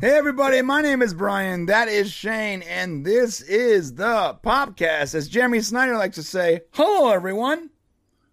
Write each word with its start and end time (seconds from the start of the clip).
Hey 0.00 0.12
everybody, 0.16 0.62
my 0.62 0.80
name 0.80 1.02
is 1.02 1.12
Brian. 1.12 1.66
That 1.66 1.88
is 1.88 2.10
Shane, 2.10 2.62
and 2.62 3.04
this 3.04 3.42
is 3.42 3.94
the 3.94 4.38
podcast. 4.42 5.14
As 5.14 5.28
Jeremy 5.28 5.60
Snyder 5.60 5.96
likes 5.98 6.14
to 6.16 6.22
say, 6.22 6.62
hello 6.72 7.10
everyone. 7.12 7.70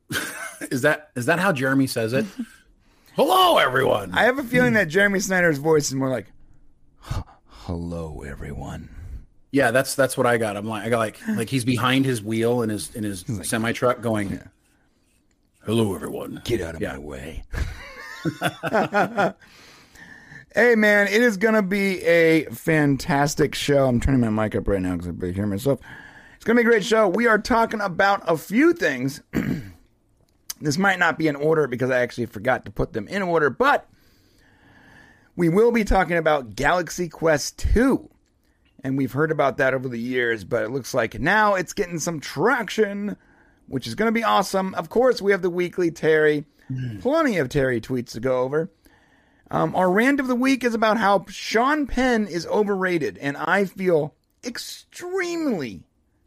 Is 0.72 0.82
that 0.84 1.12
is 1.16 1.26
that 1.28 1.38
how 1.40 1.52
Jeremy 1.52 1.86
says 1.86 2.14
it? 2.14 2.26
Hello, 3.16 3.58
everyone. 3.58 4.12
I 4.14 4.24
have 4.24 4.40
a 4.40 4.44
feeling 4.44 4.74
that 4.74 4.88
Jeremy 4.88 5.20
Snyder's 5.20 5.58
voice 5.60 5.88
is 5.88 5.94
more 5.96 6.10
like, 6.10 6.28
hello 7.48 8.22
everyone. 8.24 8.90
yeah, 9.52 9.70
that's 9.72 9.94
that's 9.96 10.18
what 10.18 10.26
I 10.26 10.38
got. 10.38 10.56
I'm 10.58 10.66
like 10.66 10.84
I 10.86 10.90
got 10.90 10.98
like 11.00 11.20
like 11.36 11.50
he's 11.50 11.66
behind 11.66 12.06
his 12.06 12.24
wheel 12.24 12.62
in 12.64 12.70
his 12.70 12.96
in 12.96 13.04
his 13.04 13.24
semi 13.44 13.72
truck 13.74 14.02
going. 14.02 14.40
Hello, 15.64 15.94
everyone. 15.94 16.42
Get 16.46 16.62
out 16.62 16.76
of 16.76 16.82
Yeah. 16.82 16.94
my 16.94 17.00
way. 17.00 17.44
hey 20.58 20.74
man, 20.74 21.06
it 21.06 21.22
is 21.22 21.38
gonna 21.38 21.62
be 21.62 22.02
a 22.02 22.46
fantastic 22.46 23.54
show. 23.54 23.86
I'm 23.86 24.00
turning 24.00 24.22
my 24.22 24.32
mic 24.32 24.56
up 24.56 24.68
right 24.68 24.82
now 24.82 24.94
because 24.94 25.08
I 25.08 25.12
barely 25.12 25.36
hear 25.36 25.46
myself. 25.46 25.80
It's 26.36 26.44
gonna 26.44 26.58
be 26.58 26.62
a 26.62 26.66
great 26.66 26.84
show. 26.84 27.08
We 27.08 27.28
are 27.28 27.38
talking 27.38 27.80
about 27.80 28.24
a 28.28 28.36
few 28.38 28.74
things. 28.74 29.22
this 30.60 30.80
might 30.80 30.98
not 30.98 31.20
be 31.20 31.28
in 31.28 31.36
order 31.36 31.68
because 31.68 31.92
I 31.92 32.00
actually 32.00 32.26
forgot 32.26 32.66
to 32.66 32.72
put 32.72 32.94
them 32.94 33.08
in 33.08 33.22
order, 33.22 33.52
but 33.52 33.88
we 35.36 35.48
will 35.48 35.72
be 35.72 35.84
talking 35.84 36.18
about 36.18 36.56
Galaxy 36.56 37.08
Quest 37.08 37.60
2. 37.60 38.10
And 38.84 38.98
we've 38.98 39.12
heard 39.12 39.30
about 39.30 39.58
that 39.58 39.76
over 39.76 39.88
the 39.88 40.00
years, 40.00 40.44
but 40.44 40.64
it 40.64 40.72
looks 40.72 40.92
like 40.92 41.20
now 41.20 41.54
it's 41.54 41.74
getting 41.74 42.00
some 42.00 42.20
traction, 42.20 43.16
which 43.68 43.86
is 43.86 43.94
going 43.94 44.08
to 44.08 44.12
be 44.12 44.24
awesome. 44.24 44.74
Of 44.74 44.90
course, 44.90 45.22
we 45.22 45.34
have 45.34 45.44
the 45.44 45.52
weekly 45.52 45.92
Terry, 45.92 46.46
hmm. 46.68 46.98
plenty 46.98 47.38
of 47.38 47.48
Terry 47.50 47.80
tweets 47.80 48.14
to 48.14 48.20
go 48.20 48.42
over. 48.42 48.72
Um, 49.50 49.76
our 49.76 49.90
rant 49.90 50.20
of 50.20 50.28
the 50.28 50.36
week 50.36 50.64
is 50.64 50.74
about 50.74 50.98
how 50.98 51.26
Sean 51.30 51.88
Penn 51.88 52.28
is 52.28 52.46
overrated, 52.48 53.18
and 53.18 53.38
I 53.38 53.66
feel 53.66 54.14
extremely, 54.44 55.84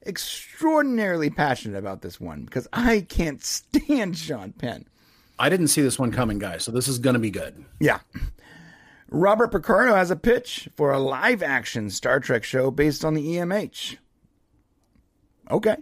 extraordinarily 0.06 1.28
passionate 1.30 1.78
about 1.78 2.00
this 2.02 2.18
one 2.20 2.44
because 2.44 2.66
I 2.72 3.06
can't 3.08 3.42
stand 3.44 4.16
Sean 4.16 4.52
Penn. 4.52 4.86
I 5.38 5.48
didn't 5.48 5.68
see 5.68 5.82
this 5.82 5.98
one 5.98 6.12
coming, 6.12 6.38
guys. 6.38 6.64
So 6.64 6.72
this 6.72 6.88
is 6.88 6.98
going 6.98 7.14
to 7.14 7.20
be 7.20 7.30
good. 7.30 7.64
Yeah. 7.78 8.00
Robert 9.10 9.50
Picardo 9.50 9.94
has 9.94 10.10
a 10.10 10.16
pitch 10.16 10.68
for 10.76 10.92
a 10.92 10.98
live 10.98 11.42
action 11.42 11.90
Star 11.90 12.20
Trek 12.20 12.44
show 12.44 12.70
based 12.70 13.04
on 13.04 13.14
the 13.14 13.26
EMH. 13.26 13.96
Okay. 15.50 15.76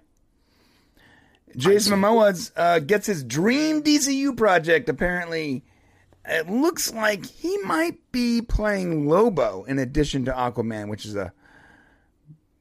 Jason 1.57 1.99
Momoa 1.99 2.51
uh, 2.57 2.79
gets 2.79 3.07
his 3.07 3.25
dream 3.25 3.83
DCU 3.83 4.37
project. 4.37 4.89
Apparently, 4.89 5.65
it 6.29 6.49
looks 6.49 6.93
like 6.93 7.25
he 7.25 7.57
might 7.59 7.99
be 8.13 8.43
playing 8.43 9.09
Lobo 9.09 9.65
in 9.65 9.79
addition 9.79 10.25
to 10.27 10.33
Aquaman, 10.33 10.89
which 10.89 11.07
is 11.07 11.17
a 11.17 11.33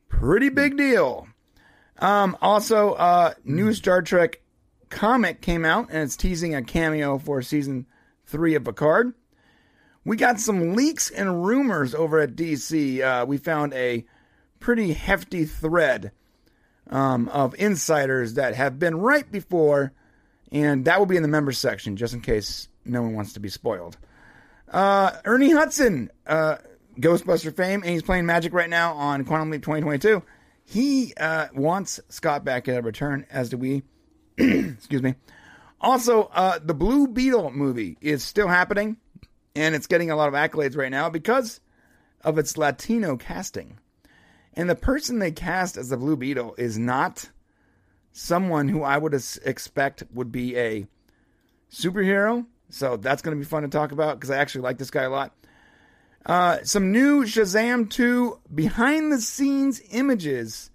pretty 0.10 0.50
big 0.50 0.78
deal. 0.78 1.28
Um, 2.00 2.38
also, 2.42 2.94
uh, 2.94 3.34
new 3.44 3.74
Star 3.74 4.02
Trek 4.02 4.42
comic 4.90 5.42
came 5.42 5.66
out, 5.66 5.90
and 5.90 6.04
it's 6.04 6.16
teasing 6.16 6.56
a 6.56 6.62
cameo 6.62 7.18
for 7.18 7.42
season 7.42 7.86
three 8.26 8.56
of 8.56 8.64
Picard. 8.64 9.14
We 10.06 10.16
got 10.16 10.40
some 10.40 10.74
leaks 10.74 11.10
and 11.10 11.46
rumors 11.46 11.94
over 11.94 12.20
at 12.20 12.36
DC. 12.36 13.02
Uh, 13.02 13.26
we 13.26 13.38
found 13.38 13.74
a 13.74 14.06
pretty 14.60 14.94
hefty 14.94 15.44
thread 15.46 16.12
um, 16.90 17.28
of 17.30 17.56
insiders 17.60 18.36
that 18.36 18.56
have 18.56 18.80
been 18.80 19.00
right 19.00 19.30
before, 19.30 19.92
and 20.52 20.86
that 20.86 21.00
will 21.00 21.06
be 21.06 21.18
in 21.18 21.24
the 21.24 21.28
members 21.28 21.58
section 21.58 21.98
just 21.98 22.14
in 22.14 22.22
case 22.22 22.70
no 22.88 23.02
one 23.02 23.14
wants 23.14 23.34
to 23.34 23.40
be 23.40 23.50
spoiled. 23.50 23.98
Uh, 24.70 25.12
Ernie 25.26 25.52
Hudson, 25.52 26.12
uh, 26.26 26.58
Ghostbuster 27.00 27.56
fame, 27.56 27.82
and 27.82 27.92
he's 27.92 28.04
playing 28.04 28.26
Magic 28.26 28.54
right 28.54 28.70
now 28.70 28.94
on 28.94 29.24
Quantum 29.26 29.50
Leap 29.50 29.62
2022. 29.62 30.24
He 30.66 31.14
uh, 31.16 31.48
wants 31.56 32.00
Scott 32.10 32.44
Bakula 32.44 32.80
a 32.80 32.82
return, 32.82 33.26
as 33.30 33.50
do 33.50 33.58
we. 33.58 33.84
Excuse 34.38 35.02
me. 35.02 35.16
Also, 35.80 36.24
uh, 36.34 36.60
the 36.62 36.74
Blue 36.74 37.08
Beetle 37.08 37.52
movie 37.52 37.98
is 38.02 38.24
still 38.24 38.48
happening, 38.48 38.98
and 39.56 39.76
it's 39.76 39.88
getting 39.88 40.12
a 40.12 40.16
lot 40.16 40.28
of 40.28 40.34
accolades 40.34 40.76
right 40.76 40.92
now 40.92 41.10
because 41.10 41.62
of 42.22 42.38
its 42.38 42.58
Latino 42.58 43.16
casting. 43.16 43.80
And 44.54 44.70
the 44.70 44.76
person 44.76 45.20
they 45.20 45.32
cast 45.32 45.78
as 45.78 45.90
the 45.90 45.98
Blue 45.98 46.18
Beetle 46.18 46.56
is 46.58 46.78
not 46.80 47.30
someone 48.12 48.68
who 48.68 48.82
I 48.82 48.98
would 48.98 49.14
expect 49.14 50.04
would 50.12 50.32
be 50.32 50.58
a 50.58 50.88
superhero. 51.72 52.46
So 52.70 52.98
that's 52.98 53.22
going 53.22 53.38
to 53.38 53.40
be 53.40 53.48
fun 53.48 53.64
to 53.64 53.70
talk 53.70 53.92
about 53.92 54.20
because 54.20 54.30
I 54.30 54.38
actually 54.38 54.62
like 54.62 54.78
this 54.78 54.92
guy 54.92 55.04
a 55.04 55.10
lot. 55.10 55.34
Uh, 56.26 56.58
some 56.64 56.92
new 56.92 57.24
Shazam 57.24 57.90
2 57.90 58.40
behind 58.54 59.12
the 59.12 59.22
scenes 59.22 59.82
images. 59.92 60.72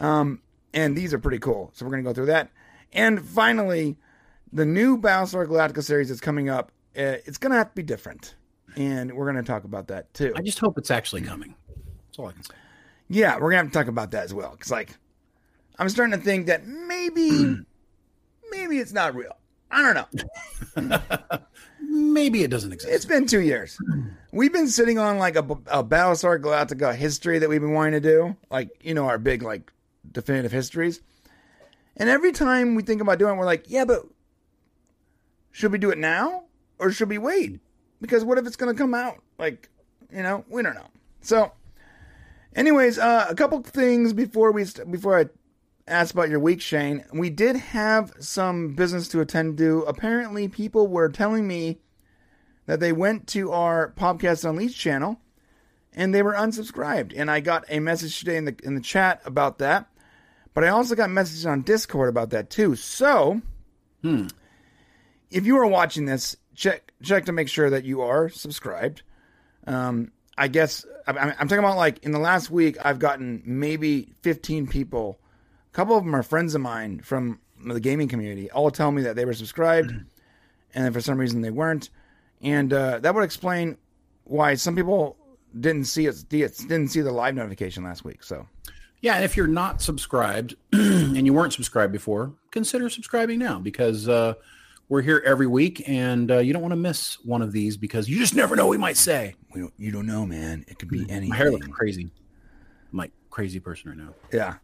Um, 0.00 0.40
and 0.72 0.96
these 0.96 1.12
are 1.12 1.18
pretty 1.18 1.38
cool. 1.38 1.70
So 1.74 1.84
we're 1.84 1.90
going 1.90 2.04
to 2.04 2.08
go 2.08 2.14
through 2.14 2.26
that. 2.26 2.50
And 2.92 3.22
finally, 3.22 3.98
the 4.52 4.64
new 4.64 4.96
Battlestar 4.98 5.46
Galactica 5.46 5.82
series 5.82 6.08
that's 6.08 6.20
coming 6.20 6.48
up. 6.48 6.72
Uh, 6.96 7.20
it's 7.26 7.38
going 7.38 7.52
to 7.52 7.58
have 7.58 7.68
to 7.68 7.74
be 7.74 7.82
different. 7.82 8.34
And 8.76 9.12
we're 9.12 9.30
going 9.30 9.44
to 9.44 9.50
talk 9.50 9.64
about 9.64 9.88
that 9.88 10.12
too. 10.14 10.32
I 10.36 10.40
just 10.40 10.58
hope 10.58 10.78
it's 10.78 10.90
actually 10.90 11.22
coming. 11.22 11.54
That's 12.06 12.18
all 12.18 12.26
I 12.28 12.32
can 12.32 12.42
say. 12.42 12.54
Yeah, 13.08 13.36
we're 13.36 13.50
gonna 13.50 13.62
have 13.62 13.66
to 13.68 13.72
talk 13.72 13.88
about 13.88 14.10
that 14.10 14.24
as 14.24 14.34
well. 14.34 14.54
Cause 14.56 14.70
like, 14.70 14.90
I'm 15.78 15.88
starting 15.88 16.18
to 16.18 16.22
think 16.22 16.46
that 16.46 16.66
maybe, 16.66 17.30
maybe 18.50 18.78
it's 18.78 18.92
not 18.92 19.14
real. 19.14 19.37
I 19.70 19.82
don't 19.82 19.94
know. 20.76 20.98
Maybe 21.80 22.42
it 22.42 22.50
doesn't 22.50 22.72
exist. 22.72 22.92
It's 22.92 23.04
been 23.04 23.26
two 23.26 23.40
years. 23.40 23.78
We've 24.32 24.52
been 24.52 24.68
sitting 24.68 24.98
on 24.98 25.18
like 25.18 25.36
a, 25.36 25.40
a 25.40 25.84
Battlestar 25.84 26.40
Galactica 26.40 26.94
history 26.94 27.38
that 27.38 27.48
we've 27.48 27.60
been 27.60 27.72
wanting 27.72 27.92
to 27.92 28.00
do, 28.00 28.36
like 28.50 28.70
you 28.80 28.94
know 28.94 29.06
our 29.06 29.18
big 29.18 29.42
like 29.42 29.72
definitive 30.10 30.52
histories. 30.52 31.00
And 31.96 32.08
every 32.08 32.32
time 32.32 32.74
we 32.74 32.82
think 32.82 33.00
about 33.00 33.18
doing, 33.18 33.34
it, 33.34 33.38
we're 33.38 33.44
like, 33.44 33.70
yeah, 33.70 33.84
but 33.84 34.06
should 35.50 35.72
we 35.72 35.78
do 35.78 35.90
it 35.90 35.98
now 35.98 36.44
or 36.78 36.92
should 36.92 37.08
we 37.08 37.18
wait? 37.18 37.60
Because 38.00 38.24
what 38.24 38.38
if 38.38 38.46
it's 38.46 38.56
gonna 38.56 38.74
come 38.74 38.94
out? 38.94 39.16
Like, 39.38 39.68
you 40.12 40.22
know, 40.22 40.44
we 40.48 40.62
don't 40.62 40.74
know. 40.74 40.86
So, 41.20 41.52
anyways, 42.54 42.98
uh, 42.98 43.26
a 43.28 43.34
couple 43.34 43.60
things 43.62 44.12
before 44.12 44.52
we 44.52 44.64
st- 44.64 44.90
before 44.90 45.18
I 45.18 45.26
ask 45.90 46.14
about 46.14 46.28
your 46.28 46.40
week, 46.40 46.60
Shane. 46.60 47.04
We 47.12 47.30
did 47.30 47.56
have 47.56 48.12
some 48.20 48.74
business 48.74 49.08
to 49.08 49.20
attend 49.20 49.58
to. 49.58 49.80
Apparently, 49.82 50.48
people 50.48 50.86
were 50.86 51.08
telling 51.08 51.46
me 51.46 51.78
that 52.66 52.80
they 52.80 52.92
went 52.92 53.26
to 53.28 53.52
our 53.52 53.92
Podcast 53.96 54.48
Unleashed 54.48 54.78
channel 54.78 55.20
and 55.92 56.14
they 56.14 56.22
were 56.22 56.34
unsubscribed. 56.34 57.12
And 57.16 57.30
I 57.30 57.40
got 57.40 57.64
a 57.68 57.80
message 57.80 58.18
today 58.18 58.36
in 58.36 58.44
the 58.44 58.56
in 58.62 58.74
the 58.74 58.80
chat 58.80 59.20
about 59.24 59.58
that. 59.58 59.88
But 60.54 60.64
I 60.64 60.68
also 60.68 60.94
got 60.94 61.10
messages 61.10 61.46
on 61.46 61.62
Discord 61.62 62.08
about 62.08 62.30
that 62.30 62.50
too. 62.50 62.76
So, 62.76 63.40
if 65.30 65.46
you 65.46 65.58
are 65.58 65.66
watching 65.66 66.04
this, 66.04 66.36
check 66.54 66.92
check 67.02 67.26
to 67.26 67.32
make 67.32 67.48
sure 67.48 67.70
that 67.70 67.84
you 67.84 68.02
are 68.02 68.28
subscribed. 68.28 69.02
Um, 69.66 70.12
I 70.36 70.48
guess 70.48 70.84
I'm, 71.06 71.16
I'm 71.16 71.48
talking 71.48 71.58
about 71.58 71.76
like 71.76 72.04
in 72.04 72.12
the 72.12 72.18
last 72.18 72.50
week, 72.50 72.76
I've 72.84 72.98
gotten 72.98 73.42
maybe 73.44 74.14
15 74.22 74.66
people. 74.68 75.20
A 75.72 75.74
couple 75.74 75.96
of 75.96 76.04
them 76.04 76.14
are 76.14 76.22
friends 76.22 76.54
of 76.54 76.60
mine 76.60 77.00
from 77.00 77.40
the 77.66 77.80
gaming 77.80 78.08
community. 78.08 78.50
All 78.50 78.70
tell 78.70 78.90
me 78.90 79.02
that 79.02 79.16
they 79.16 79.24
were 79.24 79.34
subscribed, 79.34 79.90
and 80.74 80.84
then 80.84 80.92
for 80.92 81.00
some 81.00 81.18
reason 81.18 81.40
they 81.40 81.50
weren't, 81.50 81.90
and 82.42 82.72
uh, 82.72 82.98
that 83.00 83.14
would 83.14 83.24
explain 83.24 83.76
why 84.24 84.54
some 84.54 84.76
people 84.76 85.16
didn't 85.58 85.84
see 85.84 86.06
it 86.06 86.24
didn't 86.28 86.88
see 86.88 87.00
the 87.00 87.10
live 87.10 87.34
notification 87.34 87.84
last 87.84 88.04
week. 88.04 88.22
So 88.22 88.46
Yeah, 89.00 89.16
and 89.16 89.24
if 89.24 89.36
you're 89.36 89.46
not 89.46 89.80
subscribed 89.80 90.54
and 90.72 91.24
you 91.26 91.32
weren't 91.32 91.52
subscribed 91.52 91.92
before, 91.92 92.32
consider 92.50 92.88
subscribing 92.90 93.38
now 93.38 93.58
because 93.58 94.08
uh, 94.08 94.34
we're 94.88 95.02
here 95.02 95.22
every 95.24 95.46
week, 95.46 95.82
and 95.86 96.30
uh, 96.30 96.38
you 96.38 96.52
don't 96.52 96.62
want 96.62 96.72
to 96.72 96.76
miss 96.76 97.18
one 97.24 97.42
of 97.42 97.52
these 97.52 97.76
because 97.76 98.08
you 98.08 98.18
just 98.18 98.34
never 98.34 98.56
know 98.56 98.66
what 98.66 98.70
we 98.70 98.78
might 98.78 98.96
say. 98.96 99.34
we 99.54 99.60
don't, 99.60 99.74
you 99.76 99.90
don't 99.90 100.06
know, 100.06 100.24
man. 100.24 100.64
It 100.68 100.78
could 100.78 100.88
be 100.88 101.00
anything. 101.10 101.28
My 101.28 101.36
hair 101.36 101.50
looks 101.50 101.66
crazy. 101.68 102.10
I'm 102.92 102.98
like 102.98 103.12
crazy 103.30 103.60
person 103.60 103.90
right 103.90 103.98
now. 103.98 104.14
Yeah. 104.32 104.54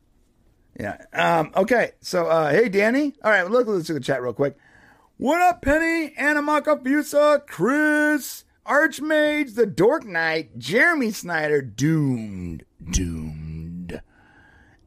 Yeah. 0.79 0.99
Um, 1.13 1.53
okay. 1.57 1.93
So, 2.01 2.27
uh, 2.27 2.51
hey, 2.51 2.69
Danny. 2.69 3.15
All 3.23 3.31
right. 3.31 3.49
Look, 3.49 3.67
let's 3.67 3.87
do 3.87 3.95
the 3.95 4.01
chat 4.01 4.23
real 4.23 4.33
quick. 4.33 4.57
What 5.17 5.41
up, 5.41 5.63
Penny? 5.63 6.13
Anamaka 6.19 6.83
Fusa, 6.83 7.47
Chris, 7.47 8.45
Archmage, 8.67 9.55
The 9.55 9.65
Dork 9.67 10.05
Knight, 10.05 10.59
Jeremy 10.59 11.13
Snyder, 11.13 11.63
Doomed, 11.63 12.65
Doomed. 12.91 14.03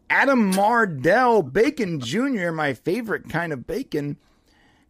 Adam 0.09 0.51
Mardell, 0.53 1.51
Bacon 1.51 1.99
Jr., 2.01 2.51
my 2.51 2.73
favorite 2.73 3.29
kind 3.29 3.53
of 3.53 3.65
bacon. 3.65 4.17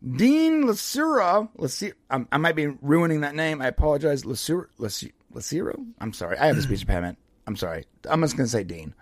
Dean 0.03 0.63
Lasura, 0.63 1.49
Lasira, 1.57 1.93
um, 2.09 2.27
I 2.31 2.37
might 2.37 2.55
be 2.55 2.67
ruining 2.67 3.21
that 3.21 3.35
name. 3.35 3.61
I 3.61 3.67
apologize. 3.67 4.23
Lasura, 4.23 4.67
Lasura, 4.79 5.11
Lasiro? 5.33 5.85
I'm 5.99 6.13
sorry. 6.13 6.37
I 6.37 6.47
have 6.47 6.57
a 6.57 6.61
speech 6.61 6.81
impediment. 6.81 7.17
I'm 7.45 7.55
sorry. 7.55 7.85
I'm 8.09 8.21
just 8.21 8.37
going 8.37 8.45
to 8.45 8.51
say 8.51 8.63
Dean. 8.63 8.93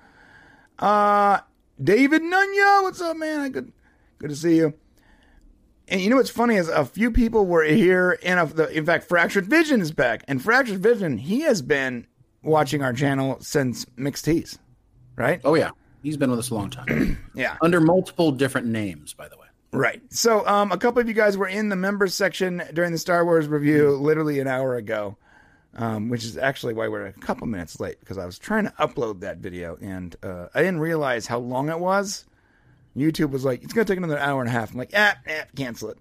Uh, 0.80 1.40
David 1.82 2.22
Nunya, 2.22 2.84
what's 2.84 3.02
up, 3.02 3.18
man? 3.18 3.42
I 3.42 3.50
good, 3.50 3.72
good 4.20 4.30
to 4.30 4.36
see 4.36 4.56
you. 4.58 4.74
And 5.88 6.02
you 6.02 6.10
know 6.10 6.16
what's 6.16 6.30
funny 6.32 6.56
is 6.56 6.68
a 6.68 6.84
few 6.86 7.12
people 7.12 7.46
were 7.46 7.64
here, 7.64 8.18
and 8.24 8.40
of 8.40 8.56
the, 8.56 8.68
in 8.76 8.86
fact, 8.86 9.04
Fractured 9.08 9.46
Vision 9.46 9.82
is 9.82 9.92
back. 9.92 10.24
And 10.28 10.42
Fractured 10.42 10.80
Vision, 10.80 11.18
he 11.18 11.42
has 11.42 11.62
been 11.62 12.08
watching 12.42 12.82
our 12.82 12.94
channel 12.94 13.38
since 13.42 13.86
Mixed 13.96 14.26
Teas, 14.26 14.58
right? 15.16 15.42
Oh 15.44 15.54
yeah, 15.56 15.72
he's 16.02 16.18
been 16.18 16.32
with 16.32 16.40
us 16.40 16.50
a 16.50 16.56
long 16.56 16.70
time. 16.70 17.18
Yeah, 17.36 17.58
Under 17.62 17.82
multiple 17.82 18.32
different 18.32 18.68
names, 18.68 19.14
by 19.14 19.28
the 19.28 19.38
way. 19.38 19.48
right. 19.74 20.02
So, 20.10 20.48
um, 20.48 20.72
a 20.72 20.78
couple 20.78 21.02
of 21.02 21.08
you 21.10 21.14
guys 21.14 21.38
were 21.38 21.48
in 21.50 21.68
the 21.68 21.76
members 21.76 22.14
section 22.16 22.64
during 22.74 22.94
the 22.94 22.98
Star 22.98 23.26
Wars 23.26 23.48
review, 23.50 23.98
literally 23.98 24.40
an 24.40 24.48
hour 24.48 24.76
ago, 24.76 25.18
um, 25.76 26.10
which 26.10 26.24
is 26.24 26.38
actually 26.38 26.74
why 26.74 26.88
we're 26.88 27.08
a 27.08 27.14
couple 27.14 27.48
minutes 27.48 27.80
late 27.80 28.00
because 28.00 28.18
I 28.18 28.26
was 28.26 28.40
trying 28.40 28.66
to 28.66 28.74
upload 28.80 29.20
that 29.22 29.38
video 29.38 29.78
and 29.82 30.16
uh, 30.24 30.48
I 30.54 30.60
didn't 30.60 30.80
realize 30.80 31.28
how 31.28 31.40
long 31.40 31.70
it 31.70 31.80
was. 31.80 32.26
YouTube 32.96 33.32
was 33.32 33.44
like, 33.44 33.64
"It's 33.64 33.74
gonna 33.74 33.86
take 33.86 33.98
another 33.98 34.18
hour 34.18 34.42
and 34.42 34.50
a 34.50 34.52
half." 34.52 34.72
I'm 34.72 34.78
like, 34.78 34.92
"Ah, 34.96 35.16
ah 35.28 35.44
cancel 35.56 35.90
it." 35.90 35.98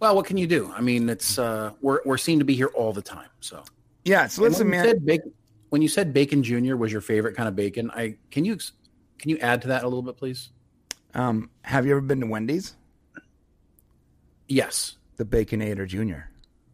Well, 0.00 0.16
what 0.16 0.24
can 0.24 0.38
you 0.38 0.46
do? 0.46 0.72
I 0.74 0.80
mean, 0.80 1.08
it's 1.10 1.38
uh, 1.38 1.72
we're 1.82 2.00
we're 2.06 2.16
seen 2.16 2.38
to 2.38 2.44
be 2.44 2.54
here 2.54 2.68
all 2.68 2.92
the 2.92 3.02
time. 3.02 3.28
So 3.40 3.62
Yeah. 4.04 4.26
So 4.28 4.42
listen, 4.42 4.68
when 4.68 4.78
you 4.78 4.82
man. 4.82 4.94
said 4.94 5.04
bacon, 5.06 5.32
when 5.68 5.82
you 5.82 5.88
said 5.88 6.14
bacon 6.14 6.42
junior 6.42 6.76
was 6.76 6.90
your 6.90 7.02
favorite 7.02 7.36
kind 7.36 7.48
of 7.48 7.54
bacon, 7.54 7.90
I 7.90 8.16
can 8.30 8.46
you 8.46 8.56
can 9.18 9.28
you 9.28 9.38
add 9.38 9.60
to 9.62 9.68
that 9.68 9.82
a 9.82 9.86
little 9.86 10.02
bit, 10.02 10.16
please? 10.16 10.48
Um, 11.12 11.50
have 11.62 11.84
you 11.84 11.92
ever 11.92 12.00
been 12.00 12.20
to 12.20 12.26
Wendy's? 12.26 12.76
Yes. 14.48 14.96
The 15.16 15.24
Baconator 15.24 15.86
Junior. 15.86 16.29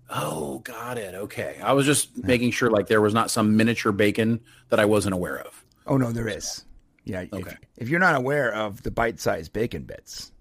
Oh, 0.09 0.61
got 0.61 0.99
it. 0.99 1.15
Okay, 1.15 1.59
I 1.63 1.73
was 1.73 1.85
just 1.87 2.17
making 2.23 2.53
sure 2.53 2.71
like 2.71 2.87
there 2.87 3.01
was 3.01 3.13
not 3.15 3.31
some 3.31 3.57
miniature 3.57 3.93
bacon 3.93 4.41
that 4.69 4.79
I 4.79 4.85
wasn't 4.85 5.15
aware 5.15 5.39
of. 5.41 5.65
Oh 5.87 5.97
no, 5.97 6.13
there 6.13 6.29
is. 6.29 6.65
Yeah. 7.05 7.23
If, 7.23 7.33
Okay. 7.35 7.57
if 7.77 7.89
you're 7.89 8.01
not 8.01 8.15
aware 8.15 8.53
of 8.55 8.83
the 8.83 8.91
bite-sized 8.91 9.53
bacon 9.53 9.83
bits, 9.85 10.33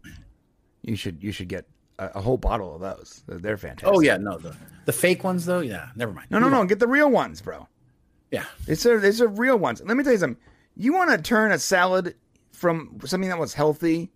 you 0.84 0.96
should 0.96 1.24
you 1.24 1.32
should 1.32 1.48
get 1.48 1.66
a, 2.00 2.12
a 2.16 2.22
whole 2.22 2.38
bottle 2.38 2.76
of 2.76 2.82
those. 2.82 3.24
They're, 3.28 3.40
they're 3.40 3.58
fantastic. 3.58 3.90
Oh 3.96 4.02
yeah, 4.02 4.18
no 4.18 4.38
the 4.38 4.56
the 4.86 4.94
fake 4.94 5.24
ones 5.24 5.46
though. 5.46 5.60
Yeah, 5.62 5.90
never 5.96 6.12
mind. 6.14 6.28
No, 6.30 6.38
no, 6.40 6.50
no. 6.50 6.64
Get 6.66 6.80
the 6.80 6.88
real 6.88 7.10
ones, 7.10 7.42
bro. 7.42 7.68
Yeah, 8.32 8.46
These 8.66 8.86
are 8.86 9.00
these 9.00 9.22
are 9.22 9.28
real 9.28 9.58
ones. 9.58 9.82
Let 9.86 9.96
me 9.96 10.04
tell 10.04 10.14
you 10.14 10.20
something. 10.20 10.42
You 10.76 10.94
want 10.94 11.12
to 11.12 11.18
turn 11.18 11.52
a 11.52 11.60
salad 11.60 12.16
from 12.52 13.00
something 13.06 13.30
that 13.30 13.40
was 13.40 13.54
healthy 13.54 14.12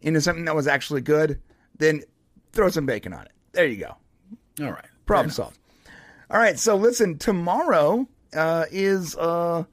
into 0.00 0.20
something 0.20 0.46
that 0.46 0.54
was 0.56 0.66
actually 0.66 1.00
good, 1.02 1.40
then 1.78 2.02
throw 2.52 2.68
some 2.70 2.86
bacon 2.86 3.12
on 3.12 3.22
it. 3.22 3.32
There 3.52 3.66
you 3.66 3.76
go. 3.76 3.94
All 4.60 4.70
right. 4.70 4.84
Problem 5.06 5.30
solved. 5.30 5.58
All 6.30 6.38
right, 6.38 6.58
so 6.58 6.76
listen, 6.76 7.18
tomorrow 7.18 8.08
uh, 8.34 8.64
is 8.70 9.14
uh, 9.16 9.64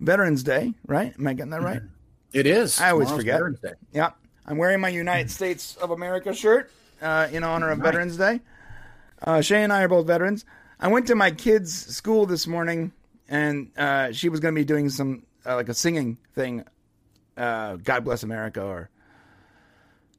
Veterans 0.00 0.42
Day, 0.42 0.74
right? 0.86 1.14
Am 1.18 1.26
I 1.26 1.34
getting 1.34 1.50
that 1.50 1.62
right? 1.62 1.82
It 2.32 2.46
is. 2.46 2.80
I 2.80 2.90
always 2.90 3.06
Tomorrow's 3.06 3.22
forget. 3.22 3.34
Veterans 3.34 3.60
Day. 3.60 3.72
Yeah. 3.92 4.10
I'm 4.46 4.58
wearing 4.58 4.80
my 4.80 4.88
United 4.88 5.30
States 5.30 5.76
of 5.76 5.90
America 5.90 6.34
shirt 6.34 6.70
uh, 7.00 7.28
in 7.30 7.44
honor 7.44 7.70
of 7.70 7.78
Veterans 7.78 8.16
Day. 8.16 8.40
Uh, 9.22 9.40
Shay 9.40 9.62
and 9.62 9.72
I 9.72 9.84
are 9.84 9.88
both 9.88 10.06
veterans. 10.06 10.44
I 10.80 10.88
went 10.88 11.06
to 11.06 11.14
my 11.14 11.30
kids' 11.30 11.72
school 11.72 12.26
this 12.26 12.46
morning, 12.46 12.92
and 13.28 13.70
uh, 13.78 14.12
she 14.12 14.28
was 14.28 14.40
going 14.40 14.54
to 14.54 14.60
be 14.60 14.64
doing 14.64 14.90
some 14.90 15.24
uh, 15.46 15.54
like 15.54 15.68
a 15.68 15.74
singing 15.74 16.18
thing. 16.34 16.64
Uh, 17.36 17.76
God 17.76 18.04
bless 18.04 18.22
America, 18.22 18.62
or 18.62 18.90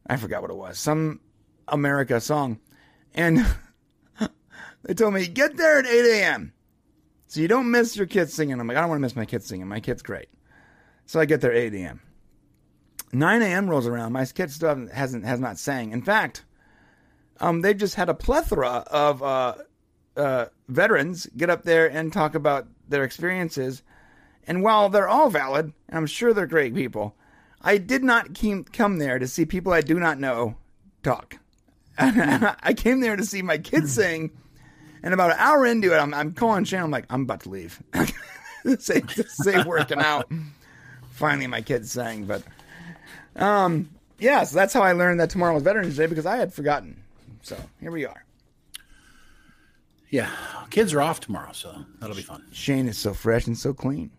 I 0.07 0.15
forgot 0.17 0.41
what 0.41 0.51
it 0.51 0.57
was, 0.57 0.79
some 0.79 1.19
America 1.67 2.19
song, 2.21 2.59
and 3.13 3.45
they 4.85 4.93
told 4.93 5.13
me 5.13 5.27
get 5.27 5.57
there 5.57 5.79
at 5.79 5.87
8 5.87 6.19
a.m. 6.19 6.53
so 7.27 7.41
you 7.41 7.47
don't 7.47 7.71
miss 7.71 7.97
your 7.97 8.05
kids 8.05 8.33
singing. 8.33 8.59
I'm 8.59 8.67
like, 8.67 8.77
I 8.77 8.81
don't 8.81 8.89
want 8.89 8.99
to 8.99 9.01
miss 9.03 9.15
my 9.15 9.25
kids 9.25 9.45
singing. 9.47 9.67
My 9.67 9.79
kid's 9.79 10.03
great, 10.03 10.29
so 11.05 11.19
I 11.19 11.25
get 11.25 11.41
there 11.41 11.51
8 11.53 11.73
a.m. 11.73 12.01
9 13.11 13.41
a.m. 13.41 13.69
rolls 13.69 13.87
around. 13.87 14.13
My 14.13 14.25
kid 14.25 14.51
still 14.51 14.87
hasn't 14.87 15.25
has 15.25 15.39
not 15.39 15.57
sang. 15.57 15.91
In 15.91 16.01
fact, 16.01 16.45
um, 17.39 17.61
they've 17.61 17.77
just 17.77 17.95
had 17.95 18.09
a 18.09 18.13
plethora 18.13 18.83
of 18.87 19.23
uh, 19.23 19.55
uh, 20.15 20.45
veterans 20.67 21.27
get 21.35 21.49
up 21.49 21.63
there 21.63 21.89
and 21.89 22.13
talk 22.13 22.35
about 22.35 22.67
their 22.87 23.03
experiences. 23.03 23.81
And 24.47 24.61
while 24.61 24.89
they're 24.89 25.09
all 25.09 25.29
valid, 25.29 25.73
and 25.89 25.97
I'm 25.97 26.05
sure 26.05 26.33
they're 26.33 26.45
great 26.45 26.75
people, 26.75 27.15
I 27.61 27.79
did 27.79 28.03
not 28.03 28.33
keem- 28.33 28.71
come 28.71 28.99
there 28.99 29.17
to 29.17 29.27
see 29.27 29.45
people 29.45 29.73
I 29.73 29.81
do 29.81 29.99
not 29.99 30.19
know 30.19 30.57
talk. 31.01 31.37
I 31.97 32.73
came 32.75 32.99
there 32.99 33.15
to 33.15 33.25
see 33.25 33.41
my 33.41 33.57
kids 33.57 33.93
sing. 33.93 34.31
And 35.05 35.13
about 35.13 35.31
an 35.31 35.37
hour 35.39 35.67
into 35.67 35.93
it, 35.93 35.97
I'm, 35.97 36.13
I'm 36.15 36.33
calling 36.33 36.65
Shannon. 36.65 36.85
I'm 36.85 36.91
like, 36.91 37.05
I'm 37.11 37.21
about 37.21 37.41
to 37.41 37.49
leave. 37.49 37.81
say, 38.79 39.03
say 39.27 39.63
working 39.63 39.99
out. 39.99 40.29
Finally, 41.11 41.45
my 41.45 41.61
kids 41.61 41.91
sang, 41.91 42.25
but 42.25 42.41
um, 43.35 43.87
yeah, 44.17 44.43
so 44.43 44.55
that's 44.55 44.73
how 44.73 44.81
I 44.81 44.93
learned 44.93 45.19
that 45.19 45.29
tomorrow 45.29 45.53
was 45.53 45.63
Veterans 45.63 45.95
Day 45.95 46.07
because 46.07 46.25
I 46.25 46.37
had 46.37 46.53
forgotten. 46.53 47.01
So 47.43 47.55
here 47.79 47.91
we 47.91 48.05
are. 48.05 48.25
Yeah, 50.09 50.31
kids 50.71 50.93
are 50.93 51.01
off 51.01 51.19
tomorrow, 51.19 51.51
so 51.53 51.85
that'll 51.99 52.15
be 52.15 52.21
fun. 52.21 52.43
Shane 52.51 52.87
is 52.87 52.97
so 52.97 53.13
fresh 53.13 53.47
and 53.47 53.57
so 53.57 53.73
clean. 53.73 54.11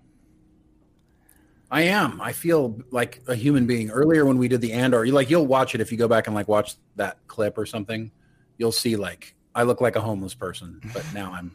I 1.71 1.83
am. 1.83 2.21
I 2.21 2.33
feel 2.33 2.79
like 2.93 3.23
a 3.27 3.35
human 3.35 3.67
being. 3.67 3.91
Earlier 3.91 4.25
when 4.25 4.38
we 4.38 4.47
did 4.47 4.61
the 4.61 4.73
Andor, 4.73 5.05
you 5.05 5.12
like 5.12 5.31
you'll 5.31 5.47
watch 5.47 5.75
it 5.75 5.81
if 5.81 5.91
you 5.91 5.99
go 5.99 6.06
back 6.06 6.29
and 6.29 6.37
like 6.37 6.47
watch 6.47 6.77
that 6.94 7.19
clip 7.27 7.59
or 7.59 7.67
something. 7.67 8.12
You'll 8.56 8.73
see 8.73 8.94
like 8.97 9.36
I 9.56 9.62
look 9.62 9.81
like 9.81 9.97
a 9.97 10.03
homeless 10.03 10.35
person, 10.35 10.81
but 10.93 11.03
now 11.14 11.32
I'm 11.32 11.50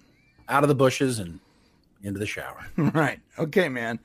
out 0.49 0.63
of 0.63 0.69
the 0.69 0.75
bushes 0.75 1.19
and 1.19 1.39
into 2.01 2.19
the 2.19 2.25
shower. 2.25 2.65
right. 2.77 3.19
Okay, 3.37 3.69
man. 3.69 3.99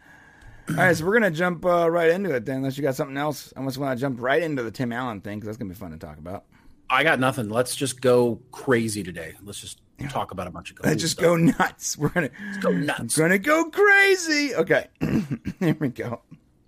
All 0.68 0.76
right, 0.76 0.94
so 0.94 1.06
we're 1.06 1.14
gonna 1.14 1.30
jump 1.30 1.64
uh, 1.64 1.90
right 1.90 2.10
into 2.10 2.34
it 2.34 2.44
then. 2.44 2.56
Unless 2.56 2.76
you 2.76 2.82
got 2.82 2.94
something 2.94 3.16
else, 3.16 3.54
I 3.56 3.64
just 3.64 3.78
want 3.78 3.96
to 3.96 4.00
jump 4.00 4.20
right 4.20 4.42
into 4.42 4.62
the 4.62 4.70
Tim 4.70 4.92
Allen 4.92 5.22
thing 5.22 5.38
because 5.38 5.46
that's 5.46 5.56
gonna 5.56 5.70
be 5.70 5.76
fun 5.76 5.92
to 5.92 5.96
talk 5.96 6.18
about. 6.18 6.44
I 6.90 7.04
got 7.04 7.18
nothing. 7.18 7.48
Let's 7.48 7.74
just 7.74 8.02
go 8.02 8.40
crazy 8.52 9.02
today. 9.02 9.34
Let's 9.42 9.60
just 9.60 9.80
talk 10.10 10.30
about 10.30 10.46
a 10.46 10.50
bunch 10.50 10.70
of 10.70 10.76
cool 10.76 10.90
Let's 10.90 11.00
just 11.00 11.14
stuff. 11.14 11.24
go 11.24 11.36
nuts. 11.36 11.96
We're 11.96 12.10
gonna 12.10 12.30
go 12.60 12.70
nuts. 12.72 13.16
We're 13.16 13.24
gonna 13.24 13.38
go 13.38 13.70
crazy. 13.70 14.54
Okay, 14.56 14.88
here 15.58 15.76
we 15.80 15.88
go. 15.88 16.20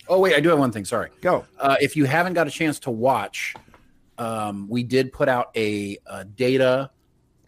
Oh 0.08 0.18
wait, 0.18 0.34
I 0.34 0.40
do 0.40 0.48
have 0.48 0.58
one 0.58 0.72
thing. 0.72 0.86
Sorry. 0.86 1.10
Go. 1.20 1.44
Uh, 1.58 1.76
if 1.78 1.94
you 1.94 2.06
haven't 2.06 2.32
got 2.32 2.46
a 2.46 2.50
chance 2.50 2.78
to 2.80 2.90
watch, 2.90 3.54
um, 4.16 4.66
we 4.70 4.82
did 4.82 5.12
put 5.12 5.28
out 5.28 5.50
a, 5.54 5.98
a 6.06 6.24
data 6.24 6.90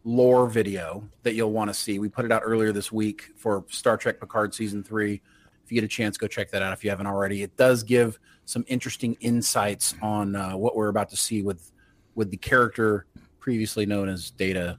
lore 0.04 0.48
video 0.48 1.04
that 1.22 1.34
you'll 1.34 1.52
want 1.52 1.68
to 1.68 1.74
see. 1.74 1.98
We 1.98 2.08
put 2.08 2.24
it 2.24 2.32
out 2.32 2.42
earlier 2.44 2.72
this 2.72 2.90
week 2.90 3.30
for 3.36 3.64
Star 3.68 3.96
Trek 3.96 4.18
Picard 4.20 4.54
season 4.54 4.82
three. 4.82 5.20
If 5.64 5.70
you 5.70 5.74
get 5.80 5.84
a 5.84 5.88
chance, 5.88 6.16
go 6.16 6.26
check 6.26 6.50
that 6.50 6.62
out. 6.62 6.72
If 6.72 6.82
you 6.82 6.90
haven't 6.90 7.06
already, 7.06 7.42
it 7.42 7.56
does 7.56 7.82
give 7.82 8.18
some 8.44 8.64
interesting 8.68 9.16
insights 9.20 9.94
on 10.02 10.34
uh, 10.34 10.56
what 10.56 10.74
we're 10.74 10.88
about 10.88 11.08
to 11.10 11.16
see 11.16 11.42
with 11.42 11.70
with 12.14 12.30
the 12.30 12.36
character 12.36 13.06
previously 13.38 13.86
known 13.86 14.08
as 14.08 14.30
Data 14.30 14.78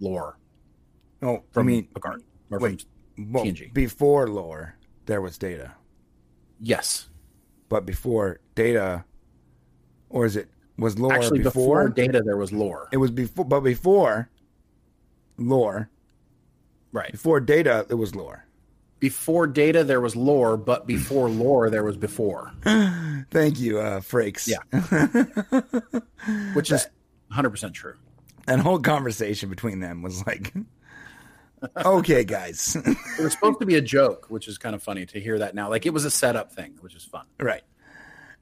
Lore 0.00 0.38
Oh, 1.22 1.36
I 1.36 1.40
from 1.52 1.66
mean, 1.66 1.86
Picard. 1.94 2.22
Or 2.50 2.58
wait. 2.58 2.84
well, 3.18 3.50
before 3.72 4.28
lore, 4.28 4.76
there 5.06 5.20
was 5.22 5.38
data, 5.38 5.72
yes, 6.60 7.08
but 7.68 7.86
before 7.86 8.40
data, 8.54 9.04
or 10.10 10.26
is 10.26 10.36
it 10.36 10.48
was 10.76 10.98
lore 10.98 11.12
actually, 11.14 11.40
before 11.40 11.88
before? 11.88 11.88
Data, 11.88 12.22
there 12.24 12.36
was 12.36 12.52
lore. 12.52 12.88
it 12.92 12.98
was 12.98 13.10
before, 13.10 13.44
but 13.46 13.60
before 13.60 14.28
lore, 15.36 15.90
Right. 16.92 17.12
before 17.12 17.40
data, 17.40 17.86
it 17.88 17.94
was 17.94 18.14
lore. 18.14 18.44
Before 19.00 19.46
Data, 19.46 19.84
there 19.84 20.00
was 20.00 20.16
lore, 20.16 20.56
but 20.56 20.86
before 20.86 21.28
lore, 21.28 21.68
there 21.68 21.84
was 21.84 21.94
before. 21.96 22.52
Thank 22.64 23.60
you, 23.60 23.78
uh, 23.78 24.00
Frakes. 24.00 24.48
Yeah. 24.48 24.62
which 26.54 26.72
is 26.72 26.86
100% 27.30 27.74
true. 27.74 27.96
that 28.46 28.60
whole 28.60 28.78
conversation 28.78 29.50
between 29.50 29.80
them 29.80 30.00
was 30.00 30.26
like, 30.26 30.54
okay, 31.84 32.24
guys, 32.24 32.76
It 33.18 33.22
was 33.22 33.32
supposed 33.32 33.60
to 33.60 33.66
be 33.66 33.74
a 33.74 33.80
joke, 33.82 34.26
which 34.30 34.48
is 34.48 34.56
kind 34.56 34.74
of 34.74 34.82
funny 34.82 35.04
to 35.06 35.20
hear 35.20 35.38
that 35.40 35.54
now. 35.54 35.68
Like 35.68 35.84
it 35.84 35.90
was 35.92 36.06
a 36.06 36.10
setup 36.10 36.52
thing, 36.52 36.76
which 36.80 36.94
is 36.94 37.04
fun. 37.04 37.26
right, 37.40 37.62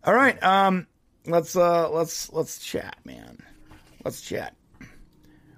all 0.05 0.15
right. 0.15 0.41
Um, 0.45 0.87
let's 1.27 1.57
uh, 1.57 1.91
let's 1.91 2.33
let's 2.33 2.59
chat, 2.61 2.99
man. 3.05 3.39
Let's 4.05 4.21
chat. 4.21 4.55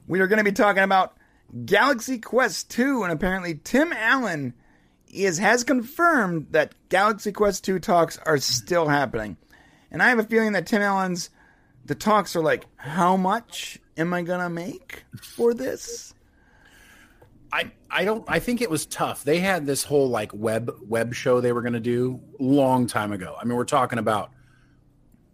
We 0.06 0.20
are 0.20 0.28
going 0.28 0.38
to 0.38 0.44
be 0.44 0.52
talking 0.52 0.82
about 0.82 1.16
Galaxy 1.64 2.18
Quest 2.18 2.70
two, 2.70 3.02
and 3.02 3.12
apparently 3.12 3.60
Tim 3.62 3.92
Allen 3.92 4.54
is 5.12 5.38
has 5.38 5.64
confirmed 5.64 6.48
that 6.50 6.74
Galaxy 6.88 7.32
Quest 7.32 7.64
two 7.64 7.78
talks 7.78 8.18
are 8.18 8.38
still 8.38 8.88
happening, 8.88 9.36
and 9.90 10.02
I 10.02 10.08
have 10.08 10.18
a 10.18 10.24
feeling 10.24 10.52
that 10.52 10.66
Tim 10.66 10.82
Allen's 10.82 11.30
the 11.84 11.94
talks 11.94 12.34
are 12.34 12.42
like, 12.42 12.64
how 12.76 13.16
much 13.16 13.78
am 13.96 14.12
I 14.14 14.22
gonna 14.22 14.50
make 14.50 15.04
for 15.20 15.54
this? 15.54 16.14
I, 17.52 17.70
I 17.88 18.04
don't 18.04 18.24
I 18.26 18.40
think 18.40 18.62
it 18.62 18.68
was 18.70 18.84
tough. 18.84 19.22
They 19.22 19.38
had 19.38 19.64
this 19.64 19.84
whole 19.84 20.08
like 20.08 20.32
web 20.34 20.72
web 20.88 21.14
show 21.14 21.40
they 21.40 21.52
were 21.52 21.62
going 21.62 21.74
to 21.74 21.80
do 21.80 22.20
long 22.40 22.88
time 22.88 23.12
ago. 23.12 23.36
I 23.40 23.44
mean, 23.44 23.56
we're 23.56 23.64
talking 23.64 24.00
about 24.00 24.32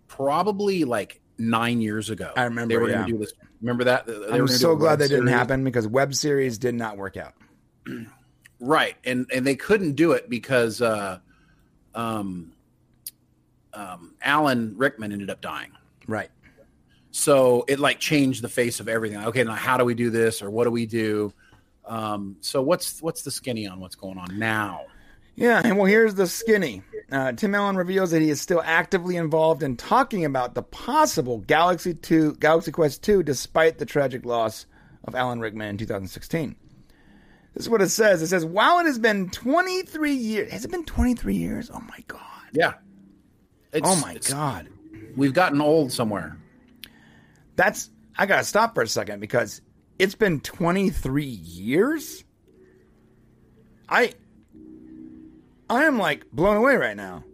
probably 0.06 0.84
like 0.84 1.22
9 1.38 1.80
years 1.80 2.10
ago. 2.10 2.30
I 2.36 2.42
remember, 2.44 2.74
They 2.74 2.78
were 2.78 2.88
yeah. 2.90 2.96
going 2.96 3.06
to 3.06 3.12
do 3.12 3.18
this. 3.20 3.32
Remember 3.60 3.84
that? 3.84 4.06
They 4.06 4.14
I'm 4.30 4.48
so 4.48 4.76
glad 4.76 5.00
that 5.00 5.08
didn't 5.08 5.26
happen 5.28 5.64
because 5.64 5.86
web 5.86 6.14
series 6.14 6.58
did 6.58 6.74
not 6.74 6.96
work 6.96 7.16
out. 7.16 7.34
Right. 8.58 8.96
And 9.04 9.26
and 9.32 9.46
they 9.46 9.56
couldn't 9.56 9.92
do 9.92 10.12
it 10.12 10.28
because 10.28 10.82
uh 10.82 11.18
um 11.94 12.52
um 13.72 14.14
Alan 14.22 14.74
Rickman 14.76 15.12
ended 15.12 15.30
up 15.30 15.40
dying. 15.40 15.72
Right. 16.06 16.30
So 17.10 17.64
it 17.68 17.80
like 17.80 17.98
changed 17.98 18.42
the 18.42 18.48
face 18.48 18.80
of 18.80 18.88
everything. 18.88 19.18
Okay, 19.24 19.42
now 19.42 19.54
how 19.54 19.76
do 19.76 19.84
we 19.84 19.94
do 19.94 20.10
this, 20.10 20.42
or 20.42 20.50
what 20.50 20.64
do 20.64 20.70
we 20.70 20.86
do? 20.86 21.32
Um, 21.84 22.36
so 22.40 22.62
what's 22.62 23.02
what's 23.02 23.22
the 23.22 23.30
skinny 23.30 23.66
on 23.66 23.80
what's 23.80 23.96
going 23.96 24.16
on 24.16 24.38
now? 24.38 24.82
Yeah, 25.34 25.60
and 25.64 25.76
well, 25.76 25.86
here's 25.86 26.14
the 26.14 26.26
skinny. 26.26 26.82
Uh, 27.12 27.32
Tim 27.32 27.54
Allen 27.54 27.76
reveals 27.76 28.12
that 28.12 28.22
he 28.22 28.30
is 28.30 28.40
still 28.40 28.62
actively 28.64 29.16
involved 29.16 29.62
in 29.62 29.76
talking 29.76 30.24
about 30.24 30.54
the 30.54 30.62
possible 30.62 31.38
Galaxy 31.38 31.92
2, 31.94 32.34
Galaxy 32.34 32.70
Quest 32.70 33.02
2, 33.02 33.22
despite 33.24 33.78
the 33.78 33.86
tragic 33.86 34.24
loss 34.24 34.66
of 35.04 35.14
Alan 35.16 35.40
Rickman 35.40 35.68
in 35.70 35.76
2016. 35.78 36.54
This 37.54 37.64
is 37.64 37.68
what 37.68 37.82
it 37.82 37.88
says. 37.88 38.22
It 38.22 38.28
says, 38.28 38.44
while 38.44 38.78
it 38.78 38.86
has 38.86 38.98
been 39.00 39.28
23 39.30 40.12
years, 40.12 40.52
has 40.52 40.64
it 40.64 40.70
been 40.70 40.84
23 40.84 41.34
years? 41.34 41.68
Oh 41.74 41.80
my 41.80 41.98
God. 42.06 42.20
Yeah. 42.52 42.74
It's, 43.72 43.88
Oh 43.88 43.96
my 44.00 44.10
it's- 44.14 44.32
God. 44.32 44.68
We've 45.16 45.34
gotten 45.34 45.60
old 45.60 45.90
somewhere. 45.90 46.36
That's, 47.56 47.90
I 48.16 48.26
got 48.26 48.36
to 48.36 48.44
stop 48.44 48.74
for 48.74 48.82
a 48.82 48.86
second 48.86 49.18
because 49.18 49.60
it's 49.98 50.14
been 50.14 50.40
23 50.40 51.24
years? 51.24 52.22
I, 53.88 54.14
I 55.70 55.84
am 55.84 55.98
like 55.98 56.30
blown 56.32 56.56
away 56.56 56.76
right 56.76 56.96
now. 56.96 57.24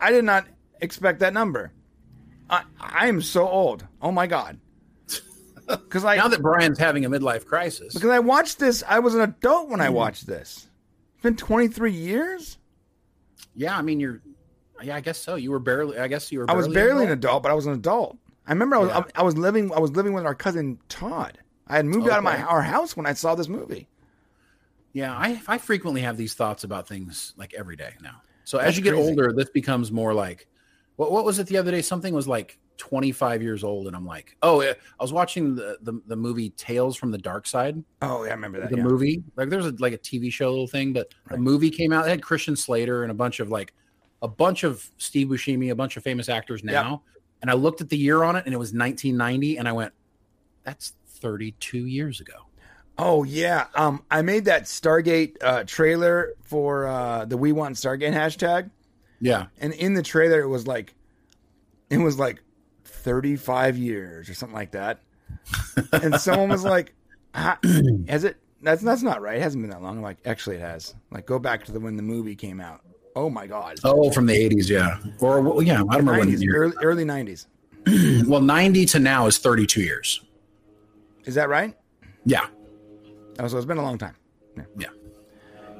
I 0.00 0.10
did 0.12 0.24
not 0.24 0.46
expect 0.80 1.20
that 1.20 1.32
number. 1.32 1.72
I, 2.50 2.62
I 2.78 3.06
am 3.08 3.22
so 3.22 3.48
old. 3.48 3.86
Oh 4.02 4.12
my 4.12 4.26
God. 4.26 4.58
Because 5.66 6.04
I, 6.04 6.16
Now 6.16 6.28
that 6.28 6.42
Brian's 6.42 6.78
having 6.78 7.06
a 7.06 7.10
midlife 7.10 7.46
crisis, 7.46 7.94
because 7.94 8.10
I 8.10 8.18
watched 8.18 8.58
this, 8.58 8.82
I 8.86 8.98
was 8.98 9.14
an 9.14 9.22
adult 9.22 9.70
when 9.70 9.80
I 9.80 9.86
Mm-hmm. 9.86 9.94
watched 9.94 10.26
this. 10.26 10.68
It's 11.14 11.22
been 11.22 11.36
23 11.36 11.90
years? 11.90 12.58
yeah, 13.54 13.74
I 13.78 13.80
mean 13.80 13.98
you're, 13.98 14.20
yeah, 14.82 14.94
I 14.96 15.00
guess 15.00 15.16
so. 15.16 15.36
You 15.36 15.50
were 15.52 15.58
barely, 15.60 15.98
I 15.98 16.06
guess 16.08 16.30
you 16.30 16.40
were. 16.40 16.50
I 16.50 16.54
was 16.54 16.68
barely 16.68 17.04
an 17.06 17.12
involved. 17.12 17.12
adult, 17.24 17.42
but 17.44 17.50
I 17.50 17.54
was 17.54 17.64
an 17.64 17.72
adult. 17.72 18.18
I 18.46 18.52
remember 18.52 18.76
I 18.76 18.78
was, 18.80 18.88
Yeah. 18.90 18.98
I, 19.16 19.20
I 19.20 19.22
was 19.22 19.38
living 19.38 19.72
I 19.72 19.78
was 19.78 19.92
living 19.92 20.12
with 20.12 20.26
our 20.26 20.34
cousin 20.34 20.78
Todd. 20.90 21.38
I 21.66 21.76
had 21.76 21.86
moved 21.86 22.10
out 22.10 22.18
of 22.18 22.24
my 22.24 22.42
our 22.42 22.60
house 22.60 22.94
when 22.94 23.06
I 23.06 23.14
saw 23.14 23.34
this 23.34 23.48
movie. 23.48 23.88
Yeah, 24.94 25.12
I 25.12 25.40
I 25.46 25.58
frequently 25.58 26.00
have 26.00 26.16
these 26.16 26.32
thoughts 26.34 26.64
about 26.64 26.88
things 26.88 27.34
like 27.36 27.52
every 27.52 27.76
day 27.76 27.92
now. 28.00 28.22
So 28.44 28.58
as 28.58 28.76
you 28.76 28.82
get 28.82 28.94
crazy. 28.94 29.08
older, 29.10 29.32
this 29.32 29.50
becomes 29.50 29.92
more 29.92 30.14
like, 30.14 30.46
what 30.96 31.12
what 31.12 31.24
was 31.24 31.38
it 31.38 31.46
the 31.48 31.56
other 31.58 31.70
day? 31.70 31.82
Something 31.82 32.14
was 32.14 32.26
like 32.28 32.58
25 32.76 33.42
years 33.42 33.64
old, 33.64 33.86
and 33.86 33.96
I'm 33.96 34.06
like, 34.06 34.36
oh. 34.42 34.60
I 34.62 34.74
was 35.00 35.12
watching 35.12 35.54
the, 35.56 35.78
the 35.82 36.00
the 36.06 36.16
movie 36.16 36.50
Tales 36.50 36.96
from 36.96 37.10
the 37.10 37.18
Dark 37.18 37.46
Side. 37.46 37.82
Oh, 38.02 38.22
yeah, 38.24 38.30
I 38.30 38.34
remember 38.34 38.60
that. 38.60 38.70
the 38.70 38.76
yeah. 38.76 38.82
movie. 38.84 39.22
Like 39.36 39.48
there's 39.50 39.66
a, 39.66 39.74
like 39.78 39.92
a 39.92 39.98
TV 39.98 40.32
show 40.32 40.48
little 40.50 40.68
thing, 40.68 40.92
but 40.92 41.12
a 41.30 41.34
Right. 41.34 41.40
movie 41.40 41.70
came 41.70 41.92
out. 41.92 42.06
It 42.06 42.10
had 42.10 42.22
Christian 42.22 42.54
Slater 42.54 43.02
and 43.02 43.10
a 43.10 43.14
bunch 43.14 43.40
of 43.40 43.48
like 43.50 43.74
a 44.22 44.28
bunch 44.28 44.62
of 44.62 44.88
Steve 44.98 45.26
Buscemi, 45.28 45.70
a 45.70 45.74
bunch 45.74 45.96
of 45.96 46.02
famous 46.04 46.28
actors 46.28 46.62
now. 46.64 47.02
And 47.42 47.50
I 47.50 47.54
looked 47.54 47.80
at 47.80 47.88
the 47.90 47.98
year 47.98 48.22
on 48.22 48.36
it, 48.36 48.44
and 48.46 48.54
it 48.54 48.58
was 48.58 48.72
1990, 48.72 49.58
and 49.58 49.68
I 49.68 49.72
went, 49.72 49.92
"That's 50.62 50.94
32 51.08 51.86
years 51.86 52.20
ago." 52.20 52.43
Oh 52.98 53.24
yeah. 53.24 53.66
Um, 53.74 54.02
I 54.10 54.22
made 54.22 54.44
that 54.44 54.64
Stargate 54.64 55.36
uh, 55.42 55.64
trailer 55.64 56.34
for 56.42 56.86
uh, 56.86 57.24
the 57.24 57.36
We 57.36 57.52
Want 57.52 57.76
Stargate 57.76 58.12
hashtag, 58.12 58.70
Yeah, 59.20 59.46
and 59.58 59.72
in 59.72 59.94
the 59.94 60.02
trailer 60.02 60.40
it 60.40 60.48
was 60.48 60.66
like, 60.66 60.94
it 61.90 61.98
was 61.98 62.18
like, 62.18 62.40
thirty 62.84 63.36
five 63.36 63.76
years 63.76 64.28
or 64.30 64.34
something 64.34 64.54
like 64.56 64.70
that, 64.72 65.00
and 65.92 66.14
someone 66.20 66.48
was 66.48 66.64
like, 66.64 66.94
"Has 67.34 68.24
it? 68.24 68.36
That's 68.62 68.82
that's 68.82 69.02
not 69.02 69.20
right. 69.20 69.36
It 69.38 69.42
hasn't 69.42 69.62
been 69.62 69.70
that 69.70 69.82
long." 69.82 69.96
I'm 69.96 70.02
like, 70.02 70.18
"Actually, 70.24 70.56
it 70.56 70.62
has. 70.62 70.94
Like, 71.10 71.26
go 71.26 71.38
back 71.38 71.64
to 71.64 71.72
the 71.72 71.80
when 71.80 71.96
the 71.96 72.02
movie 72.02 72.36
came 72.36 72.60
out. 72.60 72.80
Oh 73.16 73.28
my 73.28 73.46
god." 73.48 73.78
oh, 73.82 74.10
from 74.12 74.26
the 74.26 74.34
80s, 74.34 74.68
yeah, 74.68 74.98
or 75.20 75.40
well, 75.40 75.62
yeah, 75.62 75.82
I 75.90 75.96
don't 75.98 76.06
remember 76.06 76.18
when. 76.20 76.48
early, 76.48 76.76
early 76.82 77.04
90s. 77.04 77.46
Well, 78.26 78.40
90 78.40 78.86
to 78.86 78.98
now 78.98 79.26
is 79.26 79.36
32 79.36 79.82
years. 79.82 80.22
Is 81.26 81.34
that 81.34 81.50
right? 81.50 81.76
Yeah, 82.24 82.46
Oh, 83.38 83.48
so 83.48 83.56
it's 83.56 83.66
been 83.66 83.78
a 83.78 83.82
long 83.82 83.98
time. 83.98 84.16
yeah. 84.78 84.88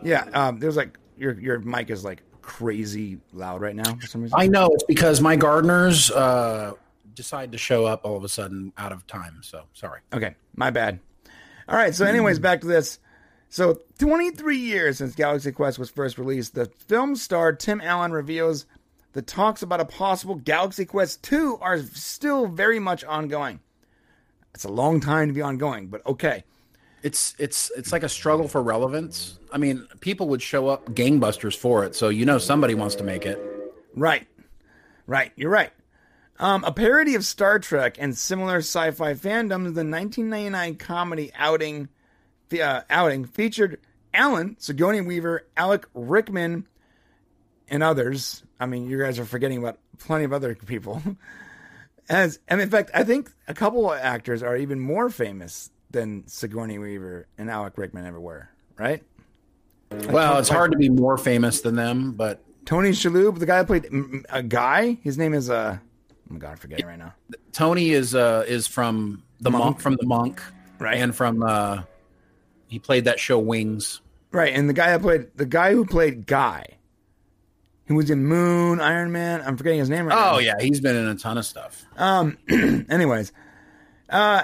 Yeah. 0.02 0.24
Um, 0.32 0.58
there's 0.58 0.76
like 0.76 0.98
your 1.16 1.38
your 1.40 1.58
mic 1.60 1.90
is 1.90 2.04
like 2.04 2.22
crazy 2.42 3.18
loud 3.32 3.62
right 3.62 3.74
now 3.76 3.94
for 3.94 4.06
some 4.06 4.22
reason. 4.22 4.38
I 4.38 4.46
know 4.46 4.68
it's 4.72 4.84
because 4.84 5.20
my 5.20 5.36
gardeners 5.36 6.10
uh, 6.10 6.72
decide 7.14 7.52
to 7.52 7.58
show 7.58 7.86
up 7.86 8.04
all 8.04 8.16
of 8.16 8.24
a 8.24 8.28
sudden 8.28 8.72
out 8.76 8.92
of 8.92 9.06
time. 9.06 9.40
So 9.42 9.64
sorry. 9.72 10.00
Okay, 10.12 10.34
my 10.56 10.70
bad. 10.70 11.00
All 11.68 11.76
right. 11.76 11.94
So, 11.94 12.04
anyways, 12.04 12.38
back 12.38 12.60
to 12.60 12.66
this. 12.66 12.98
So, 13.48 13.80
23 13.98 14.56
years 14.58 14.98
since 14.98 15.14
Galaxy 15.14 15.52
Quest 15.52 15.78
was 15.78 15.88
first 15.88 16.18
released, 16.18 16.54
the 16.54 16.66
film 16.66 17.16
star 17.16 17.52
Tim 17.52 17.80
Allen 17.80 18.12
reveals 18.12 18.66
the 19.12 19.22
talks 19.22 19.62
about 19.62 19.80
a 19.80 19.84
possible 19.84 20.34
Galaxy 20.34 20.84
Quest 20.84 21.22
2 21.22 21.58
are 21.60 21.78
still 21.78 22.48
very 22.48 22.80
much 22.80 23.04
ongoing. 23.04 23.60
It's 24.54 24.64
a 24.64 24.70
long 24.70 25.00
time 25.00 25.28
to 25.28 25.34
be 25.34 25.40
ongoing, 25.40 25.86
but 25.86 26.04
okay. 26.06 26.44
It's 27.04 27.34
it's 27.38 27.70
it's 27.76 27.92
like 27.92 28.02
a 28.02 28.08
struggle 28.08 28.48
for 28.48 28.62
relevance. 28.62 29.38
I 29.52 29.58
mean, 29.58 29.86
people 30.00 30.26
would 30.28 30.40
show 30.40 30.68
up 30.68 30.86
gangbusters 30.86 31.54
for 31.54 31.84
it, 31.84 31.94
so 31.94 32.08
you 32.08 32.24
know 32.24 32.38
somebody 32.38 32.74
wants 32.74 32.94
to 32.94 33.04
make 33.04 33.26
it. 33.26 33.38
Right. 33.94 34.26
Right. 35.06 35.30
You're 35.36 35.50
right. 35.50 35.70
Um, 36.38 36.64
a 36.64 36.72
parody 36.72 37.14
of 37.14 37.22
Star 37.26 37.58
Trek 37.58 37.98
and 38.00 38.16
similar 38.16 38.56
sci-fi 38.56 39.12
fandoms, 39.12 39.74
the 39.74 39.84
1999 39.84 40.76
comedy 40.76 41.30
outing 41.36 41.90
uh, 42.58 42.80
outing 42.88 43.26
featured 43.26 43.80
Alan, 44.14 44.56
Sigourney 44.58 45.02
Weaver, 45.02 45.46
Alec 45.58 45.86
Rickman, 45.92 46.66
and 47.68 47.82
others. 47.82 48.42
I 48.58 48.64
mean, 48.64 48.88
you 48.88 48.98
guys 48.98 49.18
are 49.18 49.26
forgetting 49.26 49.58
about 49.58 49.78
plenty 49.98 50.24
of 50.24 50.32
other 50.32 50.54
people. 50.54 51.02
As 52.08 52.38
and 52.48 52.62
in 52.62 52.70
fact, 52.70 52.92
I 52.94 53.04
think 53.04 53.30
a 53.46 53.52
couple 53.52 53.92
of 53.92 53.98
actors 53.98 54.42
are 54.42 54.56
even 54.56 54.80
more 54.80 55.10
famous 55.10 55.70
than 55.94 56.26
Sigourney 56.28 56.78
Weaver 56.78 57.26
and 57.38 57.50
Alec 57.50 57.78
Rickman 57.78 58.04
ever 58.04 58.20
were. 58.20 58.50
Right? 58.78 59.02
Well, 59.90 60.38
it's 60.38 60.48
hard 60.48 60.72
to 60.72 60.78
be 60.78 60.88
more 60.88 61.16
famous 61.16 61.60
than 61.62 61.76
them, 61.76 62.12
but 62.12 62.42
Tony 62.66 62.90
Shalhoub, 62.90 63.38
the 63.38 63.46
guy 63.46 63.62
that 63.62 63.66
played 63.66 64.24
a 64.28 64.42
guy. 64.42 64.98
His 65.02 65.16
name 65.16 65.32
is 65.34 65.48
uh. 65.48 65.78
Oh 65.78 66.32
my 66.32 66.38
god, 66.38 66.50
I'm 66.52 66.56
forgetting 66.56 66.86
right 66.86 66.98
now. 66.98 67.14
Tony 67.52 67.90
is 67.90 68.14
uh 68.14 68.44
is 68.46 68.66
from 68.66 69.22
the 69.40 69.50
monk, 69.50 69.64
Monk. 69.64 69.80
from 69.80 69.96
the 69.96 70.06
monk, 70.06 70.42
Right. 70.78 70.96
And 70.96 71.14
from 71.14 71.42
uh 71.42 71.82
he 72.66 72.78
played 72.78 73.04
that 73.04 73.20
show 73.20 73.38
Wings. 73.38 74.00
Right, 74.32 74.52
and 74.52 74.68
the 74.68 74.72
guy 74.72 74.90
that 74.90 75.00
played 75.00 75.28
the 75.36 75.46
guy 75.46 75.72
who 75.72 75.84
played 75.84 76.26
Guy, 76.26 76.66
who 77.86 77.94
was 77.94 78.10
in 78.10 78.24
Moon, 78.26 78.80
Iron 78.80 79.12
Man. 79.12 79.42
I'm 79.46 79.56
forgetting 79.56 79.78
his 79.78 79.90
name 79.90 80.06
right 80.06 80.14
now. 80.16 80.34
Oh 80.34 80.38
yeah, 80.38 80.54
he's 80.60 80.80
been 80.80 80.96
in 80.96 81.06
a 81.06 81.14
ton 81.14 81.38
of 81.38 81.46
stuff. 81.46 81.84
Um. 81.96 82.36
anyways, 82.48 83.32
uh, 84.08 84.42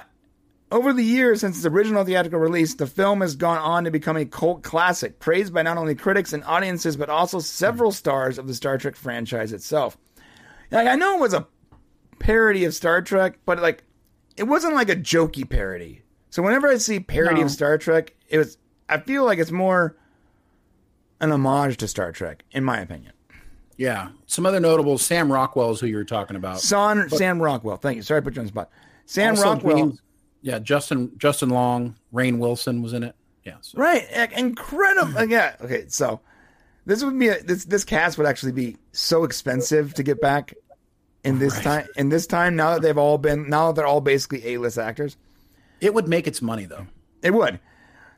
over 0.70 0.92
the 0.92 1.02
years 1.04 1.40
since 1.40 1.56
its 1.56 1.66
original 1.66 2.04
theatrical 2.04 2.38
release, 2.38 2.74
the 2.74 2.86
film 2.86 3.20
has 3.20 3.34
gone 3.36 3.58
on 3.58 3.84
to 3.84 3.90
become 3.90 4.16
a 4.16 4.24
cult 4.24 4.62
classic, 4.62 5.18
praised 5.18 5.52
by 5.52 5.62
not 5.62 5.76
only 5.78 5.94
critics 5.94 6.32
and 6.32 6.44
audiences 6.44 6.96
but 6.96 7.08
also 7.10 7.38
several 7.40 7.90
stars 7.92 8.38
of 8.38 8.46
the 8.46 8.54
Star 8.54 8.78
Trek 8.78 8.96
franchise 8.96 9.52
itself. 9.52 9.96
Like 10.70 10.86
I 10.86 10.94
know 10.96 11.16
it 11.16 11.20
was 11.20 11.34
a 11.34 11.46
parody 12.18 12.64
of 12.64 12.74
Star 12.74 13.02
Trek, 13.02 13.38
but 13.44 13.60
like 13.60 13.82
it 14.36 14.44
wasn't 14.44 14.74
like 14.74 14.88
a 14.88 14.96
jokey 14.96 15.48
parody. 15.48 16.02
So 16.30 16.42
whenever 16.42 16.68
I 16.68 16.76
see 16.76 17.00
parody 17.00 17.40
No. 17.40 17.46
of 17.46 17.50
Star 17.50 17.76
Trek, 17.78 18.14
it 18.28 18.38
was 18.38 18.56
I 18.88 18.98
feel 18.98 19.24
like 19.24 19.38
it's 19.38 19.50
more 19.50 19.96
an 21.20 21.32
homage 21.32 21.76
to 21.78 21.88
Star 21.88 22.12
Trek, 22.12 22.44
in 22.52 22.64
my 22.64 22.78
opinion. 22.80 23.12
Yeah. 23.76 24.10
Some 24.26 24.46
other 24.46 24.60
notables, 24.60 25.02
Sam 25.02 25.32
Rockwell 25.32 25.70
is 25.72 25.80
who 25.80 25.86
you 25.86 25.96
were 25.96 26.04
talking 26.04 26.36
about. 26.36 26.60
Son, 26.60 27.08
Sam 27.10 27.40
Rockwell. 27.42 27.76
Thank 27.78 27.96
you. 27.96 28.02
Sorry 28.02 28.20
to 28.20 28.24
put 28.24 28.36
you 28.36 28.40
on 28.40 28.46
the 28.46 28.50
spot. 28.52 28.70
Sam 29.06 29.34
Rockwell. 29.36 29.76
James- 29.76 30.00
yeah, 30.42 30.58
Justin 30.58 31.12
Justin 31.18 31.50
Long, 31.50 31.96
Rainn 32.12 32.38
Wilson 32.38 32.82
was 32.82 32.92
in 32.92 33.02
it. 33.02 33.14
Yeah. 33.44 33.54
So. 33.60 33.78
Right, 33.78 34.04
incredible. 34.36 35.24
yeah. 35.28 35.56
Okay, 35.60 35.84
so 35.88 36.20
this 36.86 37.02
would 37.04 37.18
be 37.18 37.28
a, 37.28 37.42
this 37.42 37.64
this 37.64 37.84
cast 37.84 38.18
would 38.18 38.26
actually 38.26 38.52
be 38.52 38.76
so 38.92 39.24
expensive 39.24 39.94
to 39.94 40.02
get 40.02 40.20
back 40.20 40.54
in 41.24 41.38
this 41.38 41.54
Right. 41.56 41.64
time. 41.64 41.86
In 41.96 42.08
this 42.08 42.26
time, 42.26 42.56
now 42.56 42.74
that 42.74 42.82
they've 42.82 42.96
all 42.98 43.18
been, 43.18 43.48
now 43.48 43.68
that 43.68 43.76
they're 43.76 43.86
all 43.86 44.00
basically 44.00 44.54
A 44.54 44.58
list 44.58 44.78
actors, 44.78 45.16
It 45.80 45.94
would 45.94 46.08
make 46.08 46.26
its 46.26 46.40
money 46.42 46.64
though. 46.66 46.86
it 47.22 47.32
would. 47.32 47.60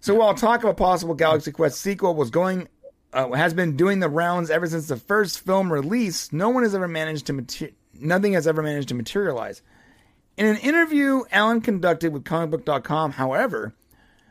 So 0.01 0.15
while 0.15 0.35
talk 0.35 0.65
of 0.65 0.71
a 0.71 0.75
possible 0.75 1.15
Galaxy 1.15 1.53
Quest 1.53 1.81
sequel 1.81 2.15
was 2.15 2.31
going, 2.31 2.69
uh, 3.13 3.31
has 3.33 3.55
been 3.55 3.77
doing 3.77 4.01
the 4.01 4.09
rounds 4.09 4.51
ever 4.51 4.67
since 4.67 4.89
the 4.89 4.97
first 4.97 5.41
film 5.45 5.73
release, 5.73 6.33
no 6.33 6.49
one 6.49 6.63
has 6.65 6.75
ever 6.75 6.89
managed 6.89 7.27
to 7.27 7.33
mater- 7.33 7.71
nothing 7.95 8.33
has 8.33 8.47
ever 8.49 8.63
managed 8.63 8.89
to 8.89 8.95
materialize. 8.95 9.63
In 10.37 10.47
an 10.47 10.57
interview 10.57 11.23
Allen 11.31 11.61
conducted 11.61 12.13
with 12.13 12.25
comicbook.com, 12.25 13.13
however, 13.13 13.75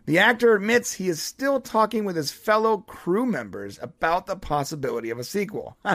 the 0.05 0.17
actor 0.17 0.55
admits 0.55 0.93
he 0.93 1.09
is 1.09 1.21
still 1.21 1.61
talking 1.61 2.05
with 2.05 2.15
his 2.15 2.31
fellow 2.31 2.79
crew 2.79 3.25
members 3.25 3.77
about 3.81 4.25
the 4.25 4.35
possibility 4.35 5.09
of 5.11 5.19
a 5.19 5.23
sequel, 5.23 5.77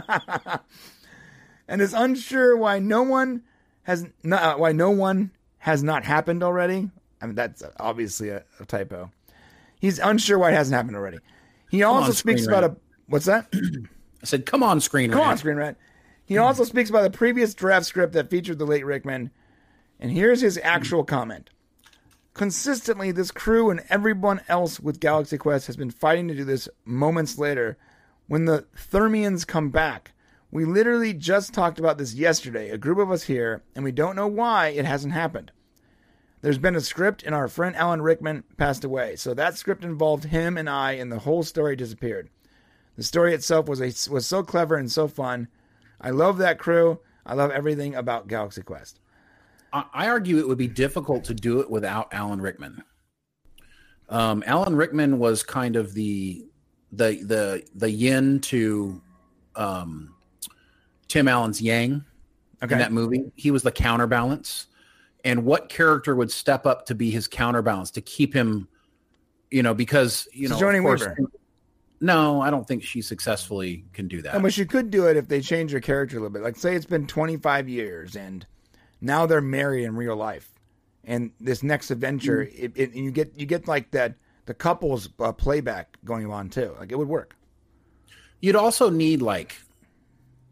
and 1.68 1.82
is 1.82 1.92
unsure 1.92 2.56
why 2.56 2.78
no 2.78 3.02
one 3.02 3.42
has 3.82 4.06
not, 4.22 4.42
uh, 4.42 4.56
why 4.56 4.72
no 4.72 4.90
one 4.90 5.32
has 5.58 5.82
not 5.82 6.04
happened 6.04 6.42
already. 6.42 6.90
I 7.20 7.26
mean, 7.26 7.34
that's 7.34 7.62
obviously 7.80 8.28
a, 8.28 8.44
a 8.60 8.64
typo. 8.64 9.10
He's 9.80 9.98
unsure 9.98 10.38
why 10.38 10.50
it 10.50 10.54
hasn't 10.54 10.76
happened 10.76 10.96
already. 10.96 11.18
He 11.70 11.82
also 11.82 12.08
on, 12.08 12.14
speaks 12.14 12.46
about 12.46 12.64
a 12.64 12.76
what's 13.08 13.26
that? 13.26 13.48
I 13.54 14.24
said, 14.24 14.46
"Come 14.46 14.62
on, 14.62 14.80
screen 14.80 15.10
Come 15.10 15.20
on, 15.20 15.28
Rant." 15.28 15.40
Screen 15.40 15.56
Rant. 15.56 15.78
He 16.24 16.38
also 16.38 16.64
speaks 16.64 16.90
about 16.90 17.02
the 17.02 17.16
previous 17.16 17.54
draft 17.54 17.86
script 17.86 18.12
that 18.14 18.30
featured 18.30 18.58
the 18.58 18.66
late 18.66 18.84
Rickman, 18.84 19.30
And 19.98 20.12
here's 20.12 20.40
his 20.40 20.58
actual 20.62 21.04
comment. 21.04 21.50
Consistently, 22.34 23.12
this 23.12 23.30
crew 23.30 23.70
and 23.70 23.82
everyone 23.88 24.42
else 24.48 24.78
with 24.78 25.00
Galaxy 25.00 25.38
Quest 25.38 25.66
has 25.68 25.76
been 25.76 25.90
fighting 25.90 26.28
to 26.28 26.34
do 26.34 26.44
this 26.44 26.68
moments 26.84 27.38
later 27.38 27.78
when 28.26 28.44
the 28.44 28.66
Thermians 28.76 29.46
come 29.46 29.70
back. 29.70 30.12
We 30.50 30.64
literally 30.64 31.14
just 31.14 31.54
talked 31.54 31.78
about 31.78 31.98
this 31.98 32.14
yesterday, 32.14 32.70
a 32.70 32.78
group 32.78 32.98
of 32.98 33.10
us 33.10 33.24
here, 33.24 33.62
and 33.74 33.84
we 33.84 33.92
don't 33.92 34.16
know 34.16 34.26
why 34.26 34.68
it 34.68 34.84
hasn't 34.84 35.14
happened. 35.14 35.50
There's 36.42 36.58
been 36.58 36.76
a 36.76 36.80
script, 36.80 37.22
and 37.22 37.34
our 37.34 37.48
friend 37.48 37.74
Alan 37.74 38.02
Rickman 38.02 38.44
passed 38.56 38.84
away, 38.84 39.16
so 39.16 39.32
that 39.32 39.56
script 39.56 39.82
involved 39.82 40.24
him 40.24 40.58
and 40.58 40.68
I, 40.68 40.92
and 40.92 41.10
the 41.10 41.20
whole 41.20 41.42
story 41.42 41.74
disappeared. 41.74 42.28
The 42.96 43.02
story 43.02 43.34
itself 43.34 43.66
was 43.66 43.80
a, 43.80 44.12
was 44.12 44.26
so 44.26 44.42
clever 44.42 44.76
and 44.76 44.92
so 44.92 45.08
fun. 45.08 45.48
I 46.00 46.10
love 46.10 46.38
that 46.38 46.58
crew. 46.58 47.00
I 47.24 47.34
love 47.34 47.50
everything 47.50 47.94
about 47.94 48.28
Galaxy 48.28 48.62
Quest. 48.62 49.00
I 49.72 50.08
argue 50.08 50.38
it 50.38 50.48
would 50.48 50.58
be 50.58 50.68
difficult 50.68 51.24
to 51.24 51.34
do 51.34 51.60
it 51.60 51.70
without 51.70 52.08
Alan 52.12 52.40
Rickman. 52.40 52.82
Um, 54.08 54.42
Alan 54.46 54.76
Rickman 54.76 55.18
was 55.18 55.42
kind 55.42 55.76
of 55.76 55.92
the 55.94 56.44
the 56.92 57.20
the 57.22 57.62
the 57.74 57.90
yin 57.90 58.40
to 58.42 59.02
um, 59.56 60.14
Tim 61.08 61.28
Allen's 61.28 61.60
yang 61.60 62.04
Okay. 62.62 62.72
in 62.74 62.78
that 62.78 62.92
movie. 62.92 63.30
He 63.34 63.50
was 63.50 63.62
the 63.62 63.72
counterbalance. 63.72 64.66
And 65.24 65.44
what 65.44 65.68
character 65.68 66.14
would 66.16 66.30
step 66.30 66.64
up 66.66 66.86
to 66.86 66.94
be 66.94 67.10
his 67.10 67.26
counterbalance 67.28 67.90
to 67.92 68.00
keep 68.00 68.32
him, 68.32 68.68
you 69.50 69.62
know, 69.62 69.74
because 69.74 70.26
you 70.32 70.48
know, 70.48 70.54
of 70.54 70.58
Sigourney 70.60 70.80
course- 70.80 71.00
Weaver. 71.00 71.16
No, 72.00 72.40
I 72.40 72.50
don't 72.50 72.66
think 72.68 72.82
she 72.82 73.00
successfully 73.02 73.84
can 73.94 74.06
do 74.06 74.22
that. 74.22 74.34
And 74.34 74.42
but 74.42 74.56
you 74.56 74.66
could 74.66 74.90
do 74.90 75.06
it 75.06 75.16
if 75.16 75.28
they 75.28 75.40
change 75.40 75.72
your 75.72 75.80
character 75.80 76.16
a 76.16 76.20
little 76.20 76.32
bit. 76.32 76.42
Like 76.42 76.56
say 76.56 76.74
it's 76.76 76.86
been 76.86 77.06
25 77.06 77.68
years 77.68 78.16
and 78.16 78.46
now 79.06 79.26
they're 79.26 79.40
married 79.40 79.84
in 79.84 79.96
real 79.96 80.16
life, 80.16 80.52
and 81.04 81.30
this 81.40 81.62
next 81.62 81.90
adventure, 81.90 82.42
it, 82.42 82.72
it, 82.74 82.94
you 82.94 83.10
get 83.10 83.32
you 83.36 83.46
get 83.46 83.68
like 83.68 83.90
that 83.92 84.14
the 84.46 84.54
couples 84.54 85.08
uh, 85.20 85.32
playback 85.32 85.96
going 86.04 86.30
on 86.30 86.48
too. 86.48 86.74
Like 86.78 86.92
it 86.92 86.98
would 86.98 87.08
work. 87.08 87.36
You'd 88.40 88.56
also 88.56 88.90
need 88.90 89.22
like 89.22 89.56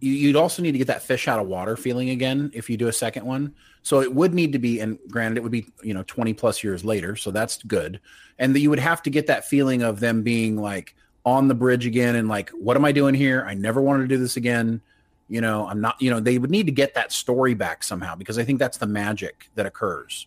you, 0.01 0.13
you'd 0.13 0.37
also 0.37 0.63
need 0.63 0.73
to 0.73 0.79
get 0.79 0.87
that 0.89 1.03
fish 1.03 1.29
out 1.29 1.41
of 1.41 1.47
water 1.47 1.77
feeling 1.77 2.11
again 2.11 2.51
if 2.55 2.69
you 2.69 2.77
do 2.77 2.89
a 2.89 2.93
second 2.93 3.25
one. 3.25 3.55
So 3.83 4.01
it 4.01 4.15
would 4.15 4.33
need 4.33 4.53
to 4.53 4.59
be, 4.59 4.81
and 4.81 4.99
granted, 5.11 5.37
it 5.37 5.43
would 5.43 5.53
be 5.53 5.67
you 5.83 5.95
know 5.95 6.05
twenty 6.07 6.35
plus 6.35 6.63
years 6.63 6.85
later, 6.85 7.17
so 7.17 7.31
that's 7.31 7.63
good. 7.63 8.01
And 8.39 8.55
that 8.55 8.61
you 8.61 8.71
would 8.71 8.79
have 8.79 9.03
to 9.03 9.11
get 9.11 9.27
that 9.27 9.47
feeling 9.47 9.83
of 9.83 10.01
them 10.01 10.23
being 10.23 10.57
like 10.57 10.95
on 11.25 11.49
the 11.49 11.55
bridge 11.55 11.87
again 11.87 12.17
and 12.17 12.29
like, 12.29 12.51
what 12.51 12.77
am 12.77 12.85
I 12.85 12.93
doing 12.93 13.15
here? 13.15 13.45
I 13.47 13.55
never 13.55 13.81
wanted 13.81 14.03
to 14.03 14.09
do 14.09 14.19
this 14.19 14.37
again. 14.37 14.81
You 15.29 15.41
know, 15.41 15.67
I'm 15.67 15.81
not. 15.81 16.01
You 16.01 16.11
know, 16.11 16.21
they 16.21 16.39
would 16.39 16.51
need 16.51 16.67
to 16.67 16.73
get 16.73 16.95
that 16.95 17.11
story 17.13 17.55
back 17.55 17.83
somehow 17.83 18.15
because 18.15 18.39
I 18.39 18.45
think 18.45 18.59
that's 18.59 18.77
the 18.79 18.87
magic 18.87 19.49
that 19.55 19.65
occurs. 19.67 20.27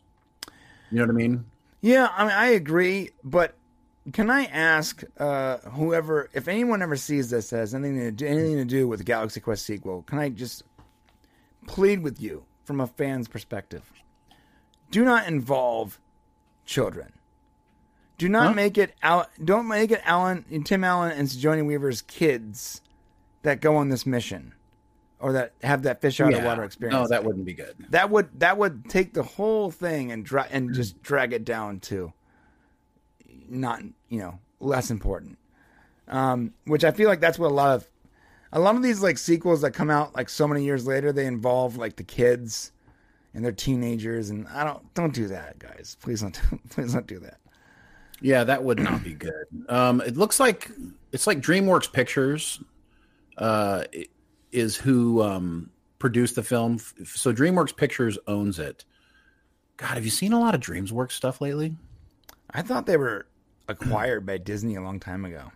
You 0.92 0.98
know 0.98 1.04
what 1.04 1.12
I 1.12 1.14
mean? 1.14 1.46
Yeah, 1.82 2.10
I 2.16 2.24
mean 2.24 2.34
I 2.34 2.48
agree, 2.48 3.12
but 3.24 3.54
can 4.14 4.30
I 4.32 4.46
ask 4.46 5.04
uh, 5.20 5.58
whoever 5.60 6.30
if 6.34 6.48
anyone 6.48 6.82
ever 6.82 6.96
sees 6.96 7.30
this 7.30 7.54
as 7.54 7.76
anything 7.76 8.00
to 8.00 8.12
do, 8.12 8.26
anything 8.26 8.56
to 8.58 8.66
do 8.66 8.88
with 8.88 9.00
the 9.00 9.06
Galaxy 9.06 9.40
Quest 9.40 9.66
sequel? 9.66 10.02
Can 10.04 10.18
I 10.18 10.30
just 10.30 10.64
plead 11.68 12.02
with 12.02 12.20
you 12.22 12.44
from 12.64 12.80
a 12.82 12.88
fan's 12.88 13.28
perspective? 13.28 13.84
Do 14.90 15.04
not 15.06 15.28
involve 15.28 16.00
children. 16.66 17.12
Do 18.18 18.30
not 18.30 18.48
Huh? 18.48 18.54
make 18.54 18.78
it 18.80 18.96
Al- 19.04 19.30
don't 19.44 19.68
make 19.68 19.92
it 19.92 20.02
Alan 20.06 20.44
Tim 20.64 20.84
Allen 20.84 21.12
and 21.12 21.30
Sigourney 21.30 21.62
Weaver's 21.62 22.02
kids 22.02 22.82
that 23.44 23.62
go 23.62 23.76
on 23.76 23.90
this 23.90 24.06
mission 24.06 24.54
or 25.20 25.34
that 25.34 25.54
have 25.64 25.84
that 25.84 26.02
fish 26.02 26.20
out 26.20 26.32
of 26.34 26.44
water 26.46 26.64
experience. 26.64 26.94
No, 27.02 27.08
that 27.08 27.24
wouldn't 27.24 27.46
be 27.46 27.54
good. 27.54 27.74
That 27.90 28.10
would 28.10 28.40
that 28.40 28.58
would 28.58 28.90
take 28.90 29.14
the 29.14 29.24
whole 29.24 29.72
thing 29.72 30.12
and 30.12 30.24
dra- 30.26 30.48
and 30.52 30.74
just 30.74 31.02
drag 31.02 31.34
it 31.34 31.44
down 31.46 31.80
to 31.82 32.14
not 33.50 33.82
you 34.10 34.20
know 34.20 34.40
less 34.60 34.92
important. 34.92 35.38
Um, 36.08 36.54
which 36.66 36.84
I 36.84 36.92
feel 36.92 37.10
like 37.10 37.20
that's 37.20 37.38
what 37.38 37.52
a 37.52 37.54
lot 37.54 37.76
of 37.76 37.88
a 38.54 38.60
lot 38.60 38.76
of 38.76 38.84
these 38.84 39.02
like 39.02 39.18
sequels 39.18 39.62
that 39.62 39.72
come 39.72 39.90
out 39.90 40.16
like 40.16 40.30
so 40.30 40.48
many 40.48 40.64
years 40.64 40.88
later 40.88 41.12
they 41.12 41.26
involve 41.26 41.76
like 41.76 41.98
the 41.98 42.04
kids 42.04 42.72
and 43.34 43.44
they're 43.44 43.52
teenagers 43.52 44.30
and 44.30 44.48
I 44.48 44.64
don't 44.64 44.94
don't 44.94 45.14
do 45.14 45.28
that 45.28 45.60
guys 45.60 45.98
please 46.02 46.22
don't 46.22 46.40
please 46.70 46.94
don't 46.94 47.08
do 47.08 47.20
that. 47.20 47.40
Yeah, 48.22 48.46
that 48.46 48.64
would 48.64 48.80
not 48.80 49.04
be 49.04 49.14
good. 49.14 49.46
Um, 49.70 50.02
it 50.02 50.18
looks 50.18 50.40
like 50.40 50.72
it's 51.12 51.28
like 51.28 51.40
DreamWorks 51.40 51.92
Pictures 51.92 52.60
uh, 53.38 53.84
i- 53.94 54.08
is 54.58 54.76
who 54.76 55.22
um, 55.22 55.70
produced 56.00 56.36
the 56.36 56.44
film. 56.44 56.80
So 57.06 57.34
DreamWorks 57.34 57.76
Pictures 57.76 58.18
owns 58.28 58.60
it. 58.60 58.86
God, 59.78 59.94
have 59.94 60.06
you 60.06 60.12
seen 60.12 60.34
a 60.34 60.40
lot 60.40 60.56
of 60.56 60.62
DreamWorks 60.62 61.12
stuff 61.12 61.40
lately? 61.42 61.76
I 62.52 62.62
thought 62.62 62.86
they 62.86 62.98
were 62.98 63.28
acquired 63.68 64.26
by 64.26 64.38
Disney 64.38 64.76
a 64.76 64.82
long 64.82 65.00
time 65.00 65.26
ago. 65.26 65.52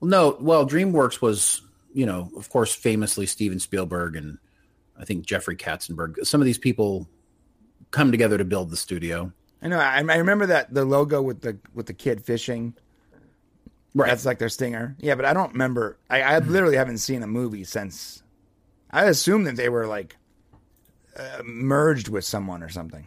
Well, 0.00 0.10
no. 0.10 0.36
Well, 0.40 0.66
DreamWorks 0.66 1.20
was, 1.20 1.62
you 1.92 2.06
know, 2.06 2.30
of 2.36 2.48
course, 2.50 2.74
famously 2.74 3.26
Steven 3.26 3.60
Spielberg 3.60 4.16
and 4.16 4.38
I 4.98 5.04
think 5.04 5.26
Jeffrey 5.26 5.56
Katzenberg. 5.56 6.24
Some 6.26 6.40
of 6.40 6.44
these 6.44 6.58
people 6.58 7.08
come 7.90 8.10
together 8.10 8.38
to 8.38 8.44
build 8.44 8.70
the 8.70 8.76
studio. 8.76 9.32
I 9.62 9.68
know 9.68 9.78
I, 9.78 9.98
I 9.98 10.16
remember 10.16 10.46
that 10.46 10.72
the 10.72 10.84
logo 10.84 11.20
with 11.22 11.40
the 11.40 11.58
with 11.74 11.86
the 11.86 11.94
kid 11.94 12.24
fishing 12.24 12.74
Right. 13.94 14.08
That's 14.08 14.26
like 14.26 14.38
their 14.38 14.48
stinger. 14.48 14.96
Yeah, 14.98 15.14
but 15.14 15.24
I 15.24 15.32
don't 15.32 15.52
remember. 15.52 15.98
I, 16.10 16.22
I 16.22 16.38
literally 16.38 16.76
haven't 16.76 16.98
seen 16.98 17.22
a 17.22 17.26
movie 17.26 17.64
since. 17.64 18.22
I 18.90 19.06
assume 19.06 19.44
that 19.44 19.56
they 19.56 19.68
were 19.68 19.86
like 19.86 20.16
uh, 21.16 21.42
merged 21.44 22.08
with 22.08 22.24
someone 22.24 22.62
or 22.62 22.68
something. 22.68 23.06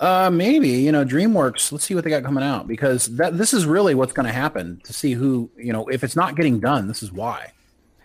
Uh, 0.00 0.30
maybe 0.30 0.68
you 0.68 0.92
know 0.92 1.04
DreamWorks. 1.04 1.72
Let's 1.72 1.84
see 1.84 1.94
what 1.94 2.04
they 2.04 2.10
got 2.10 2.24
coming 2.24 2.44
out 2.44 2.68
because 2.68 3.06
that 3.16 3.36
this 3.36 3.52
is 3.52 3.66
really 3.66 3.94
what's 3.94 4.12
going 4.12 4.26
to 4.26 4.32
happen 4.32 4.80
to 4.84 4.92
see 4.92 5.12
who 5.12 5.50
you 5.56 5.72
know 5.72 5.88
if 5.88 6.04
it's 6.04 6.16
not 6.16 6.36
getting 6.36 6.60
done. 6.60 6.86
This 6.86 7.02
is 7.02 7.12
why. 7.12 7.52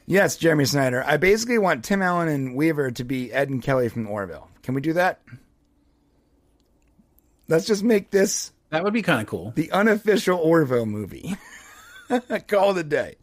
Yes, 0.06 0.36
Jeremy 0.36 0.66
Snyder. 0.66 1.04
I 1.06 1.18
basically 1.18 1.60
want 1.60 1.86
Tim 1.86 2.02
Allen 2.02 2.28
and 2.28 2.56
Weaver 2.56 2.92
to 2.92 3.04
be 3.04 3.32
Ed 3.32 3.50
and 3.50 3.62
Kelly 3.62 3.90
from 3.90 4.08
Orville. 4.08 4.50
Can 4.62 4.74
we 4.74 4.82
do 4.82 4.94
that? 4.94 5.22
Let's 7.48 7.66
just 7.66 7.84
make 7.84 8.12
this 8.12 8.52
That 8.74 8.84
would 8.84 8.94
be 8.94 9.04
kind 9.04 9.22
of 9.22 9.28
cool. 9.28 9.54
the 9.56 9.72
unofficial 9.72 10.40
Orville 10.40 10.88
movie. 10.88 11.38
Call 12.48 12.76
a 12.76 12.84
day. 12.84 13.18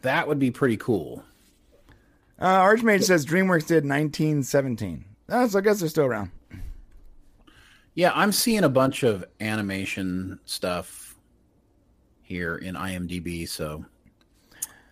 That 0.00 0.26
would 0.26 0.38
be 0.38 0.50
pretty 0.50 0.78
cool. 0.78 1.22
Uh, 2.38 2.62
Archmage 2.62 3.02
says 3.02 3.26
DreamWorks 3.26 3.66
did 3.66 3.84
1917. 3.84 5.04
Oh, 5.28 5.46
so 5.48 5.58
I 5.58 5.60
guess 5.60 5.80
they're 5.80 5.90
still 5.90 6.06
around. 6.06 6.30
Yeah, 7.92 8.10
I'm 8.14 8.32
seeing 8.32 8.64
a 8.64 8.70
bunch 8.70 9.02
of 9.02 9.22
animation 9.38 10.40
stuff 10.46 11.14
here 12.22 12.56
in 12.56 12.76
IMDb. 12.76 13.46
So 13.46 13.84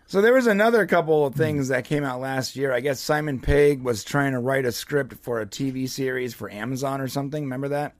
So 0.05 0.21
there 0.21 0.35
was 0.35 0.45
another 0.45 0.85
couple 0.85 1.25
of 1.25 1.33
things 1.33 1.69
that 1.69 1.85
came 1.85 2.03
out 2.03 2.21
last 2.21 2.55
year. 2.55 2.71
I 2.71 2.79
guess 2.79 2.99
Simon 2.99 3.39
Pegg 3.39 3.81
was 3.81 4.03
trying 4.03 4.33
to 4.33 4.39
write 4.39 4.65
a 4.65 4.71
script 4.71 5.15
for 5.23 5.41
a 5.41 5.47
TV 5.47 5.89
series 5.89 6.35
for 6.35 6.47
Amazon 6.51 7.01
or 7.01 7.07
something. 7.07 7.41
Remember 7.43 7.69
that? 7.69 7.95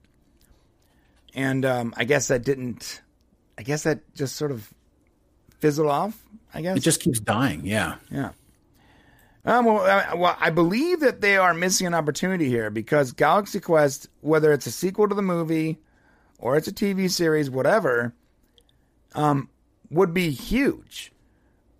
And 1.34 1.64
um, 1.64 1.94
I 1.96 2.04
guess 2.04 2.28
that 2.28 2.44
didn't. 2.44 3.02
I 3.58 3.62
guess 3.62 3.84
that 3.84 4.14
just 4.14 4.36
sort 4.36 4.50
of 4.50 4.72
fizzled 5.58 5.88
off. 5.88 6.20
I 6.52 6.62
guess 6.62 6.76
it 6.76 6.80
just 6.80 7.00
keeps 7.00 7.20
dying. 7.20 7.62
Yeah. 7.64 7.96
yeah. 8.10 8.30
Um, 9.44 9.66
well, 9.66 9.80
I, 9.80 10.14
well, 10.14 10.36
I 10.40 10.50
believe 10.50 11.00
that 11.00 11.20
they 11.20 11.36
are 11.36 11.52
missing 11.52 11.86
an 11.86 11.94
opportunity 11.94 12.48
here 12.48 12.70
because 12.70 13.12
Galaxy 13.12 13.60
Quest, 13.60 14.08
whether 14.20 14.52
it's 14.52 14.66
a 14.66 14.70
sequel 14.70 15.08
to 15.08 15.14
the 15.14 15.22
movie 15.22 15.78
or 16.38 16.56
it's 16.56 16.68
a 16.68 16.72
TV 16.72 17.10
series, 17.10 17.50
whatever, 17.50 18.14
um, 19.14 19.48
would 19.90 20.14
be 20.14 20.30
huge. 20.30 21.12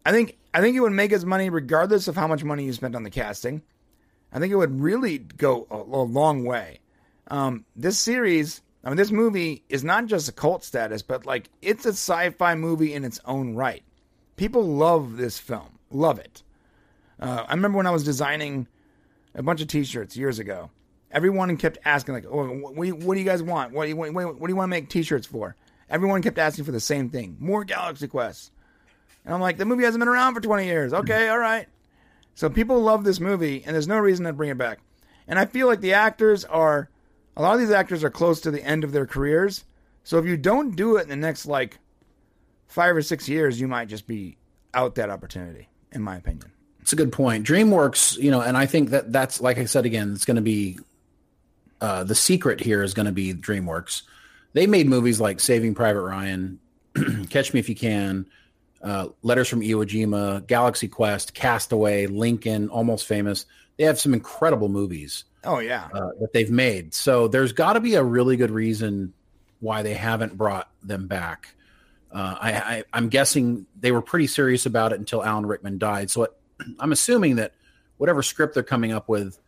I 0.04 0.12
think 0.12 0.36
I 0.52 0.60
think 0.60 0.76
it 0.76 0.80
would 0.80 0.92
make 0.92 1.12
its 1.12 1.24
money 1.24 1.48
regardless 1.48 2.06
of 2.06 2.16
how 2.16 2.26
much 2.26 2.44
money 2.44 2.64
you 2.64 2.72
spent 2.72 2.94
on 2.94 3.02
the 3.02 3.10
casting. 3.10 3.62
I 4.32 4.38
think 4.38 4.52
it 4.52 4.56
would 4.56 4.80
really 4.80 5.18
go 5.18 5.66
a, 5.70 5.76
a 5.76 6.02
long 6.02 6.44
way. 6.44 6.80
Um, 7.28 7.64
this 7.74 7.98
series, 7.98 8.60
I 8.84 8.88
mean, 8.90 8.96
this 8.96 9.10
movie 9.10 9.64
is 9.68 9.82
not 9.82 10.06
just 10.06 10.28
a 10.28 10.32
cult 10.32 10.62
status, 10.62 11.02
but 11.02 11.24
like 11.26 11.48
it's 11.62 11.86
a 11.86 11.90
sci-fi 11.90 12.54
movie 12.54 12.92
in 12.92 13.04
its 13.04 13.18
own 13.24 13.54
right. 13.54 13.82
People 14.36 14.64
love 14.64 15.16
this 15.16 15.38
film, 15.38 15.78
love 15.90 16.18
it. 16.18 16.42
Uh, 17.18 17.44
I 17.48 17.54
remember 17.54 17.78
when 17.78 17.86
I 17.86 17.90
was 17.92 18.04
designing 18.04 18.66
a 19.34 19.42
bunch 19.42 19.60
of 19.62 19.68
T-shirts 19.68 20.16
years 20.16 20.38
ago. 20.38 20.70
Everyone 21.10 21.56
kept 21.56 21.78
asking, 21.84 22.14
like, 22.14 22.26
"Oh, 22.28 22.44
what, 22.48 22.74
do 22.74 22.82
you- 22.82 22.96
what 22.96 23.14
do 23.14 23.20
you 23.20 23.26
guys 23.26 23.42
want? 23.42 23.72
What 23.72 23.84
do 23.84 23.88
you, 23.90 23.96
what, 23.96 24.12
what 24.12 24.40
do 24.46 24.48
you 24.52 24.56
want 24.56 24.68
to 24.68 24.70
make 24.70 24.88
T-shirts 24.90 25.26
for?" 25.26 25.54
Everyone 25.88 26.22
kept 26.22 26.38
asking 26.38 26.64
for 26.64 26.72
the 26.72 26.80
same 26.80 27.08
thing: 27.08 27.36
more 27.38 27.62
Galaxy 27.64 28.08
Quest. 28.08 28.50
And 29.24 29.32
I'm 29.32 29.40
like, 29.40 29.56
the 29.56 29.64
movie 29.64 29.84
hasn't 29.84 30.00
been 30.00 30.08
around 30.08 30.34
for 30.34 30.40
20 30.40 30.66
years. 30.66 30.92
Okay, 30.92 31.28
all 31.28 31.38
right. 31.38 31.66
So 32.34 32.50
people 32.50 32.80
love 32.82 33.04
this 33.04 33.20
movie, 33.20 33.62
and 33.64 33.72
there's 33.74 33.86
no 33.88 33.98
reason 33.98 34.24
to 34.26 34.32
bring 34.32 34.50
it 34.50 34.58
back. 34.58 34.80
And 35.28 35.38
I 35.38 35.46
feel 35.46 35.66
like 35.68 35.80
the 35.80 35.94
actors 35.94 36.44
are, 36.44 36.90
a 37.36 37.42
lot 37.42 37.54
of 37.54 37.60
these 37.60 37.70
actors 37.70 38.04
are 38.04 38.10
close 38.10 38.40
to 38.42 38.50
the 38.50 38.64
end 38.64 38.84
of 38.84 38.92
their 38.92 39.06
careers. 39.06 39.64
So 40.04 40.18
if 40.18 40.26
you 40.26 40.36
don't 40.36 40.76
do 40.76 40.96
it 40.96 41.02
in 41.02 41.08
the 41.08 41.16
next 41.16 41.46
like 41.46 41.78
five 42.68 42.96
or 42.96 43.02
six 43.02 43.28
years, 43.28 43.60
you 43.60 43.68
might 43.68 43.88
just 43.88 44.06
be 44.06 44.36
out 44.72 44.96
that 44.96 45.10
opportunity, 45.10 45.68
in 45.92 46.02
my 46.02 46.16
opinion. 46.16 46.50
It's 46.80 46.92
a 46.92 46.96
good 46.96 47.12
point. 47.12 47.46
DreamWorks, 47.46 48.18
you 48.18 48.30
know, 48.30 48.40
and 48.40 48.56
I 48.56 48.66
think 48.66 48.90
that 48.90 49.10
that's 49.10 49.40
like 49.40 49.58
I 49.58 49.64
said 49.64 49.86
again, 49.86 50.12
it's 50.12 50.26
going 50.26 50.36
to 50.36 50.42
be 50.42 50.78
uh, 51.80 52.04
the 52.04 52.14
secret 52.14 52.60
here 52.60 52.82
is 52.82 52.94
going 52.94 53.06
to 53.06 53.12
be 53.12 53.32
DreamWorks. 53.32 54.02
They 54.52 54.66
made 54.66 54.86
movies 54.86 55.20
like 55.20 55.40
Saving 55.40 55.74
Private 55.74 56.02
Ryan, 56.02 56.60
Catch 57.30 57.54
Me 57.54 57.60
If 57.60 57.68
You 57.68 57.74
Can, 57.74 58.26
uh, 58.82 59.08
Letters 59.22 59.48
from 59.48 59.62
Iwo 59.62 59.84
Jima, 59.84 60.46
Galaxy 60.46 60.88
Quest, 60.88 61.34
Castaway, 61.34 62.06
Lincoln, 62.06 62.68
Almost 62.68 63.06
Famous. 63.06 63.46
They 63.76 63.84
have 63.84 63.98
some 63.98 64.14
incredible 64.14 64.68
movies 64.68 65.24
Oh 65.44 65.58
yeah. 65.58 65.88
uh, 65.92 66.10
that 66.20 66.32
they've 66.32 66.50
made. 66.50 66.94
So 66.94 67.28
there's 67.28 67.52
got 67.52 67.74
to 67.74 67.80
be 67.80 67.94
a 67.94 68.02
really 68.02 68.36
good 68.36 68.50
reason 68.50 69.12
why 69.60 69.82
they 69.82 69.94
haven't 69.94 70.36
brought 70.36 70.70
them 70.82 71.06
back. 71.08 71.54
Uh, 72.12 72.36
I, 72.40 72.52
I, 72.52 72.84
I'm 72.92 73.08
guessing 73.08 73.66
they 73.80 73.90
were 73.90 74.02
pretty 74.02 74.28
serious 74.28 74.66
about 74.66 74.92
it 74.92 74.98
until 75.00 75.24
Alan 75.24 75.46
Rickman 75.46 75.78
died. 75.78 76.10
So 76.10 76.24
it, 76.24 76.32
I'm 76.78 76.92
assuming 76.92 77.36
that 77.36 77.52
whatever 77.96 78.22
script 78.22 78.54
they're 78.54 78.62
coming 78.62 78.92
up 78.92 79.08
with, 79.08 79.38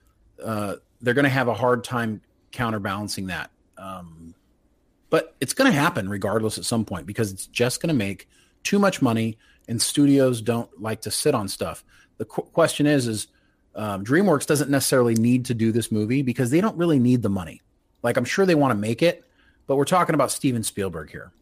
uh, 0.42 0.76
they're 1.00 1.14
going 1.14 1.24
to 1.24 1.28
have 1.30 1.48
a 1.48 1.54
hard 1.54 1.84
time 1.84 2.20
counterbalancing 2.50 3.26
that. 3.26 3.50
Um, 3.78 4.34
but 5.10 5.36
it's 5.40 5.54
going 5.54 5.70
to 5.70 5.78
happen 5.78 6.08
regardless 6.08 6.58
at 6.58 6.64
some 6.64 6.84
point 6.84 7.06
because 7.06 7.30
it's 7.32 7.46
just 7.46 7.80
going 7.80 7.88
to 7.88 7.94
make 7.94 8.28
too 8.64 8.78
much 8.80 9.00
money, 9.00 9.38
and 9.68 9.80
studios 9.80 10.40
don't 10.40 10.82
like 10.82 11.02
to 11.02 11.10
sit 11.10 11.34
on 11.34 11.46
stuff. 11.46 11.84
The 12.18 12.24
qu- 12.24 12.42
question 12.42 12.86
is, 12.86 13.06
is 13.06 13.28
um, 13.76 14.04
DreamWorks 14.04 14.46
doesn't 14.46 14.70
necessarily 14.70 15.14
need 15.14 15.44
to 15.46 15.54
do 15.54 15.70
this 15.72 15.92
movie 15.92 16.22
because 16.22 16.50
they 16.50 16.60
don't 16.60 16.76
really 16.76 16.98
need 16.98 17.22
the 17.22 17.28
money. 17.28 17.60
Like 18.02 18.16
I'm 18.16 18.24
sure 18.24 18.46
they 18.46 18.54
want 18.54 18.72
to 18.72 18.76
make 18.78 19.02
it, 19.02 19.24
but 19.66 19.76
we're 19.76 19.84
talking 19.84 20.14
about 20.14 20.30
Steven 20.30 20.62
Spielberg 20.62 21.10
here. 21.10 21.32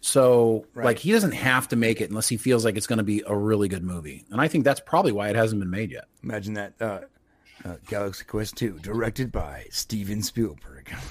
So 0.00 0.66
Right. 0.74 0.84
like 0.84 0.98
he 0.98 1.12
doesn't 1.12 1.32
have 1.32 1.68
to 1.68 1.76
make 1.76 2.00
it 2.00 2.10
unless 2.10 2.28
he 2.28 2.36
feels 2.36 2.64
like 2.64 2.76
it's 2.76 2.86
going 2.86 2.98
to 2.98 3.02
be 3.04 3.22
a 3.26 3.34
really 3.36 3.68
good 3.68 3.82
movie. 3.82 4.24
And 4.30 4.40
I 4.40 4.48
think 4.48 4.64
that's 4.64 4.80
probably 4.80 5.12
why 5.12 5.28
it 5.30 5.36
hasn't 5.36 5.60
been 5.60 5.70
made 5.70 5.90
yet. 5.90 6.04
Imagine 6.22 6.54
that. 6.54 6.74
Uh, 6.80 7.00
uh, 7.64 7.76
Galaxy 7.88 8.24
Quest 8.24 8.56
2, 8.56 8.80
directed 8.80 9.32
by 9.32 9.66
Steven 9.70 10.22
Spielberg. 10.22 10.94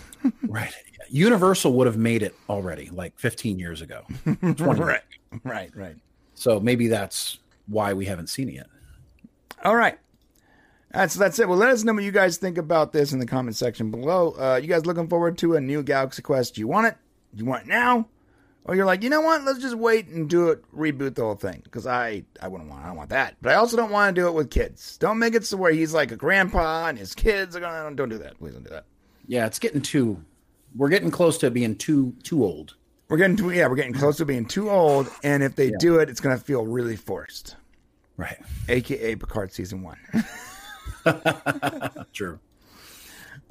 Right. 0.48 0.72
Universal 1.10 1.74
would 1.74 1.86
have 1.86 1.98
made 1.98 2.24
it 2.24 2.34
already 2.48 2.90
like 2.92 3.20
15 3.20 3.60
years 3.60 3.82
ago. 3.82 4.04
20 4.24 4.64
right. 4.80 5.02
Right. 5.44 5.70
Right. 5.76 5.98
So 6.34 6.62
maybe 6.62 6.88
that's 6.88 7.40
why 7.68 7.92
we 7.94 8.06
haven't 8.06 8.28
seen 8.28 8.48
it 8.48 8.54
yet. 8.56 8.68
All 9.66 9.76
right. 9.76 10.00
That's 10.94 11.16
that's 11.16 11.40
it. 11.40 11.48
Well, 11.48 11.58
let 11.58 11.70
us 11.70 11.84
know 11.84 11.94
what 11.94 12.04
you 12.04 12.12
guys 12.12 12.38
think 12.38 12.58
about 12.58 12.94
this 12.94 13.14
in 13.14 13.20
the 13.20 13.26
comment 13.26 13.56
section 13.56 13.90
below. 13.90 14.32
Uh, 14.38 14.60
you 14.62 14.68
guys 14.68 14.86
looking 14.86 15.08
forward 15.08 15.38
to 15.40 15.56
a 15.56 15.62
new 15.62 15.82
Galaxy 15.84 16.22
Quest? 16.22 16.56
Do 16.56 16.62
you 16.62 16.68
want 16.68 16.88
it? 16.88 16.96
Do 17.34 17.44
you 17.44 17.50
want 17.50 17.64
it 17.64 17.68
now? 17.68 18.08
Or 18.66 18.76
you're 18.76 18.86
like, 18.86 19.04
you 19.04 19.10
know 19.10 19.22
what? 19.22 19.44
Let's 19.44 19.60
just 19.60 19.76
wait 19.76 20.08
and 20.08 20.30
do 20.30 20.50
it, 20.50 20.64
reboot 20.74 21.16
the 21.16 21.24
whole 21.24 21.36
thing. 21.36 21.62
Because 21.66 21.86
I, 21.86 22.24
I 22.42 22.48
wouldn't 22.48 22.70
want, 22.70 22.84
I 22.84 22.88
don't 22.88 22.96
want 22.96 23.10
that. 23.10 23.36
But 23.42 23.52
I 23.52 23.56
also 23.56 23.76
don't 23.76 23.92
want 23.92 24.16
to 24.16 24.22
do 24.22 24.28
it 24.28 24.34
with 24.34 24.52
kids. 24.52 24.98
Don't 25.00 25.20
make 25.20 25.36
it 25.36 25.46
so 25.46 25.58
where 25.58 25.74
he's 25.74 25.94
like 25.94 26.14
a 26.14 26.16
grandpa 26.16 26.88
and 26.88 26.98
his 26.98 27.14
kids 27.14 27.56
are 27.56 27.60
gonna. 27.60 27.94
Don't 27.96 28.10
do 28.10 28.20
that. 28.20 28.38
Please 28.40 28.54
don't 28.54 28.64
do 28.64 28.70
that. 28.70 28.86
Yeah, 29.28 29.46
it's 29.46 29.60
getting 29.60 29.82
too 29.82 30.24
we're 30.76 30.90
getting 30.90 31.12
close 31.12 31.38
to 31.40 31.52
being 31.52 31.76
too 31.76 32.16
too 32.24 32.44
old. 32.44 32.76
We're 33.10 33.18
getting 33.18 33.36
too, 33.36 33.52
yeah, 33.52 33.68
we're 33.68 33.76
getting 33.76 33.94
close 33.94 34.18
to 34.18 34.26
being 34.26 34.46
too 34.46 34.70
old. 34.70 35.10
And 35.24 35.44
if 35.44 35.56
they 35.56 35.72
do 35.80 36.00
it, 36.00 36.10
it's 36.10 36.20
gonna 36.20 36.38
feel 36.38 36.66
really 36.66 36.96
forced. 36.96 37.56
Right. 38.18 38.38
AKA 38.70 39.16
Picard 39.16 39.52
season 39.52 39.82
one. 39.82 39.98
True. 42.14 42.40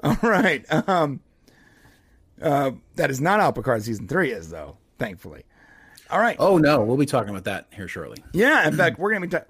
All 0.02 0.16
right. 0.22 0.64
Um, 0.88 1.20
uh, 2.40 2.72
that 2.96 3.10
is 3.10 3.20
not 3.20 3.40
how 3.40 3.50
Picard 3.50 3.82
season 3.82 4.08
three 4.08 4.32
is, 4.32 4.50
though. 4.50 4.76
Thankfully. 4.98 5.44
All 6.10 6.18
right. 6.18 6.36
Oh 6.38 6.58
no, 6.58 6.82
we'll 6.82 6.96
be 6.96 7.06
talking 7.06 7.30
about 7.30 7.44
that 7.44 7.66
here 7.72 7.88
shortly. 7.88 8.22
Yeah. 8.32 8.66
In 8.68 8.76
fact, 8.76 8.98
we're 8.98 9.12
gonna 9.12 9.26
be 9.26 9.30
ta- 9.30 9.44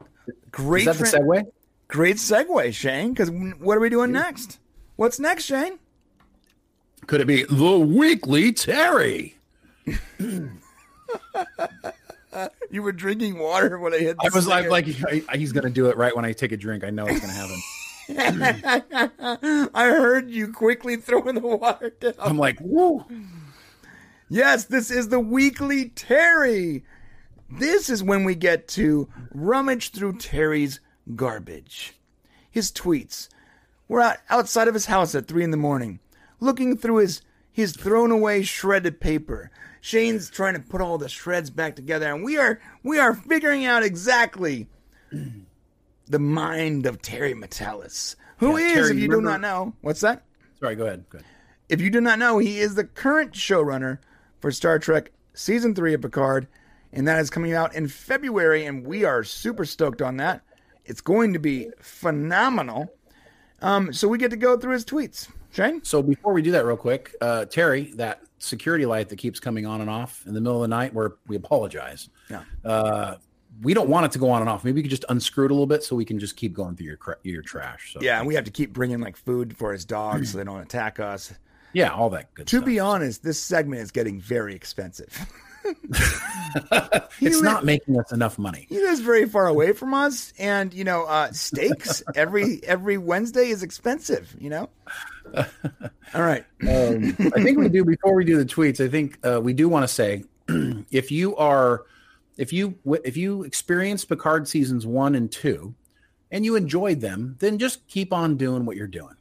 great. 0.51 0.87
Is 0.87 0.99
that 0.99 1.11
the 1.13 1.19
segue? 1.19 1.47
Great 1.89 2.17
segue, 2.17 2.73
Shane. 2.73 3.13
Because 3.13 3.31
what 3.31 3.77
are 3.77 3.81
we 3.81 3.91
doing 3.91 4.13
next? 4.13 4.61
What's 4.97 5.19
next, 5.19 5.45
Shane? 5.45 5.79
Could 7.07 7.21
it 7.21 7.27
be 7.27 7.43
the 7.45 7.79
weekly 7.79 8.53
Terry? 8.53 9.37
You 12.71 12.83
were 12.83 12.93
drinking 12.93 13.39
water 13.39 13.79
when 13.79 13.93
I 13.93 13.99
hit. 13.99 14.17
The 14.17 14.31
I 14.33 14.35
was 14.35 14.47
like, 14.47 14.71
like 14.71 14.87
he's 14.87 15.53
going 15.53 15.65
to 15.65 15.71
do 15.71 15.89
it 15.89 15.97
right 15.99 16.17
when 16.17 16.25
I 16.25 16.33
take 16.33 16.53
a 16.53 16.57
drink. 16.57 16.85
I 16.85 16.89
know 16.91 17.05
it's 17.07 17.21
going 17.21 17.31
to 17.31 17.39
happen. 17.39 17.61
I 18.09 19.69
heard 19.75 20.31
you 20.31 20.53
quickly 20.53 20.97
throwing 20.97 21.37
the 21.37 21.41
water 21.41 21.91
down. 21.91 22.15
I'm 22.19 22.39
like, 22.39 22.59
woo. 22.61 23.05
Yes, 24.29 24.65
this 24.65 24.91
is 24.91 25.09
the 25.09 25.21
weekly 25.21 25.91
Terry. 25.91 26.85
This 27.51 27.91
is 27.91 28.03
when 28.03 28.25
we 28.25 28.35
get 28.35 28.67
to 28.69 29.09
rummage 29.33 29.91
through 29.91 30.19
Terry's 30.19 30.81
garbage. 31.15 31.95
His 32.51 32.73
tweets. 32.73 33.29
We're 33.89 34.01
out 34.01 34.19
outside 34.31 34.69
of 34.69 34.75
his 34.75 34.87
house 34.87 35.15
at 35.15 35.29
three 35.29 35.45
in 35.45 35.51
the 35.51 35.57
morning, 35.57 36.01
looking 36.41 36.77
through 36.77 36.97
his 36.97 37.23
his 37.53 37.77
thrown 37.77 38.11
away 38.11 38.43
shredded 38.43 39.01
paper. 39.01 39.51
Shane's 39.83 40.31
trying 40.31 40.55
to 40.55 40.61
put 40.61 40.81
all 40.81 40.97
the 40.97 41.09
shreds 41.09 41.51
back 41.51 41.77
together, 41.77 42.11
and 42.13 42.25
we 42.25 42.39
are 42.39 42.59
we 42.83 42.99
are 42.99 43.15
figuring 43.15 43.67
out 43.67 43.83
exactly 43.83 44.69
the 46.13 46.19
mind 46.19 46.87
of 46.87 47.03
Terry 47.03 47.35
Matalas, 47.35 48.15
who 48.37 48.57
is, 48.57 48.69
Yeah, 48.69 48.75
Terry, 48.75 48.91
if 48.91 48.97
you 48.97 49.03
you 49.03 49.09
do 49.09 49.21
not 49.23 49.41
know, 49.41 49.75
what's 49.81 50.03
that? 50.03 50.23
Sorry, 50.61 50.77
go 50.77 50.85
ahead. 50.87 51.05
Go 51.09 51.19
ahead. 51.19 51.29
If 51.69 51.81
you 51.81 51.91
do 51.91 52.01
not 52.01 52.19
know, 52.19 52.39
he 52.39 52.61
is 52.61 52.75
the 52.75 52.85
current 52.85 53.33
showrunner 53.33 53.99
for 54.41 54.53
Star 54.53 54.79
Trek 54.79 55.11
Season 55.35 55.75
3 55.75 55.95
of 55.95 56.03
Picard, 56.03 56.47
and 56.93 57.09
that 57.09 57.19
is 57.19 57.31
coming 57.31 57.55
out 57.55 57.75
in 57.75 57.89
February, 57.89 58.67
and 58.67 58.87
we 58.87 59.05
are 59.05 59.25
super 59.25 59.65
stoked 59.65 60.03
on 60.03 60.19
that. 60.19 60.43
It's 60.85 61.01
going 61.01 61.33
to 61.33 61.39
be 61.39 61.71
phenomenal. 61.81 62.93
Um, 63.63 63.93
so 63.93 64.07
we 64.07 64.19
get 64.19 64.31
to 64.33 64.37
go 64.37 64.59
through 64.59 64.75
his 64.75 64.85
tweets. 64.85 65.29
Shane? 65.53 65.83
So 65.83 66.03
before 66.03 66.33
we 66.35 66.43
do 66.43 66.51
that, 66.51 66.67
real 66.67 66.77
quick, 66.77 67.15
uh, 67.21 67.47
Terry, 67.47 67.93
that 67.95 68.21
security 68.39 68.85
light 68.85 69.09
that 69.09 69.17
keeps 69.17 69.41
coming 69.41 69.65
on 69.67 69.81
and 69.81 69.89
off 69.89 70.25
in 70.27 70.35
the 70.35 70.41
middle 70.41 70.63
of 70.63 70.69
the 70.69 70.77
night, 70.77 70.93
where 70.93 71.13
we 71.27 71.37
apologize. 71.37 72.11
Yeah. 72.29 72.43
Uh, 72.65 73.17
we 73.63 73.75
don't 73.75 73.89
want 73.89 74.07
it 74.07 74.13
to 74.13 74.19
go 74.19 74.29
on 74.31 74.41
and 74.43 74.51
off. 74.51 74.65
Maybe 74.65 74.77
we 74.77 74.83
could 74.83 74.91
just 74.91 75.05
unscrew 75.09 75.45
it 75.47 75.51
a 75.51 75.55
little 75.55 75.67
bit 75.67 75.83
so 75.85 75.95
we 75.97 76.05
can 76.05 76.19
just 76.19 76.37
keep 76.37 76.53
going 76.53 76.77
through 76.77 76.87
your 76.87 76.97
cra- 76.97 77.17
your 77.23 77.43
trash. 77.43 77.93
So 77.95 78.01
Yeah, 78.03 78.19
and 78.19 78.27
we 78.27 78.35
have 78.35 78.45
to 78.45 78.51
keep 78.51 78.73
bringing 78.73 79.01
like 79.01 79.17
food 79.17 79.57
for 79.57 79.73
his 79.73 79.85
dogs 79.85 80.33
so 80.33 80.39
they 80.39 80.45
don't 80.45 80.61
attack 80.61 80.99
us. 81.01 81.33
yeah, 81.73 81.91
all 81.91 82.11
that 82.11 82.33
good 82.35 82.47
To 82.49 82.57
stuff. 82.59 82.67
be 82.67 82.81
honest, 82.81 83.23
this 83.23 83.39
segment 83.39 83.83
is 83.83 83.91
getting 83.91 84.21
very 84.21 84.55
expensive. 84.55 85.17
it's 87.21 87.41
not 87.41 87.65
making 87.65 87.99
us 87.99 88.11
enough 88.13 88.39
money. 88.39 88.67
he 88.69 88.79
lives 88.81 89.01
very 89.01 89.29
far 89.29 89.47
away 89.47 89.73
from 89.73 89.95
us, 89.95 90.33
and 90.39 90.73
you 90.75 90.85
know, 90.85 91.05
uh, 91.05 91.31
steaks 91.33 92.03
every 92.15 92.61
every 92.65 92.99
Wednesday 92.99 93.49
is 93.49 93.63
expensive. 93.63 94.35
You 94.39 94.51
know. 94.51 94.71
All 96.15 96.23
right. 96.23 96.45
um, 96.63 97.17
I 97.35 97.43
think 97.43 97.59
we 97.59 97.69
do 97.69 97.85
before 97.85 98.15
we 98.15 98.25
do 98.25 98.37
the 98.37 98.45
tweets. 98.45 98.85
I 98.85 98.89
think 98.89 99.19
uh, 99.25 99.41
we 99.41 99.53
do 99.53 99.69
want 99.69 99.85
to 99.85 99.89
say 99.89 100.25
if 100.91 101.11
you 101.11 101.37
are 101.37 101.85
if 102.43 102.53
you 102.53 102.77
if 103.05 103.17
you 103.17 103.45
experienced 103.45 104.09
Picard 104.09 104.49
seasons 104.49 104.85
one 104.85 105.15
and 105.15 105.31
two 105.31 105.77
and 106.33 106.45
you 106.45 106.57
enjoyed 106.57 107.01
them, 107.01 107.37
then 107.39 107.57
just 107.57 107.87
keep 107.87 108.13
on 108.13 108.37
doing 108.37 108.67
what 108.67 108.77
you're 108.77 108.89
doing. 108.89 109.15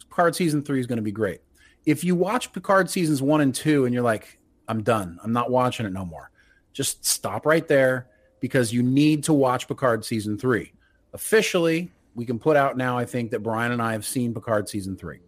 Picard 0.00 0.34
season 0.34 0.64
three 0.64 0.80
is 0.80 0.86
going 0.88 0.96
to 0.96 1.02
be 1.02 1.12
great. 1.12 1.42
If 1.84 2.02
you 2.02 2.16
watch 2.16 2.52
Picard 2.52 2.90
seasons 2.90 3.22
one 3.22 3.40
and 3.40 3.54
two 3.54 3.84
and 3.84 3.94
you're 3.94 4.02
like, 4.02 4.40
I'm 4.66 4.82
done, 4.82 5.16
I'm 5.22 5.32
not 5.32 5.48
watching 5.48 5.86
it 5.86 5.92
no 5.92 6.04
more, 6.04 6.32
just 6.72 7.04
stop 7.06 7.46
right 7.46 7.68
there 7.68 8.08
because 8.40 8.72
you 8.72 8.82
need 8.82 9.22
to 9.24 9.32
watch 9.32 9.68
Picard 9.68 10.04
season 10.04 10.36
three. 10.36 10.72
Officially, 11.12 11.92
we 12.16 12.26
can 12.26 12.36
put 12.36 12.56
out 12.56 12.76
now. 12.76 12.98
I 12.98 13.04
think 13.04 13.30
that 13.30 13.44
Brian 13.44 13.70
and 13.70 13.80
I 13.80 13.92
have 13.92 14.04
seen 14.04 14.34
Picard 14.34 14.68
season 14.68 14.96
three. 14.96 15.20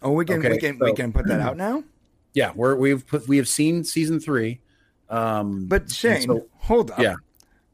Oh, 0.00 0.12
we 0.12 0.24
can 0.24 0.40
we 0.40 0.46
Okay, 0.46 0.58
can 0.58 0.78
we 0.78 0.94
can 0.94 1.12
put 1.12 1.26
that 1.26 1.40
out 1.40 1.58
now. 1.58 1.84
Yeah, 2.32 2.52
we're 2.54 2.74
we've 2.76 3.06
put 3.06 3.28
we 3.28 3.36
have 3.36 3.48
seen 3.48 3.84
season 3.84 4.18
three. 4.18 4.62
Um, 5.10 5.66
But 5.66 5.90
Shane, 5.90 6.22
so- 6.22 6.46
hold 6.58 6.90
up. 6.92 7.00
yeah, 7.00 7.16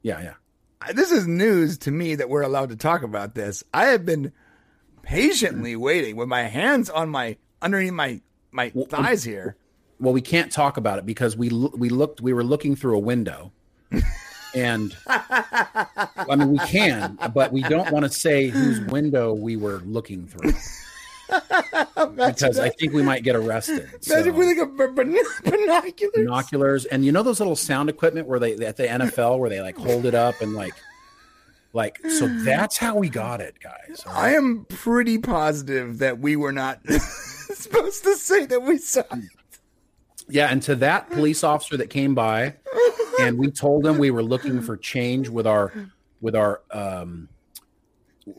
yeah, 0.02 0.20
yeah. 0.22 0.92
This 0.94 1.10
is 1.12 1.26
news 1.26 1.78
to 1.78 1.90
me 1.90 2.14
that 2.16 2.28
we're 2.28 2.42
allowed 2.42 2.68
to 2.70 2.76
talk 2.76 3.02
about 3.02 3.34
this. 3.34 3.62
I 3.74 3.86
have 3.86 4.04
been 4.06 4.32
patiently 5.02 5.76
waiting 5.76 6.16
with 6.16 6.28
my 6.28 6.42
hands 6.44 6.88
on 6.90 7.08
my 7.10 7.36
underneath 7.62 7.92
my 7.92 8.20
my 8.52 8.70
thighs 8.88 9.22
here. 9.24 9.56
Well, 10.00 10.12
we 10.12 10.20
can't 10.20 10.50
talk 10.52 10.76
about 10.76 10.98
it 10.98 11.06
because 11.06 11.36
we 11.36 11.48
we 11.48 11.88
looked 11.88 12.20
we 12.20 12.32
were 12.32 12.44
looking 12.44 12.76
through 12.76 12.96
a 12.96 13.00
window, 13.00 13.52
and 14.54 14.96
I 15.06 16.36
mean 16.36 16.52
we 16.52 16.58
can, 16.58 17.18
but 17.34 17.52
we 17.52 17.62
don't 17.62 17.90
want 17.90 18.04
to 18.04 18.10
say 18.10 18.46
whose 18.48 18.80
window 18.80 19.32
we 19.34 19.56
were 19.56 19.78
looking 19.84 20.26
through 20.26 20.52
because 21.28 22.58
I 22.58 22.68
think 22.70 22.92
we 22.92 23.02
might 23.02 23.22
get 23.22 23.36
arrested. 23.36 23.88
So, 24.00 24.14
Imagine 24.14 24.34
with 24.36 24.48
like 24.48 24.58
a 24.58 24.66
binoculars. 24.92 26.12
binoculars, 26.14 26.84
and 26.86 27.04
you 27.04 27.12
know 27.12 27.22
those 27.22 27.40
little 27.40 27.56
sound 27.56 27.88
equipment 27.88 28.26
where 28.26 28.38
they 28.38 28.54
at 28.56 28.76
the 28.76 28.84
NFL 28.86 29.38
where 29.38 29.50
they 29.50 29.60
like 29.60 29.76
hold 29.76 30.06
it 30.06 30.14
up 30.14 30.40
and 30.40 30.54
like 30.54 30.74
like 31.72 31.98
so 32.08 32.26
that's 32.44 32.76
how 32.78 32.96
we 32.96 33.08
got 33.08 33.40
it, 33.40 33.56
guys. 33.62 34.02
right? 34.06 34.16
I 34.16 34.34
am 34.34 34.66
pretty 34.68 35.18
positive 35.18 35.98
that 35.98 36.18
we 36.18 36.36
were 36.36 36.52
not 36.52 36.80
supposed 36.90 38.04
to 38.04 38.16
say 38.16 38.46
that 38.46 38.62
we 38.62 38.78
saw. 38.78 39.00
it. 39.12 39.24
Yeah, 40.28 40.48
and 40.50 40.62
to 40.64 40.74
that 40.76 41.10
police 41.10 41.44
officer 41.44 41.76
that 41.76 41.88
came 41.90 42.14
by, 42.14 42.54
and 43.20 43.38
we 43.38 43.50
told 43.50 43.86
him 43.86 43.98
we 43.98 44.10
were 44.10 44.22
looking 44.24 44.60
for 44.60 44.76
change 44.76 45.28
with 45.28 45.46
our 45.46 45.72
with 46.20 46.34
our 46.34 46.62
um 46.70 47.28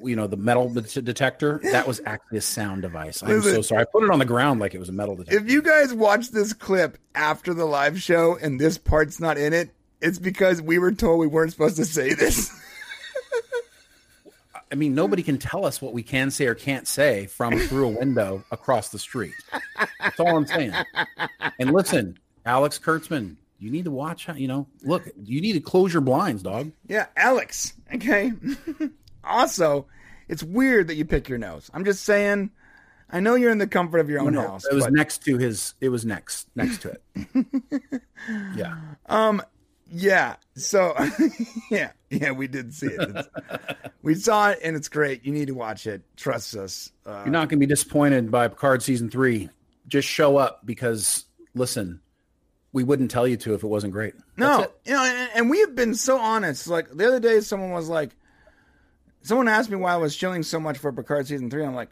you 0.04 0.16
know, 0.16 0.28
the 0.28 0.38
metal 0.38 0.70
detector, 0.70 1.60
that 1.72 1.88
was 1.88 2.02
actually 2.06 2.40
a 2.40 2.42
sound 2.42 2.82
device. 2.82 3.24
I'm 3.24 3.30
Listen, 3.30 3.56
so 3.56 3.62
sorry. 3.62 3.82
I 3.82 3.86
put 3.86 4.04
it 4.04 4.10
on 4.10 4.20
the 4.20 4.26
ground 4.26 4.60
like 4.60 4.74
it 4.74 4.80
was 4.80 4.90
a 4.90 4.94
metal 4.94 5.16
detector. 5.16 5.40
If 5.40 5.50
you 5.50 5.62
guys 5.62 5.94
watch 5.94 6.32
this 6.32 6.54
clip 6.54 6.98
after 7.16 7.54
the 7.54 7.66
live 7.66 8.02
show 8.02 8.38
and 8.42 8.60
this 8.60 8.78
part's 8.78 9.20
not 9.20 9.38
in 9.38 9.54
it, 9.54 9.72
it's 10.02 10.20
because 10.20 10.62
we 10.62 10.78
were 10.78 10.92
told 10.92 11.20
we 11.20 11.28
weren't 11.28 11.52
supposed 11.52 11.78
to 11.78 11.86
say 11.86 12.14
this. 12.14 12.52
I 14.72 14.76
mean, 14.76 14.94
nobody 14.94 15.24
can 15.24 15.38
tell 15.38 15.66
us 15.66 15.82
what 15.82 15.94
we 15.94 16.04
can 16.04 16.30
say 16.30 16.48
or 16.48 16.56
can't 16.56 16.88
say 16.88 17.28
from 17.28 17.58
through 17.58 17.86
a 17.86 18.00
window 18.00 18.44
across 18.52 18.90
the 18.90 19.00
street. 19.00 19.34
That's 20.02 20.20
all 20.20 20.36
I'm 20.36 20.46
saying. 20.46 20.74
And 21.60 21.72
listen, 21.72 22.20
Alex 22.46 22.78
Kurtzman, 22.78 23.38
you 23.60 23.72
need 23.72 23.86
to 23.86 23.92
watch. 23.92 24.28
You 24.36 24.50
know, 24.50 24.68
look, 24.84 25.08
you 25.24 25.40
need 25.40 25.54
to 25.54 25.62
close 25.62 25.94
your 25.94 26.02
blinds, 26.02 26.44
dog. 26.44 26.74
Yeah, 26.88 27.06
Alex. 27.16 27.74
Okay. 27.94 28.34
also, 29.28 29.88
it's 30.28 30.44
weird 30.44 30.88
that 30.88 30.96
you 30.96 31.06
pick 31.06 31.30
your 31.30 31.38
nose. 31.38 31.70
I'm 31.74 31.86
just 31.86 32.04
saying. 32.04 32.52
I 33.10 33.22
know 33.22 33.36
you're 33.36 33.52
in 33.52 33.58
the 33.58 33.68
comfort 33.68 34.00
of 34.00 34.10
your 34.10 34.20
own 34.20 34.34
no, 34.34 34.42
house. 34.42 34.66
It 34.66 34.74
was 34.74 34.84
but... 34.84 34.94
next 34.94 35.24
to 35.24 35.38
his. 35.38 35.76
It 35.80 35.90
was 35.90 36.06
next 36.06 36.50
next 36.56 36.82
to 36.82 36.90
it. 36.90 38.02
yeah. 38.56 38.76
Um. 39.06 39.42
Yeah. 39.90 40.36
So, 40.56 40.94
yeah, 41.72 41.92
yeah, 42.10 42.32
we 42.32 42.48
did 42.48 42.74
see 42.74 42.88
it. 42.88 43.28
We 44.02 44.16
saw 44.16 44.50
it, 44.50 44.60
and 44.64 44.76
it's 44.76 44.90
great. 44.90 45.26
You 45.26 45.32
need 45.32 45.48
to 45.48 45.54
watch 45.54 45.88
it. 45.88 46.02
Trust 46.18 46.56
us. 46.56 46.92
Uh, 47.06 47.22
You're 47.26 47.32
not 47.32 47.50
going 47.50 47.60
to 47.60 47.66
be 47.66 47.66
disappointed 47.66 48.30
by 48.32 48.48
Picard 48.48 48.84
season 48.84 49.10
three. 49.10 49.50
Just 49.88 50.08
show 50.08 50.36
up 50.38 50.66
because 50.66 51.26
listen, 51.54 52.02
we 52.74 52.84
wouldn't 52.84 53.12
tell 53.12 53.28
you 53.28 53.38
to 53.38 53.54
if 53.54 53.64
it 53.64 53.68
wasn't 53.68 53.94
great. 53.94 54.14
no, 54.36 54.68
you 54.86 54.94
know, 54.94 55.04
and, 55.04 55.30
and 55.36 55.50
we 55.50 55.60
have 55.62 55.76
been 55.76 55.96
so 55.96 56.18
honest. 56.18 56.68
Like 56.68 56.90
the 56.92 57.08
other 57.08 57.20
day, 57.20 57.40
someone 57.42 57.72
was 57.72 57.90
like, 57.90 58.16
someone 59.22 59.48
asked 59.48 59.70
me 59.70 59.76
why 59.76 59.94
I 59.94 59.98
was 59.98 60.16
shilling 60.16 60.44
so 60.44 60.60
much 60.60 60.78
for 60.78 60.92
Picard 60.92 61.28
season 61.28 61.50
three. 61.50 61.64
I'm 61.64 61.76
like, 61.76 61.90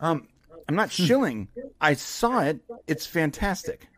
um, 0.00 0.28
I'm 0.68 0.74
not 0.74 0.92
hmm. 0.92 1.04
shilling. 1.04 1.48
I 1.80 1.94
saw 1.94 2.40
it. 2.40 2.60
It's 2.86 3.06
fantastic. 3.06 3.88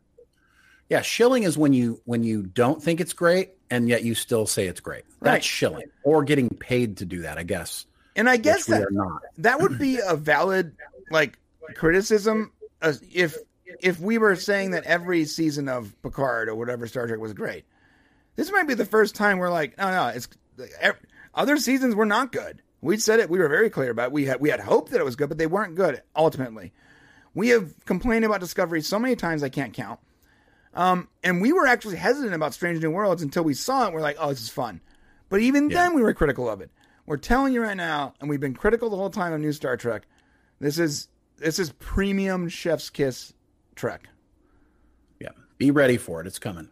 Yeah, 0.88 1.02
shilling 1.02 1.44
is 1.44 1.56
when 1.56 1.72
you 1.72 2.00
when 2.04 2.24
you 2.24 2.42
don't 2.42 2.83
think 2.83 3.00
it's 3.00 3.12
great 3.12 3.50
and 3.70 3.88
yet 3.88 4.02
you 4.02 4.14
still 4.14 4.46
say 4.46 4.66
it's 4.66 4.80
great. 4.80 5.04
That's 5.20 5.35
right. 5.35 5.44
shilling 5.44 5.90
or 6.02 6.24
getting 6.24 6.48
paid 6.48 6.98
to 6.98 7.04
do 7.04 7.22
that, 7.22 7.38
I 7.38 7.44
guess. 7.44 7.87
And 8.16 8.28
I 8.28 8.37
guess 8.37 8.66
that 8.66 8.88
that 9.38 9.61
would 9.61 9.78
be 9.78 10.00
a 10.04 10.16
valid 10.16 10.74
like 11.11 11.38
criticism 11.76 12.52
uh, 12.83 12.94
if 13.12 13.37
if 13.80 14.00
we 14.00 14.18
were 14.18 14.35
saying 14.35 14.72
that 14.72 14.85
every 14.85 15.24
season 15.24 15.68
of 15.68 15.94
Picard 16.02 16.48
or 16.48 16.56
whatever 16.56 16.87
Star 16.88 17.06
Trek 17.06 17.20
was 17.20 17.33
great. 17.33 17.64
This 18.37 18.50
might 18.50 18.66
be 18.66 18.74
the 18.74 18.85
first 18.85 19.14
time 19.14 19.38
we're 19.38 19.50
like, 19.50 19.78
no, 19.78 19.90
no, 19.90 20.09
it's 20.09 20.28
other 21.35 21.57
seasons 21.57 21.95
were 21.95 22.07
not 22.07 22.33
good. 22.33 22.62
We 22.81 22.97
said 22.97 23.21
it. 23.21 23.29
We 23.29 23.38
were 23.38 23.49
very 23.49 23.71
clear 23.71 23.90
about 23.90 24.09
it. 24.09 24.12
We 24.12 24.25
had 24.25 24.40
we 24.40 24.51
had 24.51 24.61
hope 24.61 24.90
that 24.90 25.01
it 25.01 25.05
was 25.05 25.16
good, 25.16 25.29
but 25.29 25.38
they 25.38 25.47
weren't 25.47 25.75
good 25.75 26.03
ultimately. 26.16 26.73
We 27.35 27.49
have 27.51 27.85
complained 27.85 28.25
about 28.25 28.40
Discovery 28.40 28.83
so 28.83 28.99
many 28.99 29.16
times 29.16 29.43
I 29.43 29.49
can't 29.49 29.73
count. 29.73 30.01
Um, 30.75 31.09
and 31.23 31.40
we 31.40 31.53
were 31.53 31.66
actually 31.66 31.97
hesitant 31.97 32.35
about 32.35 32.55
Strange 32.55 32.83
New 32.83 32.90
Worlds 32.90 33.23
until 33.23 33.43
we 33.43 33.55
saw 33.55 33.87
it. 33.87 33.93
We're 33.93 34.01
like, 34.01 34.16
oh, 34.19 34.29
this 34.29 34.40
is 34.40 34.49
fun. 34.49 34.81
But 35.29 35.40
even 35.40 35.69
yeah. 35.69 35.83
then, 35.83 35.95
we 35.95 36.03
were 36.03 36.14
critical 36.14 36.49
of 36.49 36.61
it. 36.61 36.71
We're 37.07 37.16
telling 37.16 37.53
you 37.53 37.62
right 37.62 37.77
now, 37.77 38.14
and 38.21 38.31
we've 38.31 38.40
been 38.40 38.55
critical 38.55 38.90
the 38.90 38.97
whole 38.97 39.11
time 39.11 39.33
of 39.33 39.40
New 39.40 39.53
Star 39.53 39.77
Trek. 39.77 40.07
This 40.61 40.79
is 40.79 41.09
this 41.38 41.59
is 41.59 41.73
premium 41.79 42.49
Chef's 42.49 42.90
Kiss 42.90 43.33
Trek. 43.75 44.09
Yeah, 45.19 45.31
be 45.59 45.71
ready 45.71 45.97
for 45.97 46.21
it. 46.21 46.27
It's 46.27 46.38
coming. 46.38 46.69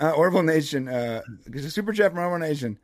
Uh, 0.00 0.10
Orville 0.10 0.42
Nation, 0.42 0.88
uh, 0.88 1.22
super 1.68 1.92
chat 1.92 2.12
from 2.12 2.20
Orville 2.20 2.46
Nation 2.46 2.78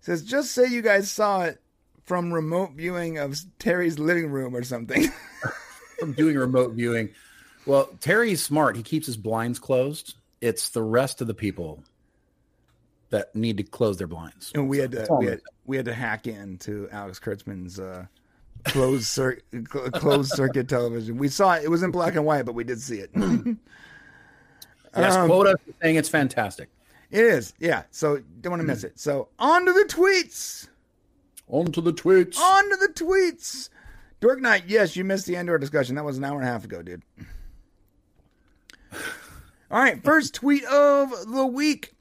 says, 0.00 0.22
just 0.22 0.52
say 0.52 0.66
you 0.66 0.82
guys 0.82 1.10
saw 1.10 1.42
it 1.42 1.60
from 2.04 2.32
remote 2.32 2.72
viewing 2.72 3.18
of 3.18 3.38
Terry's 3.58 3.98
living 3.98 4.30
room 4.30 4.54
or 4.56 4.62
something. 4.64 5.08
from 5.98 6.12
doing 6.12 6.36
remote 6.36 6.72
viewing. 6.72 7.10
Well, 7.66 7.90
Terry's 8.00 8.42
smart. 8.42 8.76
He 8.76 8.82
keeps 8.82 9.06
his 9.06 9.16
blinds 9.16 9.58
closed. 9.58 10.14
It's 10.40 10.70
the 10.70 10.82
rest 10.82 11.20
of 11.20 11.26
the 11.26 11.34
people 11.34 11.82
that 13.10 13.34
need 13.34 13.58
to 13.58 13.62
close 13.62 13.98
their 13.98 14.06
blinds. 14.06 14.50
And 14.54 14.68
we 14.68 14.78
so 14.78 14.82
had 14.82 14.92
to 14.92 15.06
we 15.18 15.26
had, 15.26 15.40
we 15.66 15.76
had 15.76 15.86
to 15.86 15.94
hack 15.94 16.26
into 16.26 16.88
Alex 16.90 17.20
Kurtzman's 17.20 17.78
uh, 17.78 18.06
closed 18.64 19.04
cir- 19.04 19.40
closed 19.92 20.32
circuit 20.32 20.68
television. 20.68 21.18
We 21.18 21.28
saw 21.28 21.54
it. 21.54 21.64
It 21.64 21.68
was 21.68 21.82
in 21.82 21.90
black 21.90 22.14
and 22.14 22.24
white, 22.24 22.46
but 22.46 22.54
we 22.54 22.64
did 22.64 22.80
see 22.80 23.00
it. 23.00 23.10
yes, 23.14 23.56
um, 25.16 25.28
quote 25.28 25.48
us 25.48 25.56
saying 25.82 25.96
it's 25.96 26.08
fantastic. 26.08 26.70
It 27.10 27.24
is, 27.24 27.54
yeah. 27.58 27.82
So 27.90 28.22
don't 28.40 28.52
want 28.52 28.60
to 28.60 28.66
miss 28.66 28.84
it. 28.84 28.98
So 28.98 29.28
on 29.38 29.66
to 29.66 29.72
the 29.72 29.86
tweets. 29.88 30.68
On 31.48 31.70
to 31.72 31.80
the 31.80 31.92
tweets. 31.92 32.38
On 32.38 32.70
to 32.70 32.76
the 32.76 32.92
tweets. 32.94 33.68
Dork 34.20 34.40
Knight, 34.40 34.64
yes, 34.66 34.96
you 34.96 35.04
missed 35.04 35.26
the 35.26 35.36
Andor 35.36 35.58
discussion. 35.58 35.96
That 35.96 36.04
was 36.04 36.18
an 36.18 36.24
hour 36.24 36.38
and 36.38 36.46
a 36.46 36.50
half 36.50 36.64
ago, 36.64 36.82
dude. 36.82 37.02
All 39.70 39.80
right, 39.80 40.02
first 40.04 40.34
tweet 40.34 40.64
of 40.64 41.10
the 41.32 41.46
week. 41.46 41.94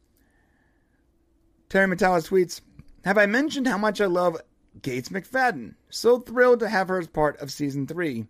Terry 1.69 1.87
Matalas 1.87 2.27
tweets 2.27 2.61
Have 3.05 3.17
I 3.17 3.25
mentioned 3.25 3.67
how 3.67 3.77
much 3.77 4.01
I 4.01 4.05
love 4.05 4.37
Gates 4.81 5.09
McFadden? 5.09 5.75
So 5.89 6.19
thrilled 6.19 6.59
to 6.59 6.69
have 6.69 6.87
her 6.89 6.99
as 6.99 7.07
part 7.07 7.39
of 7.39 7.51
season 7.51 7.87
three. 7.87 8.27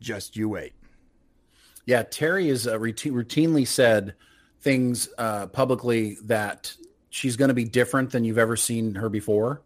Just 0.00 0.36
you 0.36 0.48
wait. 0.48 0.74
Yeah, 1.86 2.02
Terry 2.02 2.48
has 2.48 2.66
uh, 2.66 2.78
routine, 2.78 3.14
routinely 3.14 3.66
said 3.66 4.14
things 4.66 5.08
uh, 5.16 5.46
publicly 5.46 6.18
that 6.24 6.74
she's 7.08 7.36
going 7.36 7.50
to 7.50 7.54
be 7.54 7.64
different 7.64 8.10
than 8.10 8.24
you've 8.24 8.36
ever 8.36 8.56
seen 8.56 8.96
her 8.96 9.08
before. 9.08 9.62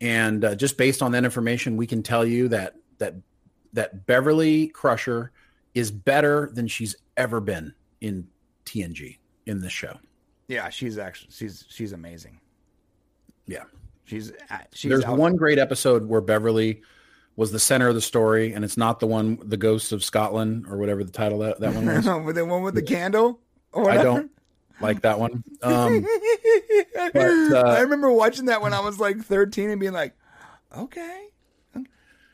And 0.00 0.44
uh, 0.44 0.56
just 0.56 0.76
based 0.76 1.00
on 1.00 1.12
that 1.12 1.24
information, 1.24 1.76
we 1.76 1.86
can 1.86 2.02
tell 2.02 2.26
you 2.26 2.48
that 2.48 2.74
that 2.98 3.14
that 3.72 4.06
Beverly 4.06 4.66
Crusher 4.66 5.30
is 5.74 5.92
better 5.92 6.50
than 6.52 6.66
she's 6.66 6.96
ever 7.16 7.40
been 7.40 7.72
in 8.00 8.26
TNG 8.64 9.18
in 9.46 9.60
this 9.60 9.72
show. 9.72 9.96
Yeah, 10.48 10.70
she's 10.70 10.98
actually 10.98 11.30
she's 11.30 11.64
she's 11.68 11.92
amazing. 11.92 12.40
Yeah, 13.46 13.62
she's 14.06 14.32
uh, 14.50 14.58
she's. 14.72 14.88
There's 14.88 15.04
out- 15.04 15.18
one 15.18 15.36
great 15.36 15.60
episode 15.60 16.08
where 16.08 16.20
Beverly 16.20 16.82
was 17.36 17.52
the 17.52 17.60
center 17.60 17.86
of 17.86 17.94
the 17.94 18.00
story, 18.00 18.54
and 18.54 18.64
it's 18.64 18.76
not 18.76 18.98
the 18.98 19.06
one, 19.06 19.38
the 19.44 19.56
Ghosts 19.56 19.92
of 19.92 20.02
Scotland 20.02 20.66
or 20.68 20.78
whatever 20.78 21.04
the 21.04 21.12
title 21.12 21.38
that 21.38 21.60
that 21.60 21.76
one 21.76 21.86
was. 21.86 22.04
No, 22.04 22.18
but 22.26 22.34
the 22.34 22.44
one 22.44 22.64
with 22.64 22.74
the 22.74 22.82
candle. 22.82 23.38
I 23.74 24.02
don't 24.02 24.30
like 24.80 25.02
that 25.02 25.18
one. 25.18 25.44
Um, 25.62 26.06
but, 27.12 27.16
uh, 27.16 27.64
I 27.66 27.80
remember 27.80 28.10
watching 28.10 28.46
that 28.46 28.62
when 28.62 28.72
I 28.72 28.80
was 28.80 28.98
like 28.98 29.18
13 29.18 29.68
and 29.68 29.78
being 29.78 29.92
like, 29.92 30.14
okay. 30.74 31.26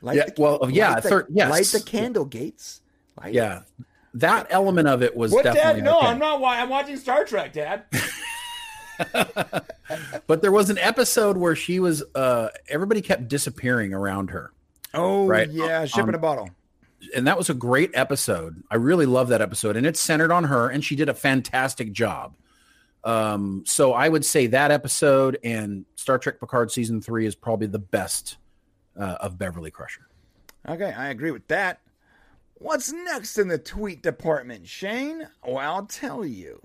Light 0.00 0.16
yeah, 0.16 0.26
the, 0.26 0.34
well, 0.40 0.70
yeah, 0.70 0.92
light 0.92 1.02
the, 1.02 1.08
thir- 1.08 1.26
yes. 1.28 1.50
light 1.50 1.66
the 1.66 1.80
candle 1.80 2.24
gates. 2.24 2.82
Light 3.20 3.34
yeah, 3.34 3.62
that 4.14 4.46
element 4.50 4.86
of 4.86 5.02
it 5.02 5.16
was 5.16 5.32
what, 5.32 5.42
definitely. 5.42 5.80
Dad? 5.80 5.84
No, 5.84 5.98
okay. 5.98 6.06
I'm 6.06 6.18
not. 6.20 6.40
I'm 6.40 6.68
watching 6.68 6.96
Star 6.96 7.24
Trek, 7.24 7.52
Dad. 7.52 7.82
but 10.28 10.40
there 10.40 10.52
was 10.52 10.70
an 10.70 10.78
episode 10.78 11.36
where 11.36 11.56
she 11.56 11.80
was. 11.80 12.04
uh 12.14 12.50
Everybody 12.68 13.00
kept 13.00 13.26
disappearing 13.26 13.92
around 13.92 14.30
her. 14.30 14.52
Oh, 14.94 15.26
right? 15.26 15.50
yeah, 15.50 15.84
ship 15.84 16.04
um, 16.04 16.10
in 16.10 16.14
a 16.14 16.18
bottle 16.18 16.50
and 17.14 17.26
that 17.26 17.36
was 17.36 17.50
a 17.50 17.54
great 17.54 17.90
episode. 17.94 18.62
I 18.70 18.76
really 18.76 19.06
love 19.06 19.28
that 19.28 19.40
episode, 19.40 19.76
and 19.76 19.86
it's 19.86 20.00
centered 20.00 20.32
on 20.32 20.44
her, 20.44 20.68
and 20.68 20.84
she 20.84 20.96
did 20.96 21.08
a 21.08 21.14
fantastic 21.14 21.92
job. 21.92 22.34
Um, 23.04 23.62
so 23.66 23.92
I 23.92 24.08
would 24.08 24.24
say 24.24 24.48
that 24.48 24.72
episode 24.72 25.38
and 25.44 25.84
Star 25.94 26.18
Trek 26.18 26.40
Picard 26.40 26.72
season 26.72 27.00
three 27.00 27.24
is 27.24 27.36
probably 27.36 27.68
the 27.68 27.78
best 27.78 28.36
uh, 28.98 29.16
of 29.20 29.38
Beverly 29.38 29.70
Crusher. 29.70 30.08
Okay, 30.68 30.92
I 30.92 31.08
agree 31.08 31.30
with 31.30 31.46
that. 31.48 31.80
What's 32.54 32.92
next 32.92 33.38
in 33.38 33.48
the 33.48 33.58
tweet 33.58 34.02
department, 34.02 34.66
Shane? 34.66 35.28
Well, 35.46 35.58
I'll 35.58 35.86
tell 35.86 36.24
you. 36.24 36.60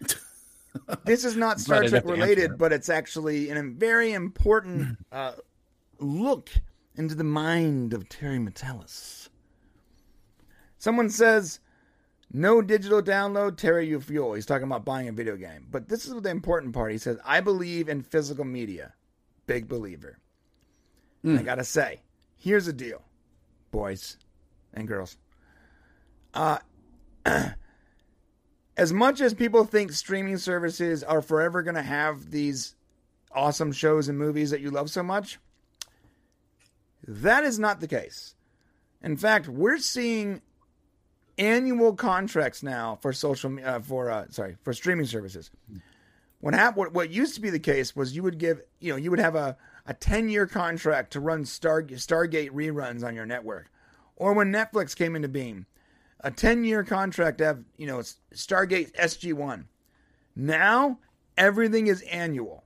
this 1.04 1.24
is 1.24 1.36
not 1.36 1.60
Star 1.60 1.86
Trek 1.86 2.04
related, 2.04 2.56
but 2.56 2.72
it's 2.72 2.88
actually 2.88 3.50
a 3.50 3.62
very 3.62 4.12
important 4.12 4.98
uh, 5.12 5.32
look 5.98 6.50
into 6.96 7.14
the 7.14 7.24
mind 7.24 7.92
of 7.92 8.08
Terry 8.08 8.38
Matalas. 8.38 9.23
Someone 10.84 11.08
says, 11.08 11.60
no 12.30 12.60
digital 12.60 13.00
download, 13.00 13.56
Terry, 13.56 13.88
you 13.88 14.02
fuel. 14.02 14.34
He's 14.34 14.44
talking 14.44 14.66
about 14.66 14.84
buying 14.84 15.08
a 15.08 15.12
video 15.12 15.34
game. 15.34 15.66
But 15.70 15.88
this 15.88 16.04
is 16.04 16.12
the 16.20 16.28
important 16.28 16.74
part. 16.74 16.92
He 16.92 16.98
says, 16.98 17.16
I 17.24 17.40
believe 17.40 17.88
in 17.88 18.02
physical 18.02 18.44
media. 18.44 18.92
Big 19.46 19.66
believer. 19.66 20.18
Mm. 21.24 21.38
I 21.38 21.42
got 21.42 21.54
to 21.54 21.64
say, 21.64 22.02
here's 22.36 22.66
the 22.66 22.74
deal, 22.74 23.00
boys 23.70 24.18
and 24.74 24.86
girls. 24.86 25.16
Uh, 26.34 26.58
as 28.76 28.92
much 28.92 29.22
as 29.22 29.32
people 29.32 29.64
think 29.64 29.90
streaming 29.90 30.36
services 30.36 31.02
are 31.02 31.22
forever 31.22 31.62
going 31.62 31.76
to 31.76 31.82
have 31.82 32.30
these 32.30 32.76
awesome 33.32 33.72
shows 33.72 34.10
and 34.10 34.18
movies 34.18 34.50
that 34.50 34.60
you 34.60 34.70
love 34.70 34.90
so 34.90 35.02
much, 35.02 35.38
that 37.08 37.42
is 37.42 37.58
not 37.58 37.80
the 37.80 37.88
case. 37.88 38.34
In 39.02 39.16
fact, 39.16 39.48
we're 39.48 39.78
seeing 39.78 40.42
annual 41.38 41.94
contracts 41.94 42.62
now 42.62 42.98
for 43.00 43.12
social 43.12 43.58
uh, 43.64 43.80
for 43.80 44.10
uh, 44.10 44.26
sorry 44.30 44.56
for 44.62 44.72
streaming 44.72 45.06
services. 45.06 45.50
What 46.40 46.54
happened? 46.54 46.76
What, 46.76 46.94
what 46.94 47.10
used 47.10 47.34
to 47.36 47.40
be 47.40 47.50
the 47.50 47.58
case 47.58 47.96
was 47.96 48.14
you 48.14 48.22
would 48.22 48.38
give 48.38 48.60
you 48.80 48.92
know 48.92 48.96
you 48.96 49.10
would 49.10 49.20
have 49.20 49.34
a 49.34 49.56
a 49.86 49.94
10 49.94 50.28
year 50.28 50.46
contract 50.46 51.12
to 51.12 51.20
run 51.20 51.44
Star, 51.44 51.82
Stargate 51.82 52.50
reruns 52.50 53.04
on 53.04 53.14
your 53.14 53.26
network. 53.26 53.70
Or 54.16 54.32
when 54.32 54.52
Netflix 54.52 54.96
came 54.96 55.16
into 55.16 55.28
being, 55.28 55.66
a 56.20 56.30
10 56.30 56.64
year 56.64 56.84
contract 56.84 57.38
to 57.38 57.44
have, 57.44 57.64
you 57.76 57.86
know, 57.86 57.98
Stargate 58.34 58.92
SG1. 58.92 59.64
Now, 60.36 60.98
everything 61.36 61.86
is 61.86 62.02
annual. 62.02 62.64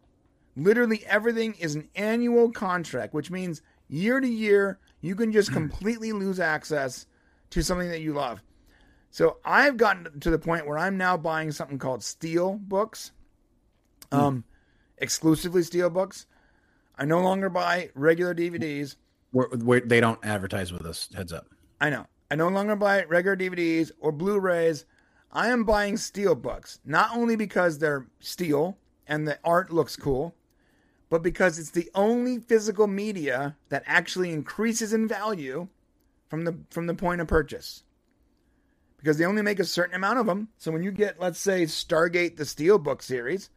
Literally 0.56 1.04
everything 1.06 1.54
is 1.54 1.74
an 1.74 1.88
annual 1.96 2.50
contract, 2.50 3.14
which 3.14 3.30
means 3.30 3.62
year 3.88 4.20
to 4.20 4.28
year, 4.28 4.78
you 5.00 5.14
can 5.14 5.32
just 5.32 5.52
completely 5.52 6.12
lose 6.12 6.40
access 6.40 7.06
to 7.50 7.62
something 7.62 7.88
that 7.88 8.00
you 8.00 8.12
love. 8.12 8.42
So 9.10 9.38
I've 9.44 9.76
gotten 9.76 10.20
to 10.20 10.30
the 10.30 10.38
point 10.38 10.66
where 10.66 10.78
I'm 10.78 10.96
now 10.96 11.16
buying 11.16 11.50
something 11.50 11.78
called 11.78 12.02
Steel 12.02 12.54
Books, 12.54 13.12
um, 14.12 14.44
exclusively 14.98 15.62
Steel 15.62 15.90
Books. 15.90 16.26
I 16.96 17.04
no 17.04 17.20
longer 17.20 17.48
buy 17.48 17.90
regular 17.94 18.34
DVDs. 18.34 18.96
We're, 19.32 19.48
we're, 19.56 19.80
they 19.80 20.00
don't 20.00 20.24
advertise 20.24 20.72
with 20.72 20.84
us. 20.84 21.08
Heads 21.14 21.32
up. 21.32 21.46
I 21.80 21.90
know. 21.90 22.06
I 22.30 22.34
no 22.34 22.48
longer 22.48 22.76
buy 22.76 23.04
regular 23.04 23.36
DVDs 23.36 23.90
or 24.00 24.12
Blu-rays. 24.12 24.84
I 25.32 25.48
am 25.48 25.64
buying 25.64 25.96
Steel 25.96 26.34
Books, 26.34 26.80
not 26.84 27.16
only 27.16 27.36
because 27.36 27.78
they're 27.78 28.06
steel 28.20 28.76
and 29.06 29.26
the 29.26 29.38
art 29.44 29.72
looks 29.72 29.96
cool, 29.96 30.34
but 31.10 31.22
because 31.22 31.58
it's 31.58 31.70
the 31.70 31.90
only 31.94 32.38
physical 32.38 32.86
media 32.86 33.56
that 33.68 33.82
actually 33.86 34.32
increases 34.32 34.92
in 34.92 35.08
value 35.08 35.68
from 36.28 36.44
the 36.44 36.58
from 36.70 36.86
the 36.86 36.94
point 36.94 37.20
of 37.20 37.26
purchase. 37.26 37.82
Because 38.98 39.16
they 39.16 39.24
only 39.24 39.42
make 39.42 39.60
a 39.60 39.64
certain 39.64 39.94
amount 39.94 40.18
of 40.18 40.26
them. 40.26 40.48
So 40.58 40.72
when 40.72 40.82
you 40.82 40.90
get, 40.90 41.20
let's 41.20 41.38
say, 41.38 41.62
Stargate 41.64 42.36
the 42.36 42.44
Steelbook 42.44 43.00
series, 43.00 43.48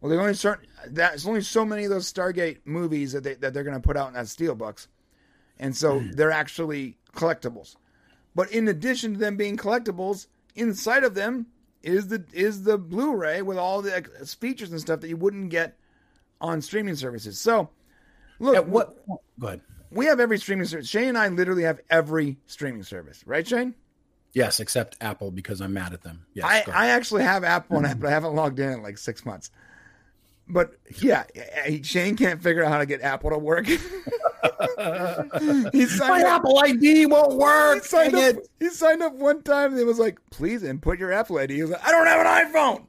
well, 0.00 0.10
they 0.10 0.16
only 0.16 0.34
certain 0.34 0.66
there's 0.88 1.26
only 1.26 1.42
so 1.42 1.64
many 1.64 1.84
of 1.84 1.90
those 1.90 2.10
Stargate 2.10 2.58
movies 2.64 3.12
that 3.12 3.22
they 3.22 3.34
that 3.34 3.52
they're 3.52 3.64
going 3.64 3.80
to 3.80 3.86
put 3.86 3.96
out 3.96 4.08
in 4.08 4.14
that 4.14 4.26
Steelbooks, 4.26 4.86
and 5.58 5.76
so 5.76 6.00
hmm. 6.00 6.10
they're 6.12 6.30
actually 6.30 6.96
collectibles. 7.14 7.76
But 8.34 8.50
in 8.52 8.68
addition 8.68 9.14
to 9.14 9.18
them 9.18 9.36
being 9.36 9.56
collectibles, 9.56 10.26
inside 10.54 11.04
of 11.04 11.14
them 11.14 11.46
is 11.82 12.08
the 12.08 12.24
is 12.32 12.62
the 12.62 12.78
Blu-ray 12.78 13.42
with 13.42 13.58
all 13.58 13.82
the 13.82 14.08
features 14.40 14.70
and 14.70 14.80
stuff 14.80 15.00
that 15.00 15.08
you 15.08 15.16
wouldn't 15.16 15.50
get 15.50 15.76
on 16.40 16.62
streaming 16.62 16.96
services. 16.96 17.38
So, 17.38 17.68
look, 18.38 18.56
At 18.56 18.68
what? 18.68 19.06
Go 19.38 19.46
ahead. 19.46 19.60
we 19.90 20.06
have 20.06 20.20
every 20.20 20.38
streaming 20.38 20.66
service. 20.66 20.88
Shane 20.88 21.08
and 21.08 21.18
I 21.18 21.28
literally 21.28 21.64
have 21.64 21.80
every 21.90 22.38
streaming 22.46 22.84
service, 22.84 23.22
right, 23.26 23.46
Shane? 23.46 23.74
Yes, 24.32 24.60
except 24.60 24.96
Apple 25.00 25.30
because 25.30 25.60
I'm 25.60 25.72
mad 25.72 25.92
at 25.92 26.02
them. 26.02 26.24
Yes, 26.34 26.68
I. 26.68 26.70
I 26.72 26.86
actually 26.88 27.22
have 27.24 27.42
Apple 27.44 27.78
on 27.78 27.84
it, 27.84 27.98
but 27.98 28.08
I 28.08 28.10
haven't 28.10 28.34
logged 28.34 28.60
in 28.60 28.70
in 28.70 28.82
like 28.82 28.96
six 28.98 29.26
months. 29.26 29.50
But 30.48 30.74
yeah, 30.98 31.24
Shane 31.82 32.16
can't 32.16 32.42
figure 32.42 32.64
out 32.64 32.72
how 32.72 32.78
to 32.78 32.86
get 32.86 33.02
Apple 33.02 33.30
to 33.30 33.38
work. 33.38 33.66
he 33.66 33.76
My 34.78 35.84
signed 35.86 36.24
up. 36.24 36.40
Apple 36.40 36.58
ID 36.58 37.06
won't 37.06 37.32
He 37.32 37.38
work. 37.38 37.84
signed, 37.84 38.14
up, 38.16 38.36
he 38.58 38.68
signed 38.70 39.02
up 39.02 39.14
one 39.14 39.42
time 39.42 39.72
and 39.72 39.80
it 39.80 39.84
was 39.86 39.98
like, 39.98 40.18
please 40.30 40.62
input 40.64 40.98
your 40.98 41.12
Apple 41.12 41.38
ID. 41.38 41.54
He 41.54 41.62
was 41.62 41.70
like, 41.70 41.84
I 41.86 41.92
don't 41.92 42.06
have 42.06 42.26
an 42.26 42.52
iPhone. 42.52 42.86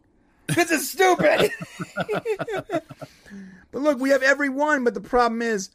This 0.48 0.72
is 0.72 0.90
stupid. 0.92 1.52
but 3.72 3.82
look, 3.82 4.00
we 4.00 4.10
have 4.10 4.24
every 4.24 4.50
one, 4.50 4.84
but 4.84 4.94
the 4.94 5.02
problem 5.02 5.42
is 5.42 5.70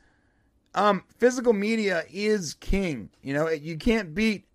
um, 0.74 1.04
physical 1.18 1.52
media 1.52 2.04
is 2.10 2.54
king. 2.54 3.10
You 3.22 3.34
know, 3.34 3.48
you 3.48 3.76
can't 3.78 4.14
beat 4.14 4.45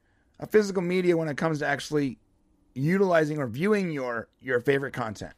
a 0.41 0.47
physical 0.47 0.81
media 0.81 1.15
when 1.15 1.27
it 1.29 1.37
comes 1.37 1.59
to 1.59 1.67
actually 1.67 2.17
utilizing 2.73 3.37
or 3.37 3.47
viewing 3.47 3.91
your 3.91 4.27
your 4.41 4.59
favorite 4.59 4.93
content. 4.93 5.33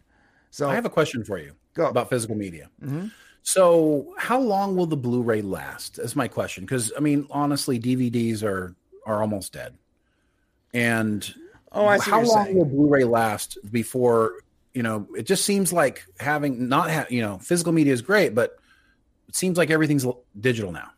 So 0.50 0.70
I 0.70 0.76
have 0.76 0.86
a 0.86 0.90
question 0.90 1.24
for 1.24 1.38
you 1.38 1.54
Go. 1.74 1.88
about 1.88 2.10
physical 2.10 2.36
media. 2.36 2.70
Mm-hmm. 2.82 3.08
So, 3.46 4.14
how 4.18 4.40
long 4.40 4.78
will 4.78 4.86
the 4.86 4.96
Blu-ray 4.96 5.42
last? 5.42 6.00
Is 6.00 6.16
my 6.16 6.30
question 6.30 6.64
because 6.64 6.94
I 6.96 7.02
mean, 7.02 7.28
honestly, 7.30 7.80
DVDs 7.80 8.42
are 8.42 8.74
are 9.06 9.22
almost 9.22 9.54
dead. 9.54 9.78
And 10.74 11.34
Oh, 11.74 11.88
I 11.88 11.98
see 11.98 12.12
how 12.12 12.22
long 12.22 12.46
saying. 12.46 12.58
will 12.58 12.66
Blu-ray 12.66 13.04
last 13.04 13.58
before 13.72 14.36
you 14.74 14.84
know? 14.84 15.08
It 15.18 15.24
just 15.24 15.44
seems 15.44 15.74
like 15.74 16.06
having 16.20 16.70
not 16.70 16.90
have 16.90 17.12
you 17.12 17.22
know 17.22 17.38
physical 17.40 17.74
media 17.74 17.94
is 17.94 18.02
great, 18.02 18.34
but 18.34 18.58
it 19.28 19.36
seems 19.36 19.58
like 19.58 19.70
everything's 19.72 20.06
digital 20.40 20.72
now. 20.72 20.92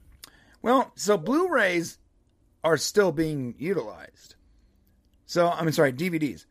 Well, 0.61 0.91
so 0.95 1.17
Blu-rays 1.17 1.97
are 2.65 2.75
still 2.77 3.11
being 3.13 3.55
utilized. 3.57 4.35
So 5.25 5.47
I'm 5.49 5.71
sorry, 5.71 5.93
DVDs. 5.93 6.45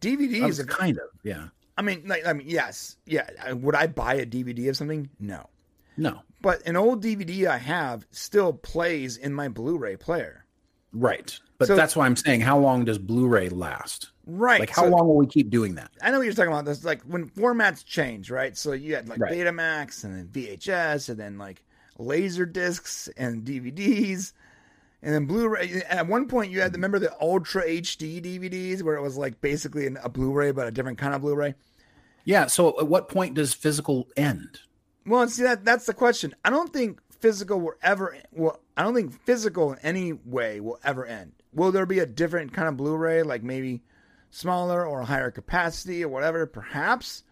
DVDs. 0.00 0.60
Um, 0.60 0.66
kind 0.66 0.96
of, 0.96 1.08
yeah. 1.22 1.48
I 1.76 1.82
mean, 1.82 2.04
like, 2.06 2.26
I 2.26 2.32
mean, 2.32 2.48
yes, 2.48 2.96
yeah. 3.06 3.52
Would 3.52 3.74
I 3.74 3.86
buy 3.88 4.14
a 4.14 4.24
DVD 4.26 4.68
of 4.70 4.76
something? 4.76 5.10
No. 5.20 5.48
No, 5.96 6.20
But 6.40 6.64
an 6.64 6.76
old 6.76 7.02
DVD 7.02 7.46
I 7.48 7.58
have 7.58 8.06
still 8.12 8.52
plays 8.52 9.16
in 9.16 9.34
my 9.34 9.48
Blu-ray 9.48 9.96
player. 9.96 10.44
right. 10.92 11.38
But 11.58 11.66
So- 11.66 11.74
that's 11.74 11.96
why 11.96 12.06
I'm 12.06 12.14
saying, 12.14 12.40
how 12.42 12.56
long 12.56 12.84
does 12.84 12.98
Blu-ray 12.98 13.48
last? 13.48 14.10
Right. 14.24 14.60
Like, 14.60 14.70
how 14.70 14.84
so- 14.84 14.90
long 14.90 15.08
will 15.08 15.16
we 15.16 15.26
keep 15.26 15.50
doing 15.50 15.74
that? 15.74 15.90
I 16.00 16.12
know 16.12 16.18
what 16.18 16.24
you're 16.24 16.34
talking 16.34 16.52
about. 16.52 16.66
This 16.66 16.84
like 16.84 17.02
when 17.02 17.28
formats 17.30 17.84
change, 17.84 18.30
right? 18.30 18.56
So 18.56 18.72
you 18.74 18.94
had 18.94 19.08
like 19.08 19.18
Right. 19.18 19.32
Betamax 19.32 20.04
and 20.04 20.14
then 20.16 20.28
VHS 20.28 21.08
and 21.08 21.18
then 21.18 21.36
like 21.36 21.64
laser 21.98 22.46
discs 22.46 23.08
and 23.16 23.44
DVDs 23.44 24.32
and 25.02 25.14
then 25.14 25.26
Blu-ray. 25.26 25.82
At 25.88 26.06
one 26.06 26.26
point, 26.26 26.50
you 26.50 26.60
had 26.60 26.72
remember 26.72 26.98
the 26.98 27.14
Ultra 27.20 27.64
HD 27.64 28.22
DVDs 28.22 28.82
where 28.82 28.96
it 28.96 29.02
was 29.02 29.16
like 29.16 29.40
basically 29.40 29.86
an, 29.86 29.98
a 30.02 30.08
Blu-ray 30.08 30.50
but 30.50 30.66
a 30.66 30.70
different 30.70 30.98
kind 30.98 31.14
of 31.14 31.20
Blu-ray. 31.20 31.54
Yeah. 32.24 32.46
So, 32.46 32.78
at 32.78 32.88
what 32.88 33.08
point 33.08 33.34
does 33.34 33.54
physical 33.54 34.08
end? 34.16 34.60
Well, 35.06 35.26
see 35.28 35.44
that 35.44 35.64
that's 35.64 35.86
the 35.86 35.94
question. 35.94 36.34
I 36.44 36.50
don't 36.50 36.72
think 36.72 37.00
physical 37.20 37.60
will 37.60 37.74
ever. 37.82 38.16
Well, 38.32 38.60
I 38.76 38.82
don't 38.82 38.94
think 38.94 39.20
physical 39.24 39.72
in 39.72 39.78
any 39.80 40.12
way 40.12 40.60
will 40.60 40.80
ever 40.84 41.06
end. 41.06 41.32
Will 41.52 41.72
there 41.72 41.86
be 41.86 42.00
a 42.00 42.06
different 42.06 42.52
kind 42.52 42.68
of 42.68 42.76
Blu-ray, 42.76 43.22
like 43.22 43.42
maybe 43.42 43.82
smaller 44.30 44.86
or 44.86 45.02
higher 45.02 45.30
capacity 45.30 46.04
or 46.04 46.08
whatever? 46.08 46.44
Perhaps. 46.46 47.24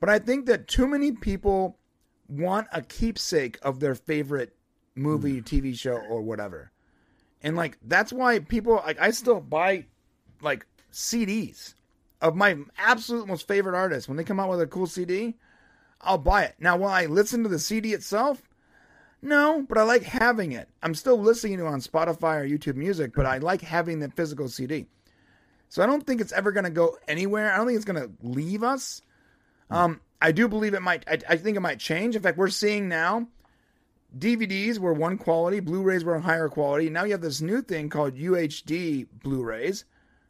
But 0.00 0.08
I 0.08 0.18
think 0.18 0.46
that 0.46 0.66
too 0.66 0.86
many 0.86 1.12
people 1.12 1.78
want 2.28 2.68
a 2.72 2.82
keepsake 2.82 3.58
of 3.62 3.80
their 3.80 3.94
favorite 3.94 4.56
movie, 4.94 5.40
mm. 5.40 5.44
TV 5.44 5.78
show, 5.78 5.96
or 5.96 6.22
whatever, 6.22 6.72
and 7.42 7.56
like 7.56 7.78
that's 7.82 8.12
why 8.12 8.38
people 8.38 8.74
like 8.84 9.00
I 9.00 9.10
still 9.10 9.40
buy 9.40 9.86
like 10.40 10.66
CDs 10.92 11.74
of 12.20 12.36
my 12.36 12.56
absolute 12.78 13.26
most 13.26 13.48
favorite 13.48 13.76
artists 13.76 14.08
when 14.08 14.16
they 14.16 14.24
come 14.24 14.40
out 14.40 14.50
with 14.50 14.60
a 14.60 14.66
cool 14.66 14.86
CD. 14.86 15.36
I'll 16.02 16.18
buy 16.18 16.44
it. 16.44 16.54
Now, 16.58 16.78
will 16.78 16.88
I 16.88 17.06
listen 17.06 17.42
to 17.42 17.48
the 17.48 17.58
CD 17.58 17.92
itself? 17.92 18.42
No, 19.22 19.66
but 19.68 19.76
I 19.76 19.82
like 19.82 20.02
having 20.02 20.52
it. 20.52 20.68
I'm 20.82 20.94
still 20.94 21.18
listening 21.18 21.58
to 21.58 21.66
it 21.66 21.68
on 21.68 21.80
Spotify 21.80 22.40
or 22.40 22.48
YouTube 22.48 22.76
Music, 22.76 23.12
but 23.14 23.26
I 23.26 23.36
like 23.38 23.60
having 23.60 24.00
the 24.00 24.08
physical 24.10 24.48
CD. 24.48 24.86
So 25.68 25.82
I 25.82 25.86
don't 25.86 26.06
think 26.06 26.20
it's 26.20 26.32
ever 26.32 26.52
going 26.52 26.64
to 26.64 26.70
go 26.70 26.96
anywhere. 27.06 27.52
I 27.52 27.58
don't 27.58 27.66
think 27.66 27.76
it's 27.76 27.84
going 27.84 28.02
to 28.02 28.10
leave 28.22 28.62
us. 28.62 29.02
Um, 29.68 30.00
I 30.22 30.32
do 30.32 30.48
believe 30.48 30.74
it 30.74 30.80
might. 30.80 31.04
I, 31.06 31.18
I 31.28 31.36
think 31.36 31.56
it 31.56 31.60
might 31.60 31.78
change. 31.78 32.16
In 32.16 32.22
fact, 32.22 32.38
we're 32.38 32.48
seeing 32.48 32.88
now 32.88 33.28
DVDs 34.16 34.78
were 34.78 34.92
one 34.92 35.18
quality, 35.18 35.60
Blu-rays 35.60 36.04
were 36.04 36.18
higher 36.18 36.48
quality. 36.48 36.90
Now 36.90 37.04
you 37.04 37.12
have 37.12 37.20
this 37.20 37.40
new 37.40 37.62
thing 37.62 37.88
called 37.88 38.16
UHD 38.16 39.06
Blu-rays, 39.22 39.84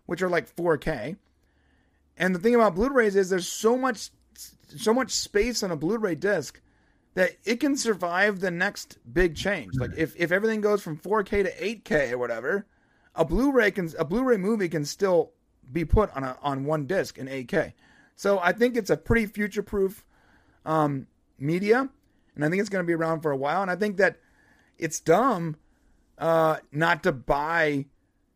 which 0.06 0.22
are 0.22 0.28
like 0.28 0.54
4K. 0.54 1.16
And 2.16 2.34
the 2.34 2.38
thing 2.38 2.54
about 2.54 2.74
Blu-rays 2.74 3.16
is 3.16 3.30
there's 3.30 3.48
so 3.48 3.76
much 3.76 4.10
so 4.76 4.94
much 4.94 5.10
space 5.10 5.62
on 5.62 5.70
a 5.70 5.76
Blu-ray 5.76 6.14
disc 6.14 6.60
that 7.14 7.32
it 7.44 7.56
can 7.56 7.76
survive 7.76 8.40
the 8.40 8.50
next 8.50 8.98
big 9.12 9.34
change. 9.34 9.74
Like 9.74 9.90
if, 9.96 10.14
if 10.16 10.30
everything 10.30 10.60
goes 10.60 10.80
from 10.80 10.96
4K 10.96 11.44
to 11.44 11.52
8K 11.52 12.12
or 12.12 12.18
whatever, 12.18 12.66
a 13.14 13.24
Blu-ray 13.24 13.72
can 13.72 13.90
a 13.98 14.04
Blu-ray 14.04 14.36
movie 14.36 14.68
can 14.68 14.84
still 14.84 15.32
be 15.72 15.84
put 15.84 16.14
on 16.16 16.24
a 16.24 16.36
on 16.42 16.64
one 16.64 16.86
disc 16.86 17.18
in 17.18 17.26
8K. 17.26 17.72
So 18.16 18.38
I 18.38 18.52
think 18.52 18.76
it's 18.76 18.90
a 18.90 18.96
pretty 18.96 19.26
future-proof 19.26 20.04
um, 20.66 21.06
media, 21.38 21.88
and 22.34 22.44
I 22.44 22.48
think 22.48 22.60
it's 22.60 22.68
going 22.70 22.84
to 22.84 22.86
be 22.86 22.94
around 22.94 23.20
for 23.20 23.30
a 23.30 23.36
while. 23.36 23.62
And 23.62 23.70
I 23.70 23.76
think 23.76 23.96
that 23.98 24.16
it's 24.78 25.00
dumb 25.00 25.56
uh, 26.18 26.58
not 26.72 27.02
to 27.02 27.12
buy 27.12 27.86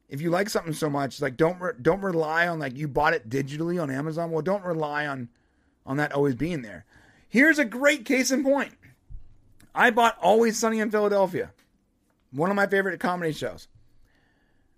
if 0.09 0.21
you 0.21 0.31
like 0.31 0.49
something 0.49 0.73
so 0.73 0.91
much. 0.91 1.21
Like 1.21 1.37
don't 1.37 1.61
re- 1.61 1.73
don't 1.81 2.01
rely 2.01 2.49
on 2.49 2.59
like 2.59 2.77
you 2.77 2.89
bought 2.89 3.15
it 3.15 3.29
digitally 3.29 3.83
on 3.83 3.91
Amazon. 3.91 4.31
Well, 4.31 4.43
don't 4.43 4.65
rely 4.65 5.07
on 5.07 5.29
on 5.87 5.97
that 5.99 6.13
always 6.13 6.35
being 6.35 6.63
there. 6.63 6.85
Here's 7.29 7.59
a 7.59 7.65
great 7.65 8.05
case 8.05 8.31
in 8.31 8.45
point. 8.45 8.75
I 9.75 9.91
bought 9.91 10.17
Always 10.23 10.57
Sunny 10.57 10.79
in 10.79 10.93
Philadelphia, 10.93 11.51
one 12.31 12.49
of 12.49 12.55
my 12.55 12.69
favorite 12.69 13.01
comedy 13.01 13.33
shows. 13.33 13.67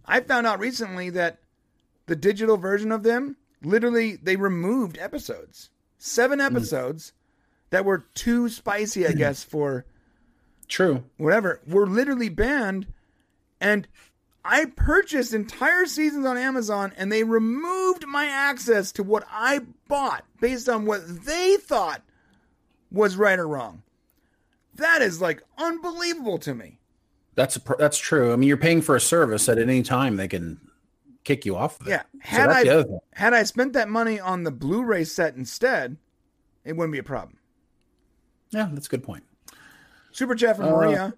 I 0.06 0.20
found 0.20 0.46
out 0.46 0.58
recently 0.58 1.10
that 1.10 1.38
the 2.06 2.16
digital 2.16 2.56
version 2.56 2.90
of 2.90 3.02
them 3.02 3.36
literally 3.62 4.16
they 4.16 4.36
removed 4.36 4.96
episodes, 4.98 5.70
seven 5.98 6.40
episodes 6.40 7.12
that 7.70 7.84
were 7.84 8.06
too 8.14 8.48
spicy, 8.48 9.06
I 9.06 9.10
mm. 9.10 9.18
guess, 9.18 9.42
for 9.42 9.84
True. 10.68 11.04
whatever, 11.16 11.60
were 11.66 11.86
literally 11.86 12.28
banned. 12.28 12.86
And 13.60 13.88
I 14.44 14.66
purchased 14.66 15.34
entire 15.34 15.86
seasons 15.86 16.24
on 16.26 16.36
Amazon 16.36 16.92
and 16.96 17.10
they 17.10 17.24
removed 17.24 18.06
my 18.06 18.26
access 18.26 18.92
to 18.92 19.02
what 19.02 19.24
I 19.30 19.60
bought 19.88 20.24
based 20.40 20.68
on 20.68 20.86
what 20.86 21.24
they 21.24 21.56
thought 21.56 22.02
was 22.90 23.16
right 23.16 23.38
or 23.38 23.48
wrong. 23.48 23.82
That 24.76 25.02
is 25.02 25.20
like 25.20 25.42
unbelievable 25.58 26.38
to 26.38 26.54
me. 26.54 26.78
That's 27.34 27.56
a, 27.56 27.60
that's 27.78 27.98
true. 27.98 28.32
I 28.32 28.36
mean, 28.36 28.48
you're 28.48 28.56
paying 28.56 28.82
for 28.82 28.96
a 28.96 29.00
service 29.00 29.48
at 29.48 29.58
any 29.58 29.82
time 29.82 30.16
they 30.16 30.28
can 30.28 30.60
kick 31.24 31.44
you 31.44 31.56
off. 31.56 31.80
Of. 31.80 31.88
Yeah. 31.88 32.02
Had 32.20 32.48
the 32.66 33.00
I 33.14 33.18
had 33.18 33.34
I 33.34 33.42
spent 33.42 33.74
that 33.74 33.88
money 33.88 34.20
on 34.20 34.44
the 34.44 34.50
Blu-ray 34.50 35.04
set 35.04 35.34
instead, 35.34 35.96
it 36.64 36.76
wouldn't 36.76 36.92
be 36.92 36.98
a 36.98 37.02
problem. 37.02 37.36
Yeah, 38.50 38.68
that's 38.72 38.86
a 38.86 38.90
good 38.90 39.02
point. 39.02 39.24
Super 40.12 40.34
chat 40.34 40.56
from 40.56 40.66
Uh, 40.66 40.70
Maria. 40.70 41.14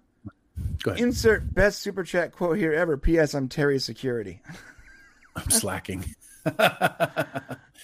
Go 0.83 0.91
ahead. 0.91 1.03
Insert 1.03 1.53
best 1.53 1.79
super 1.79 2.03
chat 2.03 2.31
quote 2.31 2.57
here 2.57 2.73
ever. 2.73 2.97
P.S. 2.97 3.33
I'm 3.33 3.47
Terry 3.47 3.79
Security. 3.79 4.41
I'm 5.35 5.49
slacking. 5.49 6.05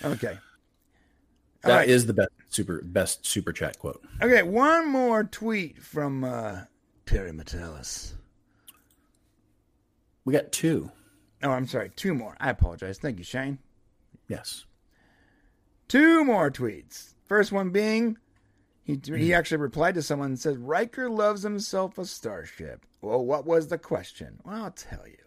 Okay. 0.03 0.37
That 1.61 1.71
All 1.71 1.77
right. 1.77 1.87
is 1.87 2.05
the 2.05 2.13
best 2.13 2.29
super 2.49 2.81
best 2.83 3.25
super 3.25 3.53
chat 3.53 3.79
quote. 3.79 4.03
Okay, 4.21 4.43
one 4.43 4.89
more 4.89 5.23
tweet 5.23 5.81
from 5.81 6.23
uh, 6.23 6.61
Terry 7.05 7.31
Matalas. 7.31 8.11
We 10.25 10.33
got 10.33 10.51
two. 10.51 10.91
Oh, 11.43 11.51
I'm 11.51 11.65
sorry, 11.67 11.91
two 11.95 12.13
more. 12.13 12.35
I 12.39 12.49
apologize. 12.49 12.97
Thank 12.99 13.17
you, 13.19 13.23
Shane. 13.23 13.59
Yes. 14.27 14.65
Two 15.87 16.23
more 16.25 16.51
tweets. 16.51 17.13
First 17.25 17.51
one 17.51 17.69
being, 17.69 18.17
he 18.85 18.99
he 19.03 19.33
actually 19.33 19.57
replied 19.57 19.95
to 19.95 20.03
someone 20.03 20.29
and 20.29 20.39
said, 20.39 20.59
Riker 20.59 21.09
loves 21.09 21.41
himself 21.41 21.97
a 21.97 22.05
starship. 22.05 22.85
Well, 23.01 23.25
what 23.25 23.45
was 23.45 23.67
the 23.67 23.79
question? 23.79 24.39
Well, 24.45 24.65
I'll 24.65 24.71
tell 24.71 25.07
you. 25.07 25.17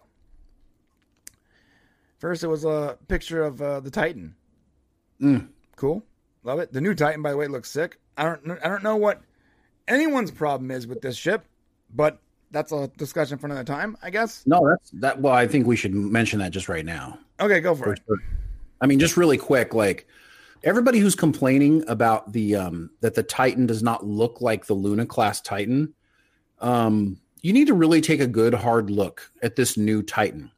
First, 2.18 2.44
it 2.44 2.48
was 2.48 2.64
a 2.64 2.96
picture 3.08 3.42
of 3.42 3.60
uh, 3.60 3.80
the 3.80 3.90
Titan. 3.90 4.36
Mm. 5.20 5.48
Cool, 5.74 6.04
love 6.44 6.60
it. 6.60 6.72
The 6.72 6.80
new 6.80 6.94
Titan, 6.94 7.20
by 7.20 7.32
the 7.32 7.36
way, 7.36 7.48
looks 7.48 7.70
sick. 7.70 7.98
I 8.16 8.24
don't 8.24 8.58
I 8.64 8.68
don't 8.68 8.84
know 8.84 8.96
what 8.96 9.22
anyone's 9.88 10.30
problem 10.30 10.70
is 10.70 10.86
with 10.86 11.00
this 11.00 11.16
ship, 11.16 11.44
but 11.92 12.20
that's 12.52 12.70
a 12.70 12.88
discussion 12.96 13.38
for 13.38 13.46
another 13.46 13.64
time, 13.64 13.96
I 14.02 14.10
guess. 14.10 14.44
No, 14.46 14.66
that's 14.68 14.90
that. 14.94 15.20
Well, 15.20 15.34
I 15.34 15.48
think 15.48 15.66
we 15.66 15.74
should 15.76 15.94
mention 15.94 16.38
that 16.38 16.52
just 16.52 16.68
right 16.68 16.84
now. 16.84 17.18
Okay, 17.40 17.60
go 17.60 17.74
for 17.74 17.92
it. 17.92 18.00
I 18.80 18.86
mean, 18.86 19.00
just 19.00 19.16
really 19.16 19.36
quick, 19.36 19.74
like 19.74 20.06
everybody 20.64 20.98
who's 20.98 21.14
complaining 21.14 21.84
about 21.88 22.32
the 22.32 22.56
um 22.56 22.90
that 23.00 23.14
the 23.14 23.22
Titan 23.22 23.66
does 23.66 23.82
not 23.82 24.06
look 24.06 24.40
like 24.40 24.66
the 24.66 24.74
Luna 24.74 25.06
class 25.06 25.40
Titan, 25.40 25.94
um, 26.60 27.20
you 27.42 27.52
need 27.52 27.66
to 27.68 27.74
really 27.74 28.00
take 28.00 28.20
a 28.20 28.26
good 28.26 28.54
hard 28.54 28.90
look 28.90 29.30
at 29.42 29.56
this 29.56 29.76
new 29.76 30.02
Titan 30.02 30.50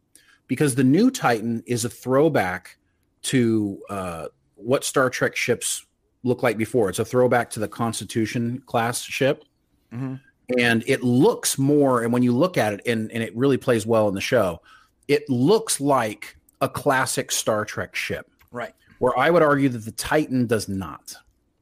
because 0.46 0.74
the 0.74 0.84
new 0.84 1.10
Titan 1.10 1.62
is 1.66 1.84
a 1.84 1.90
throwback 1.90 2.76
to 3.22 3.78
uh, 3.90 4.26
what 4.54 4.84
Star 4.84 5.10
Trek 5.10 5.36
ships 5.36 5.84
look 6.22 6.42
like 6.42 6.56
before. 6.56 6.88
It's 6.88 6.98
a 6.98 7.04
throwback 7.04 7.50
to 7.50 7.60
the 7.60 7.68
Constitution 7.68 8.62
class 8.66 9.02
ship. 9.02 9.44
Mhm. 9.92 10.20
And 10.58 10.82
it 10.86 11.04
looks 11.04 11.58
more, 11.58 12.02
and 12.02 12.12
when 12.12 12.24
you 12.24 12.36
look 12.36 12.58
at 12.58 12.72
it, 12.72 12.80
and, 12.84 13.12
and 13.12 13.22
it 13.22 13.34
really 13.36 13.56
plays 13.56 13.86
well 13.86 14.08
in 14.08 14.14
the 14.14 14.20
show, 14.20 14.60
it 15.06 15.28
looks 15.28 15.80
like 15.80 16.36
a 16.60 16.68
classic 16.68 17.30
Star 17.30 17.64
Trek 17.64 17.94
ship 17.94 18.30
Right. 18.52 18.74
Where 19.00 19.18
I 19.18 19.30
would 19.30 19.42
argue 19.42 19.68
that 19.70 19.84
the 19.84 19.90
Titan 19.92 20.46
does 20.46 20.68
not. 20.68 21.14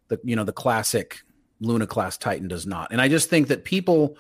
The 0.09 0.21
you 0.23 0.37
know 0.37 0.45
the 0.45 0.53
classic 0.53 1.21
Luna 1.61 1.87
class 1.87 2.19
Titan 2.19 2.49
does 2.49 2.67
not, 2.67 2.93
and 2.93 3.01
I 3.01 3.09
just 3.09 3.31
think 3.31 3.49
that 3.49 3.65
people 3.65 4.17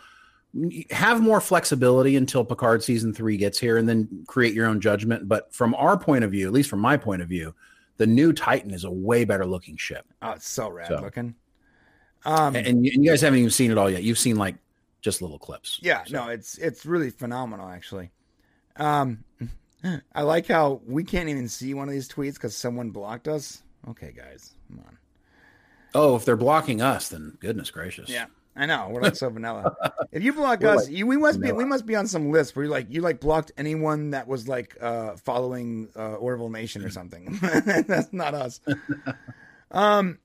have 0.90 1.20
more 1.20 1.40
flexibility 1.40 2.16
until 2.16 2.44
Picard 2.44 2.82
season 2.82 3.12
three 3.12 3.36
gets 3.36 3.58
here, 3.58 3.76
and 3.76 3.88
then 3.88 4.24
create 4.26 4.54
your 4.54 4.66
own 4.66 4.80
judgment. 4.80 5.28
But 5.28 5.52
from 5.52 5.74
our 5.74 5.98
point 5.98 6.24
of 6.24 6.30
view, 6.30 6.46
at 6.46 6.52
least 6.52 6.70
from 6.70 6.80
my 6.80 6.96
point 6.96 7.20
of 7.22 7.28
view, 7.28 7.54
the 7.98 8.06
new 8.06 8.32
Titan 8.32 8.72
is 8.72 8.84
a 8.84 8.90
way 8.90 9.24
better 9.24 9.44
looking 9.46 9.76
ship, 9.76 10.06
Oh, 10.22 10.32
it's 10.32 10.48
so 10.48 10.70
rad 10.70 10.88
So. 10.88 11.00
looking. 11.00 11.34
Um, 12.24 12.56
and, 12.56 12.66
and 12.66 12.86
you, 12.86 13.08
guys 13.08 13.20
haven't 13.20 13.38
even 13.38 13.50
seen 13.50 13.70
it 13.70 13.78
all 13.78 13.88
yet. 13.88 14.02
You've 14.02 14.18
seen 14.18 14.36
like 14.36 14.56
just 15.00 15.22
little 15.22 15.38
clips. 15.38 15.78
Yeah, 15.82 16.02
no, 16.10 16.28
it's 16.28 16.58
it's 16.58 16.84
really 16.84 17.10
phenomenal 17.10 17.68
actually. 17.68 18.10
Um 18.76 19.24
I 20.12 20.22
like 20.22 20.46
how 20.46 20.80
we 20.86 21.04
can't 21.04 21.28
even 21.28 21.48
see 21.48 21.74
one 21.74 21.88
of 21.88 21.92
these 21.92 22.08
tweets 22.08 22.34
because 22.34 22.56
someone 22.56 22.90
blocked 22.90 23.28
us. 23.28 23.62
Okay, 23.88 24.12
guys, 24.16 24.54
come 24.68 24.80
on. 24.86 24.98
Oh, 25.94 26.16
if 26.16 26.24
they're 26.24 26.36
blocking 26.36 26.82
us, 26.82 27.08
then 27.08 27.38
goodness 27.40 27.70
gracious. 27.70 28.10
Yeah, 28.10 28.26
I 28.58 28.66
know 28.66 28.88
we're 28.90 29.02
like 29.02 29.14
so 29.16 29.30
vanilla. 29.30 29.76
If 30.10 30.22
you 30.22 30.32
block 30.32 30.60
We're 30.60 30.70
us, 30.70 30.86
like 30.86 30.96
you, 30.96 31.06
we 31.06 31.16
must 31.16 31.40
be 31.40 31.52
we 31.52 31.64
must 31.64 31.86
be 31.86 31.94
on 31.94 32.08
some 32.08 32.30
list 32.30 32.56
where 32.56 32.64
you 32.64 32.70
like 32.70 32.86
you 32.90 33.00
like 33.00 33.20
blocked 33.20 33.52
anyone 33.56 34.10
that 34.10 34.26
was 34.26 34.48
like 34.48 34.76
uh 34.80 35.16
following 35.16 35.88
uh 35.96 36.14
Orville 36.14 36.50
Nation 36.50 36.84
or 36.84 36.90
something. 36.90 37.38
That's 37.40 38.12
not 38.12 38.34
us. 38.34 38.60
um, 39.70 40.18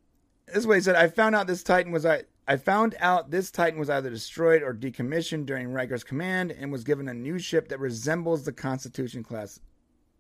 this 0.47 0.66
way 0.66 0.78
he 0.78 0.82
said, 0.82 0.95
I 0.95 1.08
found 1.08 1.36
out 1.36 1.47
this 1.47 1.64
Titan 1.64 1.91
was 1.91 2.06
I. 2.06 2.24
I 2.47 2.57
found 2.57 2.95
out 2.99 3.31
this 3.31 3.51
Titan 3.51 3.79
was 3.79 3.89
either 3.89 4.09
destroyed 4.09 4.63
or 4.63 4.73
decommissioned 4.73 5.45
during 5.45 5.71
Riker's 5.71 6.03
command 6.03 6.51
and 6.51 6.71
was 6.71 6.83
given 6.83 7.07
a 7.07 7.13
new 7.13 7.39
ship 7.39 7.69
that 7.69 7.79
resembles 7.79 8.43
the 8.43 8.51
Constitution 8.51 9.23
class 9.23 9.59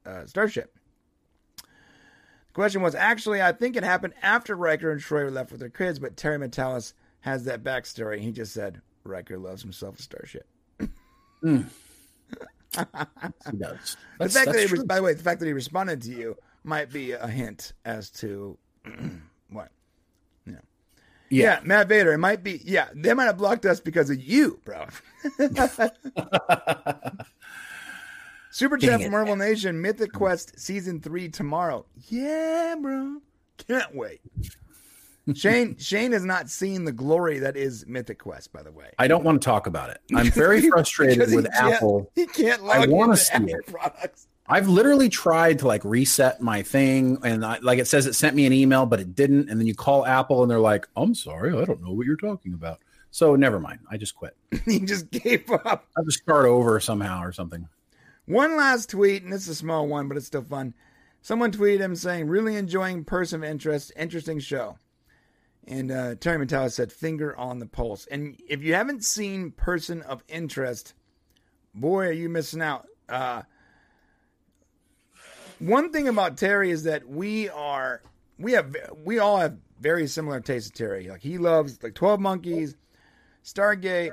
uh, 0.05 0.25
starship. 0.25 0.77
The 1.57 2.55
question 2.55 2.81
was 2.81 2.95
actually, 2.95 3.41
I 3.41 3.51
think 3.51 3.75
it 3.75 3.83
happened 3.83 4.13
after 4.21 4.55
Riker 4.55 4.91
and 4.91 5.01
Troi 5.01 5.23
were 5.23 5.31
left 5.31 5.51
with 5.51 5.59
their 5.59 5.69
kids, 5.69 5.99
but 5.99 6.15
Terry 6.15 6.37
Matalas 6.37 6.93
has 7.21 7.43
that 7.45 7.63
backstory. 7.63 8.19
He 8.19 8.31
just 8.31 8.53
said 8.53 8.81
Riker 9.03 9.37
loves 9.37 9.61
himself 9.61 9.99
a 9.99 10.01
starship. 10.01 10.47
He 13.51 13.57
does. 13.57 13.97
The 14.19 14.29
fact 14.29 14.51
that 14.51 14.59
he, 14.59 14.67
true. 14.67 14.85
by 14.85 14.95
the 14.95 15.03
way, 15.03 15.13
the 15.13 15.21
fact 15.23 15.39
that 15.39 15.45
he 15.45 15.53
responded 15.53 16.01
to 16.03 16.11
you 16.11 16.35
might 16.63 16.91
be 16.91 17.11
a 17.11 17.27
hint 17.27 17.73
as 17.85 18.09
to 18.11 18.57
what. 19.49 19.69
Yeah. 21.33 21.43
yeah. 21.43 21.59
Matt 21.63 21.89
Vader. 21.89 22.13
It 22.13 22.19
might 22.19 22.43
be. 22.43 22.61
Yeah, 22.63 22.89
they 22.93 23.13
might 23.13 23.25
have 23.25 23.37
blocked 23.37 23.65
us 23.65 23.79
because 23.79 24.09
of 24.09 24.21
you, 24.21 24.59
bro. 24.65 24.85
Super 28.51 28.77
Dang 28.77 28.89
chat 28.89 29.01
from 29.01 29.11
Marvel 29.11 29.35
Nation. 29.35 29.81
Mythic 29.81 30.13
Quest 30.13 30.59
season 30.59 31.01
three 31.01 31.27
tomorrow. 31.29 31.85
Yeah, 32.07 32.75
bro. 32.79 33.17
Can't 33.67 33.95
wait. 33.95 34.21
Shane 35.33 35.77
Shane 35.79 36.11
has 36.11 36.25
not 36.25 36.49
seen 36.49 36.83
the 36.85 36.91
glory 36.91 37.39
that 37.39 37.55
is 37.55 37.85
Mythic 37.87 38.19
Quest. 38.19 38.51
By 38.53 38.61
the 38.63 38.71
way, 38.71 38.91
I 38.99 39.07
don't 39.07 39.23
want 39.23 39.41
to 39.41 39.45
talk 39.45 39.67
about 39.67 39.89
it. 39.89 39.99
I'm 40.13 40.29
very 40.31 40.61
frustrated 40.69 41.33
with 41.33 41.47
Apple. 41.53 42.11
He 42.15 42.25
can't 42.27 42.61
I 42.63 42.85
wanna 42.85 43.13
into 43.13 43.17
see 43.23 43.33
Apple 43.33 43.47
it. 43.49 43.67
products. 43.67 44.27
I've 44.47 44.67
literally 44.67 45.07
tried 45.07 45.59
to 45.59 45.67
like 45.67 45.85
reset 45.85 46.41
my 46.41 46.63
thing, 46.63 47.17
and 47.23 47.45
I, 47.45 47.59
like 47.59 47.79
it 47.79 47.87
says 47.87 48.05
it 48.05 48.13
sent 48.13 48.35
me 48.35 48.45
an 48.45 48.53
email, 48.53 48.85
but 48.85 48.99
it 48.99 49.15
didn't. 49.15 49.49
And 49.49 49.59
then 49.59 49.67
you 49.67 49.75
call 49.75 50.05
Apple, 50.05 50.41
and 50.41 50.51
they're 50.51 50.59
like, 50.59 50.87
"I'm 50.95 51.15
sorry, 51.15 51.57
I 51.57 51.63
don't 51.63 51.81
know 51.81 51.91
what 51.91 52.05
you're 52.05 52.17
talking 52.17 52.53
about." 52.53 52.79
So 53.09 53.35
never 53.35 53.59
mind. 53.59 53.79
I 53.89 53.97
just 53.97 54.15
quit. 54.15 54.35
he 54.65 54.79
just 54.81 55.09
gave 55.11 55.49
up. 55.49 55.65
I 55.95 55.99
have 55.99 56.05
to 56.05 56.11
start 56.11 56.45
over 56.45 56.79
somehow 56.79 57.23
or 57.23 57.31
something. 57.31 57.69
One 58.25 58.57
last 58.57 58.89
tweet, 58.89 59.23
and 59.23 59.33
it's 59.33 59.47
a 59.47 59.55
small 59.55 59.87
one, 59.87 60.07
but 60.07 60.17
it's 60.17 60.27
still 60.27 60.43
fun. 60.43 60.73
Someone 61.21 61.51
tweeted 61.51 61.79
him 61.79 61.95
saying, 61.95 62.27
"Really 62.27 62.57
enjoying 62.57 63.05
Person 63.05 63.43
of 63.43 63.49
Interest, 63.49 63.93
interesting 63.95 64.39
show." 64.39 64.77
And 65.65 65.89
uh, 65.89 66.15
Terry 66.15 66.45
Matalas 66.45 66.73
said, 66.73 66.91
"Finger 66.91 67.33
on 67.37 67.59
the 67.59 67.65
pulse." 67.65 68.07
And 68.07 68.37
if 68.49 68.61
you 68.61 68.73
haven't 68.73 69.05
seen 69.05 69.51
Person 69.51 70.01
of 70.01 70.21
Interest, 70.27 70.93
boy, 71.73 72.07
are 72.07 72.11
you 72.11 72.27
missing 72.27 72.61
out. 72.61 72.87
Uh, 73.07 73.43
one 75.63 75.91
thing 75.91 76.07
about 76.09 76.37
Terry 76.37 76.71
is 76.71 76.83
that 76.83 77.07
we 77.07 77.49
are 77.49 78.01
we 78.37 78.51
have 78.53 78.75
we 79.03 79.19
all 79.19 79.37
have 79.37 79.57
very 79.79 80.07
similar 80.07 80.41
tastes 80.41 80.69
of 80.69 80.75
Terry. 80.75 81.07
Like 81.07 81.21
he 81.21 81.37
loves 81.37 81.81
like 81.81 81.93
Twelve 81.93 82.19
Monkeys, 82.19 82.75
Stargate, 83.43 84.11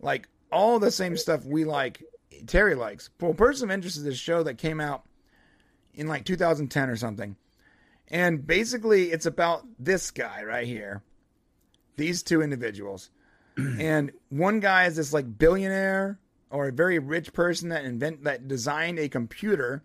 like 0.00 0.28
all 0.50 0.78
the 0.78 0.90
same 0.90 1.16
stuff 1.16 1.44
we 1.44 1.64
like. 1.64 2.02
Terry 2.46 2.74
likes. 2.74 3.10
Well, 3.20 3.34
Person 3.34 3.68
of 3.68 3.74
Interest 3.74 3.96
is 3.96 4.04
this 4.04 4.18
show 4.18 4.42
that 4.42 4.58
came 4.58 4.80
out 4.80 5.04
in 5.94 6.06
like 6.06 6.24
2010 6.24 6.90
or 6.90 6.96
something, 6.96 7.36
and 8.08 8.46
basically 8.46 9.10
it's 9.10 9.26
about 9.26 9.64
this 9.78 10.10
guy 10.10 10.44
right 10.44 10.66
here, 10.66 11.02
these 11.96 12.22
two 12.22 12.42
individuals, 12.42 13.10
and 13.56 14.12
one 14.28 14.60
guy 14.60 14.84
is 14.84 14.96
this 14.96 15.12
like 15.12 15.38
billionaire 15.38 16.18
or 16.50 16.68
a 16.68 16.72
very 16.72 16.98
rich 16.98 17.32
person 17.32 17.70
that 17.70 17.84
invent 17.84 18.24
that 18.24 18.48
designed 18.48 18.98
a 18.98 19.08
computer 19.08 19.82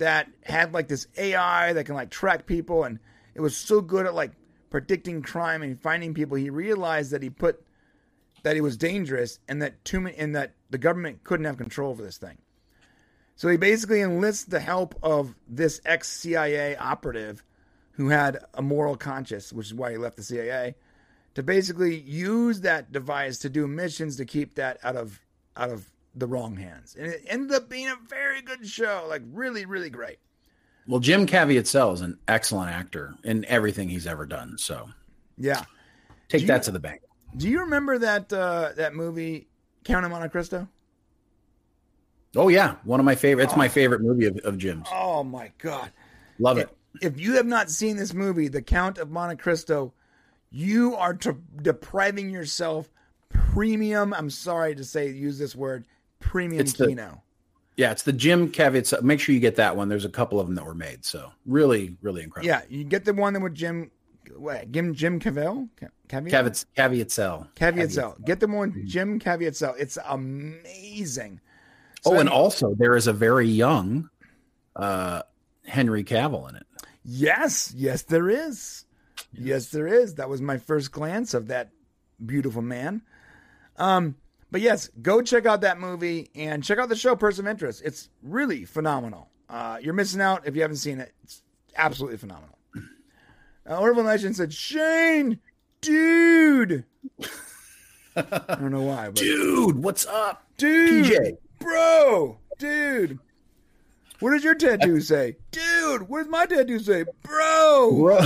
that 0.00 0.28
had 0.42 0.72
like 0.72 0.88
this 0.88 1.06
AI 1.16 1.72
that 1.74 1.84
can 1.84 1.94
like 1.94 2.10
track 2.10 2.46
people 2.46 2.84
and 2.84 2.98
it 3.34 3.40
was 3.40 3.56
so 3.56 3.80
good 3.80 4.06
at 4.06 4.14
like 4.14 4.32
predicting 4.70 5.22
crime 5.22 5.62
and 5.62 5.80
finding 5.80 6.14
people 6.14 6.36
he 6.36 6.50
realized 6.50 7.10
that 7.12 7.22
he 7.22 7.30
put 7.30 7.62
that 8.42 8.54
he 8.54 8.62
was 8.62 8.76
dangerous 8.76 9.38
and 9.46 9.60
that 9.60 9.84
too 9.84 10.00
many 10.00 10.16
and 10.16 10.34
that 10.34 10.54
the 10.70 10.78
government 10.78 11.22
couldn't 11.24 11.44
have 11.44 11.58
control 11.58 11.90
over 11.90 12.02
this 12.02 12.16
thing. 12.16 12.38
So 13.36 13.48
he 13.48 13.56
basically 13.56 14.00
enlists 14.00 14.44
the 14.44 14.60
help 14.60 14.94
of 15.02 15.34
this 15.46 15.80
ex 15.84 16.08
CIA 16.08 16.76
operative 16.76 17.44
who 17.92 18.08
had 18.08 18.38
a 18.54 18.62
moral 18.62 18.96
conscience, 18.96 19.52
which 19.52 19.66
is 19.66 19.74
why 19.74 19.90
he 19.92 19.98
left 19.98 20.16
the 20.16 20.22
CIA, 20.22 20.74
to 21.34 21.42
basically 21.42 21.98
use 21.98 22.62
that 22.62 22.92
device 22.92 23.38
to 23.40 23.50
do 23.50 23.66
missions 23.66 24.16
to 24.16 24.24
keep 24.24 24.54
that 24.54 24.78
out 24.82 24.96
of 24.96 25.20
out 25.56 25.70
of 25.70 25.90
the 26.14 26.26
wrong 26.26 26.56
hands. 26.56 26.96
And 26.98 27.06
it 27.06 27.22
ended 27.26 27.52
up 27.56 27.68
being 27.68 27.88
a 27.88 27.96
very 28.08 28.42
good 28.42 28.66
show, 28.66 29.06
like 29.08 29.22
really, 29.32 29.64
really 29.64 29.90
great. 29.90 30.18
Well, 30.88 31.00
Jim 31.00 31.26
Caviezel 31.26 31.94
is 31.94 32.00
an 32.00 32.18
excellent 32.26 32.70
actor 32.70 33.14
in 33.24 33.44
everything 33.44 33.88
he's 33.88 34.06
ever 34.06 34.26
done. 34.26 34.58
So 34.58 34.88
Yeah. 35.38 35.62
take 36.28 36.40
Do 36.42 36.46
that 36.48 36.56
you- 36.58 36.64
to 36.64 36.70
the 36.72 36.80
bank. 36.80 37.02
Do 37.36 37.48
you 37.48 37.60
remember 37.60 37.96
that 37.98 38.32
uh, 38.32 38.72
that 38.76 38.92
movie 38.94 39.46
Count 39.84 40.04
of 40.04 40.10
Monte 40.10 40.30
Cristo? 40.30 40.66
Oh 42.36 42.48
yeah, 42.48 42.76
one 42.84 43.00
of 43.00 43.06
my 43.06 43.14
favorite. 43.14 43.44
It's 43.44 43.56
my 43.56 43.68
favorite 43.68 44.00
movie 44.02 44.26
of, 44.26 44.36
of 44.38 44.58
Jim's. 44.58 44.88
Oh 44.92 45.22
my 45.24 45.52
god. 45.58 45.92
Love 46.38 46.58
it. 46.58 46.68
If 47.02 47.20
you 47.20 47.34
have 47.34 47.46
not 47.46 47.70
seen 47.70 47.96
this 47.96 48.12
movie, 48.14 48.48
The 48.48 48.62
Count 48.62 48.98
of 48.98 49.10
Monte 49.10 49.36
Cristo, 49.36 49.92
you 50.50 50.96
are 50.96 51.14
t- 51.14 51.30
depriving 51.62 52.30
yourself 52.30 52.90
premium. 53.28 54.12
I'm 54.12 54.30
sorry 54.30 54.74
to 54.74 54.82
say, 54.84 55.10
use 55.10 55.38
this 55.38 55.54
word, 55.54 55.84
premium 56.20 56.60
It's 56.60 56.74
the- 56.74 57.18
Yeah, 57.76 57.90
it's 57.92 58.02
the 58.04 58.12
Jim 58.12 58.50
caveats. 58.50 58.94
Make 59.02 59.20
sure 59.20 59.34
you 59.34 59.40
get 59.40 59.56
that 59.56 59.76
one. 59.76 59.88
There's 59.88 60.04
a 60.04 60.08
couple 60.10 60.38
of 60.38 60.46
them 60.46 60.54
that 60.56 60.64
were 60.66 60.74
made. 60.74 61.04
So 61.04 61.32
really, 61.46 61.96
really 62.02 62.22
incredible. 62.22 62.46
yeah, 62.48 62.62
you 62.68 62.84
get 62.84 63.04
the 63.04 63.14
one 63.14 63.32
that 63.32 63.40
with 63.40 63.54
Jim, 63.54 63.90
what, 64.36 64.70
Jim 64.70 64.94
Jim 64.94 65.18
Cavell, 65.18 65.68
Ca- 65.78 65.88
Caveat, 66.08 66.30
Caveats, 66.30 66.66
caveatsel. 66.76 67.48
Caviezel. 67.54 68.24
Get 68.24 68.40
the 68.40 68.46
one 68.48 68.82
Jim 68.86 69.18
Caviezel. 69.18 69.74
It's 69.78 69.98
amazing. 70.06 71.40
Oh, 72.04 72.12
So 72.12 72.20
and 72.20 72.28
I- 72.28 72.32
also 72.32 72.74
there 72.74 72.96
is 72.96 73.06
a 73.06 73.12
very 73.12 73.48
young 73.48 74.08
uh, 74.76 75.22
Henry 75.66 76.04
Cavill 76.04 76.48
in 76.48 76.56
it. 76.56 76.66
Yes, 77.04 77.72
yes, 77.76 78.02
there 78.02 78.28
is. 78.28 78.84
Yes, 79.32 79.68
there 79.68 79.86
is. 79.86 80.14
That 80.16 80.28
was 80.28 80.40
my 80.42 80.58
first 80.58 80.92
glance 80.92 81.34
of 81.34 81.48
that 81.48 81.70
beautiful 82.24 82.62
man. 82.62 83.02
Um, 83.76 84.16
but 84.50 84.60
yes, 84.60 84.88
go 85.02 85.22
check 85.22 85.46
out 85.46 85.60
that 85.62 85.78
movie 85.78 86.30
and 86.34 86.62
check 86.62 86.78
out 86.78 86.88
the 86.88 86.96
show 86.96 87.14
Person 87.16 87.46
of 87.46 87.50
Interest. 87.50 87.82
It's 87.84 88.08
really 88.22 88.64
phenomenal. 88.64 89.28
Uh, 89.48 89.78
you're 89.82 89.94
missing 89.94 90.20
out 90.20 90.46
if 90.46 90.54
you 90.54 90.62
haven't 90.62 90.76
seen 90.76 91.00
it. 91.00 91.12
It's 91.24 91.42
absolutely 91.76 92.18
phenomenal. 92.18 92.56
Uh, 93.68 93.78
Orville 93.78 94.04
Legend 94.04 94.36
said, 94.36 94.52
Shane, 94.52 95.38
dude. 95.80 96.84
I 98.16 98.22
don't 98.58 98.70
know 98.72 98.82
why, 98.82 99.06
but 99.06 99.16
Dude, 99.16 99.82
what's 99.82 100.06
up? 100.06 100.44
dude, 100.56 101.04
PJ. 101.06 101.36
bro, 101.58 102.38
dude. 102.58 103.18
What 104.18 104.32
does 104.32 104.44
your 104.44 104.54
tattoo 104.54 105.00
say? 105.00 105.36
Dude, 105.50 106.08
what 106.08 106.18
does 106.20 106.28
my 106.28 106.44
tattoo 106.46 106.78
say? 106.80 107.04
Bro. 107.22 107.96
Bro, 107.96 108.20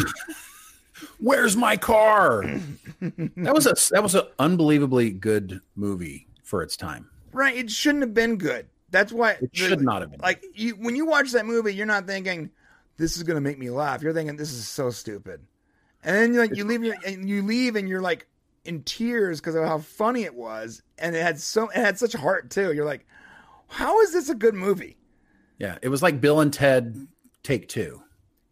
where's 1.18 1.56
my 1.56 1.76
car? 1.76 2.42
that 3.00 3.54
was 3.54 3.66
a 3.66 3.74
that 3.92 4.02
was 4.02 4.14
an 4.14 4.22
unbelievably 4.38 5.10
good 5.12 5.60
movie 5.76 6.26
for 6.42 6.62
its 6.62 6.76
time. 6.76 7.08
Right, 7.32 7.56
it 7.56 7.70
shouldn't 7.70 8.02
have 8.02 8.14
been 8.14 8.36
good. 8.36 8.66
That's 8.90 9.12
why 9.12 9.32
It 9.40 9.50
should 9.52 9.80
not 9.80 10.02
have 10.02 10.10
been. 10.12 10.20
Like 10.20 10.44
you, 10.54 10.72
when 10.76 10.94
you 10.94 11.04
watch 11.04 11.32
that 11.32 11.46
movie, 11.46 11.74
you're 11.74 11.86
not 11.86 12.06
thinking 12.06 12.50
this 12.96 13.16
is 13.16 13.24
going 13.24 13.34
to 13.34 13.40
make 13.40 13.58
me 13.58 13.70
laugh. 13.70 14.02
You're 14.02 14.12
thinking 14.12 14.36
this 14.36 14.52
is 14.52 14.68
so 14.68 14.90
stupid. 14.90 15.40
And 16.04 16.16
then 16.16 16.36
like 16.36 16.54
you 16.54 16.64
leave, 16.64 16.84
your, 16.84 16.94
and 17.04 17.28
you 17.28 17.42
leave, 17.42 17.74
and 17.74 17.88
you're 17.88 18.02
like 18.02 18.28
in 18.64 18.82
tears 18.84 19.40
because 19.40 19.54
of 19.54 19.64
how 19.64 19.78
funny 19.78 20.22
it 20.22 20.34
was, 20.34 20.82
and 20.98 21.16
it 21.16 21.22
had 21.22 21.40
so 21.40 21.68
it 21.70 21.76
had 21.76 21.98
such 21.98 22.12
heart 22.12 22.50
too. 22.50 22.72
You're 22.72 22.84
like, 22.84 23.06
how 23.66 24.00
is 24.00 24.12
this 24.12 24.28
a 24.28 24.34
good 24.34 24.54
movie? 24.54 24.96
Yeah, 25.58 25.78
it 25.82 25.88
was 25.88 26.02
like 26.02 26.20
Bill 26.20 26.40
and 26.40 26.52
Ted 26.52 27.08
Take 27.42 27.68
Two. 27.68 28.02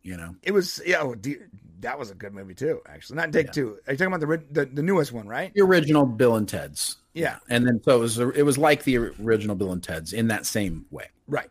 You 0.02 0.16
know, 0.16 0.34
It 0.42 0.50
was 0.50 0.82
yeah, 0.84 1.00
oh, 1.00 1.14
dear, 1.14 1.48
that 1.82 1.98
was 1.98 2.10
a 2.10 2.14
good 2.14 2.32
movie 2.32 2.54
too. 2.54 2.80
Actually, 2.86 3.16
not 3.16 3.32
Take 3.32 3.52
Two. 3.52 3.78
Are 3.86 3.92
you 3.92 3.98
talking 3.98 4.14
about 4.14 4.20
the, 4.20 4.44
the 4.62 4.66
the 4.66 4.82
newest 4.82 5.12
one, 5.12 5.28
right? 5.28 5.52
the 5.54 5.60
original 5.62 6.06
Bill 6.06 6.36
and 6.36 6.48
Ted's. 6.48 6.96
Yeah, 7.14 7.38
And 7.50 7.66
then 7.66 7.78
so 7.84 7.96
it 7.96 8.00
was 8.00 8.18
it 8.18 8.44
was 8.44 8.56
like 8.56 8.84
the 8.84 8.96
original 8.96 9.54
Bill 9.54 9.72
and 9.72 9.82
Ted's 9.82 10.14
in 10.14 10.28
that 10.28 10.46
same 10.46 10.86
way. 10.90 11.08
right. 11.28 11.50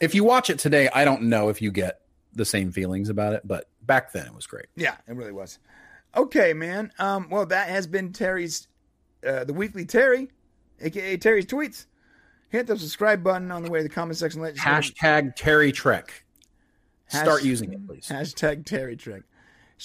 If 0.00 0.14
you 0.14 0.24
watch 0.24 0.48
it 0.50 0.58
today, 0.58 0.88
I 0.94 1.04
don't 1.04 1.22
know 1.22 1.48
if 1.48 1.60
you 1.62 1.70
get 1.70 2.00
the 2.32 2.44
same 2.44 2.72
feelings 2.72 3.08
about 3.08 3.34
it, 3.34 3.42
but 3.44 3.68
back 3.82 4.12
then 4.12 4.26
it 4.26 4.34
was 4.34 4.46
great. 4.46 4.66
Yeah, 4.76 4.96
it 5.06 5.14
really 5.14 5.32
was. 5.32 5.58
Okay, 6.16 6.52
man. 6.52 6.92
Um, 6.98 7.28
well, 7.30 7.46
that 7.46 7.68
has 7.68 7.86
been 7.86 8.12
Terry's, 8.12 8.68
uh, 9.26 9.44
the 9.44 9.52
weekly 9.52 9.84
Terry, 9.84 10.28
aka 10.80 11.16
Terry's 11.16 11.46
tweets. 11.46 11.86
Hit 12.48 12.66
the 12.66 12.78
subscribe 12.78 13.22
button 13.22 13.50
on 13.50 13.62
the 13.62 13.70
way 13.70 13.80
to 13.80 13.82
the 13.84 13.88
comment 13.88 14.16
section. 14.18 14.40
Let 14.40 14.54
Hashtag 14.56 15.34
Terry 15.36 15.72
Trek. 15.72 16.24
Start 17.08 17.40
Hash- 17.40 17.44
using 17.44 17.72
it, 17.72 17.86
please. 17.86 18.06
Hashtag 18.08 18.64
Terry 18.64 18.96
Trick. 18.96 19.22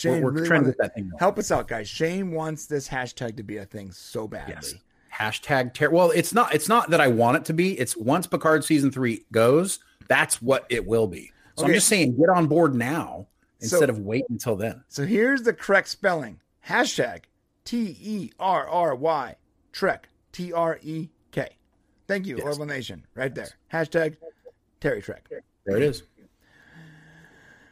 We're, 0.06 0.14
Shane, 0.14 0.24
we're 0.24 0.32
really 0.32 0.48
trying 0.48 0.64
to 0.64 0.70
get 0.70 0.78
that 0.80 0.94
thing. 0.96 1.10
going. 1.10 1.20
help 1.20 1.38
us 1.40 1.52
out, 1.52 1.68
guys. 1.68 1.88
Shane 1.90 2.32
wants 2.32 2.66
this 2.66 2.88
hashtag 2.88 3.38
to 3.38 3.44
be 3.44 3.58
a 3.58 3.66
thing 3.66 3.92
so 3.92 4.28
badly. 4.28 4.54
Yes. 4.56 4.76
Hashtag 5.14 5.74
Terry. 5.74 5.92
Well, 5.94 6.12
it's 6.12 6.34
not. 6.34 6.54
It's 6.54 6.70
not 6.70 6.90
that 6.92 7.02
I 7.02 7.08
want 7.08 7.38
it 7.38 7.46
to 7.46 7.54
be. 7.54 7.78
It's 7.80 7.98
once 7.98 8.28
Picard 8.28 8.64
season 8.64 8.92
three 8.92 9.26
goes, 9.32 9.80
that's 10.08 10.42
what 10.42 10.66
it 10.70 10.86
will 10.86 11.08
be. 11.08 11.32
So 11.56 11.64
Okay. 11.64 11.72
I'm 11.72 11.76
just 11.76 11.88
saying, 11.88 12.18
get 12.18 12.30
on 12.30 12.46
board 12.48 12.76
now 12.76 13.28
instead 13.60 13.80
So- 13.80 13.90
of 13.90 14.00
wait 14.00 14.26
until 14.30 14.56
then. 14.56 14.84
So 14.90 15.06
here's 15.06 15.42
the 15.42 15.54
correct 15.54 15.88
spelling. 15.88 16.40
Hashtag 16.68 17.24
T 17.66 17.98
E 18.00 18.32
R 18.40 18.68
R 18.68 18.94
Y 18.94 19.36
Trek 19.72 20.10
T 20.32 20.54
R 20.54 20.78
E 20.84 21.10
K. 21.32 21.50
Thank 22.08 22.28
you, 22.28 22.38
Yes. 22.38 22.46
Orville 22.46 22.66
Nation. 22.68 23.04
Right 23.16 23.34
there. 23.34 23.50
Hashtag 23.74 24.18
Terry 24.80 25.02
Trek. 25.02 25.28
There 25.66 25.78
it 25.78 25.82
is. 25.84 26.04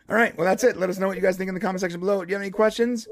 All 0.10 0.16
right. 0.16 0.38
Well, 0.38 0.46
that's 0.46 0.64
it. 0.64 0.78
Let 0.78 0.90
us 0.90 1.00
know 1.00 1.08
what 1.08 1.16
you 1.16 1.22
guys 1.22 1.38
think 1.38 1.48
in 1.50 1.56
the 1.56 1.62
comment 1.62 1.82
section 1.82 2.00
below. 2.00 2.24
Do 2.24 2.30
you 2.30 2.36
have 2.36 2.42
any 2.42 2.52
questions? 2.52 3.08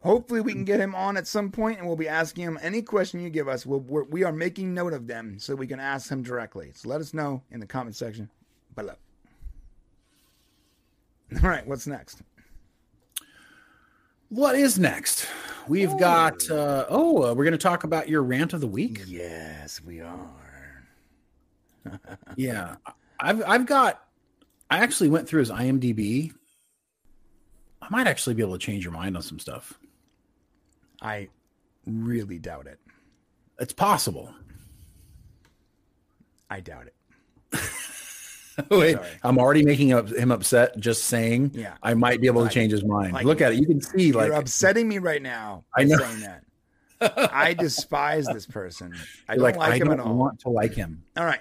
Hopefully, 0.00 0.40
we 0.40 0.52
can 0.52 0.64
get 0.64 0.80
him 0.80 0.94
on 0.94 1.16
at 1.16 1.26
some 1.26 1.50
point, 1.50 1.78
and 1.78 1.86
we'll 1.86 1.96
be 1.96 2.08
asking 2.08 2.44
him 2.44 2.58
any 2.60 2.82
question 2.82 3.20
you 3.20 3.30
give 3.30 3.48
us. 3.48 3.64
We'll, 3.64 3.80
we're, 3.80 4.04
we 4.04 4.22
are 4.22 4.32
making 4.32 4.74
note 4.74 4.92
of 4.92 5.06
them 5.06 5.38
so 5.38 5.54
we 5.54 5.66
can 5.66 5.80
ask 5.80 6.10
him 6.10 6.22
directly. 6.22 6.72
So 6.74 6.90
let 6.90 7.00
us 7.00 7.14
know 7.14 7.42
in 7.50 7.60
the 7.60 7.66
comment 7.66 7.96
section 7.96 8.28
below. 8.74 8.94
All 11.42 11.48
right. 11.48 11.66
What's 11.66 11.86
next? 11.86 12.22
What 14.28 14.56
is 14.56 14.78
next? 14.78 15.26
We've 15.68 15.96
got. 15.98 16.50
Uh, 16.50 16.86
oh, 16.88 17.22
uh, 17.22 17.34
we're 17.34 17.44
going 17.44 17.52
to 17.52 17.58
talk 17.58 17.84
about 17.84 18.08
your 18.08 18.22
rant 18.22 18.52
of 18.52 18.60
the 18.60 18.66
week. 18.66 19.02
Yes, 19.06 19.80
we 19.82 20.00
are. 20.00 20.28
Yeah, 22.36 22.76
I've 23.20 23.42
I've 23.46 23.66
got. 23.66 24.04
I 24.70 24.78
actually 24.78 25.08
went 25.10 25.28
through 25.28 25.40
his 25.40 25.50
IMDb. 25.50 26.32
I 27.82 27.86
might 27.90 28.06
actually 28.06 28.34
be 28.34 28.42
able 28.42 28.54
to 28.54 28.58
change 28.58 28.82
your 28.84 28.92
mind 28.92 29.16
on 29.16 29.22
some 29.22 29.38
stuff. 29.38 29.74
I 31.02 31.28
really 31.86 32.38
doubt 32.38 32.66
it. 32.66 32.78
It's 33.58 33.72
possible. 33.72 34.34
I 36.50 36.60
doubt 36.60 36.86
it. 36.86 36.94
Wait, 38.70 38.92
Sorry. 38.96 39.08
I'm 39.22 39.38
already 39.38 39.64
making 39.64 39.92
up, 39.92 40.08
him 40.08 40.30
upset 40.30 40.78
just 40.78 41.04
saying. 41.04 41.50
Yeah. 41.54 41.74
I 41.82 41.94
might 41.94 42.20
be 42.20 42.26
able 42.26 42.44
to 42.46 42.52
change 42.52 42.72
his 42.72 42.84
mind. 42.84 43.12
like- 43.12 43.26
Look 43.26 43.40
at 43.40 43.52
it. 43.52 43.58
You 43.60 43.66
can 43.66 43.80
see 43.80 44.12
like 44.12 44.28
You're 44.28 44.36
upsetting 44.38 44.88
me 44.88 44.98
right 44.98 45.20
now. 45.22 45.64
I 45.76 45.84
know. 45.84 45.98
Saying 45.98 46.20
that. 46.20 46.40
I 47.34 47.52
despise 47.54 48.26
this 48.26 48.46
person. 48.46 48.94
I 49.28 49.34
don't 49.34 49.42
like 49.42 49.56
like 49.56 49.72
I 49.72 49.76
him 49.76 49.88
don't 49.88 50.00
at 50.00 50.06
all. 50.06 50.14
want 50.14 50.40
to 50.40 50.48
like 50.48 50.72
him. 50.74 51.02
All 51.16 51.24
right. 51.24 51.40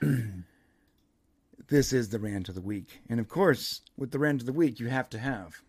this 1.70 1.92
is 1.92 2.10
the 2.10 2.18
rant 2.18 2.48
of 2.48 2.54
the 2.54 2.60
week. 2.60 3.00
And 3.08 3.18
of 3.18 3.28
course, 3.28 3.80
with 3.96 4.10
the 4.10 4.18
rant 4.18 4.42
of 4.42 4.46
the 4.46 4.52
week, 4.52 4.78
you 4.80 4.88
have 4.88 5.08
to 5.10 5.18
have. 5.18 5.62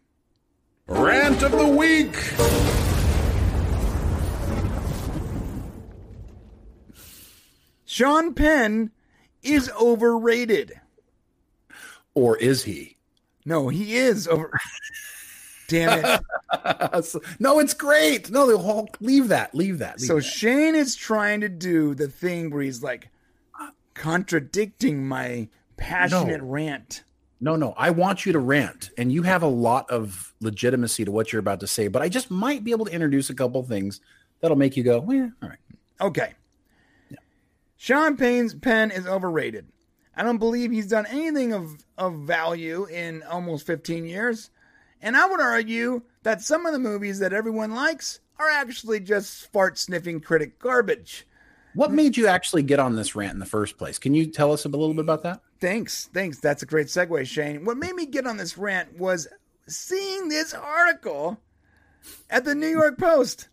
Rant 0.88 1.42
of 1.44 1.52
the 1.52 1.68
week. 1.68 2.16
Sean 7.86 8.34
Penn 8.34 8.92
is 9.44 9.70
overrated. 9.80 10.74
Or 12.14 12.38
is 12.38 12.64
he? 12.64 12.98
No, 13.46 13.70
he 13.70 13.96
is 13.96 14.28
over. 14.28 14.58
Damn 15.68 16.04
it. 16.06 16.22
So- 17.06 17.22
no, 17.40 17.60
it's 17.60 17.74
great. 17.74 18.30
No, 18.30 18.46
the 18.46 18.58
whole 18.58 18.90
leave 19.00 19.30
that. 19.30 19.56
Leave 19.56 19.78
that. 19.80 20.00
Leave 20.02 20.08
So 20.08 20.16
that. 20.16 20.24
Shane 20.24 20.76
is 20.76 20.98
trying 20.98 21.40
to 21.42 21.48
do 21.50 21.96
the 21.96 22.10
thing 22.10 22.50
where 22.50 22.62
he's 22.62 22.84
like 22.84 23.08
contradicting 23.94 25.08
my 25.08 25.48
passionate 25.78 26.42
No. 26.42 26.48
rant. 26.48 27.04
No, 27.44 27.56
no. 27.56 27.74
I 27.76 27.90
want 27.90 28.26
you 28.26 28.34
to 28.34 28.40
rant, 28.40 28.92
and 28.98 29.12
you 29.12 29.24
have 29.24 29.42
a 29.42 29.48
lot 29.48 29.90
of 29.90 30.34
legitimacy 30.42 31.06
to 31.06 31.12
what 31.12 31.34
you're 31.34 31.40
about 31.40 31.60
to 31.62 31.68
say. 31.68 31.88
But 31.88 32.02
I 32.04 32.10
just 32.10 32.30
might 32.30 32.64
be 32.64 32.72
able 32.72 32.86
to 32.86 32.92
introduce 32.94 33.30
a 33.32 33.34
couple 33.34 33.64
things 33.64 34.00
that'll 34.42 34.58
make 34.58 34.78
you 34.78 34.84
go, 34.84 35.04
"Yeah, 35.10 35.30
all 35.42 35.50
right." 35.50 35.58
Okay. 36.00 36.34
Sean 37.78 38.16
Payne's 38.16 38.54
pen 38.54 38.92
is 38.92 39.08
overrated. 39.08 39.68
I 40.16 40.24
don't 40.24 40.38
believe 40.38 40.72
he's 40.72 40.88
done 40.88 41.08
anything 41.08 41.52
of, 41.54 41.84
of 41.98 42.14
value 42.20 42.86
in 42.86 43.24
almost 43.24 43.66
15 43.66 44.06
years. 44.06 44.52
And 45.02 45.18
I 45.18 45.26
would 45.26 45.40
argue 45.42 46.04
that 46.22 46.42
some 46.42 46.68
of 46.68 46.74
the 46.74 46.80
movies 46.80 47.18
that 47.20 47.34
everyone 47.34 47.74
likes 47.74 48.20
are 48.38 48.50
actually 48.50 49.00
just 49.00 49.52
fart 49.52 49.80
sniffing 49.80 50.20
critic 50.20 50.60
garbage. 50.60 51.26
What 51.74 51.92
made 51.92 52.18
you 52.18 52.28
actually 52.28 52.64
get 52.64 52.80
on 52.80 52.96
this 52.96 53.16
rant 53.16 53.34
in 53.34 53.40
the 53.40 53.46
first 53.46 53.78
place? 53.78 53.98
Can 53.98 54.14
you 54.14 54.26
tell 54.26 54.52
us 54.52 54.66
a 54.66 54.70
little 54.70 54.94
bit 54.94 55.02
about 55.02 55.24
that? 55.24 55.42
Thanks. 55.60 56.10
Thanks. 56.14 56.40
That's 56.40 56.64
a 56.64 56.66
great 56.66 56.88
segue, 56.88 57.26
Shane. 57.26 57.66
What 57.66 57.78
made 57.78 57.96
me 57.96 58.06
get 58.06 58.28
on 58.28 58.38
this 58.38 58.58
rant 58.58 58.98
was 59.00 59.28
seeing 59.68 60.28
this 60.28 60.54
article 60.54 61.40
at 62.30 62.46
the 62.46 62.56
New 62.56 62.68
York 62.68 62.98
Post. 62.98 63.48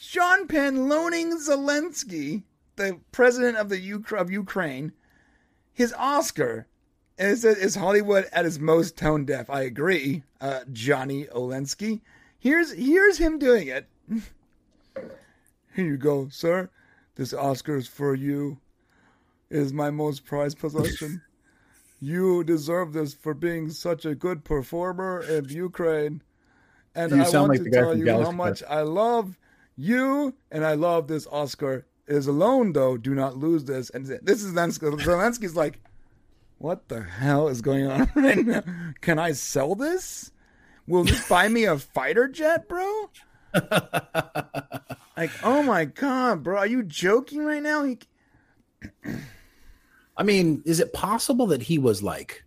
Sean 0.00 0.46
Penn 0.46 0.88
loaning 0.88 1.36
Zelensky, 1.38 2.44
the 2.76 3.00
president 3.10 3.56
of 3.56 3.68
the 3.68 3.94
Uk- 3.94 4.12
of 4.12 4.30
Ukraine, 4.30 4.92
his 5.72 5.92
Oscar. 5.94 6.68
And 7.18 7.32
it 7.32 7.38
says, 7.38 7.56
is 7.56 7.74
Hollywood 7.74 8.28
at 8.32 8.46
its 8.46 8.58
most 8.58 8.96
tone 8.96 9.24
deaf? 9.24 9.50
I 9.50 9.62
agree, 9.62 10.22
uh, 10.40 10.60
Johnny 10.72 11.24
Olensky. 11.26 12.00
Here's 12.38 12.72
here's 12.72 13.18
him 13.18 13.38
doing 13.38 13.68
it. 13.68 13.88
Here 15.74 15.84
you 15.84 15.96
go, 15.96 16.28
sir. 16.30 16.70
This 17.16 17.32
Oscar 17.32 17.76
is 17.76 17.88
for 17.88 18.14
you. 18.14 18.58
It 19.50 19.58
is 19.58 19.72
my 19.72 19.90
most 19.90 20.24
prized 20.24 20.58
possession. 20.58 21.22
you 22.00 22.44
deserve 22.44 22.92
this 22.92 23.14
for 23.14 23.34
being 23.34 23.70
such 23.70 24.04
a 24.04 24.14
good 24.14 24.44
performer 24.44 25.20
in 25.20 25.48
Ukraine. 25.48 26.22
And 26.94 27.12
You 27.12 27.22
I 27.22 27.30
want 27.30 27.48
like 27.48 27.62
to 27.64 27.70
tell 27.70 27.96
you 27.96 28.06
how 28.06 28.18
Galaxy 28.18 28.36
much 28.36 28.58
Quest. 28.60 28.72
I 28.72 28.82
love 28.82 29.38
you 29.76 30.34
and 30.50 30.64
I 30.64 30.74
love 30.74 31.08
this 31.08 31.26
Oscar. 31.28 31.86
It 32.06 32.16
is 32.16 32.26
alone, 32.26 32.72
though. 32.72 32.96
Do 32.96 33.14
not 33.14 33.36
lose 33.36 33.64
this. 33.64 33.90
And 33.90 34.06
this 34.06 34.42
is 34.42 34.52
Zelensky. 34.52 35.00
Zelensky's 35.00 35.56
like, 35.56 35.80
what 36.58 36.88
the 36.88 37.02
hell 37.02 37.48
is 37.48 37.62
going 37.62 37.86
on 37.86 38.10
right 38.14 38.44
now? 38.44 38.62
Can 39.00 39.18
I 39.18 39.32
sell 39.32 39.74
this? 39.74 40.30
Will 40.86 41.04
this 41.04 41.26
buy 41.28 41.48
me 41.48 41.64
a 41.64 41.78
fighter 41.78 42.28
jet, 42.28 42.68
bro? 42.68 43.10
like, 45.16 45.30
oh 45.42 45.62
my 45.62 45.84
god, 45.84 46.42
bro, 46.42 46.58
are 46.58 46.66
you 46.66 46.82
joking 46.82 47.44
right 47.44 47.62
now? 47.62 47.84
He, 47.84 47.98
I 50.16 50.22
mean, 50.22 50.62
is 50.64 50.80
it 50.80 50.92
possible 50.92 51.46
that 51.48 51.62
he 51.62 51.78
was 51.78 52.02
like, 52.02 52.44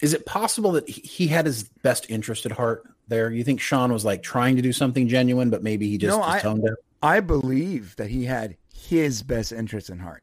is 0.00 0.12
it 0.14 0.26
possible 0.26 0.72
that 0.72 0.88
he- 0.88 1.00
he 1.02 1.26
had 1.28 1.46
his 1.46 1.64
best 1.82 2.06
interest 2.10 2.46
at 2.46 2.52
heart 2.52 2.84
there? 3.08 3.30
You 3.30 3.44
think 3.44 3.60
Sean 3.60 3.92
was 3.92 4.04
like 4.04 4.22
trying 4.22 4.56
to 4.56 4.62
do 4.62 4.72
something 4.72 5.08
genuine, 5.08 5.50
but 5.50 5.62
maybe 5.62 5.88
he 5.88 5.98
just, 5.98 6.16
No, 6.16 6.22
just 6.24 6.36
I- 6.36 6.40
toned 6.40 6.64
down? 6.66 6.76
I 7.02 7.20
believe 7.20 7.94
that 7.96 8.08
he 8.10 8.24
had 8.24 8.56
his 8.72 9.22
best 9.22 9.52
interest 9.52 9.90
in 9.90 9.98
heart, 9.98 10.22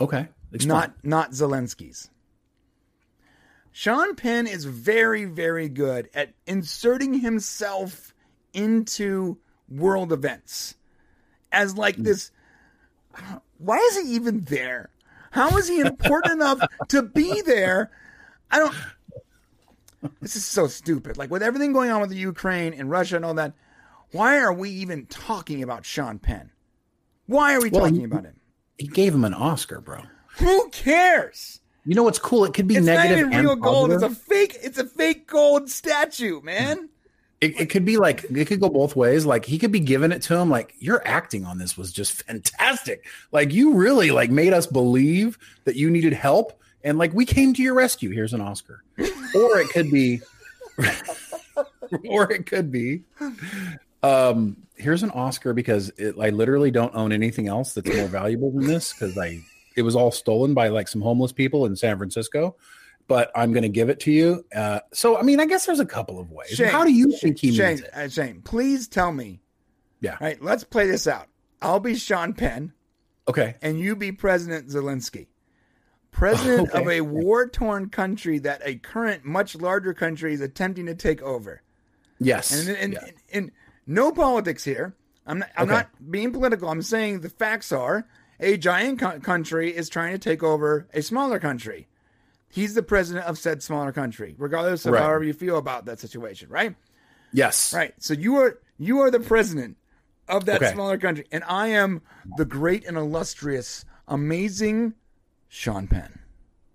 Okay. 0.00 0.28
Explain. 0.52 0.68
not 0.68 1.04
not 1.04 1.30
Zelensky's. 1.32 2.10
Sean 3.72 4.16
Penn 4.16 4.46
is 4.48 4.64
very, 4.64 5.26
very 5.26 5.68
good 5.68 6.08
at 6.12 6.34
inserting 6.46 7.14
himself 7.14 8.12
into 8.52 9.38
world 9.68 10.12
events 10.12 10.74
as 11.52 11.76
like 11.76 11.96
hmm. 11.96 12.04
this. 12.04 12.30
Why 13.58 13.76
is 13.76 14.00
he 14.02 14.14
even 14.14 14.44
there? 14.44 14.90
How 15.30 15.56
is 15.58 15.68
he 15.68 15.80
important 15.80 16.34
enough 16.34 16.60
to 16.88 17.02
be 17.02 17.42
there? 17.42 17.90
I 18.50 18.58
don't. 18.58 18.74
This 20.20 20.34
is 20.34 20.44
so 20.44 20.66
stupid. 20.66 21.18
Like 21.18 21.30
with 21.30 21.42
everything 21.42 21.72
going 21.72 21.90
on 21.90 22.00
with 22.00 22.10
the 22.10 22.16
Ukraine 22.16 22.72
and 22.72 22.90
Russia 22.90 23.16
and 23.16 23.24
all 23.24 23.34
that, 23.34 23.52
why 24.12 24.38
are 24.38 24.52
we 24.52 24.70
even 24.70 25.06
talking 25.06 25.62
about 25.62 25.84
Sean 25.84 26.18
Penn? 26.18 26.50
Why 27.26 27.54
are 27.54 27.60
we 27.60 27.70
Well, 27.70 27.82
talking 27.82 28.00
he- 28.00 28.04
about 28.04 28.24
him? 28.24 28.40
he 28.78 28.86
gave 28.86 29.14
him 29.14 29.24
an 29.24 29.34
Oscar, 29.34 29.80
bro. 29.80 30.02
Who 30.38 30.70
cares? 30.70 31.60
You 31.84 31.94
know 31.94 32.02
what's 32.02 32.18
cool? 32.18 32.44
It 32.44 32.54
could 32.54 32.66
be 32.66 32.76
It's 32.76 32.86
negative 32.86 33.28
not 33.28 33.32
even 33.34 33.46
real 33.46 33.56
gold. 33.56 33.92
It's 33.92 34.02
a 34.02 34.10
fake. 34.10 34.56
It's 34.62 34.78
a 34.78 34.86
fake 34.86 35.26
gold 35.26 35.68
statue, 35.70 36.40
man. 36.40 36.88
It, 37.40 37.58
it 37.58 37.70
could 37.70 37.86
be 37.86 37.96
like 37.96 38.24
it 38.30 38.46
could 38.46 38.60
go 38.60 38.68
both 38.68 38.94
ways. 38.94 39.24
Like 39.24 39.46
he 39.46 39.58
could 39.58 39.72
be 39.72 39.80
giving 39.80 40.12
it 40.12 40.20
to 40.22 40.36
him. 40.36 40.50
Like 40.50 40.74
your 40.78 41.06
acting 41.06 41.46
on 41.46 41.58
this 41.58 41.76
was 41.76 41.92
just 41.92 42.22
fantastic. 42.24 43.06
Like 43.32 43.52
you 43.52 43.74
really 43.74 44.10
like 44.10 44.30
made 44.30 44.52
us 44.52 44.66
believe 44.66 45.38
that 45.64 45.76
you 45.76 45.90
needed 45.90 46.12
help, 46.12 46.60
and 46.84 46.98
like 46.98 47.14
we 47.14 47.24
came 47.24 47.54
to 47.54 47.62
your 47.62 47.74
rescue. 47.74 48.10
Here's 48.10 48.34
an 48.34 48.42
Oscar. 48.42 48.84
or 48.98 49.58
it 49.58 49.70
could 49.70 49.90
be, 49.90 50.20
or 52.08 52.30
it 52.30 52.44
could 52.44 52.70
be, 52.70 53.04
um, 54.02 54.56
here's 54.76 55.02
an 55.02 55.10
Oscar 55.10 55.54
because 55.54 55.90
it, 55.96 56.16
I 56.20 56.30
literally 56.30 56.70
don't 56.70 56.94
own 56.94 57.12
anything 57.12 57.48
else 57.48 57.74
that's 57.74 57.94
more 57.94 58.08
valuable 58.08 58.50
than 58.50 58.66
this 58.66 58.92
because 58.92 59.16
I 59.16 59.40
it 59.76 59.82
was 59.82 59.96
all 59.96 60.10
stolen 60.10 60.54
by 60.54 60.68
like 60.68 60.88
some 60.88 61.00
homeless 61.00 61.32
people 61.32 61.66
in 61.66 61.76
San 61.76 61.96
Francisco. 61.96 62.56
But 63.10 63.32
I'm 63.34 63.50
going 63.52 63.64
to 63.64 63.68
give 63.68 63.88
it 63.88 63.98
to 64.00 64.12
you. 64.12 64.44
Uh, 64.54 64.78
so, 64.92 65.18
I 65.18 65.22
mean, 65.22 65.40
I 65.40 65.44
guess 65.46 65.66
there's 65.66 65.80
a 65.80 65.84
couple 65.84 66.20
of 66.20 66.30
ways. 66.30 66.50
Shane, 66.50 66.68
How 66.68 66.84
do 66.84 66.92
you 66.92 67.10
think 67.10 67.40
he 67.40 67.52
Shane, 67.52 67.66
means 67.66 67.80
it? 67.80 67.90
uh, 67.92 68.08
Shane, 68.08 68.40
please 68.42 68.86
tell 68.86 69.10
me. 69.10 69.40
Yeah. 70.00 70.12
All 70.12 70.18
right, 70.28 70.40
let's 70.40 70.62
play 70.62 70.86
this 70.86 71.08
out. 71.08 71.26
I'll 71.60 71.80
be 71.80 71.96
Sean 71.96 72.34
Penn, 72.34 72.72
Okay. 73.26 73.56
and 73.62 73.80
you 73.80 73.96
be 73.96 74.12
President 74.12 74.68
Zelensky. 74.68 75.26
President 76.12 76.68
Okay. 76.74 76.80
of 76.82 76.88
a 76.88 77.00
war 77.00 77.48
torn 77.48 77.88
country 77.90 78.38
that 78.38 78.62
a 78.64 78.76
current, 78.76 79.24
much 79.24 79.56
larger 79.56 79.92
country 79.92 80.32
is 80.32 80.40
attempting 80.40 80.86
to 80.86 80.94
take 80.94 81.20
over. 81.20 81.62
Yes. 82.20 82.52
And, 82.68 82.76
and, 82.76 82.92
Yeah. 82.92 82.98
and, 83.06 83.14
and 83.32 83.50
no 83.88 84.12
politics 84.12 84.62
here. 84.62 84.94
I'm 85.26 85.40
not, 85.40 85.48
I'm 85.56 85.64
Okay. 85.64 85.74
not 85.74 86.10
being 86.12 86.32
political. 86.32 86.68
I'm 86.68 86.80
saying 86.82 87.22
the 87.22 87.28
facts 87.28 87.72
are 87.72 88.06
a 88.38 88.56
giant 88.56 89.00
co- 89.00 89.18
country 89.18 89.76
is 89.76 89.88
trying 89.88 90.12
to 90.12 90.18
take 90.18 90.44
over 90.44 90.86
a 90.94 91.02
smaller 91.02 91.40
country. 91.40 91.88
He's 92.50 92.74
the 92.74 92.82
president 92.82 93.26
of 93.26 93.38
said 93.38 93.62
smaller 93.62 93.92
country, 93.92 94.34
regardless 94.38 94.84
of 94.84 94.92
Right. 94.92 95.02
however 95.02 95.24
you 95.24 95.32
feel 95.32 95.56
about 95.56 95.84
that 95.86 95.98
situation, 96.00 96.48
right? 96.50 96.74
yes. 97.32 97.72
Right. 97.72 97.94
So 97.98 98.12
you 98.14 98.36
are 98.36 98.58
you 98.78 99.00
are 99.00 99.10
the 99.10 99.20
president 99.20 99.76
of 100.28 100.46
that 100.46 100.62
Okay. 100.62 100.72
smaller 100.72 100.98
country, 100.98 101.26
and 101.30 101.44
I 101.44 101.68
am 101.68 102.00
the 102.36 102.44
great 102.44 102.84
and 102.86 102.96
illustrious, 102.96 103.84
amazing 104.08 104.94
Sean 105.48 105.86
Penn. 105.86 106.18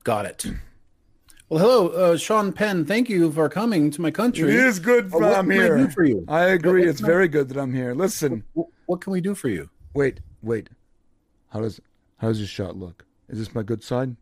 Got 0.04 0.26
it. 0.26 0.46
Well, 1.48 1.60
hello, 1.60 1.88
uh, 1.90 2.18
Sean 2.18 2.52
Penn. 2.54 2.86
Thank 2.86 3.08
you 3.08 3.32
for 3.32 3.48
coming 3.50 3.92
to 3.92 4.02
my 4.02 4.10
country. 4.10 4.50
It 4.50 4.56
is 4.56 4.80
good 4.80 5.06
Uh, 5.14 5.20
that 5.20 5.22
what 5.22 5.38
I'm 5.38 5.48
can 5.48 5.60
I 5.60 5.64
here. 5.64 5.78
do 5.78 5.90
for 5.90 6.04
you? 6.04 6.26
I 6.28 6.46
agree. 6.46 6.82
What- 6.82 6.90
It's 6.90 7.02
very 7.02 7.28
good 7.28 7.50
that 7.50 7.58
I'm 7.58 7.72
here. 7.72 7.94
Listen. 7.94 8.44
Wh- 8.58 8.62
What 8.90 9.00
can 9.02 9.14
we 9.14 9.22
do 9.22 9.36
for 9.36 9.48
you? 9.50 9.70
Wait, 9.94 10.22
wait. 10.42 10.70
How 11.50 11.62
does 11.62 11.80
how 12.18 12.30
does 12.30 12.40
this 12.40 12.50
shot 12.50 12.76
look? 12.76 13.06
Is 13.30 13.38
this 13.38 13.54
my 13.54 13.62
good 13.62 13.84
side? 13.84 14.16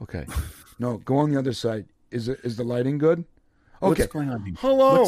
Okay. 0.00 0.24
No, 0.82 0.98
go 0.98 1.18
on 1.18 1.30
the 1.30 1.38
other 1.38 1.52
side. 1.52 1.86
Is 2.10 2.26
it 2.28 2.40
is 2.42 2.56
the 2.56 2.64
lighting 2.64 2.98
good? 2.98 3.24
Okay. 3.80 4.02
What's 4.02 4.12
going 4.12 4.28
on 4.30 4.44
here? 4.44 4.54
Hello, 4.58 5.06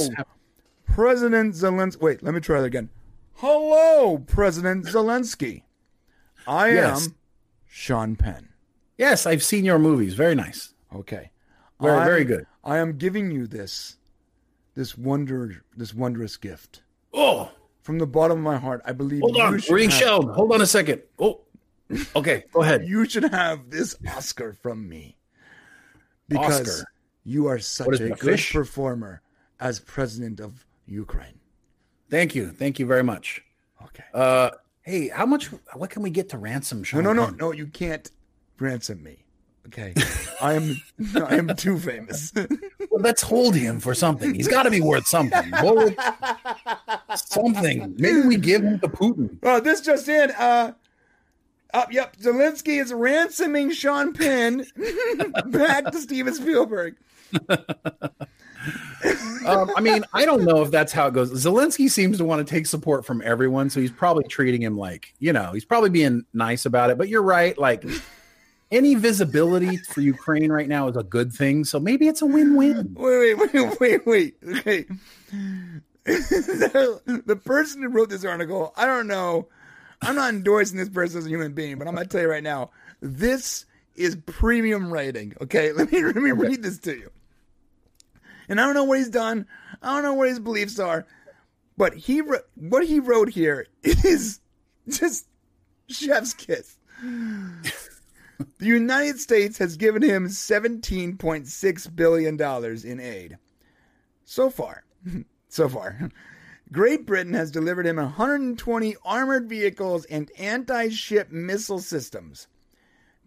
President 0.86 1.54
Zelensky. 1.54 2.00
Wait, 2.00 2.22
let 2.22 2.32
me 2.32 2.38
try 2.40 2.60
that 2.60 2.66
again. 2.66 2.90
Hello, 3.34 4.18
President 4.18 4.84
Zelensky. 4.86 5.62
I 6.46 6.70
Yes. 6.74 7.06
am 7.08 7.14
Sean 7.66 8.14
Penn. 8.16 8.50
yes, 8.96 9.26
I've 9.26 9.42
seen 9.42 9.64
your 9.64 9.80
movies. 9.80 10.14
Very 10.14 10.36
nice. 10.36 10.74
Okay. 10.94 11.30
Very, 11.80 11.98
I- 11.98 12.04
very 12.04 12.24
good. 12.24 12.46
I 12.62 12.78
am 12.78 12.96
giving 12.96 13.32
you 13.32 13.46
this 13.48 13.96
this 14.74 14.96
wonder 14.96 15.64
this 15.76 15.92
wondrous 15.92 16.36
gift. 16.36 16.82
Oh, 17.12 17.50
From 17.82 17.98
the 17.98 18.06
bottom 18.06 18.38
of 18.38 18.44
my 18.44 18.56
heart, 18.58 18.80
I 18.84 18.92
believe 18.92 19.20
hold 19.22 19.36
on. 19.38 19.60
being 19.68 19.90
shelled. 19.90 20.30
Hold 20.30 20.52
on 20.52 20.62
a 20.62 20.66
second. 20.66 21.02
Oh, 21.18 21.40
okay. 22.14 22.44
Go 22.52 22.62
ahead. 22.62 22.86
You 22.88 23.04
should 23.08 23.24
have 23.24 23.70
this 23.70 23.96
Oscar 24.16 24.52
from 24.52 24.88
me. 24.88 25.16
Because 26.28 26.60
Oscar? 26.60 26.84
you 27.24 27.46
are 27.46 27.58
such 27.58 28.00
a 28.00 28.08
good 28.10 28.18
fish? 28.18 28.52
performer 28.52 29.22
as 29.60 29.80
president 29.80 30.40
of 30.40 30.64
Ukraine. 30.86 31.38
Thank 32.10 32.34
you. 32.34 32.50
Thank 32.50 32.78
you 32.78 32.86
very 32.86 33.02
much. 33.02 33.42
Okay. 33.82 34.04
Uh, 34.12 34.50
hey, 34.82 35.08
how 35.08 35.26
much? 35.26 35.46
What 35.74 35.90
can 35.90 36.02
we 36.02 36.10
get 36.10 36.28
to 36.30 36.38
ransom 36.38 36.78
no, 36.78 36.84
Sean? 36.84 37.04
no, 37.04 37.12
no, 37.12 37.26
Penn? 37.26 37.36
no, 37.36 37.52
you 37.52 37.66
can't 37.66 38.10
ransom 38.58 39.02
me. 39.02 39.24
Okay. 39.66 39.94
I 40.42 40.54
am 40.54 40.76
I 41.16 41.36
am 41.36 41.54
too 41.56 41.78
famous. 41.78 42.32
Well, 42.34 43.00
let's 43.00 43.22
hold 43.22 43.54
him 43.54 43.80
for 43.80 43.94
something. 43.94 44.34
He's 44.34 44.48
got 44.48 44.64
to 44.64 44.70
be 44.70 44.80
worth 44.80 45.06
something. 45.06 45.52
Something. 47.16 47.94
Maybe 47.98 48.20
we 48.20 48.36
give 48.36 48.62
him 48.62 48.78
to 48.80 48.88
Putin. 48.88 49.38
oh, 49.42 49.60
this 49.60 49.80
just 49.80 50.08
in. 50.08 50.30
Uh 50.32 50.72
up, 51.74 51.92
yep. 51.92 52.16
Zelensky 52.16 52.80
is 52.80 52.92
ransoming 52.92 53.72
Sean 53.72 54.12
Penn 54.12 54.64
back 55.46 55.90
to 55.92 56.00
Steven 56.00 56.34
Spielberg. 56.34 56.96
Um, 59.46 59.70
I 59.76 59.82
mean, 59.82 60.02
I 60.14 60.24
don't 60.24 60.44
know 60.44 60.62
if 60.62 60.70
that's 60.70 60.90
how 60.90 61.08
it 61.08 61.12
goes. 61.12 61.30
Zelensky 61.30 61.90
seems 61.90 62.16
to 62.16 62.24
want 62.24 62.46
to 62.46 62.50
take 62.50 62.66
support 62.66 63.04
from 63.04 63.20
everyone, 63.22 63.68
so 63.68 63.78
he's 63.78 63.90
probably 63.90 64.24
treating 64.24 64.62
him 64.62 64.78
like, 64.78 65.12
you 65.18 65.34
know, 65.34 65.52
he's 65.52 65.66
probably 65.66 65.90
being 65.90 66.24
nice 66.32 66.64
about 66.64 66.88
it. 66.88 66.96
But 66.96 67.10
you're 67.10 67.22
right, 67.22 67.56
like 67.58 67.84
any 68.70 68.94
visibility 68.94 69.76
for 69.76 70.00
Ukraine 70.00 70.50
right 70.50 70.68
now 70.68 70.88
is 70.88 70.96
a 70.96 71.02
good 71.02 71.32
thing. 71.32 71.64
So 71.64 71.78
maybe 71.78 72.08
it's 72.08 72.22
a 72.22 72.26
win-win. 72.26 72.94
Wait, 72.94 73.34
wait, 73.34 73.52
wait, 73.52 73.80
wait, 73.80 74.06
wait. 74.06 74.36
Okay. 74.58 74.84
the, 76.04 77.22
the 77.26 77.36
person 77.36 77.82
who 77.82 77.88
wrote 77.88 78.08
this 78.08 78.24
article, 78.24 78.72
I 78.76 78.86
don't 78.86 79.06
know. 79.06 79.48
I'm 80.02 80.16
not 80.16 80.32
endorsing 80.32 80.78
this 80.78 80.88
person 80.88 81.18
as 81.18 81.26
a 81.26 81.28
human 81.28 81.52
being, 81.52 81.78
but 81.78 81.88
I'm 81.88 81.94
gonna 81.94 82.06
tell 82.06 82.22
you 82.22 82.30
right 82.30 82.42
now, 82.42 82.70
this 83.00 83.66
is 83.94 84.16
premium 84.26 84.92
writing. 84.92 85.34
Okay, 85.40 85.72
let 85.76 85.90
me 85.90 86.02
let 86.02 86.16
me 86.16 86.32
read 86.32 86.62
this 86.62 86.78
to 86.80 86.96
you. 86.96 87.10
And 88.48 88.60
I 88.60 88.64
don't 88.64 88.74
know 88.74 88.84
what 88.84 88.98
he's 88.98 89.08
done. 89.08 89.46
I 89.82 89.94
don't 89.94 90.02
know 90.02 90.14
what 90.14 90.28
his 90.28 90.40
beliefs 90.40 90.78
are, 90.78 91.06
but 91.76 91.94
he 91.94 92.18
what 92.18 92.86
he 92.86 93.00
wrote 93.00 93.30
here 93.30 93.66
is 93.82 94.40
just 94.88 95.26
chef's 95.88 96.34
kiss. 96.34 96.76
The 98.58 98.66
United 98.66 99.20
States 99.20 99.58
has 99.58 99.76
given 99.76 100.02
him 100.02 100.26
$17.6 100.26 101.96
billion 101.96 102.40
in 102.84 103.00
aid. 103.00 103.38
So 104.24 104.50
far. 104.50 104.84
So 105.48 105.68
far. 105.68 106.10
Great 106.74 107.06
Britain 107.06 107.34
has 107.34 107.52
delivered 107.52 107.86
him 107.86 107.98
120 107.98 108.96
armored 109.04 109.48
vehicles 109.48 110.04
and 110.06 110.28
anti 110.36 110.88
ship 110.88 111.30
missile 111.30 111.78
systems. 111.78 112.48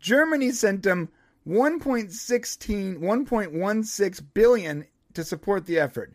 Germany 0.02 0.52
sent 0.52 0.86
him 0.86 1.08
1.16, 1.48 2.98
1.16 2.98 4.22
billion 4.34 4.86
to 5.14 5.24
support 5.24 5.66
the 5.66 5.80
effort. 5.80 6.14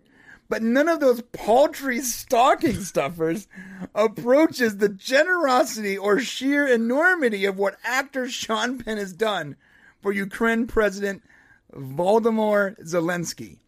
but 0.51 0.63
none 0.63 0.91
of 0.91 1.01
those 1.01 1.23
paltry 1.33 2.03
stocking 2.03 2.79
stuffers 2.83 3.49
approaches 3.95 4.77
the 4.77 4.91
generosity 4.91 5.97
or 5.97 6.21
sheer 6.21 6.67
enormity 6.67 7.47
of 7.47 7.57
what 7.57 7.79
actor 7.83 8.29
Sean 8.29 8.77
Penn 8.77 8.99
has 8.99 9.15
done 9.15 9.57
for 10.03 10.13
Ukraine 10.13 10.67
President 10.67 11.23
Volodymyr 11.75 12.79
Zelensky. 12.83 13.61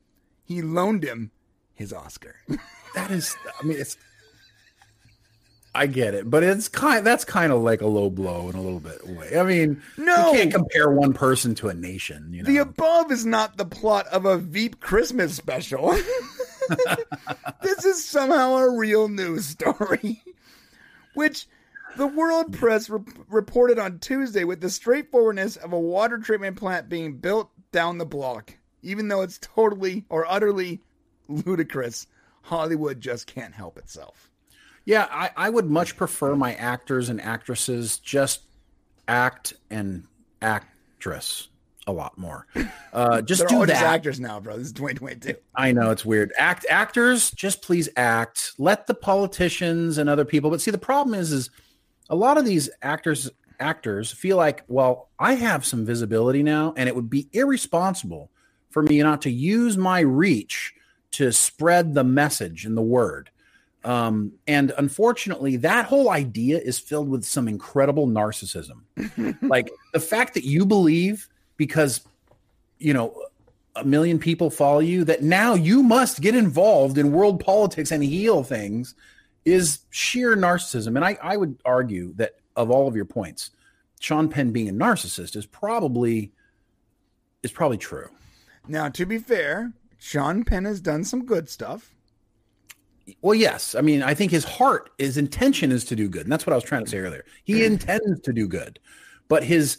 He 0.45 0.61
loaned 0.61 1.03
him 1.03 1.31
his 1.73 1.95
Oscar. 1.95 2.37
That 2.95 3.11
is, 3.11 3.37
I 3.61 3.67
mean, 3.67 3.79
it's. 3.79 3.97
I 5.77 5.89
get 5.89 6.15
it, 6.15 6.31
but 6.31 6.45
it's 6.45 6.69
kind. 6.69 7.05
That's 7.05 7.25
kind 7.25 7.51
of 7.53 7.61
like 7.63 7.81
a 7.81 7.87
low 7.89 8.09
blow 8.09 8.49
in 8.49 8.55
a 8.55 8.61
little 8.61 8.79
bit 8.79 9.05
way. 9.09 9.37
I 9.37 9.43
mean, 9.43 9.83
No. 9.99 10.31
you 10.31 10.39
can't 10.39 10.55
compare 10.55 10.89
one 10.89 11.13
person 11.13 11.57
to 11.57 11.69
a 11.69 11.75
nation. 11.75 12.29
You 12.33 12.45
know, 12.45 12.47
The 12.47 12.59
above 12.59 13.11
is 13.11 13.27
not 13.27 13.57
the 13.57 13.65
plot 13.65 14.07
of 14.07 14.25
a 14.25 14.39
Veep 14.39 14.79
Christmas 14.79 15.35
special. 15.35 15.91
this 17.63 17.85
is 17.85 18.05
somehow 18.05 18.55
a 18.55 18.71
real 18.77 19.09
news 19.09 19.47
story, 19.47 20.23
which 21.15 21.49
the 21.97 22.07
world 22.07 22.53
press 22.53 22.89
re- 22.89 23.01
reported 23.29 23.79
on 23.81 23.99
Tuesday 23.99 24.45
with 24.45 24.61
the 24.61 24.71
straightforwardness 24.71 25.57
of 25.57 25.73
a 25.73 25.81
water 25.81 26.19
treatment 26.19 26.57
plant 26.57 26.89
being 26.89 27.17
built 27.17 27.51
down 27.73 27.99
the 27.99 28.07
block, 28.07 28.55
even 28.83 29.09
though 29.09 29.23
it's 29.23 29.39
totally 29.43 30.05
or 30.09 30.25
utterly 30.31 30.81
ludicrous. 31.29 32.07
Hollywood 32.45 33.01
just 33.01 33.27
can't 33.27 33.55
help 33.55 33.79
itself. 33.79 34.31
Yeah, 34.85 35.09
I, 35.11 35.31
I 35.35 35.51
would 35.51 35.65
much 35.65 35.97
prefer 35.97 36.37
my 36.37 36.55
actors 36.55 37.09
and 37.09 37.21
actresses 37.21 37.99
just 37.99 38.43
act 39.09 39.55
and 39.71 40.05
actress 40.43 41.49
a 41.87 41.93
lot 41.93 42.19
more. 42.19 42.47
Uh, 42.93 43.23
just 43.23 43.41
They're 43.41 43.49
do 43.49 43.55
all 43.57 43.61
that. 43.63 43.69
just 43.69 43.83
actors 43.83 44.21
now, 44.21 44.41
bro. 44.41 44.59
This 44.59 44.67
is 44.67 44.73
2022. 44.75 45.37
I 45.55 45.73
know 45.73 45.91
it's 45.91 46.05
weird. 46.05 46.33
Act 46.39 46.67
actors, 46.69 47.31
just 47.31 47.63
please 47.63 47.89
act. 47.97 48.53
Let 48.59 48.87
the 48.87 48.95
politicians 48.95 49.97
and 49.97 50.11
other 50.11 50.27
people. 50.27 50.51
But 50.51 50.61
see, 50.61 50.71
the 50.71 50.77
problem 50.77 51.19
is, 51.19 51.33
is 51.33 51.49
a 52.11 52.17
lot 52.17 52.37
of 52.37 52.45
these 52.45 52.69
actors 52.83 53.31
actors 53.61 54.11
feel 54.11 54.37
like, 54.37 54.65
well, 54.69 55.09
I 55.19 55.35
have 55.35 55.65
some 55.65 55.87
visibility 55.87 56.43
now, 56.43 56.75
and 56.77 56.89
it 56.89 56.95
would 56.95 57.09
be 57.09 57.29
irresponsible 57.33 58.31
for 58.69 58.83
me 58.83 59.03
not 59.03 59.23
to 59.23 59.31
use 59.31 59.79
my 59.79 60.01
reach 60.01 60.75
to 61.17 61.33
spread 61.33 61.95
the 61.95 62.05
message 62.05 62.65
and 62.65 62.77
the 62.77 62.83
word. 62.83 63.31
Um, 63.85 64.33
and 64.47 64.73
unfortunately, 64.79 65.57
that 65.57 65.85
whole 65.87 66.11
idea 66.11 66.59
is 66.59 66.79
filled 66.79 67.09
with 67.09 67.25
some 67.25 67.49
incredible 67.49 68.07
narcissism. 68.07 68.83
like 69.43 69.71
the 69.93 70.01
fact 70.01 70.35
that 70.35 70.45
you 70.45 70.65
believe 70.65 71.29
because 71.57 72.01
you 72.79 72.95
know 72.95 73.15
a 73.77 73.85
million 73.85 74.19
people 74.19 74.51
follow 74.51 74.79
you 74.79 75.05
that 75.05 75.23
now 75.23 75.55
you 75.55 75.83
must 75.83 76.21
get 76.21 76.35
involved 76.35 76.97
in 76.97 77.13
world 77.13 77.41
politics 77.41 77.91
and 77.91 78.03
heal 78.03 78.43
things 78.43 78.95
is 79.45 79.81
sheer 79.91 80.37
narcissism. 80.37 80.97
And 80.97 81.05
I, 81.05 81.19
I 81.23 81.37
would 81.37 81.59
argue 81.65 82.15
that 82.15 82.37
of 82.57 82.71
all 82.71 82.89
of 82.89 82.97
your 82.97 83.05
points, 83.05 83.51
Sean 84.01 84.29
Penn 84.29 84.53
being 84.53 84.69
a 84.69 84.73
narcissist 84.73 85.37
is 85.37 85.47
probably 85.47 86.33
is 87.43 87.53
probably 87.53 87.79
true. 87.79 88.09
Now, 88.67 88.89
to 88.89 89.05
be 89.05 89.19
fair, 89.19 89.73
Sean 90.05 90.45
Penn 90.45 90.67
has 90.67 90.83
done 90.83 91.03
some 91.03 91.25
good 91.25 91.49
stuff. 91.49 91.95
Well, 93.23 93.35
yes. 93.35 93.75
I 93.75 93.81
mean, 93.81 94.03
I 94.03 94.13
think 94.13 94.33
his 94.33 94.45
heart, 94.45 94.91
his 94.99 95.17
intention 95.17 95.73
is 95.73 95.83
to 95.87 95.97
do 95.97 96.11
good. 96.11 96.25
And 96.25 96.31
that's 96.31 96.47
what 96.47 96.53
I 96.53 96.57
was 96.57 96.65
trying 96.65 96.85
to 96.85 96.91
say 96.91 96.99
earlier. 96.99 97.25
He 97.45 97.55
mm-hmm. 97.55 97.73
intends 97.73 98.21
to 98.21 98.33
do 98.35 98.47
good. 98.47 98.79
But 99.29 99.45
his 99.45 99.79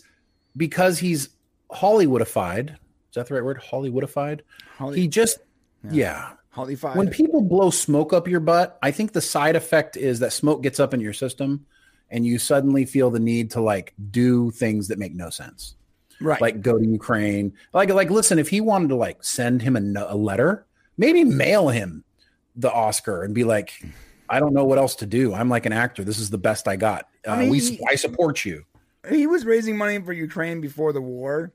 because 0.58 0.98
he's 0.98 1.30
Hollywoodified, 1.72 2.72
is 2.72 2.78
that 3.14 3.28
the 3.28 3.36
right 3.36 3.44
word? 3.44 3.62
Hollywoodified? 3.62 4.42
Holly, 4.78 5.00
He 5.00 5.08
just 5.08 5.38
yeah. 5.92 6.32
Holly 6.50 6.76
Five. 6.76 6.96
When 6.96 7.12
people 7.12 7.42
blow 7.42 7.70
smoke 7.70 8.12
up 8.12 8.28
your 8.28 8.40
butt, 8.40 8.80
I 8.82 8.90
think 8.90 9.14
the 9.14 9.22
side 9.22 9.56
effect 9.56 9.96
is 9.96 10.20
that 10.22 10.34
smoke 10.34 10.64
gets 10.64 10.80
up 10.80 10.96
in 10.96 11.02
your 11.02 11.14
system 11.14 11.68
and 12.10 12.26
you 12.26 12.40
suddenly 12.40 12.86
feel 12.86 13.12
the 13.12 13.20
need 13.20 13.52
to 13.52 13.62
like 13.62 13.94
do 14.10 14.50
things 14.50 14.88
that 14.88 14.98
make 14.98 15.14
no 15.14 15.30
sense. 15.30 15.76
Right. 16.22 16.42
Like 16.42 16.62
go 16.62 16.78
to 16.78 16.86
Ukraine. 16.88 17.54
Like 17.74 17.90
like 17.90 18.10
listen, 18.10 18.40
if 18.40 18.50
he 18.50 18.62
wanted 18.62 18.90
to 18.90 18.96
like 18.96 19.24
send 19.24 19.62
him 19.62 19.76
a, 19.76 20.06
a 20.08 20.16
letter, 20.16 20.66
maybe 20.98 21.24
mail 21.24 21.70
him 21.70 22.04
the 22.56 22.72
Oscar 22.72 23.24
and 23.24 23.34
be 23.36 23.44
like 23.44 23.84
I 24.30 24.40
don't 24.40 24.54
know 24.54 24.64
what 24.66 24.78
else 24.78 24.96
to 24.96 25.06
do. 25.06 25.34
I'm 25.34 25.50
like 25.50 25.66
an 25.66 25.74
actor. 25.74 26.04
This 26.04 26.20
is 26.20 26.30
the 26.30 26.38
best 26.38 26.68
I 26.68 26.76
got. 26.78 27.08
Uh, 27.28 27.32
I 27.32 27.40
mean, 27.42 27.50
we 27.50 27.60
he- 27.60 27.80
I 27.90 27.96
support 27.96 28.44
you. 28.46 28.66
he 29.10 29.28
was 29.28 29.46
raising 29.46 29.78
money 29.78 30.00
for 30.02 30.14
Ukraine 30.14 30.62
before 30.62 30.94
the 30.94 31.02
war. 31.02 31.52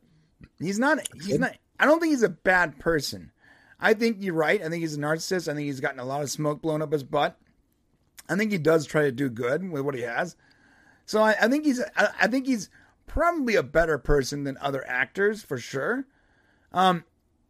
He's 0.59 0.79
not. 0.79 0.99
He's 1.15 1.39
not. 1.39 1.57
I 1.79 1.87
don't 1.87 2.01
think 2.01 2.13
he's 2.13 2.23
a 2.23 2.29
bad 2.29 2.79
person. 2.79 3.33
I 3.81 3.95
think 3.95 4.19
you're 4.21 4.35
right. 4.35 4.61
I 4.61 4.69
think 4.69 4.83
he's 4.83 4.97
a 4.97 5.01
narcissist. 5.01 5.49
I 5.51 5.55
think 5.55 5.65
he's 5.67 5.81
gotten 5.81 6.01
a 6.01 6.05
lot 6.05 6.23
of 6.23 6.31
smoke 6.31 6.61
blown 6.61 6.83
up 6.83 6.93
his 6.93 7.03
butt. 7.03 7.39
I 8.29 8.37
think 8.37 8.53
he 8.53 8.59
does 8.59 8.87
try 8.87 9.03
to 9.03 9.13
do 9.13 9.29
good 9.31 9.69
with 9.69 9.83
what 9.83 9.95
he 9.95 10.03
has. 10.03 10.37
So 11.07 11.23
I, 11.23 11.35
I 11.41 11.49
think 11.49 11.65
he's. 11.65 11.81
I, 11.97 12.09
I 12.21 12.27
think 12.29 12.47
he's 12.47 12.69
probably 13.11 13.57
a 13.57 13.63
better 13.63 13.99
person 13.99 14.45
than 14.45 14.57
other 14.61 14.87
actors 14.87 15.43
for 15.43 15.59
sure. 15.59 16.07
Um, 16.73 17.03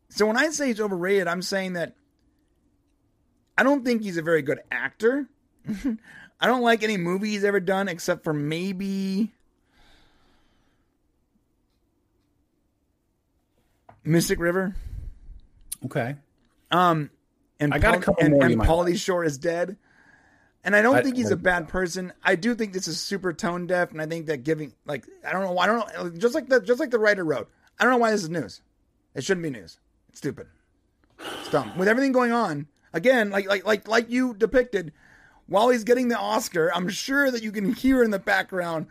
so 0.08 0.24
when 0.24 0.38
I 0.38 0.48
say 0.48 0.68
he's 0.68 0.80
overrated, 0.80 1.28
I'm 1.28 1.42
saying 1.42 1.74
that 1.74 1.94
I 3.58 3.62
don't 3.62 3.84
think 3.84 4.02
he's 4.02 4.16
a 4.16 4.22
very 4.22 4.40
good 4.40 4.60
actor. 4.72 5.28
I 5.68 6.46
don't 6.46 6.62
like 6.62 6.82
any 6.82 6.96
movie 6.96 7.28
he's 7.28 7.44
ever 7.44 7.60
done 7.60 7.88
except 7.88 8.24
for 8.24 8.32
maybe 8.32 9.32
Mystic 14.02 14.40
River. 14.40 14.74
Okay. 15.84 16.16
Um, 16.70 17.10
and 17.60 17.74
I 17.74 17.78
got 17.78 17.96
a 17.96 18.00
couple 18.00 18.24
and, 18.24 18.32
more 18.32 18.44
and 18.44 18.58
Pauly 18.58 18.96
Shore 18.96 19.24
is 19.24 19.36
dead. 19.36 19.76
And 20.62 20.76
I 20.76 20.82
don't 20.82 20.96
I- 20.96 21.02
think 21.02 21.16
he's 21.16 21.30
a 21.30 21.36
bad 21.36 21.68
person. 21.68 22.12
I 22.22 22.34
do 22.36 22.54
think 22.54 22.72
this 22.72 22.86
is 22.88 23.00
super 23.00 23.32
tone 23.32 23.66
deaf, 23.66 23.92
and 23.92 24.00
I 24.02 24.06
think 24.06 24.26
that 24.26 24.44
giving 24.44 24.74
like 24.86 25.06
I 25.26 25.32
don't 25.32 25.42
know, 25.42 25.58
I 25.58 25.66
don't 25.66 25.94
know, 25.94 26.10
just 26.18 26.34
like 26.34 26.48
the 26.48 26.60
just 26.60 26.80
like 26.80 26.90
the 26.90 26.98
writer 26.98 27.24
wrote. 27.24 27.48
I 27.78 27.84
don't 27.84 27.92
know 27.92 27.98
why 27.98 28.10
this 28.10 28.22
is 28.22 28.28
news. 28.30 28.60
It 29.14 29.24
shouldn't 29.24 29.42
be 29.42 29.50
news. 29.50 29.78
It's 30.10 30.18
stupid. 30.18 30.46
It's 31.40 31.50
dumb. 31.50 31.76
With 31.78 31.88
everything 31.88 32.12
going 32.12 32.32
on, 32.32 32.66
again, 32.92 33.30
like 33.30 33.48
like 33.48 33.64
like 33.64 33.88
like 33.88 34.10
you 34.10 34.34
depicted, 34.34 34.92
while 35.46 35.70
he's 35.70 35.84
getting 35.84 36.08
the 36.08 36.18
Oscar, 36.18 36.70
I'm 36.74 36.88
sure 36.88 37.30
that 37.30 37.42
you 37.42 37.52
can 37.52 37.72
hear 37.72 38.02
in 38.02 38.10
the 38.10 38.18
background 38.18 38.86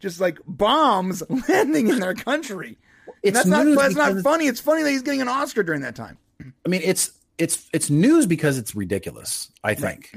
just 0.00 0.20
like 0.20 0.38
bombs 0.46 1.22
landing 1.48 1.88
in 1.88 2.00
their 2.00 2.14
country. 2.14 2.76
And 3.06 3.16
It's 3.22 3.36
that's 3.38 3.46
not 3.48 3.64
that's 3.76 3.94
not 3.94 4.22
funny. 4.22 4.46
It's 4.46 4.60
funny 4.60 4.82
that 4.82 4.90
he's 4.90 5.02
getting 5.02 5.22
an 5.22 5.28
Oscar 5.28 5.62
during 5.62 5.80
that 5.82 5.94
time. 5.96 6.18
I 6.64 6.68
mean, 6.68 6.82
it's 6.84 7.12
it's 7.38 7.68
it's 7.72 7.88
news 7.88 8.26
because 8.26 8.58
it's 8.58 8.74
ridiculous. 8.74 9.50
I 9.62 9.74
think 9.74 10.14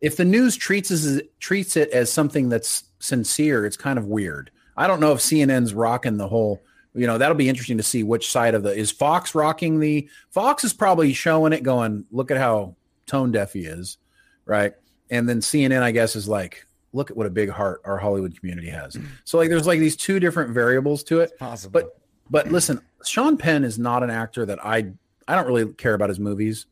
if 0.00 0.16
the 0.16 0.24
news 0.24 0.56
treats 0.56 0.90
as 0.90 1.22
treats 1.40 1.76
it 1.76 1.90
as 1.90 2.12
something 2.12 2.48
that's 2.48 2.84
sincere, 2.98 3.66
it's 3.66 3.76
kind 3.76 3.98
of 3.98 4.06
weird. 4.06 4.50
I 4.76 4.86
don't 4.86 5.00
know 5.00 5.12
if 5.12 5.18
CNN's 5.18 5.74
rocking 5.74 6.16
the 6.16 6.28
whole. 6.28 6.62
You 6.94 7.06
know, 7.06 7.18
that'll 7.18 7.36
be 7.36 7.48
interesting 7.48 7.76
to 7.76 7.82
see 7.82 8.02
which 8.02 8.30
side 8.30 8.54
of 8.54 8.62
the 8.62 8.74
is 8.74 8.90
Fox 8.90 9.34
rocking 9.34 9.78
the. 9.80 10.08
Fox 10.30 10.64
is 10.64 10.72
probably 10.72 11.12
showing 11.12 11.52
it, 11.52 11.62
going, 11.62 12.04
"Look 12.10 12.30
at 12.30 12.38
how 12.38 12.76
tone 13.06 13.32
deaf 13.32 13.52
he 13.52 13.60
is," 13.60 13.98
right? 14.44 14.72
And 15.10 15.28
then 15.28 15.40
CNN, 15.40 15.82
I 15.82 15.90
guess, 15.90 16.16
is 16.16 16.28
like, 16.28 16.66
"Look 16.92 17.10
at 17.10 17.16
what 17.16 17.26
a 17.26 17.30
big 17.30 17.50
heart 17.50 17.82
our 17.84 17.98
Hollywood 17.98 18.38
community 18.38 18.70
has." 18.70 18.96
So 19.24 19.38
like, 19.38 19.48
there's 19.48 19.66
like 19.66 19.80
these 19.80 19.96
two 19.96 20.20
different 20.20 20.52
variables 20.52 21.02
to 21.04 21.20
it. 21.20 21.38
Possible. 21.38 21.72
But 21.72 22.00
but 22.30 22.50
listen, 22.50 22.80
Sean 23.04 23.36
Penn 23.36 23.64
is 23.64 23.78
not 23.78 24.02
an 24.02 24.10
actor 24.10 24.46
that 24.46 24.64
I 24.64 24.92
I 25.26 25.34
don't 25.34 25.46
really 25.46 25.72
care 25.74 25.94
about 25.94 26.08
his 26.08 26.18
movies. 26.18 26.66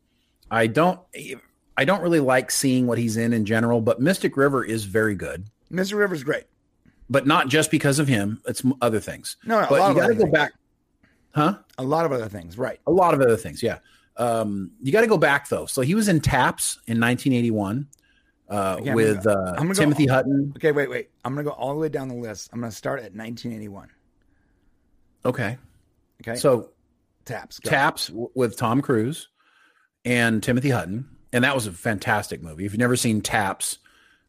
I 0.49 0.67
don't 0.67 0.99
I 1.77 1.85
don't 1.85 2.01
really 2.01 2.19
like 2.19 2.49
seeing 2.51 2.87
what 2.87 2.97
he's 2.97 3.17
in 3.17 3.33
in 3.33 3.45
general, 3.45 3.81
but 3.81 4.01
Mystic 4.01 4.35
River 4.35 4.63
is 4.63 4.83
very 4.85 5.15
good. 5.15 5.45
Mr. 5.71 5.97
River's 5.97 6.23
great. 6.23 6.45
But 7.09 7.25
not 7.27 7.47
just 7.47 7.71
because 7.71 7.99
of 7.99 8.07
him, 8.07 8.41
it's 8.45 8.63
other 8.81 8.99
things. 8.99 9.37
No, 9.45 9.61
no, 9.61 9.67
a 9.69 9.71
lot 9.71 9.85
you 9.85 9.91
of 9.91 9.95
got 9.95 9.95
to 9.95 10.03
other 10.05 10.13
go 10.15 10.19
things. 10.23 10.31
back. 10.33 10.53
Huh? 11.33 11.57
A 11.77 11.83
lot 11.83 12.05
of 12.05 12.11
other 12.11 12.27
things, 12.27 12.57
right? 12.57 12.79
A 12.87 12.91
lot 12.91 13.13
of 13.13 13.21
other 13.21 13.37
things, 13.37 13.61
yeah. 13.63 13.77
Um, 14.17 14.71
you 14.81 14.91
got 14.91 15.01
to 15.01 15.07
go 15.07 15.17
back 15.17 15.47
though. 15.47 15.67
So 15.67 15.81
he 15.81 15.93
was 15.95 16.07
in 16.09 16.19
Taps 16.19 16.77
in 16.87 16.99
1981 16.99 17.87
uh, 18.49 18.77
Okay, 18.79 18.93
with 18.93 19.23
gonna 19.23 19.39
uh, 19.39 19.63
go- 19.63 19.73
Timothy 19.73 20.07
Hutton. 20.07 20.51
Okay, 20.57 20.71
wait, 20.71 20.89
wait. 20.89 21.09
I'm 21.23 21.33
gonna 21.33 21.43
go 21.43 21.51
all 21.51 21.73
the 21.73 21.79
way 21.79 21.89
down 21.89 22.07
the 22.07 22.15
list. 22.15 22.49
I'm 22.51 22.59
gonna 22.59 22.71
start 22.71 22.99
at 22.99 23.13
1981. 23.15 23.89
Okay, 25.25 25.57
Okay, 26.21 26.35
so 26.39 26.71
taps. 27.25 27.59
Go. 27.59 27.69
Taps 27.69 28.07
w- 28.07 28.29
with 28.33 28.57
Tom 28.57 28.81
Cruise 28.81 29.27
and 30.05 30.41
Timothy 30.41 30.69
Hutton, 30.71 31.07
and 31.37 31.43
that 31.43 31.53
was 31.53 31.67
a 31.67 31.71
fantastic 31.71 32.41
movie. 32.41 32.65
If 32.65 32.71
you've 32.73 32.79
never 32.79 32.95
seen 32.95 33.21
Taps, 33.21 33.77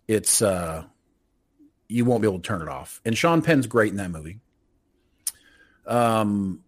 it's 0.07 0.43
uh, 0.43 0.85
you 1.89 2.05
won't 2.05 2.21
be 2.21 2.29
able 2.29 2.39
to 2.39 2.47
turn 2.47 2.61
it 2.61 2.69
off. 2.69 3.01
And 3.07 3.17
Sean 3.17 3.41
Penn's 3.41 3.67
great 3.67 3.91
in 3.91 3.97
that 3.97 4.11
movie. 4.11 4.41
Um, 5.87 6.63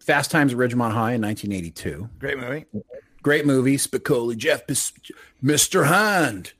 Fast 0.00 0.30
Times 0.30 0.52
at 0.52 0.58
Ridgemont 0.58 0.92
High 0.92 1.12
in 1.14 1.22
1982, 1.22 2.10
Great 2.18 2.38
movie. 2.38 2.66
great 3.22 3.46
movie. 3.46 3.76
Spicoli, 3.78 4.36
Jeff, 4.36 4.66
Mr. 4.66 5.86
Hand. 5.86 6.52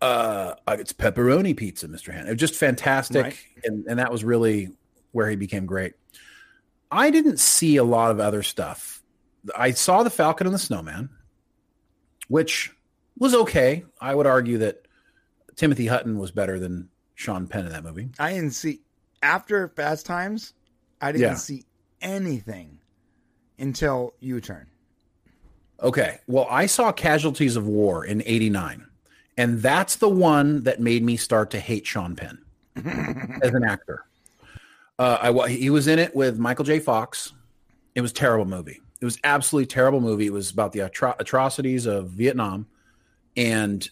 Uh, 0.00 0.54
it's 0.68 0.92
pepperoni 0.94 1.54
pizza, 1.56 1.86
Mr. 1.86 2.12
Hand. 2.14 2.28
It 2.28 2.32
was 2.32 2.40
just 2.40 2.54
fantastic, 2.54 3.22
Right. 3.24 3.36
and 3.64 3.84
and 3.88 3.98
that 3.98 4.10
was 4.10 4.24
really 4.24 4.70
where 5.12 5.28
he 5.28 5.36
became 5.36 5.66
great. 5.66 5.94
I 6.90 7.10
didn't 7.10 7.40
see 7.40 7.76
a 7.76 7.84
lot 7.84 8.10
of 8.10 8.20
other 8.20 8.42
stuff. 8.42 9.02
I 9.54 9.72
saw 9.72 10.02
the 10.02 10.10
Falcon 10.10 10.46
and 10.46 10.54
the 10.54 10.58
Snowman. 10.58 11.10
Which 12.28 12.72
was 13.18 13.34
okay. 13.34 13.84
I 14.00 14.14
would 14.14 14.26
argue 14.26 14.58
that 14.58 14.86
Timothy 15.56 15.86
Hutton 15.86 16.18
was 16.18 16.30
better 16.30 16.58
than 16.58 16.88
Sean 17.14 17.46
Penn 17.48 17.66
in 17.66 17.72
that 17.72 17.82
movie. 17.84 18.08
I 18.18 18.32
didn't 18.34 18.52
see 18.52 18.80
after 19.22 19.68
Fast 19.68 20.06
Times. 20.06 20.54
I 21.00 21.12
didn't 21.12 21.22
Yeah. 21.28 21.34
see 21.34 21.64
anything 22.00 22.78
until 23.58 24.14
U 24.20 24.40
Turn. 24.40 24.66
Okay. 25.82 26.18
Well, 26.26 26.46
I 26.50 26.66
saw 26.66 26.92
Casualties 26.92 27.56
of 27.56 27.66
War 27.66 28.04
in 28.04 28.22
89. 28.24 28.84
And 29.36 29.62
that's 29.62 29.96
the 29.96 30.08
one 30.08 30.64
that 30.64 30.80
made 30.80 31.04
me 31.04 31.16
start 31.16 31.50
to 31.50 31.60
hate 31.60 31.86
Sean 31.86 32.16
Penn 32.16 32.38
as 33.42 33.54
an 33.54 33.62
actor. 33.64 34.04
Uh, 34.98 35.32
I 35.44 35.48
he 35.48 35.70
was 35.70 35.86
in 35.86 36.00
it 36.00 36.14
with 36.16 36.38
Michael 36.40 36.64
J. 36.64 36.80
Fox. 36.80 37.32
It 37.94 38.00
was 38.00 38.10
a 38.10 38.14
terrible 38.14 38.44
movie. 38.46 38.80
It 39.00 39.04
was 39.04 39.18
absolutely 39.22 39.66
terrible 39.66 40.00
movie. 40.00 40.26
It 40.26 40.32
was 40.32 40.50
about 40.50 40.72
the 40.72 40.80
atro- 40.80 41.18
atrocities 41.18 41.86
of 41.86 42.10
Vietnam, 42.10 42.66
and 43.36 43.88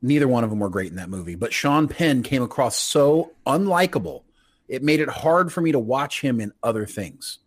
neither 0.00 0.26
one 0.28 0.44
of 0.44 0.50
them 0.50 0.58
were 0.58 0.70
great 0.70 0.90
in 0.90 0.96
that 0.96 1.10
movie. 1.10 1.34
But 1.34 1.52
Sean 1.52 1.88
Penn 1.88 2.22
came 2.22 2.42
across 2.42 2.76
so 2.78 3.32
unlikable, 3.46 4.22
it 4.68 4.82
made 4.82 5.00
it 5.00 5.08
hard 5.08 5.52
for 5.52 5.60
me 5.60 5.72
to 5.72 5.78
watch 5.78 6.20
him 6.20 6.40
in 6.40 6.52
other 6.62 6.86
things. 6.86 7.38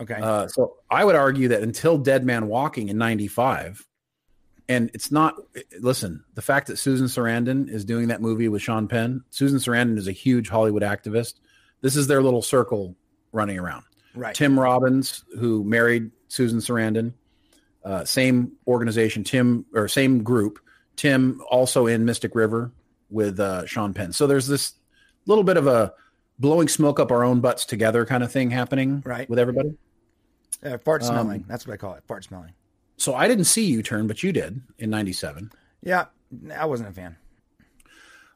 Okay. 0.00 0.14
Uh, 0.14 0.46
so 0.46 0.76
I 0.90 1.04
would 1.04 1.16
argue 1.16 1.48
that 1.48 1.62
until 1.62 1.98
Dead 1.98 2.24
Man 2.24 2.48
Walking 2.48 2.88
in 2.88 2.98
'95, 2.98 3.86
and 4.68 4.90
it's 4.94 5.10
not. 5.10 5.36
Listen, 5.80 6.24
the 6.34 6.42
fact 6.42 6.68
that 6.68 6.78
Susan 6.78 7.06
Sarandon 7.06 7.68
is 7.68 7.84
doing 7.84 8.08
that 8.08 8.20
movie 8.20 8.48
with 8.48 8.62
Sean 8.62 8.86
Penn. 8.86 9.24
Susan 9.30 9.58
Sarandon 9.58 9.98
is 9.98 10.08
a 10.08 10.12
huge 10.12 10.48
Hollywood 10.48 10.82
activist. 10.82 11.34
This 11.80 11.96
is 11.96 12.06
their 12.06 12.22
little 12.22 12.42
circle 12.42 12.96
running 13.32 13.58
around. 13.58 13.84
Right. 14.14 14.34
Tim 14.34 14.58
Robbins, 14.58 15.24
who 15.38 15.64
married 15.64 16.10
Susan 16.28 16.58
Sarandon, 16.60 17.12
uh, 17.84 18.04
same 18.04 18.52
organization. 18.66 19.24
Tim 19.24 19.64
or 19.74 19.88
same 19.88 20.22
group. 20.22 20.58
Tim 20.96 21.40
also 21.50 21.86
in 21.86 22.04
Mystic 22.04 22.34
River 22.34 22.72
with 23.10 23.38
uh, 23.40 23.64
Sean 23.66 23.94
Penn. 23.94 24.12
So 24.12 24.26
there's 24.26 24.46
this 24.46 24.74
little 25.26 25.44
bit 25.44 25.56
of 25.56 25.66
a 25.66 25.92
blowing 26.38 26.68
smoke 26.68 27.00
up 27.00 27.10
our 27.10 27.24
own 27.24 27.40
butts 27.40 27.64
together 27.64 28.04
kind 28.04 28.22
of 28.22 28.30
thing 28.32 28.50
happening 28.50 29.02
Right. 29.06 29.28
with 29.30 29.38
everybody. 29.38 29.76
Uh, 30.62 30.76
fart 30.78 31.02
Um, 31.02 31.08
smelling. 31.08 31.44
That's 31.48 31.66
what 31.66 31.74
I 31.74 31.76
call 31.76 31.94
it. 31.94 32.02
Fart 32.08 32.24
smelling. 32.24 32.52
So 32.96 33.14
I 33.14 33.28
didn't 33.28 33.44
see 33.44 33.64
U 33.66 33.82
Turn, 33.82 34.06
but 34.08 34.22
you 34.24 34.32
did 34.32 34.60
in 34.78 34.90
'97. 34.90 35.52
Yeah, 35.82 36.06
I 36.54 36.66
wasn't 36.66 36.88
a 36.88 36.92
fan. 36.92 37.16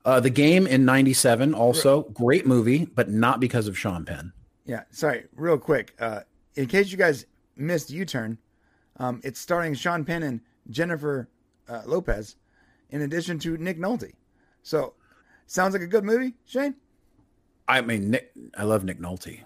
Uh, 0.04 0.20
the 0.20 0.30
game 0.30 0.66
in 0.68 0.84
'97 0.84 1.52
also 1.52 2.02
great 2.02 2.46
movie, 2.46 2.84
but 2.84 3.08
not 3.10 3.40
because 3.40 3.66
of 3.68 3.76
Sean 3.76 4.04
Penn. 4.04 4.32
Yeah, 4.64 4.82
sorry, 4.90 5.24
real 5.34 5.58
quick. 5.58 5.94
Uh, 5.98 6.20
in 6.54 6.66
case 6.66 6.90
you 6.90 6.98
guys 6.98 7.26
missed 7.56 7.90
U 7.90 8.04
Turn, 8.04 8.38
um, 8.98 9.20
it's 9.24 9.40
starring 9.40 9.74
Sean 9.74 10.04
Penn 10.04 10.22
and 10.22 10.40
Jennifer 10.70 11.28
uh, 11.68 11.82
Lopez, 11.86 12.36
in 12.90 13.02
addition 13.02 13.38
to 13.40 13.56
Nick 13.56 13.78
Nolte. 13.78 14.12
So, 14.62 14.94
sounds 15.46 15.72
like 15.72 15.82
a 15.82 15.86
good 15.86 16.04
movie, 16.04 16.34
Shane. 16.46 16.74
I 17.66 17.80
mean, 17.80 18.10
Nick, 18.10 18.32
I 18.56 18.64
love 18.64 18.84
Nick 18.84 19.00
Nolte. 19.00 19.40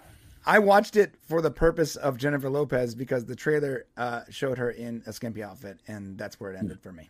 I 0.45 0.59
watched 0.61 0.97
it 0.97 1.15
for 1.23 1.43
the 1.43 1.51
purpose 1.51 1.97
of 1.97 2.17
Jennifer 2.17 2.49
Lopez 2.49 2.95
because 2.95 3.25
the 3.25 3.35
trailer 3.35 3.87
uh, 3.97 4.23
showed 4.31 4.59
her 4.59 4.71
in 4.71 5.03
a 5.07 5.13
skimpy 5.13 5.43
outfit, 5.43 5.81
and 5.89 6.17
that's 6.17 6.39
where 6.39 6.53
it 6.53 6.57
ended 6.57 6.81
for 6.81 6.93
me. 6.93 7.09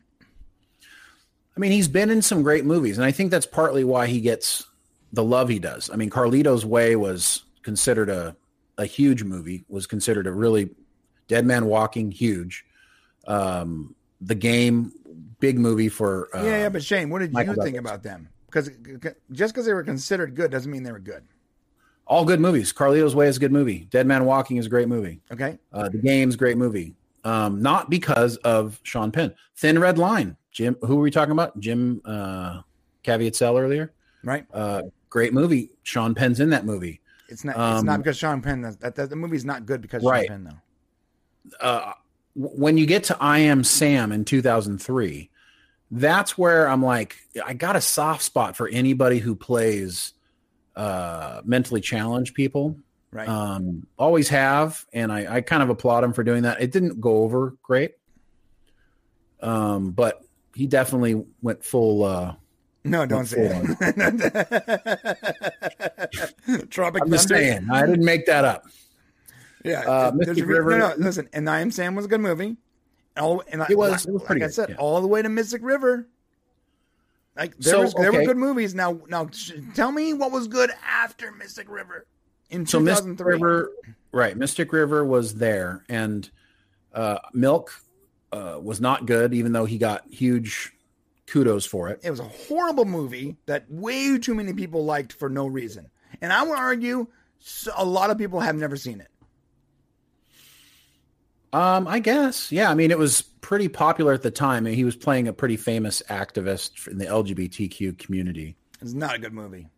I 1.56 1.60
mean, 1.60 1.72
he's 1.72 1.88
been 1.88 2.10
in 2.10 2.22
some 2.22 2.42
great 2.42 2.64
movies, 2.64 2.96
and 2.96 3.04
I 3.04 3.12
think 3.12 3.30
that's 3.30 3.46
partly 3.46 3.84
why 3.84 4.06
he 4.06 4.20
gets 4.20 4.66
the 5.12 5.24
love 5.24 5.48
he 5.48 5.58
does. 5.58 5.90
I 5.90 5.96
mean, 5.96 6.10
Carlito's 6.10 6.64
Way 6.64 6.96
was 6.96 7.42
considered 7.66 8.08
a 8.08 8.34
a 8.78 8.86
huge 8.86 9.22
movie, 9.24 9.64
was 9.68 9.86
considered 9.86 10.26
a 10.26 10.32
really 10.32 10.70
Dead 11.28 11.44
Man 11.44 11.66
Walking 11.66 12.10
huge. 12.10 12.64
Um, 13.26 13.94
the 14.20 14.34
Game, 14.34 14.92
big 15.40 15.58
movie 15.58 15.88
for 15.88 16.28
uh, 16.34 16.44
yeah, 16.44 16.58
yeah, 16.62 16.68
but 16.70 16.82
Shane, 16.82 17.10
what 17.10 17.18
did 17.18 17.32
Michael 17.32 17.56
you 17.56 17.62
think 17.62 17.76
about 17.76 18.02
them? 18.02 18.28
Because 18.46 18.70
just 19.32 19.52
because 19.52 19.66
they 19.66 19.74
were 19.74 19.82
considered 19.82 20.34
good 20.34 20.50
doesn't 20.50 20.70
mean 20.70 20.82
they 20.84 20.92
were 20.92 20.98
good. 21.00 21.24
all 22.06 22.24
good 22.24 22.40
movies. 22.40 22.72
Carlito's 22.72 23.14
Way 23.14 23.26
is 23.28 23.36
a 23.36 23.40
good 23.40 23.52
movie. 23.52 23.88
Dead 23.90 24.06
Man 24.06 24.24
Walking 24.24 24.56
is 24.58 24.66
a 24.66 24.70
great 24.70 24.88
movie. 24.88 25.20
Okay, 25.32 25.58
Uh, 25.72 25.88
the 25.88 25.98
game's 25.98 26.36
great 26.36 26.56
movie. 26.56 26.94
Um, 27.24 27.60
not 27.60 27.90
because 27.90 28.36
of 28.38 28.78
Sean 28.84 29.10
Penn. 29.10 29.34
Thin 29.56 29.78
Red 29.80 29.98
Line. 29.98 30.36
Jim, 30.52 30.76
who 30.82 30.94
were 30.96 31.02
we 31.02 31.10
talking 31.10 31.32
about? 31.32 31.58
Jim 31.58 32.00
uh, 32.04 32.60
Caviezel 33.02 33.60
earlier. 33.60 33.92
right? 34.22 34.46
Uh, 34.54 34.82
great 35.10 35.34
movie. 35.34 35.70
Sean 35.82 36.14
Penn's 36.14 36.38
in 36.40 36.50
that 36.50 36.64
movie. 36.64 37.00
It's 37.28 37.44
not. 37.44 37.52
it's 37.52 37.80
um, 37.80 37.86
not 37.86 37.98
because 37.98 38.16
Sean 38.16 38.40
Penn. 38.40 38.62
That, 38.62 38.80
that, 38.80 38.94
that 38.96 39.10
the 39.10 39.16
movie's 39.16 39.44
not 39.44 39.66
good 39.66 39.80
because 39.80 40.02
Right. 40.02 40.26
Sean 40.28 40.44
Penn 40.44 40.58
though. 41.60 41.66
Uh, 41.66 41.92
when 42.34 42.76
you 42.76 42.86
get 42.86 43.04
to 43.04 43.16
I 43.20 43.38
Am 43.38 43.64
Sam 43.64 44.12
in 44.12 44.24
2003, 44.24 45.30
that's 45.90 46.36
where 46.36 46.68
I'm 46.68 46.82
like, 46.82 47.16
I 47.44 47.54
got 47.54 47.76
a 47.76 47.80
soft 47.80 48.22
spot 48.22 48.56
for 48.56 48.68
anybody 48.68 49.18
who 49.18 49.34
plays 49.34 50.12
uh, 50.74 51.40
mentally 51.44 51.80
challenged 51.80 52.34
people. 52.34 52.76
Right. 53.10 53.28
Um, 53.28 53.86
always 53.98 54.28
have, 54.28 54.84
and 54.92 55.10
I, 55.10 55.36
I 55.36 55.40
kind 55.40 55.62
of 55.62 55.70
applaud 55.70 56.04
him 56.04 56.12
for 56.12 56.22
doing 56.22 56.42
that. 56.42 56.60
It 56.60 56.72
didn't 56.72 57.00
go 57.00 57.18
over 57.18 57.56
great, 57.62 57.92
um, 59.40 59.92
but 59.92 60.22
he 60.54 60.66
definitely 60.66 61.24
went 61.40 61.64
full. 61.64 62.04
Uh, 62.04 62.34
no, 62.86 63.06
don't 63.06 63.26
say 63.26 63.62
it. 63.62 65.16
Tropic 66.70 67.02
I'm 67.02 67.10
just 67.10 67.28
Thunder. 67.28 67.44
saying, 67.44 67.68
I 67.70 67.86
didn't 67.86 68.04
make 68.04 68.26
that 68.26 68.44
up. 68.44 68.64
Yeah, 69.64 69.80
Uh, 69.80 70.12
Mystic 70.14 70.46
River- 70.46 70.78
No, 70.78 70.90
no, 70.90 70.94
listen. 70.98 71.28
And 71.32 71.48
I 71.50 71.60
Am 71.60 71.70
Sam 71.70 71.94
was 71.94 72.04
a 72.04 72.08
good 72.08 72.20
movie. 72.20 72.56
All, 73.16 73.42
and 73.50 73.62
I, 73.62 73.66
It 73.70 73.78
was- 73.78 73.90
like, 73.90 74.04
it 74.08 74.12
was 74.12 74.22
pretty 74.22 74.40
like 74.42 74.46
I 74.46 74.48
good, 74.48 74.54
said, 74.54 74.68
yeah. 74.70 74.76
all 74.76 75.00
the 75.00 75.06
way 75.08 75.22
to 75.22 75.28
Mystic 75.28 75.62
River. 75.64 76.06
Like 77.36 77.56
there 77.58 77.72
So, 77.74 77.82
was, 77.82 77.94
there 77.94 78.12
were 78.12 78.24
good 78.24 78.36
movies. 78.36 78.74
Now, 78.74 78.98
now, 79.08 79.28
sh- 79.32 79.52
tell 79.74 79.92
me 79.92 80.14
what 80.14 80.32
was 80.32 80.48
good 80.48 80.70
after 80.86 81.32
Mystic 81.32 81.68
River 81.68 82.06
in 82.50 82.64
So 82.64 82.78
Mystic 82.80 83.18
2003. 83.18 83.32
River, 83.34 83.72
right? 84.12 84.36
Mystic 84.36 84.72
River 84.72 85.04
was 85.04 85.34
there, 85.34 85.84
and 85.90 86.30
uh, 86.94 87.18
Milk 87.34 87.72
uh, 88.32 88.58
was 88.62 88.80
not 88.80 89.04
good, 89.04 89.34
even 89.34 89.52
though 89.52 89.66
he 89.66 89.76
got 89.76 90.06
huge 90.10 90.72
kudos 91.26 91.66
for 91.66 91.88
it. 91.88 92.00
It 92.02 92.10
was 92.10 92.20
a 92.20 92.24
horrible 92.24 92.84
movie 92.84 93.36
that 93.46 93.70
way 93.70 94.18
too 94.18 94.34
many 94.34 94.52
people 94.52 94.84
liked 94.84 95.12
for 95.12 95.28
no 95.28 95.46
reason. 95.46 95.88
And 96.20 96.32
I 96.32 96.42
would 96.42 96.58
argue 96.58 97.08
a 97.76 97.84
lot 97.84 98.10
of 98.10 98.18
people 98.18 98.40
have 98.40 98.56
never 98.56 98.76
seen 98.76 99.00
it. 99.00 99.08
Um, 101.52 101.88
I 101.88 102.00
guess, 102.00 102.52
yeah. 102.52 102.70
I 102.70 102.74
mean, 102.74 102.90
it 102.90 102.98
was 102.98 103.22
pretty 103.22 103.68
popular 103.68 104.12
at 104.12 104.22
the 104.22 104.30
time, 104.30 104.66
and 104.66 104.74
he 104.74 104.84
was 104.84 104.96
playing 104.96 105.28
a 105.28 105.32
pretty 105.32 105.56
famous 105.56 106.02
activist 106.10 106.86
in 106.88 106.98
the 106.98 107.06
LGBTQ 107.06 107.98
community. 107.98 108.56
It's 108.80 108.92
not 108.92 109.14
a 109.14 109.18
good 109.18 109.32
movie. 109.32 109.68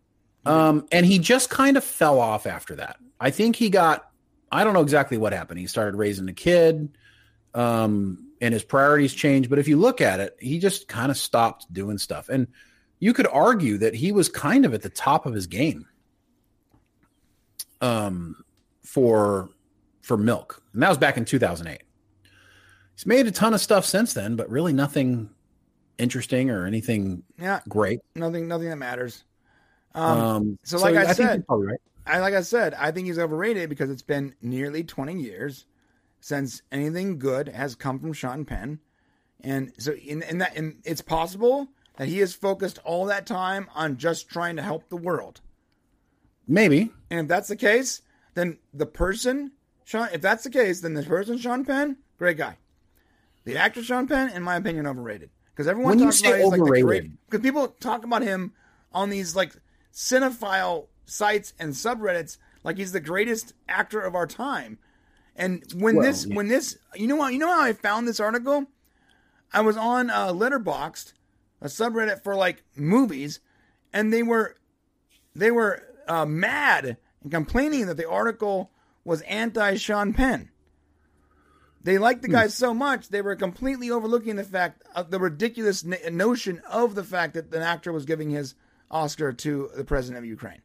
Um, 0.44 0.86
and 0.90 1.04
he 1.04 1.18
just 1.18 1.50
kind 1.50 1.76
of 1.76 1.84
fell 1.84 2.18
off 2.20 2.46
after 2.46 2.76
that. 2.76 2.96
I 3.20 3.30
think 3.30 3.56
he 3.56 3.70
got, 3.70 4.10
I 4.50 4.64
don't 4.64 4.72
know 4.72 4.80
exactly 4.80 5.18
what 5.18 5.32
happened. 5.32 5.60
He 5.60 5.66
started 5.66 5.96
raising 5.96 6.28
a 6.28 6.32
kid, 6.32 6.96
um, 7.54 8.27
and 8.40 8.52
his 8.54 8.64
priorities 8.64 9.12
changed. 9.14 9.50
But 9.50 9.58
if 9.58 9.68
you 9.68 9.76
look 9.76 10.00
at 10.00 10.20
it, 10.20 10.36
he 10.40 10.58
just 10.58 10.88
kind 10.88 11.10
of 11.10 11.16
stopped 11.16 11.72
doing 11.72 11.98
stuff. 11.98 12.28
And 12.28 12.46
you 13.00 13.12
could 13.12 13.26
argue 13.28 13.78
that 13.78 13.94
he 13.94 14.12
was 14.12 14.28
kind 14.28 14.64
of 14.64 14.74
at 14.74 14.82
the 14.82 14.88
top 14.90 15.26
of 15.26 15.34
his 15.34 15.46
game 15.46 15.86
um, 17.80 18.44
for 18.84 19.50
for 20.02 20.16
milk. 20.16 20.62
And 20.72 20.82
that 20.82 20.88
was 20.88 20.98
back 20.98 21.16
in 21.16 21.24
2008. 21.24 21.82
He's 22.94 23.06
made 23.06 23.26
a 23.26 23.30
ton 23.30 23.54
of 23.54 23.60
stuff 23.60 23.84
since 23.84 24.14
then, 24.14 24.36
but 24.36 24.48
really 24.50 24.72
nothing 24.72 25.30
interesting 25.98 26.50
or 26.50 26.66
anything 26.66 27.22
Yeah, 27.38 27.60
great. 27.68 28.00
nothing, 28.16 28.48
nothing 28.48 28.70
that 28.70 28.76
matters. 28.76 29.24
Um, 29.94 30.18
Um, 30.18 30.58
so 30.64 30.78
like 30.78 30.96
I 30.96 31.04
think 31.12 31.16
said- 31.16 31.44
right. 31.48 31.78
I 32.06 32.20
like 32.20 32.34
I 32.34 32.40
said, 32.40 32.72
I 32.74 32.90
think 32.90 33.06
he's 33.06 33.18
overrated 33.18 33.68
because 33.68 33.90
it's 33.90 34.02
been 34.02 34.34
nearly 34.40 34.82
20 34.82 35.20
years 35.20 35.66
since 36.20 36.62
anything 36.72 37.18
good 37.18 37.48
has 37.48 37.74
come 37.74 37.98
from 37.98 38.12
Sean 38.12 38.44
Penn. 38.44 38.80
And 39.40 39.72
so 39.78 39.92
in, 39.92 40.22
in 40.22 40.38
that 40.38 40.56
and 40.56 40.80
it's 40.84 41.00
possible 41.00 41.68
that 41.96 42.08
he 42.08 42.18
has 42.18 42.34
focused 42.34 42.78
all 42.84 43.06
that 43.06 43.26
time 43.26 43.68
on 43.74 43.96
just 43.96 44.28
trying 44.28 44.56
to 44.56 44.62
help 44.62 44.88
the 44.88 44.96
world. 44.96 45.40
Maybe. 46.46 46.90
And 47.10 47.20
if 47.20 47.28
that's 47.28 47.48
the 47.48 47.56
case, 47.56 48.02
then 48.34 48.58
the 48.72 48.86
person 48.86 49.52
Sean 49.84 50.08
if 50.12 50.20
that's 50.20 50.44
the 50.44 50.50
case, 50.50 50.80
then 50.80 50.94
the 50.94 51.02
person 51.02 51.38
Sean 51.38 51.64
Penn, 51.64 51.98
great 52.18 52.36
guy. 52.36 52.56
The 53.44 53.56
actor 53.56 53.82
Sean 53.82 54.06
Penn, 54.06 54.30
in 54.30 54.42
my 54.42 54.56
opinion, 54.56 54.86
overrated. 54.86 55.30
Because 55.58 55.68
everyone 55.68 55.98
When 55.98 56.06
talks 56.06 56.20
about 56.20 56.38
him 56.38 56.48
like 56.50 56.60
the 56.60 56.82
great 56.82 57.10
because 57.26 57.42
people 57.42 57.68
talk 57.80 58.04
about 58.04 58.22
him 58.22 58.52
on 58.92 59.10
these 59.10 59.34
like 59.34 59.54
cinephile 59.92 60.86
sites 61.04 61.52
and 61.58 61.72
subreddits 61.72 62.38
like 62.62 62.76
he's 62.76 62.92
the 62.92 63.00
greatest 63.00 63.54
actor 63.68 64.00
of 64.00 64.14
our 64.14 64.26
time. 64.26 64.78
And 65.38 65.64
when 65.74 65.96
Well, 65.96 66.04
this 66.06 66.26
yeah. 66.26 66.34
when 66.36 66.48
this 66.48 66.76
you 66.94 67.06
know 67.06 67.16
what 67.16 67.32
you 67.32 67.38
know 67.38 67.48
how 67.48 67.62
I 67.62 67.72
found 67.72 68.06
this 68.06 68.20
article? 68.20 68.66
I 69.52 69.62
was 69.62 69.78
on 69.78 70.10
uh, 70.10 70.28
Letterboxd, 70.28 71.14
a 71.62 71.66
subreddit 71.68 72.22
for 72.22 72.34
like 72.34 72.64
movies, 72.76 73.40
and 73.92 74.12
they 74.12 74.22
were 74.22 74.56
they 75.34 75.50
were 75.50 75.82
uh, 76.08 76.26
mad 76.26 76.98
and 77.22 77.30
complaining 77.30 77.86
that 77.86 77.96
the 77.96 78.08
article 78.08 78.70
was 79.04 79.22
anti 79.22 79.76
Sean 79.76 80.12
Penn. 80.12 80.50
They 81.82 81.96
liked 81.96 82.24
Hmm. 82.24 82.32
the 82.32 82.36
guy 82.36 82.46
so 82.48 82.74
much 82.74 83.08
they 83.08 83.22
were 83.22 83.36
completely 83.36 83.90
overlooking 83.90 84.36
the 84.36 84.44
fact 84.44 84.82
of 84.94 85.10
the 85.10 85.20
ridiculous 85.20 85.84
notion 85.84 86.60
of 86.68 86.96
the 86.96 87.04
fact 87.04 87.34
that 87.34 87.54
an 87.54 87.62
actor 87.62 87.92
was 87.92 88.04
giving 88.04 88.30
his 88.30 88.56
Oscar 88.90 89.32
to 89.32 89.70
the 89.76 89.84
president 89.84 90.18
of 90.18 90.24
Ukraine. 90.24 90.62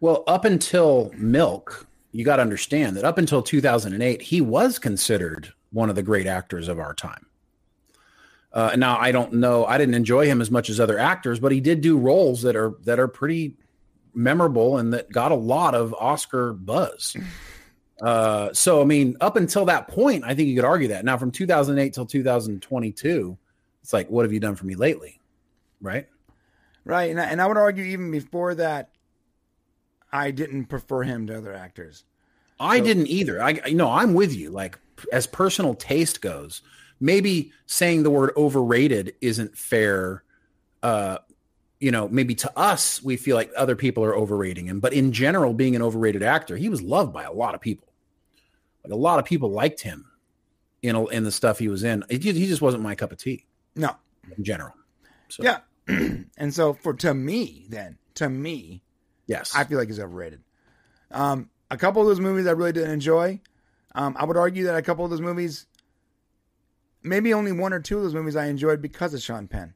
Well, 0.00 0.24
up 0.26 0.44
until 0.44 1.12
Milk, 1.16 1.86
you 2.14 2.24
got 2.24 2.36
to 2.36 2.42
understand 2.42 2.96
that 2.96 3.04
up 3.04 3.18
until 3.18 3.42
2008, 3.42 4.22
he 4.22 4.40
was 4.40 4.78
considered 4.78 5.52
one 5.72 5.90
of 5.90 5.96
the 5.96 6.02
great 6.02 6.28
actors 6.28 6.68
of 6.68 6.78
our 6.78 6.94
time. 6.94 7.26
Uh, 8.52 8.76
now, 8.76 8.96
I 8.96 9.10
don't 9.10 9.32
know. 9.32 9.66
I 9.66 9.78
didn't 9.78 9.96
enjoy 9.96 10.26
him 10.26 10.40
as 10.40 10.48
much 10.48 10.70
as 10.70 10.78
other 10.78 10.96
actors, 10.96 11.40
but 11.40 11.50
he 11.50 11.60
did 11.60 11.80
do 11.80 11.98
roles 11.98 12.42
that 12.42 12.54
are 12.54 12.74
that 12.84 13.00
are 13.00 13.08
pretty 13.08 13.56
memorable 14.14 14.78
and 14.78 14.92
that 14.92 15.10
got 15.10 15.32
a 15.32 15.34
lot 15.34 15.74
of 15.74 15.92
Oscar 15.94 16.54
buzz. 16.54 17.16
Uh, 18.02 18.52
so, 18.52 18.82
I 18.82 18.84
mean, 18.84 19.16
up 19.20 19.36
until 19.36 19.64
that 19.66 19.86
point, 19.86 20.24
I 20.26 20.34
think 20.34 20.48
you 20.48 20.56
could 20.56 20.64
argue 20.64 20.88
that. 20.88 21.04
Now, 21.04 21.16
from 21.16 21.30
2008 21.30 21.94
till 21.94 22.04
2022, 22.04 23.38
it's 23.82 23.92
like, 23.92 24.10
what 24.10 24.24
have 24.24 24.32
you 24.32 24.40
done 24.40 24.56
for 24.56 24.66
me 24.66 24.74
lately? 24.74 25.20
Right? 25.80 26.08
Right. 26.84 27.12
And 27.12 27.20
I, 27.20 27.26
and 27.26 27.40
I 27.40 27.46
would 27.46 27.56
argue 27.56 27.84
even 27.84 28.10
before 28.10 28.56
that, 28.56 28.90
I 30.14 30.30
didn't 30.30 30.66
prefer 30.66 31.02
him 31.02 31.26
to 31.26 31.36
other 31.36 31.52
actors. 31.52 32.04
I 32.60 32.78
didn't 32.78 33.08
either. 33.08 33.42
I 33.42 33.60
you 33.66 33.74
know 33.74 33.90
I'm 33.90 34.14
with 34.14 34.34
you. 34.34 34.50
Like 34.50 34.78
as 35.12 35.26
personal 35.26 35.74
taste 35.74 36.20
goes, 36.22 36.62
maybe 37.00 37.52
saying 37.66 38.04
the 38.04 38.10
word 38.10 38.32
overrated 38.36 39.14
isn't 39.20 39.58
fair. 39.58 40.22
Uh, 40.82 41.18
you 41.80 41.90
know, 41.90 42.08
maybe 42.08 42.34
to 42.36 42.58
us 42.58 43.02
we 43.02 43.16
feel 43.16 43.34
like 43.36 43.50
other 43.56 43.74
people 43.74 44.04
are 44.04 44.14
overrating 44.14 44.66
him, 44.66 44.78
but 44.80 44.92
in 44.92 45.12
general, 45.12 45.52
being 45.52 45.74
an 45.74 45.82
overrated 45.82 46.22
actor, 46.22 46.56
he 46.56 46.68
was 46.68 46.80
loved 46.80 47.12
by 47.12 47.24
a 47.24 47.32
lot 47.32 47.54
of 47.54 47.60
people. 47.60 47.88
Like 48.84 48.92
a 48.92 48.96
lot 48.96 49.18
of 49.18 49.24
people 49.24 49.50
liked 49.50 49.80
him 49.80 50.06
in 50.80 50.94
in 51.10 51.24
the 51.24 51.32
stuff 51.32 51.58
he 51.58 51.68
was 51.68 51.82
in. 51.82 52.04
It, 52.08 52.22
he 52.22 52.46
just 52.46 52.62
wasn't 52.62 52.84
my 52.84 52.94
cup 52.94 53.10
of 53.10 53.18
tea 53.18 53.46
No. 53.74 53.96
in 54.36 54.44
general. 54.44 54.74
So 55.28 55.42
Yeah. 55.42 55.58
and 55.88 56.54
so 56.54 56.72
for 56.72 56.94
to 56.94 57.12
me, 57.14 57.66
then 57.68 57.98
to 58.14 58.28
me, 58.28 58.80
yes, 59.26 59.54
I 59.54 59.64
feel 59.64 59.78
like 59.78 59.88
he's 59.88 60.00
overrated. 60.00 60.40
Um, 61.10 61.50
a 61.70 61.76
couple 61.76 62.02
of 62.02 62.08
those 62.08 62.20
movies 62.20 62.46
I 62.46 62.52
really 62.52 62.72
didn't 62.72 62.90
enjoy. 62.90 63.40
Um, 63.94 64.16
I 64.18 64.24
would 64.24 64.36
argue 64.36 64.64
that 64.64 64.76
a 64.76 64.82
couple 64.82 65.04
of 65.04 65.10
those 65.10 65.20
movies, 65.20 65.66
maybe 67.02 67.32
only 67.32 67.52
one 67.52 67.72
or 67.72 67.80
two 67.80 67.96
of 67.96 68.02
those 68.02 68.14
movies 68.14 68.36
I 68.36 68.46
enjoyed 68.46 68.82
because 68.82 69.14
of 69.14 69.22
Sean 69.22 69.46
Penn. 69.46 69.74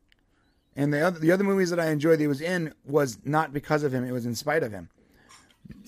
And 0.77 0.93
the 0.93 1.01
other 1.01 1.19
the 1.19 1.33
other 1.33 1.45
movies 1.45 1.71
that 1.71 1.81
I 1.81 1.91
enjoyed 1.91 2.19
that 2.19 2.23
he 2.23 2.29
was 2.29 2.41
in 2.41 2.73
was 2.85 3.19
not 3.25 3.53
because 3.53 3.83
of 3.83 3.93
him; 3.93 4.05
it 4.05 4.13
was 4.13 4.27
in 4.27 4.35
spite 4.35 4.63
of 4.63 4.73
him. 4.73 4.89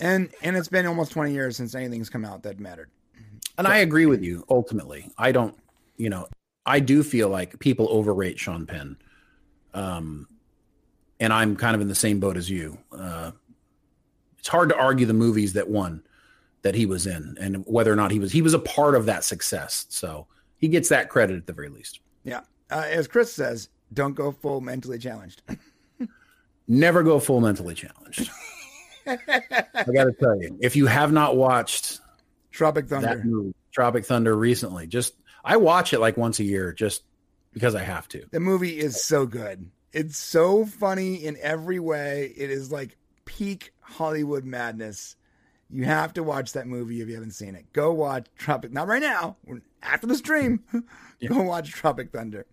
And 0.00 0.30
and 0.42 0.56
it's 0.56 0.68
been 0.68 0.86
almost 0.86 1.12
twenty 1.12 1.32
years 1.32 1.56
since 1.56 1.74
anything's 1.74 2.10
come 2.10 2.24
out 2.24 2.42
that 2.42 2.58
mattered. 2.58 2.90
And 3.56 3.68
I 3.68 3.78
agree 3.78 4.06
with 4.06 4.22
you 4.22 4.44
ultimately. 4.48 5.12
I 5.18 5.32
don't, 5.32 5.54
you 5.96 6.08
know, 6.08 6.28
I 6.64 6.80
do 6.80 7.02
feel 7.02 7.28
like 7.28 7.58
people 7.58 7.88
overrate 7.90 8.38
Sean 8.38 8.66
Penn. 8.66 8.96
Um, 9.74 10.28
and 11.20 11.32
I'm 11.32 11.56
kind 11.56 11.74
of 11.74 11.80
in 11.80 11.88
the 11.88 11.94
same 11.94 12.20
boat 12.20 12.36
as 12.36 12.48
you. 12.48 12.78
Uh, 12.90 13.32
it's 14.40 14.48
hard 14.48 14.70
to 14.70 14.76
argue 14.76 15.06
the 15.06 15.14
movies 15.14 15.52
that 15.52 15.68
won 15.68 16.02
that 16.62 16.74
he 16.74 16.86
was 16.86 17.06
in 17.06 17.36
and 17.40 17.64
whether 17.66 17.92
or 17.92 17.96
not 17.96 18.10
he 18.10 18.18
was, 18.18 18.32
he 18.32 18.42
was 18.42 18.54
a 18.54 18.58
part 18.58 18.94
of 18.94 19.06
that 19.06 19.22
success. 19.22 19.86
So 19.88 20.26
he 20.58 20.68
gets 20.68 20.88
that 20.88 21.08
credit 21.08 21.36
at 21.36 21.46
the 21.46 21.52
very 21.52 21.68
least. 21.68 22.00
Yeah, 22.24 22.40
uh, 22.70 22.84
as 22.86 23.06
Chris 23.06 23.32
says, 23.32 23.68
don't 23.92 24.14
go 24.14 24.32
full 24.32 24.60
mentally 24.60 24.98
challenged. 24.98 25.42
Never 26.68 27.02
go 27.02 27.18
full 27.18 27.40
mentally 27.40 27.74
challenged. 27.74 28.30
I 29.06 29.16
got 29.92 30.04
to 30.04 30.14
tell 30.18 30.40
you, 30.40 30.58
if 30.60 30.76
you 30.76 30.86
have 30.86 31.12
not 31.12 31.36
watched 31.36 32.00
Tropic 32.50 32.88
Thunder. 32.88 33.08
that 33.08 33.24
movie, 33.24 33.54
Tropic 33.72 34.04
Thunder 34.04 34.36
recently, 34.36 34.86
just 34.86 35.14
I 35.44 35.56
watch 35.56 35.92
it 35.92 36.00
like 36.00 36.16
once 36.16 36.38
a 36.38 36.44
year 36.44 36.72
just 36.72 37.02
because 37.52 37.74
I 37.74 37.82
have 37.82 38.06
to. 38.08 38.24
The 38.30 38.40
movie 38.40 38.78
is 38.78 39.02
so 39.02 39.26
good. 39.26 39.70
It's 39.92 40.18
so 40.18 40.64
funny 40.64 41.24
in 41.24 41.36
every 41.40 41.80
way. 41.80 42.32
It 42.36 42.50
is 42.50 42.70
like 42.70 42.96
peak 43.24 43.72
Hollywood 43.90 44.44
madness. 44.44 45.16
You 45.72 45.84
have 45.84 46.12
to 46.14 46.22
watch 46.22 46.52
that 46.54 46.66
movie 46.66 47.00
if 47.00 47.08
you 47.08 47.14
haven't 47.14 47.30
seen 47.32 47.54
it. 47.54 47.72
Go 47.72 47.92
watch 47.92 48.26
Tropic. 48.36 48.72
Not 48.72 48.88
right 48.88 49.02
now. 49.02 49.36
After 49.82 50.06
the 50.06 50.16
stream, 50.16 50.62
go 51.28 51.42
watch 51.42 51.70
Tropic 51.70 52.10
Thunder. 52.12 52.46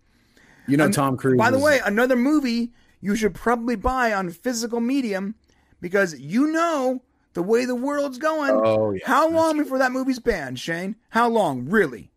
You 0.68 0.76
know, 0.76 0.90
Tom 0.90 1.16
Cruise. 1.16 1.38
By 1.38 1.50
the 1.50 1.58
way, 1.58 1.80
another 1.84 2.14
movie 2.16 2.72
you 3.00 3.16
should 3.16 3.34
probably 3.34 3.74
buy 3.76 4.12
on 4.12 4.30
physical 4.30 4.80
medium 4.80 5.34
because 5.80 6.18
you 6.20 6.46
know 6.52 7.02
the 7.34 7.42
way 7.42 7.64
the 7.64 7.74
world's 7.74 8.18
going. 8.18 8.50
Oh, 8.52 8.92
yeah, 8.92 9.00
How 9.06 9.28
long 9.28 9.56
before 9.58 9.78
that 9.78 9.92
movie's 9.92 10.18
banned, 10.18 10.58
Shane? 10.60 10.94
How 11.10 11.28
long, 11.28 11.68
really? 11.68 12.10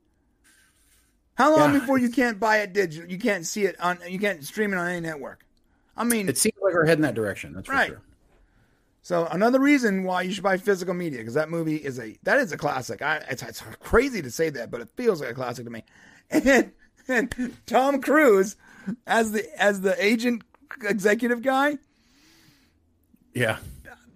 How 1.36 1.56
long 1.58 1.74
Yeah. 1.74 1.80
before 1.80 1.98
you 1.98 2.10
can't 2.10 2.40
buy 2.40 2.58
it 2.58 2.74
digital? 2.74 3.10
You 3.10 3.18
can't 3.18 3.46
see 3.46 3.64
it 3.66 3.80
on. 3.80 4.00
You 4.08 4.20
can't 4.20 4.44
stream 4.44 4.74
it 4.74 4.78
on 4.78 4.88
any 4.88 5.00
network. 5.00 5.46
I 5.98 6.04
mean, 6.04 6.30
it 6.30 6.38
seems 6.38 6.56
like 6.62 6.74
we're 6.74 6.86
heading 6.86 7.04
that 7.04 7.16
direction. 7.16 7.54
That's 7.54 7.68
for 7.68 7.74
Right. 7.74 7.90
sure. 7.90 8.02
So 9.02 9.26
another 9.32 9.60
reason 9.60 10.04
why 10.04 10.22
you 10.22 10.32
should 10.32 10.44
buy 10.44 10.58
physical 10.58 10.94
media 10.94 11.20
because 11.20 11.34
that 11.34 11.50
movie 11.50 11.78
is 11.78 12.00
a 12.00 12.18
that 12.24 12.38
is 12.40 12.52
a 12.52 12.58
classic. 12.58 13.02
I, 13.02 13.18
it's, 13.30 13.42
it's 13.44 13.62
crazy 13.80 14.22
to 14.22 14.30
say 14.32 14.50
that, 14.52 14.70
but 14.72 14.82
it 14.82 14.90
feels 14.96 15.22
like 15.22 15.32
a 15.32 15.34
classic 15.34 15.66
to 15.66 15.72
me. 15.72 15.84
And, 16.34 16.72
and 17.08 17.58
Tom 17.66 18.02
Cruise 18.02 18.56
as 19.08 19.32
the 19.32 19.62
as 19.62 19.82
the 19.82 19.96
agent 20.04 20.44
executive 20.84 21.42
guy, 21.42 21.78
Yeah. 23.34 23.58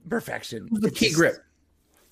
perfection. 0.08 0.70
The 0.72 0.92
key 0.92 1.12
grip. 1.12 1.44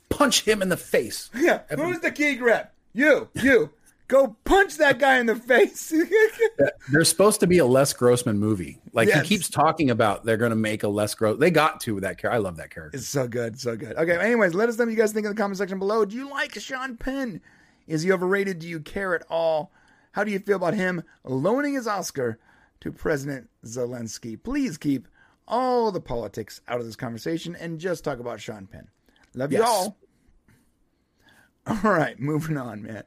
Punch 0.10 0.42
him 0.42 0.62
in 0.62 0.70
the 0.70 0.78
face. 0.78 1.30
Yeah, 1.36 1.62
who's 1.70 2.00
the 2.00 2.12
key 2.12 2.36
grip? 2.36 2.72
You, 2.94 3.30
you. 3.34 3.70
Go 4.10 4.36
punch 4.44 4.78
that 4.78 5.00
guy 5.00 5.18
in 5.20 5.26
the 5.26 5.36
face. 5.36 5.94
There's 6.92 7.10
supposed 7.10 7.40
to 7.40 7.48
be 7.48 7.58
a 7.60 7.66
Les 7.66 7.94
Grossman 7.94 8.38
movie. 8.38 8.80
Like 8.92 9.08
Yes. 9.08 9.22
he 9.24 9.28
keeps 9.28 9.50
talking 9.50 9.90
about 9.90 10.26
they're 10.26 10.38
going 10.38 10.50
to 10.52 10.56
make 10.58 10.84
a 10.84 10.88
Les 10.88 11.16
Gross. 11.16 11.40
They 11.40 11.50
got 11.52 11.80
to 11.82 11.96
with 11.96 12.04
that 12.04 12.18
character. 12.18 12.32
I 12.36 12.38
love 12.40 12.58
that 12.58 12.70
character. 12.70 12.98
It's 12.98 13.08
so 13.08 13.28
good, 13.28 13.60
so 13.60 13.76
good. 13.78 13.96
Okay, 13.96 14.18
anyways, 14.18 14.54
let 14.54 14.68
us 14.70 14.78
know 14.78 14.86
what 14.86 14.92
you 14.92 14.98
guys 14.98 15.14
think 15.14 15.26
in 15.26 15.32
the 15.32 15.38
comment 15.38 15.58
section 15.58 15.80
below. 15.80 16.04
Do 16.06 16.16
you 16.18 16.30
like 16.30 16.54
Sean 16.60 16.98
Penn? 16.98 17.42
Is 17.88 18.04
he 18.04 18.12
overrated? 18.12 18.60
Do 18.60 18.68
you 18.68 18.80
care 18.82 19.16
at 19.16 19.24
all? 19.30 19.72
How 20.12 20.24
do 20.24 20.32
you 20.32 20.40
feel 20.40 20.58
about 20.58 20.74
him 20.76 21.04
loaning 21.24 21.74
his 21.74 21.88
Oscar 21.88 22.38
to 22.82 22.92
President 22.92 23.50
Zelensky? 23.66 24.42
Please 24.42 24.78
keep 24.78 25.08
all 25.48 25.92
the 25.92 26.00
politics 26.02 26.62
out 26.68 26.80
of 26.80 26.86
this 26.86 26.96
conversation 26.96 27.56
and 27.56 27.80
just 27.80 28.04
talk 28.04 28.20
about 28.20 28.40
Sean 28.42 28.68
Penn. 28.68 28.90
Love 29.34 29.52
you 29.52 29.64
all. 29.64 29.98
All 31.66 31.78
right, 31.84 32.20
moving 32.20 32.58
on, 32.58 32.84
man. 32.84 33.04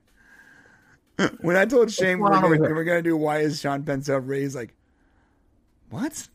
When 1.41 1.57
I 1.57 1.65
told 1.65 1.91
Shane 1.91 2.19
we're 2.19 2.31
gonna, 2.31 2.59
we're 2.59 2.85
gonna 2.85 3.03
do 3.03 3.17
why 3.17 3.39
is 3.39 3.61
Sean 3.61 3.83
Penn 3.83 4.03
so 4.03 4.21
he's 4.21 4.55
like, 4.55 4.75
what? 5.91 6.29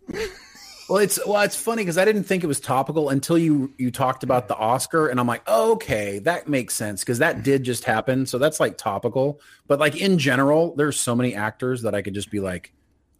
Well, 0.89 0.97
it's 0.99 1.25
well, 1.25 1.41
it's 1.41 1.55
funny 1.55 1.84
because 1.84 1.97
I 1.97 2.03
didn't 2.03 2.23
think 2.23 2.43
it 2.43 2.47
was 2.47 2.59
topical 2.59 3.09
until 3.09 3.38
you 3.38 3.73
you 3.77 3.91
talked 3.91 4.23
about 4.23 4.49
the 4.49 4.57
Oscar, 4.57 5.07
and 5.07 5.21
I'm 5.21 5.27
like, 5.27 5.41
oh, 5.47 5.71
okay, 5.73 6.19
that 6.19 6.49
makes 6.49 6.73
sense 6.73 7.01
because 7.01 7.19
that 7.19 7.43
did 7.43 7.63
just 7.63 7.86
happen. 7.86 8.25
So 8.25 8.38
that's 8.38 8.59
like 8.59 8.77
topical. 8.77 9.39
But 9.67 9.79
like 9.79 9.95
in 9.95 10.17
general, 10.17 10.75
there's 10.75 10.99
so 10.99 11.15
many 11.15 11.34
actors 11.34 11.84
that 11.84 11.95
I 11.95 12.01
could 12.01 12.13
just 12.13 12.29
be 12.29 12.41
like, 12.41 12.73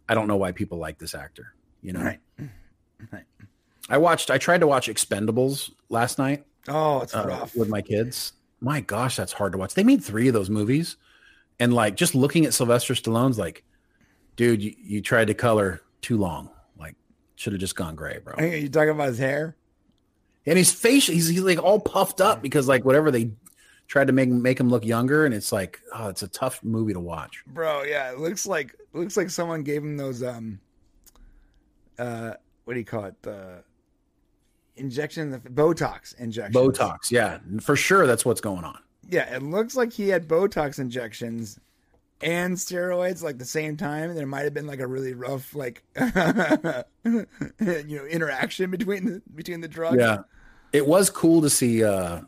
I 0.06 0.14
don't 0.14 0.28
know 0.28 0.36
why 0.36 0.52
people 0.52 0.76
like 0.76 0.98
this 0.98 1.14
actor. 1.14 1.54
You 1.80 1.94
know, 1.94 2.02
Right. 2.02 2.20
Right. 3.10 3.24
I 3.88 3.96
watched. 3.96 4.30
I 4.30 4.36
tried 4.36 4.60
to 4.60 4.66
watch 4.66 4.88
Expendables 4.88 5.70
last 5.88 6.18
night. 6.18 6.44
Oh, 6.68 7.00
it's 7.00 7.14
uh, 7.14 7.24
rough. 7.26 7.56
with 7.56 7.70
my 7.70 7.80
kids. 7.80 8.34
My 8.60 8.80
gosh, 8.80 9.16
that's 9.16 9.32
hard 9.32 9.52
to 9.52 9.58
watch. 9.58 9.72
They 9.72 9.82
made 9.82 10.04
three 10.04 10.28
of 10.28 10.34
those 10.34 10.50
movies, 10.50 10.96
and 11.62 11.72
like 11.72 11.94
just 11.94 12.16
looking 12.16 12.44
at 12.44 12.52
Sylvester 12.52 12.92
Stallone's 12.92 13.38
like, 13.38 13.62
dude, 14.34 14.60
you, 14.60 14.74
you 14.76 15.00
tried 15.00 15.28
to 15.28 15.34
color 15.34 15.80
too 16.00 16.16
long. 16.16 16.50
Like, 16.76 16.96
should 17.36 17.52
have 17.52 17.60
just 17.60 17.76
gone 17.76 17.94
gray, 17.94 18.18
bro. 18.18 18.34
Hey, 18.36 18.62
you 18.62 18.68
talking 18.68 18.90
about 18.90 19.06
his 19.06 19.18
hair? 19.18 19.54
And 20.44 20.58
his 20.58 20.72
face, 20.72 21.06
he's, 21.06 21.28
he's 21.28 21.40
like 21.40 21.62
all 21.62 21.78
puffed 21.78 22.20
up 22.20 22.42
because 22.42 22.66
like 22.66 22.84
whatever 22.84 23.12
they 23.12 23.30
tried 23.86 24.08
to 24.08 24.12
make 24.12 24.28
make 24.28 24.58
him 24.58 24.70
look 24.70 24.84
younger, 24.84 25.24
and 25.24 25.32
it's 25.32 25.52
like, 25.52 25.80
oh, 25.94 26.08
it's 26.08 26.24
a 26.24 26.28
tough 26.28 26.64
movie 26.64 26.94
to 26.94 27.00
watch. 27.00 27.44
Bro, 27.46 27.84
yeah, 27.84 28.10
it 28.10 28.18
looks 28.18 28.44
like 28.44 28.74
looks 28.92 29.16
like 29.16 29.30
someone 29.30 29.62
gave 29.62 29.84
him 29.84 29.96
those 29.96 30.20
um 30.24 30.58
uh 31.96 32.32
what 32.64 32.74
do 32.74 32.80
you 32.80 32.84
call 32.84 33.04
it? 33.04 33.14
The 33.22 33.62
injection 34.74 35.30
the 35.30 35.38
Botox 35.38 36.18
injection. 36.18 36.60
Botox, 36.60 37.12
yeah, 37.12 37.38
for 37.60 37.76
sure, 37.76 38.08
that's 38.08 38.24
what's 38.24 38.40
going 38.40 38.64
on. 38.64 38.80
Yeah, 39.12 39.34
it 39.34 39.42
looks 39.42 39.76
like 39.76 39.92
he 39.92 40.08
had 40.08 40.26
Botox 40.26 40.78
injections 40.78 41.60
and 42.22 42.56
steroids 42.56 43.22
like 43.22 43.36
the 43.38 43.44
same 43.44 43.76
time. 43.76 44.14
There 44.14 44.26
might 44.26 44.44
have 44.44 44.54
been 44.54 44.66
like 44.66 44.80
a 44.80 44.86
really 44.86 45.12
rough 45.12 45.54
like 45.54 45.82
you 47.04 47.26
know 47.60 48.04
interaction 48.08 48.70
between 48.70 49.04
the 49.04 49.22
between 49.34 49.60
the 49.60 49.68
drugs. 49.68 49.98
Yeah, 49.98 50.18
it 50.72 50.86
was 50.86 51.10
cool 51.10 51.42
to 51.42 51.50
see 51.50 51.84
uh 51.84 52.22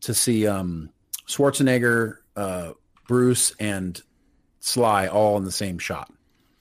to 0.00 0.12
see 0.12 0.46
um 0.46 0.90
Schwarzenegger, 1.28 2.16
uh 2.36 2.72
Bruce, 3.06 3.54
and 3.60 4.00
Sly 4.58 5.06
all 5.06 5.36
in 5.36 5.44
the 5.44 5.52
same 5.52 5.78
shot. 5.78 6.12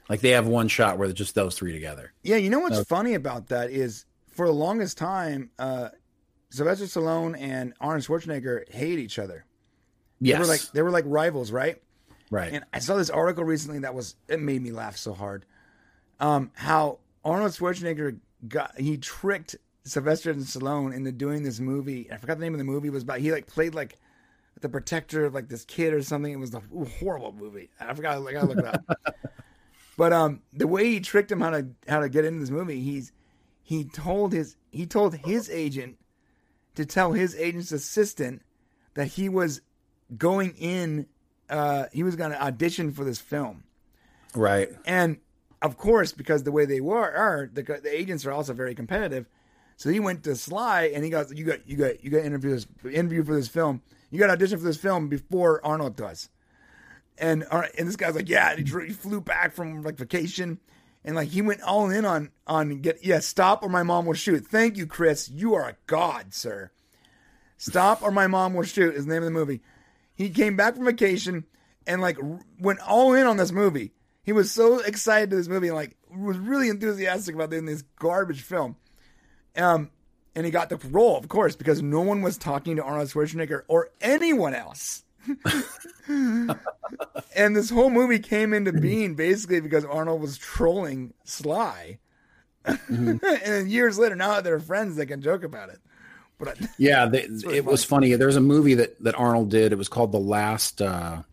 Like 0.08 0.22
they 0.22 0.32
have 0.32 0.46
one 0.46 0.68
shot 0.68 1.00
where 1.00 1.08
they're 1.08 1.16
just 1.16 1.34
those 1.34 1.58
three 1.58 1.72
together. 1.72 2.14
Yeah, 2.22 2.36
you 2.36 2.50
know 2.52 2.60
what's 2.60 2.78
Okay. 2.78 2.84
funny 2.88 3.14
about 3.16 3.48
that 3.48 3.72
is 3.72 4.06
for 4.30 4.46
the 4.46 4.54
longest 4.54 4.98
time, 4.98 5.50
uh, 5.58 5.90
Sylvester 6.52 6.86
Stallone 6.86 7.36
and 7.40 7.74
Arnold 7.82 8.04
Schwarzenegger 8.04 8.70
hate 8.72 9.00
each 9.00 9.18
other, 9.18 9.46
Yes. 10.22 10.36
They 10.36 10.40
were 10.40 10.48
like 10.48 10.62
they 10.74 10.82
were 10.84 10.92
like 10.92 11.06
rivals, 11.08 11.52
right? 11.52 11.82
right. 12.30 12.54
And 12.54 12.64
I 12.72 12.80
saw 12.80 12.96
this 12.96 13.10
article 13.10 13.44
recently 13.44 13.80
that 13.80 13.96
was 13.96 14.16
it 14.28 14.40
made 14.40 14.62
me 14.62 14.72
laugh 14.72 14.96
so 14.96 15.14
hard. 15.14 15.46
Um, 16.20 16.52
how 16.54 17.00
Arnold 17.26 17.52
Schwarzenegger 17.52 18.20
got 18.48 18.80
he 18.80 18.98
tricked 18.98 19.56
Sylvester 19.84 20.30
and 20.30 20.42
Stallone 20.42 20.94
into 20.96 21.12
doing 21.12 21.42
this 21.42 21.60
movie. 21.60 22.08
I 22.12 22.18
forgot 22.18 22.38
the 22.38 22.44
name 22.44 22.54
of 22.54 22.60
the 22.60 22.64
movie 22.64 22.90
it 22.90 22.92
was 22.92 23.02
about. 23.02 23.18
He 23.18 23.32
like 23.32 23.48
played 23.48 23.74
like 23.74 23.98
the 24.62 24.70
protector 24.70 25.26
of 25.26 25.34
like 25.34 25.50
this 25.50 25.66
kid 25.66 25.92
or 25.92 26.04
something. 26.04 26.32
It 26.32 26.38
was 26.38 26.54
a 26.54 26.62
horrible 27.00 27.32
movie. 27.34 27.72
I 27.80 27.92
forgot. 27.96 28.18
I 28.26 28.32
gotta 28.32 28.46
look 28.46 28.60
it 28.60 28.66
up. 28.66 28.84
but 29.98 30.14
um, 30.14 30.42
the 30.54 30.68
way 30.68 30.86
he 30.86 31.00
tricked 31.00 31.32
him 31.32 31.42
how 31.42 31.50
to 31.50 31.66
how 31.88 32.00
to 32.00 32.10
get 32.10 32.26
into 32.26 32.42
this 32.42 32.52
movie, 32.52 32.80
he's 32.80 33.12
he 33.64 33.86
told 33.86 34.34
his 34.34 34.56
he 34.70 34.86
told 34.86 35.16
his 35.16 35.50
agent 35.50 35.98
to 36.76 36.86
tell 36.86 37.14
his 37.14 37.36
agent's 37.36 37.72
assistant 37.72 38.42
that 38.94 39.08
he 39.08 39.30
was 39.30 39.62
going 40.18 40.56
in. 40.58 41.08
Uh, 41.50 41.86
he 41.92 42.04
was 42.04 42.16
going 42.16 42.32
to 42.32 42.42
audition 42.42 42.92
for 42.92 43.04
this 43.04 43.20
film. 43.20 43.64
right. 44.34 44.70
And 44.86 45.18
of 45.62 45.78
course, 45.78 46.12
because 46.12 46.44
the 46.44 46.52
way 46.52 46.66
they 46.66 46.82
were 46.82 47.12
are 47.12 47.50
the, 47.54 47.62
the 47.62 47.96
agents 47.96 48.26
are 48.26 48.32
also 48.32 48.54
very 48.54 48.74
competitive. 48.74 49.28
So 49.78 49.90
he 49.90 50.00
went 50.00 50.24
to 50.24 50.36
Sly 50.36 50.92
and 50.94 51.04
he 51.04 51.10
got 51.10 51.36
you 51.36 51.44
got 51.44 51.68
you 51.68 51.76
got 51.78 52.04
you 52.04 52.10
got 52.10 52.24
interview 52.24 52.52
this 52.52 52.68
interview 52.92 53.24
for 53.24 53.36
this 53.36 53.48
film. 53.48 53.82
You 54.10 54.20
got 54.20 54.30
audition 54.30 54.58
for 54.58 54.66
this 54.66 54.78
film 54.78 55.08
before 55.08 55.64
Arnold 55.66 55.96
does. 55.96 56.30
And 57.18 57.46
Ar- 57.52 57.70
and 57.78 57.88
this 57.88 57.96
guy's 57.96 58.16
like, 58.16 58.30
yeah, 58.30 58.56
he 58.56 58.64
flew 58.64 59.22
back 59.22 59.54
from 59.54 59.84
like 59.84 59.96
vacation, 59.96 60.60
and 61.04 61.16
like 61.16 61.30
he 61.30 61.42
went 61.42 61.62
all 61.62 61.90
in 61.90 62.06
on 62.06 62.32
on 62.48 62.82
get 62.82 63.04
yeah, 63.04 63.20
stop 63.20 63.64
or 63.64 63.70
my 63.70 63.84
mom 63.84 64.06
will 64.06 64.14
shoot. 64.14 64.46
Thank 64.48 64.78
you, 64.78 64.86
Chris. 64.86 65.30
You 65.30 65.54
are 65.56 65.70
a 65.70 65.78
god, 65.88 66.34
sir. 66.34 66.72
Stop 67.58 68.02
or 68.02 68.12
my 68.12 68.28
mom 68.28 68.54
will 68.54 68.64
shoot 68.64 68.96
is 68.96 69.06
the 69.06 69.14
name 69.14 69.24
of 69.24 69.26
the 69.26 69.32
movie. 69.32 69.62
He 70.14 70.30
came 70.30 70.56
back 70.56 70.76
from 70.76 70.86
vacation 70.86 71.46
and 71.88 72.02
like 72.02 72.18
went 72.60 72.80
all 72.80 73.14
in 73.14 73.28
on 73.28 73.38
this 73.38 73.52
movie. 73.52 73.94
He 74.24 74.32
was 74.32 74.52
so 74.52 74.80
excited 74.80 75.30
to 75.32 75.36
this 75.36 75.48
movie 75.48 75.68
and 75.68 75.76
like 75.76 75.98
was 76.16 76.38
really 76.38 76.70
enthusiastic 76.70 77.36
about 77.36 77.50
doing 77.50 77.66
this 77.66 77.84
garbage 78.00 78.42
film. 78.42 78.76
Um, 79.56 79.90
and 80.36 80.46
he 80.46 80.52
got 80.52 80.70
the 80.70 80.78
role, 80.78 81.18
of 81.18 81.28
course, 81.28 81.56
because 81.56 81.82
no 81.82 82.02
one 82.02 82.22
was 82.22 82.38
talking 82.38 82.78
to 82.78 82.84
Arnold 82.84 83.10
Schwarzenegger 83.10 83.64
or 83.68 83.90
anyone 84.00 84.54
else. 84.54 85.04
And 87.36 87.56
this 87.56 87.70
whole 87.70 87.90
movie 87.90 88.20
came 88.20 88.54
into 88.54 88.74
being 88.74 89.16
basically 89.16 89.62
because 89.62 89.86
Arnold 89.86 90.22
was 90.22 90.38
trolling 90.38 91.14
Sly. 91.24 92.00
and 92.66 93.70
years 93.70 93.98
later, 93.98 94.16
now 94.16 94.36
that 94.36 94.44
they're 94.44 94.60
friends, 94.60 94.96
they 94.96 95.06
can 95.06 95.22
joke 95.22 95.44
about 95.44 95.70
it. 95.70 95.80
But 96.38 96.58
Yeah, 96.78 97.06
they, 97.06 97.22
it 97.52 97.66
was 97.66 97.84
funny. 97.84 98.14
There's 98.16 98.36
a 98.36 98.42
movie 98.42 98.76
that 98.76 99.02
that 99.04 99.16
Arnold 99.16 99.50
did. 99.50 99.72
It 99.72 99.78
was 99.78 99.90
called 99.90 100.12
The 100.12 100.20
Last. 100.20 100.82
Uh, 100.82 101.24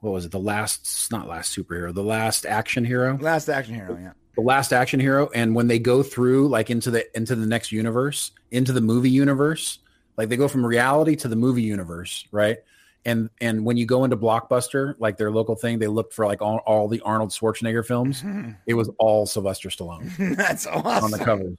what 0.00 0.12
was 0.12 0.26
it? 0.26 0.32
The 0.32 0.38
last, 0.38 1.10
not 1.10 1.26
last 1.26 1.56
superhero, 1.56 1.92
the 1.94 2.02
last 2.02 2.44
action 2.44 2.84
hero, 2.84 3.16
last 3.16 3.48
action 3.48 3.74
hero, 3.74 3.98
yeah. 3.98 4.12
the 4.34 4.42
last 4.42 4.70
action 4.72 5.00
hero. 5.00 5.30
And 5.34 5.54
when 5.54 5.66
they 5.66 5.78
go 5.78 6.02
through 6.02 6.48
like 6.48 6.68
into 6.68 6.90
the 6.90 7.16
into 7.16 7.34
the 7.34 7.46
next 7.46 7.72
universe, 7.72 8.30
into 8.50 8.72
the 8.72 8.82
movie 8.82 9.10
universe, 9.10 9.78
like 10.16 10.28
they 10.28 10.36
go 10.36 10.48
from 10.48 10.64
reality 10.64 11.16
to 11.16 11.28
the 11.28 11.36
movie 11.36 11.62
universe, 11.62 12.26
right? 12.30 12.58
And 13.04 13.28
and 13.40 13.64
when 13.64 13.76
you 13.76 13.86
go 13.86 14.04
into 14.04 14.16
Blockbuster, 14.16 14.94
like 14.98 15.18
their 15.18 15.30
local 15.30 15.56
thing, 15.56 15.78
they 15.78 15.88
looked 15.88 16.14
for 16.14 16.26
like 16.26 16.40
all, 16.40 16.58
all 16.58 16.88
the 16.88 17.00
Arnold 17.02 17.30
Schwarzenegger 17.30 17.84
films. 17.84 18.24
It 18.66 18.74
was 18.74 18.90
all 18.98 19.26
Sylvester 19.26 19.68
Stallone 19.68 20.36
That's 20.36 20.66
awesome 20.66 21.04
on 21.04 21.10
the 21.10 21.18
covers, 21.18 21.58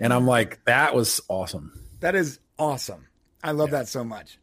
and 0.00 0.12
I'm 0.12 0.26
like, 0.26 0.64
that 0.64 0.94
was 0.94 1.20
awesome. 1.28 1.78
That 2.00 2.14
is 2.14 2.40
awesome. 2.58 3.06
I 3.44 3.52
love 3.52 3.70
that 3.70 3.88
so 3.88 4.02
much. 4.02 4.38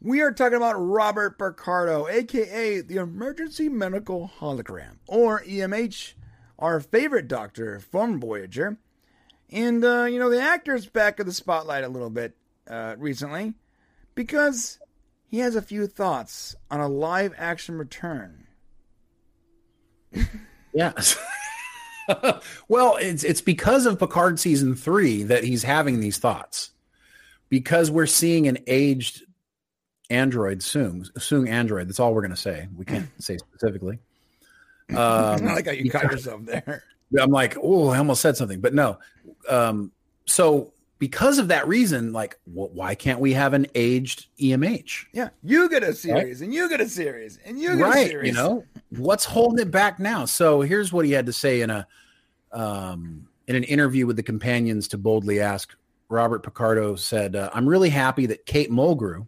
We 0.00 0.20
are 0.20 0.32
talking 0.32 0.56
about 0.56 0.74
Robert 0.74 1.38
Picardo, 1.38 2.08
aka 2.08 2.80
the 2.80 2.96
Emergency 2.96 3.68
Medical 3.68 4.32
Hologram, 4.40 4.96
or 5.06 5.42
EMH, 5.44 6.14
our 6.58 6.80
favorite 6.80 7.28
doctor 7.28 7.78
from 7.78 8.20
Voyager. 8.20 8.78
And, 9.50 9.84
uh, 9.84 10.04
you 10.04 10.18
know, 10.18 10.30
the 10.30 10.40
actor's 10.40 10.86
back 10.86 11.20
in 11.20 11.26
the 11.26 11.32
spotlight 11.32 11.84
a 11.84 11.88
little 11.88 12.10
bit 12.10 12.34
uh, 12.72 12.96
recently 12.98 13.52
because 14.14 14.78
he 15.28 15.38
has 15.40 15.54
a 15.54 15.62
few 15.62 15.86
thoughts 15.86 16.56
on 16.70 16.80
a 16.80 16.88
live 16.88 17.34
action 17.36 17.76
return. 17.76 18.46
Yeah. 20.72 20.92
well, 22.68 22.96
it's 22.96 23.24
it's 23.24 23.40
because 23.42 23.86
of 23.86 23.98
Picard 23.98 24.40
season 24.40 24.74
three 24.74 25.22
that 25.24 25.44
he's 25.44 25.62
having 25.62 26.00
these 26.00 26.18
thoughts. 26.18 26.70
Because 27.48 27.90
we're 27.90 28.06
seeing 28.06 28.48
an 28.48 28.58
aged 28.66 29.24
android 30.08 30.62
soon, 30.62 31.04
soon 31.18 31.46
android. 31.46 31.88
That's 31.88 32.00
all 32.00 32.14
we're 32.14 32.22
gonna 32.22 32.36
say. 32.36 32.68
We 32.74 32.86
can't 32.86 33.08
say 33.18 33.38
specifically. 33.38 33.98
Um, 34.90 34.98
I 34.98 35.54
like 35.54 35.66
how 35.66 35.72
you 35.72 35.90
caught 35.90 36.10
yourself 36.10 36.44
there. 36.44 36.84
I'm 37.18 37.30
like, 37.30 37.56
oh, 37.62 37.88
I 37.88 37.98
almost 37.98 38.20
said 38.20 38.36
something, 38.36 38.60
but 38.60 38.74
no. 38.74 38.98
Um, 39.48 39.90
so 40.26 40.74
because 41.02 41.40
of 41.40 41.48
that 41.48 41.66
reason, 41.66 42.12
like, 42.12 42.38
wh- 42.44 42.72
why 42.72 42.94
can't 42.94 43.18
we 43.18 43.32
have 43.32 43.54
an 43.54 43.66
aged 43.74 44.28
EMH? 44.38 45.06
Yeah, 45.12 45.30
you 45.42 45.68
get 45.68 45.82
a 45.82 45.92
series, 45.92 46.42
and 46.42 46.54
you 46.54 46.68
get 46.68 46.80
a 46.80 46.88
series, 46.88 47.40
and 47.44 47.58
you 47.58 47.70
get 47.70 47.80
a 47.80 47.90
right 47.90 48.06
series. 48.06 48.28
you 48.28 48.34
know? 48.34 48.64
What's 48.90 49.24
holding 49.24 49.58
it 49.58 49.72
back 49.72 49.98
now? 49.98 50.26
So 50.26 50.60
here's 50.60 50.92
what 50.92 51.04
he 51.04 51.10
had 51.10 51.26
to 51.26 51.32
say 51.32 51.62
in 51.62 51.70
a 51.70 51.88
um 52.52 53.26
in 53.48 53.56
an 53.56 53.64
interview 53.64 54.06
with 54.06 54.14
the 54.14 54.22
companions 54.22 54.86
to 54.88 54.98
boldly 54.98 55.40
ask. 55.40 55.74
Robert 56.08 56.44
picardo 56.44 56.94
said 56.94 57.34
uh, 57.34 57.48
i'm 57.54 57.66
really 57.66 57.88
happy 57.88 58.26
that 58.26 58.44
kate 58.44 58.70
mulgrew 58.70 59.26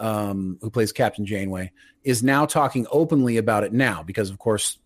um 0.00 0.58
who 0.60 0.68
plays 0.68 0.90
captain 0.90 1.24
janeway 1.24 1.70
is 2.02 2.24
now 2.24 2.44
talking 2.44 2.88
openly 2.90 3.36
about 3.36 3.62
it 3.62 3.72
now 3.72 4.02
because 4.02 4.28
of 4.28 4.36
course 4.36 4.78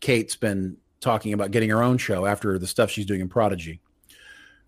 kate's 0.00 0.34
been 0.34 0.76
talking 1.00 1.32
about 1.32 1.52
getting 1.52 1.70
her 1.70 1.80
own 1.80 1.96
show 1.96 2.26
after 2.26 2.58
the 2.58 2.66
stuff 2.66 2.90
she's 2.90 3.06
doing 3.06 3.20
in 3.20 3.28
prodigy 3.28 3.80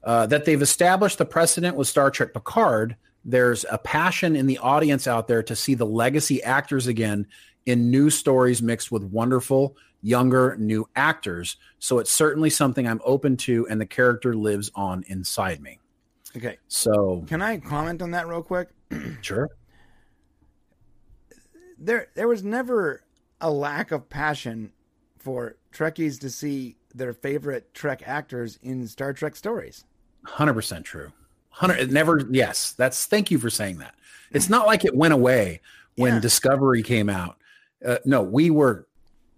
uh, 0.04 0.26
that 0.26 0.44
they've 0.44 0.62
established 0.62 1.18
the 1.18 1.24
precedent 1.24 1.76
with 1.76 1.88
Star 1.88 2.10
Trek 2.10 2.32
Picard. 2.32 2.96
There's 3.24 3.64
a 3.70 3.78
passion 3.78 4.34
in 4.34 4.46
the 4.46 4.58
audience 4.58 5.06
out 5.06 5.28
there 5.28 5.42
to 5.42 5.54
see 5.54 5.74
the 5.74 5.86
legacy 5.86 6.42
actors 6.42 6.86
again 6.86 7.26
in 7.66 7.90
new 7.90 8.08
stories 8.08 8.62
mixed 8.62 8.90
with 8.90 9.04
wonderful, 9.04 9.76
younger, 10.02 10.56
new 10.58 10.88
actors. 10.96 11.56
So 11.78 11.98
it's 11.98 12.10
certainly 12.10 12.50
something 12.50 12.88
I'm 12.88 13.00
open 13.04 13.36
to, 13.38 13.66
and 13.68 13.80
the 13.80 13.86
character 13.86 14.34
lives 14.34 14.70
on 14.74 15.04
inside 15.08 15.60
me. 15.60 15.78
Okay, 16.36 16.58
So, 16.68 17.24
can 17.26 17.42
I 17.42 17.58
comment 17.58 18.00
on 18.02 18.12
that 18.12 18.28
real 18.28 18.42
quick? 18.42 18.68
sure. 19.20 19.48
there 21.76 22.08
there 22.14 22.28
was 22.28 22.44
never 22.44 23.02
a 23.40 23.50
lack 23.50 23.90
of 23.90 24.08
passion 24.08 24.72
for 25.18 25.56
Trekkies 25.72 26.20
to 26.20 26.30
see 26.30 26.76
their 26.94 27.12
favorite 27.12 27.74
Trek 27.74 28.02
actors 28.06 28.58
in 28.62 28.86
Star 28.86 29.12
Trek 29.12 29.34
stories. 29.34 29.84
100% 30.26 30.84
true. 30.84 31.12
100 31.58 31.78
it 31.78 31.90
never 31.90 32.26
yes, 32.30 32.72
that's 32.72 33.06
thank 33.06 33.30
you 33.30 33.38
for 33.38 33.50
saying 33.50 33.78
that. 33.78 33.94
It's 34.30 34.48
not 34.48 34.66
like 34.66 34.84
it 34.84 34.94
went 34.94 35.12
away 35.12 35.60
when 35.96 36.14
Yeah. 36.14 36.20
Discovery 36.20 36.82
came 36.82 37.08
out. 37.08 37.36
Uh, 37.84 37.98
no, 38.04 38.22
we 38.22 38.50
were 38.50 38.86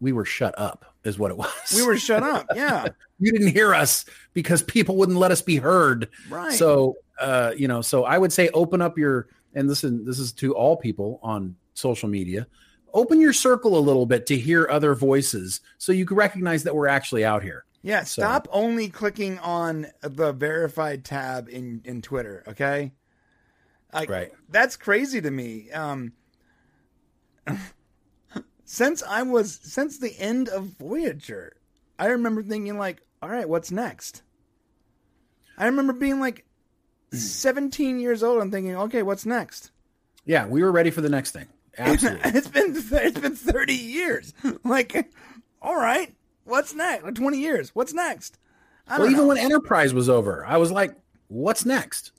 we 0.01 0.13
were 0.13 0.25
shut 0.25 0.55
up 0.59 0.85
is 1.05 1.19
what 1.19 1.31
it 1.31 1.37
was. 1.37 1.51
We 1.75 1.83
were 1.85 1.97
shut 1.97 2.23
up. 2.23 2.47
Yeah. 2.55 2.89
you 3.19 3.33
didn't 3.33 3.49
hear 3.53 3.75
us 3.75 4.05
because 4.35 4.63
people 4.63 4.97
wouldn't 4.97 5.19
let 5.19 5.31
us 5.31 5.43
be 5.43 5.57
heard. 5.57 6.09
Right. 6.29 6.53
So, 6.53 6.97
uh, 7.21 7.53
you 7.57 7.67
know, 7.69 7.81
so 7.83 8.05
I 8.05 8.19
would 8.19 8.33
say 8.33 8.49
open 8.51 8.81
up 8.83 8.99
your 8.99 9.29
and 9.55 9.69
listen, 9.69 10.05
this 10.05 10.19
is 10.19 10.33
to 10.35 10.55
all 10.55 10.77
people 10.77 11.19
on 11.23 11.57
social 11.75 12.09
media. 12.09 12.47
Open 12.95 13.21
your 13.21 13.33
circle 13.33 13.79
a 13.79 13.81
little 13.81 14.07
bit 14.07 14.27
to 14.27 14.37
hear 14.37 14.69
other 14.71 14.95
voices 14.95 15.61
so 15.79 15.93
you 15.93 16.05
can 16.05 16.17
recognize 16.17 16.63
that 16.65 16.75
we're 16.75 16.89
actually 16.89 17.25
out 17.25 17.43
here. 17.43 17.65
Yeah. 17.83 18.05
So- 18.05 18.23
Stop 18.23 18.49
only 18.53 18.89
clicking 18.89 19.39
on 19.41 19.87
the 20.01 20.33
verified 20.33 21.05
tab 21.05 21.49
in, 21.49 21.83
in 21.85 22.03
Twitter. 22.03 22.45
Okay. 22.49 22.93
Like, 23.93 24.09
Right. 24.09 24.31
That's 24.49 24.77
crazy 24.77 25.21
to 25.21 25.31
me. 25.31 25.71
Um, 25.73 26.13
since 28.65 29.03
I 29.03 29.23
was, 29.23 29.59
since 29.63 29.99
the 29.99 30.19
end 30.19 30.49
of 30.49 30.65
Voyager, 30.79 31.57
I 31.99 32.07
remember 32.07 32.43
thinking 32.43 32.79
like, 32.79 33.03
all 33.21 33.29
right, 33.29 33.49
what's 33.49 33.71
next? 33.71 34.23
I 35.59 35.67
remember 35.67 35.93
being 35.93 36.21
like 36.21 36.47
17 37.13 38.01
years 38.01 38.23
old 38.23 38.41
and 38.43 38.51
thinking, 38.51 38.77
okay, 38.77 39.03
what's 39.03 39.27
next? 39.27 39.71
Yeah, 40.25 40.47
we 40.47 40.63
were 40.63 40.73
ready 40.73 40.91
for 40.91 41.01
the 41.01 41.09
next 41.11 41.33
thing. 41.33 41.47
Absolutely. 41.79 42.31
it's 42.35 42.49
been 42.49 42.75
it's 42.77 43.19
been 43.21 43.35
30 43.37 43.75
years. 43.75 44.35
Like, 44.65 45.11
all 45.61 45.77
right, 45.77 46.15
what's 46.53 46.75
next? 46.75 47.03
Like 47.05 47.15
20 47.15 47.39
years. 47.39 47.71
What's 47.75 47.95
next? 47.95 48.39
Well, 48.87 49.07
even 49.07 49.17
know. 49.17 49.27
when 49.29 49.39
Enterprise 49.39 49.95
was 49.95 50.11
over, 50.11 50.45
I 50.47 50.59
was 50.59 50.71
like, 50.71 50.95
what's 51.29 51.65
next? 51.65 52.13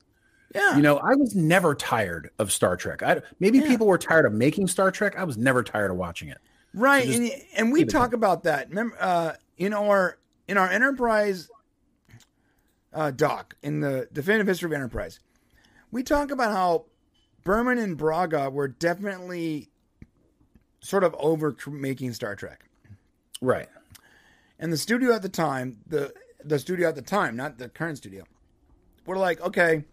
yeah, 0.55 0.75
You 0.75 0.81
know, 0.81 0.97
I 0.97 1.13
was 1.15 1.35
never 1.35 1.75
tired 1.75 2.31
of 2.39 2.51
Star 2.51 2.75
Trek. 2.75 3.03
I, 3.03 3.21
maybe 3.39 3.59
Yeah. 3.59 3.67
people 3.67 3.85
were 3.85 3.97
tired 3.99 4.25
of 4.25 4.33
making 4.33 4.67
Star 4.67 4.89
Trek. 4.91 5.15
I 5.17 5.23
was 5.23 5.37
never 5.37 5.61
tired 5.61 5.91
of 5.91 5.97
watching 5.97 6.29
it. 6.29 6.39
right. 6.73 7.05
just 7.05 7.19
And, 7.19 7.31
and 7.55 7.71
we 7.71 7.81
keep 7.81 7.89
it 7.89 7.91
talk 7.91 8.13
about 8.13 8.43
that. 8.43 8.69
Remember, 8.69 8.97
uh, 8.99 9.33
in 9.57 9.71
our 9.73 10.17
in 10.47 10.57
our 10.57 10.67
Enterprise 10.69 11.49
uh, 12.91 13.11
doc 13.11 13.55
in 13.61 13.79
the 13.81 14.07
definitive 14.13 14.47
history 14.47 14.67
of 14.67 14.73
Enterprise, 14.73 15.19
we 15.91 16.01
talk 16.01 16.31
about 16.31 16.51
how 16.51 16.85
Berman 17.43 17.77
and 17.77 17.97
Braga 17.97 18.49
were 18.49 18.67
definitely 18.67 19.69
sort 20.79 21.03
of 21.03 21.15
over 21.19 21.55
making 21.67 22.13
Star 22.13 22.35
Trek. 22.35 22.65
Right. 23.41 23.69
And 24.63 24.71
the 24.71 24.77
studio 24.77 25.13
at 25.13 25.21
the 25.21 25.27
time, 25.27 25.79
the 25.87 26.13
the 26.41 26.57
studio 26.57 26.87
at 26.87 26.95
the 26.95 27.01
time, 27.01 27.35
not 27.35 27.57
the 27.57 27.67
current 27.67 27.97
studio, 27.97 28.23
were 29.05 29.17
like, 29.17 29.41
okay, 29.41 29.83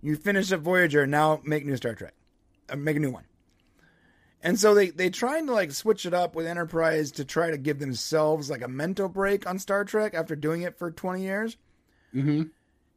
you 0.00 0.16
finished 0.16 0.50
at 0.50 0.58
Voyager, 0.58 1.06
now 1.06 1.40
make 1.44 1.64
new 1.64 1.76
Star 1.76 1.94
Trek, 1.94 2.14
uh, 2.68 2.74
make 2.74 2.96
a 2.96 2.98
new 2.98 3.12
one. 3.12 3.22
And 4.42 4.58
so 4.58 4.74
they 4.74 4.90
they 4.90 5.08
tried 5.08 5.46
to 5.46 5.52
like 5.52 5.70
switch 5.70 6.04
it 6.04 6.12
up 6.12 6.34
with 6.34 6.48
Enterprise 6.48 7.12
to 7.12 7.24
try 7.24 7.52
to 7.52 7.56
give 7.56 7.78
themselves 7.78 8.50
like 8.50 8.62
a 8.62 8.66
mental 8.66 9.08
break 9.08 9.46
on 9.46 9.60
Star 9.60 9.84
Trek 9.84 10.14
after 10.14 10.34
doing 10.34 10.62
it 10.62 10.76
for 10.76 10.90
twenty 10.90 11.22
years. 11.22 11.56
Mm-hmm. 12.12 12.42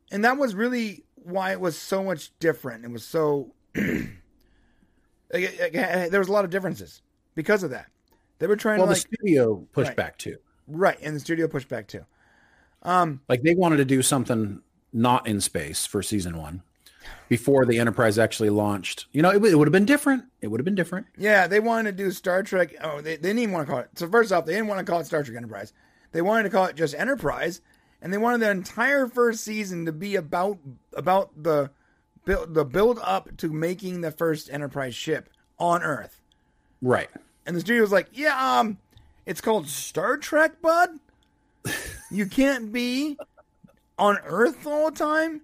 And 0.09 0.25
that 0.25 0.39
was 0.39 0.55
really 0.55 1.03
why 1.13 1.51
it 1.51 1.61
was 1.61 1.77
so 1.77 2.03
much 2.03 2.31
different. 2.39 2.83
It 2.83 2.89
was 2.89 3.05
so 3.05 3.53
like, 3.75 4.11
there 5.31 6.19
was 6.19 6.29
a 6.29 6.33
lot 6.33 6.45
of 6.45 6.49
differences 6.49 7.03
because 7.35 7.61
of 7.61 7.69
that. 7.69 7.91
They 8.39 8.47
were 8.47 8.55
trying 8.55 8.79
Well, 8.79 8.87
to 8.87 8.93
the 8.93 8.99
like 9.07 9.13
studio 9.19 9.55
pushed 9.71 9.89
Right. 9.89 9.97
back 9.97 10.17
too. 10.17 10.37
right, 10.67 10.97
and 11.01 11.15
the 11.15 11.19
studio 11.19 11.47
pushed 11.47 11.69
back 11.69 11.87
too. 11.87 12.05
Um, 12.83 13.21
Like 13.29 13.41
they 13.43 13.55
wanted 13.55 13.77
to 13.77 13.85
do 13.85 14.01
something 14.01 14.61
not 14.93 15.27
in 15.27 15.41
space 15.41 15.85
for 15.85 16.01
season 16.03 16.37
one 16.37 16.61
before 17.29 17.65
the 17.65 17.79
Enterprise 17.79 18.17
actually 18.19 18.49
launched. 18.49 19.07
You 19.11 19.21
know, 19.21 19.31
it, 19.31 19.41
would- 19.41 19.51
it 19.51 19.55
would 19.55 19.67
have 19.67 19.71
been 19.73 19.85
different. 19.85 20.25
It 20.41 20.47
would 20.47 20.59
have 20.59 20.65
been 20.65 20.75
different. 20.75 21.07
Yeah, 21.17 21.47
they 21.47 21.59
wanted 21.59 21.97
to 21.97 22.03
do 22.03 22.11
Star 22.11 22.43
Trek. 22.43 22.75
Oh, 22.81 23.01
they, 23.01 23.15
they 23.15 23.29
didn't 23.29 23.39
even 23.39 23.53
want 23.53 23.67
to 23.67 23.71
call 23.71 23.79
it. 23.81 23.89
So 23.95 24.07
first 24.09 24.31
off, 24.31 24.45
they 24.45 24.53
didn't 24.53 24.67
want 24.67 24.85
to 24.85 24.89
call 24.91 24.99
it 25.01 25.05
Star 25.05 25.23
Trek 25.23 25.37
Enterprise. 25.37 25.73
They 26.11 26.21
wanted 26.21 26.43
to 26.43 26.49
call 26.49 26.65
it 26.65 26.75
just 26.75 26.95
Enterprise, 26.95 27.61
and 28.01 28.13
they 28.13 28.17
wanted 28.17 28.41
the 28.41 28.49
entire 28.51 29.07
first 29.07 29.43
season 29.43 29.85
to 29.85 29.91
be 29.91 30.15
about 30.15 30.57
about 30.93 31.31
the 31.41 31.71
build 32.23 32.53
the 32.53 32.63
build 32.65 32.99
up 33.03 33.35
to 33.37 33.51
making 33.51 34.01
the 34.01 34.11
first 34.11 34.49
Enterprise 34.49 34.95
ship 34.95 35.29
on 35.59 35.83
Earth. 35.83 36.21
Right. 36.81 37.09
And 37.45 37.55
the 37.55 37.61
studio 37.61 37.81
was 37.81 37.91
like, 37.91 38.09
"Yeah, 38.13 38.59
um, 38.59 38.77
it's 39.25 39.41
called 39.41 39.67
Star 39.67 40.17
Trek, 40.17 40.61
bud. 40.61 40.89
You 42.11 42.27
can't 42.27 42.71
be 42.71 43.17
on 43.97 44.17
Earth 44.25 44.65
all 44.65 44.89
the 44.91 44.97
time." 44.97 45.41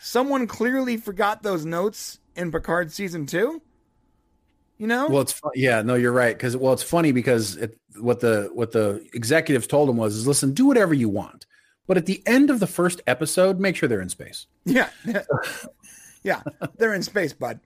Someone 0.00 0.46
clearly 0.46 0.96
forgot 0.96 1.42
those 1.42 1.64
notes 1.64 2.18
in 2.36 2.52
Picard 2.52 2.92
season 2.92 3.26
two. 3.26 3.62
You 4.78 4.86
know? 4.86 5.08
Well, 5.08 5.22
it's 5.22 5.32
fu- 5.32 5.50
yeah, 5.54 5.82
no, 5.82 5.94
you're 5.94 6.12
right. 6.12 6.36
Because 6.36 6.56
well, 6.56 6.72
it's 6.72 6.82
funny 6.82 7.10
because 7.12 7.56
it, 7.56 7.78
what 7.98 8.20
the 8.20 8.50
what 8.52 8.72
the 8.72 9.06
executives 9.14 9.66
told 9.66 9.88
him 9.88 9.96
was, 9.96 10.14
is 10.14 10.26
listen, 10.26 10.52
do 10.52 10.66
whatever 10.66 10.92
you 10.92 11.08
want, 11.08 11.46
but 11.86 11.96
at 11.96 12.06
the 12.06 12.22
end 12.26 12.50
of 12.50 12.60
the 12.60 12.66
first 12.66 13.00
episode, 13.06 13.58
make 13.58 13.76
sure 13.76 13.88
they're 13.88 14.00
in 14.00 14.08
space. 14.08 14.46
Yeah. 14.64 14.90
yeah. 16.22 16.42
They're 16.76 16.94
in 16.94 17.02
space, 17.02 17.32
bud. 17.32 17.60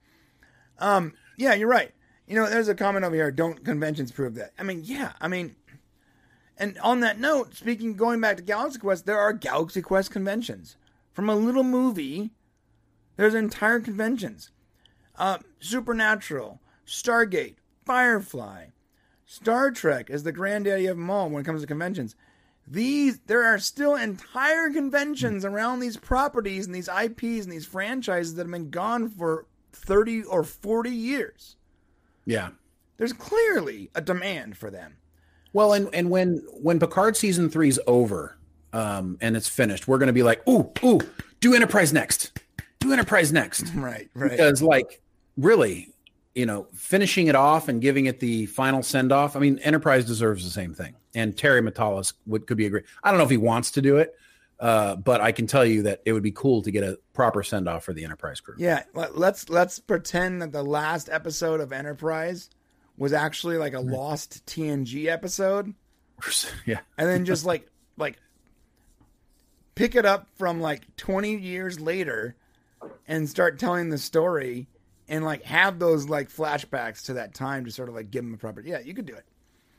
Um, 0.77 1.13
yeah, 1.37 1.53
you're 1.53 1.67
right. 1.67 1.91
You 2.31 2.37
know, 2.37 2.49
there's 2.49 2.69
a 2.69 2.75
comment 2.75 3.03
over 3.03 3.13
here, 3.13 3.29
don't 3.29 3.63
conventions 3.65 4.11
prove 4.11 4.35
that? 4.35 4.53
I 4.57 4.63
mean, 4.63 4.83
yeah, 4.85 5.11
I 5.19 5.27
mean 5.27 5.55
and 6.61 6.77
on 6.77 6.99
that 6.99 7.19
note, 7.19 7.55
speaking 7.55 7.95
going 7.95 8.21
back 8.21 8.37
to 8.37 8.43
Galaxy 8.43 8.77
Quest, 8.77 9.07
there 9.07 9.17
are 9.17 9.33
Galaxy 9.33 9.81
Quest 9.81 10.11
conventions. 10.11 10.77
From 11.11 11.27
a 11.27 11.35
little 11.35 11.63
movie, 11.63 12.29
there's 13.17 13.33
entire 13.33 13.79
conventions. 13.79 14.51
Uh, 15.17 15.39
Supernatural, 15.59 16.61
Stargate, 16.85 17.55
Firefly, 17.83 18.67
Star 19.25 19.71
Trek 19.71 20.11
is 20.11 20.21
the 20.21 20.31
granddaddy 20.31 20.85
of 20.85 20.97
them 20.97 21.09
all 21.09 21.31
when 21.31 21.41
it 21.41 21.45
comes 21.45 21.61
to 21.61 21.67
conventions. 21.67 22.15
These 22.67 23.21
there 23.25 23.43
are 23.43 23.57
still 23.57 23.95
entire 23.95 24.69
conventions 24.69 25.43
around 25.43 25.79
these 25.79 25.97
properties 25.97 26.67
and 26.67 26.75
these 26.75 26.87
IPs 26.87 27.43
and 27.43 27.51
these 27.51 27.65
franchises 27.65 28.35
that 28.35 28.43
have 28.43 28.51
been 28.51 28.69
gone 28.69 29.09
for 29.09 29.47
30 29.73 30.25
or 30.25 30.43
40 30.43 30.91
years. 30.91 31.55
Yeah. 32.25 32.49
There's 32.97 33.13
clearly 33.13 33.89
a 33.95 34.01
demand 34.01 34.57
for 34.57 34.69
them. 34.69 34.97
Well, 35.53 35.73
and 35.73 35.89
and 35.93 36.09
when 36.09 36.43
when 36.51 36.79
Picard 36.79 37.17
season 37.17 37.49
three 37.49 37.67
is 37.67 37.79
over, 37.87 38.37
um, 38.73 39.17
and 39.21 39.35
it's 39.35 39.49
finished, 39.49 39.87
we're 39.87 39.97
going 39.97 40.07
to 40.07 40.13
be 40.13 40.23
like, 40.23 40.47
ooh, 40.47 40.71
ooh, 40.83 40.99
do 41.41 41.53
Enterprise 41.53 41.91
next, 41.91 42.39
do 42.79 42.93
Enterprise 42.93 43.33
next, 43.33 43.69
Right, 43.75 44.09
right. 44.13 44.31
because 44.31 44.61
like 44.61 45.01
really, 45.37 45.93
you 46.35 46.45
know, 46.45 46.67
finishing 46.73 47.27
it 47.27 47.35
off 47.35 47.67
and 47.67 47.81
giving 47.81 48.05
it 48.05 48.19
the 48.19 48.45
final 48.45 48.81
send 48.81 49.11
off. 49.11 49.35
I 49.35 49.39
mean, 49.39 49.59
Enterprise 49.59 50.05
deserves 50.05 50.43
the 50.43 50.51
same 50.51 50.73
thing, 50.73 50.95
and 51.15 51.35
Terry 51.35 51.61
Matalas 51.61 52.13
would 52.27 52.47
could 52.47 52.57
be 52.57 52.67
a 52.67 52.69
great. 52.69 52.85
I 53.03 53.09
don't 53.09 53.17
know 53.17 53.25
if 53.25 53.31
he 53.31 53.37
wants 53.37 53.71
to 53.71 53.81
do 53.81 53.97
it, 53.97 54.15
uh, 54.61 54.95
but 54.95 55.19
I 55.19 55.31
can 55.33 55.47
tell 55.47 55.65
you 55.65 55.81
that 55.83 56.01
it 56.05 56.13
would 56.13 56.23
be 56.23 56.31
cool 56.31 56.61
to 56.61 56.71
get 56.71 56.83
a 56.83 56.97
proper 57.13 57.43
send 57.43 57.67
off 57.67 57.83
for 57.83 57.93
the 57.93 58.05
Enterprise 58.05 58.39
crew. 58.39 58.55
Yeah, 58.57 58.83
let- 58.93 59.17
let's 59.17 59.49
let's 59.49 59.79
pretend 59.79 60.41
that 60.41 60.51
the 60.53 60.63
last 60.63 61.09
episode 61.09 61.59
of 61.59 61.73
Enterprise 61.73 62.49
was 62.95 63.11
actually 63.11 63.57
like 63.57 63.73
a 63.73 63.79
lost 63.79 64.45
TNG 64.45 65.07
episode, 65.07 65.73
yeah, 66.65 66.79
and 66.97 67.09
then 67.09 67.25
just 67.25 67.43
like 67.45 67.67
like 67.97 68.17
pick 69.75 69.95
it 69.95 70.05
up 70.05 70.27
from 70.37 70.61
like 70.61 70.95
20 70.97 71.37
years 71.37 71.79
later 71.79 72.35
and 73.07 73.27
start 73.29 73.57
telling 73.57 73.89
the 73.89 73.97
story 73.97 74.67
and 75.07 75.23
like 75.25 75.43
have 75.43 75.79
those 75.79 76.07
like 76.07 76.29
flashbacks 76.29 77.05
to 77.05 77.13
that 77.13 77.33
time 77.33 77.65
to 77.65 77.71
sort 77.71 77.89
of 77.89 77.95
like 77.95 78.11
give 78.11 78.23
them 78.23 78.33
a 78.33 78.37
proper 78.37 78.61
yeah 78.61 78.79
you 78.79 78.93
could 78.93 79.05
do 79.05 79.13
it 79.15 79.25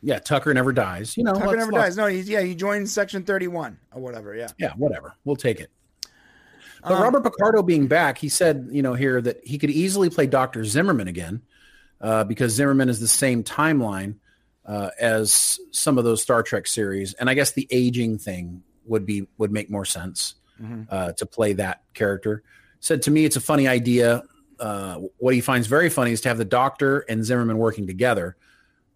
yeah. 0.02 0.18
Tucker 0.18 0.52
never 0.52 0.72
dies. 0.72 1.16
You 1.16 1.24
know, 1.24 1.34
tucker 1.34 1.56
never 1.56 1.70
dies 1.72 1.96
no 1.96 2.06
he's 2.06 2.28
yeah 2.28 2.42
he 2.42 2.54
joined 2.54 2.88
section 2.90 3.24
31 3.24 3.78
or 3.94 4.02
whatever 4.02 4.34
yeah 4.34 4.48
yeah, 4.58 4.72
whatever. 4.76 5.14
We'll 5.24 5.36
take 5.36 5.60
it. 5.60 5.70
But 6.82 6.92
Um, 6.92 7.02
Robert 7.02 7.22
Picardo 7.22 7.62
being 7.62 7.86
back, 7.86 8.18
he 8.18 8.28
said, 8.28 8.68
you 8.72 8.82
know, 8.82 8.94
here 8.94 9.20
that 9.22 9.40
he 9.44 9.56
could 9.56 9.70
easily 9.70 10.10
play 10.10 10.26
Dr. 10.26 10.64
Zimmerman 10.64 11.06
again 11.06 11.42
uh, 12.00 12.24
because 12.24 12.52
Zimmerman 12.52 12.88
is 12.88 12.98
the 12.98 13.06
same 13.06 13.44
timeline 13.44 14.16
uh, 14.66 14.90
as 14.98 15.60
some 15.70 15.96
of 15.96 16.04
those 16.04 16.20
Star 16.22 16.42
Trek 16.42 16.66
series. 16.66 17.14
And 17.14 17.30
I 17.30 17.34
guess 17.34 17.52
the 17.52 17.68
aging 17.70 18.18
thing 18.18 18.62
would 18.84 19.06
be 19.06 19.28
would 19.38 19.52
make 19.52 19.70
more 19.70 19.84
sense 19.84 20.34
uh, 20.90 21.12
to 21.12 21.26
play 21.26 21.52
that 21.54 21.82
character. 21.94 22.42
Said 22.80 23.02
to 23.02 23.10
me, 23.10 23.24
it's 23.24 23.36
a 23.36 23.40
funny 23.40 23.66
idea. 23.66 24.22
Uh, 24.60 25.00
what 25.18 25.34
he 25.34 25.40
finds 25.40 25.66
very 25.66 25.90
funny 25.90 26.12
is 26.12 26.20
to 26.20 26.28
have 26.28 26.38
the 26.38 26.44
Doctor 26.44 27.00
and 27.08 27.24
Zimmerman 27.24 27.58
working 27.58 27.86
together. 27.86 28.36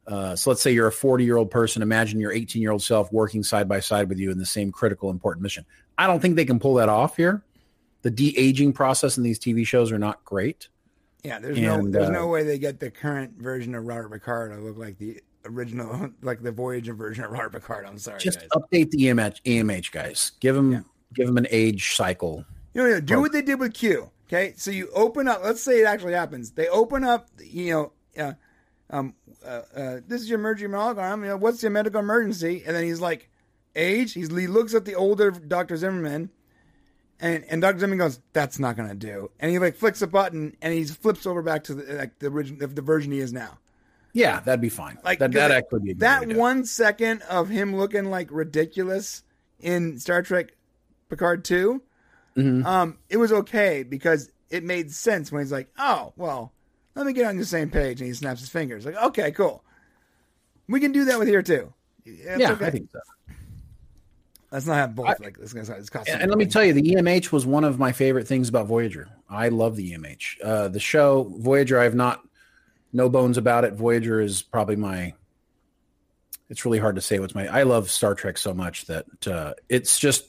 Uh, 0.06 0.36
so 0.36 0.50
let's 0.50 0.62
say 0.62 0.70
you're 0.70 0.86
a 0.86 0.92
40 0.92 1.24
year 1.24 1.36
old 1.36 1.50
person. 1.50 1.82
Imagine 1.82 2.20
your 2.20 2.32
18 2.32 2.62
year 2.62 2.70
old 2.70 2.82
self 2.82 3.12
working 3.12 3.42
side 3.42 3.68
by 3.68 3.80
side 3.80 4.08
with 4.08 4.18
you 4.18 4.30
in 4.30 4.38
the 4.38 4.46
same 4.46 4.70
critical 4.70 5.10
important 5.10 5.42
mission. 5.42 5.64
I 5.98 6.06
don't 6.06 6.20
think 6.20 6.36
they 6.36 6.44
can 6.44 6.60
pull 6.60 6.74
that 6.74 6.88
off 6.88 7.16
here. 7.16 7.42
The 8.02 8.10
de 8.10 8.36
aging 8.38 8.72
process 8.72 9.16
in 9.16 9.24
these 9.24 9.38
TV 9.38 9.66
shows 9.66 9.90
are 9.90 9.98
not 9.98 10.24
great. 10.24 10.68
yeah 11.24 11.40
there's 11.40 11.58
no 11.58 11.88
there's 11.90 12.08
uh, 12.08 12.12
no 12.12 12.28
way 12.28 12.44
they 12.44 12.58
get 12.58 12.78
the 12.78 12.90
current 12.90 13.32
version 13.36 13.74
of 13.74 13.84
robert 13.84 14.10
picard 14.12 14.52
to 14.52 14.58
look 14.60 14.76
like 14.78 14.96
the 14.98 15.20
original 15.44 16.10
like 16.22 16.40
the 16.40 16.52
voyager 16.52 16.94
version 16.94 17.24
of 17.24 17.32
robert 17.32 17.50
picard 17.50 17.84
i'm 17.84 17.98
sorry 17.98 18.20
Just 18.20 18.40
guys. 18.40 18.48
update 18.54 18.90
the 18.92 18.98
EMH, 18.98 19.42
EMH 19.42 19.90
guys. 19.90 20.32
Give 20.38 20.54
them 20.54 20.84
give 21.14 21.26
them 21.26 21.36
an 21.36 21.48
age 21.50 21.96
cycle. 21.96 22.44
You 22.74 22.82
know, 22.82 23.00
do 23.00 23.20
what 23.20 23.32
they 23.32 23.42
did 23.42 23.58
with 23.58 23.74
Q. 23.74 24.10
Okay, 24.28 24.52
so 24.56 24.70
you 24.70 24.88
open 24.94 25.26
up. 25.28 25.40
Let's 25.42 25.62
say 25.62 25.80
it 25.80 25.86
actually 25.86 26.12
happens. 26.12 26.50
They 26.50 26.68
open 26.68 27.02
up. 27.04 27.28
You 27.42 27.72
know, 28.16 28.22
uh, 28.22 28.32
um, 28.90 29.14
uh, 29.44 29.62
uh, 29.74 30.00
this 30.06 30.20
is 30.22 30.28
your 30.30 30.38
emergency 30.38 30.68
medical 30.70 31.02
arm. 31.02 31.22
You 31.22 31.30
know, 31.30 31.36
what's 31.36 31.62
your 31.62 31.70
medical 31.70 32.00
emergency? 32.00 32.62
And 32.66 32.74
then 32.76 32.84
he's 32.84 33.00
like, 33.00 33.28
age. 33.74 34.12
He's, 34.14 34.28
he 34.28 34.46
looks 34.46 34.74
at 34.74 34.84
the 34.84 34.94
older 34.94 35.30
Doctor 35.30 35.76
Zimmerman, 35.76 36.30
and 37.20 37.44
and 37.48 37.60
Doctor 37.62 37.80
Zimmerman 37.80 37.98
goes, 37.98 38.20
"That's 38.32 38.58
not 38.58 38.76
gonna 38.76 38.94
do." 38.94 39.30
And 39.40 39.50
he 39.50 39.58
like 39.58 39.76
flicks 39.76 40.02
a 40.02 40.06
button, 40.06 40.56
and 40.62 40.72
he 40.72 40.84
flips 40.84 41.26
over 41.26 41.42
back 41.42 41.64
to 41.64 41.74
the 41.74 41.94
like 41.94 42.18
the 42.18 42.28
original 42.28 42.60
the, 42.60 42.66
the 42.68 42.82
version 42.82 43.12
he 43.12 43.18
is 43.20 43.32
now. 43.32 43.58
Yeah, 44.12 44.40
that'd 44.40 44.60
be 44.62 44.70
fine. 44.70 44.98
Like 45.04 45.18
that, 45.18 45.32
that 45.32 45.50
actually 45.50 45.80
be 45.80 45.92
that 45.94 46.20
way 46.20 46.26
to 46.26 46.32
do 46.32 46.38
it. 46.38 46.40
one 46.40 46.64
second 46.64 47.22
of 47.22 47.48
him 47.50 47.76
looking 47.76 48.06
like 48.06 48.28
ridiculous 48.30 49.22
in 49.60 49.98
Star 49.98 50.22
Trek 50.22 50.52
Picard 51.08 51.44
2 51.44 51.82
Mm-hmm. 52.36 52.66
um, 52.66 52.98
it 53.08 53.16
was 53.16 53.32
okay 53.32 53.82
because 53.82 54.30
it 54.50 54.62
made 54.62 54.92
sense 54.92 55.32
when 55.32 55.40
he's 55.42 55.50
like, 55.50 55.70
"Oh, 55.78 56.12
well, 56.18 56.52
let 56.96 57.06
me 57.06 57.12
get 57.12 57.26
on 57.26 57.36
the 57.36 57.44
same 57.44 57.70
page," 57.70 58.00
and 58.00 58.08
he 58.08 58.14
snaps 58.14 58.40
his 58.40 58.48
fingers. 58.48 58.84
Like, 58.84 58.96
okay, 58.96 59.30
cool. 59.30 59.62
We 60.68 60.80
can 60.80 60.92
do 60.92 61.04
that 61.04 61.18
with 61.18 61.28
here 61.28 61.42
too. 61.42 61.72
It's 62.04 62.40
Yeah, 62.40 62.52
okay. 62.52 62.66
I 62.66 62.70
think 62.70 62.90
so. 62.90 63.00
Let's 64.50 64.66
not 64.66 64.76
have 64.76 64.94
both. 64.94 65.20
like 65.20 65.38
this 65.38 65.52
guy's 65.52 65.68
it's 65.68 65.90
cost 65.90 66.08
And, 66.08 66.22
and 66.22 66.30
let 66.30 66.38
me 66.38 66.46
tell 66.46 66.64
you, 66.64 66.72
the 66.72 66.94
EMH 66.94 67.32
was 67.32 67.44
one 67.44 67.64
of 67.64 67.78
my 67.78 67.92
favorite 67.92 68.28
things 68.28 68.48
about 68.48 68.66
Voyager. 68.66 69.08
I 69.28 69.48
love 69.48 69.76
the 69.76 69.92
EMH. 69.92 70.36
Uh, 70.42 70.68
the 70.68 70.80
show 70.80 71.32
Voyager, 71.38 71.78
I 71.78 71.84
have 71.84 71.94
not 71.94 72.22
no 72.92 73.08
bones 73.08 73.38
about 73.38 73.64
it. 73.64 73.74
Voyager 73.74 74.20
is 74.20 74.42
probably 74.42 74.76
my. 74.76 75.14
It's 76.48 76.64
really 76.64 76.78
hard 76.78 76.94
to 76.94 77.00
say 77.00 77.18
what's 77.18 77.34
my. 77.34 77.48
I 77.48 77.64
love 77.64 77.90
Star 77.90 78.14
Trek 78.14 78.38
so 78.38 78.54
much 78.54 78.86
that 78.86 79.26
uh, 79.26 79.54
it's 79.68 79.98
just. 79.98 80.26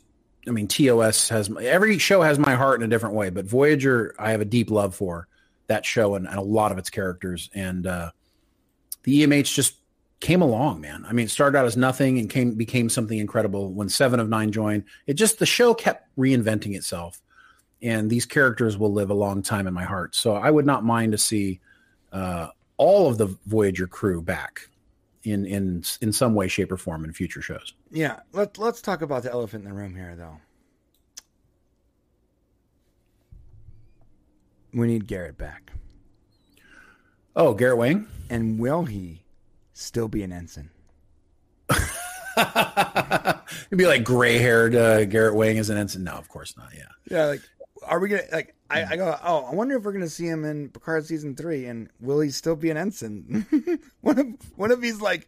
I 0.47 0.51
mean, 0.51 0.67
TOS 0.67 1.29
has 1.29 1.51
every 1.61 1.97
show 1.97 2.21
has 2.21 2.39
my 2.39 2.55
heart 2.55 2.79
in 2.81 2.85
a 2.85 2.89
different 2.89 3.15
way, 3.15 3.29
but 3.29 3.45
Voyager, 3.45 4.15
I 4.17 4.31
have 4.31 4.41
a 4.41 4.45
deep 4.45 4.71
love 4.71 4.95
for 4.95 5.27
that 5.67 5.85
show 5.85 6.15
and, 6.15 6.27
and 6.27 6.37
a 6.37 6.41
lot 6.41 6.71
of 6.71 6.77
its 6.77 6.89
characters. 6.89 7.49
And 7.53 7.85
uh, 7.85 8.11
the 9.03 9.23
EMH 9.23 9.53
just 9.53 9.75
came 10.19 10.41
along, 10.41 10.81
man. 10.81 11.05
I 11.07 11.13
mean, 11.13 11.25
it 11.25 11.29
started 11.29 11.57
out 11.57 11.65
as 11.65 11.77
nothing 11.77 12.17
and 12.17 12.29
came 12.29 12.55
became 12.55 12.89
something 12.89 13.17
incredible 13.17 13.71
when 13.71 13.89
Seven 13.89 14.19
of 14.19 14.29
Nine 14.29 14.51
joined. 14.51 14.85
It 15.05 15.13
just 15.13 15.39
the 15.39 15.45
show 15.45 15.73
kept 15.73 16.07
reinventing 16.17 16.75
itself, 16.75 17.21
and 17.81 18.09
these 18.09 18.25
characters 18.25 18.77
will 18.77 18.91
live 18.91 19.09
a 19.09 19.15
long 19.15 19.41
time 19.41 19.67
in 19.67 19.73
my 19.73 19.83
heart. 19.83 20.15
So 20.15 20.33
I 20.35 20.49
would 20.49 20.65
not 20.65 20.83
mind 20.83 21.11
to 21.11 21.17
see 21.17 21.59
uh, 22.11 22.49
all 22.77 23.07
of 23.07 23.17
the 23.17 23.27
Voyager 23.45 23.87
crew 23.87 24.21
back 24.21 24.69
in 25.23 25.45
in 25.45 25.83
in 26.01 26.11
some 26.11 26.33
way, 26.33 26.47
shape, 26.47 26.71
or 26.71 26.77
form 26.77 27.05
in 27.05 27.13
future 27.13 27.41
shows. 27.41 27.73
Yeah, 27.91 28.19
let 28.33 28.57
let's 28.57 28.81
talk 28.81 29.01
about 29.01 29.23
the 29.23 29.31
elephant 29.31 29.65
in 29.65 29.69
the 29.69 29.75
room 29.75 29.95
here, 29.95 30.15
though. 30.15 30.39
We 34.77 34.87
need 34.87 35.07
Garrett 35.07 35.37
back, 35.37 35.71
Oh, 37.35 37.53
Garrett 37.53 37.77
Wang. 37.77 38.07
and 38.29 38.59
will 38.59 38.85
he 38.85 39.23
still 39.73 40.07
be 40.07 40.23
an 40.23 40.31
ensign? 40.31 40.69
It'd 42.37 43.77
be 43.77 43.87
like 43.87 44.03
gray 44.03 44.37
haired 44.37 44.75
uh, 44.75 45.05
Garrett 45.05 45.33
Wang 45.35 45.57
as 45.57 45.69
an 45.69 45.77
ensign. 45.77 46.03
No, 46.03 46.13
of 46.13 46.29
course 46.29 46.55
not. 46.55 46.69
Yeah. 46.75 46.83
Yeah, 47.09 47.25
like, 47.25 47.41
are 47.83 47.99
we 47.99 48.09
gonna 48.09 48.23
like? 48.31 48.53
I, 48.69 48.83
I 48.85 48.95
go, 48.97 49.17
oh, 49.23 49.45
I 49.49 49.55
wonder 49.55 49.75
if 49.77 49.83
we're 49.83 49.93
gonna 49.93 50.09
see 50.09 50.27
him 50.27 50.45
in 50.45 50.69
Picard 50.69 51.05
season 51.05 51.35
three, 51.35 51.65
and 51.65 51.89
will 51.99 52.19
he 52.19 52.29
still 52.29 52.55
be 52.55 52.69
an 52.69 52.77
ensign? 52.77 53.45
what 54.01 54.19
if 54.19 54.27
what 54.55 54.71
if 54.71 54.81
he's 54.81 55.01
like 55.01 55.27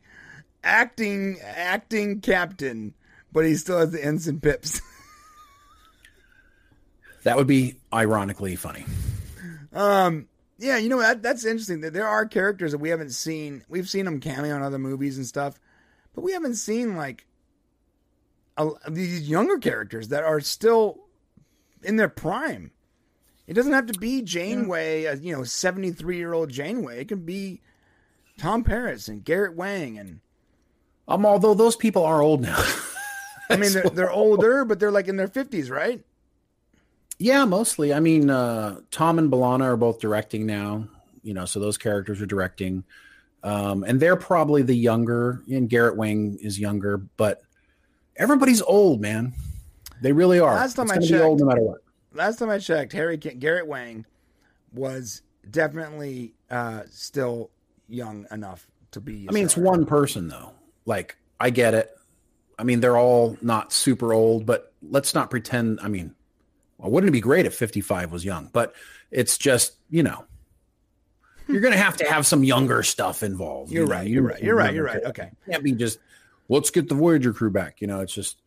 acting 0.64 1.40
acting 1.44 2.22
captain, 2.22 2.94
but 3.32 3.46
he 3.46 3.56
still 3.56 3.80
has 3.80 3.92
the 3.92 4.04
ensign 4.04 4.40
pips? 4.40 4.82
That 7.24 7.36
would 7.36 7.48
be 7.48 7.76
ironically 7.94 8.56
funny. 8.56 8.86
Um, 9.74 10.28
yeah, 10.58 10.78
you 10.78 10.90
know 10.90 11.00
that 11.00 11.22
that's 11.24 11.46
interesting. 11.46 11.82
That 11.82 11.94
there 11.94 12.08
are 12.08 12.26
characters 12.26 12.72
that 12.72 12.80
we 12.80 12.90
haven't 12.90 13.12
seen. 13.12 13.64
We've 13.70 13.90
seen 13.90 14.06
them 14.06 14.20
cameo 14.20 14.56
in 14.56 14.62
other 14.62 14.80
movies 14.80 15.18
and 15.18 15.26
stuff, 15.26 15.60
but 16.14 16.22
we 16.22 16.34
haven't 16.34 16.56
seen 16.56 16.96
like 16.96 17.26
a, 18.58 18.70
these 18.90 19.30
younger 19.30 19.58
characters 19.58 20.10
that 20.10 20.24
are 20.24 20.42
still 20.42 21.00
in 21.84 21.96
their 21.96 22.10
prime. 22.10 22.72
It 23.48 23.54
doesn't 23.54 23.74
have 23.74 23.88
to 23.88 23.98
be 24.00 24.22
Janeway, 24.22 25.06
a, 25.06 25.16
you 25.16 25.36
know, 25.36 25.44
seventy 25.44 25.92
three 25.92 26.18
year 26.18 26.34
old 26.34 26.50
Janeway. 26.50 27.02
It 27.02 27.08
can 27.08 27.26
be 27.26 27.62
Tom 28.38 28.64
Paris 28.64 29.08
and 29.08 29.24
Garrett 29.24 29.56
Wang, 29.56 29.98
and 29.98 30.20
Um, 31.08 31.26
although 31.26 31.54
those 31.54 31.76
people 31.76 32.04
are 32.04 32.22
old 32.22 32.42
now. 32.42 32.62
I 33.50 33.56
mean 33.58 33.74
they're, 33.74 33.90
they're 33.90 34.12
older, 34.26 34.66
but 34.66 34.80
they're 34.80 34.92
like 34.92 35.08
in 35.08 35.16
their 35.16 35.28
fifties, 35.28 35.72
right? 35.72 36.02
Yeah, 37.20 37.44
mostly. 37.46 37.94
I 37.94 38.00
mean, 38.00 38.30
uh, 38.30 38.80
Tom 38.92 39.20
and 39.20 39.30
B'Elanna 39.32 39.64
are 39.64 39.78
both 39.78 40.00
directing 40.00 40.46
now, 40.46 40.88
you 41.22 41.34
know, 41.34 41.46
so 41.46 41.60
those 41.60 41.78
characters 41.78 42.22
are 42.22 42.26
directing. 42.26 42.86
Um, 43.44 43.84
and 43.84 44.00
they're 44.00 44.16
probably 44.16 44.62
the 44.64 44.76
younger, 44.76 45.42
and 45.50 45.70
Garrett 45.70 45.96
Wang 45.98 46.38
is 46.42 46.60
younger, 46.60 46.98
but 46.98 47.42
everybody's 48.16 48.62
old, 48.62 49.02
man. 49.02 49.34
They 50.02 50.14
really 50.14 50.40
are. 50.40 50.56
Last 50.56 50.76
time 50.76 50.90
It's 50.92 51.12
I 51.12 51.18
be 51.18 51.22
old 51.22 51.40
no 51.42 51.46
matter 51.46 51.62
what. 51.62 51.82
last 52.14 52.40
time 52.40 52.50
I 52.50 52.60
checked, 52.60 52.94
Harry 52.94 53.18
Garrett 53.18 53.68
Wang 53.68 54.06
was 54.74 55.22
definitely 55.52 56.34
uh, 56.50 56.84
still 56.90 57.50
young 57.90 58.26
enough 58.32 58.66
to 58.92 59.02
be. 59.02 59.28
I 59.30 59.34
mean, 59.34 59.44
it's 59.46 59.58
one 59.58 59.86
person 59.86 60.30
though. 60.30 60.54
Like, 60.86 61.18
I 61.40 61.50
get 61.50 61.74
it. 61.74 61.92
I 62.58 62.64
mean, 62.64 62.80
they're 62.80 62.98
all 62.98 63.38
not 63.42 63.72
super 63.74 64.14
old, 64.14 64.46
but 64.46 64.74
let's 64.82 65.14
not 65.14 65.30
pretend. 65.30 65.80
I 65.82 65.88
mean, 65.88 66.14
well, 66.80 66.90
wouldn't 66.92 67.10
it 67.10 67.12
be 67.14 67.22
great 67.22 67.46
if 67.46 67.54
55 67.54 68.12
was 68.12 68.26
young? 68.26 68.50
But 68.52 68.74
it's 69.12 69.38
just, 69.38 69.74
you 69.92 70.02
know, 70.02 70.26
you're 71.48 71.62
going 71.62 71.74
to 71.74 71.80
have 71.80 71.98
to 71.98 72.06
have 72.06 72.26
some 72.26 72.44
younger 72.44 72.82
stuff 72.84 73.22
involved. 73.24 73.72
You're 73.72 73.84
you 73.84 73.90
know, 73.90 73.96
right. 73.96 74.08
you- 74.08 74.14
You're 74.16 74.24
right. 74.24 74.42
You're 74.44 74.56
right. 74.56 74.74
You're 74.74 74.86
right. 74.86 75.04
Okay, 75.04 75.30
can't 75.50 75.64
be 75.64 75.74
just 75.74 76.00
let's 76.48 76.70
get 76.72 76.90
the 76.90 76.96
Voyager 76.96 77.34
crew 77.34 77.50
back. 77.52 77.82
You 77.82 77.88
know, 77.88 78.00
it's 78.02 78.14
just 78.14 78.38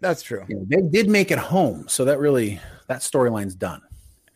that's 0.00 0.22
true. 0.22 0.44
you 0.48 0.56
know, 0.56 0.64
they 0.66 0.82
did 0.82 1.08
make 1.08 1.30
it 1.30 1.38
home, 1.38 1.86
so 1.88 2.04
that 2.04 2.18
really 2.18 2.60
that 2.88 3.00
storyline's 3.00 3.54
done. 3.54 3.82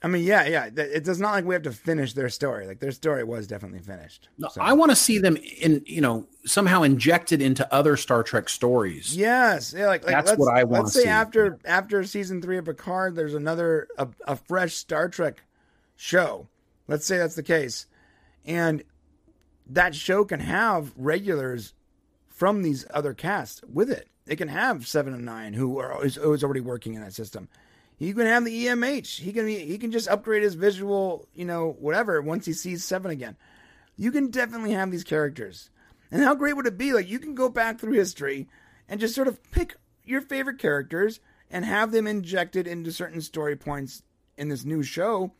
I 0.03 0.09
mean, 0.09 0.25
yeah, 0.25 0.47
yeah. 0.47 0.71
th- 0.71 0.91
It 0.95 1.05
does 1.05 1.21
not 1.21 1.33
like 1.33 1.45
we 1.45 1.55
have 1.55 1.65
to 1.65 1.73
finish 1.73 2.15
their 2.15 2.31
story. 2.31 2.67
Like 2.67 2.81
their 2.81 2.91
story 2.91 3.23
was 3.23 3.47
definitely 3.47 3.81
finished. 3.81 4.29
No, 4.39 4.49
So- 4.49 4.63
I 4.63 4.73
want 4.73 4.91
to 4.91 4.97
see 4.97 5.19
them 5.19 5.37
in 5.37 5.83
you 5.87 6.01
know 6.01 6.27
somehow 6.47 6.83
injected 6.83 7.43
into 7.43 7.71
other 7.73 7.97
Star 7.97 8.23
Trek 8.23 8.49
stories. 8.49 9.15
Yes, 9.17 9.75
yeah. 9.77 9.89
Like, 9.89 10.05
like 10.05 10.13
That's 10.13 10.39
what 10.39 10.55
I 10.55 10.65
wanna 10.65 10.85
Let's 10.85 10.95
say 10.95 11.03
see. 11.03 11.09
after 11.09 11.59
after 11.67 12.03
season 12.05 12.41
three 12.41 12.57
of 12.57 12.65
Picard, 12.65 13.15
there's 13.15 13.35
another 13.35 13.89
a, 13.99 14.09
a 14.27 14.37
fresh 14.37 14.75
Star 14.75 15.09
Trek 15.09 15.43
show. 15.97 16.49
Let's 16.89 17.05
say 17.07 17.19
that's 17.19 17.35
the 17.37 17.43
case, 17.43 17.87
and 18.47 18.83
that 19.67 19.95
show 19.95 20.25
can 20.25 20.41
have 20.41 20.93
regulars 20.97 21.75
from 22.29 22.63
these 22.63 22.87
other 22.93 23.13
casts 23.13 23.61
with 23.71 23.91
it. 23.91 24.09
It 24.27 24.37
can 24.37 24.49
have 24.49 24.89
seven 24.89 25.13
and 25.13 25.25
nine 25.25 25.53
who 25.53 25.79
are 25.79 25.95
who 26.01 26.33
is 26.33 26.43
already 26.43 26.61
working 26.61 26.95
in 26.95 27.03
that 27.03 27.13
system. 27.13 27.49
You 28.01 28.15
can 28.15 28.27
have 28.27 28.45
the 28.47 28.67
EMH. 28.67 29.21
He 29.21 29.33
can 29.33 29.47
he 29.47 29.77
can 29.79 29.93
just 29.93 30.09
upgrade 30.09 30.43
his 30.43 30.55
visual, 30.55 31.29
you 31.35 31.45
know, 31.45 31.77
whatever 31.79 32.21
once 32.23 32.47
he 32.47 32.53
sees 32.55 32.83
seven 32.85 33.11
again. 33.11 33.37
You 33.97 34.11
can 34.11 34.31
definitely 34.31 34.73
have 34.73 34.91
these 34.91 35.05
characters. 35.05 35.69
And 36.11 36.23
how 36.25 36.35
great 36.35 36.57
would 36.57 36.67
it 36.67 36.79
be? 36.79 36.95
Like 36.95 37.09
you 37.09 37.19
can 37.19 37.35
go 37.35 37.51
back 37.51 37.79
through 37.79 37.93
history 37.93 38.49
and 38.89 38.99
just 39.01 39.15
sort 39.15 39.29
of 39.29 39.39
pick 39.53 39.77
your 40.05 40.23
favorite 40.23 40.59
characters 40.59 41.21
and 41.51 41.65
have 41.67 41.93
them 41.93 42.07
injected 42.07 42.67
into 42.67 42.91
certain 42.91 43.21
story 43.21 43.55
points 43.55 44.03
in 44.39 44.49
this 44.49 44.65
new 44.65 44.83
show 44.83 45.33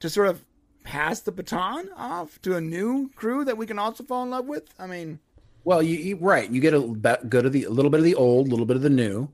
to 0.00 0.10
sort 0.10 0.28
of 0.28 0.44
pass 0.82 1.20
the 1.20 1.32
baton 1.32 1.88
off 1.96 2.38
to 2.42 2.54
a 2.54 2.60
new 2.60 3.08
crew 3.16 3.46
that 3.46 3.56
we 3.56 3.64
can 3.66 3.78
also 3.78 4.04
fall 4.04 4.22
in 4.24 4.30
love 4.30 4.44
with. 4.44 4.64
I 4.78 4.86
mean, 4.86 5.20
Well, 5.64 5.82
you, 5.82 6.16
right. 6.16 6.50
You 6.50 6.60
get 6.60 6.74
a 6.74 6.80
bit- 6.80 7.30
good 7.30 7.46
of 7.46 7.52
the 7.52 7.64
a 7.64 7.70
little 7.70 7.90
bit 7.90 8.00
of 8.00 8.04
the 8.04 8.14
old, 8.14 8.48
a 8.48 8.50
little 8.50 8.66
bit 8.66 8.76
of 8.76 8.82
the 8.82 8.90
new, 8.90 9.30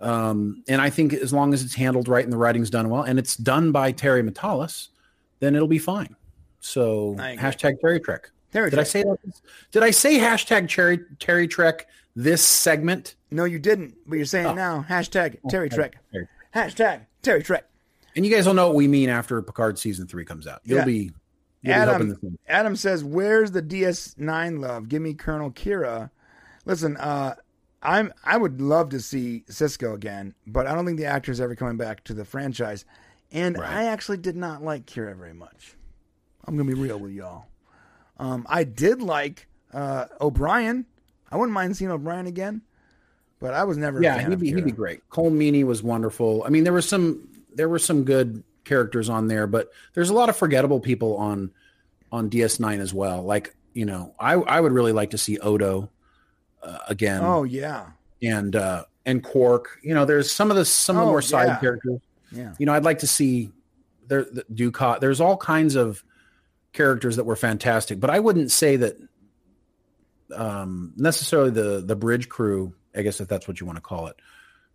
um, 0.00 0.62
and 0.68 0.80
I 0.80 0.90
think 0.90 1.12
as 1.12 1.32
long 1.32 1.52
as 1.54 1.62
it's 1.62 1.74
handled 1.74 2.08
right 2.08 2.24
and 2.24 2.32
the 2.32 2.36
writing's 2.36 2.70
done 2.70 2.88
well, 2.88 3.02
and 3.02 3.18
it's 3.18 3.36
done 3.36 3.72
by 3.72 3.92
Terry 3.92 4.22
Matalas, 4.22 4.88
then 5.40 5.54
it'll 5.54 5.68
be 5.68 5.78
fine. 5.78 6.16
So 6.60 7.14
hashtag 7.18 7.80
Terry 7.80 8.00
Trek. 8.00 8.30
Terry 8.52 8.70
Did 8.70 8.78
I 8.78 8.84
say 8.84 9.02
that? 9.02 9.18
Did 9.70 9.82
I 9.82 9.90
say 9.90 10.18
hashtag 10.18 10.68
Terry 10.68 11.00
Terry 11.18 11.46
Trek 11.48 11.86
this 12.16 12.44
segment? 12.44 13.14
no, 13.30 13.44
you 13.44 13.58
didn't, 13.58 13.94
but 14.06 14.16
you're 14.16 14.24
saying 14.24 14.48
it 14.48 14.54
now. 14.56 14.84
Hashtag 14.88 15.38
Terry 15.48 15.70
Trek. 15.70 15.96
Terry. 16.12 16.26
Hashtag 16.54 17.06
Terry 17.22 17.42
Trek. 17.42 17.64
And 18.16 18.26
you 18.26 18.34
guys 18.34 18.46
will 18.46 18.54
know 18.54 18.66
what 18.66 18.74
we 18.76 18.88
mean 18.88 19.08
after 19.08 19.40
Picard 19.40 19.78
season 19.78 20.08
three 20.08 20.24
comes 20.24 20.46
out. 20.48 20.60
You'll 20.64 20.78
Yeah. 20.80 20.84
be 20.84 21.12
you'll 21.62 21.74
Adam, 21.74 22.08
the 22.08 22.16
same. 22.16 22.38
Adam 22.48 22.74
says, 22.74 23.04
"Where's 23.04 23.52
the 23.52 23.62
DS9 23.62 24.60
love? 24.60 24.88
Give 24.88 25.00
me 25.00 25.14
Colonel 25.14 25.52
Kira." 25.52 26.10
Listen, 26.64 26.96
uh, 26.96 27.36
I'm 27.82 28.12
I 28.24 28.36
would 28.36 28.60
love 28.60 28.90
to 28.90 29.00
see 29.00 29.44
Sisko 29.48 29.94
again, 29.94 30.34
but 30.46 30.66
I 30.66 30.74
don't 30.74 30.84
think 30.84 30.98
the 30.98 31.06
actor's 31.06 31.40
ever 31.40 31.54
coming 31.54 31.76
back 31.76 32.04
to 32.04 32.14
the 32.14 32.24
franchise. 32.24 32.84
And 33.32 33.56
Right. 33.58 33.70
I 33.70 33.84
actually 33.84 34.18
did 34.18 34.36
not 34.36 34.62
like 34.62 34.86
Kira 34.86 35.16
very 35.16 35.32
much. 35.32 35.76
I'm 36.44 36.56
gonna 36.56 36.68
be 36.68 36.78
real 36.78 36.98
with 36.98 37.12
y'all. 37.12 37.46
Um, 38.18 38.46
I 38.48 38.64
did 38.64 39.00
like 39.02 39.46
uh, 39.72 40.06
O'Brien. 40.20 40.84
I 41.30 41.36
wouldn't 41.36 41.54
mind 41.54 41.76
seeing 41.76 41.90
O'Brien 41.90 42.26
again, 42.26 42.62
but 43.38 43.54
I 43.54 43.64
was 43.64 43.78
never. 43.78 44.02
Yeah, 44.02 44.28
he'd 44.28 44.40
be 44.40 44.52
he'd 44.52 44.64
be 44.64 44.72
great. 44.72 45.08
Colm 45.10 45.32
Meaney 45.32 45.64
was 45.64 45.82
wonderful. 45.82 46.42
I 46.44 46.50
mean, 46.50 46.64
there 46.64 46.72
were 46.72 46.82
some 46.82 47.28
there 47.54 47.68
were 47.68 47.78
some 47.78 48.04
good 48.04 48.42
characters 48.64 49.08
on 49.08 49.28
there, 49.28 49.46
but 49.46 49.70
there's 49.94 50.10
a 50.10 50.14
lot 50.14 50.28
of 50.28 50.36
forgettable 50.36 50.80
people 50.80 51.16
on 51.16 51.50
on 52.12 52.28
DS9 52.28 52.80
as 52.80 52.92
well. 52.92 53.22
Like 53.22 53.54
you 53.72 53.86
know, 53.86 54.14
I 54.18 54.34
I 54.34 54.60
would 54.60 54.72
really 54.72 54.92
like 54.92 55.10
to 55.10 55.18
see 55.18 55.38
Odo 55.38 55.88
uh, 56.62 56.78
again 56.88 57.22
Oh 57.22 57.44
yeah, 57.44 57.86
and 58.22 58.54
uh, 58.56 58.84
and 59.06 59.22
Quark. 59.22 59.78
You 59.82 59.94
know, 59.94 60.04
there's 60.04 60.30
some 60.30 60.50
of 60.50 60.56
the 60.56 60.64
some 60.64 60.96
of 60.96 61.02
the 61.02 61.06
Oh, 61.08 61.10
more 61.12 61.22
side 61.22 61.46
yeah. 61.48 61.58
characters. 61.60 62.00
yeah. 62.32 62.54
You 62.58 62.66
know, 62.66 62.72
I'd 62.74 62.84
like 62.84 62.98
to 63.00 63.06
see 63.06 63.50
there 64.08 64.24
the 64.24 64.44
Dukat. 64.52 65.00
There's 65.00 65.20
all 65.20 65.36
kinds 65.36 65.74
of 65.76 66.02
characters 66.72 67.16
that 67.16 67.24
were 67.24 67.36
fantastic, 67.36 67.98
but 68.00 68.10
I 68.10 68.20
wouldn't 68.20 68.50
say 68.50 68.76
that 68.76 68.96
um, 70.34 70.92
necessarily 70.96 71.50
the 71.50 71.82
the 71.84 71.96
bridge 71.96 72.28
crew. 72.28 72.74
I 72.94 73.02
guess 73.02 73.20
if 73.20 73.28
that's 73.28 73.46
what 73.48 73.60
you 73.60 73.66
want 73.66 73.76
to 73.76 73.82
call 73.82 74.08
it, 74.08 74.16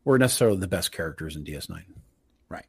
were 0.03 0.18
necessarily 0.18 0.57
the 0.57 0.68
best 0.68 0.91
characters 0.91 1.36
in 1.36 1.44
DS9. 1.44 1.84
Right. 2.49 2.66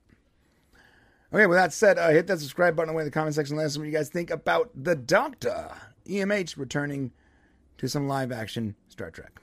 Okay, 1.32 1.47
with 1.47 1.56
that 1.56 1.72
said, 1.72 1.98
uh, 1.98 2.09
hit 2.10 2.26
that 2.26 2.40
subscribe 2.40 2.74
button 2.76 2.93
away 2.93 3.02
in 3.02 3.06
the 3.06 3.12
comment 3.12 3.34
section. 3.34 3.56
Let 3.56 3.66
us 3.66 3.76
know 3.76 3.80
what 3.82 3.86
you 3.86 3.93
guys 3.93 4.09
think 4.09 4.30
about 4.30 4.70
the 4.74 4.94
Doctor 4.97 5.70
EMH 6.09 6.56
returning 6.56 7.12
to 7.78 7.88
some 7.88 8.08
live 8.08 8.32
action 8.32 8.74
Star 8.88 9.10
Trek. 9.10 9.40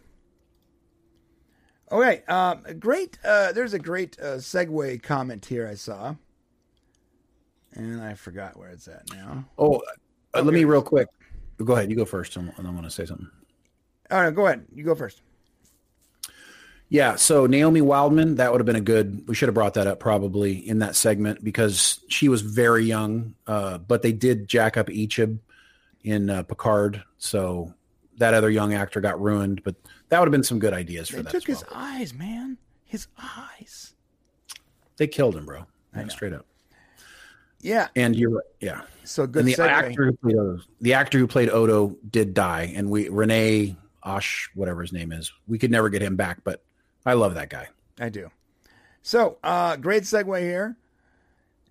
Okay, 1.92 2.24
um, 2.28 2.64
great. 2.80 3.20
Uh, 3.24 3.52
there's 3.52 3.74
a 3.74 3.80
great 3.80 4.18
uh, 4.20 4.38
segue 4.38 5.04
comment 5.04 5.46
here 5.46 5.68
I 5.68 5.76
saw, 5.76 6.16
and 7.74 8.02
I 8.02 8.16
forgot 8.16 8.58
where 8.58 8.70
it's 8.70 8.88
at 8.88 9.04
now. 9.12 9.46
Oh, 9.58 9.82
uh, 10.34 10.42
let 10.42 10.54
me 10.54 10.64
real 10.64 10.82
quick. 10.82 11.08
Go 11.64 11.74
ahead. 11.74 11.90
You 11.92 11.96
go 11.96 12.06
first, 12.06 12.36
and 12.36 12.52
and 12.58 12.68
I 12.68 12.72
want 12.72 12.86
to 12.86 12.90
say 12.90 13.06
something. 13.06 13.30
All 14.10 14.22
right, 14.22 14.34
go 14.34 14.48
ahead. 14.48 14.66
You 14.74 14.84
go 14.84 14.96
first. 14.96 15.22
Yeah, 16.90 17.16
so 17.16 17.48
Naomi 17.48 17.82
Wildman, 17.82 18.36
that 18.36 18.52
would 18.52 18.62
have 18.62 18.68
been 18.68 18.76
a 18.76 18.82
good. 18.82 19.28
We 19.28 19.36
should 19.36 19.48
have 19.48 19.56
brought 19.56 19.74
that 19.76 19.88
up 19.88 20.00
probably 20.00 20.68
in 20.68 20.80
that 20.80 20.96
segment 20.96 21.44
because 21.44 22.00
she 22.08 22.30
was 22.30 22.42
very 22.42 22.86
young. 22.86 23.36
Uh, 23.48 23.80
but 23.80 24.02
they 24.02 24.12
did 24.12 24.48
jack 24.48 24.78
up 24.78 24.88
Icheb 24.88 25.40
in 26.04 26.30
uh, 26.30 26.44
Picard, 26.44 27.04
so 27.18 27.74
that 28.18 28.34
other 28.34 28.50
young 28.50 28.74
actor 28.74 29.02
got 29.02 29.20
ruined. 29.22 29.64
But 29.64 29.76
that 30.10 30.20
would 30.20 30.28
have 30.28 30.32
been 30.32 30.44
some 30.44 30.60
good 30.60 30.74
ideas 30.74 31.10
for 31.10 31.18
They 31.18 31.22
that. 31.24 31.32
took 31.32 31.50
as 31.50 31.60
his 31.60 31.64
well. 31.70 31.80
eyes, 31.82 32.14
man. 32.14 32.58
His 32.86 33.08
eyes. 33.18 33.94
They 34.98 35.08
killed 35.08 35.36
him, 35.36 35.46
bro. 35.46 35.66
Yeah, 35.96 36.08
straight 36.08 36.34
up. 36.34 36.46
Yeah. 37.62 37.88
And 37.96 38.16
you're 38.16 38.30
right. 38.32 38.46
Yeah. 38.60 38.82
So 39.04 39.26
good 39.26 39.40
And 39.46 39.48
the 39.48 39.54
segue. 39.56 39.68
actor 39.68 40.06
who 40.06 40.14
played 40.14 40.36
Odo, 40.36 40.60
the 40.82 40.94
actor 40.94 41.18
who 41.18 41.28
played 41.28 41.50
Odo 41.50 41.96
did 42.10 42.34
die, 42.34 42.74
and 42.76 42.90
we 42.90 43.10
Renee 43.10 43.76
Osh, 44.04 44.50
whatever 44.54 44.82
his 44.82 44.92
name 44.92 45.12
is, 45.12 45.32
we 45.48 45.58
could 45.58 45.72
never 45.72 45.90
get 45.90 46.02
him 46.02 46.16
back. 46.16 46.44
But 46.44 46.64
I 47.06 47.14
love 47.14 47.36
that 47.36 47.50
guy. 47.50 47.70
I 48.00 48.10
do. 48.10 48.30
So, 49.02 49.38
uh, 49.44 49.76
great 49.78 50.04
segue 50.04 50.40
here. 50.42 50.78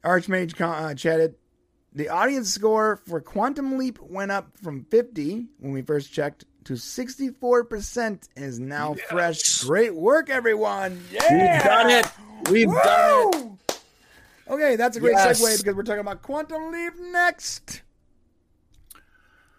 Archmage 0.04 0.58
uh, 0.60 0.94
chatted. 0.94 1.34
The 1.94 2.08
audience 2.08 2.52
score 2.52 2.96
for 3.06 3.20
Quantum 3.20 3.76
Leap 3.76 3.98
went 4.00 4.30
up 4.30 4.56
from 4.62 4.84
50 4.84 5.46
when 5.58 5.72
we 5.72 5.82
first 5.82 6.12
checked 6.12 6.44
to 6.64 6.74
64% 6.74 7.96
and 8.36 8.44
is 8.44 8.58
now 8.58 8.94
fresh. 8.94 9.62
Great 9.64 9.94
work, 9.94 10.30
everyone. 10.30 11.02
Yeah. 11.10 11.20
We've 11.58 11.64
done 11.64 11.90
it. 11.90 12.50
We've 12.50 12.68
done 12.68 13.34
it. 13.34 13.80
Okay, 14.48 14.76
that's 14.76 14.96
a 14.96 15.00
great 15.00 15.12
Yes. 15.12 15.40
segue 15.40 15.58
because 15.58 15.74
we're 15.74 15.82
talking 15.82 16.00
about 16.00 16.22
Quantum 16.22 16.72
Leap 16.72 16.94
next. 16.98 17.82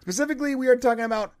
Specifically, 0.00 0.54
we 0.54 0.68
are 0.68 0.76
talking 0.76 1.04
about 1.04 1.34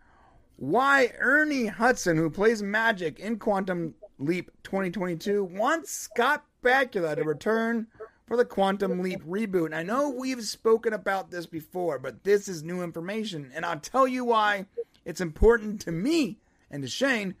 why 0.56 1.12
Ernie 1.18 1.66
Hudson, 1.66 2.16
who 2.16 2.30
plays 2.30 2.62
Magic 2.62 3.18
in 3.18 3.38
Quantum 3.38 3.94
Leap 4.18 4.50
2022, 4.62 5.44
wants 5.44 5.90
Scott 5.90 6.44
Bakula 6.62 7.16
to 7.16 7.24
return 7.24 7.88
for 8.26 8.36
the 8.36 8.44
Quantum 8.44 9.02
Leap 9.02 9.22
reboot. 9.24 9.66
And 9.66 9.74
I 9.74 9.82
know 9.82 10.10
we've 10.10 10.42
spoken 10.42 10.92
about 10.92 11.30
this 11.30 11.46
before, 11.46 11.98
but 11.98 12.24
this 12.24 12.48
is 12.48 12.62
new 12.62 12.82
information, 12.82 13.50
and 13.54 13.64
I'll 13.64 13.78
tell 13.78 14.08
you 14.08 14.24
why 14.24 14.66
it's 15.04 15.20
important 15.20 15.80
to 15.82 15.92
me 15.92 16.38
and 16.70 16.82
to 16.82 16.88
Shane 16.88 17.34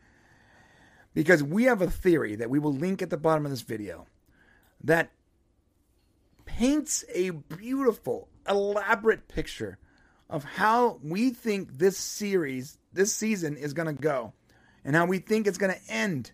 because 1.14 1.42
we 1.42 1.64
have 1.64 1.80
a 1.80 1.90
theory 1.90 2.36
that 2.36 2.50
we 2.50 2.58
will 2.58 2.72
link 2.72 3.00
at 3.00 3.10
the 3.10 3.16
bottom 3.16 3.44
of 3.46 3.50
this 3.50 3.62
video 3.62 4.06
that 4.82 5.10
paints 6.44 7.04
a 7.14 7.30
beautiful, 7.30 8.28
elaborate 8.48 9.28
picture 9.28 9.78
of 10.28 10.44
how 10.44 10.98
we 11.02 11.30
think 11.30 11.78
this 11.78 11.96
series, 11.96 12.78
this 12.92 13.14
season 13.14 13.56
is 13.56 13.72
going 13.72 13.86
to 13.86 14.02
go, 14.02 14.32
and 14.84 14.96
how 14.96 15.06
we 15.06 15.18
think 15.18 15.46
it's 15.46 15.58
going 15.58 15.72
to 15.72 15.92
end 15.92 16.32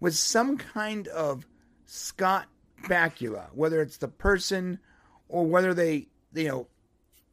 with 0.00 0.14
some 0.14 0.56
kind 0.56 1.06
of 1.08 1.46
Scott 1.86 2.46
Bakula, 2.84 3.46
whether 3.52 3.80
it's 3.80 3.96
the 3.96 4.08
person 4.08 4.78
or 5.28 5.44
whether 5.46 5.74
they, 5.74 6.08
you 6.34 6.48
know, 6.48 6.66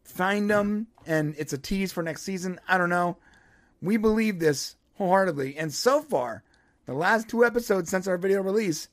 find 0.04 0.50
them 0.50 0.88
and 1.06 1.36
it's 1.38 1.54
a 1.54 1.58
tease 1.58 1.92
for 1.92 2.04
next 2.04 2.24
season. 2.24 2.60
I 2.68 2.78
don't 2.78 2.90
know. 2.90 3.18
We 3.82 3.98
believe 3.98 4.40
this 4.40 4.76
wholeheartedly, 4.96 5.58
and 5.58 5.74
so 5.74 6.02
far, 6.02 6.44
the 6.86 6.94
last 6.94 7.28
two 7.28 7.44
episodes 7.44 7.90
since 7.90 8.08
our 8.08 8.18
video 8.18 8.42
release 8.42 8.88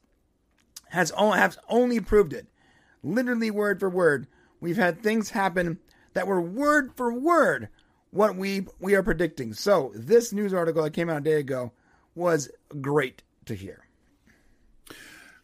has 0.91 1.11
have 1.11 1.59
only 1.69 2.01
proved 2.01 2.33
it. 2.33 2.47
Literally 3.03 3.51
word 3.51 3.81
for 3.81 3.91
word, 3.91 4.27
we've 4.61 4.77
had 4.77 5.03
things 5.03 5.31
happen 5.31 5.79
that 6.15 6.27
were 6.27 6.41
word 6.41 6.93
for 6.97 7.13
word 7.13 7.69
what 8.11 8.37
we 8.37 8.67
we 8.81 8.95
are 8.95 9.03
predicting. 9.03 9.53
So 9.53 9.93
this 9.95 10.33
news 10.33 10.55
article 10.55 10.83
that 10.83 10.93
came 10.93 11.11
out 11.11 11.19
a 11.19 11.25
day 11.25 11.39
ago 11.41 11.73
was 12.15 12.51
great 12.81 13.23
to 13.47 13.55
hear. 13.55 13.88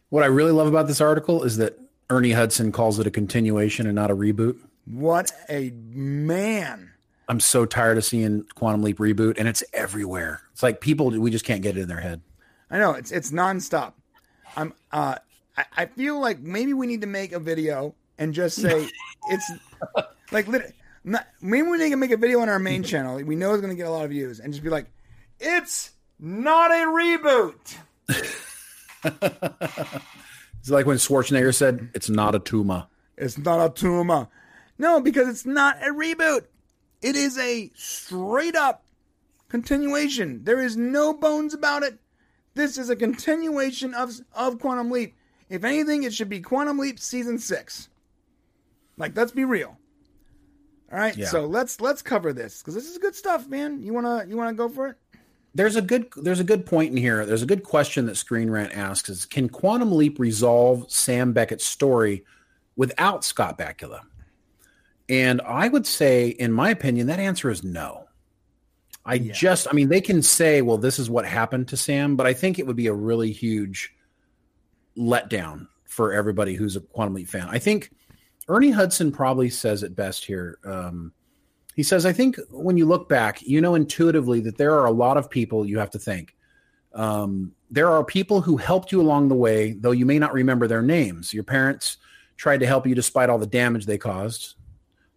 What 0.09 0.23
I 0.23 0.27
really 0.27 0.51
love 0.51 0.67
about 0.67 0.87
this 0.87 1.01
article 1.01 1.43
is 1.43 1.57
that 1.57 1.77
Ernie 2.09 2.31
Hudson 2.31 2.71
calls 2.71 2.99
it 2.99 3.07
a 3.07 3.11
continuation 3.11 3.87
and 3.87 3.95
not 3.95 4.11
a 4.11 4.15
reboot. 4.15 4.57
What 4.85 5.31
a 5.49 5.71
man! 5.71 6.91
I'm 7.27 7.39
so 7.39 7.65
tired 7.65 7.97
of 7.97 8.05
seeing 8.05 8.43
Quantum 8.53 8.83
Leap 8.83 8.99
reboot, 8.99 9.39
and 9.39 9.47
it's 9.47 9.63
everywhere. 9.73 10.41
It's 10.53 10.61
like 10.61 10.79
people 10.79 11.09
we 11.09 11.31
just 11.31 11.45
can't 11.45 11.63
get 11.63 11.75
it 11.75 11.81
in 11.81 11.87
their 11.87 12.01
head. 12.01 12.21
I 12.69 12.77
know 12.77 12.91
it's 12.91 13.11
it's 13.11 13.31
nonstop. 13.31 13.93
I'm 14.55 14.73
uh 14.91 15.15
I, 15.57 15.65
I 15.75 15.85
feel 15.87 16.19
like 16.19 16.39
maybe 16.39 16.73
we 16.73 16.85
need 16.85 17.01
to 17.01 17.07
make 17.07 17.31
a 17.31 17.39
video 17.39 17.95
and 18.19 18.33
just 18.33 18.57
say 18.57 18.87
it's 19.29 19.51
like 20.31 20.47
not, 21.03 21.27
maybe 21.41 21.67
we 21.67 21.77
need 21.77 21.89
to 21.91 21.97
make 21.97 22.11
a 22.11 22.17
video 22.17 22.39
on 22.39 22.49
our 22.49 22.59
main 22.59 22.83
channel. 22.91 23.15
We 23.23 23.35
know 23.35 23.53
it's 23.53 23.61
going 23.61 23.73
to 23.73 23.77
get 23.77 23.87
a 23.87 23.91
lot 23.91 24.05
of 24.05 24.11
views 24.11 24.39
and 24.39 24.53
just 24.53 24.63
be 24.63 24.69
like, 24.69 24.87
it's 25.39 25.91
not 26.19 26.71
a 26.71 26.85
reboot. 26.85 27.77
It's 30.59 30.71
like 30.71 30.87
when 30.87 30.97
Schwarzenegger 30.97 31.53
said, 31.53 31.91
"It's 31.93 32.09
not 32.09 32.33
a 32.33 32.39
tumor." 32.39 32.87
It's 33.17 33.37
not 33.37 33.63
a 33.63 33.71
tumor. 33.71 34.27
No, 34.79 34.99
because 34.99 35.27
it's 35.27 35.45
not 35.45 35.77
a 35.83 35.91
reboot. 35.91 36.45
It 37.03 37.15
is 37.15 37.37
a 37.37 37.69
straight 37.75 38.55
up 38.55 38.83
continuation. 39.47 40.43
There 40.43 40.59
is 40.59 40.75
no 40.75 41.13
bones 41.13 41.53
about 41.53 41.83
it. 41.83 41.99
This 42.55 42.79
is 42.79 42.89
a 42.89 42.95
continuation 42.95 43.93
of 43.93 44.11
of 44.33 44.59
Quantum 44.59 44.89
Leap. 44.89 45.13
If 45.49 45.63
anything, 45.63 46.01
it 46.01 46.15
should 46.15 46.29
be 46.29 46.39
Quantum 46.41 46.79
Leap 46.79 46.99
season 46.99 47.37
six. 47.37 47.89
Like, 48.97 49.15
let's 49.15 49.31
be 49.31 49.45
real. 49.45 49.77
All 50.91 50.97
right, 50.97 51.15
Yeah. 51.15 51.27
so 51.27 51.45
let's 51.45 51.79
let's 51.79 52.01
cover 52.01 52.33
this 52.33 52.59
because 52.59 52.73
this 52.73 52.89
is 52.89 52.97
good 52.97 53.13
stuff, 53.13 53.47
man. 53.47 53.83
You 53.83 53.93
wanna 53.93 54.25
you 54.27 54.35
wanna 54.35 54.53
go 54.53 54.67
for 54.67 54.87
it? 54.87 54.97
There's 55.55 55.77
a 55.77 55.81
good 55.81 56.07
there's 56.17 56.41
a 56.41 56.45
good 56.45 56.65
point 56.65 56.91
in 56.91 56.97
here. 56.97 57.25
There's 57.25 57.41
a 57.41 57.47
good 57.47 57.63
question 57.63 58.05
that 58.05 58.17
Screen 58.17 58.49
Rant 58.49 58.73
asks: 58.73 59.09
Is 59.09 59.25
can 59.25 59.49
Quantum 59.49 59.91
Leap 59.93 60.19
resolve 60.19 60.91
Sam 60.91 61.33
Beckett's 61.33 61.65
story 61.65 62.25
without 62.75 63.23
Scott 63.23 63.57
Bakula? 63.57 64.01
And 65.07 65.41
I 65.41 65.67
would 65.69 65.87
say, 65.87 66.29
in 66.29 66.51
my 66.51 66.71
opinion, 66.71 67.07
that 67.07 67.19
answer 67.19 67.49
is 67.49 67.63
no. 67.63 68.05
I 69.05 69.19
just, 69.19 69.67
I 69.69 69.73
mean, 69.73 69.89
they 69.89 70.01
can 70.01 70.23
say, 70.23 70.63
well, 70.63 70.79
this 70.79 70.97
is 70.97 71.11
what 71.11 71.25
happened 71.25 71.67
to 71.67 71.77
Sam, 71.77 72.15
but 72.15 72.25
I 72.25 72.33
think 72.33 72.57
it 72.57 72.65
would 72.65 72.75
be 72.75 72.87
a 72.87 72.93
really 72.93 73.31
huge 73.31 73.93
letdown 74.97 75.67
for 75.85 76.11
everybody 76.11 76.55
who's 76.55 76.75
a 76.75 76.81
Quantum 76.81 77.13
Leap 77.13 77.27
fan. 77.27 77.47
I 77.47 77.59
think 77.59 77.91
Ernie 78.47 78.71
Hudson 78.71 79.11
probably 79.11 79.49
says 79.49 79.83
it 79.83 79.95
best 79.95 80.25
here. 80.25 80.57
Um, 80.65 81.13
he 81.75 81.83
says, 81.83 82.05
I 82.05 82.13
think 82.13 82.37
when 82.49 82.77
you 82.77 82.85
look 82.85 83.09
back, 83.09 83.41
you 83.41 83.59
know 83.59 83.75
intuitively 83.75 84.39
that 84.41 84.57
there 84.57 84.73
are 84.73 84.85
a 84.85 84.91
lot 84.91 85.17
of 85.17 85.29
people 85.29 85.65
you 85.65 85.77
have 85.77 85.91
to 85.91 85.99
thank. 85.99 86.35
Um, 86.93 87.51
there 87.69 87.89
are 87.89 88.03
people 88.03 88.39
who 88.39 88.55
helped 88.55 88.91
you 88.91 89.01
along 89.01 89.27
the 89.27 89.35
way, 89.35 89.73
though 89.73 89.91
you 89.91 90.05
may 90.05 90.17
not 90.17 90.33
remember 90.33 90.67
their 90.67 90.81
names. 90.81 91.33
Your 91.33 91.43
parents 91.43 91.97
tried 92.37 92.61
to 92.61 92.67
help 92.67 92.87
you 92.87 92.95
despite 92.95 93.29
all 93.29 93.37
the 93.37 93.45
damage 93.45 93.85
they 93.85 93.97
caused. 93.97 94.55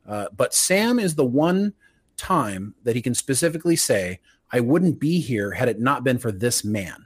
Uh, 0.06 0.26
but 0.36 0.52
Sam 0.52 0.98
is 0.98 1.14
the 1.14 1.24
one 1.24 1.72
time 2.16 2.74
that 2.82 2.96
he 2.96 3.02
can 3.02 3.14
specifically 3.14 3.76
say, 3.76 4.20
I 4.50 4.60
wouldn't 4.60 4.98
be 4.98 5.20
here 5.20 5.52
had 5.52 5.68
it 5.68 5.78
not 5.78 6.02
been 6.02 6.18
for 6.18 6.32
this 6.32 6.64
man. 6.64 7.04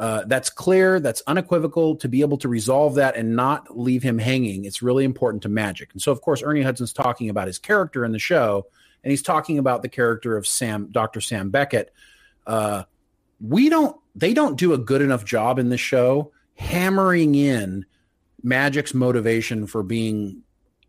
Uh, 0.00 0.24
that's 0.26 0.48
clear. 0.48 0.98
That's 0.98 1.22
unequivocal. 1.26 1.94
To 1.96 2.08
be 2.08 2.22
able 2.22 2.38
to 2.38 2.48
resolve 2.48 2.94
that 2.94 3.16
and 3.16 3.36
not 3.36 3.78
leave 3.78 4.02
him 4.02 4.16
hanging, 4.16 4.64
it's 4.64 4.80
really 4.80 5.04
important 5.04 5.42
to 5.42 5.50
Magic. 5.50 5.90
And 5.92 6.00
so, 6.00 6.10
of 6.10 6.22
course, 6.22 6.42
Ernie 6.42 6.62
Hudson's 6.62 6.94
talking 6.94 7.28
about 7.28 7.48
his 7.48 7.58
character 7.58 8.02
in 8.06 8.12
the 8.12 8.18
show, 8.18 8.66
and 9.04 9.10
he's 9.10 9.20
talking 9.20 9.58
about 9.58 9.82
the 9.82 9.90
character 9.90 10.38
of 10.38 10.46
Sam, 10.46 10.88
Dr. 10.90 11.20
Sam 11.20 11.50
Beckett. 11.50 11.92
Uh, 12.46 12.84
we 13.46 13.68
don't, 13.68 13.94
they 14.14 14.32
don't 14.32 14.58
do 14.58 14.72
a 14.72 14.78
good 14.78 15.02
enough 15.02 15.26
job 15.26 15.58
in 15.58 15.68
the 15.68 15.76
show 15.76 16.32
hammering 16.54 17.34
in 17.34 17.84
Magic's 18.42 18.94
motivation 18.94 19.66
for 19.66 19.82
being 19.82 20.42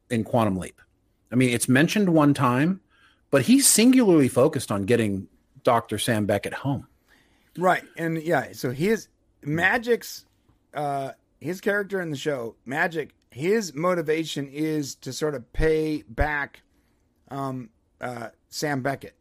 in 0.09 0.23
Quantum 0.23 0.55
Leap. 0.55 0.81
I 1.33 1.35
mean, 1.35 1.49
it's 1.49 1.67
mentioned 1.67 2.07
one 2.07 2.33
time, 2.33 2.79
but 3.29 3.41
he's 3.41 3.67
singularly 3.67 4.29
focused 4.29 4.71
on 4.71 4.83
getting 4.83 5.27
Dr. 5.63 5.97
Sam 5.97 6.25
Beckett 6.25 6.53
home. 6.53 6.88
Right, 7.57 7.84
and 7.98 8.22
yeah, 8.22 8.53
so 8.53 8.72
his 8.72 9.07
Magic's 9.44 10.26
uh 10.73 11.11
his 11.40 11.60
character 11.60 11.99
in 12.02 12.11
the 12.11 12.18
show, 12.18 12.56
Magic, 12.65 13.14
his 13.32 13.73
motivation 13.73 14.48
is 14.48 14.95
to 14.95 15.11
sort 15.11 15.36
of 15.36 15.52
pay 15.53 16.03
back 16.03 16.61
um 17.30 17.69
uh 17.99 18.30
Sam 18.49 18.82
Beckett. 18.82 19.15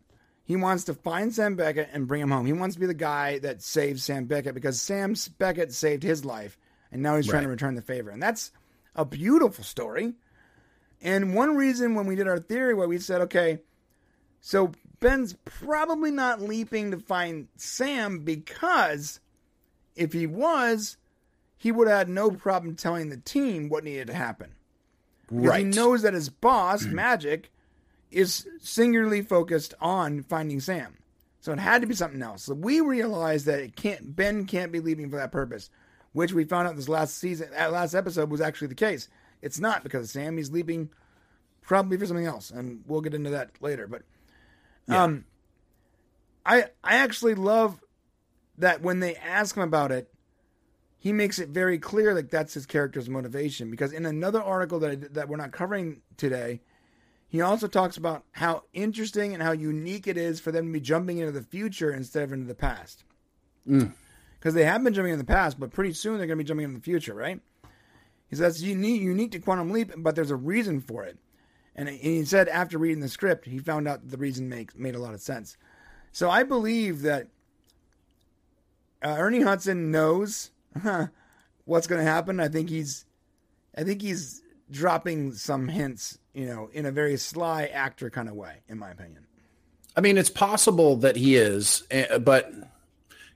He 0.45 0.57
wants 0.57 0.85
to 0.85 0.95
find 0.95 1.33
Sam 1.33 1.55
Beckett 1.55 1.91
and 1.93 2.09
bring 2.09 2.21
him 2.21 2.31
home. 2.31 2.45
He 2.45 2.53
wants 2.53 2.75
to 2.75 2.81
be 2.81 2.87
the 2.87 2.95
guy 2.95 3.39
that 3.39 3.63
saves 3.63 4.03
Sam 4.03 4.25
Beckett 4.25 4.55
because 4.55 4.81
Sam 4.81 5.15
Beckett 5.39 5.73
saved 5.73 6.03
his 6.03 6.25
life 6.25 6.59
and 6.93 7.03
now 7.03 7.17
he's 7.17 7.27
trying 7.27 7.45
to 7.45 7.49
return 7.49 7.75
the 7.75 7.83
favor. 7.83 8.11
And 8.11 8.23
that's 8.23 8.51
a 8.97 9.05
beautiful 9.05 9.63
story. 9.65 10.15
And 11.01 11.35
one 11.35 11.57
reason 11.57 11.95
when 11.95 12.07
we 12.07 12.17
did 12.17 12.27
our 12.29 12.39
theory 12.39 12.75
where 12.75 12.89
we 12.89 12.99
said, 12.99 13.21
okay, 13.23 13.61
so 14.41 14.73
Ben's 15.01 15.35
probably 15.45 16.11
not 16.11 16.43
leaping 16.43 16.91
to 16.91 16.99
find 16.99 17.49
Sam 17.57 18.21
because 18.21 19.21
if 19.97 20.13
he 20.13 20.27
was, 20.27 20.99
he 21.57 21.73
would 21.73 21.89
have 21.89 21.99
had 21.99 22.09
no 22.09 22.31
problem 22.31 22.77
telling 22.77 23.09
the 23.09 23.17
team 23.17 23.69
what 23.69 23.85
needed 23.85 24.07
to 24.09 24.15
happen. 24.15 24.55
Because 25.29 25.57
he 25.57 25.65
knows 25.65 26.03
that 26.03 26.15
his 26.15 26.29
boss, 26.29 26.85
mm. 26.85 26.93
Magic, 26.93 27.51
is 28.11 28.47
singularly 28.61 29.23
focused 29.23 29.75
on 29.81 30.23
finding 30.23 30.61
Sam. 30.61 30.97
So 31.41 31.53
it 31.53 31.59
had 31.59 31.81
to 31.81 31.87
be 31.87 31.95
something 31.95 32.23
else. 32.23 32.43
So 32.43 32.55
we 32.55 32.81
realized 32.81 33.47
that 33.47 33.61
it 33.61 33.77
can't 33.77 34.15
Ben 34.15 34.45
can't 34.47 34.73
be 34.73 34.81
leaving 34.81 35.09
for 35.09 35.17
that 35.17 35.33
purpose, 35.33 35.71
which 36.13 36.33
we 36.33 36.45
found 36.45 36.69
out 36.69 36.77
this 36.77 36.89
last 36.89 37.17
season 37.17 37.49
that 37.53 37.73
last 37.73 37.95
episode 37.95 38.31
was 38.31 38.41
actually 38.41 38.69
the 38.69 38.75
case. 38.75 39.09
It's 39.41 39.59
not 39.59 39.83
because 39.83 40.11
Sam, 40.11 40.37
he's 40.37 40.51
leaping 40.51 40.91
probably 41.63 41.97
for 41.97 42.05
something 42.05 42.27
else, 42.27 42.51
and 42.51 42.83
we'll 42.87 43.01
get 43.01 43.15
into 43.15 43.31
that 43.31 43.51
later. 43.63 43.87
But 43.87 44.03
um 44.89 45.25
I 46.45 46.65
I 46.83 46.97
actually 46.97 47.35
love 47.35 47.81
that 48.59 48.83
when 48.83 49.01
they 49.01 49.17
ask 49.17 49.57
him 49.57 49.63
about 49.63 49.93
it, 49.93 50.13
he 50.99 51.13
makes 51.13 51.39
it 51.39 51.49
very 51.49 51.79
clear 51.79 52.15
like 52.15 52.31
that's 52.31 52.55
his 52.55 52.67
character's 52.67 53.09
motivation. 53.09 53.71
Because 53.71 53.93
in 53.93 54.05
another 54.07 54.43
article 54.43 54.79
that 54.81 54.91
I, 54.91 54.95
that 55.13 55.29
we're 55.29 55.37
not 55.37 55.53
covering 55.53 56.03
today, 56.17 56.61
he 57.27 57.41
also 57.41 57.69
talks 57.69 57.97
about 57.97 58.25
how 58.33 58.65
interesting 58.73 59.33
and 59.33 59.43
how 59.43 59.53
unique 59.53 60.07
it 60.07 60.17
is 60.17 60.41
for 60.41 60.53
them 60.53 60.67
to 60.67 60.73
be 60.73 60.81
jumping 60.81 61.19
into 61.19 61.33
the 61.33 61.43
future 61.43 61.91
instead 61.93 62.25
of 62.25 62.33
into 62.33 62.47
the 62.47 62.55
past. 62.55 63.05
Because 64.39 64.55
they 64.55 64.65
have 64.65 64.83
been 64.83 64.95
jumping 64.95 65.13
in 65.13 65.19
the 65.19 65.25
past, 65.25 65.61
but 65.61 65.71
pretty 65.71 65.93
soon 65.93 66.19
they're 66.19 66.27
going 66.27 66.39
to 66.39 66.45
be 66.45 66.49
jumping 66.49 66.65
in 66.65 66.75
the 66.75 66.81
future, 66.81 67.15
right? 67.15 67.41
He 68.29 68.37
says 68.37 68.41
that's 68.41 68.63
unique, 68.63 69.01
unique 69.01 69.33
to 69.33 69.39
Quantum 69.39 69.71
Leap, 69.71 69.93
but 69.99 70.15
there's 70.17 70.31
a 70.31 70.37
reason 70.37 70.81
for 70.81 71.05
it. 71.05 71.19
And 71.81 71.89
he 71.89 72.27
said 72.27 72.47
after 72.51 72.77
reading 72.77 73.01
the 73.01 73.09
script, 73.09 73.47
he 73.47 73.59
found 73.59 73.89
out 73.89 74.07
the 74.07 74.19
reason 74.19 74.51
makes 74.51 74.77
made 74.77 74.95
a 74.95 74.99
lot 74.99 75.15
of 75.15 75.23
sense. 75.23 75.57
So 76.13 76.29
I 76.29 76.43
believe 76.43 77.01
that 77.03 77.29
uh, 79.03 79.17
Ernie 79.17 79.41
Hudson 79.41 79.91
knows 79.91 80.51
what's 81.65 81.87
going 81.87 82.05
to 82.05 82.11
happen. 82.11 82.39
I 82.39 82.49
think 82.49 82.69
he's, 82.69 83.07
I 83.75 83.85
think 83.85 84.03
he's 84.03 84.43
dropping 84.71 85.33
some 85.33 85.69
hints, 85.69 86.19
you 86.35 86.45
know, 86.45 86.69
in 86.75 86.85
a 86.85 86.93
very 86.93 87.17
sly 87.17 87.65
actor 87.73 88.11
kind 88.11 88.29
of 88.29 88.35
way, 88.35 88.57
in 88.69 88.79
my 88.79 88.91
opinion. 88.91 89.27
I 89.97 90.03
mean, 90.03 90.19
it's 90.19 90.29
possible 90.29 90.97
that 90.97 91.17
he 91.17 91.37
is, 91.37 91.85
eh, 91.91 92.19
but 92.19 92.53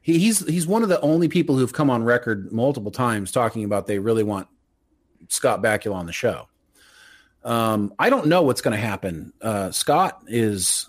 he, 0.03 0.19
he's 0.19 0.47
he's 0.47 0.67
one 0.67 0.83
of 0.83 0.91
the 0.91 1.01
only 1.01 1.29
people 1.29 1.57
who've 1.57 1.73
come 1.73 1.89
on 1.89 2.05
record 2.05 2.53
multiple 2.53 2.91
times 2.91 3.33
talking 3.33 3.65
about 3.65 3.87
they 3.87 3.99
really 3.99 4.23
want 4.23 4.49
Scott 5.29 5.63
Bakula 5.63 5.95
on 5.95 6.05
the 6.05 6.13
show. 6.13 6.47
Um, 7.45 7.93
I 7.99 8.11
don't 8.11 8.27
know 8.27 8.43
what's 8.43 8.63
going 8.63 8.77
to 8.77 8.83
happen. 8.83 9.33
Uh, 9.41 9.71
Scott 9.71 10.23
is 10.27 10.89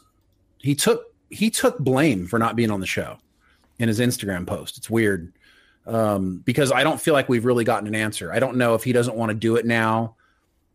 he 0.60 0.76
took 0.76 1.14
he 1.30 1.49
took 1.49 1.77
blame 1.80 2.27
for 2.27 2.40
not 2.40 2.56
being 2.56 2.72
on 2.72 2.80
the 2.80 2.86
show 2.86 3.18
in 3.77 3.88
his 3.88 3.99
Instagram 3.99 4.48
post. 4.48 4.77
It's 4.77 4.90
weird 4.90 5.34
um, 5.86 6.38
because 6.45 6.72
I 6.72 6.84
don't 6.84 6.99
feel 6.99 7.14
like 7.14 7.30
we've 7.30 7.45
really 7.45 7.64
gotten 7.64 7.88
an 7.88 7.95
answer. 7.95 8.32
I 8.32 8.40
don't 8.40 8.57
know 8.57 8.73
if 8.76 8.84
he 8.84 8.94
doesn't 8.94 9.15
want 9.15 9.30
to 9.30 9.36
do 9.36 9.56
it 9.57 9.65
now 9.65 10.15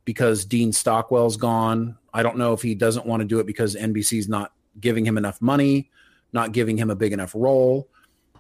because 0.05 0.45
Dean 0.45 0.73
Stockwell's 0.73 1.37
gone. 1.37 1.97
I 2.13 2.23
don't 2.23 2.37
know 2.37 2.53
if 2.53 2.63
he 2.63 2.75
doesn't 2.75 3.07
want 3.07 3.21
to 3.21 3.27
do 3.27 3.41
it 3.41 3.47
because 3.47 3.75
NBC's 3.75 4.29
not 4.29 4.53
giving 4.81 5.07
him 5.07 5.17
enough 5.17 5.41
money, 5.41 5.91
not 6.33 6.53
giving 6.53 6.77
him 6.77 6.91
a 6.91 6.97
big 6.97 7.13
enough 7.13 7.33
role. 7.35 7.89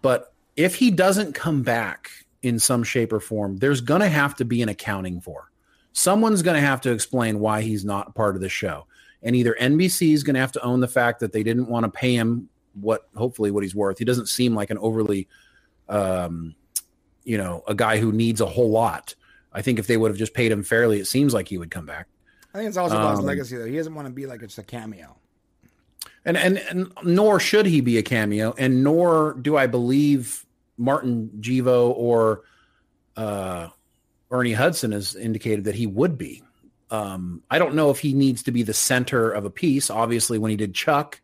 But 0.03 0.33
if 0.57 0.75
he 0.75 0.91
doesn't 0.91 1.35
come 1.35 1.62
back 1.62 2.11
in 2.43 2.59
some 2.59 2.83
shape 2.83 3.12
or 3.12 3.21
form, 3.21 3.59
there's 3.59 3.81
going 3.81 4.01
to 4.01 4.09
have 4.09 4.35
to 4.37 4.45
be 4.45 4.62
an 4.62 4.69
accounting 4.69 5.21
for. 5.21 5.49
Someone's 5.93 6.43
going 6.43 6.55
to 6.55 6.67
have 6.67 6.81
to 6.83 6.93
explain 6.93 7.41
why 7.41 7.62
he's 7.62 7.85
not 7.85 8.15
part 8.15 8.35
of 8.37 8.41
the 8.41 8.49
show. 8.49 8.87
And 9.23 9.37
either 9.37 9.57
NBC 9.61 10.12
is 10.12 10.23
going 10.23 10.35
to 10.35 10.41
have 10.41 10.53
to 10.53 10.62
own 10.62 10.81
the 10.81 10.89
fact 10.89 11.21
that 11.21 11.33
they 11.33 11.43
didn't 11.43 11.69
want 11.69 11.85
to 11.85 11.91
pay 11.91 12.15
him 12.15 12.49
what 12.75 13.09
hopefully 13.17 13.51
what 13.51 13.62
he's 13.62 13.75
worth. 13.75 13.99
He 13.99 14.05
doesn't 14.05 14.29
seem 14.29 14.55
like 14.55 14.71
an 14.71 14.79
overly 14.79 15.29
um, 15.89 16.55
you 17.25 17.37
know, 17.37 17.62
a 17.67 17.75
guy 17.75 17.99
who 17.99 18.12
needs 18.12 18.41
a 18.41 18.47
whole 18.47 18.71
lot. 18.71 19.15
I 19.53 19.62
think 19.62 19.79
if 19.79 19.87
they 19.87 19.97
would 19.97 20.11
have 20.11 20.19
just 20.19 20.35
paid 20.35 20.53
him 20.53 20.62
fairly, 20.62 21.01
it 21.01 21.07
seems 21.07 21.35
like 21.35 21.49
he 21.49 21.59
would 21.59 21.71
come 21.71 21.85
back. 21.85 22.07
I 22.55 22.59
think 22.59 22.69
it's 22.69 22.77
also 22.77 22.97
about 22.97 23.11
his 23.11 23.21
Um, 23.21 23.27
legacy, 23.27 23.57
though. 23.57 23.67
He 23.67 23.77
doesn't 23.77 23.95
want 23.95 24.07
to 24.07 24.12
be 24.12 24.27
like 24.27 24.43
it's 24.43 24.59
a 24.59 24.62
cameo. 24.62 25.17
And, 26.25 26.37
and 26.37 26.59
and 26.59 26.93
nor 27.03 27.41
should 27.41 27.67
he 27.67 27.81
be 27.81 27.99
a 27.99 28.03
cameo, 28.03 28.55
and 28.59 28.85
nor 28.85 29.35
do 29.41 29.57
I 29.57 29.67
believe 29.67 30.45
Martin 30.77 31.31
Givo 31.41 31.95
or 31.97 32.43
uh, 33.17 33.69
Ernie 34.31 34.52
Hudson 34.52 34.93
has 34.93 35.16
indicated 35.16 35.65
that 35.65 35.74
he 35.74 35.86
would 35.86 36.16
be. 36.16 36.43
Um, 36.90 37.43
I 37.51 37.59
don't 37.59 37.74
know 37.74 37.90
if 37.90 38.01
he 38.01 38.15
needs 38.15 38.44
to 38.44 38.52
be 38.52 38.62
the 38.62 38.74
center 38.74 39.31
of 39.31 39.44
a 39.44 39.51
piece. 39.51 39.90
Obviously, 39.90 40.39
when 40.39 40.51
he 40.51 40.57
did 40.57 40.74
Chuck, 40.74 41.20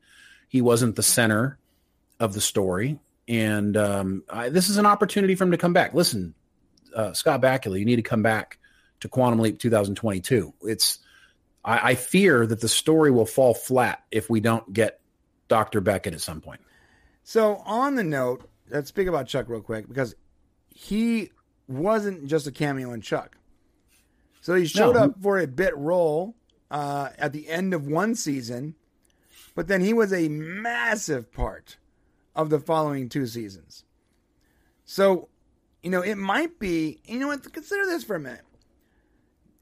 he 0.48 0.60
wasn't 0.60 0.96
the 0.96 1.02
center 1.02 1.58
of 2.20 2.32
the 2.32 2.40
story, 2.40 2.98
and 3.28 3.76
um, 3.76 4.24
I, 4.30 4.48
this 4.48 4.68
is 4.68 4.76
an 4.76 4.86
opportunity 4.86 5.34
for 5.34 5.44
him 5.44 5.50
to 5.50 5.58
come 5.58 5.72
back. 5.72 5.92
Listen, 5.92 6.34
uh, 6.94 7.12
Scott 7.12 7.42
Bakula, 7.42 7.78
you 7.78 7.84
need 7.84 7.96
to 7.96 8.02
come 8.02 8.22
back 8.22 8.58
to 9.00 9.08
Quantum 9.08 9.40
Leap 9.40 9.58
2022. 9.58 10.54
It's 10.62 11.00
I, 11.64 11.90
I 11.90 11.94
fear 11.96 12.46
that 12.46 12.60
the 12.60 12.68
story 12.68 13.10
will 13.10 13.26
fall 13.26 13.52
flat 13.52 14.02
if 14.10 14.30
we 14.30 14.40
don't 14.40 14.72
get 14.72 15.00
Dr. 15.48 15.80
Beckett 15.80 16.14
at 16.14 16.20
some 16.20 16.40
point. 16.40 16.60
So 17.24 17.56
on 17.66 17.96
the 17.96 18.04
note, 18.04 18.48
let's 18.70 18.88
speak 18.88 19.08
about 19.08 19.26
Chuck 19.26 19.48
real 19.48 19.60
quick 19.60 19.88
because 19.88 20.14
he 20.68 21.30
wasn't 21.68 22.26
just 22.26 22.46
a 22.46 22.52
cameo 22.52 22.92
in 22.92 23.00
Chuck. 23.00 23.36
So 24.40 24.54
he 24.54 24.66
showed 24.66 24.94
No. 24.94 25.04
up 25.04 25.20
for 25.20 25.38
a 25.38 25.46
bit 25.46 25.76
role 25.76 26.34
uh, 26.70 27.10
at 27.18 27.32
the 27.32 27.48
end 27.48 27.74
of 27.74 27.86
one 27.86 28.14
season, 28.14 28.74
but 29.54 29.66
then 29.68 29.80
he 29.80 29.92
was 29.92 30.12
a 30.12 30.28
massive 30.28 31.32
part 31.32 31.76
of 32.34 32.50
the 32.50 32.58
following 32.60 33.08
two 33.08 33.26
seasons. 33.26 33.84
So, 34.84 35.28
you 35.82 35.90
know, 35.90 36.02
it 36.02 36.16
might 36.16 36.58
be, 36.58 37.00
you 37.04 37.18
know 37.18 37.28
what, 37.28 37.52
consider 37.52 37.86
this 37.86 38.04
for 38.04 38.14
a 38.16 38.20
minute. 38.20 38.42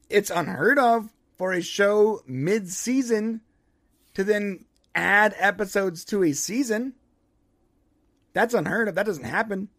It's 0.09 0.29
unheard 0.29 0.77
of 0.77 1.09
for 1.37 1.51
a 1.53 1.61
show 1.61 2.21
mid 2.27 2.69
season 2.69 3.41
to 4.13 4.23
then 4.23 4.65
add 4.93 5.33
episodes 5.37 6.05
to 6.05 6.23
a 6.23 6.31
season. 6.33 6.93
That's 8.33 8.53
unheard 8.53 8.87
of. 8.87 8.95
That 8.95 9.05
doesn't 9.05 9.23
happen. 9.23 9.69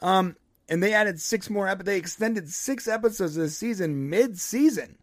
Um, 0.00 0.36
and 0.70 0.80
they 0.82 0.94
added 0.94 1.20
six 1.20 1.50
more. 1.50 1.68
Ep- 1.68 1.82
they 1.82 1.98
extended 1.98 2.48
six 2.48 2.86
episodes 2.88 3.36
of 3.36 3.42
this 3.42 3.58
season 3.58 4.08
mid-season. 4.08 4.96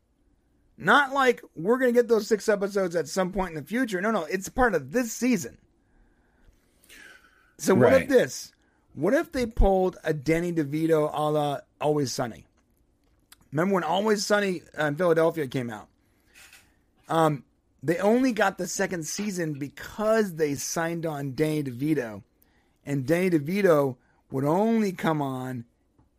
Not 0.78 1.12
like 1.14 1.42
we're 1.56 1.78
gonna 1.78 1.92
get 1.92 2.08
those 2.08 2.28
six 2.28 2.48
episodes 2.48 2.96
at 2.96 3.08
some 3.08 3.32
point 3.32 3.50
in 3.50 3.56
the 3.56 3.68
future. 3.68 4.00
No, 4.00 4.12
no, 4.12 4.24
it's 4.24 4.48
part 4.48 4.74
of 4.74 4.92
this 4.92 5.12
season. 5.12 5.58
So 7.58 7.76
what 7.76 7.94
if 7.94 8.08
this? 8.08 8.54
What 8.94 9.14
if 9.14 9.32
they 9.32 9.46
pulled 9.46 9.98
a 10.04 10.14
Danny 10.14 10.54
DeVito 10.54 11.10
a 11.14 11.32
la 11.32 11.60
Always 11.82 12.14
Sunny? 12.14 12.46
Remember 13.52 13.76
when 13.76 13.84
Always 13.84 14.26
Sunny 14.26 14.62
uh, 14.80 14.86
in 14.86 14.96
Philadelphia 14.96 15.48
came 15.48 15.70
out? 15.70 15.88
Um, 17.10 17.44
they 17.82 17.98
only 17.98 18.32
got 18.32 18.58
the 18.58 18.68
second 18.68 19.06
season 19.06 19.54
because 19.54 20.36
they 20.36 20.56
signed 20.56 21.06
on 21.06 21.34
Danny 21.34 21.64
DeVito, 21.64 22.22
and 22.86 23.06
Danny 23.06 23.32
DeVito 23.32 23.98
would 24.32 24.46
only 24.46 24.92
come 24.92 25.22
on 25.22 25.66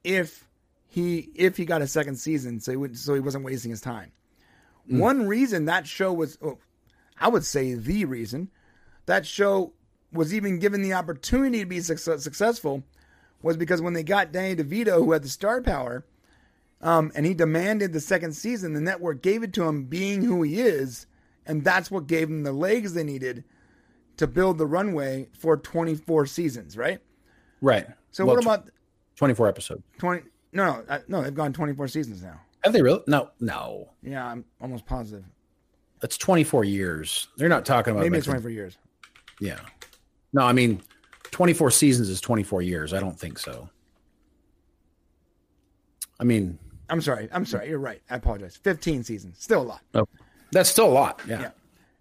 if 0.05 0.48
he 0.86 1.30
if 1.35 1.56
he 1.56 1.64
got 1.64 1.82
a 1.82 1.86
second 1.86 2.16
season, 2.16 2.60
so 2.60 2.72
he 2.72 2.76
would 2.76 2.98
so 2.98 3.14
he 3.14 3.20
wasn't 3.20 3.44
wasting 3.44 3.70
his 3.70 3.80
time. 3.80 4.12
One 4.89 5.26
reason 5.26 5.66
that 5.66 5.86
show 5.86 6.14
was, 6.14 6.39
oh, 6.43 6.59
I 7.20 7.28
would 7.28 7.44
say 7.44 7.74
the 7.74 8.06
reason 8.06 8.51
that 9.05 9.26
show 9.26 9.74
was 10.12 10.32
even 10.32 10.59
given 10.59 10.80
the 10.80 10.94
opportunity 10.94 11.60
to 11.60 11.66
be 11.66 11.80
success, 11.80 12.24
successful 12.24 12.85
was 13.43 13.56
because 13.56 13.82
when 13.82 13.93
they 13.93 14.02
got 14.02 14.32
Danny 14.32 14.56
DeVito, 14.56 14.97
who 14.97 15.12
had 15.12 15.22
the 15.22 15.28
star 15.28 15.60
power, 15.60 16.06
um, 16.80 17.12
and 17.14 17.26
he 17.26 17.35
demanded 17.35 17.93
the 17.93 18.01
second 18.01 18.32
season, 18.32 18.72
the 18.72 18.80
network 18.80 19.22
gave 19.22 19.43
it 19.43 19.52
to 19.55 19.64
him, 19.64 19.85
being 19.85 20.22
who 20.22 20.43
he 20.43 20.60
is, 20.60 21.06
and 21.44 21.64
that's 21.64 21.90
what 21.90 22.06
gave 22.06 22.28
him 22.28 22.43
the 22.43 22.52
legs 22.52 22.94
they 22.94 23.05
needed 23.05 23.44
to 24.16 24.26
build 24.26 24.59
the 24.59 24.66
runway 24.66 25.28
for 25.39 25.56
24 25.56 26.26
seasons, 26.26 26.76
right? 26.76 27.01
Right. 27.60 27.86
So 28.10 28.24
Well, 28.24 28.36
what 28.36 28.43
tw- 28.43 28.47
about 28.47 28.70
24 29.16 29.48
episodes? 29.48 29.82
20? 29.98 30.22
No, 30.52 30.82
no, 30.89 31.01
no. 31.09 31.22
They've 31.22 31.35
gone 31.35 31.52
24 31.52 31.89
seasons 31.89 32.22
now. 32.22 32.40
Have 32.64 32.72
they 32.72 32.82
really? 32.82 33.02
No, 33.06 33.30
no. 33.40 33.90
Yeah, 34.02 34.26
I'm 34.26 34.44
almost 34.60 34.86
positive. 34.86 35.24
That's 36.01 36.16
24 36.16 36.64
years. 36.64 37.28
They're 37.36 37.48
not 37.48 37.64
talking 37.64 37.93
about 37.93 38.02
Maybe 38.02 38.18
it's 38.18 38.26
making- 38.26 38.43
24 38.43 38.51
years. 38.51 38.78
Yeah. 39.40 39.59
No, 40.32 40.43
I 40.43 40.52
mean, 40.52 40.82
24 41.30 41.70
seasons 41.70 42.09
is 42.09 42.20
24 42.20 42.62
years. 42.62 42.93
I 42.94 43.01
don't 43.01 43.18
think 43.18 43.39
so. 43.39 43.68
I 46.20 46.24
mean, 46.24 46.59
I'm 46.89 47.01
sorry. 47.01 47.28
I'm 47.32 47.44
sorry. 47.47 47.68
You're 47.68 47.78
right. 47.78 48.01
I 48.10 48.16
apologize. 48.16 48.56
15 48.56 49.05
seasons. 49.05 49.36
Still 49.39 49.62
a 49.62 49.64
lot. 49.64 49.80
oh, 49.94 50.06
that's 50.52 50.68
still 50.70 50.86
a 50.86 50.90
lot. 50.93 51.20
Yeah. 51.28 51.40
Yeah. 51.40 51.51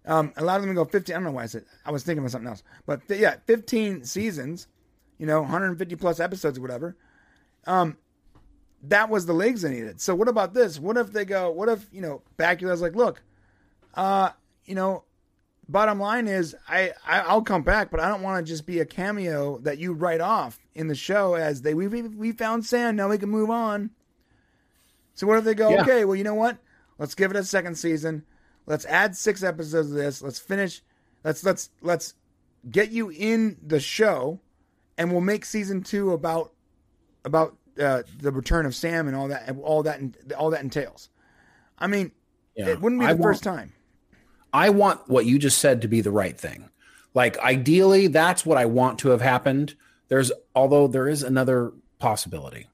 Um, 0.06 0.32
a 0.36 0.44
lot 0.44 0.58
of 0.60 0.66
them 0.66 0.74
go 0.74 0.84
15. 0.84 1.14
I 1.14 1.16
don't 1.18 1.24
know 1.24 1.30
why 1.32 1.42
I 1.42 1.46
said. 1.46 1.64
I 1.84 1.90
was 1.90 2.02
thinking 2.02 2.24
of 2.24 2.30
something 2.30 2.48
else. 2.48 2.62
But 2.86 3.02
fi- 3.02 3.16
yeah, 3.18 3.36
15 3.46 4.04
seasons. 4.04 4.66
You 5.18 5.26
know, 5.26 5.42
150 5.42 5.96
plus 5.96 6.20
episodes 6.20 6.58
or 6.58 6.62
whatever. 6.62 6.96
Um, 7.66 7.96
that 8.84 9.10
was 9.10 9.26
the 9.26 9.32
legs 9.32 9.62
they 9.62 9.70
needed. 9.70 10.00
So 10.00 10.14
what 10.14 10.28
about 10.28 10.54
this? 10.54 10.78
What 10.78 10.96
if 10.96 11.12
they 11.12 11.24
go? 11.24 11.50
What 11.50 11.68
if 11.68 11.86
you 11.92 12.00
know 12.00 12.22
Bakula's 12.36 12.80
like, 12.80 12.94
look, 12.94 13.22
uh, 13.94 14.30
you 14.64 14.74
know, 14.74 15.04
bottom 15.68 15.98
line 15.98 16.28
is 16.28 16.54
I, 16.68 16.92
I 17.06 17.20
I'll 17.20 17.42
come 17.42 17.62
back, 17.62 17.90
but 17.90 18.00
I 18.00 18.08
don't 18.08 18.22
want 18.22 18.44
to 18.44 18.50
just 18.50 18.66
be 18.66 18.78
a 18.80 18.84
cameo 18.86 19.58
that 19.58 19.78
you 19.78 19.92
write 19.92 20.20
off 20.20 20.58
in 20.74 20.88
the 20.88 20.94
show 20.94 21.34
as 21.34 21.62
they 21.62 21.74
we 21.74 21.88
we, 21.88 22.02
we 22.02 22.32
found 22.32 22.64
sand. 22.64 22.96
Now 22.96 23.08
we 23.08 23.18
can 23.18 23.28
move 23.30 23.50
on. 23.50 23.90
So 25.14 25.26
what 25.26 25.38
if 25.38 25.44
they 25.44 25.54
go? 25.54 25.70
Yeah. 25.70 25.82
Okay, 25.82 26.04
well 26.04 26.16
you 26.16 26.24
know 26.24 26.34
what? 26.34 26.58
Let's 26.98 27.14
give 27.14 27.30
it 27.30 27.36
a 27.36 27.44
second 27.44 27.76
season. 27.76 28.24
Let's 28.66 28.84
add 28.86 29.16
six 29.16 29.42
episodes 29.42 29.90
of 29.90 29.96
this. 29.96 30.22
Let's 30.22 30.38
finish. 30.38 30.82
Let's 31.24 31.42
let's 31.44 31.70
let's 31.80 32.14
get 32.70 32.90
you 32.90 33.10
in 33.10 33.56
the 33.64 33.80
show, 33.80 34.40
and 34.98 35.10
we'll 35.10 35.20
make 35.22 35.44
season 35.46 35.82
two 35.82 36.12
about 36.12 36.52
about 37.24 37.56
uh, 37.80 38.02
the 38.20 38.32
return 38.32 38.66
of 38.66 38.74
Sam 38.74 39.06
and 39.08 39.16
all 39.16 39.28
that 39.28 39.56
all 39.62 39.82
that 39.84 40.00
all 40.36 40.50
that 40.50 40.60
entails. 40.62 41.08
I 41.78 41.86
mean, 41.86 42.12
Yeah. 42.56 42.68
it 42.68 42.80
wouldn't 42.80 43.00
be 43.00 43.06
the 43.06 43.10
I 43.12 43.14
want- 43.14 43.22
first 43.22 43.42
time. 43.44 43.72
I 44.52 44.70
want 44.70 45.08
what 45.08 45.26
you 45.26 45.38
just 45.38 45.58
said 45.58 45.82
to 45.82 45.88
be 45.88 46.00
the 46.00 46.10
right 46.10 46.38
thing. 46.38 46.68
Like 47.14 47.38
ideally, 47.38 48.06
that's 48.08 48.44
what 48.44 48.58
I 48.58 48.66
want 48.66 48.98
to 49.00 49.10
have 49.10 49.20
happened. 49.20 49.74
There's 50.08 50.32
although 50.54 50.86
there 50.88 51.08
is 51.08 51.22
another 51.22 51.72
possibility. 51.98 52.66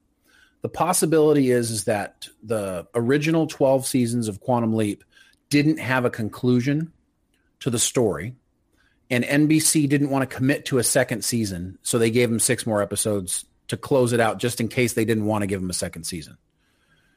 the 0.61 0.69
possibility 0.69 1.51
is 1.51 1.69
is 1.69 1.83
that 1.83 2.27
the 2.41 2.87
original 2.95 3.45
12 3.45 3.85
seasons 3.85 4.27
of 4.27 4.39
Quantum 4.39 4.73
Leap 4.73 5.03
didn't 5.51 5.77
have 5.77 6.05
a 6.05 6.09
conclusion 6.09 6.91
to 7.59 7.69
the 7.69 7.77
story 7.77 8.35
and 9.09 9.23
NBC 9.23 9.87
didn't 9.87 10.09
want 10.09 10.29
to 10.29 10.35
commit 10.35 10.65
to 10.65 10.77
a 10.77 10.83
second 10.83 11.23
season, 11.23 11.77
so 11.83 11.97
they 11.97 12.11
gave 12.11 12.29
them 12.29 12.39
six 12.39 12.65
more 12.65 12.81
episodes 12.81 13.45
to 13.67 13.77
close 13.77 14.13
it 14.13 14.19
out 14.19 14.39
just 14.39 14.61
in 14.61 14.67
case 14.67 14.93
they 14.93 15.05
didn't 15.05 15.25
want 15.25 15.41
to 15.41 15.47
give 15.47 15.61
them 15.61 15.69
a 15.69 15.73
second 15.73 16.03
season. 16.03 16.37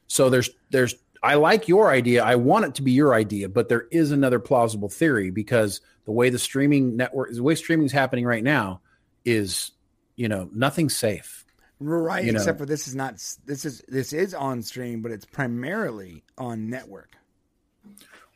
So 0.06 0.30
there's 0.30 0.50
there's 0.70 0.94
I 1.22 1.34
like 1.34 1.68
your 1.68 1.90
idea. 1.90 2.22
I 2.24 2.36
want 2.36 2.64
it 2.66 2.74
to 2.76 2.82
be 2.82 2.92
your 2.92 3.14
idea, 3.14 3.48
but 3.48 3.68
there 3.68 3.86
is 3.90 4.12
another 4.12 4.38
plausible 4.38 4.88
theory 4.88 5.30
because 5.30 5.80
the 6.04 6.12
way 6.12 6.30
the 6.30 6.38
streaming 6.38 6.96
network 6.96 7.32
the 7.32 7.42
way 7.42 7.54
streaming 7.54 7.86
is 7.86 7.92
happening 7.92 8.24
right 8.24 8.44
now 8.44 8.80
is 9.24 9.72
you 10.16 10.28
know 10.28 10.48
nothing's 10.54 10.96
safe. 10.96 11.44
Right, 11.80 12.24
You 12.24 12.32
know. 12.32 12.38
except 12.38 12.58
for 12.58 12.66
this 12.66 12.88
is 12.88 12.96
not 12.96 13.14
this 13.46 13.64
is 13.64 13.82
this 13.86 14.12
is 14.12 14.34
on 14.34 14.62
stream, 14.62 15.00
but 15.00 15.12
it's 15.12 15.24
primarily 15.26 16.24
on 16.36 16.68
network. 16.68 17.16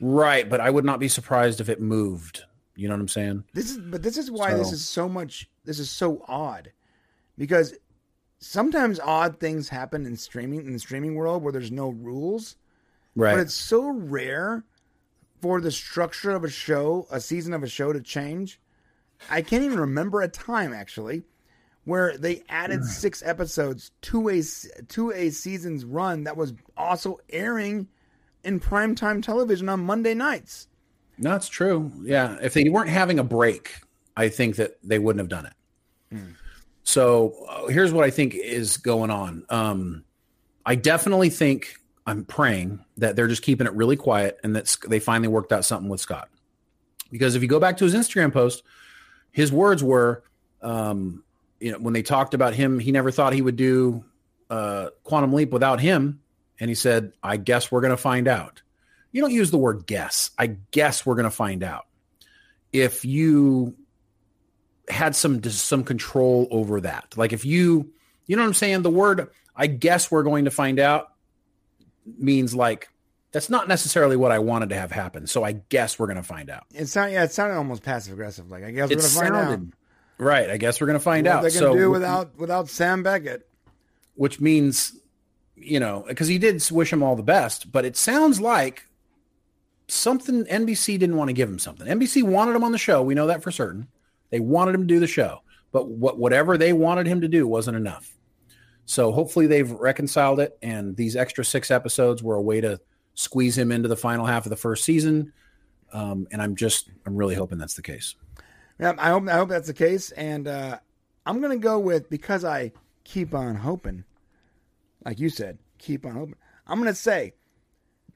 Right, 0.00 0.48
but 0.48 0.60
I 0.60 0.70
would 0.70 0.84
not 0.84 1.00
be 1.00 1.08
surprised 1.08 1.60
if 1.60 1.68
it 1.68 1.80
moved. 1.80 2.44
You 2.74 2.88
know 2.88 2.94
what 2.94 3.00
I'm 3.00 3.08
saying? 3.08 3.44
This 3.52 3.70
is 3.70 3.78
but 3.78 4.02
this 4.02 4.16
is 4.16 4.30
why 4.30 4.54
this 4.54 4.72
is 4.72 4.86
so 4.86 5.08
much 5.08 5.48
this 5.64 5.78
is 5.78 5.90
so 5.90 6.24
odd. 6.26 6.72
Because 7.36 7.74
sometimes 8.38 9.00
odd 9.00 9.38
things 9.40 9.68
happen 9.68 10.06
in 10.06 10.16
streaming 10.16 10.66
in 10.66 10.72
the 10.72 10.78
streaming 10.78 11.14
world 11.14 11.42
where 11.42 11.52
there's 11.52 11.72
no 11.72 11.90
rules. 11.90 12.56
Right. 13.14 13.32
But 13.32 13.40
it's 13.40 13.54
so 13.54 13.90
rare 13.90 14.64
for 15.40 15.60
the 15.60 15.70
structure 15.70 16.30
of 16.30 16.44
a 16.44 16.50
show, 16.50 17.06
a 17.10 17.20
season 17.20 17.52
of 17.52 17.62
a 17.62 17.68
show 17.68 17.92
to 17.92 18.00
change. 18.00 18.60
I 19.28 19.42
can't 19.42 19.64
even 19.64 19.80
remember 19.80 20.22
a 20.22 20.28
time 20.28 20.72
actually 20.72 21.24
where 21.84 22.16
they 22.16 22.42
added 22.48 22.80
hmm. 22.80 22.86
six 22.86 23.22
episodes 23.24 23.90
to 24.02 24.28
a 24.28 24.42
to 24.88 25.12
a 25.12 25.30
season's 25.30 25.84
run 25.84 26.24
that 26.24 26.36
was 26.36 26.54
also 26.76 27.18
airing 27.28 27.88
in 28.44 28.60
primetime 28.60 29.22
television 29.22 29.68
on 29.68 29.80
Monday 29.80 30.14
nights. 30.14 30.68
No, 31.22 31.36
it's 31.36 31.48
true. 31.48 31.92
Yeah. 32.02 32.36
If 32.42 32.54
they 32.54 32.68
weren't 32.68 32.90
having 32.90 33.18
a 33.20 33.24
break, 33.24 33.76
I 34.16 34.28
think 34.28 34.56
that 34.56 34.76
they 34.82 34.98
wouldn't 34.98 35.20
have 35.20 35.28
done 35.28 35.46
it. 35.46 35.52
So 36.82 37.34
uh, 37.48 37.68
here's 37.68 37.92
what 37.92 38.04
I 38.04 38.10
think 38.10 38.34
is 38.34 38.76
going 38.76 39.10
on. 39.10 39.44
Um, 39.48 40.04
I 40.66 40.74
definitely 40.74 41.30
think 41.30 41.76
I'm 42.06 42.24
praying 42.24 42.84
that 42.96 43.14
they're 43.14 43.28
just 43.28 43.42
keeping 43.42 43.68
it 43.68 43.72
really 43.74 43.96
quiet 43.96 44.38
and 44.42 44.56
that 44.56 44.76
they 44.88 44.98
finally 44.98 45.28
worked 45.28 45.52
out 45.52 45.64
something 45.64 45.88
with 45.88 46.00
Scott. 46.00 46.28
Because 47.10 47.36
if 47.36 47.42
you 47.42 47.48
go 47.48 47.60
back 47.60 47.76
to 47.76 47.84
his 47.84 47.94
Instagram 47.94 48.32
post, 48.32 48.64
his 49.30 49.52
words 49.52 49.82
were, 49.82 50.24
um, 50.60 51.22
you 51.60 51.70
know, 51.70 51.78
when 51.78 51.94
they 51.94 52.02
talked 52.02 52.34
about 52.34 52.54
him, 52.54 52.80
he 52.80 52.90
never 52.90 53.12
thought 53.12 53.32
he 53.32 53.42
would 53.42 53.56
do 53.56 54.04
uh, 54.50 54.88
Quantum 55.04 55.32
Leap 55.32 55.52
without 55.52 55.80
him. 55.80 56.20
And 56.58 56.68
he 56.68 56.74
said, 56.74 57.12
I 57.22 57.36
guess 57.36 57.70
we're 57.70 57.80
going 57.80 57.92
to 57.92 57.96
find 57.96 58.26
out. 58.26 58.62
You 59.12 59.20
don't 59.20 59.32
use 59.32 59.50
the 59.50 59.58
word 59.58 59.86
guess. 59.86 60.30
I 60.38 60.56
guess 60.70 61.04
we're 61.06 61.14
going 61.14 61.24
to 61.24 61.30
find 61.30 61.62
out. 61.62 61.86
If 62.72 63.04
you 63.04 63.74
had 64.88 65.14
some 65.14 65.42
some 65.44 65.84
control 65.84 66.48
over 66.50 66.80
that, 66.80 67.14
like 67.16 67.32
if 67.32 67.44
you, 67.44 67.92
you 68.26 68.36
know 68.36 68.42
what 68.42 68.48
I'm 68.48 68.54
saying, 68.54 68.82
the 68.82 68.90
word 68.90 69.28
I 69.54 69.66
guess 69.66 70.10
we're 70.10 70.22
going 70.22 70.46
to 70.46 70.50
find 70.50 70.78
out 70.78 71.08
means 72.18 72.54
like 72.54 72.88
that's 73.30 73.48
not 73.50 73.68
necessarily 73.68 74.16
what 74.16 74.32
I 74.32 74.38
wanted 74.38 74.70
to 74.70 74.76
have 74.76 74.90
happen. 74.90 75.26
So 75.26 75.44
I 75.44 75.52
guess 75.52 75.98
we're 75.98 76.06
going 76.06 76.16
to 76.16 76.22
find 76.22 76.48
out. 76.50 76.64
It 76.74 76.86
sounded 76.86 77.12
yeah, 77.12 77.24
it 77.24 77.32
sounded 77.32 77.56
almost 77.56 77.82
passive 77.82 78.14
aggressive. 78.14 78.50
Like 78.50 78.64
I 78.64 78.70
guess 78.70 78.90
It 78.90 78.96
we're 78.96 79.02
gonna 79.28 79.44
find 79.44 79.62
out. 79.62 79.76
right. 80.18 80.50
I 80.50 80.56
guess 80.56 80.80
we're 80.80 80.86
going 80.86 80.98
to 80.98 81.04
find 81.04 81.26
what 81.26 81.36
out. 81.36 81.42
they're 81.42 81.50
gonna 81.50 81.72
so 81.72 81.74
do 81.76 81.90
without 81.90 82.38
without 82.38 82.68
Sam 82.70 83.02
Beckett. 83.02 83.46
which 84.14 84.40
means 84.40 84.94
you 85.54 85.78
know 85.78 86.04
because 86.08 86.28
he 86.28 86.38
did 86.38 86.62
wish 86.70 86.90
him 86.92 87.02
all 87.02 87.14
the 87.16 87.22
best 87.22 87.70
but 87.70 87.84
it 87.84 87.96
sounds 87.96 88.40
like 88.40 88.86
something 89.88 90.44
nbc 90.44 90.98
didn't 90.98 91.16
want 91.16 91.28
to 91.28 91.34
give 91.34 91.48
him 91.48 91.58
something. 91.58 91.86
Nbc 91.86 92.22
wanted 92.22 92.56
him 92.56 92.64
on 92.64 92.72
the 92.72 92.78
show. 92.78 93.02
We 93.02 93.14
know 93.14 93.26
that 93.26 93.42
for 93.42 93.50
certain. 93.50 93.88
They 94.30 94.40
wanted 94.40 94.74
him 94.74 94.82
to 94.82 94.86
do 94.86 95.00
the 95.00 95.06
show 95.06 95.42
but 95.72 95.88
what 95.88 96.18
whatever 96.18 96.56
they 96.56 96.72
wanted 96.72 97.06
him 97.06 97.22
to 97.22 97.28
do 97.28 97.48
wasn't 97.48 97.76
enough. 97.76 98.14
So 98.84 99.10
hopefully 99.10 99.46
they've 99.46 99.70
reconciled 99.70 100.38
it 100.38 100.56
and 100.62 100.94
these 100.94 101.16
extra 101.16 101.44
six 101.44 101.70
episodes 101.70 102.22
were 102.22 102.36
a 102.36 102.42
way 102.42 102.60
to 102.60 102.78
squeeze 103.14 103.56
him 103.56 103.72
into 103.72 103.88
the 103.88 103.96
final 103.96 104.26
half 104.26 104.46
of 104.46 104.50
the 104.50 104.56
first 104.56 104.84
season. 104.84 105.32
Um, 105.94 106.26
and 106.32 106.40
i'm 106.40 106.56
just 106.56 106.90
i'm 107.04 107.14
really 107.14 107.34
hoping 107.34 107.58
that's 107.58 107.74
the 107.74 107.82
case. 107.82 108.14
Yeah, 108.80 108.94
I 108.98 109.10
hope 109.10 109.28
I 109.28 109.32
hope 109.32 109.50
that's 109.50 109.66
the 109.66 109.74
case, 109.74 110.10
and 110.12 110.48
uh, 110.48 110.78
I'm 111.26 111.40
gonna 111.40 111.58
go 111.58 111.78
with 111.78 112.08
because 112.08 112.44
I 112.44 112.72
keep 113.04 113.34
on 113.34 113.54
hoping, 113.54 114.04
like 115.04 115.20
you 115.20 115.28
said, 115.28 115.58
keep 115.78 116.06
on 116.06 116.12
hoping. 116.12 116.36
I'm 116.66 116.78
gonna 116.78 116.94
say, 116.94 117.34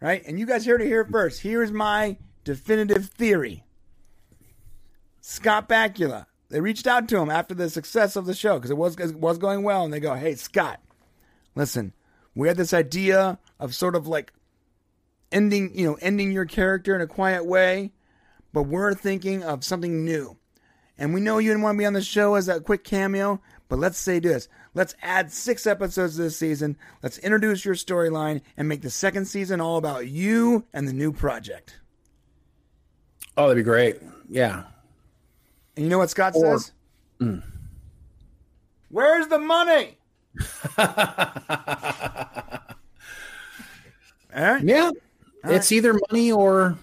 right, 0.00 0.22
and 0.26 0.38
you 0.38 0.46
guys 0.46 0.66
heard 0.66 0.82
it 0.82 0.86
here 0.86 1.04
first. 1.04 1.42
Here's 1.42 1.72
my 1.72 2.16
definitive 2.44 3.06
theory. 3.06 3.64
Scott 5.20 5.68
Bakula. 5.68 6.26
They 6.48 6.60
reached 6.60 6.86
out 6.86 7.08
to 7.08 7.18
him 7.18 7.30
after 7.30 7.54
the 7.54 7.68
success 7.68 8.14
of 8.14 8.26
the 8.26 8.34
show 8.34 8.54
because 8.54 8.70
it 8.70 8.76
was 8.76 8.96
it 8.98 9.16
was 9.16 9.38
going 9.38 9.62
well, 9.64 9.84
and 9.84 9.92
they 9.92 10.00
go, 10.00 10.14
"Hey, 10.14 10.36
Scott, 10.36 10.80
listen, 11.56 11.92
we 12.34 12.46
had 12.46 12.56
this 12.56 12.72
idea 12.72 13.38
of 13.58 13.74
sort 13.74 13.96
of 13.96 14.06
like 14.06 14.32
ending, 15.32 15.76
you 15.76 15.86
know, 15.86 15.98
ending 16.00 16.30
your 16.30 16.44
character 16.44 16.94
in 16.94 17.00
a 17.00 17.06
quiet 17.06 17.44
way, 17.44 17.92
but 18.52 18.62
we're 18.64 18.94
thinking 18.94 19.42
of 19.42 19.64
something 19.64 20.04
new." 20.04 20.36
And 20.98 21.12
we 21.12 21.20
know 21.20 21.38
you 21.38 21.50
didn't 21.50 21.62
want 21.62 21.76
to 21.76 21.78
be 21.78 21.86
on 21.86 21.92
the 21.92 22.02
show 22.02 22.36
as 22.36 22.48
a 22.48 22.60
quick 22.60 22.84
cameo, 22.84 23.40
but 23.68 23.78
let's 23.78 23.98
say 23.98 24.18
this. 24.18 24.48
Let's 24.76 24.94
add 25.02 25.32
six 25.32 25.66
episodes 25.66 26.16
this 26.18 26.36
season. 26.36 26.76
Let's 27.02 27.16
introduce 27.18 27.64
your 27.64 27.74
storyline 27.74 28.42
and 28.58 28.68
make 28.68 28.82
the 28.82 28.90
second 28.90 29.24
season 29.24 29.58
all 29.60 29.78
about 29.78 30.06
you 30.06 30.66
and 30.74 30.86
the 30.86 30.92
new 30.92 31.12
project. 31.12 31.80
oh 33.38 33.48
that'd 33.48 33.56
be 33.56 33.62
great 33.64 33.96
yeah 34.28 34.64
And 35.76 35.84
you 35.84 35.88
know 35.90 35.98
what 35.98 36.10
Scott 36.10 36.34
Or- 36.36 36.58
says? 36.58 36.72
Where's 38.90 39.26
the 39.28 39.38
money? 39.38 39.96
all 40.78 40.86
right. 44.34 44.62
Yeah, 44.62 44.90
it's 45.44 45.72
either 45.72 45.98
money 46.10 46.30
or 46.32 46.76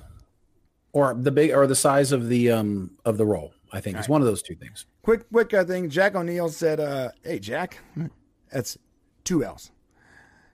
or 0.94 1.14
the 1.14 1.32
big 1.32 1.52
or 1.52 1.68
the 1.68 1.76
size 1.76 2.12
of 2.12 2.28
the 2.30 2.52
um 2.52 2.92
of 3.06 3.18
the 3.18 3.26
role. 3.26 3.54
I 3.74 3.82
think 3.82 3.98
it's 3.98 4.08
one 4.08 4.22
of 4.22 4.28
those 4.28 4.44
two 4.44 4.56
things. 4.56 4.86
Quick, 5.02 5.30
quick 5.32 5.54
uh, 5.54 5.66
thing. 5.66 5.90
Jack 5.90 6.16
O'Neill 6.16 6.48
said, 6.50 6.80
uh, 6.80 7.10
"Hey, 7.24 7.40
Jack, 7.40 7.80
that's 8.52 8.78
two 9.24 9.44
L's." 9.44 9.72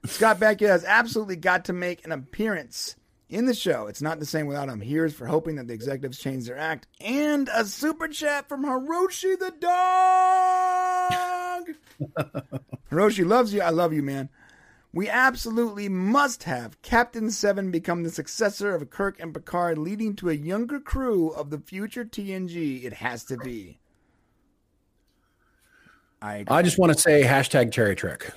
Scott 0.06 0.40
Bakula 0.40 0.68
has 0.68 0.84
absolutely 0.84 1.36
got 1.36 1.66
to 1.66 1.74
make 1.74 2.06
an 2.06 2.12
appearance 2.12 2.96
in 3.28 3.44
the 3.46 3.54
show. 3.54 3.86
It's 3.86 4.02
not 4.02 4.18
the 4.18 4.26
same 4.26 4.46
without 4.46 4.68
him. 4.68 4.80
Here's 4.80 5.14
for 5.14 5.26
hoping 5.26 5.54
that 5.56 5.68
the 5.68 5.74
executives 5.74 6.18
change 6.18 6.46
their 6.46 6.56
act. 6.56 6.86
And 7.00 7.48
a 7.54 7.64
super 7.64 8.08
chat 8.08 8.48
from 8.48 8.64
Hiroshi 8.64 9.38
the 9.38 9.52
dog. 9.60 9.70
Hiroshi 12.90 13.24
loves 13.26 13.54
you. 13.54 13.60
I 13.60 13.70
love 13.70 13.92
you, 13.92 14.02
man. 14.02 14.30
We 14.92 15.08
absolutely 15.08 15.88
must 15.88 16.42
have 16.44 16.80
Captain 16.82 17.30
Seven 17.30 17.70
become 17.70 18.02
the 18.02 18.10
successor 18.10 18.74
of 18.74 18.90
Kirk 18.90 19.20
and 19.20 19.32
Picard, 19.32 19.78
leading 19.78 20.16
to 20.16 20.28
a 20.30 20.34
younger 20.34 20.80
crew 20.80 21.28
of 21.30 21.50
the 21.50 21.58
future 21.58 22.04
TNG. 22.04 22.82
It 22.84 22.94
has 22.94 23.22
to 23.26 23.36
be. 23.36 23.78
I 26.22 26.44
I 26.48 26.62
just 26.62 26.78
want 26.78 26.92
to 26.92 26.98
say 26.98 27.22
hashtag 27.22 27.72
Terry 27.72 27.94
Trek. 27.94 28.32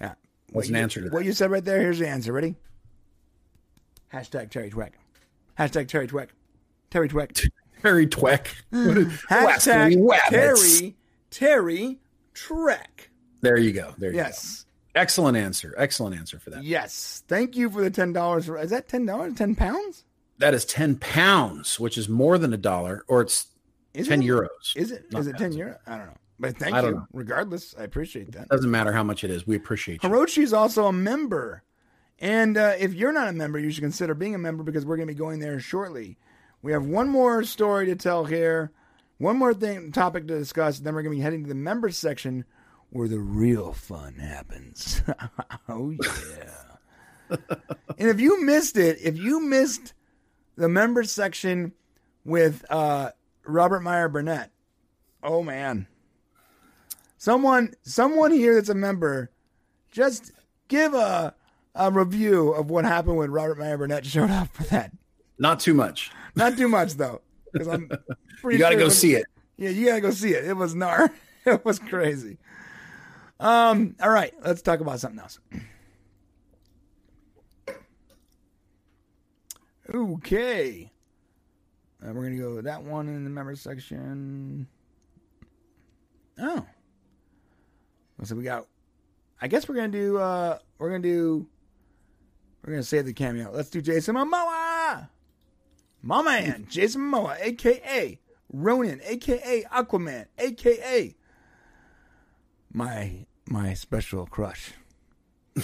yeah. 0.00 0.14
What's 0.50 0.68
an 0.68 0.74
you- 0.74 0.80
answer 0.80 1.00
to 1.00 1.04
that? 1.08 1.12
What 1.14 1.24
you 1.24 1.32
said 1.32 1.50
right 1.50 1.64
there? 1.64 1.80
Here's 1.80 1.98
the 1.98 2.08
answer. 2.08 2.32
Ready? 2.32 2.56
Hashtag 4.12 4.50
Terry 4.50 4.70
Tweck. 4.70 4.90
Hmm. 5.56 5.62
Hashtag 5.62 5.86
Terry 5.88 6.08
Tweck. 6.08 6.28
Terry 6.90 7.08
Tweck. 7.10 7.50
Terry 7.82 8.06
Tweck. 8.06 8.46
Hashtag. 8.72 10.18
Terry 10.30 10.96
Terry 11.30 11.98
Trek. 12.32 13.10
There 13.42 13.58
you 13.58 13.72
go. 13.72 13.94
There 13.98 14.10
you 14.10 14.16
Yes. 14.16 14.64
go. 14.64 14.68
Excellent 14.94 15.36
answer. 15.36 15.74
Excellent 15.78 16.16
answer 16.16 16.38
for 16.38 16.50
that. 16.50 16.64
Yes. 16.64 17.22
Thank 17.26 17.56
you 17.56 17.70
for 17.70 17.80
the 17.80 17.90
ten 17.90 18.12
dollars. 18.12 18.48
Is 18.48 18.70
that 18.70 18.88
ten 18.88 19.06
dollars? 19.06 19.34
Ten 19.34 19.54
pounds? 19.54 20.04
That 20.38 20.54
is 20.54 20.64
ten 20.64 20.96
pounds, 20.96 21.80
which 21.80 21.96
is 21.96 22.08
more 22.08 22.36
than 22.38 22.52
a 22.52 22.56
dollar, 22.58 23.04
or 23.08 23.22
it's 23.22 23.46
Is 23.94 24.08
ten 24.08 24.22
it? 24.22 24.26
euros. 24.26 24.76
Is 24.76 24.90
it? 24.90 25.10
Not 25.12 25.20
Is 25.20 25.26
it 25.28 25.38
ten 25.38 25.52
euros? 25.52 25.78
I 25.86 25.96
don't 25.96 26.06
know. 26.06 26.16
But 26.38 26.56
thank 26.58 26.74
you. 26.74 26.82
know. 26.82 27.06
Regardless, 27.12 27.74
I 27.78 27.84
appreciate 27.84 28.32
that. 28.32 28.48
Doesn't 28.48 28.70
matter 28.70 28.92
how 28.92 29.04
much 29.04 29.22
it 29.22 29.30
is. 29.30 29.46
We 29.46 29.56
appreciate 29.56 30.02
you. 30.02 30.08
Hiroshi 30.08 30.42
is 30.42 30.52
also 30.52 30.86
a 30.86 30.92
member. 30.92 31.62
And 32.18 32.56
uh, 32.56 32.74
if 32.78 32.94
you're 32.94 33.12
not 33.12 33.28
a 33.28 33.32
member, 33.32 33.58
you 33.58 33.70
should 33.70 33.82
consider 33.82 34.14
being 34.14 34.34
a 34.34 34.38
member 34.38 34.62
because 34.62 34.84
we're 34.84 34.96
going 34.96 35.08
to 35.08 35.14
be 35.14 35.18
going 35.18 35.38
there 35.40 35.58
shortly. 35.60 36.18
We 36.62 36.72
have 36.72 36.84
one 36.84 37.08
more 37.08 37.42
story 37.42 37.86
to 37.86 37.96
tell 37.96 38.24
here, 38.24 38.70
one 39.18 39.36
more 39.36 39.54
thing 39.54 39.90
topic 39.92 40.26
to 40.28 40.38
discuss, 40.38 40.78
then 40.78 40.94
we're 40.94 41.02
going 41.02 41.14
to 41.14 41.18
be 41.18 41.22
heading 41.22 41.42
to 41.42 41.48
the 41.48 41.54
members 41.54 41.96
section 41.96 42.44
where 42.92 43.08
the 43.08 43.18
real 43.18 43.72
fun 43.72 44.14
happens. 44.14 45.02
oh 45.68 45.90
yeah. 45.90 47.36
and 47.98 48.08
if 48.10 48.20
you 48.20 48.42
missed 48.44 48.76
it, 48.76 48.98
if 49.02 49.16
you 49.18 49.40
missed 49.40 49.94
the 50.56 50.68
members 50.68 51.10
section 51.10 51.72
with 52.24 52.64
uh, 52.70 53.10
Robert 53.46 53.80
Meyer 53.80 54.08
Burnett, 54.08 54.50
oh 55.22 55.42
man. 55.42 55.86
Someone 57.16 57.74
someone 57.82 58.32
here 58.32 58.54
that's 58.56 58.68
a 58.68 58.74
member 58.74 59.30
just 59.90 60.32
give 60.68 60.92
a 60.92 61.34
a 61.74 61.90
review 61.90 62.50
of 62.50 62.68
what 62.68 62.84
happened 62.84 63.16
when 63.16 63.30
Robert 63.30 63.58
Meyer 63.58 63.78
Burnett 63.78 64.04
showed 64.04 64.30
up 64.30 64.48
for 64.52 64.64
that. 64.64 64.92
Not 65.38 65.60
too 65.60 65.72
much. 65.72 66.10
Not 66.36 66.56
too 66.56 66.68
much 66.68 66.94
though, 66.94 67.22
because 67.52 67.68
I'm 67.68 67.90
You 68.44 68.58
got 68.58 68.70
to 68.70 68.74
sure 68.74 68.78
go 68.80 68.84
was- 68.86 68.98
see 68.98 69.14
it. 69.14 69.24
Yeah, 69.56 69.70
you 69.70 69.86
gotta 69.86 70.00
go 70.00 70.10
see 70.10 70.30
it. 70.34 70.44
It 70.44 70.56
was 70.56 70.74
gnar. 70.74 71.10
It 71.44 71.64
was 71.64 71.80
crazy. 71.80 72.38
Um. 73.40 73.96
All 74.00 74.10
right, 74.10 74.32
let's 74.44 74.62
talk 74.62 74.80
about 74.80 75.00
something 75.00 75.20
else. 75.20 75.38
Okay. 79.92 80.90
Uh, 82.02 82.12
we're 82.12 82.24
gonna 82.24 82.36
go 82.36 82.54
with 82.56 82.64
that 82.64 82.82
one 82.82 83.08
in 83.08 83.24
the 83.24 83.30
member 83.30 83.54
section. 83.56 84.66
Oh. 86.38 86.64
So 88.24 88.36
we 88.36 88.44
got. 88.44 88.66
I 89.40 89.48
guess 89.48 89.68
we're 89.68 89.74
gonna 89.74 89.88
do. 89.88 90.18
uh 90.18 90.58
We're 90.78 90.90
gonna 90.90 91.00
do. 91.00 91.46
We're 92.64 92.74
gonna 92.74 92.84
save 92.84 93.06
the 93.06 93.12
cameo. 93.12 93.50
Let's 93.52 93.70
do 93.70 93.80
Jason 93.80 94.14
Momoa. 94.14 95.08
My 96.00 96.22
man, 96.22 96.66
Jason 96.68 97.02
Momoa, 97.02 97.36
aka 97.40 98.18
Ronin, 98.52 99.00
aka 99.04 99.64
Aquaman, 99.64 100.26
aka 100.38 101.14
my 102.72 103.26
my 103.46 103.74
special 103.74 104.26
crush. 104.26 104.72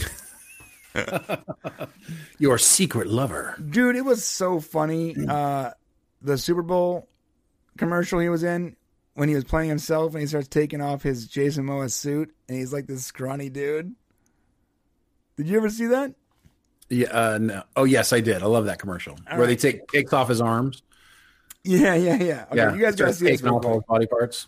Your 2.38 2.58
secret 2.58 3.06
lover. 3.08 3.56
Dude, 3.70 3.96
it 3.96 4.04
was 4.04 4.24
so 4.24 4.60
funny. 4.60 5.14
Uh 5.28 5.70
the 6.20 6.36
Super 6.38 6.62
Bowl 6.62 7.08
commercial 7.76 8.18
he 8.18 8.28
was 8.28 8.42
in 8.42 8.76
when 9.14 9.28
he 9.28 9.34
was 9.34 9.44
playing 9.44 9.68
himself 9.68 10.14
and 10.14 10.20
he 10.20 10.26
starts 10.26 10.48
taking 10.48 10.80
off 10.80 11.02
his 11.02 11.26
Jason 11.26 11.64
Momoa 11.66 11.90
suit 11.90 12.34
and 12.48 12.58
he's 12.58 12.72
like 12.72 12.86
this 12.86 13.04
scrawny 13.04 13.48
dude. 13.48 13.94
Did 15.36 15.48
you 15.48 15.56
ever 15.56 15.70
see 15.70 15.86
that? 15.86 16.14
Yeah. 16.88 17.08
Uh, 17.08 17.38
no. 17.38 17.62
Oh 17.76 17.84
yes, 17.84 18.12
I 18.12 18.20
did. 18.20 18.42
I 18.42 18.46
love 18.46 18.66
that 18.66 18.78
commercial 18.78 19.16
where 19.34 19.46
they 19.46 19.56
take 19.56 19.86
takes 19.88 20.12
off 20.12 20.28
his 20.28 20.40
arms. 20.40 20.82
Yeah, 21.64 21.94
yeah, 21.94 22.16
yeah. 22.16 22.44
Okay, 22.46 22.56
yeah. 22.56 22.74
you 22.74 22.80
guys 22.80 22.96
gotta 22.96 23.12
see 23.12 23.26
this. 23.26 23.40
taking 23.40 23.54
off 23.54 23.64
all 23.64 23.74
his 23.74 23.84
body 23.84 24.06
parts. 24.06 24.46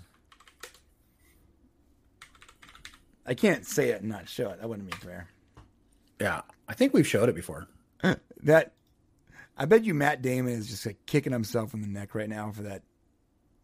I 3.27 3.35
can't 3.35 3.67
say 3.67 3.91
it 3.91 4.01
and 4.01 4.11
not 4.11 4.29
show 4.29 4.51
it. 4.51 4.61
That 4.61 4.69
wouldn't 4.69 4.91
be 4.91 4.97
fair. 4.97 5.29
Yeah. 6.21 6.43
I 6.69 6.75
think 6.75 6.95
we've 6.95 7.07
showed 7.07 7.29
it 7.29 7.35
before. 7.35 7.69
Uh, 8.03 8.17
that 8.43 8.73
I 9.57 9.67
bet 9.67 9.85
you 9.85 9.95
Matt 9.95 10.23
Damon 10.23 10.53
is 10.53 10.69
just 10.69 10.87
like 10.87 10.97
kicking 11.07 11.33
himself 11.33 11.75
in 11.75 11.83
the 11.83 11.89
neck 11.89 12.15
right 12.15 12.29
now 12.29 12.51
for 12.51 12.63
that. 12.63 12.83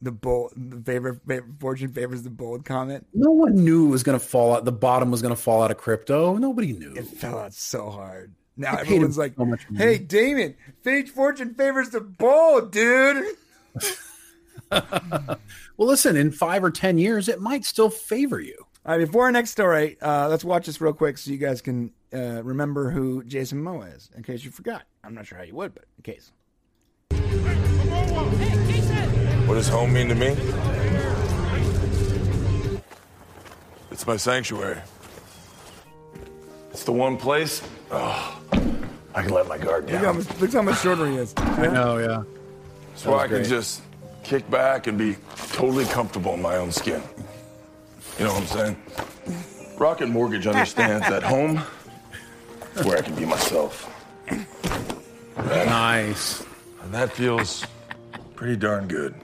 The 0.03 0.13
bold, 0.13 0.53
the 0.55 0.83
favor, 0.83 1.19
favorite 1.27 1.59
fortune 1.59 1.91
favors 1.91 2.23
the 2.23 2.29
bold 2.29 2.67
comment. 2.67 3.07
No 3.15 3.31
one 3.31 3.55
knew 3.55 3.87
it 3.87 3.91
was 3.91 4.03
going 4.03 4.19
to 4.19 4.25
fall 4.25 4.55
out. 4.55 4.67
The 4.67 4.73
bottom 4.73 5.11
was 5.11 5.23
going 5.23 5.35
to 5.35 5.41
fall 5.41 5.63
out 5.63 5.71
of 5.71 5.79
crypto. 5.79 6.37
Nobody 6.37 6.73
knew. 6.75 6.93
It 6.95 7.07
fell 7.07 7.39
out 7.39 7.55
so 7.55 7.89
hard. 7.89 8.35
Now 8.59 8.77
everyone's 8.77 9.17
like, 9.17 9.35
so 9.37 9.57
"Hey, 9.75 9.97
Damon, 9.97 10.55
fate 10.83 11.09
fortune 11.09 11.55
favors 11.55 11.91
the 11.91 12.01
bold, 12.01 12.73
dude." 12.73 13.25
Well, 15.77 15.89
listen, 15.89 16.17
in 16.17 16.31
five 16.31 16.65
or 16.65 16.71
ten 16.71 16.99
years, 16.99 17.29
it 17.29 17.41
might 17.41 17.65
still 17.65 17.91
favor 17.91 18.41
you. 18.41 18.66
All 18.87 18.93
right, 18.97 19.05
before 19.05 19.25
our 19.25 19.33
next 19.33 19.51
story, 19.51 19.97
uh, 20.01 20.29
let's 20.29 20.45
watch 20.45 20.67
this 20.67 20.81
real 20.81 20.93
quick 20.93 21.19
so 21.19 21.33
you 21.33 21.39
guys 21.39 21.61
can 21.61 21.91
uh, 22.15 22.41
remember 22.45 22.89
who 22.93 23.25
Jason 23.25 23.61
Momoa 23.61 23.97
is, 23.97 24.11
in 24.17 24.23
case 24.23 24.45
you 24.45 24.53
forgot. 24.53 24.85
I'm 25.03 25.13
not 25.13 25.27
sure 25.27 25.37
how 25.37 25.43
you 25.43 25.57
would, 25.57 25.75
but 25.75 25.87
in 25.99 26.05
case. 26.05 26.31
What 29.49 29.55
does 29.55 29.69
home 29.69 29.93
mean 29.93 30.09
to 30.09 30.15
me? 30.15 30.37
It's 33.91 34.07
my 34.07 34.17
sanctuary. 34.17 34.79
It's 36.71 36.85
the 36.85 36.93
one 36.93 37.17
place 37.17 37.63
oh, 37.91 38.41
I 39.17 39.23
can 39.23 39.33
let 39.33 39.49
my 39.49 39.59
guard 39.59 39.91
Look 39.91 39.97
how, 39.97 40.03
down. 40.13 40.19
much, 40.19 40.41
look 40.41 40.53
how 40.53 40.63
much 40.63 40.81
shorter 40.81 41.11
he 41.11 41.17
is. 41.17 41.35
I 41.39 41.67
know, 41.67 41.99
yeah. 41.99 42.23
It's 42.93 43.05
where 43.05 43.17
I 43.17 43.27
can 43.27 43.39
great. 43.39 43.49
just 43.49 43.83
kick 44.23 44.49
back 44.49 44.87
and 44.87 44.97
be 44.97 45.17
totally 45.55 45.87
comfortable 45.87 46.35
in 46.35 46.43
my 46.43 46.55
own 46.59 46.71
skin. 46.71 47.03
You 48.19 48.25
know 48.25 48.33
what 48.33 48.43
I'm 48.43 48.47
saying? 48.47 48.77
Rocket 49.79 50.09
Mortgage 50.09 50.47
understands 50.47 51.07
that 51.09 51.23
home 51.23 51.63
is 52.75 52.87
where 52.87 52.97
I 52.99 53.03
can 53.03 53.15
be 53.15 53.27
myself. 53.27 53.93
Nice. 55.37 56.43
And 56.83 56.95
that 56.95 57.13
feels 57.13 57.65
pretty 58.35 58.57
darn 58.57 58.89
good. 58.89 59.15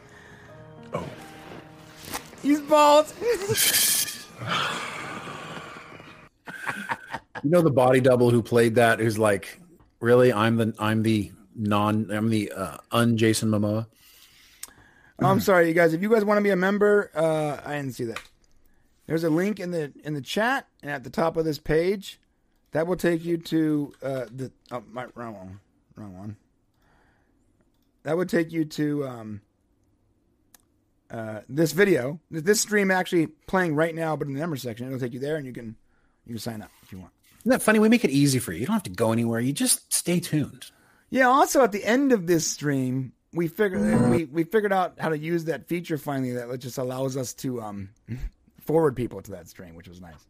Oh, 0.93 1.05
He's 2.43 2.60
bald. 2.60 3.12
You 7.43 7.51
know 7.51 7.62
the 7.62 7.70
body 7.70 8.01
double 8.01 8.31
who 8.31 8.43
played 8.43 8.74
that? 8.77 9.01
Who's 9.01 9.19
like, 9.19 9.59
really? 10.01 10.32
I'm 10.32 10.56
the 10.56 10.74
I'm 10.78 11.02
the 11.02 11.32
non 11.56 12.10
I'm 12.10 12.28
the 12.28 12.52
uh, 12.52 12.77
un 12.93 13.16
Jason 13.16 13.48
Momoa. 13.48 13.86
I'm 15.19 15.40
sorry, 15.40 15.69
you 15.69 15.74
guys. 15.74 15.94
If 15.94 16.02
you 16.02 16.10
guys 16.10 16.24
want 16.24 16.39
to 16.39 16.43
be 16.43 16.51
a 16.51 16.56
member, 16.56 17.10
uh, 17.14 17.60
I 17.64 17.77
didn't 17.77 17.93
see 17.93 18.05
that. 18.05 18.20
There's 19.12 19.24
a 19.24 19.28
link 19.28 19.60
in 19.60 19.72
the 19.72 19.93
in 20.05 20.14
the 20.14 20.22
chat 20.22 20.66
and 20.80 20.90
at 20.90 21.05
the 21.05 21.10
top 21.10 21.36
of 21.36 21.44
this 21.44 21.59
page 21.59 22.18
that 22.70 22.86
will 22.86 22.97
take 22.97 23.22
you 23.22 23.36
to 23.36 23.93
uh, 24.02 24.24
the 24.34 24.51
oh, 24.70 24.82
my, 24.90 25.05
wrong 25.14 25.34
one, 25.34 25.60
wrong 25.97 26.16
one. 26.16 26.36
That 28.05 28.16
would 28.16 28.30
take 28.30 28.52
you 28.52 28.64
to 28.64 29.06
um, 29.06 29.40
uh, 31.10 31.40
this 31.47 31.72
video. 31.72 32.20
This 32.30 32.62
stream 32.62 32.90
actually 32.90 33.26
playing 33.26 33.74
right 33.74 33.94
now, 33.94 34.16
but 34.16 34.28
in 34.28 34.32
the 34.32 34.40
number 34.40 34.56
section, 34.56 34.86
it'll 34.86 34.98
take 34.98 35.12
you 35.12 35.20
there, 35.20 35.36
and 35.36 35.44
you 35.44 35.52
can 35.52 35.76
you 36.24 36.32
can 36.32 36.40
sign 36.40 36.62
up 36.62 36.70
if 36.82 36.90
you 36.90 36.97
want. 36.97 37.12
Isn't 37.40 37.51
that 37.51 37.60
funny? 37.60 37.80
We 37.80 37.90
make 37.90 38.06
it 38.06 38.10
easy 38.10 38.39
for 38.39 38.55
you. 38.55 38.60
You 38.60 38.66
don't 38.66 38.76
have 38.76 38.82
to 38.84 38.90
go 38.90 39.12
anywhere. 39.12 39.40
You 39.40 39.52
just 39.52 39.93
stay 39.93 40.20
tuned. 40.20 40.70
Yeah. 41.10 41.26
Also, 41.26 41.62
at 41.62 41.72
the 41.72 41.84
end 41.84 42.12
of 42.12 42.26
this 42.26 42.47
stream, 42.47 43.12
we 43.34 43.48
figured 43.48 44.10
we, 44.10 44.24
we 44.24 44.44
figured 44.44 44.72
out 44.72 44.94
how 44.98 45.10
to 45.10 45.18
use 45.18 45.44
that 45.44 45.68
feature 45.68 45.98
finally 45.98 46.32
that 46.32 46.59
just 46.60 46.78
allows 46.78 47.18
us 47.18 47.34
to 47.34 47.60
um, 47.60 47.90
forward 48.73 48.97
people 48.97 49.20
to 49.20 49.32
that 49.32 49.47
stream, 49.49 49.74
which 49.74 49.86
was 49.86 50.01
nice. 50.01 50.27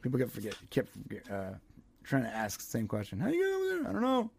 People 0.00 0.18
kept 0.18 0.32
forget 0.32 0.56
kept 0.70 0.88
uh, 1.30 1.50
trying 2.02 2.22
to 2.22 2.34
ask 2.34 2.60
the 2.60 2.64
same 2.64 2.88
question. 2.88 3.20
How 3.20 3.28
do 3.28 3.36
you 3.36 3.44
get 3.44 3.54
over 3.54 3.82
there? 3.82 3.90
I 3.90 3.92
don't 3.92 4.02
know. 4.02 4.30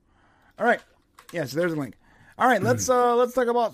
All 0.57 0.65
right. 0.65 0.79
Yeah. 1.31 1.45
So 1.45 1.57
there's 1.59 1.73
a 1.73 1.75
link. 1.75 1.95
All 2.39 2.47
right. 2.47 2.61
Let's 2.61 2.89
uh 2.89 3.15
let's 3.15 3.33
talk 3.33 3.47
about 3.47 3.73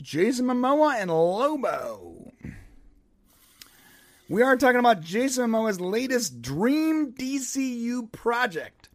Jason 0.00 0.46
Momoa 0.46 0.98
and 0.98 1.10
Lobo. 1.10 2.32
We 4.30 4.40
are 4.40 4.56
talking 4.56 4.80
about 4.80 5.02
Jason 5.02 5.50
Momoa's 5.50 5.78
latest 5.78 6.40
Dream 6.40 7.12
DCU 7.12 8.10
project 8.12 8.88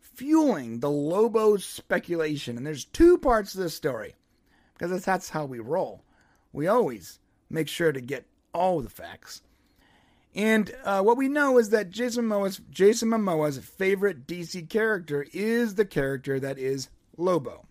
fueling 0.00 0.80
the 0.80 0.90
Lobo 0.90 1.58
speculation. 1.58 2.56
And 2.56 2.66
there's 2.66 2.86
two 2.86 3.18
parts 3.18 3.52
to 3.52 3.58
this 3.58 3.74
story 3.74 4.14
because 4.72 4.90
that's, 4.90 5.04
that's 5.04 5.28
how 5.28 5.44
we 5.44 5.58
roll. 5.58 6.02
We 6.54 6.66
always 6.66 7.18
make 7.50 7.68
sure 7.68 7.92
to 7.92 8.00
get 8.00 8.26
all 8.52 8.80
the 8.80 8.90
facts. 8.90 9.42
And 10.34 10.70
uh, 10.84 11.02
what 11.02 11.16
we 11.16 11.28
know 11.28 11.58
is 11.58 11.70
that 11.70 11.90
Jason 11.90 12.26
Momoa's, 12.26 12.60
Jason 12.70 13.08
Momoa's 13.08 13.58
favorite 13.58 14.26
DC 14.26 14.68
character 14.68 15.26
is 15.32 15.74
the 15.74 15.84
character 15.84 16.38
that 16.38 16.58
is 16.58 16.88
Lobo. 17.16 17.66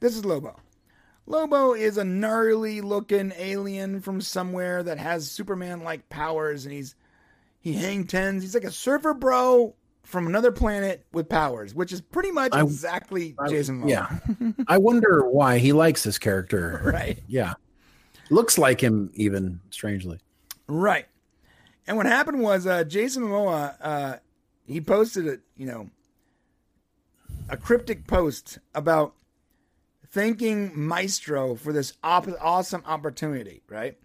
This 0.00 0.16
is 0.16 0.24
Lobo. 0.24 0.56
Lobo 1.26 1.74
is 1.74 1.98
a 1.98 2.04
gnarly 2.04 2.80
looking 2.80 3.32
alien 3.36 4.00
from 4.00 4.20
somewhere 4.20 4.82
that 4.82 4.98
has 4.98 5.30
Superman 5.30 5.82
like 5.84 6.08
powers 6.08 6.64
and 6.64 6.72
he's 6.72 6.94
he 7.60 7.74
hang 7.74 8.06
tens. 8.06 8.42
He's 8.42 8.54
like 8.54 8.64
a 8.64 8.70
surfer 8.70 9.12
bro 9.12 9.74
from 10.04 10.26
another 10.26 10.50
planet 10.52 11.04
with 11.12 11.28
powers, 11.28 11.74
which 11.74 11.92
is 11.92 12.00
pretty 12.00 12.30
much 12.30 12.54
I- 12.54 12.62
exactly 12.62 13.36
Jason 13.48 13.82
Momoa. 13.82 13.90
Yeah. 13.90 14.64
I 14.66 14.78
wonder 14.78 15.28
why 15.28 15.58
he 15.58 15.72
likes 15.72 16.02
this 16.02 16.18
character. 16.18 16.80
Right. 16.92 17.18
Yeah. 17.28 17.54
Looks 18.30 18.58
like 18.58 18.80
him 18.80 19.10
even 19.14 19.60
strangely. 19.70 20.18
Right. 20.66 21.06
And 21.86 21.96
what 21.96 22.06
happened 22.06 22.42
was 22.42 22.66
uh, 22.66 22.84
Jason 22.84 23.22
Momoa, 23.22 23.76
uh, 23.80 24.16
he 24.66 24.80
posted 24.80 25.26
a 25.26 25.38
you 25.56 25.66
know 25.66 25.88
a 27.48 27.56
cryptic 27.56 28.06
post 28.06 28.58
about 28.74 29.14
thanking 30.08 30.78
Maestro 30.78 31.54
for 31.54 31.72
this 31.72 31.94
op- 32.02 32.28
awesome 32.40 32.82
opportunity. 32.86 33.62
Right. 33.68 33.96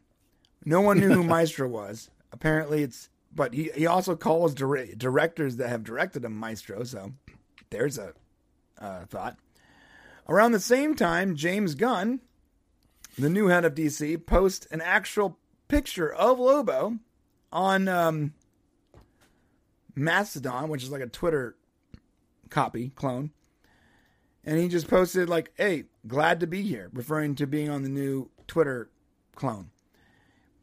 No 0.66 0.82
one 0.82 1.00
knew 1.00 1.12
who 1.12 1.24
Maestro 1.26 1.68
was. 1.68 2.10
Apparently, 2.32 2.84
it's 2.84 3.10
but 3.36 3.54
he 3.54 3.72
he 3.76 3.86
also 3.86 4.16
calls 4.16 4.54
dire- 4.54 4.96
directors 4.96 5.58
that 5.58 5.70
have 5.70 5.84
directed 5.84 6.24
him 6.24 6.38
Maestro. 6.38 6.84
So 6.84 7.12
there's 7.70 7.98
a 7.98 8.14
uh, 8.80 9.06
thought. 9.06 9.38
Around 10.30 10.54
the 10.54 10.60
same 10.62 10.96
time, 10.96 11.36
James 11.36 11.76
Gunn, 11.76 12.22
the 13.18 13.30
new 13.30 13.48
head 13.48 13.66
of 13.66 13.76
DC, 13.76 14.26
post 14.26 14.68
an 14.72 14.82
actual 14.82 15.38
picture 15.68 16.12
of 16.12 16.40
Lobo 16.40 17.00
on 17.52 17.88
um, 17.88 18.34
Mastodon, 19.96 20.70
which 20.70 20.84
is 20.84 20.92
like 20.92 21.02
a 21.02 21.08
Twitter 21.08 21.56
copy 22.50 22.92
clone. 22.96 23.32
And 24.44 24.60
he 24.60 24.68
just 24.68 24.88
posted 24.90 25.30
like, 25.30 25.52
"Hey, 25.56 25.86
glad 26.06 26.40
to 26.42 26.48
be 26.48 26.64
here," 26.64 26.90
referring 26.94 27.36
to 27.36 27.48
being 27.48 27.70
on 27.70 27.84
the 27.84 27.90
new 27.90 28.30
Twitter 28.48 28.90
clone. 29.36 29.70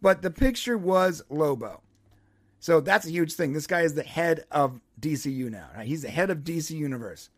But 0.03 0.23
the 0.23 0.31
picture 0.31 0.77
was 0.77 1.23
Lobo. 1.31 1.83
So 2.59 2.81
that's 2.81 3.07
a 3.07 3.11
huge 3.11 3.33
thing. 3.35 3.53
This 3.53 3.67
guy 3.67 3.83
is 3.83 3.95
the 3.95 4.03
head 4.03 4.45
of 4.51 4.81
DCU 5.01 5.51
now. 5.51 5.69
Right? 5.75 5.87
He's 5.87 6.03
the 6.03 6.11
head 6.11 6.31
of 6.31 6.39
DC 6.39 6.71
Universe. 6.77 7.31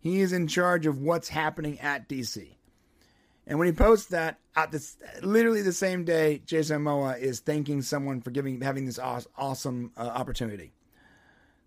He 0.00 0.20
is 0.20 0.32
in 0.32 0.46
charge 0.46 0.86
of 0.86 0.98
what's 0.98 1.28
happening 1.28 1.78
at 1.80 2.08
DC. 2.08 2.56
And 3.46 3.58
when 3.58 3.66
he 3.66 3.72
posts 3.72 4.06
that, 4.06 4.38
at 4.54 4.70
this 4.70 4.96
literally 5.22 5.62
the 5.62 5.72
same 5.72 6.04
day, 6.04 6.42
Jason 6.44 6.82
Momoa 6.82 7.18
is 7.18 7.40
thanking 7.40 7.82
someone 7.82 8.20
for 8.20 8.30
giving 8.30 8.60
having 8.60 8.86
this 8.86 8.98
aw- 8.98 9.20
awesome 9.36 9.92
uh, 9.96 10.00
opportunity. 10.00 10.72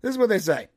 This 0.02 0.12
is 0.12 0.18
what 0.18 0.28
they 0.28 0.38
say. 0.38 0.68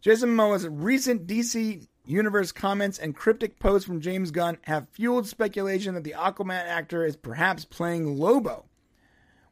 Jason 0.00 0.30
Momoa's 0.30 0.68
recent 0.68 1.26
DC 1.26 1.88
Universe 2.08 2.52
comments 2.52 2.98
and 2.98 3.14
cryptic 3.14 3.58
posts 3.58 3.86
from 3.86 4.00
James 4.00 4.30
Gunn 4.30 4.58
have 4.62 4.88
fueled 4.88 5.26
speculation 5.26 5.94
that 5.94 6.04
the 6.04 6.14
Aquaman 6.16 6.64
actor 6.64 7.04
is 7.04 7.16
perhaps 7.16 7.64
playing 7.64 8.18
Lobo. 8.18 8.64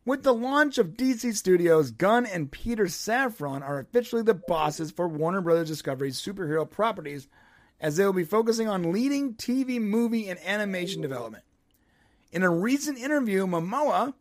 With 0.07 0.23
the 0.23 0.33
launch 0.33 0.79
of 0.79 0.97
DC 0.97 1.35
Studios, 1.35 1.91
Gunn 1.91 2.25
and 2.27 2.51
Peter 2.51 2.85
Safran 2.85 3.61
are 3.63 3.81
officially 3.81 4.23
the 4.23 4.35
bosses 4.35 4.93
for 4.93 5.09
Warner 5.09 5.41
Bros. 5.41 5.67
Discovery's 5.67 6.21
superhero 6.21 6.69
properties, 6.71 7.29
as 7.81 7.97
they 7.97 8.05
will 8.05 8.13
be 8.13 8.25
focusing 8.25 8.69
on 8.69 8.93
leading 8.93 9.35
TV, 9.35 9.81
movie, 9.81 10.29
and 10.29 10.39
animation 10.45 11.03
development. 11.03 11.45
In 12.33 12.43
a 12.43 12.51
recent 12.51 12.99
interview, 12.99 13.47
Momoa, 13.47 14.15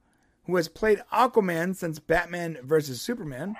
who 0.45 0.55
has 0.55 0.67
played 0.67 1.01
Aquaman 1.11 1.75
since 1.75 1.99
Batman 1.99 2.57
vs. 2.63 3.01
Superman, 3.01 3.55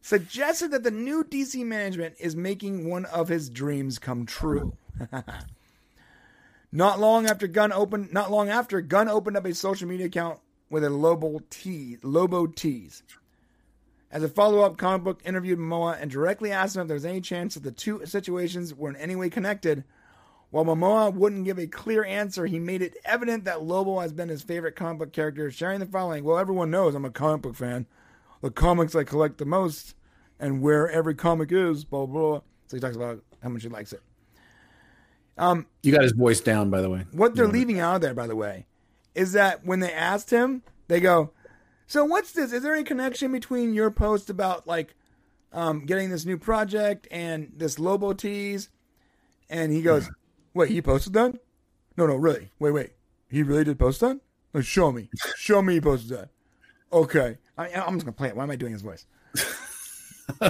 suggested 0.00 0.70
that 0.70 0.82
the 0.82 0.90
new 0.90 1.22
DC 1.24 1.64
management 1.64 2.14
is 2.18 2.34
making 2.34 2.88
one 2.88 3.04
of 3.06 3.28
his 3.28 3.48
dreams 3.48 3.98
come 3.98 4.26
true. 4.26 4.76
not 6.72 7.00
long 7.00 7.26
after 7.26 7.46
Gunn 7.46 7.72
opened, 7.72 8.12
not 8.12 8.30
long 8.30 8.48
after 8.48 8.80
Gunn 8.80 9.08
opened 9.08 9.36
up 9.36 9.46
a 9.46 9.54
social 9.54 9.88
media 9.88 10.06
account 10.06 10.40
with 10.70 10.84
a 10.84 10.90
Lobo 10.90 11.40
T, 11.50 11.98
Lobo 12.02 12.46
Tease. 12.46 13.02
As 14.12 14.22
a 14.22 14.28
follow-up, 14.28 14.76
comic 14.76 15.04
book 15.04 15.22
interviewed 15.24 15.58
Momoa 15.58 15.96
and 15.98 16.10
directly 16.10 16.52
asked 16.52 16.76
him 16.76 16.82
if 16.82 16.88
there 16.88 16.94
was 16.94 17.06
any 17.06 17.22
chance 17.22 17.54
that 17.54 17.62
the 17.62 17.72
two 17.72 18.04
situations 18.04 18.74
were 18.74 18.90
in 18.90 18.96
any 18.96 19.16
way 19.16 19.30
connected. 19.30 19.84
While 20.50 20.66
Momoa 20.66 21.14
wouldn't 21.14 21.46
give 21.46 21.58
a 21.58 21.66
clear 21.66 22.04
answer, 22.04 22.44
he 22.44 22.58
made 22.58 22.82
it 22.82 22.94
evident 23.06 23.44
that 23.44 23.62
Lobo 23.62 24.00
has 24.00 24.12
been 24.12 24.28
his 24.28 24.42
favorite 24.42 24.76
comic 24.76 24.98
book 24.98 25.12
character, 25.14 25.50
sharing 25.50 25.80
the 25.80 25.86
following: 25.86 26.24
"Well, 26.24 26.36
everyone 26.36 26.70
knows 26.70 26.94
I'm 26.94 27.06
a 27.06 27.10
comic 27.10 27.40
book 27.40 27.56
fan. 27.56 27.86
The 28.42 28.50
comics 28.50 28.94
I 28.94 29.04
collect 29.04 29.38
the 29.38 29.46
most, 29.46 29.94
and 30.38 30.60
where 30.60 30.90
every 30.90 31.14
comic 31.14 31.50
is, 31.50 31.86
blah 31.86 32.04
blah." 32.04 32.20
blah. 32.20 32.40
So 32.66 32.76
he 32.76 32.80
talks 32.82 32.96
about 32.96 33.24
how 33.42 33.48
much 33.48 33.62
he 33.62 33.70
likes 33.70 33.94
it. 33.94 34.02
Um, 35.38 35.66
you 35.82 35.90
got 35.90 36.02
his 36.02 36.12
voice 36.12 36.40
down, 36.42 36.68
by 36.68 36.82
the 36.82 36.90
way. 36.90 37.06
What 37.12 37.34
they're 37.34 37.48
leaving 37.48 37.80
out 37.80 37.96
of 37.96 38.00
there, 38.02 38.12
by 38.12 38.26
the 38.26 38.36
way, 38.36 38.66
is 39.14 39.32
that 39.32 39.64
when 39.64 39.80
they 39.80 39.92
asked 39.92 40.28
him, 40.28 40.62
they 40.88 41.00
go, 41.00 41.30
"So 41.92 42.06
what's 42.06 42.32
this? 42.32 42.54
Is 42.54 42.62
there 42.62 42.72
any 42.72 42.84
connection 42.84 43.30
between 43.32 43.74
your 43.74 43.90
post 43.90 44.30
about 44.30 44.66
like 44.66 44.94
um, 45.52 45.84
getting 45.84 46.08
this 46.08 46.24
new 46.24 46.38
project 46.38 47.06
and 47.10 47.52
this 47.54 47.78
Lobo 47.78 48.14
tease?" 48.14 48.70
And 49.50 49.70
he 49.70 49.82
goes, 49.82 50.08
"Wait, 50.54 50.70
he 50.70 50.80
posted 50.80 51.12
that? 51.12 51.34
No, 51.98 52.06
no, 52.06 52.16
really. 52.16 52.48
Wait, 52.58 52.70
wait. 52.70 52.92
He 53.28 53.42
really 53.42 53.64
did 53.64 53.78
post 53.78 54.00
that? 54.00 54.18
No, 54.54 54.62
show 54.62 54.90
me. 54.90 55.10
Show 55.36 55.60
me 55.60 55.74
he 55.74 55.80
posted 55.82 56.16
that. 56.16 56.30
Okay. 56.94 57.36
I, 57.58 57.68
I'm 57.68 57.96
just 57.96 58.06
gonna 58.06 58.12
play 58.12 58.28
it. 58.28 58.36
Why 58.36 58.44
am 58.44 58.50
I 58.50 58.56
doing 58.56 58.72
his 58.72 58.80
voice? 58.80 59.04
I 60.40 60.48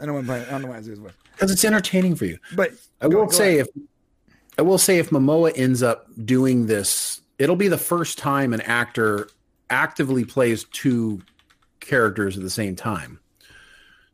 don't 0.00 0.14
want 0.14 0.26
to 0.26 0.32
play. 0.32 0.40
It. 0.40 0.48
I 0.48 0.50
don't 0.50 0.62
know 0.62 0.68
why 0.70 0.78
I 0.78 0.80
do 0.80 0.90
his 0.90 0.98
voice. 0.98 1.12
Because 1.32 1.52
it's 1.52 1.64
entertaining 1.64 2.16
for 2.16 2.24
you. 2.24 2.40
But 2.56 2.72
I 3.00 3.06
will 3.06 3.26
go 3.26 3.30
say 3.30 3.58
if 3.58 3.68
I 4.58 4.62
will 4.62 4.78
say 4.78 4.98
if 4.98 5.10
Momoa 5.10 5.52
ends 5.54 5.80
up 5.80 6.08
doing 6.24 6.66
this, 6.66 7.20
it'll 7.38 7.54
be 7.54 7.68
the 7.68 7.78
first 7.78 8.18
time 8.18 8.52
an 8.52 8.62
actor 8.62 9.28
actively 9.70 10.24
plays 10.24 10.64
two 10.64 11.22
characters 11.80 12.36
at 12.36 12.42
the 12.42 12.50
same 12.50 12.76
time. 12.76 13.20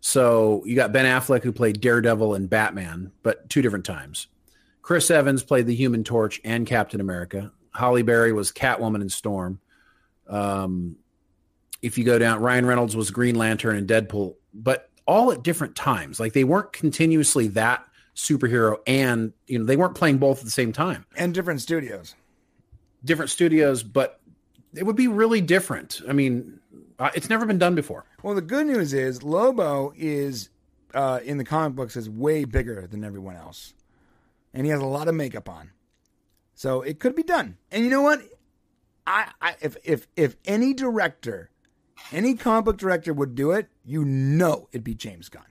So 0.00 0.62
you 0.64 0.76
got 0.76 0.92
Ben 0.92 1.04
Affleck 1.04 1.42
who 1.42 1.52
played 1.52 1.80
Daredevil 1.80 2.34
and 2.34 2.48
Batman, 2.48 3.10
but 3.22 3.48
two 3.50 3.62
different 3.62 3.84
times. 3.84 4.28
Chris 4.82 5.10
Evans 5.10 5.42
played 5.42 5.66
the 5.66 5.74
Human 5.74 6.04
Torch 6.04 6.40
and 6.44 6.64
Captain 6.64 7.00
America. 7.00 7.50
Halle 7.74 8.02
Berry 8.02 8.32
was 8.32 8.52
Catwoman 8.52 9.00
and 9.00 9.10
Storm. 9.10 9.58
Um, 10.28 10.96
if 11.82 11.98
you 11.98 12.04
go 12.04 12.18
down, 12.18 12.40
Ryan 12.40 12.66
Reynolds 12.66 12.94
was 12.94 13.10
Green 13.10 13.34
Lantern 13.34 13.76
and 13.76 13.88
Deadpool, 13.88 14.36
but 14.54 14.88
all 15.06 15.32
at 15.32 15.42
different 15.42 15.74
times. 15.76 16.20
Like 16.20 16.32
they 16.32 16.44
weren't 16.44 16.72
continuously 16.72 17.48
that 17.48 17.84
superhero, 18.14 18.78
and 18.86 19.32
you 19.46 19.58
know 19.58 19.64
they 19.64 19.76
weren't 19.76 19.94
playing 19.94 20.18
both 20.18 20.38
at 20.38 20.44
the 20.44 20.50
same 20.50 20.72
time. 20.72 21.04
and 21.16 21.34
different 21.34 21.60
studios. 21.60 22.14
Different 23.04 23.30
studios, 23.30 23.82
but 23.82 24.20
it 24.76 24.84
would 24.84 24.96
be 24.96 25.08
really 25.08 25.40
different. 25.40 26.00
I 26.08 26.12
mean, 26.12 26.60
uh, 26.98 27.10
it's 27.14 27.28
never 27.28 27.46
been 27.46 27.58
done 27.58 27.74
before. 27.74 28.04
Well, 28.22 28.34
the 28.34 28.42
good 28.42 28.66
news 28.66 28.92
is 28.92 29.22
Lobo 29.22 29.92
is 29.96 30.50
uh, 30.94 31.20
in 31.24 31.38
the 31.38 31.44
comic 31.44 31.76
books 31.76 31.96
is 31.96 32.08
way 32.08 32.44
bigger 32.44 32.86
than 32.86 33.04
everyone 33.04 33.36
else, 33.36 33.74
and 34.54 34.64
he 34.64 34.70
has 34.70 34.80
a 34.80 34.86
lot 34.86 35.08
of 35.08 35.14
makeup 35.14 35.48
on, 35.48 35.70
so 36.54 36.82
it 36.82 36.98
could 36.98 37.14
be 37.14 37.22
done. 37.22 37.58
And 37.70 37.84
you 37.84 37.90
know 37.90 38.02
what? 38.02 38.22
I, 39.06 39.30
I 39.40 39.56
if 39.60 39.76
if 39.84 40.06
if 40.16 40.36
any 40.44 40.74
director, 40.74 41.50
any 42.12 42.34
comic 42.34 42.64
book 42.64 42.78
director 42.78 43.12
would 43.12 43.34
do 43.34 43.52
it, 43.52 43.68
you 43.84 44.04
know 44.04 44.68
it'd 44.72 44.84
be 44.84 44.94
James 44.94 45.28
Gunn. 45.28 45.44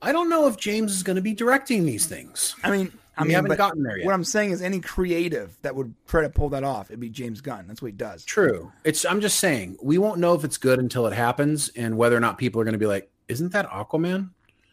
I 0.00 0.12
don't 0.12 0.28
know 0.28 0.46
if 0.46 0.56
James 0.56 0.92
is 0.92 1.02
going 1.02 1.16
to 1.16 1.22
be 1.22 1.34
directing 1.34 1.84
these 1.84 2.06
things. 2.06 2.54
I 2.62 2.70
mean, 2.70 2.92
I 3.18 3.22
We 3.22 3.28
mean, 3.28 3.34
haven't 3.34 3.56
gotten 3.56 3.82
there 3.82 3.98
yet. 3.98 4.06
What 4.06 4.14
I'm 4.14 4.22
saying 4.22 4.52
is, 4.52 4.62
any 4.62 4.80
creative 4.80 5.58
that 5.62 5.74
would 5.74 5.92
try 6.06 6.22
to 6.22 6.28
pull 6.28 6.50
that 6.50 6.62
off, 6.62 6.88
it'd 6.88 7.00
be 7.00 7.10
James 7.10 7.40
Gunn. 7.40 7.66
That's 7.66 7.82
what 7.82 7.88
he 7.88 7.96
does. 7.96 8.24
True. 8.24 8.72
It's. 8.84 9.04
I'm 9.04 9.20
just 9.20 9.40
saying 9.40 9.76
we 9.82 9.98
won't 9.98 10.20
know 10.20 10.34
if 10.34 10.44
it's 10.44 10.56
good 10.56 10.78
until 10.78 11.06
it 11.08 11.12
happens, 11.12 11.68
and 11.70 11.98
whether 11.98 12.16
or 12.16 12.20
not 12.20 12.38
people 12.38 12.60
are 12.60 12.64
going 12.64 12.74
to 12.74 12.78
be 12.78 12.86
like, 12.86 13.10
"Isn't 13.26 13.52
that 13.52 13.68
Aquaman?" 13.68 14.30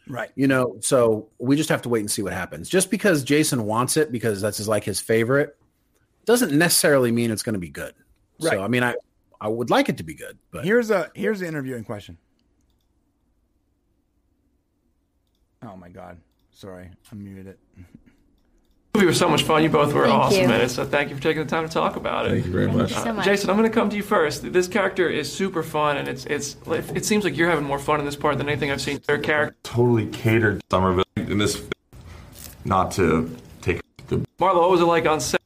Right. 0.07 0.29
You 0.35 0.47
know. 0.47 0.77
So 0.81 1.29
we 1.39 1.55
just 1.55 1.69
have 1.69 1.81
to 1.81 1.89
wait 1.89 2.01
and 2.01 2.11
see 2.11 2.21
what 2.21 2.33
happens. 2.33 2.69
Just 2.69 2.91
because 2.91 3.23
Jason 3.23 3.65
wants 3.65 3.97
it 3.97 4.11
because 4.11 4.41
that's 4.41 4.57
his 4.57 4.67
like 4.67 4.83
his 4.83 5.01
favorite, 5.01 5.57
doesn't 6.25 6.51
necessarily 6.51 7.11
mean 7.11 7.31
it's 7.31 7.43
going 7.43 7.53
to 7.53 7.59
be 7.59 7.69
good. 7.69 7.95
Right. 8.39 8.51
So 8.51 8.63
I 8.63 8.67
mean, 8.67 8.83
I 8.83 8.95
I 9.41 9.47
would 9.47 9.71
like 9.71 9.89
it 9.89 9.97
to 9.97 10.03
be 10.03 10.13
good, 10.13 10.37
but 10.51 10.63
Here's 10.63 10.91
a 10.91 11.09
here's 11.15 11.39
the 11.39 11.47
interviewing 11.47 11.83
question. 11.83 12.19
Oh 15.63 15.75
my 15.75 15.89
god. 15.89 16.19
Sorry, 16.51 16.89
I 17.11 17.15
muted 17.15 17.47
it. 17.47 17.59
Movie 19.05 19.11
was 19.11 19.19
so 19.19 19.29
much 19.29 19.43
fun. 19.43 19.61
You 19.63 19.69
both 19.69 19.93
were 19.93 20.03
Thank 20.07 20.13
awesome 20.15 20.39
you. 20.41 20.45
in 20.45 20.61
it. 20.61 20.69
So 20.69 20.83
thank 20.85 21.09
you 21.09 21.15
for 21.15 21.21
taking 21.21 21.43
the 21.43 21.49
time 21.49 21.67
to 21.67 21.71
talk 21.73 21.95
about 21.95 22.25
it. 22.25 22.29
Thank 22.31 22.45
you 22.45 22.51
very 22.51 22.71
much. 22.71 22.93
so 22.93 23.13
much. 23.13 23.25
Jason, 23.25 23.49
I'm 23.49 23.55
going 23.57 23.69
to 23.69 23.73
come 23.73 23.89
to 23.89 23.95
you 23.95 24.03
first. 24.03 24.51
This 24.51 24.67
character 24.67 25.07
is 25.07 25.31
super 25.31 25.61
fun, 25.63 25.97
and 25.97 26.07
it's 26.07 26.25
it's. 26.25 26.57
It 26.67 27.05
seems 27.05 27.23
like 27.23 27.37
you're 27.37 27.49
having 27.49 27.65
more 27.65 27.79
fun 27.79 27.99
in 27.99 28.05
this 28.05 28.15
part 28.15 28.37
than 28.37 28.49
anything 28.49 28.71
I've 28.71 28.81
seen. 28.81 28.99
Their 29.05 29.19
character, 29.19 29.55
Totally 29.63 30.07
catered 30.07 30.61
Somerville 30.71 31.03
in 31.17 31.37
this. 31.37 31.61
Not 32.65 32.91
to 32.93 33.35
take 33.61 33.79
the 34.07 34.17
Marlo, 34.39 34.61
what 34.61 34.71
was 34.71 34.81
it 34.81 34.85
like 34.85 35.05
on 35.05 35.19
set? 35.19 35.39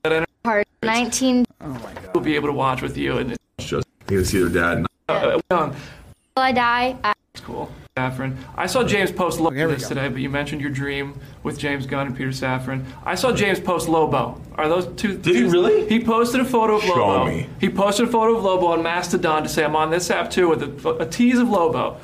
Part 0.43 0.65
19 0.83 1.45
Oh 1.59 1.67
my 1.67 1.79
god. 1.79 2.09
we'll 2.13 2.23
be 2.23 2.35
able 2.35 2.47
to 2.47 2.53
watch 2.53 2.81
with 2.81 2.95
you, 2.97 3.17
and 3.17 3.33
it's 3.33 3.67
just 3.67 3.85
get 4.07 4.15
to 4.19 4.25
see 4.25 4.39
their 4.41 4.47
dad. 4.77 4.85
uh, 5.09 5.37
young. 5.51 5.71
till 5.73 6.43
I 6.43 6.53
die. 6.53 6.95
I, 7.03 7.13
It's 7.33 7.43
cool. 7.43 7.69
Saffron. 7.99 8.37
I 8.55 8.65
saw 8.67 8.83
James 8.83 9.11
post 9.11 9.39
Lobo 9.39 9.53
here 9.55 9.67
we 9.67 9.73
this 9.75 9.87
today, 9.87 10.07
but 10.07 10.21
you 10.21 10.29
mentioned 10.29 10.61
your 10.61 10.69
dream 10.69 11.19
with 11.43 11.59
James 11.59 11.85
Gunn 11.85 12.07
and 12.07 12.15
Peter 12.15 12.29
Safran. 12.29 12.85
I 13.05 13.15
saw 13.15 13.33
James 13.33 13.59
post 13.59 13.89
Lobo. 13.89 14.39
Are 14.55 14.69
those 14.69 14.87
two? 14.95 15.17
Did 15.17 15.35
he 15.35 15.43
really? 15.43 15.87
He 15.89 16.01
posted 16.03 16.39
a 16.41 16.45
photo 16.45 16.77
of 16.77 16.83
Show 16.83 16.95
Lobo. 16.95 17.25
me. 17.25 17.47
He 17.59 17.69
posted 17.69 18.07
a 18.07 18.11
photo 18.11 18.37
of 18.37 18.43
Lobo 18.43 18.67
on 18.67 18.81
Mastodon 18.83 19.43
to 19.43 19.49
say, 19.49 19.65
"I'm 19.65 19.75
on 19.75 19.89
this 19.89 20.09
app 20.09 20.29
too," 20.31 20.47
with 20.49 20.63
a, 20.85 20.89
a 20.99 21.05
tease 21.05 21.39
of 21.39 21.49
Lobo. 21.49 21.97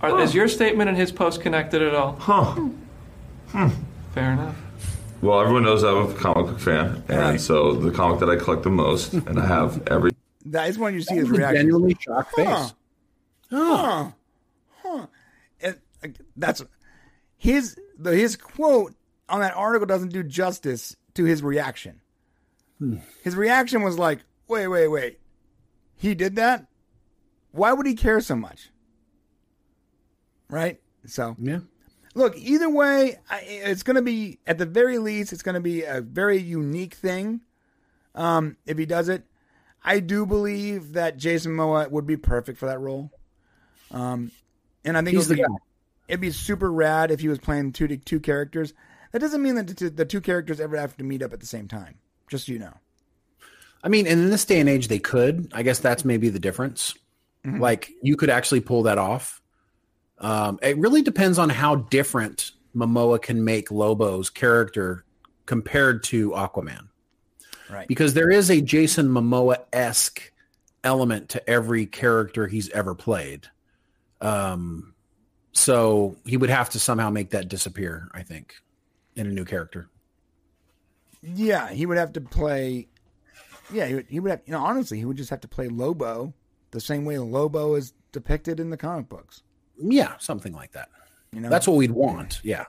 Are, 0.00 0.20
Is 0.20 0.34
your 0.34 0.48
statement 0.48 0.88
and 0.88 0.98
his 0.98 1.12
post 1.12 1.40
connected 1.42 1.80
at 1.82 1.94
all? 1.94 2.16
Huh. 2.18 2.44
Hmm. 3.52 3.68
Fair 4.12 4.32
enough. 4.32 4.56
Well, 5.22 5.40
everyone 5.40 5.62
knows 5.64 5.82
I'm 5.82 6.10
a 6.10 6.14
comic 6.14 6.46
book 6.46 6.60
fan, 6.60 7.02
and 7.08 7.18
Right. 7.18 7.40
so 7.40 7.72
the 7.74 7.90
comic 7.90 8.20
that 8.20 8.28
I 8.28 8.36
collect 8.36 8.62
the 8.64 8.70
most, 8.70 9.12
and 9.14 9.38
I 9.40 9.46
have 9.46 9.86
every. 9.88 10.10
That 10.46 10.68
is 10.68 10.78
when 10.78 10.92
you 10.94 11.00
see 11.02 11.14
That 11.14 11.20
his 11.22 11.30
reaction. 11.30 11.56
genuinely 11.56 11.96
shocked 12.00 12.34
face. 12.34 12.46
Huh. 12.46 12.68
Huh. 13.50 13.76
Huh. 13.76 14.10
That's 16.36 16.62
his 17.36 17.76
the 17.98 18.14
his 18.14 18.36
quote 18.36 18.94
on 19.28 19.40
that 19.40 19.54
article 19.54 19.86
doesn't 19.86 20.12
do 20.12 20.22
justice 20.22 20.96
to 21.14 21.24
his 21.24 21.42
reaction. 21.42 22.00
His 23.22 23.34
reaction 23.36 23.82
was 23.82 23.98
like, 23.98 24.20
"Wait, 24.48 24.68
wait, 24.68 24.88
wait. 24.88 25.20
He 25.96 26.14
did 26.14 26.36
that? 26.36 26.66
Why 27.52 27.72
would 27.72 27.86
he 27.86 27.94
care 27.94 28.20
so 28.20 28.36
much?" 28.36 28.70
Right? 30.50 30.80
So, 31.06 31.36
Yeah. 31.38 31.60
look, 32.14 32.36
either 32.36 32.68
way, 32.68 33.18
it's 33.42 33.82
going 33.82 33.96
to 33.96 34.02
be 34.02 34.38
at 34.46 34.58
the 34.58 34.66
very 34.66 34.98
least, 34.98 35.32
it's 35.32 35.42
going 35.42 35.54
to 35.54 35.60
be 35.60 35.82
a 35.82 36.00
very 36.00 36.38
unique 36.38 36.94
thing. 36.94 37.40
Um, 38.14 38.56
if 38.66 38.78
he 38.78 38.86
does 38.86 39.08
it, 39.08 39.24
I 39.82 40.00
do 40.00 40.24
believe 40.26 40.92
that 40.92 41.16
Jason 41.16 41.52
Momoa 41.52 41.90
would 41.90 42.06
be 42.06 42.16
perfect 42.16 42.58
for 42.58 42.66
that 42.66 42.80
role. 42.80 43.10
Um, 43.90 44.30
and 44.84 44.96
I 44.96 45.02
think 45.02 45.16
He's 45.16 45.28
the 45.28 45.36
guy. 45.36 45.44
It'd 46.08 46.20
be 46.20 46.30
super 46.30 46.72
rad 46.72 47.10
if 47.10 47.20
he 47.20 47.28
was 47.28 47.38
playing 47.38 47.72
two 47.72 47.88
two 47.96 48.20
characters. 48.20 48.74
That 49.12 49.20
doesn't 49.20 49.42
mean 49.42 49.54
that 49.54 49.96
the 49.96 50.04
two, 50.04 50.20
characters 50.20 50.58
ever 50.60 50.76
have 50.76 50.96
to 50.96 51.04
meet 51.04 51.22
up 51.22 51.32
at 51.32 51.40
the 51.40 51.46
same 51.46 51.68
time. 51.68 51.94
Just 52.28 52.46
so 52.46 52.52
you 52.52 52.58
know. 52.58 52.74
I 53.82 53.88
mean, 53.88 54.06
and 54.06 54.20
in 54.20 54.30
this 54.30 54.44
day 54.44 54.58
and 54.58 54.68
age, 54.68 54.88
they 54.88 54.98
could. 54.98 55.52
I 55.54 55.62
guess 55.62 55.78
that's 55.78 56.04
maybe 56.04 56.30
the 56.30 56.40
difference. 56.40 56.94
Like 57.44 57.90
you 58.02 58.16
could 58.16 58.30
actually 58.30 58.60
pull 58.60 58.84
that 58.84 58.98
off. 58.98 59.42
Um, 60.18 60.58
it 60.62 60.78
really 60.78 61.02
depends 61.02 61.38
on 61.38 61.50
how 61.50 61.76
different 61.76 62.52
Momoa 62.74 63.20
can 63.20 63.44
make 63.44 63.70
Lobo's 63.70 64.30
character 64.30 65.04
compared 65.46 66.02
to 66.04 66.30
Aquaman. 66.30 66.88
Right. 67.70 67.86
Because 67.86 68.14
there 68.14 68.30
is 68.30 68.50
a 68.50 68.60
Jason 68.60 69.08
Momoa 69.08 69.58
esque 69.72 70.32
element 70.82 71.28
to 71.30 71.50
every 71.50 71.86
character 71.86 72.46
he's 72.46 72.70
ever 72.70 72.94
played. 72.94 73.48
Um, 74.20 74.93
so 75.54 76.16
he 76.24 76.36
would 76.36 76.50
have 76.50 76.68
to 76.70 76.78
somehow 76.78 77.10
make 77.10 77.30
that 77.30 77.48
disappear, 77.48 78.08
I 78.12 78.22
think, 78.22 78.54
in 79.16 79.26
a 79.26 79.30
new 79.30 79.44
character. 79.44 79.88
Yeah, 81.22 81.70
he 81.70 81.86
would 81.86 81.96
have 81.96 82.12
to 82.14 82.20
play. 82.20 82.88
Yeah, 83.72 83.86
he 83.86 83.94
would, 83.94 84.06
he 84.08 84.20
would 84.20 84.30
have. 84.30 84.40
You 84.46 84.52
know, 84.52 84.62
honestly, 84.64 84.98
he 84.98 85.04
would 85.04 85.16
just 85.16 85.30
have 85.30 85.40
to 85.40 85.48
play 85.48 85.68
Lobo 85.68 86.34
the 86.70 86.80
same 86.80 87.04
way 87.04 87.18
Lobo 87.18 87.74
is 87.76 87.94
depicted 88.12 88.60
in 88.60 88.68
the 88.70 88.76
comic 88.76 89.08
books. 89.08 89.42
Yeah, 89.78 90.16
something 90.18 90.52
like 90.52 90.72
that. 90.72 90.88
You 91.32 91.40
know, 91.40 91.48
That's 91.48 91.66
what 91.66 91.76
we'd 91.76 91.90
want. 91.90 92.40
Yeah. 92.44 92.64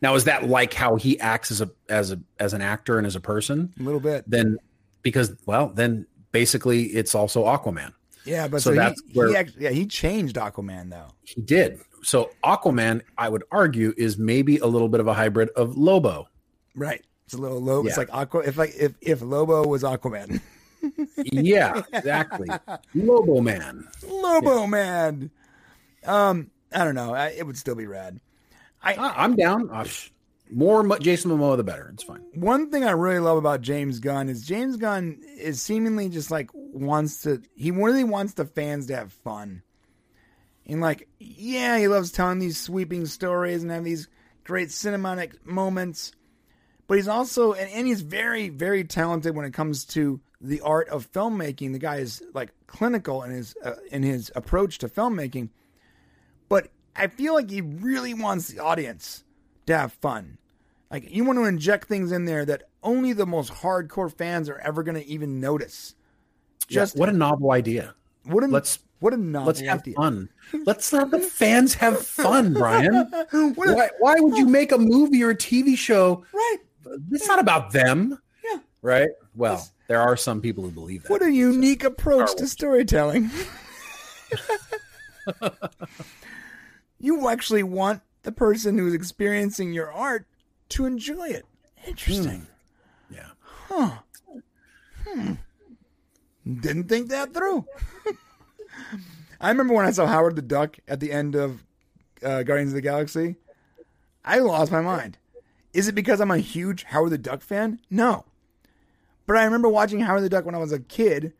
Now, 0.00 0.14
is 0.14 0.24
that 0.24 0.48
like 0.48 0.72
how 0.74 0.96
he 0.96 1.20
acts 1.20 1.50
as 1.50 1.60
a 1.60 1.70
as 1.88 2.12
a 2.12 2.20
as 2.40 2.54
an 2.54 2.62
actor 2.62 2.98
and 2.98 3.06
as 3.06 3.14
a 3.14 3.20
person? 3.20 3.72
a 3.78 3.82
little 3.82 4.00
bit. 4.00 4.24
Then, 4.26 4.58
because 5.02 5.36
well, 5.46 5.68
then 5.68 6.06
basically 6.32 6.84
it's 6.84 7.14
also 7.14 7.44
Aquaman. 7.44 7.92
Yeah, 8.24 8.48
but 8.48 8.62
So 8.62 8.70
so, 8.70 8.76
that's 8.76 9.02
he, 9.06 9.18
where- 9.18 9.28
he 9.28 9.36
act, 9.36 9.52
yeah 9.58 9.70
he 9.70 9.86
changed 9.86 10.36
Aquaman 10.36 10.90
though. 10.90 11.08
He 11.24 11.40
did. 11.42 11.80
So 12.02 12.30
Aquaman, 12.44 13.02
I 13.16 13.28
would 13.28 13.44
argue, 13.50 13.94
is 13.96 14.18
maybe 14.18 14.58
a 14.58 14.66
little 14.66 14.88
bit 14.88 15.00
of 15.00 15.06
a 15.06 15.14
hybrid 15.14 15.50
of 15.50 15.76
Lobo. 15.76 16.28
Right. 16.74 17.02
It's 17.26 17.34
a 17.34 17.38
little 17.38 17.60
Lobo. 17.60 17.88
It's 17.88 17.96
like 17.96 18.12
Aqua. 18.12 18.40
If 18.40 18.56
like 18.56 18.72
if 18.78 18.94
if 19.00 19.22
Lobo 19.22 19.66
was 19.66 19.82
Aquaman, 19.82 20.40
Yeah, 21.16 21.82
exactly. 21.92 22.48
Lobo 22.94 23.40
Man. 23.40 23.88
Lobo 24.06 24.66
man. 24.66 25.30
Um, 26.04 26.50
I 26.72 26.84
don't 26.84 26.94
know. 26.94 27.14
I, 27.14 27.28
it 27.28 27.46
would 27.46 27.56
still 27.56 27.74
be 27.74 27.86
rad. 27.86 28.20
I, 28.82 28.94
I'm 28.94 29.36
down. 29.36 29.70
Uh, 29.70 29.84
more 30.50 30.98
Jason 30.98 31.30
Momoa, 31.30 31.56
the 31.56 31.64
better. 31.64 31.90
It's 31.94 32.02
fine. 32.02 32.22
One 32.34 32.70
thing 32.70 32.84
I 32.84 32.90
really 32.90 33.20
love 33.20 33.38
about 33.38 33.62
James 33.62 34.00
Gunn 34.00 34.28
is 34.28 34.44
James 34.44 34.76
Gunn 34.76 35.20
is 35.38 35.62
seemingly 35.62 36.08
just 36.08 36.30
like 36.30 36.50
wants 36.52 37.22
to. 37.22 37.40
He 37.54 37.70
really 37.70 38.04
wants 38.04 38.34
the 38.34 38.44
fans 38.44 38.86
to 38.86 38.96
have 38.96 39.12
fun. 39.12 39.62
And 40.66 40.80
like, 40.80 41.08
yeah, 41.18 41.78
he 41.78 41.88
loves 41.88 42.12
telling 42.12 42.38
these 42.38 42.58
sweeping 42.58 43.06
stories 43.06 43.62
and 43.62 43.70
have 43.72 43.84
these 43.84 44.08
great 44.44 44.68
cinematic 44.68 45.44
moments. 45.44 46.12
But 46.86 46.96
he's 46.98 47.08
also, 47.08 47.52
and, 47.52 47.70
and 47.70 47.86
he's 47.86 48.02
very, 48.02 48.48
very 48.48 48.84
talented 48.84 49.34
when 49.34 49.44
it 49.44 49.52
comes 49.54 49.84
to 49.86 50.20
the 50.40 50.60
art 50.60 50.88
of 50.88 51.10
filmmaking. 51.12 51.72
The 51.72 51.78
guy 51.78 51.96
is 51.96 52.22
like 52.34 52.50
clinical 52.66 53.22
in 53.22 53.30
his 53.30 53.54
uh, 53.64 53.74
in 53.90 54.02
his 54.02 54.30
approach 54.34 54.78
to 54.78 54.88
filmmaking. 54.88 55.50
But 56.48 56.68
I 56.94 57.06
feel 57.06 57.34
like 57.34 57.50
he 57.50 57.60
really 57.60 58.14
wants 58.14 58.48
the 58.48 58.58
audience 58.60 59.24
to 59.66 59.76
have 59.76 59.92
fun. 59.94 60.38
Like 60.90 61.10
you 61.10 61.24
want 61.24 61.38
to 61.38 61.44
inject 61.44 61.88
things 61.88 62.12
in 62.12 62.24
there 62.26 62.44
that 62.44 62.64
only 62.82 63.12
the 63.12 63.26
most 63.26 63.52
hardcore 63.52 64.12
fans 64.12 64.48
are 64.48 64.58
ever 64.58 64.82
going 64.82 64.96
to 64.96 65.06
even 65.06 65.40
notice. 65.40 65.94
Just 66.68 66.92
Just 66.92 66.96
what 66.96 67.08
a 67.08 67.12
novel 67.12 67.52
idea. 67.52 67.94
what 68.24 68.44
a 68.44 68.48
let's- 68.48 68.78
what 69.02 69.12
a 69.12 69.16
novel 69.16 69.48
Let's 69.48 69.60
have 69.60 69.80
idea. 69.80 69.94
fun. 69.94 70.28
Let's 70.64 70.92
let 70.92 71.10
the 71.10 71.18
fans 71.18 71.74
have 71.74 71.98
fun, 72.00 72.52
Brian. 72.54 72.94
Why, 73.56 73.90
why 73.98 74.14
would 74.18 74.36
you 74.36 74.46
make 74.46 74.70
a 74.70 74.78
movie 74.78 75.22
or 75.24 75.30
a 75.30 75.36
TV 75.36 75.76
show? 75.76 76.24
right. 76.32 76.58
It's 77.10 77.26
not 77.26 77.40
about 77.40 77.72
them. 77.72 78.16
Yeah. 78.44 78.58
Right? 78.80 79.08
Well, 79.34 79.68
there 79.88 80.00
are 80.00 80.16
some 80.16 80.40
people 80.40 80.62
who 80.62 80.70
believe 80.70 81.02
that. 81.02 81.10
What 81.10 81.22
a 81.22 81.32
unique 81.32 81.82
approach 81.84 82.34
to 82.36 82.46
storytelling. 82.46 83.30
you 86.98 87.28
actually 87.28 87.62
want 87.64 88.02
the 88.22 88.32
person 88.32 88.78
who's 88.78 88.94
experiencing 88.94 89.72
your 89.72 89.92
art 89.92 90.26
to 90.70 90.86
enjoy 90.86 91.28
it. 91.28 91.44
Interesting. 91.86 92.46
yeah. 93.10 93.30
Huh? 93.40 93.90
Hmm. 95.06 95.32
Didn't 96.60 96.88
think 96.88 97.08
that 97.10 97.34
through. 97.34 97.64
I 99.40 99.48
remember 99.48 99.74
when 99.74 99.86
I 99.86 99.90
saw 99.90 100.06
Howard 100.06 100.36
the 100.36 100.42
Duck 100.42 100.78
at 100.86 101.00
the 101.00 101.12
end 101.12 101.34
of 101.34 101.64
uh, 102.22 102.42
Guardians 102.42 102.70
of 102.70 102.76
the 102.76 102.80
Galaxy. 102.80 103.36
I 104.24 104.38
lost 104.38 104.70
my 104.70 104.80
mind. 104.80 105.18
Is 105.72 105.88
it 105.88 105.94
because 105.94 106.20
I'm 106.20 106.30
a 106.30 106.38
huge 106.38 106.84
Howard 106.84 107.10
the 107.10 107.18
Duck 107.18 107.42
fan? 107.42 107.80
No. 107.90 108.24
But 109.26 109.36
I 109.36 109.44
remember 109.44 109.68
watching 109.68 110.00
Howard 110.00 110.22
the 110.22 110.28
Duck 110.28 110.44
when 110.44 110.54
I 110.54 110.58
was 110.58 110.72
a 110.72 110.80
kid, 110.80 111.32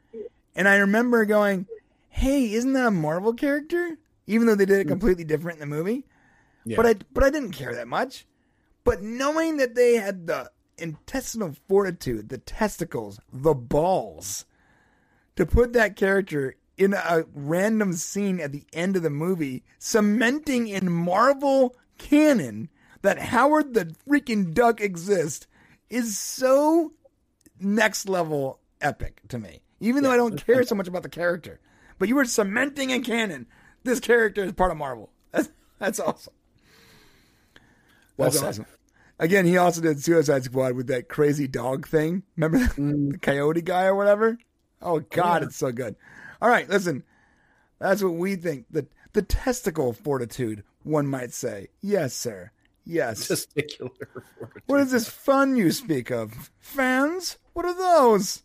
and 0.55 0.69
I 0.69 0.77
remember 0.77 1.25
going, 1.25 1.67
"Hey, 2.09 2.53
isn't 2.53 2.73
that 2.73 2.87
a 2.87 2.91
Marvel 2.91 3.35
character?" 3.35 3.99
Even 4.27 4.47
though 4.47 4.55
they 4.55 4.65
did 4.65 4.79
it 4.79 4.89
completely 4.89 5.25
different 5.25 5.61
in 5.61 5.69
the 5.69 5.77
movie. 5.77 6.07
Yeah. 6.65 6.77
But 6.77 6.87
I 6.87 6.95
but 7.13 7.25
I 7.25 7.31
didn't 7.31 7.53
care 7.53 7.75
that 7.75 7.89
much. 7.89 8.27
But 8.85 9.03
knowing 9.03 9.59
that 9.59 9.75
they 9.75 9.97
had 9.97 10.27
the 10.27 10.51
intestinal 10.79 11.55
fortitude, 11.69 12.29
the 12.29 12.39
testicles, 12.39 13.21
the 13.33 13.55
balls 13.55 14.45
to 15.37 15.47
put 15.47 15.73
that 15.73 15.97
character 15.97 16.57
in 16.79 16.95
a 16.95 17.25
random 17.35 17.93
scene 17.95 18.41
at 18.41 18.53
the 18.53 18.65
end 18.73 18.97
of 18.97 19.03
the 19.03 19.11
movie, 19.11 19.63
cementing 19.79 20.69
in 20.69 20.91
Marvel 20.91 21.77
canon 21.99 22.69
that 23.03 23.19
Howard 23.19 23.75
the 23.75 23.95
freaking 24.09 24.55
Duck 24.55 24.81
exists, 24.81 25.47
is 25.91 26.19
so 26.19 26.93
next 27.61 28.09
level 28.09 28.61
epic 28.81 29.21
to 29.29 29.39
me. 29.39 29.61
Even 29.81 30.03
though 30.03 30.11
I 30.11 30.17
don't 30.17 30.45
care 30.47 30.63
so 30.65 30.75
much 30.75 30.89
about 30.89 31.03
the 31.03 31.09
character, 31.09 31.61
but 31.99 32.09
you 32.09 32.15
were 32.15 32.25
cementing 32.25 32.91
in 32.91 33.03
canon 33.03 33.47
this 33.85 34.01
character 34.01 34.45
is 34.45 34.53
part 34.53 34.71
of 34.71 34.77
Marvel. 34.77 35.11
That's 35.33 35.49
that's 35.79 35.99
awesome. 36.01 36.33
Well 38.17 38.27
That's 38.31 38.39
said. 38.41 38.49
awesome. 38.49 38.67
Again, 39.19 39.47
he 39.47 39.57
also 39.57 39.81
did 39.81 40.03
Suicide 40.03 40.45
Squad 40.45 40.75
with 40.75 40.87
that 40.89 41.09
crazy 41.09 41.47
dog 41.49 41.87
thing. 41.87 42.23
Remember 42.37 42.59
the, 42.59 42.65
Mm. 42.81 43.13
the 43.13 43.19
coyote 43.19 43.63
guy 43.63 43.85
or 43.85 43.95
whatever? 43.95 44.39
Oh 44.81 45.01
God, 45.01 45.43
it's 45.43 45.57
so 45.57 45.71
good. 45.73 45.97
All 46.43 46.49
right, 46.49 46.69
listen. 46.69 47.05
That's 47.79 48.03
what 48.03 48.15
we 48.15 48.35
think. 48.35 48.67
The 48.69 48.87
the 49.13 49.23
testicle 49.23 49.93
fortitude, 49.93 50.65
one 50.83 51.07
might 51.07 51.33
say. 51.33 51.69
Yes, 51.81 52.15
sir. 52.15 52.51
Yes. 52.85 53.29
Testicular. 53.29 53.91
Fortitude. 54.39 54.63
What 54.67 54.81
is 54.81 54.91
this 54.91 55.09
fun 55.09 55.57
you 55.57 55.71
speak 55.71 56.11
of? 56.11 56.51
Fans? 56.59 57.39
What 57.53 57.65
are 57.65 57.77
those? 57.77 58.43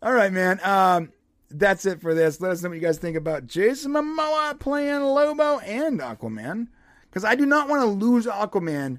All 0.00 0.14
right, 0.14 0.32
man. 0.32 0.60
Um, 0.64 1.12
that's 1.50 1.84
it 1.84 2.00
for 2.00 2.14
this. 2.14 2.40
Let 2.40 2.52
us 2.52 2.62
know 2.62 2.70
what 2.70 2.76
you 2.76 2.80
guys 2.80 2.96
think 2.96 3.18
about 3.18 3.46
Jason 3.46 3.92
Momoa 3.92 4.58
playing 4.58 5.02
Lobo 5.02 5.58
and 5.58 6.00
Aquaman. 6.00 6.68
Because 7.02 7.24
I 7.24 7.34
do 7.34 7.44
not 7.44 7.68
want 7.68 7.82
to 7.82 7.86
lose 7.86 8.24
Aquaman 8.24 8.98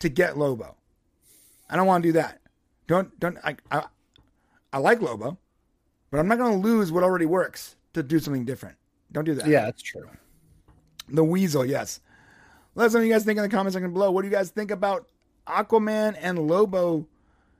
to 0.00 0.10
get 0.10 0.36
Lobo. 0.36 0.76
I 1.70 1.76
don't 1.76 1.86
want 1.86 2.02
to 2.02 2.08
do 2.08 2.12
that. 2.14 2.42
Don't 2.86 3.18
don't 3.18 3.38
I 3.42 3.56
I, 3.70 3.84
I 4.74 4.78
like 4.78 5.00
Lobo, 5.00 5.38
but 6.14 6.20
I'm 6.20 6.28
not 6.28 6.38
going 6.38 6.62
to 6.62 6.68
lose 6.68 6.92
what 6.92 7.02
already 7.02 7.26
works 7.26 7.74
to 7.94 8.00
do 8.00 8.20
something 8.20 8.44
different. 8.44 8.76
Don't 9.10 9.24
do 9.24 9.34
that. 9.34 9.48
Yeah, 9.48 9.64
that's 9.64 9.82
true. 9.82 10.08
The 11.08 11.24
Weasel, 11.24 11.66
yes. 11.66 11.98
Let 12.76 12.86
us 12.86 12.92
know 12.94 13.00
what 13.00 13.06
you 13.06 13.12
guys 13.12 13.24
think 13.24 13.36
in 13.36 13.42
the 13.42 13.48
comment 13.48 13.72
section 13.72 13.92
below. 13.92 14.12
What 14.12 14.22
do 14.22 14.28
you 14.28 14.32
guys 14.32 14.50
think 14.50 14.70
about 14.70 15.08
Aquaman 15.48 16.16
and 16.20 16.38
Lobo 16.38 17.08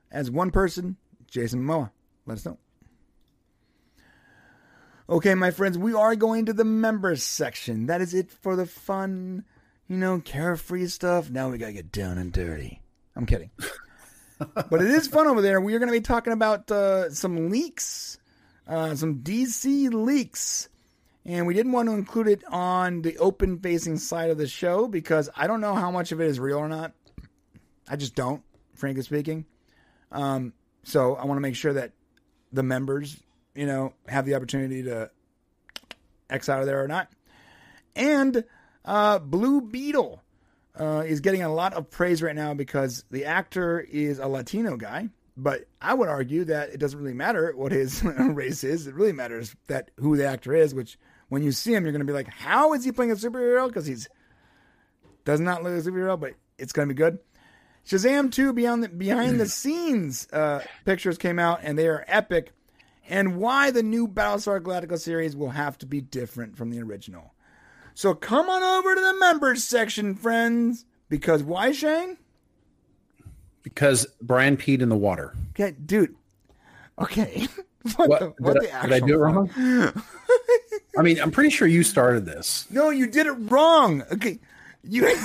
as 0.09 0.31
one 0.31 0.51
person? 0.51 0.95
Jason 1.29 1.65
Momoa. 1.65 1.91
Let 2.25 2.37
us 2.37 2.45
know. 2.45 2.57
Okay, 5.09 5.35
my 5.35 5.51
friends, 5.51 5.77
we 5.77 5.93
are 5.93 6.15
going 6.15 6.45
to 6.45 6.53
the 6.53 6.63
members 6.63 7.23
section. 7.23 7.87
That 7.87 7.99
is 7.99 8.13
it 8.13 8.31
for 8.31 8.55
the 8.55 8.65
fun, 8.65 9.43
you 9.89 9.97
know, 9.97 10.21
carefree 10.21 10.87
stuff. 10.87 11.29
Now 11.29 11.49
we 11.49 11.57
got 11.57 11.67
to 11.67 11.73
get 11.73 11.91
down 11.91 12.17
and 12.17 12.31
dirty. 12.31 12.81
I'm 13.17 13.25
kidding. 13.25 13.51
but 14.39 14.81
it 14.81 14.91
is 14.91 15.07
fun 15.09 15.27
over 15.27 15.41
there. 15.41 15.59
We 15.59 15.75
are 15.75 15.79
going 15.79 15.91
to 15.91 15.99
be 15.99 15.99
talking 15.99 16.31
about 16.31 16.71
uh, 16.71 17.09
some 17.09 17.49
leaks, 17.49 18.17
uh, 18.67 18.95
some 18.95 19.19
DC 19.19 19.93
leaks. 19.93 20.69
And 21.25 21.47
we 21.47 21.55
didn't 21.55 21.71
want 21.71 21.89
to 21.89 21.95
include 21.95 22.27
it 22.27 22.43
on 22.47 23.01
the 23.01 23.17
open 23.17 23.59
facing 23.59 23.97
side 23.97 24.29
of 24.29 24.37
the 24.37 24.47
show 24.47 24.87
because 24.87 25.29
I 25.35 25.47
don't 25.47 25.61
know 25.61 25.73
how 25.73 25.89
much 25.89 26.11
of 26.11 26.21
it 26.21 26.27
is 26.27 26.39
real 26.39 26.59
or 26.59 26.69
not. 26.69 26.93
I 27.87 27.95
just 27.95 28.15
don't, 28.15 28.43
frankly 28.75 29.01
speaking. 29.01 29.45
Um, 30.11 30.53
so 30.83 31.15
I 31.15 31.25
want 31.25 31.37
to 31.37 31.41
make 31.41 31.55
sure 31.55 31.73
that 31.73 31.93
the 32.51 32.61
members, 32.61 33.17
you 33.55 33.65
know, 33.65 33.93
have 34.07 34.25
the 34.25 34.35
opportunity 34.35 34.83
to 34.83 35.09
X 36.29 36.47
out 36.47 36.59
of 36.59 36.67
there 36.67 36.83
or 36.83 36.87
not. 36.87 37.09
And 37.95 38.43
uh, 38.83 39.19
Blue 39.19 39.61
Beetle 39.61 40.21
uh, 40.79 41.03
is 41.05 41.21
getting 41.21 41.41
a 41.41 41.53
lot 41.53 41.73
of 41.73 41.89
praise 41.89 42.21
right 42.21 42.35
now 42.35 42.53
because 42.53 43.03
the 43.09 43.25
actor 43.25 43.79
is 43.79 44.19
a 44.19 44.27
Latino 44.27 44.77
guy. 44.77 45.09
But 45.37 45.65
I 45.81 45.93
would 45.93 46.07
argue 46.07 46.45
that 46.45 46.69
it 46.69 46.79
doesn't 46.79 46.97
really 46.99 47.13
matter 47.13 47.53
what 47.55 47.71
his 47.71 48.03
race 48.03 48.63
is. 48.63 48.87
It 48.87 48.95
really 48.95 49.11
matters 49.11 49.55
that 49.67 49.91
who 49.97 50.15
the 50.15 50.25
actor 50.25 50.53
is. 50.53 50.73
Which, 50.73 50.97
when 51.29 51.43
you 51.43 51.51
see 51.51 51.73
him, 51.73 51.83
you're 51.83 51.91
going 51.91 51.99
to 51.99 52.05
be 52.05 52.13
like, 52.13 52.29
"How 52.29 52.73
is 52.73 52.85
he 52.85 52.91
playing 52.91 53.11
a 53.11 53.15
superhero?" 53.15 53.67
Because 53.67 53.85
he's 53.85 54.07
does 55.25 55.39
not 55.39 55.63
look 55.63 55.73
like 55.73 55.85
a 55.85 55.89
superhero, 55.89 56.19
but 56.19 56.35
it's 56.57 56.71
going 56.71 56.87
to 56.87 56.93
be 56.93 56.97
good. 56.97 57.19
Shazam 57.85 58.31
2 58.31 58.53
beyond 58.53 58.83
the, 58.83 58.89
behind 58.89 59.39
the 59.39 59.47
scenes 59.49 60.27
uh, 60.31 60.63
pictures 60.85 61.17
came 61.17 61.37
out 61.37 61.59
and 61.63 61.77
they 61.77 61.87
are 61.87 62.03
epic. 62.07 62.51
and 63.07 63.37
why 63.37 63.71
the 63.71 63.83
new 63.83 64.07
Battlestar 64.07 64.59
Galactica 64.59 64.97
series 64.99 65.35
will 65.35 65.51
have 65.51 65.77
to 65.79 65.85
be 65.85 66.01
different 66.01 66.57
from 66.57 66.71
the 66.71 66.81
original. 66.81 67.33
So 67.93 68.13
come 68.13 68.49
on 68.49 68.63
over 68.63 68.95
to 68.95 69.01
the 69.01 69.19
members 69.19 69.63
section, 69.63 70.15
friends. 70.15 70.85
Because 71.09 71.43
why, 71.43 71.71
Shane? 71.71 72.17
Because 73.65 74.05
Brian 74.21 74.55
peed 74.57 74.81
in 74.81 74.89
the 74.89 74.95
water. 74.95 75.33
Okay, 75.49 75.75
dude. 75.85 76.15
Okay. 76.97 77.47
What, 77.97 78.09
What, 78.09 78.19
the, 78.19 78.33
what 78.39 78.53
did, 78.53 78.63
the 78.63 78.75
I, 78.75 78.81
did 78.87 78.93
I 78.93 78.99
do 79.05 79.13
it 79.13 79.17
wrong? 79.17 79.47
I 80.97 81.03
mean, 81.03 81.19
I'm 81.21 81.29
pretty 81.29 81.51
sure 81.51 81.67
you 81.67 81.83
started 81.83 82.25
this. 82.25 82.65
No, 82.71 82.89
you 82.89 83.05
did 83.05 83.27
it 83.27 83.33
wrong. 83.33 84.01
Okay. 84.11 84.39
You 84.81 85.07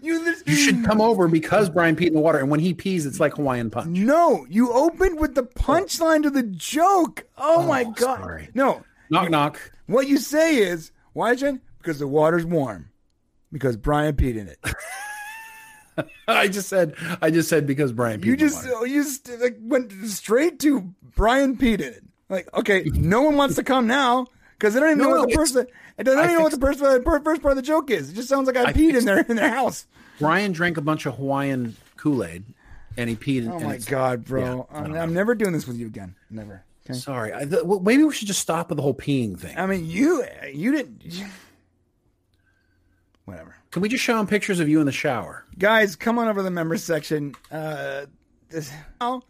You 0.00 0.34
You 0.46 0.56
should 0.56 0.82
come 0.82 1.02
over 1.02 1.28
because 1.28 1.68
Brian 1.68 1.94
peed 1.94 2.06
in 2.06 2.14
the 2.14 2.20
water, 2.20 2.38
and 2.38 2.50
when 2.50 2.60
he 2.60 2.72
pees, 2.72 3.04
it's 3.04 3.20
like 3.20 3.34
Hawaiian 3.34 3.68
punch. 3.68 3.98
No, 3.98 4.46
you 4.48 4.72
opened 4.72 5.20
with 5.20 5.34
the 5.34 5.42
oh. 5.42 5.60
punchline 5.60 6.22
to 6.22 6.30
the 6.30 6.44
joke. 6.44 7.26
Oh, 7.36 7.56
oh, 7.58 7.66
my 7.66 7.84
god. 7.84 8.20
sorry. 8.20 8.48
No. 8.54 8.82
Knock 9.10 9.28
knock. 9.28 9.60
What 9.88 10.08
you 10.08 10.16
say 10.16 10.56
is, 10.56 10.90
why, 11.12 11.34
Jen? 11.34 11.60
Because 11.76 11.98
the 11.98 12.08
water's 12.08 12.46
warm. 12.46 12.88
Because 13.52 13.76
Brian 13.76 14.16
peed 14.16 14.36
in 14.36 14.48
it. 14.48 14.58
I 16.28 16.48
just 16.48 16.68
said. 16.68 16.94
I 17.20 17.30
just 17.30 17.48
said 17.48 17.66
because 17.66 17.92
Brian. 17.92 18.22
You 18.22 18.36
just 18.36 18.66
water. 18.68 18.86
you 18.86 19.02
just 19.02 19.28
like, 19.40 19.56
went 19.60 19.92
straight 20.06 20.58
to 20.60 20.92
Brian 21.14 21.56
in 21.60 21.80
it. 21.80 22.02
Like, 22.28 22.52
okay, 22.54 22.84
no 22.94 23.22
one 23.22 23.36
wants 23.36 23.56
to 23.56 23.62
come 23.64 23.86
now 23.86 24.26
because 24.58 24.74
they 24.74 24.80
don't 24.80 24.90
even 24.90 24.98
No, 24.98 25.10
know 25.10 25.20
what 25.20 25.30
the 25.30 25.36
person. 25.36 25.66
They 25.96 26.04
don't 26.04 26.18
I 26.18 26.24
even 26.24 26.36
know 26.36 26.42
what 26.42 26.52
the 26.52 26.60
first, 26.60 26.80
part- 26.80 27.24
first 27.24 27.42
part 27.42 27.52
of 27.52 27.56
the 27.56 27.62
joke 27.62 27.90
is. 27.90 28.10
It 28.10 28.14
just 28.14 28.28
sounds 28.28 28.46
like 28.46 28.56
I, 28.56 28.64
I 28.66 28.72
peed 28.72 28.96
in 28.96 29.04
their 29.04 29.20
in 29.20 29.36
their 29.36 29.50
house. 29.50 29.86
Brian 30.18 30.52
drank 30.52 30.76
a 30.76 30.80
bunch 30.80 31.06
of 31.06 31.16
Hawaiian 31.16 31.76
Kool 31.96 32.24
Aid, 32.24 32.44
and 32.96 33.10
he 33.10 33.16
peed. 33.16 33.50
Oh 33.50 33.58
my 33.58 33.78
god, 33.78 34.24
bro! 34.24 34.68
Yeah, 34.70 34.76
I 34.78 34.82
I'm, 34.84 34.94
I'm 34.94 35.12
never 35.14 35.34
doing 35.34 35.52
this 35.52 35.66
with 35.66 35.76
you 35.76 35.86
again. 35.86 36.14
Never. 36.30 36.62
Okay. 36.86 36.98
Sorry. 36.98 37.34
I, 37.34 37.44
th- 37.44 37.62
well, 37.64 37.80
maybe 37.80 38.04
we 38.04 38.14
should 38.14 38.28
just 38.28 38.40
stop 38.40 38.70
with 38.70 38.76
the 38.76 38.82
whole 38.82 38.94
peeing 38.94 39.38
thing. 39.38 39.56
I 39.58 39.66
mean, 39.66 39.84
you 39.86 40.24
you 40.52 40.72
didn't. 40.72 41.02
you- 41.04 41.26
Whatever. 43.24 43.54
Can 43.70 43.82
we 43.82 43.88
just 43.88 44.02
show 44.02 44.16
them 44.16 44.26
pictures 44.26 44.58
of 44.58 44.68
you 44.68 44.80
in 44.80 44.86
the 44.86 44.92
shower? 44.92 45.44
Guys, 45.58 45.94
come 45.94 46.18
on 46.18 46.26
over 46.26 46.40
to 46.40 46.42
the 46.42 46.50
members 46.50 46.82
section. 46.82 47.36
Uh, 47.52 48.06
this, 48.48 48.72
oh, 49.00 49.22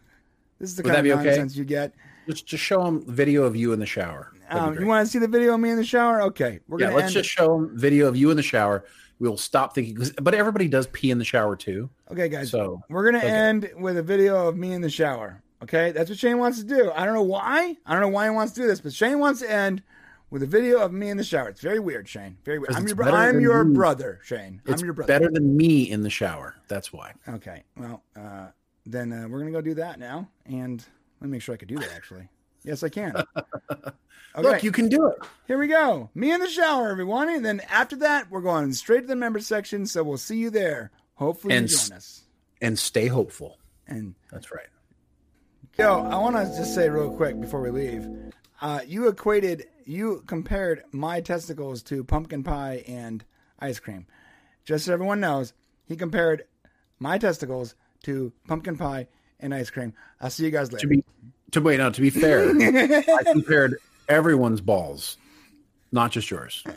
this 0.59 0.71
is 0.71 0.75
the 0.75 0.83
Would 0.83 0.93
kind 0.93 1.07
of 1.07 1.19
okay? 1.19 1.25
nonsense 1.25 1.55
you 1.55 1.63
get. 1.63 1.93
Just 2.27 2.47
just 2.47 2.63
show 2.63 2.83
them 2.83 3.03
video 3.07 3.43
of 3.43 3.55
you 3.55 3.71
in 3.73 3.79
the 3.79 3.85
shower. 3.85 4.33
Um, 4.49 4.77
you 4.79 4.85
want 4.85 5.05
to 5.05 5.11
see 5.11 5.19
the 5.19 5.27
video 5.27 5.53
of 5.53 5.59
me 5.59 5.69
in 5.69 5.77
the 5.77 5.83
shower? 5.83 6.21
Okay, 6.23 6.59
we're 6.67 6.79
yeah, 6.79 6.87
gonna 6.87 6.97
let's 6.97 7.13
just 7.13 7.29
show 7.29 7.47
them 7.47 7.77
video 7.77 8.07
of 8.07 8.15
you 8.15 8.31
in 8.31 8.37
the 8.37 8.43
shower. 8.43 8.83
We'll 9.19 9.37
stop 9.37 9.75
thinking, 9.75 9.97
but 10.21 10.33
everybody 10.33 10.67
does 10.67 10.87
pee 10.87 11.11
in 11.11 11.19
the 11.19 11.25
shower 11.25 11.55
too. 11.55 11.89
Okay, 12.11 12.27
guys. 12.27 12.49
So, 12.49 12.81
we're 12.89 13.05
gonna 13.05 13.19
okay. 13.19 13.29
end 13.29 13.71
with 13.77 13.97
a 13.97 14.03
video 14.03 14.47
of 14.47 14.57
me 14.57 14.73
in 14.73 14.81
the 14.81 14.89
shower. 14.89 15.41
Okay, 15.63 15.91
that's 15.91 16.09
what 16.09 16.17
Shane 16.17 16.39
wants 16.39 16.59
to 16.59 16.65
do. 16.65 16.91
I 16.95 17.05
don't 17.05 17.13
know 17.13 17.21
why. 17.21 17.77
I 17.85 17.93
don't 17.93 18.01
know 18.01 18.09
why 18.09 18.25
he 18.25 18.31
wants 18.31 18.53
to 18.53 18.61
do 18.61 18.67
this, 18.67 18.81
but 18.81 18.93
Shane 18.93 19.19
wants 19.19 19.41
to 19.41 19.51
end 19.51 19.83
with 20.31 20.41
a 20.41 20.47
video 20.47 20.79
of 20.79 20.91
me 20.91 21.09
in 21.09 21.17
the 21.17 21.23
shower. 21.23 21.49
It's 21.49 21.61
very 21.61 21.79
weird, 21.79 22.09
Shane. 22.09 22.37
Very 22.43 22.57
weird. 22.57 22.73
I'm 22.73 22.87
your, 22.87 23.03
I'm 23.09 23.39
your 23.39 23.63
me. 23.63 23.75
brother, 23.75 24.19
Shane. 24.23 24.61
It's 24.65 24.81
I'm 24.81 24.85
your 24.85 24.95
brother. 24.95 25.07
better 25.07 25.29
than 25.29 25.55
me 25.55 25.83
in 25.91 26.01
the 26.01 26.09
shower. 26.09 26.55
That's 26.67 26.91
why. 26.91 27.13
Okay. 27.29 27.63
Well, 27.77 28.01
uh, 28.15 28.47
then 28.85 29.13
uh, 29.13 29.27
we're 29.27 29.39
gonna 29.39 29.51
go 29.51 29.61
do 29.61 29.75
that 29.75 29.99
now, 29.99 30.27
and 30.47 30.83
let 31.19 31.27
me 31.27 31.33
make 31.33 31.43
sure 31.43 31.53
I 31.53 31.57
could 31.57 31.67
do 31.67 31.77
that. 31.77 31.91
Actually, 31.93 32.27
yes, 32.63 32.81
I 32.81 32.89
can. 32.89 33.13
Okay. 34.33 34.47
Look, 34.47 34.63
you 34.63 34.71
can 34.71 34.87
do 34.87 35.07
it. 35.07 35.17
Here 35.45 35.57
we 35.57 35.67
go. 35.67 36.09
Me 36.15 36.31
in 36.31 36.39
the 36.39 36.47
shower, 36.49 36.89
everyone. 36.89 37.27
And 37.27 37.43
then 37.45 37.61
after 37.69 37.97
that, 37.97 38.31
we're 38.31 38.39
going 38.39 38.71
straight 38.71 39.01
to 39.01 39.07
the 39.07 39.15
member 39.15 39.41
section. 39.41 39.85
So 39.85 40.03
we'll 40.03 40.17
see 40.17 40.37
you 40.37 40.49
there. 40.49 40.91
Hopefully, 41.15 41.53
And 41.53 41.69
you 41.69 41.75
join 41.77 41.97
us. 41.97 42.21
And 42.61 42.79
stay 42.79 43.07
hopeful. 43.07 43.57
And 43.87 44.15
That's 44.31 44.49
right. 44.53 44.67
Yo, 45.77 46.03
I 46.05 46.15
want 46.17 46.37
to 46.37 46.45
just 46.57 46.73
say 46.73 46.89
real 46.89 47.11
quick 47.11 47.41
before 47.41 47.59
we 47.59 47.71
leave. 47.71 48.07
Uh, 48.61 48.79
you 48.87 49.09
equated, 49.09 49.67
you 49.85 50.23
compared 50.27 50.83
my 50.91 51.21
testicles 51.21 51.83
to 51.83 52.03
pumpkin 52.03 52.43
pie 52.43 52.83
and 52.87 53.23
ice 53.59 53.79
cream. 53.79 54.05
Just 54.65 54.85
so 54.85 54.93
everyone 54.93 55.19
knows, 55.19 55.53
he 55.85 55.95
compared 55.95 56.45
my 56.99 57.17
testicles 57.17 57.75
to 58.03 58.31
pumpkin 58.47 58.77
pie 58.77 59.07
and 59.39 59.53
ice 59.53 59.69
cream. 59.69 59.93
I'll 60.19 60.29
see 60.29 60.45
you 60.45 60.51
guys 60.51 60.71
later. 60.71 60.81
To 60.81 60.87
be 60.87 61.03
to 61.51 61.61
wait, 61.61 61.77
no, 61.77 61.89
to 61.89 62.01
be 62.01 62.09
fair, 62.09 62.49
I 62.49 63.23
compared 63.23 63.77
everyone's 64.07 64.61
balls, 64.61 65.17
not 65.91 66.11
just 66.11 66.29
yours. 66.29 66.63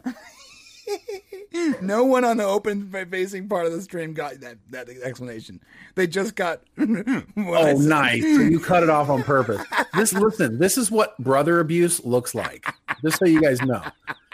no 1.81 2.05
one 2.05 2.25
on 2.25 2.37
the 2.37 2.45
open 2.45 2.91
facing 3.11 3.49
part 3.49 3.67
of 3.67 3.73
the 3.73 3.83
stream 3.83 4.15
got 4.15 4.41
that, 4.41 4.59
that 4.71 4.89
explanation. 4.89 5.61
They 5.95 6.07
just 6.07 6.35
got. 6.35 6.63
what 6.77 6.89
Oh, 7.37 7.77
nice. 7.79 8.23
So 8.23 8.43
you 8.43 8.61
cut 8.61 8.83
it 8.83 8.91
off 8.91 9.09
on 9.09 9.23
purpose. 9.23 9.65
This 9.95 10.13
listen, 10.13 10.59
this 10.59 10.77
is 10.79 10.91
what 10.91 11.17
brother 11.19 11.61
abuse 11.61 12.05
looks 12.05 12.35
like. 12.35 12.67
Just 13.03 13.19
so 13.19 13.27
you 13.27 13.41
guys 13.41 13.61
know. 13.63 13.83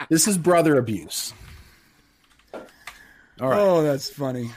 This 0.08 0.26
is 0.26 0.38
brother 0.38 0.78
abuse. 0.78 1.34
All 3.40 3.48
right. 3.48 3.58
Oh, 3.58 3.82
that's 3.82 4.10
funny. 4.10 4.50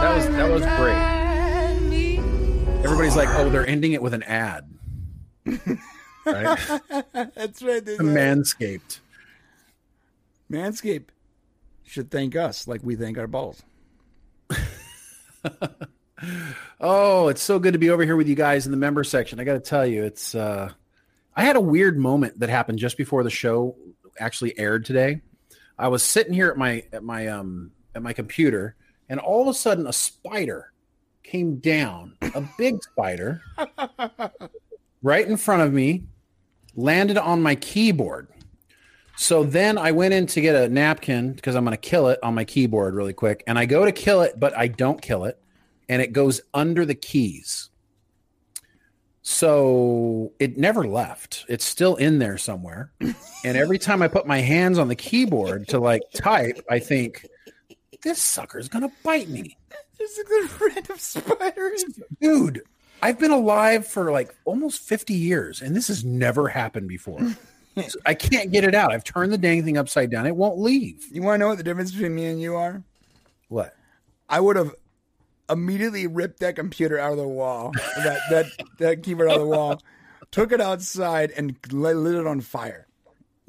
That 0.00 0.14
was 0.16 0.28
that 0.28 0.50
was 0.50 0.62
great. 0.62 1.20
Everybody's 2.84 3.16
like, 3.16 3.28
oh, 3.30 3.50
they're 3.50 3.66
ending 3.66 3.92
it 3.92 4.02
with 4.02 4.14
an 4.14 4.22
ad. 4.22 4.68
right? 6.26 6.58
That's 7.34 7.62
right. 7.62 7.84
Manscaped. 7.84 9.00
Manscaped 10.50 11.08
should 11.84 12.10
thank 12.10 12.36
us 12.36 12.66
like 12.66 12.80
we 12.82 12.96
thank 12.96 13.18
our 13.18 13.26
balls. 13.26 13.62
Oh, 16.80 17.28
it's 17.28 17.42
so 17.42 17.58
good 17.58 17.72
to 17.72 17.78
be 17.78 17.90
over 17.90 18.04
here 18.04 18.16
with 18.16 18.28
you 18.28 18.34
guys 18.34 18.66
in 18.66 18.72
the 18.72 18.78
member 18.78 19.04
section. 19.04 19.40
I 19.40 19.44
got 19.44 19.54
to 19.54 19.60
tell 19.60 19.86
you, 19.86 20.04
it's 20.04 20.34
uh 20.34 20.70
I 21.34 21.44
had 21.44 21.56
a 21.56 21.60
weird 21.60 21.98
moment 21.98 22.40
that 22.40 22.48
happened 22.48 22.78
just 22.78 22.96
before 22.96 23.22
the 23.22 23.30
show 23.30 23.76
actually 24.18 24.58
aired 24.58 24.84
today. 24.84 25.20
I 25.78 25.88
was 25.88 26.02
sitting 26.02 26.32
here 26.32 26.50
at 26.50 26.56
my 26.56 26.84
at 26.92 27.02
my 27.02 27.28
um 27.28 27.72
at 27.94 28.02
my 28.02 28.12
computer 28.12 28.76
and 29.08 29.20
all 29.20 29.42
of 29.42 29.48
a 29.48 29.54
sudden 29.54 29.86
a 29.86 29.92
spider 29.92 30.72
came 31.22 31.56
down, 31.56 32.16
a 32.22 32.42
big 32.58 32.82
spider 32.82 33.42
right 35.02 35.26
in 35.26 35.36
front 35.36 35.62
of 35.62 35.72
me, 35.72 36.04
landed 36.80 37.18
on 37.18 37.42
my 37.42 37.54
keyboard. 37.54 38.28
So 39.16 39.44
then 39.44 39.76
I 39.76 39.92
went 39.92 40.14
in 40.14 40.26
to 40.28 40.40
get 40.40 40.54
a 40.54 40.68
napkin 40.68 41.34
because 41.34 41.54
I'm 41.54 41.64
going 41.64 41.76
to 41.76 41.80
kill 41.80 42.08
it 42.08 42.18
on 42.22 42.34
my 42.34 42.44
keyboard 42.44 42.94
really 42.94 43.12
quick. 43.12 43.44
And 43.46 43.58
I 43.58 43.66
go 43.66 43.84
to 43.84 43.92
kill 43.92 44.22
it, 44.22 44.40
but 44.40 44.56
I 44.56 44.66
don't 44.66 45.02
kill 45.02 45.24
it. 45.24 45.38
And 45.88 46.00
it 46.00 46.12
goes 46.12 46.40
under 46.54 46.86
the 46.86 46.94
keys. 46.94 47.68
So 49.22 50.32
it 50.38 50.56
never 50.56 50.86
left. 50.86 51.44
It's 51.48 51.64
still 51.64 51.96
in 51.96 52.18
there 52.18 52.38
somewhere. 52.38 52.92
And 53.42 53.56
every 53.56 53.78
time 53.78 54.02
I 54.02 54.08
put 54.08 54.26
my 54.26 54.40
hands 54.40 54.78
on 54.78 54.88
the 54.88 54.94
keyboard 54.94 55.68
to 55.68 55.78
like 55.78 56.02
type, 56.14 56.62
I 56.68 56.78
think, 56.78 57.26
this 58.02 58.18
sucker's 58.18 58.68
going 58.68 58.86
to 58.86 58.94
bite 59.02 59.30
me. 59.30 59.56
There's 59.98 60.18
a 60.18 60.64
random 60.66 60.98
spider. 60.98 61.72
Dude, 62.20 62.60
I've 63.02 63.18
been 63.18 63.30
alive 63.30 63.86
for 63.86 64.10
like 64.10 64.34
almost 64.44 64.82
50 64.82 65.14
years 65.14 65.62
and 65.62 65.74
this 65.74 65.88
has 65.88 66.04
never 66.04 66.48
happened 66.48 66.88
before. 66.88 67.20
So 67.88 67.98
I 68.04 68.14
can't 68.14 68.50
get 68.50 68.64
it 68.64 68.74
out. 68.74 68.92
I've 68.92 69.04
turned 69.04 69.32
the 69.32 69.38
dang 69.38 69.64
thing 69.64 69.78
upside 69.78 70.10
down. 70.10 70.26
It 70.26 70.34
won't 70.34 70.58
leave. 70.58 71.06
You 71.10 71.22
want 71.22 71.36
to 71.36 71.38
know 71.38 71.48
what 71.48 71.56
the 71.56 71.62
difference 71.62 71.92
between 71.92 72.14
me 72.14 72.26
and 72.26 72.40
you 72.40 72.56
are? 72.56 72.82
What? 73.48 73.74
I 74.28 74.40
would 74.40 74.56
have 74.56 74.74
immediately 75.48 76.06
ripped 76.06 76.40
that 76.40 76.56
computer 76.56 76.98
out 76.98 77.12
of 77.12 77.18
the 77.18 77.28
wall, 77.28 77.72
that 77.96 78.18
that 78.30 78.46
that 78.78 79.02
keyboard 79.02 79.28
out 79.28 79.36
of 79.36 79.40
the 79.42 79.46
wall, 79.46 79.82
took 80.30 80.52
it 80.52 80.60
outside 80.60 81.32
and 81.36 81.56
lit 81.72 82.14
it 82.14 82.26
on 82.26 82.40
fire. 82.40 82.86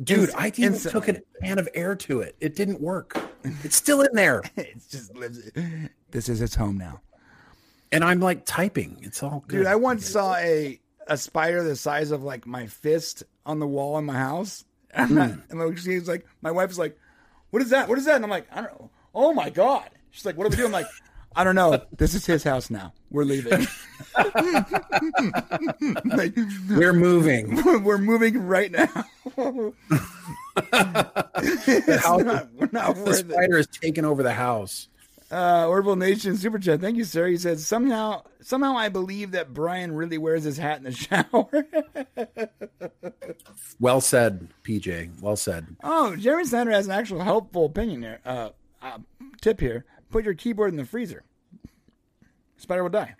Dude, 0.03 0.30
Inst- 0.30 0.38
I 0.38 0.52
even 0.56 0.80
took 0.80 1.07
a 1.07 1.22
can 1.44 1.60
of 1.60 1.69
air 1.73 1.95
to 1.95 2.22
it. 2.22 2.36
It 2.40 2.56
didn't 2.56 2.82
work. 2.82 3.18
It's 3.64 3.76
still 3.76 4.02
in 4.02 4.14
there. 4.14 4.44
It 4.56 4.84
just 4.88 5.15
lives. 5.15 5.49
This 6.11 6.30
is 6.30 6.44
its 6.44 6.53
home 6.53 6.78
now, 6.78 7.02
And 7.92 8.04
I'm 8.04 8.20
like 8.20 8.46
typing. 8.46 8.98
It's 9.02 9.22
all 9.22 9.44
good. 9.48 9.58
dude. 9.58 9.68
I 9.68 9.76
once 9.76 10.06
saw 10.08 10.36
a 10.36 10.80
a 11.08 11.18
spider 11.18 11.64
the 11.64 11.76
size 11.76 12.12
of 12.12 12.24
like 12.24 12.46
my 12.48 12.68
fist 12.68 13.24
on 13.46 13.60
the 13.60 13.68
wall 13.68 13.98
in 13.98 14.06
my 14.06 14.14
house, 14.18 14.64
hmm. 14.96 15.18
and 15.18 15.42
like, 15.54 15.78
she's 15.78 16.08
like, 16.08 16.26
my 16.42 16.52
wife 16.52 16.70
is 16.72 16.80
like, 16.80 16.98
"What 17.50 17.62
is 17.62 17.70
that? 17.72 17.90
What 17.90 17.98
is 17.98 18.06
that?" 18.06 18.16
And 18.16 18.24
I'm 18.24 18.30
like, 18.30 18.48
"I 18.52 18.62
don't 18.62 18.72
know." 18.80 18.90
Oh 19.14 19.34
my 19.34 19.50
god! 19.50 19.90
She's 20.12 20.26
like, 20.26 20.38
"What 20.38 20.46
do 20.46 20.50
we 20.52 20.56
do?" 20.62 20.66
I'm 20.66 20.72
like, 20.72 20.88
"I 21.36 21.44
don't 21.44 21.56
know. 21.56 21.82
This 21.98 22.14
is 22.14 22.26
his 22.26 22.44
house 22.44 22.70
now. 22.70 22.94
We're 23.10 23.24
leaving." 23.26 23.52
like, 26.06 26.36
We're 26.70 26.94
moving. 26.94 27.62
we're 27.84 27.98
moving 27.98 28.38
right 28.46 28.72
now. 28.72 29.06
It's 31.38 32.04
house- 32.06 32.24
not- 32.24 32.48
we're 32.54 32.70
not 32.72 32.96
The 32.96 33.12
it. 33.12 33.16
spider 33.16 33.58
has 33.58 33.68
taken 33.68 34.06
over 34.06 34.24
the 34.24 34.34
house. 34.34 34.88
Uh, 35.32 35.66
Orville 35.68 35.95
Nation 35.95 36.36
super 36.36 36.60
chat. 36.60 36.82
Thank 36.82 36.98
you, 36.98 37.06
sir. 37.06 37.28
He 37.28 37.38
said 37.38 37.60
somehow, 37.62 38.24
somehow 38.41 38.76
I 38.76 38.90
believe 38.90 39.32
that 39.32 39.53
Brian 39.53 39.94
really 39.94 40.18
wears 40.18 40.44
his 40.44 40.58
hat 40.58 40.78
in 40.80 40.84
the 40.84 40.91
shower. 40.91 41.66
Well 43.80 44.02
said, 44.02 44.49
PJ. 44.64 45.22
Well 45.22 45.38
said. 45.38 45.76
oh, 45.84 46.16
Jeremy 46.18 46.44
Snyder 46.45 46.72
has 46.72 46.86
an 46.88 46.91
actual 46.91 47.22
helpful 47.22 47.66
opinion 47.66 48.02
here. 48.02 48.20
Uh, 48.26 48.49
uh, 48.82 48.98
tip 49.40 49.60
here: 49.62 49.86
put 50.10 50.26
your 50.26 50.34
keyboard 50.34 50.72
in 50.72 50.78
the 50.78 50.86
freezer. 50.86 51.24
spider 52.58 52.84
will 52.84 52.90
die. 52.90 53.16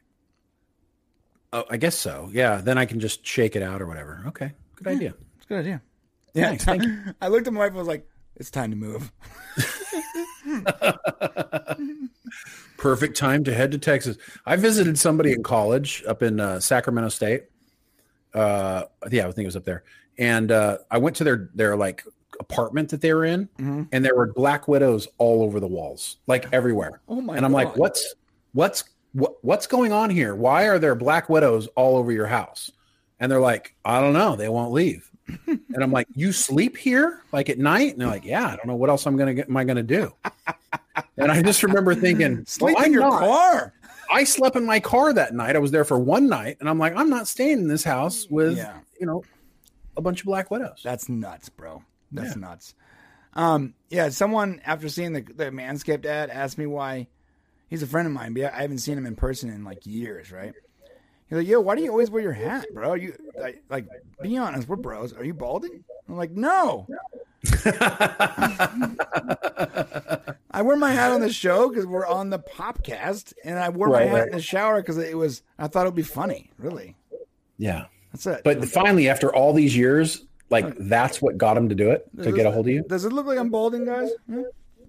Oh, 1.54 1.64
I 1.70 1.78
guess 1.78 1.98
so. 1.98 2.30
Yeah. 2.34 2.58
Then 2.58 2.78
I 2.78 2.86
can 2.86 3.00
just 3.00 3.26
shake 3.26 3.56
it 3.56 3.64
out 3.64 3.82
or 3.82 3.88
whatever. 3.88 4.24
Okay. 4.28 4.52
Good 4.76 4.88
idea. 4.88 5.14
It's 5.38 5.46
a 5.46 5.48
good 5.48 5.60
idea. 5.60 5.82
Yeah, 6.34 6.48
Thanks, 6.48 6.64
thank 6.66 6.84
you. 6.84 6.98
I 7.22 7.28
looked 7.28 7.48
at 7.48 7.54
my 7.54 7.60
wife 7.60 7.70
and 7.70 7.78
was 7.78 7.88
like, 7.88 8.08
"It's 8.38 8.50
time 8.52 8.72
to 8.72 8.78
move." 8.78 9.12
Perfect 12.78 13.16
time 13.16 13.44
to 13.44 13.54
head 13.54 13.72
to 13.72 13.78
Texas. 13.78 14.18
I 14.46 14.56
visited 14.56 14.98
somebody 14.98 15.34
in 15.34 15.44
college 15.44 16.04
up 16.08 16.24
in 16.24 16.40
uh, 16.40 16.60
Sacramento 16.60 17.10
State. 17.10 17.44
Uh, 18.34 18.86
yeah, 19.12 19.28
I 19.28 19.32
think 19.32 19.46
it 19.46 19.48
was 19.48 19.56
up 19.56 19.66
there. 19.66 19.84
And 20.18 20.52
uh, 20.52 20.80
I 20.90 20.98
went 20.98 21.16
to 21.18 21.24
their 21.24 21.50
their 21.54 21.76
like 21.76 22.04
apartment 22.40 22.90
that 22.90 23.02
they 23.02 23.14
were 23.14 23.26
in, 23.26 23.48
Mm-hmm. 23.60 23.84
and 23.92 24.04
there 24.04 24.16
were 24.16 24.34
black 24.34 24.68
widows 24.68 25.08
all 25.20 25.44
over 25.44 25.60
the 25.60 25.68
walls, 25.68 26.18
like 26.28 26.52
everywhere. 26.52 27.02
Oh 27.08 27.22
my 27.22 27.36
And 27.36 27.46
I'm 27.46 27.52
like, 27.52 27.76
what's 27.78 28.16
what's 28.54 28.84
what, 29.14 29.34
what's 29.44 29.68
going 29.68 29.92
on 29.92 30.10
here? 30.10 30.34
Why 30.34 30.68
are 30.68 30.80
there 30.80 30.96
black 30.96 31.30
widows 31.30 31.68
all 31.76 31.98
over 31.98 32.12
your 32.12 32.28
house? 32.28 32.72
And 33.20 33.32
they're 33.32 33.42
like, 33.42 33.76
I 33.86 34.02
don't 34.02 34.14
know. 34.14 34.36
They 34.36 34.50
won't 34.50 34.72
leave. 34.72 35.11
And 35.48 35.84
I'm 35.84 35.92
like, 35.92 36.08
you 36.16 36.32
sleep 36.32 36.78
here 36.78 37.24
like 37.32 37.50
at 37.50 37.58
night? 37.60 37.94
And 37.94 38.02
they're 38.02 38.08
like, 38.08 38.26
yeah. 38.26 38.46
I 38.48 38.56
don't 38.56 38.68
know 38.68 38.76
what 38.76 38.90
else 38.90 39.06
I'm 39.06 39.18
gonna 39.18 39.34
get. 39.34 39.50
Am 39.50 39.58
I 39.58 39.64
gonna 39.64 39.84
do? 39.84 40.14
and 41.18 41.32
I 41.32 41.42
just 41.42 41.64
remember 41.64 41.96
thinking, 41.96 42.44
Sleep 42.48 42.76
well, 42.78 42.86
in 42.86 42.94
your 42.94 43.02
not. 43.04 43.20
car. 43.20 43.74
I 44.12 44.24
slept 44.26 44.56
in 44.56 44.66
my 44.66 44.80
car 44.80 45.14
that 45.14 45.34
night. 45.34 45.56
I 45.56 45.60
was 45.60 45.72
there 45.72 45.86
for 45.86 45.98
one 45.98 46.28
night, 46.28 46.58
and 46.60 46.68
I'm 46.70 46.78
like, 46.80 46.96
I'm 46.96 47.10
not 47.10 47.28
staying 47.28 47.60
in 47.60 47.68
this 47.68 47.84
house 47.84 48.28
with 48.30 48.58
Yeah. 48.58 48.80
you 49.00 49.06
know 49.06 49.24
a 49.98 50.02
bunch 50.02 50.22
of 50.22 50.26
black 50.26 50.52
widows. 50.52 50.82
That's 50.84 51.08
nuts, 51.10 51.50
bro. 51.50 51.84
That's 52.12 52.36
nuts. 52.36 52.74
Um, 53.34 53.74
yeah, 53.90 54.10
someone 54.10 54.62
after 54.66 54.90
seeing 54.90 55.14
the 55.14 55.22
the 55.22 55.46
Manscaped 55.46 56.06
ad 56.06 56.30
asked 56.30 56.58
me 56.58 56.66
why. 56.66 57.08
He's 57.70 57.82
a 57.84 57.88
friend 57.88 58.06
of 58.06 58.12
mine, 58.12 58.34
but 58.34 58.54
I 58.54 58.64
haven't 58.64 58.80
seen 58.80 58.98
him 58.98 59.06
in 59.06 59.16
person 59.16 59.50
in 59.50 59.64
like 59.64 59.86
years, 59.86 60.30
right? 60.30 60.54
He's 61.32 61.38
like, 61.38 61.48
"Yo, 61.48 61.62
why 61.62 61.76
do 61.78 61.82
you 61.82 61.90
always 61.90 62.12
wear 62.12 62.22
your 62.22 62.34
hat, 62.34 62.66
bro? 62.74 62.96
You 62.96 63.16
like, 63.40 63.64
like 63.70 63.88
be 64.22 64.38
honest, 64.38 64.68
we're 64.68 64.76
bros. 64.76 65.14
Are 65.14 65.24
you 65.24 65.34
balding?" 65.34 65.86
I'm 66.10 66.18
like, 66.18 66.32
"No." 66.32 66.86
I 70.52 70.62
wear 70.62 70.76
my 70.76 70.92
hat 70.92 71.14
on 71.14 71.22
the 71.22 71.32
show 71.32 71.70
because 71.70 71.86
we're 71.86 72.06
on 72.06 72.32
the 72.32 72.40
popcast, 72.40 73.34
and 73.46 73.58
I 73.58 73.70
wore 73.70 73.88
my 73.88 74.04
hat 74.04 74.14
right. 74.14 74.28
in 74.28 74.34
the 74.34 74.42
shower 74.42 74.82
because 74.82 74.98
it 74.98 75.18
was. 75.18 75.42
I 75.58 75.70
thought 75.70 75.86
it 75.86 75.88
would 75.88 75.96
be 75.96 76.02
funny. 76.02 76.52
Really, 76.58 76.98
yeah, 77.58 77.86
that's 78.12 78.28
it. 78.28 78.42
but 78.44 78.68
finally, 78.68 79.08
after 79.08 79.34
all 79.34 79.54
these 79.54 79.74
years, 79.76 80.26
like 80.50 80.76
that's 80.80 81.22
what 81.22 81.38
got 81.38 81.56
him 81.56 81.70
to 81.70 81.76
do 81.76 81.92
it 81.92 82.10
to 82.24 82.34
get 82.34 82.46
a 82.46 82.52
hold 82.52 82.68
of 82.68 82.74
you. 82.74 82.84
Does 82.90 83.06
it 83.06 83.14
look 83.14 83.26
like 83.26 83.40
I'm 83.40 83.50
balding, 83.50 83.86
guys? 83.86 84.10
Hmm? 84.28 84.44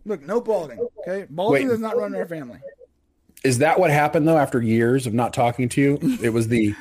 Look, 0.05 0.23
no 0.23 0.41
balding. 0.41 0.85
Okay, 1.07 1.27
balding 1.31 1.69
Wait. 1.69 1.71
does 1.71 1.79
not 1.79 1.97
run 1.97 2.13
in 2.13 2.21
our 2.21 2.27
family. 2.27 2.59
Is 3.45 3.59
that 3.59 3.79
what 3.81 3.91
happened 3.91 4.27
though? 4.29 4.39
After 4.39 4.61
years 4.63 5.07
of 5.07 5.15
not 5.15 5.33
talking 5.33 5.69
to 5.71 5.81
you, 5.81 6.19
it 6.23 6.31
was 6.33 6.49
the 6.49 6.75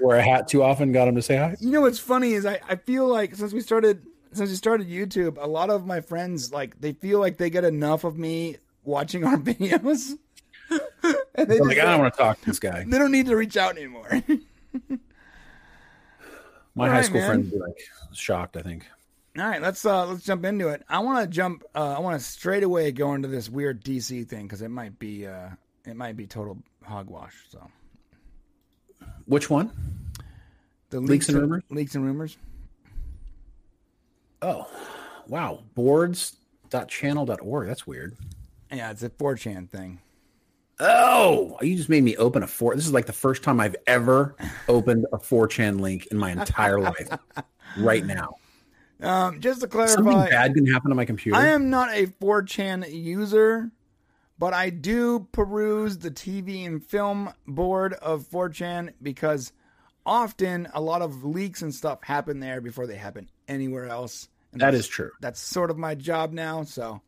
wear 0.00 0.16
a 0.18 0.22
hat 0.22 0.48
too 0.48 0.62
often 0.62 0.92
got 0.92 1.06
him 1.08 1.14
to 1.14 1.22
say 1.22 1.36
hi. 1.36 1.56
You 1.60 1.70
know 1.70 1.82
what's 1.82 1.98
funny 1.98 2.32
is 2.32 2.46
I, 2.46 2.60
I 2.68 2.76
feel 2.76 3.06
like 3.06 3.34
since 3.34 3.52
we 3.52 3.60
started 3.60 4.02
since 4.32 4.50
we 4.50 4.56
started 4.56 4.88
YouTube, 4.88 5.36
a 5.42 5.46
lot 5.46 5.70
of 5.70 5.86
my 5.86 6.00
friends 6.00 6.52
like 6.52 6.80
they 6.80 6.92
feel 6.92 7.18
like 7.20 7.36
they 7.36 7.50
get 7.50 7.64
enough 7.64 8.04
of 8.04 8.16
me 8.16 8.56
watching 8.84 9.24
our 9.24 9.36
videos. 9.38 10.12
and 11.34 11.48
they, 11.48 11.58
like, 11.60 11.78
I 11.78 11.84
don't 11.84 12.00
want 12.00 12.14
to 12.14 12.18
talk 12.18 12.40
to 12.40 12.46
this 12.46 12.60
guy. 12.60 12.84
they 12.86 12.96
don't 12.98 13.10
need 13.12 13.26
to 13.26 13.36
reach 13.36 13.56
out 13.56 13.76
anymore. 13.76 14.08
My 16.76 16.86
All 16.86 16.90
high 16.92 16.98
right, 16.98 17.04
school 17.04 17.20
man. 17.20 17.28
friends 17.28 17.50
be 17.50 17.58
like 17.58 17.78
shocked. 18.12 18.56
I 18.56 18.62
think. 18.62 18.86
All 19.40 19.46
right, 19.46 19.62
let's 19.62 19.86
uh 19.86 20.06
let's 20.06 20.22
jump 20.24 20.44
into 20.44 20.68
it. 20.68 20.82
I 20.88 20.98
want 20.98 21.22
to 21.22 21.26
jump. 21.26 21.64
Uh, 21.74 21.94
I 21.96 22.00
want 22.00 22.20
to 22.20 22.24
straight 22.24 22.62
away 22.62 22.92
go 22.92 23.14
into 23.14 23.26
this 23.28 23.48
weird 23.48 23.82
DC 23.82 24.28
thing 24.28 24.42
because 24.42 24.60
it 24.60 24.68
might 24.68 24.98
be 24.98 25.26
uh 25.26 25.48
it 25.86 25.96
might 25.96 26.14
be 26.16 26.26
total 26.26 26.58
hogwash. 26.84 27.34
So 27.48 27.66
Which 29.24 29.48
one? 29.48 29.70
the 30.90 31.00
Leaks 31.00 31.28
and 31.28 31.38
rumors? 31.40 31.62
leaks 31.70 31.94
and 31.94 32.04
rumors. 32.04 32.36
Oh, 34.42 34.66
wow. 35.28 35.62
Boards.channel.org. 35.74 37.66
That's 37.68 37.86
weird. 37.86 38.16
Yeah, 38.72 38.90
it's 38.90 39.02
a 39.02 39.10
4chan 39.10 39.68
thing. 39.70 40.00
Oh, 40.80 41.58
you 41.60 41.76
just 41.76 41.88
made 41.88 42.02
me 42.02 42.16
open 42.16 42.42
a 42.42 42.46
four. 42.46 42.74
This 42.74 42.86
is 42.86 42.92
like 42.92 43.06
the 43.06 43.12
first 43.12 43.42
time 43.42 43.60
I've 43.60 43.76
ever 43.86 44.34
opened 44.68 45.06
a 45.12 45.18
4chan 45.18 45.78
link 45.80 46.06
in 46.10 46.18
my 46.18 46.30
entire 46.32 46.80
life. 46.80 47.08
Right 47.78 48.04
now, 48.04 48.34
Um, 49.02 49.40
just 49.40 49.60
to 49.62 49.66
clarify, 49.66 49.94
something 49.94 50.14
bad 50.30 50.54
can 50.54 50.66
happen 50.66 50.90
to 50.90 50.94
my 50.94 51.04
computer. 51.04 51.38
I 51.38 51.48
am 51.48 51.70
not 51.70 51.90
a 51.94 52.06
4chan 52.06 52.92
user, 52.92 53.70
but 54.38 54.52
I 54.52 54.70
do 54.70 55.26
peruse 55.32 55.98
the 55.98 56.10
TV 56.10 56.66
and 56.66 56.84
film 56.84 57.32
board 57.46 57.94
of 57.94 58.28
4chan 58.28 58.92
because 59.02 59.52
often 60.04 60.68
a 60.74 60.80
lot 60.80 61.02
of 61.02 61.24
leaks 61.24 61.62
and 61.62 61.74
stuff 61.74 62.02
happen 62.02 62.40
there 62.40 62.60
before 62.60 62.86
they 62.86 62.96
happen 62.96 63.28
anywhere 63.48 63.86
else. 63.86 64.28
And 64.52 64.60
that's- 64.60 64.86
true. 64.86 65.10
That's 65.20 65.40
sort 65.40 65.70
of 65.70 65.78
my 65.78 65.94
job 65.94 66.32
now. 66.32 66.64
So, 66.64 67.00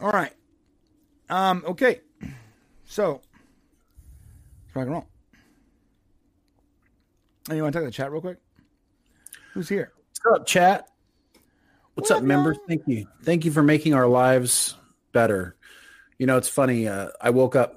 all 0.00 0.10
right. 0.10 0.32
Um. 1.30 1.62
Okay. 1.66 2.00
So, 2.84 3.22
let's 4.66 4.76
rock 4.76 4.82
and 4.86 4.90
roll. 4.92 5.06
And 7.48 7.56
you 7.56 7.62
want 7.62 7.72
to 7.72 7.78
talk 7.78 7.84
to 7.84 7.90
the 7.90 7.92
chat 7.92 8.10
real 8.12 8.20
quick? 8.20 8.38
Who's 9.52 9.68
here? 9.68 9.92
What's 10.24 10.40
up, 10.40 10.46
chat? 10.46 10.88
What's 11.94 12.08
What 12.08 12.20
up, 12.20 12.22
members? 12.22 12.56
Thank 12.66 12.84
you. 12.86 13.06
Thank 13.24 13.44
you 13.44 13.50
for 13.50 13.62
making 13.62 13.92
our 13.92 14.06
lives 14.06 14.74
better. 15.12 15.54
You 16.18 16.26
know, 16.26 16.38
it's 16.38 16.48
funny. 16.48 16.88
Uh, 16.88 17.08
I 17.20 17.28
woke 17.28 17.56
up 17.56 17.76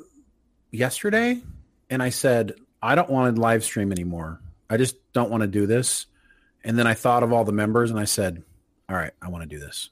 yesterday 0.71 1.41
and 1.89 2.01
I 2.01 2.07
said, 2.07 2.53
I 2.81 2.95
don't 2.95 3.09
want 3.09 3.35
to 3.35 3.41
live 3.41 3.65
stream 3.65 3.91
anymore. 3.91 4.39
I 4.69 4.77
just 4.77 4.95
don't 5.11 5.29
want 5.29 5.41
to 5.41 5.47
do 5.47 5.67
this. 5.67 6.05
And 6.63 6.79
then 6.79 6.87
I 6.87 6.93
thought 6.93 7.21
of 7.21 7.33
all 7.33 7.43
the 7.43 7.51
members 7.51 7.91
and 7.91 7.99
I 7.99 8.05
said, 8.05 8.41
All 8.87 8.95
right, 8.95 9.11
I 9.21 9.27
want 9.27 9.43
to 9.43 9.49
do 9.49 9.59
this. 9.59 9.89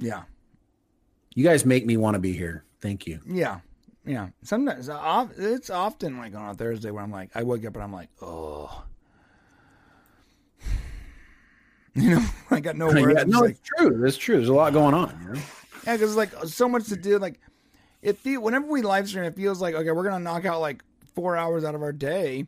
Yeah. 0.00 0.24
You 1.36 1.44
guys 1.44 1.64
make 1.64 1.86
me 1.86 1.96
want 1.96 2.14
to 2.14 2.20
be 2.20 2.32
here. 2.32 2.64
Thank 2.80 3.06
you. 3.06 3.20
Yeah, 3.26 3.60
yeah. 4.04 4.30
Sometimes 4.42 4.88
uh, 4.88 5.28
it's 5.36 5.70
often 5.70 6.18
like 6.18 6.34
on 6.34 6.50
a 6.50 6.54
Thursday 6.54 6.90
where 6.90 7.04
I'm 7.04 7.12
like, 7.12 7.30
I 7.36 7.44
wake 7.44 7.64
up 7.64 7.74
and 7.74 7.84
I'm 7.84 7.92
like, 7.92 8.08
oh, 8.20 8.82
you 11.96 12.10
know, 12.10 12.24
I 12.50 12.60
got 12.60 12.76
no 12.76 12.86
words. 13.00 13.14
Yeah, 13.16 13.24
no, 13.24 13.40
like, 13.40 13.50
it's 13.52 13.60
true. 13.60 14.04
It's 14.04 14.16
true. 14.16 14.36
There's 14.36 14.48
a 14.48 14.54
lot 14.54 14.72
going 14.72 14.94
on. 14.94 15.18
You 15.22 15.34
know? 15.34 15.40
yeah, 15.86 15.92
because 15.94 16.16
like 16.16 16.32
so 16.44 16.68
much 16.68 16.86
to 16.88 16.96
do. 16.96 17.18
Like, 17.18 17.40
it 18.02 18.18
feel 18.18 18.40
whenever 18.40 18.66
we 18.66 18.82
live 18.82 19.08
stream, 19.08 19.24
it 19.24 19.36
feels 19.36 19.60
like 19.60 19.74
okay, 19.74 19.90
we're 19.90 20.04
gonna 20.04 20.22
knock 20.22 20.44
out 20.44 20.60
like 20.60 20.82
four 21.14 21.36
hours 21.36 21.64
out 21.64 21.74
of 21.74 21.82
our 21.82 21.92
day 21.92 22.46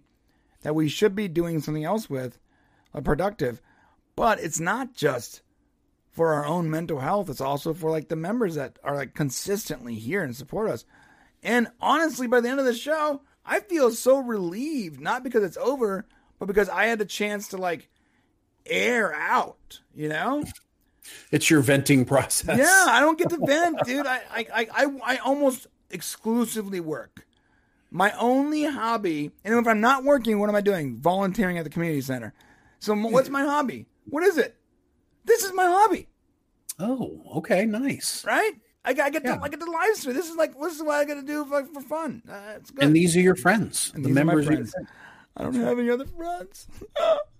that 0.62 0.74
we 0.74 0.88
should 0.88 1.14
be 1.14 1.28
doing 1.28 1.60
something 1.60 1.84
else 1.84 2.10
with, 2.10 2.38
uh, 2.92 3.00
productive. 3.00 3.62
But 4.16 4.40
it's 4.40 4.58
not 4.58 4.94
just 4.94 5.42
for 6.10 6.32
our 6.32 6.46
own 6.46 6.70
mental 6.70 6.98
health. 6.98 7.28
It's 7.28 7.40
also 7.40 7.72
for 7.74 7.90
like 7.90 8.08
the 8.08 8.16
members 8.16 8.56
that 8.56 8.78
are 8.82 8.96
like 8.96 9.14
consistently 9.14 9.94
here 9.94 10.24
and 10.24 10.34
support 10.34 10.70
us. 10.70 10.84
And 11.42 11.68
honestly, 11.80 12.26
by 12.26 12.40
the 12.40 12.48
end 12.48 12.58
of 12.58 12.66
the 12.66 12.74
show, 12.74 13.20
I 13.44 13.60
feel 13.60 13.92
so 13.92 14.18
relieved, 14.18 14.98
not 14.98 15.22
because 15.22 15.44
it's 15.44 15.58
over, 15.58 16.06
but 16.38 16.46
because 16.46 16.68
I 16.68 16.86
had 16.86 16.98
the 16.98 17.04
chance 17.04 17.48
to 17.48 17.58
like 17.58 17.88
air 18.68 19.14
out, 19.14 19.80
you 19.94 20.08
know? 20.08 20.44
It's 21.30 21.48
your 21.50 21.60
venting 21.60 22.04
process. 22.04 22.58
Yeah, 22.58 22.84
I 22.88 23.00
don't 23.00 23.18
get 23.18 23.30
to 23.30 23.38
vent, 23.46 23.78
dude. 23.84 24.06
I, 24.06 24.20
I, 24.30 24.46
I, 24.74 24.86
I, 25.04 25.16
almost 25.18 25.66
exclusively 25.90 26.80
work. 26.80 27.26
My 27.90 28.12
only 28.18 28.64
hobby, 28.64 29.30
and 29.44 29.54
if 29.54 29.66
I'm 29.66 29.80
not 29.80 30.02
working, 30.04 30.38
what 30.40 30.48
am 30.48 30.56
I 30.56 30.60
doing? 30.60 30.96
Volunteering 30.96 31.58
at 31.58 31.64
the 31.64 31.70
community 31.70 32.00
center. 32.00 32.34
So 32.80 32.94
what's 32.94 33.28
my 33.28 33.42
hobby? 33.44 33.86
What 34.04 34.24
is 34.24 34.36
it? 34.36 34.56
This 35.24 35.44
is 35.44 35.52
my 35.54 35.66
hobby, 35.66 36.08
Oh, 36.78 37.22
okay. 37.36 37.64
Nice. 37.66 38.24
right? 38.24 38.52
I, 38.84 38.92
got- 38.92 39.06
I 39.06 39.10
get 39.10 39.24
Yeah. 39.24 39.36
to 39.36 39.42
I 39.42 39.48
get 39.48 39.60
to 39.60 39.70
live 39.70 39.96
stream. 39.96 40.14
This 40.14 40.28
is 40.30 40.36
like 40.36 40.58
this 40.60 40.76
is 40.76 40.82
what 40.82 40.94
I 40.96 41.04
got 41.04 41.14
to 41.14 41.22
do 41.22 41.44
for, 41.46 41.64
for 41.66 41.80
fun. 41.80 42.22
Uh, 42.28 42.54
it's 42.56 42.70
good. 42.70 42.84
And 42.84 42.94
these 42.94 43.16
are 43.16 43.20
your 43.20 43.34
friends. 43.34 43.90
the 43.92 43.98
are 43.98 44.02
my 44.02 44.10
members. 44.24 44.46
friends. 44.46 44.70
friends. 44.72 44.88
I 45.36 45.42
don't 45.42 45.54
have 45.54 45.78
any 45.78 45.90
other 45.90 46.06
friends. 46.06 46.66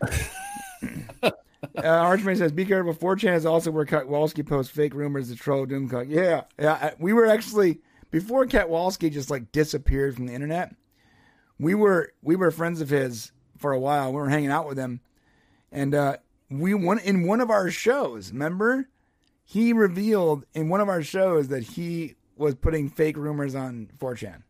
uh, 1.22 1.30
Archman 1.76 2.36
says, 2.36 2.52
"Be 2.52 2.64
careful. 2.64 2.94
4chan 2.94 3.36
is 3.36 3.46
also 3.46 3.70
where 3.70 3.84
Katwalski 3.84 4.46
posts 4.46 4.72
fake 4.72 4.94
rumors 4.94 5.28
to 5.28 5.36
troll 5.36 5.66
Doomcock." 5.66 6.06
Yeah, 6.08 6.42
yeah. 6.58 6.94
We 6.98 7.12
were 7.12 7.26
actually 7.26 7.80
before 8.10 8.46
Katwalski 8.46 9.12
just 9.12 9.30
like 9.30 9.52
disappeared 9.52 10.16
from 10.16 10.26
the 10.26 10.34
internet. 10.34 10.74
We 11.58 11.74
were 11.74 12.12
we 12.22 12.36
were 12.36 12.50
friends 12.50 12.80
of 12.80 12.88
his 12.88 13.32
for 13.58 13.72
a 13.72 13.78
while. 13.78 14.10
We 14.12 14.18
were 14.18 14.30
hanging 14.30 14.50
out 14.50 14.66
with 14.66 14.78
him, 14.78 15.00
and 15.70 15.94
uh, 15.94 16.16
we 16.50 16.74
one 16.74 16.98
in 16.98 17.26
one 17.26 17.40
of 17.40 17.50
our 17.50 17.70
shows. 17.70 18.32
Remember, 18.32 18.88
he 19.44 19.72
revealed 19.72 20.46
in 20.54 20.68
one 20.68 20.80
of 20.80 20.88
our 20.88 21.02
shows 21.02 21.48
that 21.48 21.62
he 21.62 22.14
was 22.36 22.54
putting 22.54 22.88
fake 22.88 23.18
rumors 23.18 23.54
on 23.54 23.90
4chan 23.98 24.42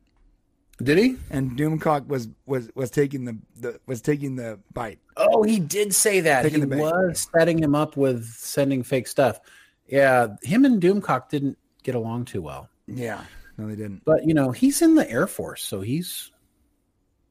Did 0.82 0.98
he? 0.98 1.16
and 1.30 1.52
Doomcock 1.58 2.06
was 2.06 2.28
was 2.46 2.70
was 2.74 2.90
taking 2.90 3.24
the, 3.24 3.38
the 3.58 3.80
was 3.86 4.00
taking 4.00 4.36
the 4.36 4.58
bite. 4.72 4.98
Oh, 5.16 5.42
he 5.42 5.58
did 5.58 5.94
say 5.94 6.20
that. 6.20 6.42
Taking 6.42 6.60
he 6.60 6.66
the 6.66 6.76
was 6.78 7.28
setting 7.36 7.62
him 7.62 7.74
up 7.74 7.96
with 7.96 8.26
sending 8.26 8.82
fake 8.82 9.06
stuff. 9.06 9.40
Yeah, 9.86 10.28
him 10.42 10.64
and 10.64 10.80
Doomcock 10.80 11.28
didn't 11.28 11.58
get 11.82 11.94
along 11.94 12.26
too 12.26 12.40
well. 12.42 12.68
Yeah, 12.86 13.24
No, 13.58 13.66
they 13.66 13.76
didn't. 13.76 14.04
But 14.04 14.24
you 14.24 14.34
know, 14.34 14.50
he's 14.52 14.82
in 14.82 14.94
the 14.94 15.08
Air 15.10 15.26
Force, 15.26 15.62
so 15.62 15.80
he's 15.80 16.30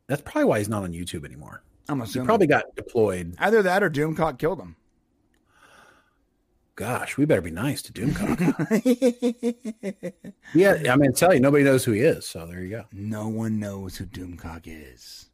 that's 0.08 0.22
probably 0.22 0.46
why 0.46 0.60
he's 0.60 0.70
not 0.70 0.84
on 0.84 0.92
YouTube 0.92 1.26
anymore. 1.26 1.64
I'm 1.88 2.02
assuming 2.02 2.26
He 2.26 2.28
probably 2.28 2.48
got 2.48 2.76
deployed. 2.76 3.36
Either 3.40 3.64
that 3.64 3.82
or 3.84 3.90
Doomcock 3.90 4.38
killed 4.38 4.60
him. 4.60 4.76
Gosh, 6.80 7.18
we 7.18 7.26
better 7.26 7.42
be 7.42 7.52
nice 7.52 7.82
to 7.82 7.92
Doomcock. 7.92 8.40
yeah, 10.54 10.82
I 10.90 10.96
mean, 10.96 11.12
tell 11.12 11.34
you, 11.34 11.42
nobody 11.42 11.66
knows 11.66 11.84
who 11.84 11.92
he 11.92 12.00
is. 12.00 12.26
So 12.26 12.46
there 12.46 12.62
you 12.62 12.70
go. 12.70 12.86
no 12.94 13.28
one 13.28 13.60
knows 13.60 13.98
who 13.98 14.06
Doomcock 14.06 14.62
is. 14.64 15.26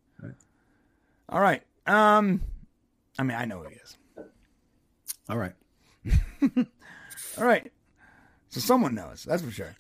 All 1.30 1.40
right. 1.40 1.62
Um, 1.86 2.42
I 3.20 3.24
mean, 3.24 3.38
I 3.38 3.46
know 3.46 3.60
who 3.60 3.70
he 3.70 3.76
is. 3.76 3.96
All 5.30 5.38
right. 5.38 5.54
All 7.38 7.46
right. 7.46 7.72
So 8.50 8.60
someone 8.60 8.96
knows. 8.96 9.24
That's 9.24 9.44
for 9.44 9.52
sure. 9.52 9.76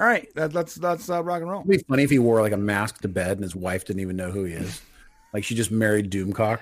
All 0.00 0.06
right. 0.06 0.26
That, 0.34 0.54
let's 0.54 0.76
let's 0.78 1.08
uh, 1.08 1.22
rock 1.22 1.40
and 1.40 1.48
roll. 1.48 1.60
It'd 1.60 1.70
be 1.70 1.84
funny 1.88 2.02
if 2.02 2.10
he 2.10 2.18
wore 2.18 2.42
like 2.42 2.52
a 2.52 2.56
mask 2.56 3.00
to 3.02 3.08
bed 3.08 3.36
and 3.36 3.44
his 3.44 3.54
wife 3.54 3.84
didn't 3.84 4.00
even 4.00 4.16
know 4.16 4.32
who 4.32 4.42
he 4.42 4.54
is. 4.54 4.82
Like 5.34 5.44
she 5.44 5.54
just 5.54 5.70
married 5.70 6.10
Doomcock 6.10 6.58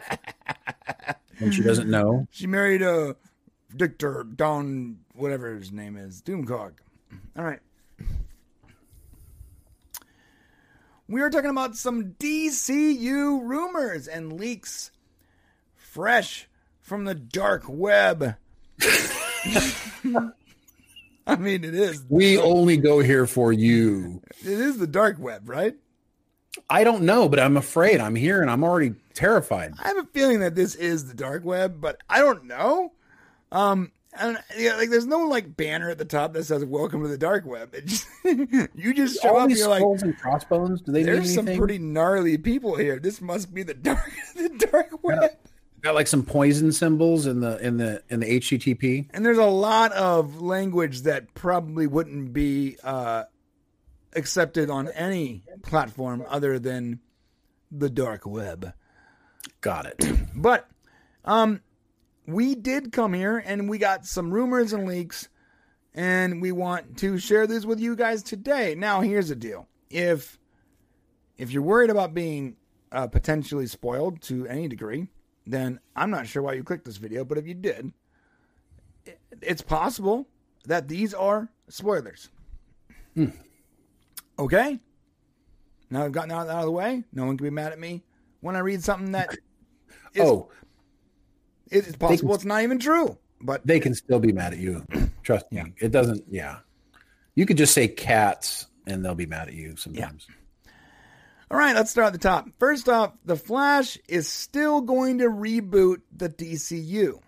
and 1.38 1.54
she 1.54 1.62
doesn't 1.62 1.88
know. 1.88 2.26
She 2.32 2.48
married 2.48 2.82
uh, 2.82 3.14
Victor 3.76 4.24
Don, 4.24 4.98
whatever 5.14 5.54
his 5.54 5.72
name 5.72 5.96
is, 5.96 6.22
Doomcock. 6.22 6.72
All 7.36 7.44
right. 7.44 7.60
We 11.08 11.20
are 11.20 11.30
talking 11.30 11.50
about 11.50 11.76
some 11.76 12.14
DCU 12.18 13.40
rumors 13.46 14.08
and 14.08 14.32
leaks 14.32 14.90
fresh 15.76 16.48
from 16.80 17.04
the 17.04 17.14
dark 17.14 17.64
web. 17.68 18.36
I 21.28 21.36
mean, 21.36 21.64
it 21.64 21.74
is. 21.74 22.04
We 22.08 22.38
only 22.38 22.76
go 22.76 23.00
here 23.00 23.26
for 23.26 23.52
you. 23.52 24.20
It 24.40 24.46
is 24.46 24.78
the 24.78 24.86
dark 24.86 25.18
web, 25.18 25.48
right? 25.48 25.76
I 26.70 26.84
don't 26.84 27.02
know, 27.02 27.28
but 27.28 27.38
I'm 27.38 27.56
afraid. 27.56 28.00
I'm 28.00 28.14
here 28.14 28.40
and 28.40 28.50
I'm 28.50 28.64
already 28.64 28.94
terrified. 29.14 29.74
I 29.82 29.88
have 29.88 29.98
a 29.98 30.04
feeling 30.12 30.40
that 30.40 30.54
this 30.54 30.74
is 30.74 31.06
the 31.06 31.14
dark 31.14 31.44
web, 31.44 31.80
but 31.80 32.00
I 32.08 32.20
don't 32.20 32.44
know. 32.44 32.92
Um, 33.52 33.92
and 34.18 34.38
yeah, 34.56 34.76
like 34.76 34.90
there's 34.90 35.06
no 35.06 35.20
like 35.26 35.56
banner 35.56 35.90
at 35.90 35.98
the 35.98 36.04
top 36.04 36.32
that 36.32 36.44
says 36.44 36.64
"Welcome 36.64 37.02
to 37.02 37.08
the 37.08 37.18
dark 37.18 37.44
web." 37.44 37.74
It 37.74 37.86
just, 37.86 38.06
you 38.24 38.94
just 38.94 39.20
show 39.20 39.30
All 39.30 39.40
up. 39.40 39.48
these 39.48 39.58
You're 39.58 39.68
like, 39.68 39.80
skulls 39.80 40.02
and 40.02 40.16
crossbones. 40.18 40.80
Do 40.80 40.92
they 40.92 41.04
mean 41.04 41.06
there's 41.06 41.34
some 41.34 41.46
pretty 41.46 41.78
gnarly 41.78 42.38
people 42.38 42.76
here. 42.76 42.98
This 42.98 43.20
must 43.20 43.52
be 43.52 43.62
the 43.62 43.74
dark, 43.74 44.10
the 44.34 44.66
dark 44.70 45.02
web. 45.04 45.30
Got 45.82 45.94
like 45.94 46.06
some 46.06 46.24
poison 46.24 46.72
symbols 46.72 47.26
in 47.26 47.40
the 47.40 47.58
in 47.58 47.76
the 47.76 48.02
in 48.08 48.20
the 48.20 48.40
HTTP. 48.40 49.08
And 49.12 49.24
there's 49.24 49.38
a 49.38 49.44
lot 49.44 49.92
of 49.92 50.40
language 50.40 51.02
that 51.02 51.34
probably 51.34 51.86
wouldn't 51.86 52.32
be 52.32 52.78
uh, 52.82 53.24
accepted 54.14 54.70
on 54.70 54.88
any 54.88 55.44
platform 55.62 56.24
other 56.28 56.58
than 56.58 57.00
the 57.70 57.90
dark 57.90 58.24
web. 58.26 58.72
Got 59.60 59.86
it. 59.86 60.04
But 60.34 60.68
um 61.24 61.60
we 62.26 62.54
did 62.54 62.92
come 62.92 63.12
here 63.12 63.42
and 63.44 63.68
we 63.68 63.78
got 63.78 64.06
some 64.06 64.32
rumors 64.32 64.72
and 64.72 64.86
leaks 64.86 65.28
and 65.94 66.42
we 66.42 66.52
want 66.52 66.98
to 66.98 67.18
share 67.18 67.46
this 67.46 67.64
with 67.64 67.80
you 67.80 67.96
guys 67.96 68.22
today. 68.22 68.74
Now 68.74 69.00
here's 69.00 69.28
the 69.28 69.36
deal. 69.36 69.68
If 69.88 70.38
if 71.38 71.50
you're 71.50 71.62
worried 71.62 71.90
about 71.90 72.14
being 72.14 72.56
uh, 72.92 73.06
potentially 73.06 73.66
spoiled 73.66 74.20
to 74.22 74.46
any 74.46 74.68
degree, 74.68 75.08
then 75.46 75.80
I'm 75.94 76.10
not 76.10 76.26
sure 76.26 76.42
why 76.42 76.54
you 76.54 76.64
clicked 76.64 76.84
this 76.84 76.96
video, 76.96 77.24
but 77.24 77.38
if 77.38 77.46
you 77.46 77.54
did, 77.54 77.92
it's 79.40 79.62
possible 79.62 80.26
that 80.64 80.88
these 80.88 81.14
are 81.14 81.48
spoilers. 81.68 82.30
Okay? 84.38 84.80
Now 85.90 86.04
I've 86.04 86.12
gotten 86.12 86.30
that 86.30 86.48
out 86.48 86.48
of 86.50 86.64
the 86.64 86.70
way. 86.70 87.04
No 87.12 87.26
one 87.26 87.36
can 87.36 87.44
be 87.44 87.50
mad 87.50 87.72
at 87.72 87.78
me 87.78 88.02
when 88.40 88.56
I 88.56 88.60
read 88.60 88.82
something 88.82 89.12
that 89.12 89.30
is 90.14 90.22
oh, 90.22 90.50
it's 91.70 91.96
possible 91.96 92.34
it's 92.34 92.44
not 92.44 92.62
even 92.62 92.78
true. 92.78 93.18
But 93.40 93.66
they 93.66 93.80
can 93.80 93.94
still 93.94 94.18
be 94.18 94.32
mad 94.32 94.54
at 94.54 94.58
you. 94.58 94.84
Trust 95.22 95.50
me. 95.52 95.72
It 95.78 95.90
doesn't. 95.90 96.24
Yeah, 96.30 96.58
you 97.34 97.46
could 97.46 97.56
just 97.58 97.74
say 97.74 97.88
cats 97.88 98.66
and 98.86 99.04
they'll 99.04 99.14
be 99.14 99.26
mad 99.26 99.48
at 99.48 99.54
you 99.54 99.76
sometimes. 99.76 100.26
all 101.50 101.58
right, 101.58 101.74
let's 101.74 101.90
start 101.90 102.08
at 102.08 102.12
the 102.12 102.18
top. 102.18 102.48
First 102.58 102.88
off, 102.88 103.12
The 103.24 103.36
Flash 103.36 103.98
is 104.08 104.28
still 104.28 104.80
going 104.80 105.18
to 105.18 105.24
reboot 105.24 106.02
the 106.16 106.28
DCU 106.28 107.20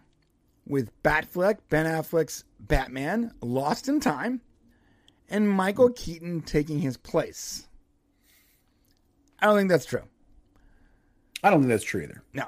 with 0.67 0.91
Batfleck, 1.03 1.59
Ben 1.69 1.87
Affleck's 1.87 2.45
Batman, 2.61 3.33
Lost 3.43 3.89
in 3.89 4.01
Time, 4.01 4.41
and 5.29 5.51
Michael 5.51 5.91
Keaton 5.91 6.43
taking 6.43 6.79
his 6.79 6.97
place. 6.97 7.67
I 9.41 9.47
don't 9.47 9.57
think 9.57 9.71
that's 9.71 9.87
true. 9.87 10.03
I 11.43 11.51
don't 11.51 11.61
think 11.61 11.71
that's 11.71 11.85
true 11.85 12.03
either. 12.03 12.23
No. 12.33 12.45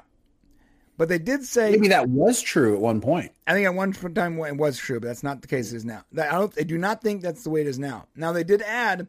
But 1.01 1.09
they 1.09 1.17
did 1.17 1.43
say 1.43 1.71
Maybe 1.71 1.87
that 1.87 2.09
was 2.09 2.43
true 2.43 2.75
at 2.75 2.79
one 2.79 3.01
point. 3.01 3.31
I 3.47 3.53
think 3.53 3.65
at 3.65 3.73
one 3.73 3.91
time 3.91 4.37
it 4.37 4.55
was 4.55 4.77
true, 4.77 4.99
but 4.99 5.07
that's 5.07 5.23
not 5.23 5.41
the 5.41 5.47
case 5.47 5.73
it 5.73 5.77
is 5.77 5.83
now. 5.83 6.03
I, 6.15 6.33
don't, 6.33 6.53
I 6.59 6.61
do 6.61 6.77
not 6.77 7.01
think 7.01 7.23
that's 7.23 7.43
the 7.43 7.49
way 7.49 7.61
it 7.61 7.65
is 7.65 7.79
now. 7.79 8.05
Now 8.15 8.31
they 8.33 8.43
did 8.43 8.61
add 8.61 9.07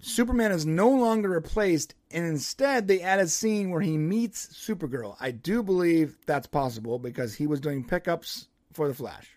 Superman 0.00 0.50
is 0.50 0.66
no 0.66 0.88
longer 0.88 1.28
replaced, 1.28 1.94
and 2.10 2.26
instead 2.26 2.88
they 2.88 3.00
add 3.00 3.20
a 3.20 3.28
scene 3.28 3.70
where 3.70 3.80
he 3.80 3.96
meets 3.96 4.48
Supergirl. 4.48 5.14
I 5.20 5.30
do 5.30 5.62
believe 5.62 6.16
that's 6.26 6.48
possible 6.48 6.98
because 6.98 7.32
he 7.32 7.46
was 7.46 7.60
doing 7.60 7.84
pickups 7.84 8.48
for 8.72 8.88
the 8.88 8.94
Flash. 8.94 9.30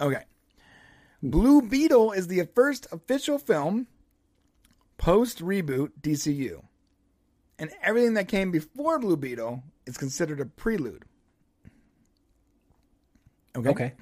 Okay. 0.00 0.22
Blue 1.20 1.62
Beetle 1.62 2.12
is 2.12 2.28
the 2.28 2.48
first 2.54 2.86
official 2.92 3.40
film 3.40 3.88
post 4.98 5.40
reboot 5.40 5.90
DCU. 6.00 6.62
And 7.62 7.70
everything 7.80 8.14
that 8.14 8.26
came 8.26 8.50
before 8.50 8.98
Blue 8.98 9.16
Beetle 9.16 9.62
is 9.86 9.96
considered 9.96 10.40
a 10.40 10.46
prelude. 10.46 11.04
Okay. 13.56 13.68
Okay. 13.70 13.92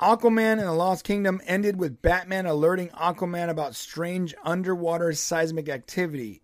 Aquaman 0.00 0.52
and 0.52 0.60
the 0.60 0.72
Lost 0.72 1.04
Kingdom 1.04 1.42
ended 1.46 1.78
with 1.78 2.00
Batman 2.00 2.46
alerting 2.46 2.88
Aquaman 2.88 3.50
about 3.50 3.74
strange 3.74 4.34
underwater 4.42 5.12
seismic 5.12 5.68
activity. 5.68 6.40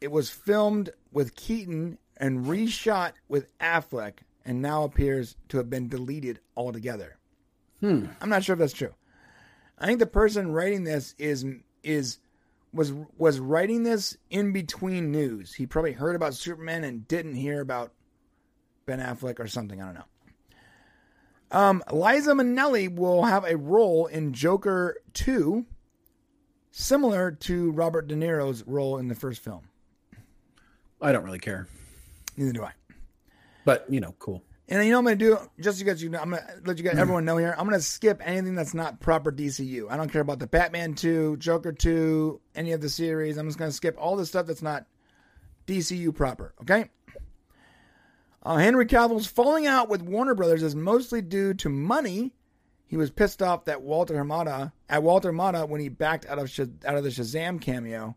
It 0.00 0.12
was 0.12 0.30
filmed 0.30 0.90
with 1.10 1.34
Keaton 1.34 1.98
and 2.16 2.46
reshot 2.46 3.14
with 3.26 3.48
Affleck 3.58 4.18
and 4.44 4.62
now 4.62 4.84
appears 4.84 5.34
to 5.48 5.56
have 5.56 5.68
been 5.68 5.88
deleted 5.88 6.38
altogether. 6.56 7.16
Hmm. 7.80 8.06
I'm 8.20 8.28
not 8.28 8.44
sure 8.44 8.52
if 8.52 8.60
that's 8.60 8.72
true. 8.72 8.94
I 9.80 9.86
think 9.86 9.98
the 9.98 10.06
person 10.06 10.52
writing 10.52 10.84
this 10.84 11.16
is 11.18 11.44
is 11.82 12.20
was 12.74 12.92
was 13.16 13.38
writing 13.40 13.82
this 13.84 14.16
in 14.30 14.52
between 14.52 15.10
news. 15.12 15.54
He 15.54 15.66
probably 15.66 15.92
heard 15.92 16.16
about 16.16 16.34
Superman 16.34 16.84
and 16.84 17.06
didn't 17.08 17.34
hear 17.36 17.60
about 17.60 17.92
Ben 18.86 18.98
Affleck 19.00 19.38
or 19.38 19.46
something. 19.46 19.80
I 19.80 19.84
don't 19.86 19.94
know. 19.94 20.04
Um, 21.50 21.82
Liza 21.92 22.32
Minnelli 22.32 22.92
will 22.94 23.22
have 23.24 23.44
a 23.44 23.56
role 23.56 24.06
in 24.06 24.32
Joker 24.32 24.96
2, 25.12 25.64
similar 26.72 27.30
to 27.30 27.70
Robert 27.70 28.08
De 28.08 28.16
Niro's 28.16 28.64
role 28.66 28.98
in 28.98 29.06
the 29.08 29.14
first 29.14 29.44
film. 29.44 29.68
I 31.00 31.12
don't 31.12 31.22
really 31.24 31.38
care, 31.38 31.68
Neither 32.36 32.52
do 32.52 32.64
I. 32.64 32.72
but 33.64 33.84
you 33.88 34.00
know, 34.00 34.14
cool. 34.18 34.42
And 34.68 34.82
you 34.84 34.92
know 34.92 34.98
I'm 34.98 35.04
gonna 35.04 35.16
do? 35.16 35.38
Just 35.60 35.78
so 35.78 35.84
you 35.84 35.90
guys, 35.90 36.02
know, 36.02 36.18
I'm 36.18 36.30
gonna 36.30 36.46
let 36.64 36.78
you 36.78 36.84
guys, 36.84 36.96
everyone 36.96 37.26
know 37.26 37.36
here. 37.36 37.54
I'm 37.58 37.66
gonna 37.66 37.80
skip 37.80 38.22
anything 38.24 38.54
that's 38.54 38.72
not 38.72 38.98
proper 38.98 39.30
DCU. 39.30 39.90
I 39.90 39.96
don't 39.96 40.10
care 40.10 40.22
about 40.22 40.38
the 40.38 40.46
Batman 40.46 40.94
2, 40.94 41.36
Joker 41.36 41.72
2, 41.72 42.40
any 42.54 42.72
of 42.72 42.80
the 42.80 42.88
series. 42.88 43.36
I'm 43.36 43.46
just 43.46 43.58
gonna 43.58 43.72
skip 43.72 43.96
all 43.98 44.16
the 44.16 44.24
stuff 44.24 44.46
that's 44.46 44.62
not 44.62 44.86
DCU 45.66 46.14
proper. 46.14 46.54
Okay. 46.62 46.88
Uh, 48.42 48.56
Henry 48.56 48.86
Cavill's 48.86 49.26
falling 49.26 49.66
out 49.66 49.88
with 49.88 50.02
Warner 50.02 50.34
Brothers 50.34 50.62
is 50.62 50.74
mostly 50.74 51.22
due 51.22 51.54
to 51.54 51.68
money. 51.68 52.32
He 52.86 52.96
was 52.96 53.10
pissed 53.10 53.42
off 53.42 53.64
that 53.66 53.82
Walter 53.82 54.14
Hamada 54.14 54.72
at 54.88 55.02
Walter 55.02 55.32
Hamada 55.32 55.68
when 55.68 55.80
he 55.80 55.88
backed 55.88 56.26
out 56.26 56.38
of 56.38 56.46
Shaz- 56.46 56.84
out 56.84 56.96
of 56.96 57.04
the 57.04 57.10
Shazam 57.10 57.60
cameo 57.60 58.16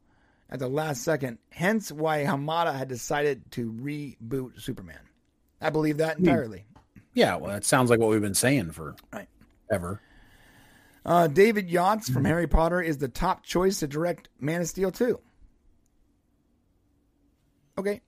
at 0.50 0.60
the 0.60 0.68
last 0.68 1.04
second. 1.04 1.40
Hence, 1.50 1.92
why 1.92 2.24
Hamada 2.24 2.78
had 2.78 2.88
decided 2.88 3.50
to 3.52 3.72
reboot 3.72 4.62
Superman. 4.62 5.00
I 5.62 5.70
believe 5.70 5.98
that 5.98 6.20
entirely. 6.20 6.66
Yeah, 7.14 7.36
well, 7.36 7.52
that 7.52 7.66
sounds 7.66 7.90
like 7.90 8.00
what 8.00 8.10
we've 8.10 8.22
been 8.22 8.34
saying 8.36 8.72
for 8.72 8.96
Right. 9.12 9.28
ever. 9.72 10.02
Uh, 11.06 11.28
David 11.28 11.70
Yates 11.70 12.10
from 12.10 12.26
Harry 12.26 12.48
Potter 12.48 12.82
is 12.82 12.98
the 12.98 13.08
top 13.08 13.44
choice 13.44 13.80
to 13.80 13.88
direct 13.88 14.30
Man 14.40 14.62
of 14.62 14.68
Steel 14.68 14.92
2. 14.92 15.20
Okay. 17.78 18.02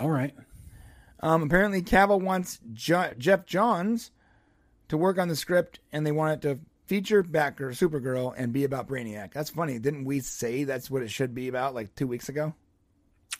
All 0.00 0.10
right. 0.10 0.34
Um, 1.20 1.42
apparently, 1.42 1.82
Cavill 1.82 2.20
wants 2.22 2.60
jo- 2.72 3.12
Geoff 3.18 3.46
Johns 3.46 4.10
to 4.88 4.96
work 4.96 5.18
on 5.18 5.28
the 5.28 5.36
script, 5.36 5.80
and 5.92 6.06
they 6.06 6.12
want 6.12 6.44
it 6.44 6.48
to 6.48 6.60
feature 6.86 7.22
Batgirl, 7.22 7.72
Supergirl, 7.72 8.34
and 8.36 8.52
be 8.52 8.64
about 8.64 8.88
Brainiac. 8.88 9.32
That's 9.32 9.50
funny. 9.50 9.78
Didn't 9.78 10.04
we 10.04 10.20
say 10.20 10.64
that's 10.64 10.90
what 10.90 11.02
it 11.02 11.10
should 11.10 11.34
be 11.34 11.48
about 11.48 11.74
like 11.74 11.94
two 11.94 12.06
weeks 12.06 12.28
ago? 12.28 12.54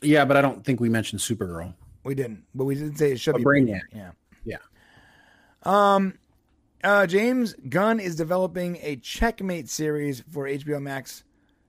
Yeah, 0.00 0.24
but 0.24 0.36
I 0.36 0.40
don't 0.40 0.64
think 0.64 0.80
we 0.80 0.88
mentioned 0.88 1.20
Supergirl. 1.20 1.74
We 2.04 2.14
didn't, 2.14 2.44
but 2.54 2.64
we 2.64 2.74
did 2.74 2.98
say 2.98 3.12
it 3.12 3.20
should 3.20 3.32
But 3.32 3.38
be 3.38 3.44
Brainiac. 3.44 3.80
Yeah. 3.92 4.10
Yeah. 4.44 4.58
Uh, 6.82 7.06
James 7.06 7.54
Gunn 7.68 7.98
is 7.98 8.14
developing 8.14 8.76
a 8.82 8.96
Checkmate 8.96 9.70
series 9.70 10.22
for 10.30 10.46
HBO 10.46 10.82
Max, 10.82 11.24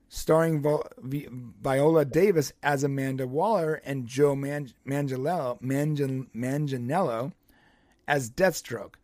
starring 0.09 0.61
Vi- 0.61 1.29
Viola 1.61 2.03
Davis 2.03 2.51
as 2.61 2.83
Amanda 2.83 3.25
Waller 3.25 3.75
and 3.85 4.05
Joe 4.05 4.35
Man- 4.35 4.73
Manganiello, 4.85 5.61
Mangan- 5.61 6.27
Manganiello 6.35 7.31
as 8.09 8.29
Deathstroke. 8.29 8.95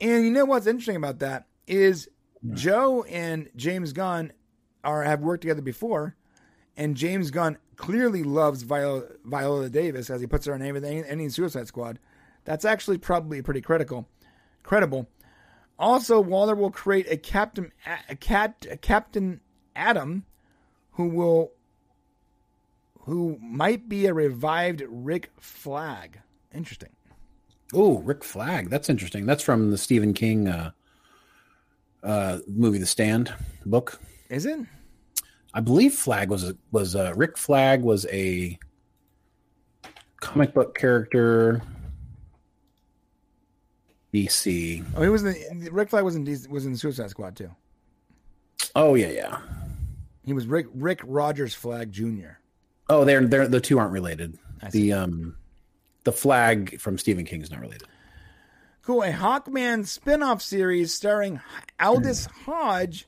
And 0.00 0.24
you 0.24 0.30
know 0.30 0.46
what's 0.46 0.66
interesting 0.66 0.96
about 0.96 1.18
that 1.18 1.46
is 1.66 2.08
Joe 2.54 3.02
and 3.02 3.50
James 3.56 3.92
Gunn 3.92 4.32
are 4.82 5.02
have 5.02 5.20
worked 5.20 5.42
together 5.42 5.62
before, 5.62 6.15
and 6.76 6.96
James 6.96 7.30
Gunn 7.30 7.58
clearly 7.76 8.22
loves 8.22 8.62
Viola, 8.62 9.04
Viola 9.24 9.68
Davis 9.68 10.10
as 10.10 10.20
he 10.20 10.26
puts 10.26 10.46
her 10.46 10.58
name 10.58 10.76
in 10.76 10.84
everything, 10.84 11.04
any 11.10 11.28
Suicide 11.28 11.68
Squad. 11.68 11.98
That's 12.44 12.64
actually 12.64 12.98
probably 12.98 13.42
pretty 13.42 13.60
critical, 13.60 14.08
credible. 14.62 15.08
Also, 15.78 16.20
Waller 16.20 16.54
will 16.54 16.70
create 16.70 17.10
a 17.10 17.16
Captain 17.16 17.72
a, 18.08 18.16
cat, 18.16 18.66
a 18.70 18.76
Captain 18.76 19.40
Atom, 19.74 20.24
who 20.92 21.08
will 21.08 21.52
who 23.00 23.38
might 23.40 23.88
be 23.88 24.06
a 24.06 24.14
revived 24.14 24.82
Rick 24.88 25.30
Flag. 25.38 26.20
Interesting. 26.54 26.90
Oh, 27.74 27.98
Rick 27.98 28.24
Flag. 28.24 28.70
That's 28.70 28.88
interesting. 28.88 29.26
That's 29.26 29.42
from 29.42 29.70
the 29.70 29.78
Stephen 29.78 30.14
King 30.14 30.48
uh, 30.48 30.70
uh, 32.02 32.38
movie, 32.48 32.78
The 32.78 32.86
Stand 32.86 33.32
book. 33.64 34.00
Is 34.28 34.46
it? 34.46 34.60
I 35.56 35.60
believe 35.60 35.94
Flag 35.94 36.28
was 36.28 36.44
a, 36.44 36.54
was 36.70 36.94
uh, 36.94 37.14
Rick 37.16 37.38
Flag 37.38 37.80
was 37.80 38.04
a 38.12 38.58
comic 40.20 40.52
book 40.52 40.76
character. 40.76 41.62
DC. 44.12 44.84
Oh, 44.94 45.02
he 45.02 45.08
was 45.08 45.24
in 45.24 45.60
the, 45.60 45.70
Rick 45.70 45.88
Flag 45.88 46.04
was 46.04 46.14
in 46.14 46.26
DC 46.26 46.46
was 46.48 46.66
in 46.66 46.76
Suicide 46.76 47.08
Squad 47.08 47.36
too. 47.36 47.50
Oh 48.74 48.94
yeah, 48.94 49.10
yeah. 49.10 49.38
He 50.26 50.34
was 50.34 50.46
Rick 50.46 50.66
Rick 50.74 51.00
Rogers 51.04 51.54
Flag 51.54 51.90
Jr. 51.90 52.36
Oh, 52.90 53.06
they're 53.06 53.26
they're 53.26 53.48
the 53.48 53.60
two 53.60 53.78
aren't 53.78 53.92
related. 53.92 54.38
The 54.72 54.92
um, 54.92 55.36
the 56.04 56.12
Flag 56.12 56.78
from 56.82 56.98
Stephen 56.98 57.24
King 57.24 57.40
is 57.40 57.50
not 57.50 57.60
related. 57.60 57.88
Cool. 58.82 59.02
A 59.02 59.10
Hawkman 59.10 59.86
spin-off 59.86 60.42
series 60.42 60.92
starring 60.92 61.40
Aldis 61.80 62.26
Hodge 62.26 63.06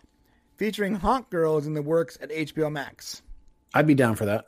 featuring 0.59 0.97
Hawk 0.97 1.31
Girls 1.31 1.67
in 1.67 1.73
the 1.73 1.83
works 1.83 2.19
at 2.21 2.31
HBO 2.31 2.71
Max. 2.71 3.23
I'd 3.73 3.87
be 3.87 3.95
down 3.95 4.17
for 4.17 4.27
that. 4.27 4.45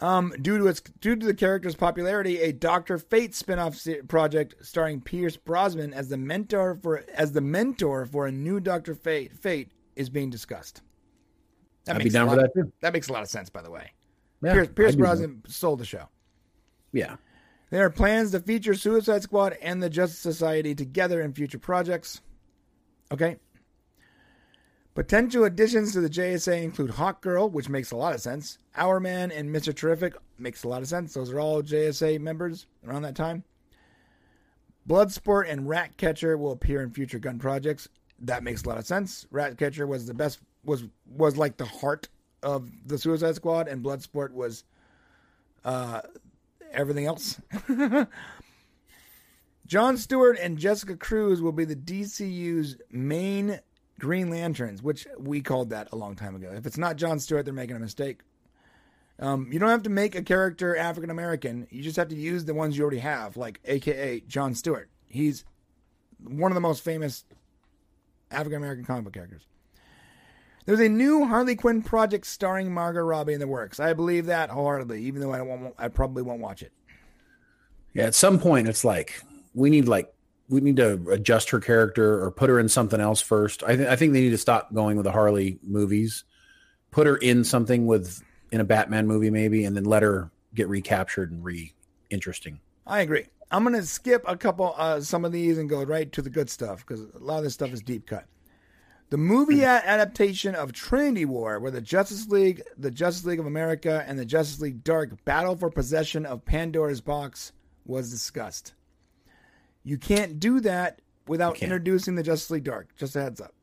Um, 0.00 0.34
due 0.42 0.58
to 0.58 0.66
its 0.66 0.80
due 0.80 1.14
to 1.14 1.24
the 1.24 1.34
character's 1.34 1.76
popularity, 1.76 2.40
a 2.40 2.52
Doctor 2.52 2.98
Fate 2.98 3.36
spin-off 3.36 3.76
se- 3.76 4.02
project 4.02 4.56
starring 4.60 5.00
Pierce 5.00 5.36
Brosnan 5.36 5.94
as 5.94 6.08
the 6.08 6.16
mentor 6.16 6.76
for 6.82 7.04
as 7.14 7.30
the 7.30 7.40
mentor 7.40 8.04
for 8.06 8.26
a 8.26 8.32
new 8.32 8.58
Doctor 8.58 8.96
Fate 8.96 9.36
Fate 9.38 9.70
is 9.94 10.10
being 10.10 10.28
discussed. 10.28 10.82
That 11.84 11.96
I'd 11.96 12.02
be 12.02 12.10
down 12.10 12.28
for 12.28 12.36
that 12.36 12.52
too. 12.52 12.72
That 12.80 12.92
makes 12.92 13.08
a 13.08 13.12
lot 13.12 13.22
of 13.22 13.28
sense, 13.28 13.48
by 13.48 13.62
the 13.62 13.70
way. 13.70 13.92
Yeah, 14.42 14.54
Pierce, 14.54 14.68
Pierce 14.74 14.96
Brosnan 14.96 15.42
sold 15.46 15.78
the 15.78 15.84
show. 15.84 16.08
Yeah. 16.92 17.16
There 17.70 17.84
are 17.84 17.90
plans 17.90 18.32
to 18.32 18.40
feature 18.40 18.74
Suicide 18.74 19.22
Squad 19.22 19.56
and 19.62 19.82
the 19.82 19.88
Justice 19.88 20.18
Society 20.18 20.74
together 20.74 21.22
in 21.22 21.32
future 21.32 21.58
projects. 21.58 22.20
Okay. 23.12 23.36
Potential 24.94 25.44
additions 25.44 25.92
to 25.92 26.00
the 26.00 26.10
JSA 26.10 26.62
include 26.62 26.90
Hawkgirl, 26.90 27.50
which 27.50 27.70
makes 27.70 27.92
a 27.92 27.96
lot 27.96 28.14
of 28.14 28.20
sense. 28.20 28.58
Hourman 28.76 29.30
and 29.30 29.48
Mr. 29.54 29.74
Terrific 29.74 30.14
makes 30.38 30.64
a 30.64 30.68
lot 30.68 30.82
of 30.82 30.88
sense. 30.88 31.14
Those 31.14 31.32
are 31.32 31.40
all 31.40 31.62
JSA 31.62 32.20
members 32.20 32.66
around 32.86 33.02
that 33.02 33.16
time. 33.16 33.44
Bloodsport 34.86 35.48
and 35.48 35.66
Ratcatcher 35.68 36.36
will 36.36 36.52
appear 36.52 36.82
in 36.82 36.90
future 36.90 37.18
Gunn 37.18 37.38
projects. 37.38 37.88
That 38.20 38.42
makes 38.42 38.64
a 38.64 38.68
lot 38.68 38.78
of 38.78 38.86
sense. 38.86 39.26
Ratcatcher 39.30 39.86
was 39.86 40.06
the 40.06 40.14
best 40.14 40.40
was 40.64 40.84
was 41.06 41.36
like 41.36 41.56
the 41.56 41.64
heart 41.64 42.08
of 42.42 42.70
the 42.86 42.98
Suicide 42.98 43.36
Squad, 43.36 43.68
and 43.68 43.82
Bloodsport 43.82 44.32
was 44.32 44.64
uh, 45.64 46.02
everything 46.72 47.06
else. 47.06 47.40
John 49.66 49.96
Stewart 49.96 50.36
and 50.38 50.58
Jessica 50.58 50.96
Cruz 50.96 51.40
will 51.40 51.52
be 51.52 51.64
the 51.64 51.76
DCU's 51.76 52.76
main 52.90 53.60
Green 53.98 54.30
Lanterns, 54.30 54.82
which 54.82 55.06
we 55.18 55.40
called 55.40 55.70
that 55.70 55.88
a 55.92 55.96
long 55.96 56.16
time 56.16 56.34
ago. 56.34 56.50
If 56.52 56.66
it's 56.66 56.78
not 56.78 56.96
John 56.96 57.18
Stewart, 57.18 57.44
they're 57.44 57.54
making 57.54 57.76
a 57.76 57.80
mistake. 57.80 58.20
Um, 59.18 59.48
you 59.52 59.58
don't 59.58 59.68
have 59.68 59.84
to 59.84 59.90
make 59.90 60.14
a 60.14 60.22
character 60.22 60.76
African 60.76 61.10
American. 61.10 61.66
You 61.70 61.82
just 61.82 61.96
have 61.96 62.08
to 62.08 62.16
use 62.16 62.44
the 62.44 62.54
ones 62.54 62.76
you 62.76 62.82
already 62.82 62.98
have, 62.98 63.36
like 63.36 63.60
AKA 63.64 64.20
John 64.26 64.54
Stewart. 64.54 64.90
He's 65.08 65.44
one 66.24 66.50
of 66.50 66.54
the 66.54 66.60
most 66.60 66.82
famous 66.82 67.24
African 68.30 68.56
American 68.56 68.84
comic 68.84 69.04
book 69.04 69.12
characters. 69.12 69.46
There's 70.64 70.80
a 70.80 70.88
new 70.88 71.26
Harley 71.26 71.56
Quinn 71.56 71.82
project 71.82 72.26
starring 72.26 72.72
Margot 72.72 73.00
Robbie 73.00 73.32
in 73.32 73.40
the 73.40 73.48
works. 73.48 73.80
I 73.80 73.92
believe 73.94 74.26
that 74.26 74.50
wholeheartedly, 74.50 75.02
even 75.02 75.20
though 75.20 75.32
I 75.32 75.38
don't 75.38 75.74
I 75.78 75.88
probably 75.88 76.22
won't 76.22 76.40
watch 76.40 76.62
it. 76.62 76.72
Yeah, 77.94 78.04
at 78.04 78.14
some 78.14 78.38
point 78.38 78.68
it's 78.68 78.84
like 78.84 79.22
we 79.54 79.70
need 79.70 79.88
like 79.88 80.12
we 80.52 80.60
need 80.60 80.76
to 80.76 81.00
adjust 81.10 81.50
her 81.50 81.58
character 81.58 82.22
or 82.22 82.30
put 82.30 82.50
her 82.50 82.60
in 82.60 82.68
something 82.68 83.00
else 83.00 83.22
first. 83.22 83.64
I, 83.64 83.74
th- 83.74 83.88
I 83.88 83.96
think 83.96 84.12
they 84.12 84.20
need 84.20 84.30
to 84.30 84.38
stop 84.38 84.72
going 84.74 84.96
with 84.96 85.04
the 85.04 85.12
Harley 85.12 85.58
movies. 85.62 86.24
Put 86.90 87.06
her 87.06 87.16
in 87.16 87.42
something 87.42 87.86
with 87.86 88.22
in 88.52 88.60
a 88.60 88.64
Batman 88.64 89.06
movie 89.06 89.30
maybe, 89.30 89.64
and 89.64 89.74
then 89.74 89.84
let 89.84 90.02
her 90.02 90.30
get 90.54 90.68
recaptured 90.68 91.32
and 91.32 91.42
re 91.42 91.72
interesting. 92.10 92.60
I 92.86 93.00
agree. 93.00 93.26
I'm 93.50 93.64
gonna 93.64 93.82
skip 93.82 94.24
a 94.28 94.36
couple, 94.36 94.74
uh, 94.76 95.00
some 95.00 95.24
of 95.24 95.32
these, 95.32 95.56
and 95.56 95.70
go 95.70 95.82
right 95.82 96.12
to 96.12 96.20
the 96.20 96.30
good 96.30 96.50
stuff 96.50 96.86
because 96.86 97.00
a 97.00 97.18
lot 97.18 97.38
of 97.38 97.44
this 97.44 97.54
stuff 97.54 97.72
is 97.72 97.80
deep 97.80 98.06
cut. 98.06 98.26
The 99.08 99.16
movie 99.16 99.64
adaptation 99.64 100.54
of 100.54 100.72
Trinity 100.72 101.24
War, 101.24 101.60
where 101.60 101.70
the 101.70 101.80
Justice 101.80 102.28
League, 102.28 102.62
the 102.78 102.90
Justice 102.90 103.24
League 103.24 103.40
of 103.40 103.46
America, 103.46 104.04
and 104.06 104.18
the 104.18 104.24
Justice 104.24 104.60
League 104.60 104.84
Dark 104.84 105.24
battle 105.24 105.56
for 105.56 105.70
possession 105.70 106.26
of 106.26 106.44
Pandora's 106.44 107.00
box, 107.00 107.52
was 107.86 108.10
discussed. 108.10 108.74
You 109.84 109.98
can't 109.98 110.38
do 110.38 110.60
that 110.60 111.00
without 111.26 111.62
introducing 111.62 112.14
the 112.14 112.22
Justice 112.22 112.50
League 112.50 112.64
Dark. 112.64 112.94
Just 112.96 113.16
a 113.16 113.22
heads 113.22 113.40
up. 113.40 113.54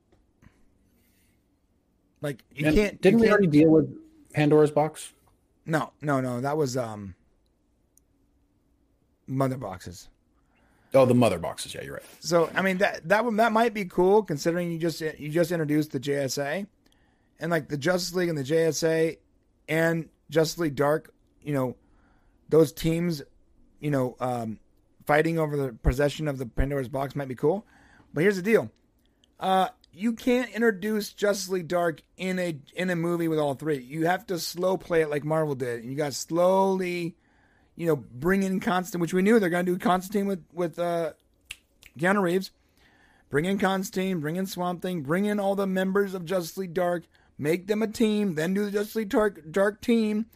Like 2.21 2.43
you 2.53 2.67
And 2.67 2.75
can't. 2.75 3.01
Didn't 3.01 3.19
you 3.19 3.25
we 3.25 3.31
already 3.31 3.47
deal 3.47 3.69
with 3.69 3.95
Pandora's 4.33 4.71
box? 4.71 5.13
No, 5.65 5.91
no, 6.01 6.19
no. 6.19 6.41
That 6.41 6.57
was 6.57 6.75
um. 6.75 7.15
Mother 9.27 9.57
boxes. 9.57 10.09
Oh, 10.93 11.05
the 11.05 11.13
mother 11.13 11.37
boxes. 11.37 11.75
Yeah, 11.75 11.83
you're 11.83 11.93
right. 11.93 12.03
So 12.19 12.49
I 12.55 12.61
mean 12.61 12.79
that 12.79 13.07
that 13.07 13.23
one 13.23 13.37
that 13.37 13.51
might 13.51 13.73
be 13.73 13.85
cool 13.85 14.23
considering 14.23 14.71
you 14.71 14.79
just 14.79 15.01
you 15.01 15.29
just 15.29 15.51
introduced 15.51 15.91
the 15.91 15.99
JSA, 15.99 16.65
and 17.39 17.51
like 17.51 17.69
the 17.69 17.77
Justice 17.77 18.13
League 18.15 18.29
and 18.29 18.37
the 18.37 18.43
JSA, 18.43 19.17
and 19.67 20.09
Justice 20.29 20.57
League 20.57 20.75
Dark, 20.75 21.13
you 21.43 21.53
know, 21.53 21.75
those 22.49 22.73
teams, 22.73 23.21
you 23.79 23.91
know, 23.91 24.15
um, 24.19 24.59
fighting 25.09 25.39
over 25.39 25.57
the 25.57 25.73
possession 25.73 26.27
of 26.27 26.37
the 26.37 26.45
Pandora's 26.45 26.87
box 26.87 27.15
might 27.15 27.27
be 27.27 27.33
cool, 27.33 27.65
but 28.13 28.21
here's 28.21 28.35
the 28.35 28.43
deal, 28.43 28.69
uh, 29.39 29.69
you 29.91 30.13
can't 30.13 30.51
introduce 30.51 31.11
Justice 31.11 31.49
League 31.49 31.67
Dark 31.67 32.03
in 32.15 32.37
a 32.37 32.59
in 32.75 32.91
a 32.91 32.95
movie 32.95 33.27
with 33.27 33.39
all 33.39 33.55
three. 33.55 33.79
You 33.79 34.05
have 34.05 34.27
to 34.27 34.37
slow 34.37 34.77
play 34.77 35.01
it 35.01 35.09
like 35.09 35.23
Marvel 35.23 35.55
did, 35.55 35.81
and 35.81 35.89
you 35.89 35.97
got 35.97 36.13
slowly, 36.13 37.15
you 37.75 37.87
know, 37.87 37.95
bring 37.95 38.43
in 38.43 38.59
Constantine, 38.59 39.01
which 39.01 39.11
we 39.11 39.23
knew 39.23 39.39
they're 39.39 39.49
going 39.49 39.65
to 39.65 39.71
do 39.71 39.79
Constantine 39.79 40.27
with 40.27 40.45
with 40.53 40.77
uh, 40.77 41.13
Keanu 41.97 42.21
Reeves. 42.21 42.51
Bring 43.31 43.45
in 43.45 43.57
Constantine, 43.57 44.19
bring 44.19 44.35
in 44.35 44.45
Swamp 44.45 44.83
Thing, 44.83 45.01
bring 45.01 45.25
in 45.25 45.39
all 45.39 45.55
the 45.55 45.65
members 45.65 46.13
of 46.13 46.23
Justice 46.23 46.55
League 46.55 46.75
Dark, 46.75 47.05
make 47.35 47.65
them 47.65 47.81
a 47.81 47.87
team, 47.87 48.35
then 48.35 48.53
do 48.53 48.63
the 48.63 48.71
Justice 48.71 48.95
League 48.95 49.09
Dark, 49.09 49.41
Dark 49.49 49.81
team. 49.81 50.27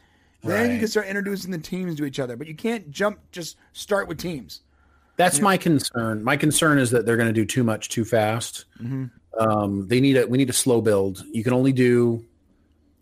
Then 0.43 0.71
you 0.71 0.79
can 0.79 0.87
start 0.87 1.07
introducing 1.07 1.51
the 1.51 1.57
teams 1.57 1.95
to 1.97 2.05
each 2.05 2.19
other. 2.19 2.35
But 2.35 2.47
you 2.47 2.55
can't 2.55 2.91
jump, 2.91 3.19
just 3.31 3.57
start 3.71 4.07
with 4.07 4.17
teams. 4.17 4.61
That's 5.15 5.39
my 5.39 5.57
concern. 5.57 6.23
My 6.23 6.35
concern 6.37 6.79
is 6.79 6.91
that 6.91 7.05
they're 7.05 7.17
going 7.17 7.27
to 7.27 7.33
do 7.33 7.45
too 7.45 7.63
much 7.63 7.89
too 7.89 8.03
fast. 8.03 8.65
Um, 9.39 9.87
they 9.87 9.99
need 10.01 10.17
a 10.17 10.27
we 10.27 10.37
need 10.37 10.49
a 10.49 10.53
slow 10.53 10.81
build. 10.81 11.23
You 11.31 11.43
can 11.43 11.53
only 11.53 11.71
do, 11.71 12.25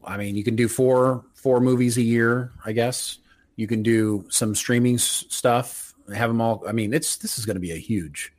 I 0.04 0.18
mean, 0.18 0.36
you 0.36 0.44
can 0.44 0.56
do 0.56 0.68
four 0.68 1.26
four 1.34 1.60
movies 1.60 1.98
a 1.98 2.02
year, 2.02 2.52
I 2.66 2.72
guess. 2.74 3.18
You 3.56 3.68
can 3.68 3.82
do 3.84 4.26
some 4.30 4.56
streaming 4.56 4.96
s- 4.96 5.26
stuff. 5.30 5.94
Have 6.14 6.30
them 6.30 6.42
all. 6.42 6.64
I 6.68 6.72
mean, 6.74 6.94
it's 6.94 7.18
this 7.18 7.40
is 7.40 7.46
going 7.46 7.56
to 7.56 7.62
be 7.62 7.72
a 7.72 7.78
huge, 7.78 8.34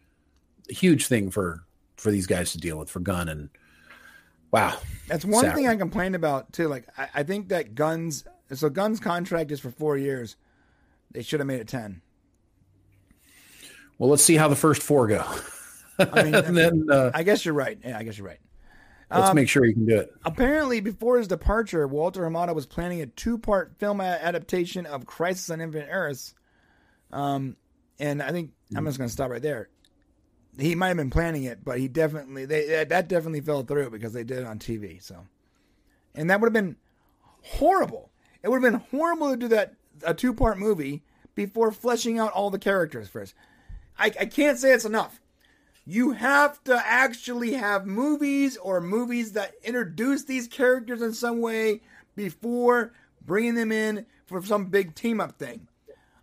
huge 0.69 1.07
thing 1.07 1.31
for 1.31 1.65
for 1.97 2.11
these 2.11 2.27
guys 2.27 2.53
to 2.53 2.59
deal 2.59 2.79
with 2.79 2.91
for 2.91 3.01
Gunn 3.01 3.29
and 3.29 3.49
wow. 4.51 4.77
That's 5.09 5.25
one 5.25 5.45
thing 5.55 5.67
I 5.69 5.77
complained 5.77 6.15
about 6.15 6.53
too. 6.53 6.69
Like 6.69 6.87
I, 6.99 7.09
I 7.17 7.23
think 7.23 7.49
that 7.49 7.75
Gunn's 8.53 8.61
so 8.61 8.71
Gunn's 8.71 9.01
contract 9.01 9.51
is 9.51 9.61
for 9.61 9.71
four 9.71 9.97
years. 9.97 10.37
They 11.11 11.23
should 11.23 11.41
have 11.41 11.47
made 11.47 11.61
it 11.61 11.69
ten. 11.69 12.03
Well, 13.99 14.11
let's 14.11 14.23
see 14.23 14.37
how 14.37 14.49
the 14.49 14.57
first 14.57 14.83
four 14.83 15.07
go, 15.07 15.25
I 16.13 16.23
mean, 16.25 16.35
and 16.45 16.57
then 16.57 16.87
uh, 16.91 17.11
I 17.15 17.23
guess 17.23 17.45
you're 17.45 17.55
right. 17.55 17.79
Yeah, 17.85 17.99
I 17.99 18.03
guess 18.03 18.19
you're 18.19 18.27
right. 18.27 18.41
let's 19.11 19.31
Um, 19.31 19.37
make 19.37 19.49
sure 19.49 19.65
you 19.65 19.75
can 19.75 19.87
do 19.87 19.97
it. 19.99 20.13
Apparently, 20.25 20.81
before 20.81 21.19
his 21.19 21.29
departure, 21.29 21.87
Walter 21.87 22.23
Hamada 22.23 22.55
was 22.55 22.67
planning 22.67 23.01
a 23.03 23.07
two-part 23.07 23.75
film 23.79 24.01
adaptation 24.01 24.87
of 24.87 25.07
Crisis 25.07 25.51
on 25.51 25.61
Infinite 25.61 25.89
Earths. 25.91 26.35
Um, 27.13 27.57
and 27.99 28.23
I 28.23 28.33
think 28.33 28.53
I'm 28.75 28.87
just 28.87 28.99
going 28.99 29.09
to 29.09 29.13
stop 29.13 29.31
right 29.31 29.43
there. 29.43 29.69
he 30.59 30.75
might 30.75 30.89
have 30.89 30.97
been 30.97 31.11
planning 31.11 31.45
it, 31.45 31.65
but 31.65 31.79
he 31.79 31.89
definitely 31.89 32.47
they 32.47 32.85
that 32.85 33.09
definitely 33.09 33.43
fell 33.43 33.63
through 33.65 33.91
because 33.91 34.13
they 34.15 34.25
did 34.25 34.39
it 34.41 34.47
on 34.47 34.59
TV. 34.59 35.03
So, 35.03 35.27
and 36.15 36.31
that 36.31 36.41
would 36.41 36.49
have 36.49 36.53
been 36.55 36.77
horrible. 37.43 38.12
It 38.43 38.49
would 38.49 38.63
have 38.63 38.73
been 38.73 38.99
horrible 38.99 39.31
to 39.31 39.37
do 39.37 39.49
that 39.49 39.75
a 40.05 40.15
two 40.15 40.35
part 40.35 40.59
movie 40.59 41.03
before 41.35 41.73
fleshing 41.73 42.19
out 42.19 42.33
all 42.33 42.51
the 42.51 42.59
characters 42.59 43.09
first. 43.09 43.35
I, 43.99 44.07
I 44.07 44.27
can't 44.27 44.59
say 44.59 44.73
it's 44.73 44.85
enough. 44.85 45.21
You 45.85 46.13
have 46.13 46.63
to 46.65 46.81
actually 46.87 47.55
have 47.55 47.87
movies 47.87 48.57
or 48.57 48.81
movies 48.81 49.33
that 49.33 49.55
introduce 49.65 50.25
these 50.25 50.47
characters 50.47 51.03
in 51.03 51.13
some 51.13 51.41
way 51.41 51.81
before 52.15 52.93
bringing 53.25 53.55
them 53.55 53.73
in 53.73 54.07
for 54.27 54.43
some 54.43 54.67
big 54.67 54.95
team 54.95 55.21
up 55.21 55.39
thing. 55.39 55.67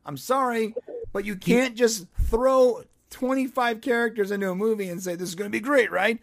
I'm 0.06 0.18
sorry, 0.18 0.76
but 1.12 1.26
you 1.26 1.36
can't 1.36 1.76
just 1.76 2.08
throw 2.28 2.84
25 3.10 3.82
characters 3.82 4.32
into 4.32 4.50
a 4.50 4.56
movie 4.56 4.90
and 4.90 5.02
say 5.02 5.16
this 5.16 5.30
is 5.30 5.36
going 5.36 5.50
to 5.50 5.56
be 5.56 5.60
great, 5.60 5.91
right? 5.91 6.20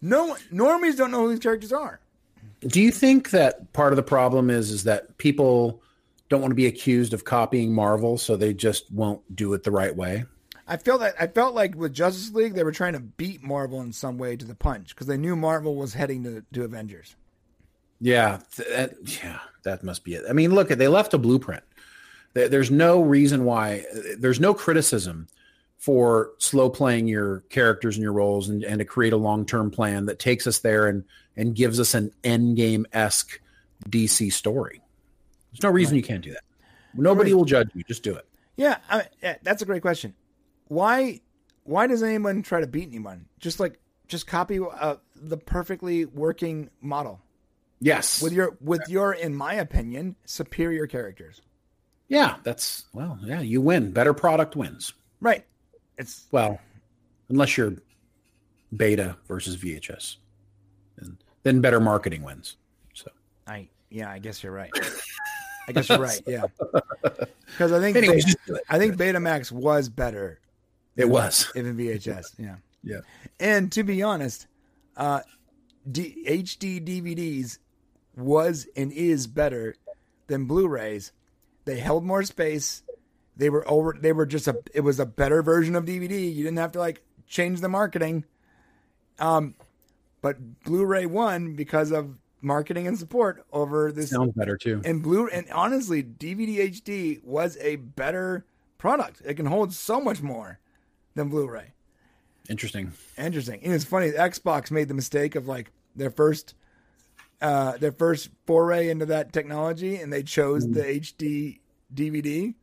No, 0.00 0.36
normies 0.52 0.96
don't 0.96 1.10
know 1.10 1.22
who 1.22 1.30
these 1.30 1.40
characters 1.40 1.72
are. 1.72 2.00
Do 2.60 2.80
you 2.80 2.90
think 2.90 3.30
that 3.30 3.72
part 3.72 3.92
of 3.92 3.96
the 3.96 4.02
problem 4.02 4.50
is 4.50 4.70
is 4.70 4.84
that 4.84 5.16
people 5.18 5.82
don't 6.28 6.40
want 6.40 6.50
to 6.50 6.56
be 6.56 6.66
accused 6.66 7.14
of 7.14 7.24
copying 7.24 7.72
Marvel, 7.72 8.18
so 8.18 8.36
they 8.36 8.52
just 8.52 8.90
won't 8.92 9.22
do 9.34 9.54
it 9.54 9.62
the 9.62 9.70
right 9.70 9.94
way? 9.94 10.24
I 10.66 10.76
feel 10.76 10.98
that 10.98 11.14
I 11.18 11.26
felt 11.28 11.54
like 11.54 11.74
with 11.74 11.94
Justice 11.94 12.32
League 12.32 12.54
they 12.54 12.64
were 12.64 12.72
trying 12.72 12.92
to 12.92 13.00
beat 13.00 13.42
Marvel 13.42 13.80
in 13.80 13.92
some 13.92 14.18
way 14.18 14.36
to 14.36 14.44
the 14.44 14.54
punch 14.54 14.90
because 14.90 15.06
they 15.06 15.16
knew 15.16 15.34
Marvel 15.34 15.76
was 15.76 15.94
heading 15.94 16.24
to, 16.24 16.44
to 16.52 16.64
Avengers. 16.64 17.16
Yeah, 18.00 18.40
that, 18.56 18.94
yeah, 19.22 19.38
that 19.62 19.82
must 19.82 20.04
be 20.04 20.14
it. 20.14 20.24
I 20.28 20.32
mean, 20.32 20.54
look, 20.54 20.68
they 20.68 20.88
left 20.88 21.14
a 21.14 21.18
blueprint. 21.18 21.64
There's 22.34 22.70
no 22.70 23.02
reason 23.02 23.44
why. 23.44 23.84
There's 24.16 24.38
no 24.38 24.54
criticism 24.54 25.26
for 25.78 26.32
slow 26.38 26.68
playing 26.68 27.08
your 27.08 27.40
characters 27.48 27.96
and 27.96 28.02
your 28.02 28.12
roles 28.12 28.48
and, 28.48 28.62
and 28.62 28.78
to 28.80 28.84
create 28.84 29.12
a 29.12 29.16
long 29.16 29.46
term 29.46 29.70
plan 29.70 30.06
that 30.06 30.18
takes 30.18 30.46
us 30.46 30.58
there 30.58 30.86
and 30.86 31.04
and 31.38 31.54
gives 31.54 31.80
us 31.80 31.94
an 31.94 32.12
endgame 32.22 32.84
esque 32.92 33.40
DC 33.88 34.30
story. 34.32 34.82
There's 35.52 35.62
no 35.62 35.70
reason 35.70 35.96
you 35.96 36.02
can't 36.02 36.22
do 36.22 36.32
that. 36.32 36.42
Nobody 36.94 37.32
will 37.32 37.44
judge 37.46 37.70
you. 37.74 37.82
Just 37.84 38.02
do 38.02 38.14
it. 38.14 38.26
Yeah, 38.56 38.78
I, 38.90 39.04
yeah, 39.22 39.36
that's 39.42 39.62
a 39.62 39.64
great 39.64 39.80
question. 39.82 40.14
Why 40.66 41.20
why 41.64 41.86
does 41.86 42.02
anyone 42.02 42.42
try 42.42 42.60
to 42.60 42.66
beat 42.66 42.88
anyone? 42.88 43.26
Just 43.38 43.60
like 43.60 43.78
just 44.08 44.26
copy 44.26 44.58
uh, 44.58 44.96
the 45.14 45.36
perfectly 45.36 46.04
working 46.06 46.70
model 46.80 47.20
Yes. 47.80 48.20
with 48.20 48.32
your 48.32 48.56
with 48.60 48.82
your 48.88 49.12
in 49.12 49.34
my 49.34 49.54
opinion 49.54 50.16
superior 50.24 50.86
characters. 50.86 51.40
yeah, 52.08 52.36
that's 52.42 52.86
well, 52.92 53.18
yeah, 53.22 53.40
you 53.40 53.60
win. 53.60 53.92
Better 53.92 54.12
product 54.12 54.56
wins. 54.56 54.92
Right. 55.20 55.44
It's 55.98 56.26
Well, 56.32 56.58
unless 57.28 57.56
you're 57.56 57.74
beta 58.76 59.16
versus 59.28 59.56
VHS. 59.56 60.16
Then 61.42 61.60
better 61.60 61.80
marketing 61.80 62.22
wins. 62.22 62.56
So 62.94 63.10
I 63.46 63.68
yeah, 63.90 64.10
I 64.10 64.18
guess 64.18 64.42
you're 64.42 64.52
right. 64.52 64.70
I 65.68 65.72
guess 65.72 65.88
you're 65.88 65.98
right. 65.98 66.20
Yeah, 66.26 66.44
because 67.02 67.72
I 67.72 67.80
think 67.80 67.96
Anyways, 67.96 68.24
Beta- 68.24 68.36
just 68.36 68.46
do 68.46 68.54
it. 68.56 68.62
I 68.68 68.78
think 68.78 68.96
Betamax 68.96 69.52
was 69.52 69.88
better 69.88 70.40
it 70.96 71.08
was. 71.08 71.50
even 71.54 71.76
VHS. 71.76 72.34
Yeah, 72.38 72.56
Yeah. 72.82 73.00
and 73.38 73.70
to 73.72 73.82
be 73.84 74.02
honest, 74.02 74.46
uh, 74.96 75.20
D- 75.90 76.24
HD 76.26 76.80
DVDs 76.84 77.58
was 78.16 78.66
and 78.76 78.90
is 78.92 79.26
better 79.26 79.76
than 80.26 80.46
Blu-rays. 80.46 81.12
They 81.66 81.78
held 81.78 82.04
more 82.04 82.22
space. 82.24 82.82
They 83.36 83.48
were 83.50 83.68
over. 83.70 83.94
They 83.98 84.12
were 84.12 84.26
just 84.26 84.48
a. 84.48 84.60
It 84.74 84.80
was 84.80 84.98
a 84.98 85.06
better 85.06 85.42
version 85.42 85.76
of 85.76 85.84
DVD. 85.84 86.34
You 86.34 86.42
didn't 86.44 86.58
have 86.58 86.72
to 86.72 86.78
like 86.80 87.02
change 87.28 87.60
the 87.60 87.68
marketing. 87.68 88.24
Um, 89.20 89.54
but 90.28 90.62
Blu-ray 90.64 91.06
won 91.06 91.54
because 91.54 91.90
of 91.90 92.18
marketing 92.42 92.86
and 92.86 92.98
support 92.98 93.44
over 93.52 93.90
this 93.90 94.10
Sounds 94.10 94.32
better 94.34 94.56
too. 94.56 94.80
and 94.84 95.02
blue 95.02 95.26
and 95.28 95.46
honestly 95.50 96.02
dvd 96.04 96.58
hd 96.70 97.24
was 97.24 97.56
a 97.60 97.76
better 97.76 98.44
product 98.78 99.20
it 99.24 99.34
can 99.34 99.46
hold 99.46 99.72
so 99.72 100.00
much 100.00 100.22
more 100.22 100.60
than 101.16 101.28
blu-ray 101.30 101.72
Interesting. 102.48 102.92
interesting 103.16 103.60
and 103.64 103.72
it's 103.72 103.84
funny 103.84 104.10
xbox 104.12 104.70
made 104.70 104.86
the 104.86 104.94
mistake 104.94 105.34
of 105.34 105.48
like 105.48 105.72
their 105.96 106.10
first 106.10 106.54
uh 107.42 107.76
their 107.78 107.90
first 107.90 108.30
foray 108.46 108.88
into 108.88 109.06
that 109.06 109.32
technology 109.32 109.96
and 109.96 110.12
they 110.12 110.22
chose 110.22 110.64
the 110.68 110.82
hd 110.84 111.58
dvd 111.92 112.54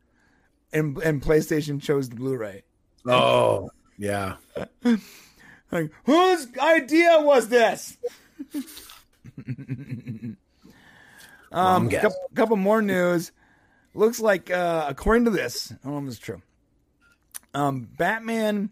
and 0.72 0.96
and 0.98 1.20
playstation 1.20 1.82
chose 1.82 2.08
the 2.08 2.16
blu-ray 2.16 2.62
Oh, 3.08 3.68
yeah. 3.98 4.36
like 5.70 5.90
whose 6.04 6.48
idea 6.58 7.18
was 7.20 7.48
this 7.48 7.96
Um, 11.52 11.88
guess. 11.88 12.02
couple, 12.02 12.18
couple 12.34 12.56
more 12.56 12.82
news. 12.82 13.32
Looks 13.94 14.20
like, 14.20 14.50
uh, 14.50 14.84
according 14.88 15.24
to 15.24 15.30
this, 15.30 15.72
I 15.72 15.76
don't 15.84 15.92
know 15.92 16.08
if 16.08 16.16
it's 16.16 16.18
true. 16.18 16.42
Um, 17.54 17.88
Batman, 17.96 18.70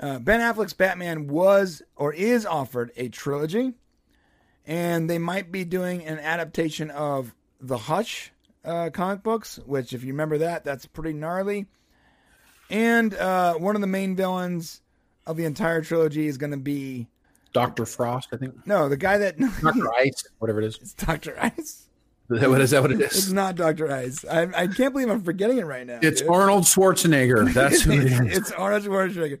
uh, 0.00 0.18
Ben 0.18 0.40
Affleck's 0.40 0.72
Batman 0.72 1.28
was 1.28 1.82
or 1.94 2.12
is 2.12 2.44
offered 2.44 2.90
a 2.96 3.08
trilogy, 3.08 3.74
and 4.66 5.08
they 5.08 5.18
might 5.18 5.52
be 5.52 5.64
doing 5.64 6.04
an 6.04 6.18
adaptation 6.18 6.90
of 6.90 7.32
the 7.60 7.78
Hush 7.78 8.32
uh, 8.64 8.90
comic 8.92 9.22
books, 9.22 9.60
which, 9.64 9.92
if 9.92 10.02
you 10.02 10.12
remember 10.12 10.38
that, 10.38 10.64
that's 10.64 10.86
pretty 10.86 11.12
gnarly. 11.12 11.66
And 12.70 13.14
uh, 13.14 13.54
one 13.54 13.76
of 13.76 13.80
the 13.82 13.86
main 13.86 14.16
villains 14.16 14.80
of 15.26 15.36
the 15.36 15.44
entire 15.44 15.82
trilogy 15.82 16.26
is 16.26 16.36
going 16.36 16.50
to 16.52 16.56
be 16.56 17.06
Dr. 17.52 17.86
Frost, 17.86 18.28
I 18.32 18.36
think. 18.36 18.54
no 18.66 18.88
the 18.88 18.96
guy 18.96 19.18
that 19.18 19.38
Dr. 19.38 19.92
Ice, 19.98 20.24
whatever 20.38 20.60
it 20.60 20.66
is. 20.66 20.78
it's 20.80 20.94
Doctor 20.94 21.36
Ice. 21.40 21.88
Is 22.30 22.40
that 22.40 22.48
what, 22.48 22.60
is 22.60 22.70
that 22.70 22.82
what 22.82 22.92
it 22.92 23.00
It's 23.00 23.30
not 23.30 23.56
Doctor 23.56 23.92
Ice. 23.92 24.24
I, 24.24 24.42
I 24.54 24.66
can't 24.66 24.94
believe 24.94 25.10
I'm 25.10 25.22
forgetting 25.22 25.58
it 25.58 25.66
right 25.66 25.86
now. 25.86 25.98
It's 26.00 26.22
dude. 26.22 26.30
Arnold 26.30 26.64
Schwarzenegger. 26.64 27.52
That's 27.54 27.82
who 27.82 27.92
it 27.92 28.06
is. 28.06 28.38
it's 28.38 28.52
Arnold 28.52 28.84
Schwarzenegger. 28.84 29.38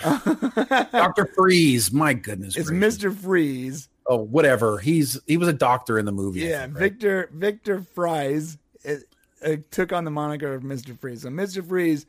Dr. 0.92 1.26
Freeze. 1.36 1.92
My 1.92 2.14
goodness. 2.14 2.56
It's. 2.56 2.70
Mr. 2.70 3.14
Freeze. 3.14 3.88
Oh, 4.08 4.18
whatever. 4.18 4.78
He's 4.78 5.20
he 5.26 5.36
was 5.36 5.48
a 5.48 5.52
doctor 5.52 5.98
in 5.98 6.04
the 6.04 6.12
movie. 6.12 6.40
Yeah, 6.40 6.62
think, 6.62 6.74
right? 6.74 6.80
Victor 6.80 7.30
Victor 7.32 7.80
Fries 7.80 8.58
it, 8.82 9.04
it 9.42 9.70
took 9.70 9.92
on 9.92 10.04
the 10.04 10.10
moniker 10.10 10.54
of 10.54 10.62
Mr. 10.62 10.98
Freeze. 10.98 11.22
So 11.22 11.28
Mr. 11.28 11.66
Freeze 11.66 12.06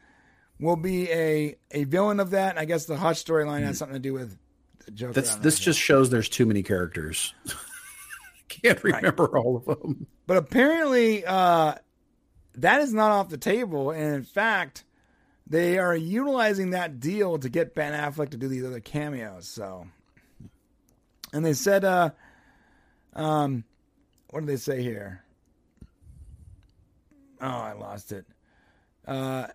will 0.60 0.76
be 0.76 1.12
a 1.12 1.56
a 1.72 1.84
villain 1.86 2.20
of 2.20 2.32
that. 2.32 2.52
And 2.52 2.60
I 2.60 2.66
guess 2.66 2.86
the 2.86 2.98
Hush 2.98 3.24
storyline 3.24 3.64
has 3.64 3.78
something 3.78 3.96
to 3.96 4.00
do 4.00 4.14
with 4.14 4.38
the 4.86 4.92
Joker. 4.92 5.14
That's 5.14 5.36
this 5.36 5.58
that. 5.58 5.64
just 5.64 5.80
shows 5.80 6.10
there's 6.10 6.30
too 6.30 6.46
many 6.46 6.64
characters. 6.64 7.34
Can't 8.50 8.84
remember 8.84 9.38
all 9.38 9.58
of 9.58 9.66
them. 9.66 10.08
But 10.26 10.38
apparently, 10.38 11.26
uh, 11.26 11.76
that 12.56 12.82
is 12.82 12.94
not 12.94 13.12
off 13.12 13.30
the 13.30 13.38
table. 13.38 13.92
And 13.92 14.16
in 14.16 14.24
fact, 14.24 14.84
they 15.46 15.78
are 15.78 15.96
utilizing 15.96 16.72
that 16.72 17.00
deal 17.00 17.38
to 17.40 17.50
get 17.50 17.76
Ben 17.76 17.94
Affleck 17.94 18.32
to 18.32 18.38
do 18.38 18.48
these 18.48 18.66
other 18.66 18.80
cameos. 18.80 19.48
So, 19.48 19.88
and 21.34 21.46
they 21.46 21.54
said, 21.54 21.86
uh, 21.86 22.12
um, 23.14 23.64
what 24.30 24.42
did 24.42 24.50
they 24.50 24.58
say 24.58 24.82
here? 24.82 25.24
Oh, 27.40 27.48
I 27.48 27.74
lost 27.74 28.12
it. 28.12 28.26
Uh, 29.06 29.48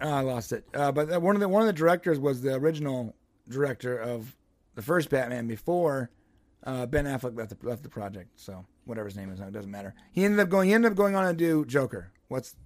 oh, 0.00 0.10
I 0.10 0.20
lost 0.20 0.52
it. 0.52 0.64
Uh, 0.74 0.92
but 0.92 1.20
one 1.20 1.36
of 1.36 1.40
the 1.40 1.48
one 1.48 1.62
of 1.62 1.66
the 1.66 1.72
directors 1.72 2.18
was 2.18 2.40
the 2.40 2.54
original 2.54 3.14
director 3.48 3.96
of 3.98 4.34
the 4.74 4.82
first 4.82 5.10
Batman 5.10 5.46
before 5.46 6.10
uh, 6.64 6.86
Ben 6.86 7.04
Affleck 7.04 7.36
left 7.36 7.60
the, 7.60 7.68
left 7.68 7.82
the 7.82 7.88
project. 7.88 8.30
So 8.36 8.64
whatever 8.84 9.06
his 9.06 9.16
name 9.16 9.30
is, 9.30 9.40
it 9.40 9.52
doesn't 9.52 9.70
matter. 9.70 9.94
He 10.12 10.24
ended 10.24 10.40
up 10.40 10.48
going. 10.48 10.68
He 10.68 10.74
ended 10.74 10.92
up 10.92 10.96
going 10.96 11.14
on 11.14 11.26
to 11.26 11.34
do 11.34 11.64
Joker. 11.64 12.10
What's 12.28 12.56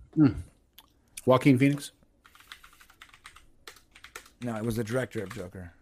Joaquin 1.27 1.59
Phoenix. 1.59 1.93
no? 4.43 4.57
It 4.57 4.65
was 4.65 4.77
the 4.77 4.85
director 4.85 5.23
of 5.23 5.35
Joker. 5.35 5.73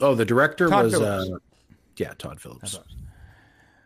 Oh, 0.00 0.14
the 0.14 0.24
director 0.24 0.68
Todd 0.68 0.84
was 0.86 1.00
uh, 1.00 1.26
yeah, 1.96 2.14
Todd 2.18 2.40
Phillips. 2.40 2.78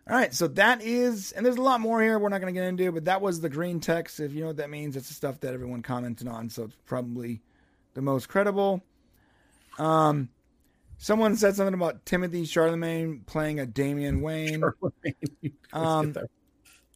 All 0.09 0.15
right, 0.15 0.33
so 0.33 0.47
that 0.47 0.81
is, 0.81 1.33
and 1.33 1.45
there's 1.45 1.57
a 1.57 1.61
lot 1.61 1.81
more 1.81 2.01
here 2.01 2.17
we're 2.17 2.29
not 2.29 2.41
going 2.41 2.51
to 2.51 2.59
get 2.59 2.67
into, 2.67 2.91
but 2.91 3.05
that 3.05 3.21
was 3.21 3.41
the 3.41 3.49
green 3.49 3.79
text. 3.79 4.19
If 4.19 4.33
you 4.33 4.41
know 4.41 4.47
what 4.47 4.57
that 4.57 4.71
means, 4.71 4.95
it's 4.95 5.07
the 5.07 5.13
stuff 5.13 5.39
that 5.41 5.53
everyone 5.53 5.83
commented 5.83 6.27
on, 6.27 6.49
so 6.49 6.63
it's 6.63 6.75
probably 6.87 7.41
the 7.93 8.01
most 8.01 8.27
credible. 8.27 8.81
Um, 9.77 10.29
someone 10.97 11.35
said 11.35 11.55
something 11.55 11.75
about 11.75 12.05
Timothée 12.05 12.41
Chalamet 12.41 13.27
playing 13.27 13.59
a 13.59 13.67
Damian 13.67 14.21
Wayne. 14.21 14.63
Um, 15.71 16.15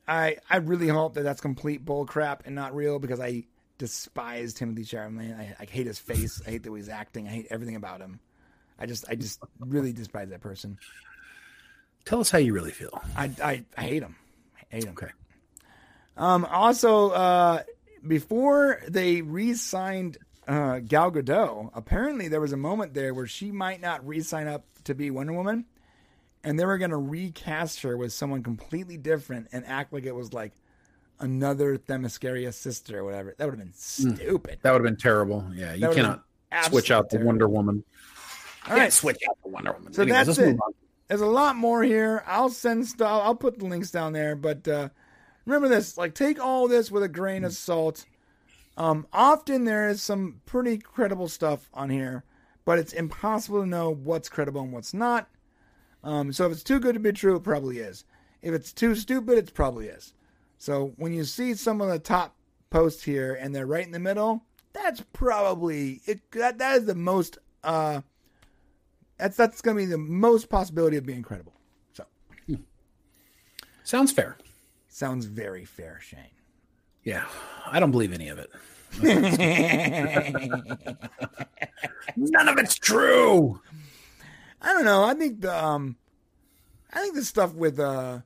I 0.08 0.38
I 0.50 0.58
really 0.58 0.88
hope 0.88 1.14
that 1.14 1.22
that's 1.22 1.40
complete 1.42 1.86
bull 1.86 2.08
crap 2.08 2.48
and 2.48 2.56
not 2.56 2.76
real 2.76 2.98
because 2.98 3.20
I 3.20 3.44
despise 3.78 4.56
Timothée 4.56 4.80
Chalamet. 4.80 5.38
I, 5.38 5.56
I 5.60 5.66
hate 5.66 5.86
his 5.86 6.00
face. 6.00 6.42
I 6.48 6.50
hate 6.50 6.64
the 6.64 6.72
way 6.72 6.80
he's 6.80 6.90
acting. 6.90 7.28
I 7.28 7.32
hate 7.32 7.48
everything 7.52 7.76
about 7.76 8.02
him. 8.02 8.20
I 8.80 8.88
just 8.88 9.06
I 9.08 9.14
just 9.14 9.40
really 9.60 9.94
despise 9.94 10.30
that 10.30 10.42
person. 10.42 10.80
Tell 12.06 12.20
us 12.20 12.30
how 12.30 12.38
you 12.38 12.54
really 12.54 12.72
feel. 12.72 13.02
I 13.16 13.32
I, 13.44 13.66
I 13.78 13.82
hate 13.82 14.04
him. 14.04 14.16
I 14.56 14.76
hate 14.76 14.84
him. 14.86 14.94
Okay. 14.94 15.12
Um. 16.18 16.46
Also, 16.46 17.12
uh, 17.12 17.64
before 18.06 18.82
they 18.88 19.22
re-signed 19.22 20.18
uh, 20.48 20.80
Gal 20.80 21.12
Gadot, 21.12 21.72
apparently 21.74 22.28
there 22.28 22.42
was 22.42 22.52
a 22.52 22.58
moment 22.58 22.94
there 22.94 23.14
where 23.14 23.28
she 23.28 23.52
might 23.52 23.82
not 23.82 24.06
re-sign 24.06 24.48
up 24.48 24.66
to 24.84 24.94
be 24.94 25.10
Wonder 25.10 25.34
Woman, 25.34 25.66
and 26.44 26.60
they 26.60 26.66
were 26.66 26.78
going 26.78 26.92
to 26.92 26.98
recast 26.98 27.82
her 27.82 27.98
with 27.98 28.12
someone 28.12 28.44
completely 28.44 28.98
different 28.98 29.48
and 29.54 29.66
act 29.66 29.94
like 29.94 30.04
it 30.04 30.14
was 30.14 30.34
like 30.34 30.52
another 31.20 31.78
Themyscira 31.78 32.54
sister 32.54 33.00
or 33.00 33.06
whatever. 33.06 33.34
That 33.38 33.46
would 33.46 33.58
have 33.58 33.66
been 33.66 33.74
stupid. 33.74 34.60
That 34.62 34.72
would 34.72 34.82
have 34.82 34.84
been 34.84 34.98
terrible. 34.98 35.50
Yeah, 35.56 35.74
you 35.74 35.90
cannot 35.90 36.24
switch 36.64 36.92
out 36.92 37.10
the 37.10 37.20
Wonder 37.20 37.48
Woman. 37.48 37.84
All 38.70 38.76
right, 38.76 38.94
switch 38.94 39.22
out 39.30 39.38
the 39.44 39.50
Wonder 39.50 39.74
Woman. 39.74 39.94
So 39.94 40.04
Anyways, 40.04 40.28
that's 40.28 40.40
it. 40.40 40.58
There's 41.08 41.22
a 41.22 41.26
lot 41.26 41.56
more 41.56 41.84
here. 41.84 42.24
I'll 42.26 42.50
send 42.50 42.88
stuff. 42.88 43.22
I'll 43.24 43.36
put 43.36 43.60
the 43.60 43.66
links 43.66 43.92
down 43.92 44.14
there. 44.14 44.36
But 44.36 44.68
uh, 44.68 44.90
remember 45.46 45.68
this: 45.68 45.98
like, 45.98 46.16
take 46.16 46.40
all 46.40 46.68
this 46.68 46.92
with 46.92 47.04
a 47.04 47.10
grain 47.10 47.44
of 47.44 47.54
salt. 47.54 48.06
Um, 48.76 49.06
often 49.14 49.66
there 49.66 49.88
is 49.88 50.02
some 50.02 50.42
pretty 50.46 50.78
credible 50.78 51.28
stuff 51.28 51.70
on 51.74 51.90
here, 51.90 52.24
but 52.66 52.80
it's 52.80 52.94
impossible 52.94 53.62
to 53.62 53.68
know 53.68 53.94
what's 53.94 54.30
credible 54.30 54.62
and 54.62 54.72
what's 54.72 54.94
not. 54.94 55.30
Um, 56.04 56.34
so 56.34 56.48
if 56.48 56.54
it's 56.54 56.64
too 56.64 56.80
good 56.80 56.94
to 56.94 57.00
be 57.00 57.14
true, 57.14 57.36
it 57.36 57.44
probably 57.44 57.80
is. 57.80 58.04
If 58.42 58.54
it's 58.54 58.74
too 58.74 58.96
stupid, 58.96 59.38
it 59.38 59.54
probably 59.54 59.88
is. 59.88 60.14
So 60.58 60.94
when 60.98 61.14
you 61.14 61.24
see 61.24 61.54
some 61.54 61.82
of 61.82 61.90
the 61.90 62.00
top 62.00 62.36
posts 62.70 63.04
here 63.04 63.34
and 63.34 63.54
they're 63.54 63.66
right 63.68 63.86
in 63.86 63.92
the 63.92 64.00
middle, 64.00 64.44
that's 64.74 65.04
probably 65.14 66.02
it. 66.06 66.32
That 66.32 66.58
that 66.58 66.78
is 66.78 66.86
the 66.86 66.96
most. 66.96 67.38
Uh, 67.64 68.02
that's 69.18 69.38
that's 69.38 69.62
going 69.62 69.78
to 69.78 69.84
be 69.84 69.86
the 69.90 69.98
most 69.98 70.50
possibility 70.50 70.98
of 70.98 71.06
being 71.06 71.22
credible. 71.24 71.54
So 71.94 72.06
Sounds 73.84 74.12
fair. 74.12 74.38
sounds 74.88 75.26
very 75.26 75.66
fair, 75.66 76.00
Shane. 76.02 76.20
Yeah, 77.04 77.26
I 77.66 77.80
don't 77.80 77.92
believe 77.92 78.14
any 78.14 78.30
of 78.30 78.40
it. 78.40 78.50
None 82.16 82.48
of 82.48 82.58
it's 82.58 82.76
true. 82.76 83.60
I 84.62 84.74
don't 84.74 84.86
know. 84.86 85.04
I 85.04 85.14
think 85.16 85.42
the 85.42 85.54
um, 85.54 85.98
I 86.94 87.00
think 87.02 87.16
the 87.16 87.26
stuff 87.26 87.54
with 87.54 87.80
uh, 87.80 88.20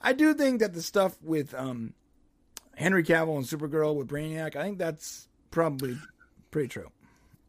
I 0.00 0.12
do 0.12 0.34
think 0.34 0.60
that 0.60 0.74
the 0.74 0.82
stuff 0.82 1.16
with 1.22 1.54
um, 1.54 1.94
Henry 2.76 3.02
Cavill 3.02 3.36
and 3.36 3.44
Supergirl 3.46 3.94
with 3.96 4.08
Brainiac, 4.08 4.54
I 4.56 4.62
think 4.62 4.78
that's 4.78 5.26
probably 5.50 5.98
pretty 6.50 6.68
true. 6.68 6.90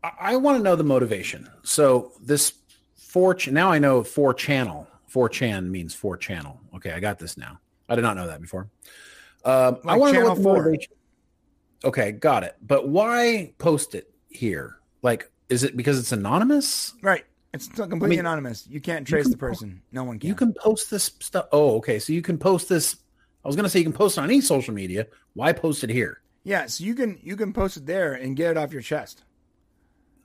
I, 0.04 0.12
I 0.20 0.36
want 0.36 0.58
to 0.58 0.64
know 0.64 0.76
the 0.76 0.84
motivation. 0.84 1.50
So 1.64 2.12
this 2.22 2.54
four 2.96 3.34
ch- 3.34 3.50
now 3.50 3.72
I 3.72 3.80
know 3.80 4.04
four 4.04 4.34
channel. 4.34 4.88
Four 5.08 5.30
chan 5.30 5.72
means 5.72 5.94
four 5.94 6.18
channel. 6.18 6.60
Okay, 6.76 6.92
I 6.92 7.00
got 7.00 7.20
this 7.20 7.38
now. 7.38 7.60
I 7.88 7.96
did 7.96 8.02
not 8.02 8.16
know 8.16 8.28
that 8.28 8.42
before. 8.42 8.70
Um, 9.46 9.78
I 9.86 9.98
want 9.98 10.14
to 10.14 10.20
know 10.20 10.30
what 10.30 10.38
the 10.38 10.44
4. 10.44 10.58
motivation. 10.58 10.94
Okay, 11.86 12.12
got 12.12 12.44
it. 12.44 12.56
But 12.62 12.88
why 12.88 13.54
post 13.58 13.94
it 13.94 14.12
here? 14.30 14.78
Like, 15.02 15.30
is 15.50 15.64
it 15.64 15.76
because 15.78 16.00
it's 16.00 16.12
anonymous? 16.12 16.94
Right. 17.02 17.26
It's 17.54 17.68
completely 17.68 18.06
I 18.06 18.10
mean, 18.10 18.20
anonymous. 18.22 18.66
You 18.68 18.82
can't 18.82 19.06
trace 19.06 19.26
can 19.26 19.32
the 19.32 19.38
person. 19.38 19.82
No 19.92 20.04
one 20.04 20.18
can. 20.18 20.28
You 20.28 20.34
can 20.34 20.54
post 20.54 20.90
this 20.90 21.12
stuff. 21.20 21.46
Oh, 21.52 21.76
okay. 21.78 22.00
So 22.00 22.12
you 22.14 22.24
can 22.24 22.38
post 22.38 22.68
this. 22.68 22.96
I 23.46 23.48
was 23.48 23.56
going 23.56 23.66
to 23.66 23.70
say 23.70 23.80
you 23.80 23.86
can 23.86 23.94
post 23.94 24.18
it 24.18 24.22
on 24.22 24.30
any 24.30 24.42
social 24.42 24.74
media. 24.74 25.06
Why 25.36 25.54
post 25.54 25.84
it 25.84 25.92
here? 25.92 26.22
Yeah, 26.44 26.66
so 26.66 26.84
you 26.84 26.96
can 26.96 27.20
you 27.22 27.36
can 27.36 27.54
post 27.54 27.78
it 27.78 27.86
there 27.86 28.14
and 28.14 28.36
get 28.36 28.52
it 28.52 28.58
off 28.58 28.74
your 28.74 28.82
chest. 28.82 29.24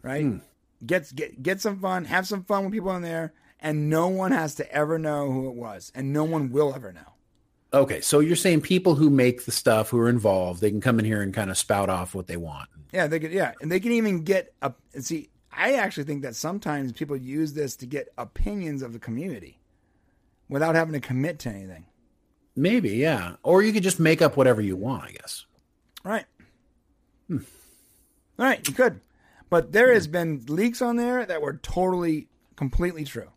Right? 0.08 0.24
Hmm. 0.24 0.38
Get 0.86 1.14
get 1.14 1.42
get 1.42 1.60
some 1.60 1.78
fun, 1.80 2.06
have 2.06 2.26
some 2.26 2.44
fun 2.44 2.64
with 2.64 2.72
people 2.72 2.94
in 2.96 3.02
there, 3.02 3.34
and 3.60 3.90
no 3.90 4.08
one 4.08 4.32
has 4.32 4.54
to 4.54 4.72
ever 4.72 4.98
know 4.98 5.30
who 5.30 5.48
it 5.48 5.54
was, 5.54 5.92
and 5.94 6.12
no 6.12 6.24
one 6.24 6.50
will 6.50 6.74
ever 6.74 6.92
know. 6.92 7.12
Okay, 7.74 8.00
so 8.00 8.20
you're 8.20 8.36
saying 8.36 8.62
people 8.62 8.94
who 8.94 9.10
make 9.10 9.44
the 9.44 9.52
stuff, 9.52 9.90
who 9.90 9.98
are 9.98 10.08
involved, 10.08 10.62
they 10.62 10.70
can 10.70 10.80
come 10.80 10.98
in 10.98 11.04
here 11.04 11.20
and 11.20 11.34
kind 11.34 11.50
of 11.50 11.58
spout 11.58 11.90
off 11.90 12.14
what 12.14 12.26
they 12.26 12.38
want. 12.38 12.70
Yeah, 12.92 13.06
they 13.06 13.20
could. 13.20 13.32
Yeah, 13.32 13.52
and 13.60 13.70
they 13.70 13.80
can 13.80 13.92
even 13.92 14.24
get 14.24 14.54
a 14.62 14.72
see, 14.98 15.28
I 15.52 15.74
actually 15.74 16.04
think 16.04 16.22
that 16.22 16.36
sometimes 16.36 16.92
people 16.92 17.16
use 17.16 17.52
this 17.52 17.76
to 17.76 17.86
get 17.86 18.08
opinions 18.16 18.80
of 18.80 18.94
the 18.94 18.98
community, 18.98 19.58
without 20.48 20.74
having 20.74 20.94
to 20.94 21.00
commit 21.00 21.38
to 21.40 21.50
anything. 21.50 21.84
Maybe, 22.56 22.90
yeah. 22.90 23.36
Or 23.42 23.62
you 23.62 23.72
could 23.72 23.82
just 23.82 24.00
make 24.00 24.22
up 24.22 24.36
whatever 24.36 24.60
you 24.60 24.76
want, 24.76 25.04
I 25.04 25.10
guess. 25.12 25.44
Right. 26.04 26.24
All 27.30 27.38
right, 28.38 28.66
you 28.66 28.74
could, 28.74 29.00
but 29.50 29.72
there 29.72 29.92
has 29.92 30.06
been 30.06 30.44
leaks 30.48 30.82
on 30.82 30.96
there 30.96 31.24
that 31.26 31.40
were 31.42 31.54
totally, 31.62 32.28
completely 32.56 33.04
true. 33.04 33.28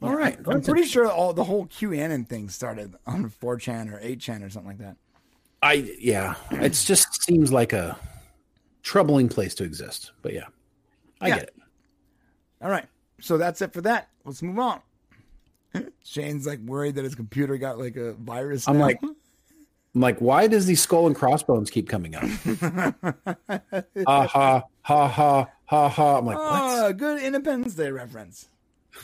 All 0.00 0.14
right. 0.14 0.38
I'm 0.46 0.62
pretty 0.62 0.84
sure 0.84 1.10
all 1.10 1.32
the 1.32 1.44
whole 1.44 1.66
QAnon 1.66 2.28
thing 2.28 2.48
started 2.48 2.94
on 3.06 3.28
4chan 3.30 3.92
or 3.92 3.98
8chan 4.00 4.44
or 4.46 4.50
something 4.50 4.68
like 4.70 4.78
that. 4.78 4.96
I 5.60 5.92
yeah. 5.98 6.36
It 6.52 6.70
just 6.74 7.22
seems 7.24 7.52
like 7.52 7.72
a 7.72 7.98
troubling 8.82 9.28
place 9.28 9.54
to 9.56 9.64
exist. 9.64 10.12
But 10.22 10.34
yeah. 10.34 10.46
I 11.20 11.28
Yeah. 11.28 11.34
get 11.36 11.42
it. 11.44 11.54
All 12.62 12.70
right, 12.70 12.86
so 13.20 13.38
that's 13.38 13.60
it 13.62 13.72
for 13.72 13.80
that. 13.82 14.08
Let's 14.24 14.42
move 14.42 14.58
on. 14.58 14.80
Shane's 16.04 16.46
like 16.46 16.58
worried 16.60 16.94
that 16.96 17.04
his 17.04 17.14
computer 17.14 17.56
got 17.56 17.78
like 17.78 17.96
a 17.96 18.12
virus. 18.14 18.66
I'm 18.68 18.78
now. 18.78 18.84
like 18.86 19.00
I'm 19.98 20.02
like, 20.02 20.20
why 20.20 20.46
does 20.46 20.64
these 20.64 20.80
skull 20.80 21.08
and 21.08 21.16
crossbones 21.16 21.72
keep 21.72 21.88
coming 21.88 22.14
up? 22.14 22.22
ha 24.06 24.28
ha 24.28 24.62
ha 24.82 25.08
ha 25.08 25.48
ha 25.66 25.88
ha. 25.88 26.18
I'm 26.18 26.24
like, 26.24 26.38
what? 26.38 26.46
oh, 26.46 26.92
good 26.92 27.20
Independence 27.20 27.74
Day 27.74 27.90
reference. 27.90 28.48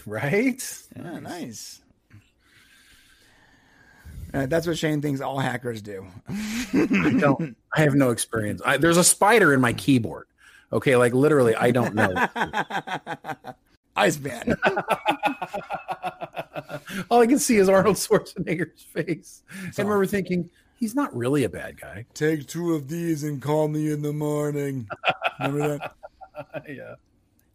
Right? 0.07 0.63
Yeah, 0.95 1.19
nice. 1.19 1.81
Uh, 4.33 4.47
that's 4.47 4.69
what 4.69 4.79
Shane 4.79 5.03
thinks 5.03 5.21
all 5.21 5.41
hackers 5.41 5.83
do. 5.83 6.07
I 6.29 7.17
don't. 7.19 7.57
I 7.77 7.81
have 7.81 7.97
no 7.97 8.11
experience. 8.11 8.63
I, 8.65 8.77
there's 8.77 8.97
a 8.97 9.03
spider 9.03 9.53
in 9.53 9.61
my 9.61 9.73
keyboard. 9.73 10.29
Okay, 10.73 10.95
like 10.95 11.13
literally, 11.13 11.57
I 11.57 11.73
don't 11.73 11.97
know. 11.97 12.15
Iceman. 13.97 14.57
All 17.11 17.21
I 17.21 17.27
can 17.27 17.39
see 17.39 17.57
is 17.57 17.69
Arnold 17.69 17.97
Schwarzenegger's 17.97 18.83
face. 18.83 19.43
I 19.77 19.83
remember 19.83 20.07
thinking 20.07 20.51
he's 20.77 20.95
not 20.95 21.15
really 21.17 21.45
a 21.45 21.49
bad 21.49 21.81
guy. 21.81 22.07
Take 22.15 22.47
two 22.47 22.75
of 22.75 22.89
these 22.89 23.25
and 23.25 23.41
call 23.41 23.69
me 23.69 23.91
in 23.91 24.03
the 24.03 24.13
morning. 24.13 24.89
Remember 25.41 25.79
that? 25.79 25.95
yeah. 26.69 26.95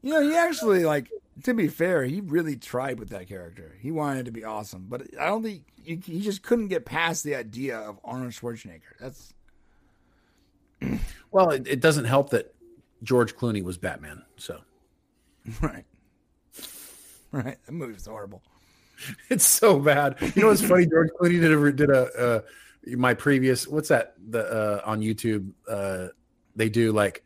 You 0.01 0.13
know, 0.13 0.21
he 0.21 0.35
actually 0.35 0.85
like. 0.85 1.09
To 1.43 1.53
be 1.53 1.69
fair, 1.69 2.03
he 2.03 2.19
really 2.19 2.57
tried 2.57 2.99
with 2.99 3.09
that 3.09 3.29
character. 3.29 3.73
He 3.79 3.91
wanted 3.91 4.19
it 4.19 4.23
to 4.25 4.31
be 4.31 4.43
awesome, 4.43 4.87
but 4.89 5.03
I 5.17 5.27
don't 5.27 5.41
think 5.41 5.63
he, 5.81 5.95
he 5.95 6.19
just 6.19 6.43
couldn't 6.43 6.67
get 6.67 6.83
past 6.83 7.23
the 7.23 7.35
idea 7.35 7.77
of 7.77 7.97
Arnold 8.03 8.33
Schwarzenegger. 8.33 8.81
That's 8.99 9.33
Well, 11.31 11.51
it, 11.51 11.65
it 11.65 11.79
doesn't 11.79 12.05
help 12.05 12.31
that 12.31 12.53
George 13.03 13.37
Clooney 13.37 13.63
was 13.63 13.77
Batman. 13.77 14.23
So 14.35 14.59
right. 15.61 15.85
Right. 17.31 17.57
That 17.65 17.71
movie 17.71 17.93
was 17.93 18.05
horrible. 18.05 18.41
it's 19.29 19.45
so 19.45 19.79
bad. 19.79 20.17
You 20.35 20.41
know 20.41 20.47
what's 20.49 20.61
funny? 20.61 20.85
George 20.87 21.09
Clooney 21.19 21.39
did 21.39 21.51
a 21.51 21.71
did 21.71 21.89
a 21.89 22.19
uh, 22.19 22.41
my 22.85 23.13
previous 23.13 23.67
what's 23.67 23.89
that 23.89 24.13
the 24.29 24.45
uh, 24.45 24.81
on 24.85 25.01
YouTube 25.01 25.51
uh, 25.69 26.07
they 26.55 26.69
do 26.69 26.91
like 26.91 27.23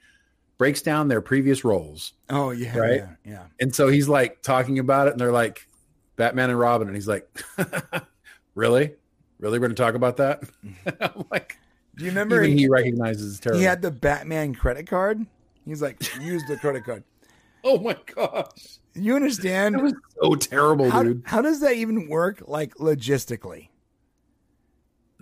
breaks 0.58 0.82
down 0.82 1.08
their 1.08 1.22
previous 1.22 1.64
roles. 1.64 2.14
Oh 2.30 2.52
yeah, 2.52 2.78
Right? 2.78 2.98
yeah, 3.02 3.10
yeah. 3.26 3.44
And 3.60 3.74
so 3.74 3.88
he's 3.88 4.08
like 4.10 4.42
talking 4.42 4.80
about 4.80 5.08
it, 5.08 5.12
and 5.12 5.20
they're 5.20 5.32
like 5.32 5.68
Batman 6.16 6.50
and 6.50 6.60
Robin, 6.60 6.88
and 6.88 6.96
he's 6.96 7.08
like, 7.08 7.28
"Really, 8.56 8.94
really, 9.40 9.60
we're 9.60 9.68
going 9.68 9.76
to 9.76 9.82
talk 9.82 9.96
about 9.96 10.18
that?" 10.18 10.44
I'm 11.02 11.26
like, 11.32 11.58
Do 11.96 12.04
you 12.04 12.12
remember 12.12 12.42
he, 12.44 12.56
he 12.56 12.70
recognizes 12.70 13.40
terrible. 13.40 13.60
he 13.60 13.66
had 13.66 13.82
the 13.82 13.92
Batman 13.92 14.54
credit 14.54 14.88
card? 14.88 15.26
He's 15.66 15.82
like, 15.82 16.02
use 16.22 16.44
the 16.48 16.58
credit 16.58 16.84
card. 16.84 17.04
oh 17.64 17.80
my 17.80 17.96
gosh, 18.14 18.80
You 18.96 19.16
understand? 19.16 19.76
that 19.76 19.82
was 19.84 19.94
so 20.22 20.36
terrible, 20.36 20.90
how, 20.90 21.04
dude. 21.04 21.24
how 21.26 21.42
does 21.42 21.62
that 21.62 21.76
even 21.78 22.10
work, 22.10 22.44
like 22.48 22.76
logistically? 22.76 23.70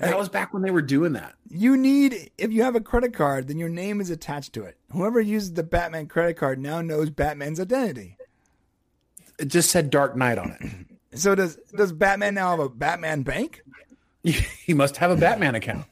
That 0.02 0.18
was 0.18 0.30
back 0.30 0.54
when 0.54 0.62
they 0.64 0.72
were 0.72 0.82
doing 0.82 1.14
that. 1.14 1.36
You 1.50 1.78
need, 1.78 2.32
if 2.38 2.52
you 2.52 2.64
have 2.64 2.76
a 2.76 2.82
credit 2.82 3.14
card, 3.14 3.48
then 3.48 3.58
your 3.58 3.70
name 3.70 4.02
is 4.02 4.10
attached 4.10 4.54
to 4.54 4.64
it. 4.64 4.78
Whoever 4.92 5.22
uses 5.22 5.54
the 5.54 5.64
Batman 5.64 6.08
credit 6.08 6.38
card 6.38 6.60
now 6.60 6.82
knows 6.82 7.10
Batman's 7.10 7.60
identity. 7.60 8.18
It 9.40 9.46
just 9.48 9.70
said 9.72 9.90
Dark 9.90 10.16
Knight 10.16 10.38
on 10.38 10.52
it. 10.60 11.18
So 11.20 11.36
does 11.36 11.58
does 11.76 11.92
Batman 11.92 12.36
now 12.36 12.52
have 12.52 12.60
a 12.60 12.70
Batman 12.70 13.24
bank? 13.24 13.64
he 14.24 14.74
must 14.74 14.98
have 14.98 15.12
a 15.12 15.16
Batman 15.16 15.56
account. 15.56 15.86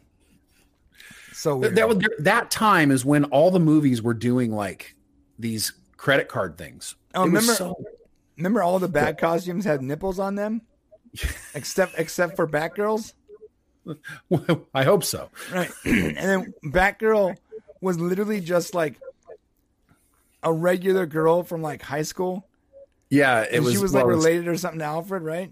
So 1.33 1.57
weird. 1.57 1.75
That, 1.75 1.87
was, 1.87 1.97
that 2.19 2.51
time 2.51 2.91
is 2.91 3.05
when 3.05 3.25
all 3.25 3.49
the 3.51 3.59
movies 3.59 4.01
were 4.01 4.13
doing 4.13 4.51
like 4.51 4.95
these 5.37 5.73
credit 5.97 6.27
card 6.27 6.57
things. 6.57 6.95
Oh, 7.15 7.23
It 7.23 7.27
remember- 7.27 7.53
so- 7.53 7.83
Remember 8.37 8.63
all 8.63 8.79
the 8.79 8.87
Bat 8.87 9.17
costumes 9.17 9.65
had 9.65 9.81
nipples 9.81 10.17
on 10.17 10.35
them, 10.35 10.61
except 11.53 11.95
except 11.97 12.37
for 12.37 12.47
Batgirls. 12.47 13.11
I 14.73 14.83
hope 14.83 15.03
so. 15.03 15.29
Right. 15.53 15.69
and 15.85 16.15
then 16.17 16.53
Batgirl 16.63 17.35
was 17.81 17.99
literally 17.99 18.41
just 18.41 18.73
like 18.73 18.95
a 20.43 20.51
regular 20.53 21.05
girl 21.05 21.43
from 21.43 21.61
like 21.61 21.81
high 21.81 22.03
school. 22.03 22.45
Yeah, 23.09 23.41
it 23.41 23.53
And 23.55 23.65
was. 23.65 23.73
she 23.73 23.79
was 23.79 23.91
well, 23.93 24.05
like 24.05 24.13
it 24.13 24.15
was- 24.15 24.25
related 24.25 24.47
or 24.47 24.57
something 24.57 24.79
to 24.79 24.85
Alfred, 24.85 25.23
right? 25.23 25.51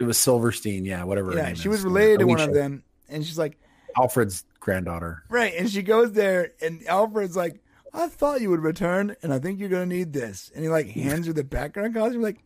It 0.00 0.04
was 0.04 0.18
Silverstone. 0.18 0.84
Yeah, 0.84 1.04
whatever. 1.04 1.32
her 1.32 1.38
Yeah, 1.38 1.54
she 1.54 1.60
is. 1.62 1.66
was 1.68 1.82
related 1.82 2.18
to 2.20 2.26
one 2.26 2.40
of 2.40 2.52
them. 2.52 2.82
And 3.08 3.24
she's 3.24 3.38
like, 3.38 3.56
Alfred's 3.96 4.44
granddaughter. 4.58 5.22
Right. 5.28 5.54
And 5.56 5.70
she 5.70 5.82
goes 5.82 6.12
there, 6.12 6.52
and 6.60 6.84
Alfred's 6.88 7.36
like, 7.36 7.60
I 7.92 8.08
thought 8.08 8.40
you 8.40 8.50
would 8.50 8.60
return, 8.62 9.14
and 9.22 9.32
I 9.32 9.38
think 9.38 9.60
you're 9.60 9.68
going 9.68 9.88
to 9.88 9.94
need 9.96 10.12
this. 10.12 10.50
And 10.52 10.64
he 10.64 10.68
like 10.68 10.88
hands 10.88 11.28
her 11.28 11.32
the 11.32 11.44
background 11.44 11.94
costume. 11.94 12.22
Like, 12.22 12.38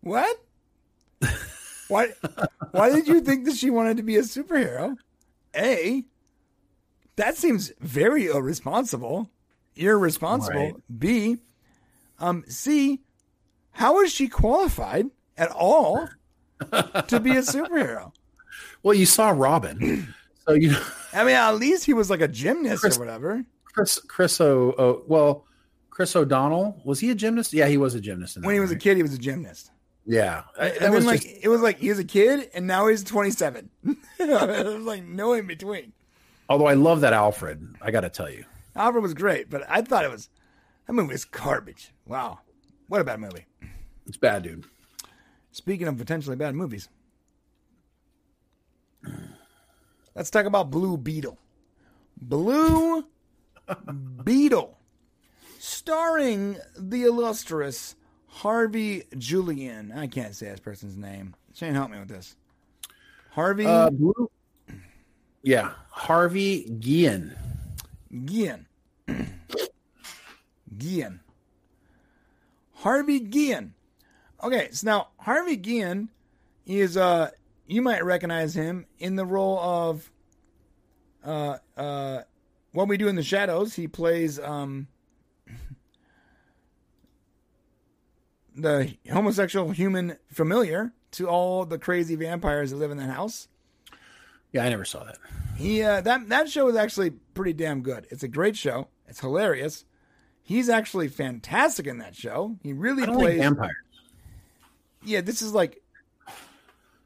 what? 0.00 0.34
why? 1.90 2.08
Why 2.70 2.90
did 2.90 3.08
you 3.08 3.20
think 3.20 3.44
that 3.44 3.56
she 3.56 3.70
wanted 3.70 3.96
to 3.98 4.02
be 4.02 4.16
a 4.16 4.22
superhero? 4.22 4.96
A. 5.56 6.04
That 7.16 7.36
seems 7.36 7.72
very 7.80 8.26
irresponsible, 8.26 9.30
irresponsible. 9.76 10.60
Right. 10.60 10.98
B. 10.98 11.36
Um. 12.18 12.44
C. 12.48 13.00
How 13.72 14.00
is 14.00 14.12
she 14.12 14.28
qualified 14.28 15.06
at 15.36 15.50
all 15.50 16.08
to 17.08 17.20
be 17.20 17.32
a 17.32 17.42
superhero? 17.42 18.12
Well, 18.82 18.94
you 18.94 19.04
saw 19.04 19.28
Robin, 19.30 20.14
so 20.46 20.54
you 20.54 20.74
I 21.12 21.22
mean, 21.24 21.34
at 21.34 21.52
least 21.52 21.84
he 21.84 21.92
was 21.92 22.08
like 22.08 22.22
a 22.22 22.28
gymnast 22.28 22.80
Chris- 22.80 22.96
or 22.96 23.00
whatever. 23.00 23.44
Chris 23.64 23.98
Chris 24.08 24.40
O. 24.40 24.74
O 24.78 25.02
well, 25.06 25.44
Chris 25.90 26.16
O'Donnell 26.16 26.80
was 26.84 26.98
he 27.00 27.10
a 27.10 27.14
gymnast? 27.14 27.52
Yeah, 27.52 27.66
he 27.68 27.76
was 27.76 27.94
a 27.94 28.00
gymnast. 28.00 28.38
When 28.42 28.54
he 28.54 28.60
was 28.60 28.70
a 28.70 28.76
kid, 28.76 28.96
he 28.96 29.02
was 29.02 29.12
a 29.12 29.18
gymnast. 29.18 29.70
Yeah, 30.12 30.42
I- 30.58 30.64
And 30.66 30.74
that 30.74 30.80
then 30.80 30.92
was 30.92 31.04
like 31.06 31.22
just- 31.22 31.36
it 31.44 31.48
was 31.48 31.60
like 31.60 31.78
he 31.78 31.88
was 31.88 32.00
a 32.00 32.04
kid, 32.04 32.50
and 32.52 32.66
now 32.66 32.88
he's 32.88 33.04
twenty 33.04 33.30
seven. 33.30 33.70
There's 34.18 34.82
like 34.82 35.04
no 35.04 35.34
in 35.34 35.46
between. 35.46 35.92
although 36.48 36.66
I 36.66 36.74
love 36.74 37.02
that 37.02 37.12
Alfred. 37.12 37.76
I 37.80 37.92
got 37.92 38.00
to 38.00 38.08
tell 38.10 38.28
you, 38.28 38.44
Alfred 38.74 39.02
was 39.04 39.14
great, 39.14 39.48
but 39.48 39.62
I 39.68 39.82
thought 39.82 40.04
it 40.04 40.10
was 40.10 40.28
that 40.86 40.94
movie 40.94 41.12
was 41.12 41.24
garbage. 41.24 41.92
Wow, 42.06 42.40
what 42.88 43.00
a 43.00 43.04
bad 43.04 43.20
movie. 43.20 43.46
it's 44.06 44.16
bad, 44.16 44.42
dude. 44.42 44.64
Speaking 45.52 45.86
of 45.86 45.96
potentially 45.96 46.34
bad 46.34 46.56
movies, 46.56 46.88
let's 50.14 50.30
talk 50.30 50.46
about 50.46 50.70
Blue 50.70 50.96
Beetle. 50.96 51.38
Blue 52.20 53.04
Beetle, 54.24 54.76
starring 55.58 56.58
the 56.76 57.04
illustrious 57.04 57.94
Harvey 58.30 59.04
Julian. 59.18 59.92
I 59.92 60.06
can't 60.06 60.34
say 60.34 60.46
this 60.50 60.60
person's 60.60 60.96
name. 60.96 61.34
Shane, 61.54 61.74
help 61.74 61.90
me 61.90 61.98
with 61.98 62.08
this. 62.08 62.36
Harvey 63.30 63.66
Uh, 63.66 63.90
Blue. 63.90 64.30
Yeah, 65.42 65.72
Harvey 65.90 66.64
Guillen. 66.80 67.34
Guillen. 68.24 68.66
Guillen. 70.78 71.20
Harvey 72.74 73.20
Guillen. 73.20 73.74
Okay, 74.42 74.68
so 74.72 74.86
now 74.86 75.08
Harvey 75.18 75.56
Guillen 75.56 76.08
is 76.66 76.96
uh 76.96 77.30
you 77.66 77.82
might 77.82 78.04
recognize 78.04 78.54
him 78.54 78.86
in 78.98 79.16
the 79.16 79.24
role 79.24 79.58
of 79.58 80.10
uh 81.24 81.58
uh 81.76 82.22
what 82.72 82.88
we 82.88 82.96
do 82.96 83.08
in 83.08 83.16
the 83.16 83.22
shadows. 83.22 83.74
He 83.74 83.86
plays 83.88 84.38
um 84.38 84.86
the 88.60 88.94
homosexual 89.10 89.70
human 89.70 90.16
familiar 90.32 90.92
to 91.12 91.28
all 91.28 91.64
the 91.64 91.78
crazy 91.78 92.14
vampires 92.14 92.70
that 92.70 92.76
live 92.76 92.90
in 92.90 92.98
that 92.98 93.10
house. 93.10 93.48
Yeah, 94.52 94.64
I 94.64 94.68
never 94.68 94.84
saw 94.84 95.04
that. 95.04 95.18
He 95.56 95.82
uh, 95.82 96.00
that 96.02 96.28
that 96.28 96.48
show 96.48 96.68
is 96.68 96.76
actually 96.76 97.10
pretty 97.10 97.52
damn 97.52 97.82
good. 97.82 98.06
It's 98.10 98.22
a 98.22 98.28
great 98.28 98.56
show. 98.56 98.88
It's 99.06 99.20
hilarious. 99.20 99.84
He's 100.42 100.68
actually 100.68 101.08
fantastic 101.08 101.86
in 101.86 101.98
that 101.98 102.16
show. 102.16 102.56
He 102.62 102.72
really 102.72 103.04
plays. 103.04 103.16
like 103.16 103.36
vampires. 103.38 103.76
yeah, 105.04 105.20
this 105.20 105.42
is 105.42 105.52
like 105.52 105.82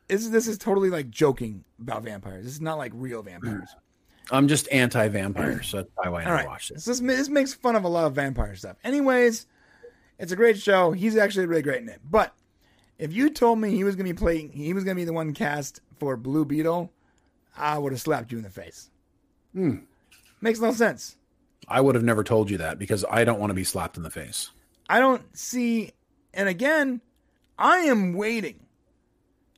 this 0.09 0.23
is 0.23 0.31
this 0.31 0.47
is 0.47 0.59
totally 0.59 0.91
like 0.91 1.11
joking 1.11 1.65
about 1.81 2.05
vampires. 2.05 2.45
This 2.45 2.55
is 2.55 2.61
not 2.61 2.79
like 2.79 2.93
real 2.95 3.23
vampires. 3.23 3.69
I'm 4.31 4.49
just 4.49 4.69
anti-vampire, 4.73 5.63
so 5.63 5.79
that's 5.79 5.91
why 6.09 6.23
I 6.23 6.33
right, 6.33 6.47
watched 6.47 6.71
it. 6.71 6.83
this, 6.83 6.99
this 6.99 7.29
makes 7.29 7.53
fun 7.53 7.77
of 7.77 7.85
a 7.85 7.89
lot 7.89 8.07
of 8.07 8.15
vampire 8.15 8.55
stuff. 8.55 8.79
Anyways, 8.83 9.47
it's 10.19 10.33
a 10.33 10.37
great 10.37 10.59
show. 10.59 10.93
He's 10.93 11.17
actually 11.17 11.47
really 11.47 11.63
great 11.63 11.83
in 11.83 11.89
it. 11.89 12.01
But 12.09 12.35
if 12.99 13.13
you 13.13 13.31
told 13.31 13.59
me 13.59 13.71
he 13.71 13.85
was 13.85 13.97
going 13.97 14.07
to 14.07 14.15
be 14.15 14.19
playing, 14.19 14.53
he 14.53 14.73
was 14.73 14.85
going 14.85 14.97
to 14.97 15.01
be 15.01 15.05
the 15.05 15.13
one 15.13 15.35
cast 15.35 15.81
for 15.99 16.17
Blue 16.17 16.45
Beetle, 16.45 16.93
I 17.57 17.79
would 17.79 17.93
have 17.93 18.01
slapped 18.01 18.33
you 18.33 18.39
in 18.39 18.45
the 18.45 18.51
face. 18.51 18.91
Hmm. 19.53 19.79
Makes 20.41 20.61
no 20.61 20.73
sense. 20.73 21.17
I 21.69 21.81
would 21.81 21.95
have 21.95 22.05
never 22.05 22.23
told 22.23 22.51
you 22.51 22.59
that 22.59 22.79
because 22.79 23.05
I 23.11 23.25
don't 23.25 23.41
want 23.41 23.51
to 23.51 23.55
be 23.55 23.65
slapped 23.65 23.97
in 23.97 24.03
the 24.03 24.11
face. 24.11 24.51
I 24.89 25.01
don't 25.01 25.23
see, 25.37 25.93
and 26.35 26.49
again, 26.49 27.01
I 27.59 27.79
am 27.79 28.13
waiting. 28.13 28.61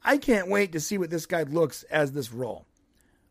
I 0.05 0.18
can't 0.18 0.49
wait 0.49 0.73
to 0.73 0.81
see 0.81 0.99
what 0.99 1.10
this 1.10 1.26
guy 1.26 1.43
looks 1.43 1.83
as 1.85 2.12
this 2.12 2.33
role. 2.33 2.65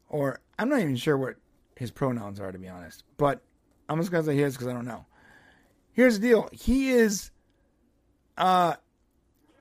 Or 0.09 0.41
I'm 0.59 0.67
not 0.67 0.81
even 0.81 0.97
sure 0.97 1.17
what 1.17 1.35
his 1.77 1.91
pronouns 1.91 2.39
are, 2.39 2.51
to 2.51 2.59
be 2.59 2.67
honest. 2.67 3.03
But 3.17 3.41
I'm 3.87 3.99
just 3.99 4.11
gonna 4.11 4.23
say 4.23 4.35
his 4.35 4.55
because 4.55 4.67
I 4.67 4.73
don't 4.73 4.85
know. 4.85 5.05
Here's 5.95 6.19
the 6.19 6.27
deal: 6.27 6.49
he 6.51 6.89
is 6.89 7.31
uh, 8.37 8.75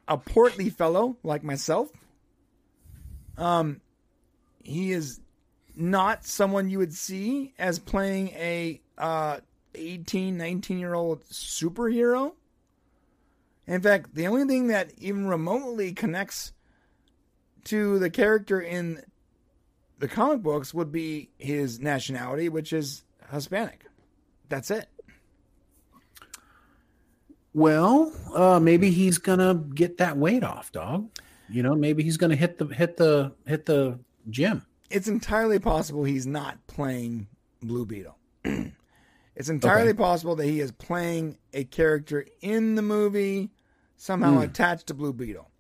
a 0.08 0.18
portly 0.18 0.68
fellow 0.68 1.16
like 1.22 1.44
myself. 1.44 1.90
Um, 3.38 3.80
he 4.64 4.90
is 4.90 5.20
not 5.76 6.24
someone 6.24 6.68
you 6.68 6.78
would 6.78 6.92
see 6.92 7.54
as 7.58 7.78
playing 7.78 8.28
a 8.30 8.80
uh 8.98 9.38
18 9.76 10.36
19 10.36 10.78
year 10.78 10.94
old 10.94 11.24
superhero. 11.26 12.32
In 13.66 13.80
fact 13.80 14.14
the 14.14 14.26
only 14.26 14.44
thing 14.44 14.68
that 14.68 14.92
even 14.98 15.26
remotely 15.26 15.92
connects 15.92 16.52
to 17.64 17.98
the 17.98 18.10
character 18.10 18.60
in 18.60 19.02
the 19.98 20.06
comic 20.08 20.42
books 20.42 20.74
would 20.74 20.92
be 20.92 21.30
his 21.38 21.80
nationality 21.80 22.48
which 22.48 22.72
is 22.72 23.04
hispanic. 23.32 23.84
That's 24.48 24.70
it 24.70 24.88
Well, 27.54 28.12
uh, 28.34 28.58
maybe 28.60 28.90
he's 28.90 29.18
gonna 29.18 29.54
get 29.54 29.98
that 29.98 30.16
weight 30.16 30.42
off, 30.44 30.72
dog. 30.72 31.08
You 31.48 31.62
know, 31.62 31.74
maybe 31.74 32.02
he's 32.02 32.16
gonna 32.16 32.36
hit 32.36 32.58
the 32.58 32.66
hit 32.66 32.96
the 32.96 33.32
hit 33.46 33.66
the 33.66 33.98
gym. 34.28 34.66
it's 34.90 35.08
entirely 35.08 35.58
possible 35.58 36.04
he's 36.04 36.26
not 36.26 36.58
playing 36.66 37.26
blue 37.62 37.84
beetle 37.86 38.16
it's 39.36 39.48
entirely 39.48 39.90
Okay. 39.90 39.96
possible 39.98 40.34
that 40.36 40.46
he 40.46 40.60
is 40.60 40.72
playing 40.72 41.36
a 41.52 41.64
character 41.64 42.26
in 42.40 42.74
the 42.74 42.82
movie 42.82 43.50
somehow 43.96 44.40
attached 44.40 44.86
to 44.88 44.94
blue 44.94 45.12
beetle 45.12 45.50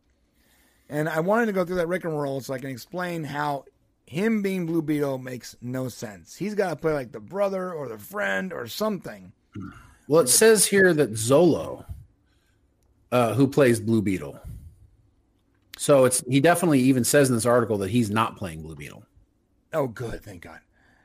and 0.88 1.08
i 1.08 1.20
wanted 1.20 1.46
to 1.46 1.52
go 1.52 1.64
through 1.64 1.76
that 1.76 1.88
rick 1.88 2.04
and 2.04 2.18
roll 2.20 2.40
so 2.40 2.52
i 2.54 2.58
can 2.58 2.70
explain 2.70 3.24
how 3.24 3.64
him 4.06 4.40
being 4.42 4.66
blue 4.66 4.82
beetle 4.82 5.18
makes 5.18 5.56
no 5.62 5.88
sense 5.88 6.36
he's 6.36 6.54
got 6.54 6.70
to 6.70 6.76
play 6.76 6.92
like 6.92 7.12
the 7.12 7.20
brother 7.20 7.72
or 7.72 7.88
the 7.88 7.98
friend 7.98 8.52
or 8.52 8.66
something 8.66 9.32
Well, 10.08 10.20
it 10.22 10.28
says 10.28 10.66
here 10.66 10.92
that 10.94 11.12
Xolo, 11.12 11.84
uh, 13.12 13.34
who 13.34 13.46
plays 13.46 13.80
Blue 13.80 14.02
Beetle, 14.02 14.38
so 15.76 16.04
it's 16.04 16.22
he 16.28 16.40
definitely 16.40 16.80
even 16.80 17.04
says 17.04 17.28
in 17.28 17.34
this 17.34 17.46
article 17.46 17.78
that 17.78 17.90
he's 17.90 18.10
not 18.10 18.36
playing 18.36 18.62
Blue 18.62 18.76
Beetle. 18.76 19.02
oh 19.72 19.88
good 19.88 20.22
thank 20.22 20.42
god 20.42 20.60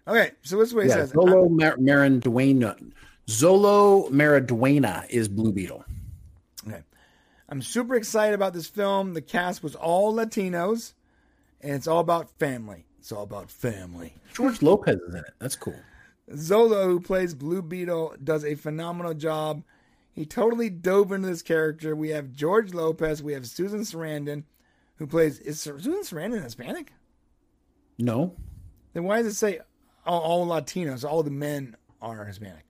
okay 0.08 0.32
so 0.44 0.58
this 0.58 0.70
is 0.70 0.76
what 0.76 0.84
he 0.84 0.90
Yeah, 0.90 0.96
says 0.98 1.12
Xolo 1.14 1.50
Mar- 1.50 1.78
Maranduena, 1.78 2.76
Xolo 3.28 4.10
Maridueña 4.12 5.10
is 5.10 5.28
Blue 5.28 5.52
Beetle. 5.52 5.84
Okay. 6.68 6.82
I'm 7.48 7.62
super 7.64 7.96
excited 7.96 8.36
about 8.36 8.54
this 8.54 8.68
film. 8.68 9.14
The 9.16 9.22
cast 9.22 9.64
was 9.64 9.74
all 9.76 10.14
Latinos, 10.14 10.94
and 11.62 11.74
it's 11.74 11.88
all 11.88 12.00
about 12.00 12.30
family. 12.38 12.86
It's 13.00 13.12
all 13.12 13.24
about 13.24 13.50
family. 13.50 14.14
George 14.34 14.62
Lopez 14.62 15.00
is 15.08 15.16
in 15.16 15.22
it. 15.22 15.34
That's 15.40 15.56
cool. 15.56 15.76
Xolo, 16.32 16.86
who 16.86 17.00
plays 17.00 17.34
Blue 17.34 17.62
Beetle, 17.62 18.16
does 18.24 18.46
a 18.46 18.56
phenomenal 18.56 19.14
job. 19.14 19.64
He 20.14 20.26
totally 20.26 20.70
dove 20.70 21.12
into 21.12 21.28
this 21.28 21.42
character. 21.42 21.96
We 21.96 22.10
have 22.10 22.34
George 22.34 22.74
Lopez. 22.74 23.24
We 23.24 23.34
have 23.34 23.48
Susan 23.48 23.82
Sarandon, 23.82 24.44
who 24.98 25.08
plays. 25.08 25.40
Is 25.40 25.62
Susan 25.62 26.02
Sarandon 26.04 26.44
Hispanic? 26.44 26.94
No, 27.98 28.36
Then 28.94 29.04
why 29.04 29.22
does 29.22 29.34
it 29.34 29.36
say 29.36 29.60
all, 30.06 30.22
all 30.22 30.48
Latinos? 30.48 31.04
All 31.04 31.22
the 31.22 31.32
men 31.32 31.76
are 32.02 32.24
Hispanic. 32.26 32.66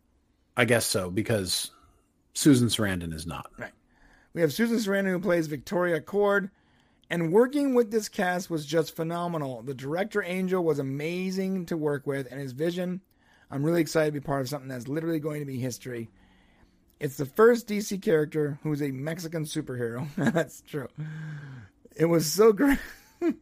I 0.58 0.66
guess 0.66 0.86
so 0.86 1.12
because 1.12 1.72
Susan 2.34 2.68
Sarandon 2.68 3.14
is 3.14 3.28
not. 3.28 3.52
Right. 3.58 3.72
We 4.34 4.42
have 4.42 4.54
Susan 4.54 4.78
Sarandon 4.78 5.12
who 5.12 5.20
plays 5.20 5.48
Victoria 5.48 6.02
Kord. 6.02 6.50
And 7.12 7.32
working 7.34 7.74
with 7.74 7.90
this 7.90 8.08
cast 8.08 8.50
was 8.50 8.66
just 8.66 8.96
phenomenal. 8.96 9.64
The 9.64 9.74
director 9.74 10.22
Angel 10.24 10.64
was 10.64 10.78
amazing 10.78 11.66
to 11.68 11.78
work 11.78 12.06
with, 12.06 12.28
and 12.30 12.40
his 12.40 12.52
vision. 12.52 13.02
I'm 13.52 13.64
really 13.64 13.82
excited 13.82 14.14
to 14.14 14.20
be 14.20 14.26
part 14.26 14.42
of 14.42 14.50
something 14.50 14.70
that's 14.70 14.88
literally 14.88 15.20
going 15.20 15.40
to 15.40 15.46
be 15.46 15.60
history. 15.60 16.10
It's 17.00 17.18
the 17.18 17.26
first 17.26 17.68
DC 17.68 18.02
character 18.02 18.60
who's 18.64 18.82
a 18.82 18.92
Mexican 18.92 19.46
superhero. 19.46 20.08
that's 20.34 20.62
true. 20.62 20.88
It 21.96 22.06
was 22.06 22.32
so 22.32 22.54
great. 22.54 22.80
it 23.22 23.36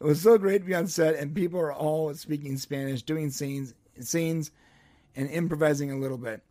was 0.00 0.22
so 0.22 0.38
great 0.38 0.58
to 0.58 0.64
be 0.64 0.74
on 0.74 0.86
set, 0.86 1.14
and 1.14 1.34
people 1.34 1.60
are 1.60 1.72
all 1.72 2.12
speaking 2.14 2.56
Spanish, 2.56 3.02
doing 3.02 3.30
scenes, 3.30 3.74
scenes, 4.00 4.50
and 5.14 5.30
improvising 5.30 5.92
a 5.92 5.98
little 5.98 6.18
bit. 6.18 6.42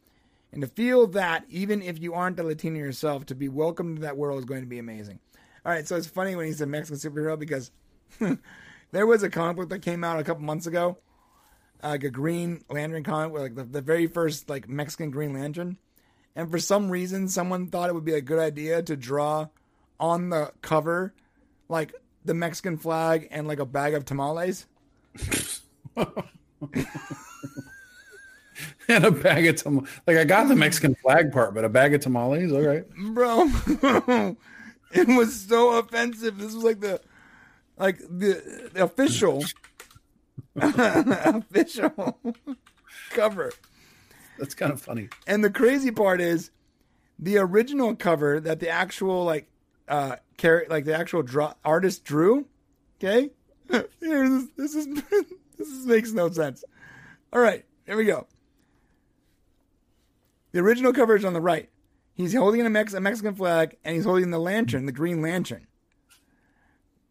And 0.52 0.62
to 0.62 0.68
feel 0.68 1.08
that, 1.08 1.46
even 1.50 1.82
if 1.82 2.00
you 2.00 2.14
aren't 2.14 2.40
a 2.40 2.44
Latino 2.44 2.78
yourself, 2.78 3.26
to 3.28 3.36
be 3.36 3.50
welcomed 3.50 3.98
to 3.98 4.02
that 4.04 4.18
world 4.18 4.40
is 4.40 4.46
going 4.46 4.62
to 4.62 4.68
be 4.68 4.80
amazing. 4.80 5.20
All 5.66 5.72
right, 5.72 5.88
so 5.88 5.96
it's 5.96 6.08
funny 6.08 6.36
when 6.36 6.46
he's 6.46 6.62
a 6.62 6.68
Mexican 6.68 7.00
superhero 7.00 7.40
because 7.40 7.72
There 8.94 9.08
was 9.08 9.24
a 9.24 9.30
comic 9.30 9.58
book 9.58 9.70
that 9.70 9.82
came 9.82 10.04
out 10.04 10.20
a 10.20 10.24
couple 10.24 10.44
months 10.44 10.68
ago, 10.68 11.00
like 11.84 12.04
a 12.04 12.10
Green 12.10 12.64
Lantern 12.70 13.04
comic, 13.04 13.38
like 13.38 13.56
the, 13.56 13.64
the 13.64 13.82
very 13.82 14.08
first 14.08 14.50
like 14.50 14.70
Mexican 14.70 15.12
Green 15.12 15.34
Lantern, 15.34 15.78
and 16.36 16.50
for 16.50 16.60
some 16.60 16.90
reason, 16.90 17.28
someone 17.28 17.68
thought 17.68 17.90
it 17.90 17.94
would 17.94 18.06
be 18.06 18.14
a 18.14 18.22
good 18.22 18.40
idea 18.40 18.82
to 18.82 18.96
draw 18.96 19.48
on 20.00 20.30
the 20.30 20.52
cover, 20.62 21.14
like 21.70 21.94
the 22.26 22.34
Mexican 22.34 22.78
flag 22.78 23.28
and 23.32 23.48
like 23.48 23.60
a 23.60 23.66
bag 23.66 23.94
of 23.94 24.06
tamales. 24.06 24.66
and 28.88 29.06
a 29.06 29.12
bag 29.12 29.46
of 29.48 29.58
tamales. 29.58 29.90
Like 30.08 30.18
I 30.18 30.24
got 30.24 30.48
the 30.48 30.56
Mexican 30.56 30.96
flag 30.96 31.32
part, 31.32 31.54
but 31.54 31.66
a 31.66 31.70
bag 31.70 31.94
of 31.94 32.02
tamales. 32.02 32.52
All 32.52 32.62
right. 32.62 32.90
bro. 33.14 33.50
it 34.92 35.08
was 35.08 35.40
so 35.42 35.78
offensive. 35.78 36.38
This 36.38 36.54
was 36.54 36.64
like 36.64 36.80
the 36.80 37.00
like 37.78 38.00
the, 38.00 38.70
the 38.74 38.84
official 38.84 39.44
official 40.56 42.20
cover. 43.12 43.52
That's 44.38 44.56
kind 44.56 44.72
of 44.72 44.82
funny. 44.82 45.10
And 45.28 45.44
the 45.44 45.50
crazy 45.50 45.92
part 45.92 46.22
is 46.22 46.52
the 47.20 47.38
original 47.38 47.96
cover 47.96 48.40
that 48.40 48.60
the 48.60 48.70
actual 48.70 49.24
like 49.24 49.48
uh 49.88 50.18
carrot 50.38 50.70
like 50.70 50.86
the 50.86 50.96
actual 50.96 51.24
draw 51.24 51.54
artist 51.64 52.04
drew. 52.04 52.46
Okay, 52.98 53.32
here 54.00 54.30
this, 54.30 54.48
this 54.56 54.76
is 54.76 54.88
this 55.58 55.68
is, 55.68 55.86
makes 55.86 56.12
no 56.12 56.30
sense. 56.30 56.64
All 57.32 57.42
right, 57.42 57.66
here 57.86 57.98
we 57.98 58.06
go. 58.06 58.28
The 60.52 60.60
original 60.60 60.94
cover 60.94 61.16
is 61.16 61.26
on 61.26 61.34
the 61.34 61.42
right. 61.42 61.70
He's 62.14 62.36
holding 62.36 62.62
a, 62.62 62.70
Mex- 62.70 62.94
a 62.94 63.00
Mexican 63.02 63.34
flag 63.34 63.76
and 63.84 63.96
he's 63.96 64.06
holding 64.06 64.30
the 64.30 64.38
lantern, 64.38 64.86
the 64.86 64.92
green 64.92 65.22
lantern. 65.22 65.66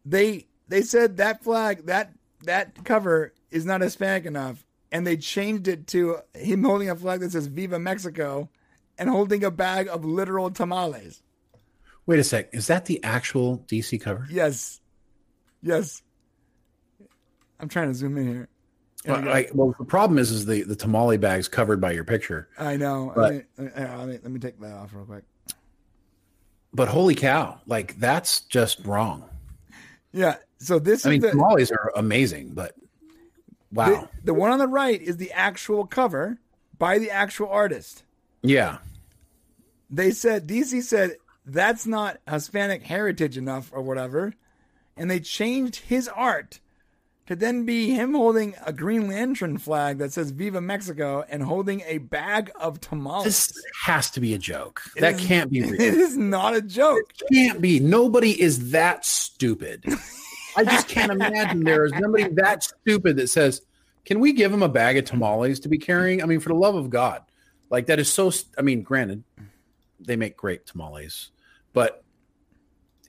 They 0.05 0.47
they 0.67 0.81
said 0.81 1.17
that 1.17 1.43
flag 1.43 1.85
that 1.87 2.13
that 2.43 2.83
cover 2.83 3.33
is 3.51 3.65
not 3.65 3.81
Hispanic 3.81 4.25
enough, 4.25 4.65
and 4.91 5.05
they 5.05 5.17
changed 5.17 5.67
it 5.67 5.87
to 5.87 6.17
him 6.33 6.63
holding 6.63 6.89
a 6.89 6.95
flag 6.95 7.19
that 7.21 7.31
says 7.31 7.47
"Viva 7.47 7.79
Mexico" 7.79 8.49
and 8.97 9.09
holding 9.09 9.43
a 9.43 9.51
bag 9.51 9.87
of 9.87 10.05
literal 10.05 10.51
tamales. 10.51 11.21
Wait 12.05 12.19
a 12.19 12.23
sec. 12.23 12.49
Is 12.53 12.67
that 12.67 12.85
the 12.85 13.03
actual 13.03 13.59
DC 13.67 13.99
cover? 14.01 14.27
Yes, 14.29 14.81
yes. 15.61 16.01
I'm 17.59 17.69
trying 17.69 17.87
to 17.87 17.93
zoom 17.93 18.17
in 18.17 18.27
here. 18.27 18.49
Well. 19.05 19.29
I, 19.29 19.47
well, 19.53 19.75
the 19.77 19.85
problem 19.85 20.17
is, 20.17 20.31
is 20.31 20.45
the 20.45 20.63
the 20.63 20.75
tamale 20.75 21.17
bag's 21.17 21.47
covered 21.47 21.81
by 21.81 21.91
your 21.91 22.03
picture. 22.03 22.47
I 22.57 22.77
know. 22.77 23.11
But- 23.15 23.45
let, 23.57 23.57
me, 23.57 23.83
uh, 23.83 23.97
let, 23.97 24.07
me, 24.07 24.19
let 24.23 24.31
me 24.31 24.39
take 24.39 24.59
that 24.59 24.73
off 24.73 24.93
real 24.93 25.05
quick. 25.05 25.23
But 26.73 26.87
holy 26.87 27.13
cow, 27.15 27.59
like 27.67 27.99
that's 27.99 28.41
just 28.41 28.83
wrong. 28.85 29.29
Yeah. 30.11 30.35
So 30.63 30.79
this 30.79 31.05
I 31.05 31.09
is 31.09 31.11
mean, 31.13 31.21
the, 31.21 31.31
tamales 31.31 31.71
are 31.71 31.91
amazing, 31.95 32.53
but 32.53 32.75
wow. 33.71 33.87
the 33.89 34.09
the 34.25 34.33
one 34.33 34.51
on 34.51 34.59
the 34.59 34.67
right 34.67 35.01
is 35.01 35.17
the 35.17 35.31
actual 35.31 35.85
cover 35.85 36.37
by 36.77 36.99
the 36.99 37.11
actual 37.11 37.49
artist. 37.49 38.03
yeah. 38.41 38.77
They 39.89 40.09
said 40.11 40.47
DC 40.47 40.81
said 40.83 41.17
that's 41.45 41.85
not 41.85 42.17
Hispanic 42.27 42.81
heritage 42.83 43.37
enough 43.37 43.69
or 43.73 43.81
whatever, 43.83 44.33
and 44.97 45.11
they 45.11 45.19
changed 45.19 45.75
his 45.75 46.07
art 46.07 46.59
to 47.27 47.35
then 47.35 47.63
be 47.65 47.91
him 47.91 48.15
holding 48.15 48.55
a 48.65 48.73
Green 48.73 49.07
Lantern 49.07 49.57
flag 49.59 49.99
that 49.99 50.11
says 50.11 50.31
"Viva 50.31 50.61
Mexico" 50.61 51.23
and 51.29 51.43
holding 51.43 51.81
a 51.81 51.99
bag 51.99 52.49
of 52.59 52.81
tamales. 52.81 53.25
This 53.25 53.53
has 53.85 54.09
to 54.11 54.19
be 54.19 54.33
a 54.33 54.39
joke. 54.39 54.81
that 54.97 55.19
is- 55.19 55.27
can't 55.27 55.51
be 55.51 55.59
it 55.63 55.69
real. 55.69 55.81
is 55.81 56.17
not 56.17 56.55
a 56.55 56.61
joke. 56.61 57.11
It 57.29 57.33
can't 57.35 57.61
be. 57.61 57.79
Nobody 57.79 58.41
is 58.41 58.71
that 58.71 59.05
stupid. 59.05 59.85
I 60.55 60.63
just 60.63 60.87
can't 60.87 61.11
imagine 61.11 61.63
there 61.63 61.85
is 61.85 61.91
somebody 61.99 62.27
that 62.33 62.63
stupid 62.63 63.17
that 63.17 63.27
says, 63.27 63.61
"Can 64.05 64.19
we 64.19 64.33
give 64.33 64.51
him 64.53 64.63
a 64.63 64.69
bag 64.69 64.97
of 64.97 65.05
tamales 65.05 65.59
to 65.61 65.69
be 65.69 65.77
carrying?" 65.77 66.21
I 66.21 66.25
mean, 66.25 66.39
for 66.39 66.49
the 66.49 66.55
love 66.55 66.75
of 66.75 66.89
God, 66.89 67.23
like 67.69 67.87
that 67.87 67.99
is 67.99 68.11
so. 68.11 68.31
I 68.57 68.61
mean, 68.61 68.83
granted, 68.83 69.23
they 69.99 70.15
make 70.15 70.37
great 70.37 70.65
tamales, 70.65 71.31
but 71.73 72.03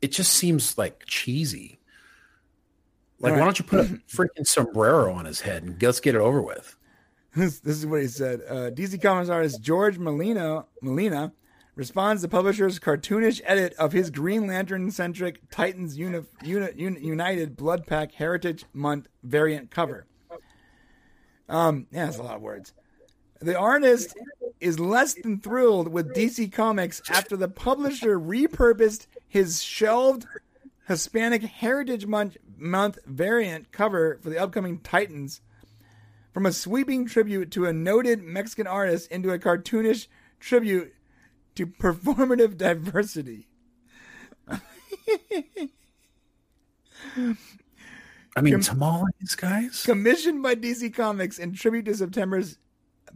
it 0.03 0.13
just 0.13 0.33
seems 0.35 0.77
like 0.77 1.05
cheesy. 1.07 1.79
Like, 3.21 3.33
why 3.35 3.41
don't 3.41 3.59
you 3.59 3.65
put 3.65 3.81
a 3.81 3.85
freaking 4.07 4.47
sombrero 4.47 5.13
on 5.15 5.25
his 5.25 5.41
head 5.41 5.63
and 5.63 5.83
let's 5.83 6.01
get 6.01 6.15
it 6.15 6.21
over 6.21 6.43
with? 6.43 6.77
This, 7.35 7.61
this 7.61 7.79
is 7.79 7.87
what 7.87 8.03
he 8.03 8.09
said. 8.09 8.43
Uh, 8.49 8.71
DC 8.71 9.01
Comics 9.01 9.31
artist 9.31 9.63
George 9.63 9.99
Molina 9.99 10.67
Molina 10.83 11.33
responds 11.75 12.23
to 12.23 12.29
publisher's 12.29 12.79
cartoonish 12.79 13.41
edit 13.45 13.75
of 13.75 13.93
his 13.93 14.11
Green 14.11 14.47
Lantern 14.47 14.91
centric 14.91 15.51
Titans 15.51 15.99
Uni, 15.99 16.23
Uni, 16.43 16.69
Uni- 16.77 17.01
United 17.01 17.57
Blood 17.57 17.87
Pack 17.87 18.13
Heritage 18.13 18.65
Month 18.73 19.09
variant 19.23 19.71
cover. 19.71 20.07
Um, 21.49 21.87
yeah, 21.91 22.07
that's 22.07 22.19
a 22.19 22.23
lot 22.23 22.37
of 22.37 22.43
words. 22.43 22.73
The 23.41 23.59
artist 23.59 24.17
is 24.61 24.79
less 24.79 25.15
than 25.15 25.41
thrilled 25.41 25.89
with 25.89 26.15
DC 26.15 26.53
Comics 26.53 27.03
after 27.11 27.37
the 27.37 27.49
publisher 27.49 28.19
repurposed 28.19 29.07
his 29.29 29.63
shelved 29.63 30.27
Hispanic 30.89 31.43
Heritage 31.43 32.07
Month, 32.07 32.37
Month 32.57 32.99
variant 33.05 33.73
cover 33.73 34.19
for 34.23 34.31
the 34.31 34.39
upcoming 34.39 34.79
Titans 34.79 35.41
from 36.33 36.47
a 36.47 36.53
sweeping 36.53 37.07
tribute 37.07 37.51
to 37.51 37.67
a 37.67 37.73
noted 37.73 38.23
Mexican 38.23 38.67
artist 38.67 39.11
into 39.11 39.31
a 39.31 39.39
cartoonish 39.39 40.07
tribute 40.41 40.95
to 41.57 41.67
performative 41.67 42.57
diversity. 42.57 43.49
I 48.37 48.41
mean, 48.41 48.61
tamales, 48.61 49.35
guys. 49.37 49.83
Commissioned 49.85 50.43
by 50.43 50.57
DC 50.57 50.93
Comics 50.95 51.39
in 51.39 51.55
tribute 51.55 51.85
to 51.85 51.95
September's 51.95 52.59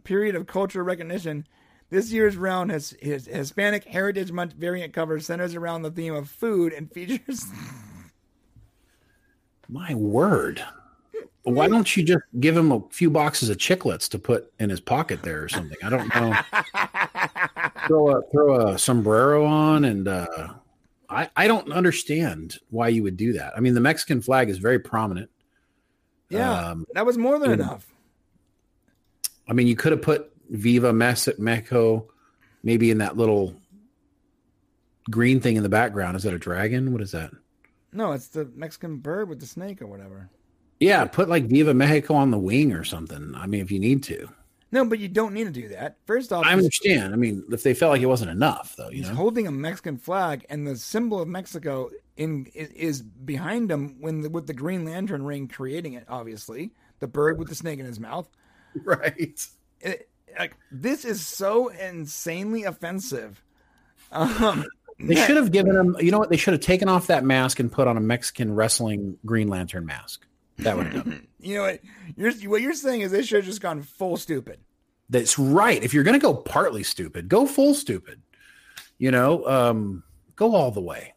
period 0.03 0.35
of 0.35 0.47
cultural 0.47 0.85
recognition, 0.85 1.45
this 1.89 2.11
year's 2.11 2.37
round 2.37 2.71
has 2.71 2.95
his 3.01 3.25
Hispanic 3.25 3.83
Heritage 3.85 4.31
Month 4.31 4.53
variant 4.53 4.93
cover 4.93 5.19
centers 5.19 5.55
around 5.55 5.81
the 5.81 5.91
theme 5.91 6.13
of 6.13 6.29
food 6.29 6.71
and 6.71 6.91
features. 6.91 7.45
My 9.67 9.93
word. 9.93 10.63
Why 11.43 11.67
don't 11.67 11.95
you 11.95 12.03
just 12.03 12.23
give 12.39 12.55
him 12.55 12.71
a 12.71 12.81
few 12.91 13.09
boxes 13.09 13.49
of 13.49 13.57
chiclets 13.57 14.07
to 14.09 14.19
put 14.19 14.51
in 14.59 14.69
his 14.69 14.79
pocket 14.79 15.23
there 15.23 15.43
or 15.43 15.49
something? 15.49 15.77
I 15.83 15.89
don't 15.89 16.15
know. 16.15 16.35
throw 17.89 18.17
a 18.17 18.21
throw 18.31 18.67
a 18.69 18.77
sombrero 18.79 19.43
on 19.45 19.83
and 19.83 20.07
uh 20.07 20.53
I, 21.09 21.27
I 21.35 21.47
don't 21.47 21.71
understand 21.73 22.59
why 22.69 22.89
you 22.89 23.01
would 23.03 23.17
do 23.17 23.33
that. 23.33 23.53
I 23.57 23.61
mean, 23.61 23.73
the 23.73 23.79
Mexican 23.81 24.21
flag 24.21 24.47
is 24.47 24.59
very 24.59 24.77
prominent. 24.77 25.31
Yeah, 26.29 26.67
Um, 26.69 26.85
that 26.93 27.03
was 27.03 27.17
more 27.17 27.39
than 27.39 27.51
in- 27.51 27.59
enough. 27.61 27.87
I 29.47 29.53
mean, 29.53 29.65
you 29.65 29.75
could 29.75 29.91
have 29.91 30.03
put 30.03 30.31
Viva 30.51 30.93
Mex- 30.93 31.27
Mexico 31.39 32.07
maybe 32.61 32.91
in 32.91 32.99
that 32.99 33.17
little 33.17 33.55
green 35.09 35.39
thing 35.39 35.55
in 35.55 35.63
the 35.63 35.69
background. 35.69 36.15
Is 36.15 36.21
that 36.23 36.33
a 36.35 36.37
dragon? 36.37 36.93
What 36.93 37.01
is 37.01 37.11
that? 37.13 37.31
No, 37.91 38.11
it's 38.11 38.27
the 38.27 38.45
Mexican 38.55 38.97
bird 38.97 39.29
with 39.29 39.39
the 39.39 39.47
snake 39.47 39.81
or 39.81 39.87
whatever. 39.87 40.29
Yeah, 40.79 41.05
put 41.05 41.27
like 41.27 41.45
Viva 41.45 41.73
Mexico 41.73 42.13
on 42.13 42.29
the 42.29 42.37
wing 42.37 42.71
or 42.71 42.83
something. 42.83 43.33
I 43.35 43.47
mean, 43.47 43.61
if 43.61 43.71
you 43.71 43.79
need 43.79 44.03
to. 44.03 44.29
No, 44.71 44.85
but 44.85 44.99
you 44.99 45.07
don't 45.07 45.33
need 45.33 45.45
to 45.45 45.51
do 45.51 45.69
that. 45.69 45.97
First 46.05 46.31
off, 46.31 46.45
I 46.45 46.53
understand. 46.53 47.13
I 47.13 47.17
mean, 47.17 47.43
if 47.51 47.63
they 47.63 47.73
felt 47.73 47.91
like 47.91 48.01
it 48.01 48.05
wasn't 48.07 48.29
enough, 48.31 48.75
though, 48.77 48.89
you 48.89 48.97
He's 48.97 49.09
know. 49.09 49.15
holding 49.15 49.47
a 49.47 49.51
Mexican 49.51 49.97
flag, 49.97 50.45
and 50.49 50.67
the 50.67 50.75
symbol 50.75 51.19
of 51.21 51.27
Mexico 51.27 51.89
in 52.17 52.45
i- 52.55 52.69
is 52.75 53.01
behind 53.01 53.71
him 53.71 53.95
when 53.99 54.21
the, 54.21 54.29
with 54.29 54.45
the 54.45 54.53
Green 54.53 54.85
Lantern 54.85 55.23
ring 55.23 55.47
creating 55.47 55.93
it. 55.93 56.05
Obviously, 56.07 56.71
the 56.99 57.07
bird 57.07 57.39
with 57.39 57.47
the 57.49 57.55
snake 57.55 57.79
in 57.79 57.85
his 57.85 57.99
mouth. 57.99 58.29
Right. 58.83 59.41
It, 59.81 60.09
like 60.37 60.55
this 60.71 61.03
is 61.03 61.25
so 61.25 61.69
insanely 61.69 62.63
offensive. 62.65 63.43
Um, 64.11 64.65
They 65.01 65.15
should 65.15 65.37
have 65.37 65.53
given 65.53 65.75
him. 65.77 65.95
You 66.01 66.11
know 66.11 66.19
what? 66.19 66.29
They 66.29 66.35
should 66.35 66.51
have 66.53 66.61
taken 66.61 66.89
off 66.89 67.07
that 67.07 67.23
mask 67.23 67.61
and 67.61 67.71
put 67.71 67.87
on 67.87 67.95
a 67.95 68.01
Mexican 68.01 68.53
wrestling 68.53 69.17
Green 69.25 69.47
Lantern 69.47 69.85
mask. 69.85 70.25
That 70.59 70.77
would 70.77 70.87
have 70.87 71.05
done. 71.05 71.27
you 71.39 71.55
know 71.55 71.61
what 71.63 71.79
you're 72.15 72.33
what 72.49 72.61
you're 72.61 72.73
saying 72.73 73.01
is 73.01 73.11
they 73.11 73.23
should 73.23 73.37
have 73.37 73.45
just 73.45 73.61
gone 73.61 73.81
full 73.81 74.17
stupid. 74.17 74.59
That's 75.09 75.39
right. 75.39 75.81
If 75.83 75.93
you're 75.93 76.03
going 76.03 76.19
to 76.19 76.23
go 76.23 76.33
partly 76.35 76.83
stupid, 76.83 77.29
go 77.29 77.45
full 77.47 77.73
stupid. 77.73 78.21
You 78.97 79.11
know, 79.11 79.45
um, 79.47 80.03
go 80.35 80.53
all 80.55 80.71
the 80.71 80.81
way. 80.81 81.13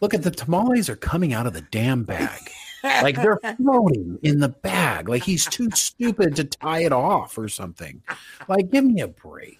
Look 0.00 0.14
at 0.14 0.22
the 0.22 0.30
tamales 0.30 0.88
are 0.88 0.96
coming 0.96 1.32
out 1.32 1.46
of 1.46 1.54
the 1.54 1.62
damn 1.62 2.04
bag. 2.04 2.40
Like 2.84 3.16
they're 3.16 3.40
floating 3.56 4.18
in 4.22 4.40
the 4.40 4.50
bag. 4.50 5.08
Like 5.08 5.22
he's 5.22 5.46
too 5.46 5.70
stupid 5.72 6.36
to 6.36 6.44
tie 6.44 6.84
it 6.84 6.92
off 6.92 7.38
or 7.38 7.48
something. 7.48 8.02
Like, 8.46 8.70
give 8.70 8.84
me 8.84 9.00
a 9.00 9.08
break. 9.08 9.58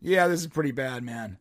Yeah, 0.00 0.26
this 0.26 0.40
is 0.40 0.48
pretty 0.48 0.72
bad, 0.72 1.04
man. 1.04 1.38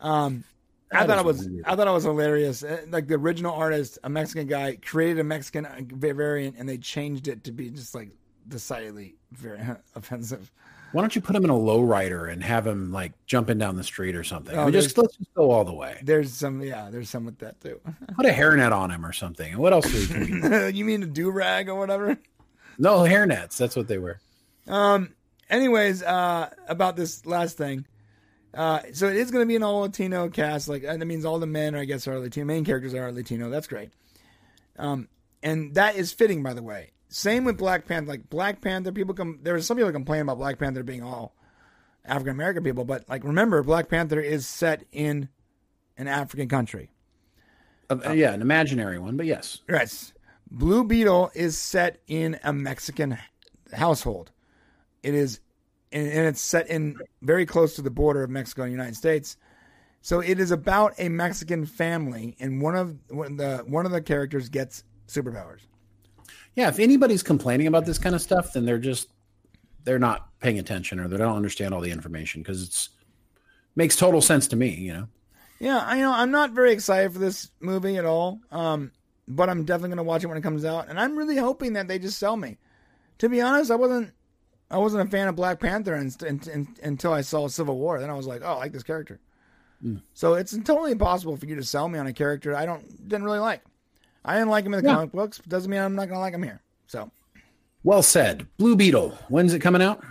Um, 0.00 0.44
I 0.92 1.06
thought 1.06 1.18
it 1.18 1.24
was 1.24 1.48
weird. 1.48 1.64
I 1.66 1.76
thought 1.76 1.86
it 1.86 1.92
was 1.92 2.04
hilarious. 2.04 2.62
Uh, 2.64 2.82
Like 2.88 3.06
the 3.06 3.14
original 3.14 3.54
artist, 3.54 3.98
a 4.02 4.08
Mexican 4.10 4.46
guy, 4.48 4.76
created 4.76 5.20
a 5.20 5.24
Mexican 5.24 5.66
uh, 5.66 5.80
variant, 5.82 6.56
and 6.58 6.68
they 6.68 6.78
changed 6.78 7.28
it 7.28 7.44
to 7.44 7.52
be 7.52 7.70
just 7.70 7.94
like 7.94 8.10
decidedly 8.48 9.14
very 9.32 9.60
offensive. 9.94 10.50
Why 10.92 11.02
don't 11.02 11.14
you 11.14 11.22
put 11.22 11.36
him 11.36 11.44
in 11.44 11.50
a 11.50 11.54
lowrider 11.54 12.32
and 12.32 12.42
have 12.42 12.66
him 12.66 12.90
like 12.90 13.12
jumping 13.26 13.58
down 13.58 13.76
the 13.76 13.84
street 13.84 14.16
or 14.16 14.24
something? 14.24 14.56
Oh, 14.56 14.62
I 14.62 14.64
mean, 14.64 14.72
just 14.72 14.98
let's 14.98 15.16
just 15.16 15.32
go 15.34 15.52
all 15.52 15.64
the 15.64 15.72
way. 15.72 16.00
There's 16.02 16.32
some, 16.32 16.60
yeah, 16.62 16.90
there's 16.90 17.08
some 17.08 17.24
with 17.24 17.38
that 17.38 17.60
too. 17.60 17.80
Put 18.16 18.26
a 18.26 18.30
hairnet 18.30 18.72
on 18.72 18.90
him 18.90 19.06
or 19.06 19.12
something. 19.12 19.52
And 19.52 19.60
what 19.60 19.72
else 19.72 19.86
do 19.88 20.70
you 20.74 20.84
mean 20.84 21.02
a 21.04 21.06
do 21.06 21.30
rag 21.30 21.68
or 21.68 21.76
whatever? 21.76 22.18
No 22.76 23.00
hairnets. 23.00 23.56
That's 23.56 23.76
what 23.76 23.86
they 23.86 23.98
wear. 23.98 24.20
Um. 24.66 25.14
Anyways, 25.48 26.02
uh, 26.02 26.48
about 26.68 26.96
this 26.96 27.26
last 27.26 27.56
thing. 27.56 27.84
Uh, 28.52 28.80
so 28.92 29.06
it 29.06 29.16
is 29.16 29.30
going 29.30 29.42
to 29.42 29.46
be 29.46 29.56
an 29.56 29.62
all 29.62 29.80
Latino 29.80 30.28
cast. 30.28 30.68
Like 30.68 30.82
that 30.82 30.98
means 31.06 31.24
all 31.24 31.38
the 31.38 31.46
men, 31.46 31.74
I 31.74 31.84
guess, 31.84 32.08
are 32.08 32.18
Latino. 32.18 32.46
Main 32.46 32.64
characters 32.64 32.94
are 32.94 33.12
Latino. 33.12 33.50
That's 33.50 33.66
great. 33.66 33.90
Um, 34.78 35.08
and 35.42 35.74
that 35.74 35.96
is 35.96 36.12
fitting, 36.12 36.42
by 36.42 36.54
the 36.54 36.62
way. 36.62 36.90
Same 37.08 37.44
with 37.44 37.58
Black 37.58 37.86
Panther. 37.86 38.08
Like 38.08 38.30
Black 38.30 38.60
Panther, 38.60 38.92
people 38.92 39.14
come. 39.14 39.40
There 39.42 39.54
was 39.54 39.66
some 39.66 39.76
people 39.76 39.92
complaining 39.92 40.22
about 40.22 40.38
Black 40.38 40.58
Panther 40.58 40.82
being 40.82 41.02
all 41.02 41.34
African 42.04 42.32
American 42.32 42.64
people, 42.64 42.84
but 42.84 43.08
like 43.08 43.24
remember, 43.24 43.62
Black 43.62 43.88
Panther 43.88 44.20
is 44.20 44.46
set 44.46 44.84
in 44.92 45.28
an 45.96 46.08
African 46.08 46.48
country. 46.48 46.90
Uh, 47.90 48.12
yeah, 48.12 48.32
an 48.32 48.40
imaginary 48.40 48.98
one, 48.98 49.16
but 49.16 49.26
yes. 49.26 49.60
Yes. 49.68 50.12
Blue 50.50 50.84
Beetle 50.84 51.30
is 51.34 51.58
set 51.58 52.00
in 52.06 52.38
a 52.44 52.52
Mexican 52.52 53.18
household. 53.72 54.30
It 55.02 55.14
is, 55.14 55.40
and, 55.92 56.06
and 56.06 56.26
it's 56.26 56.40
set 56.40 56.68
in 56.68 56.96
very 57.22 57.46
close 57.46 57.76
to 57.76 57.82
the 57.82 57.90
border 57.90 58.22
of 58.22 58.30
Mexico 58.30 58.62
and 58.62 58.70
the 58.70 58.76
United 58.76 58.96
States. 58.96 59.36
So 60.02 60.20
it 60.20 60.40
is 60.40 60.50
about 60.50 60.94
a 60.98 61.08
Mexican 61.08 61.66
family, 61.66 62.36
and 62.40 62.62
one 62.62 62.74
of 62.74 62.96
one 63.08 63.32
of 63.32 63.36
the 63.36 63.58
one 63.66 63.86
of 63.86 63.92
the 63.92 64.00
characters 64.00 64.48
gets 64.48 64.82
superpowers. 65.06 65.60
Yeah, 66.54 66.68
if 66.68 66.78
anybody's 66.78 67.22
complaining 67.22 67.66
about 67.66 67.86
this 67.86 67.98
kind 67.98 68.14
of 68.14 68.22
stuff, 68.22 68.52
then 68.52 68.64
they're 68.64 68.78
just 68.78 69.08
they're 69.84 69.98
not 69.98 70.28
paying 70.40 70.58
attention 70.58 71.00
or 71.00 71.08
they 71.08 71.16
don't 71.16 71.36
understand 71.36 71.74
all 71.74 71.80
the 71.80 71.90
information 71.90 72.42
because 72.42 72.62
it's 72.62 72.90
makes 73.76 73.96
total 73.96 74.20
sense 74.20 74.48
to 74.48 74.56
me, 74.56 74.74
you 74.74 74.92
know. 74.92 75.08
Yeah, 75.58 75.82
I 75.84 75.98
know. 75.98 76.12
I'm 76.12 76.30
not 76.30 76.52
very 76.52 76.72
excited 76.72 77.12
for 77.12 77.18
this 77.18 77.50
movie 77.60 77.98
at 77.98 78.06
all. 78.06 78.40
Um, 78.50 78.92
but 79.30 79.48
I'm 79.48 79.64
definitely 79.64 79.90
gonna 79.90 80.02
watch 80.02 80.24
it 80.24 80.26
when 80.26 80.36
it 80.36 80.42
comes 80.42 80.64
out, 80.64 80.88
and 80.88 80.98
I'm 80.98 81.16
really 81.16 81.36
hoping 81.36 81.74
that 81.74 81.88
they 81.88 81.98
just 81.98 82.18
sell 82.18 82.36
me. 82.36 82.58
To 83.18 83.28
be 83.28 83.40
honest, 83.40 83.70
I 83.70 83.76
wasn't. 83.76 84.12
I 84.70 84.78
wasn't 84.78 85.06
a 85.06 85.10
fan 85.10 85.26
of 85.28 85.34
Black 85.36 85.58
Panther 85.58 85.94
until 85.94 87.12
I 87.12 87.22
saw 87.22 87.48
Civil 87.48 87.76
War. 87.78 87.98
Then 88.00 88.08
I 88.10 88.14
was 88.14 88.26
like, 88.26 88.42
oh, 88.44 88.52
I 88.52 88.54
like 88.56 88.72
this 88.72 88.82
character. 88.84 89.18
Hmm. 89.82 89.96
So 90.14 90.34
it's 90.34 90.52
totally 90.58 90.92
impossible 90.92 91.36
for 91.36 91.46
you 91.46 91.56
to 91.56 91.64
sell 91.64 91.88
me 91.88 91.98
on 91.98 92.06
a 92.06 92.12
character 92.12 92.54
I 92.54 92.66
don't 92.66 92.86
didn't 93.08 93.24
really 93.24 93.38
like. 93.38 93.62
I 94.24 94.34
didn't 94.34 94.50
like 94.50 94.64
him 94.64 94.74
in 94.74 94.82
the 94.82 94.88
Yeah. 94.88 94.96
comic 94.96 95.12
books. 95.12 95.38
But 95.38 95.48
doesn't 95.48 95.70
mean 95.70 95.80
I'm 95.80 95.94
not 95.96 96.08
gonna 96.08 96.20
like 96.20 96.34
him 96.34 96.42
here. 96.42 96.60
So 96.86 97.10
Well 97.82 98.02
said. 98.02 98.46
Blue 98.58 98.76
Beetle. 98.76 99.10
When's 99.28 99.54
it 99.54 99.60
coming 99.60 99.82
out? 99.82 100.04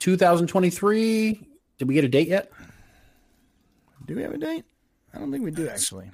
2023. 0.00 1.46
Did 1.78 1.88
we 1.88 1.94
get 1.94 2.04
a 2.04 2.08
date 2.08 2.28
yet? 2.28 2.50
do 4.06 4.16
we 4.16 4.22
have 4.22 4.34
a 4.34 4.38
date? 4.38 4.64
I 5.14 5.18
don't 5.18 5.30
think 5.30 5.44
we 5.44 5.52
do 5.52 5.68
actually. 5.68 6.10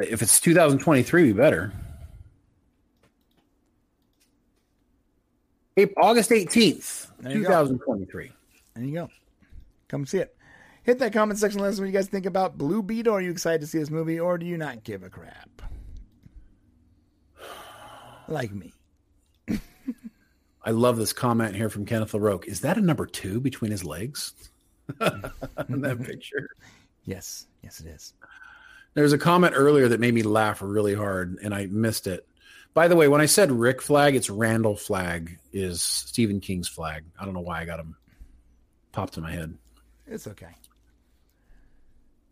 If 0.00 0.20
it's 0.22 0.40
2023, 0.40 1.22
we 1.22 1.32
better. 1.32 1.72
April, 5.76 6.04
August 6.04 6.30
18th, 6.30 7.07
There 7.20 7.32
you 7.32 7.42
go. 7.42 7.66
2023. 7.66 8.32
There 8.74 8.84
you 8.84 8.92
go. 8.92 9.08
Come 9.88 10.06
see 10.06 10.18
it. 10.18 10.36
Hit 10.82 10.98
that 11.00 11.12
comment 11.12 11.38
section. 11.38 11.60
Let 11.60 11.68
us 11.68 11.78
know 11.78 11.82
what 11.82 11.88
you 11.88 11.92
guys 11.92 12.08
think 12.08 12.26
about 12.26 12.56
Blue 12.56 12.82
Beetle. 12.82 13.14
Are 13.14 13.20
you 13.20 13.30
excited 13.30 13.60
to 13.60 13.66
see 13.66 13.78
this 13.78 13.90
movie, 13.90 14.20
or 14.20 14.38
do 14.38 14.46
you 14.46 14.56
not 14.56 14.84
give 14.84 15.02
a 15.02 15.10
crap? 15.10 15.62
Like 18.30 18.52
me. 18.52 18.74
I 20.62 20.70
love 20.70 20.98
this 20.98 21.14
comment 21.14 21.56
here 21.56 21.70
from 21.70 21.86
Kenneth 21.86 22.12
LaRoque. 22.12 22.44
Is 22.44 22.60
that 22.60 22.76
a 22.76 22.82
number 22.82 23.06
two 23.06 23.40
between 23.40 23.70
his 23.70 23.86
legs? 23.86 24.34
In 25.00 25.80
that 25.80 26.02
picture. 26.04 26.50
Yes, 27.06 27.46
yes, 27.62 27.80
it 27.80 27.86
is. 27.86 28.12
There's 28.92 29.14
a 29.14 29.18
comment 29.18 29.54
earlier 29.56 29.88
that 29.88 29.98
made 29.98 30.12
me 30.12 30.22
laugh 30.22 30.60
really 30.60 30.94
hard, 30.94 31.38
and 31.42 31.54
I 31.54 31.68
missed 31.68 32.06
it. 32.06 32.27
By 32.78 32.86
the 32.86 32.94
way, 32.94 33.08
when 33.08 33.20
I 33.20 33.26
said 33.26 33.50
Rick 33.50 33.82
Flag, 33.82 34.14
it's 34.14 34.30
Randall 34.30 34.76
Flagg 34.76 35.36
is 35.52 35.82
Stephen 35.82 36.38
King's 36.38 36.68
flag. 36.68 37.02
I 37.18 37.24
don't 37.24 37.34
know 37.34 37.40
why 37.40 37.60
I 37.60 37.64
got 37.64 37.80
him 37.80 37.96
popped 38.92 39.16
in 39.16 39.24
my 39.24 39.32
head. 39.32 39.58
It's 40.06 40.28
okay. 40.28 40.54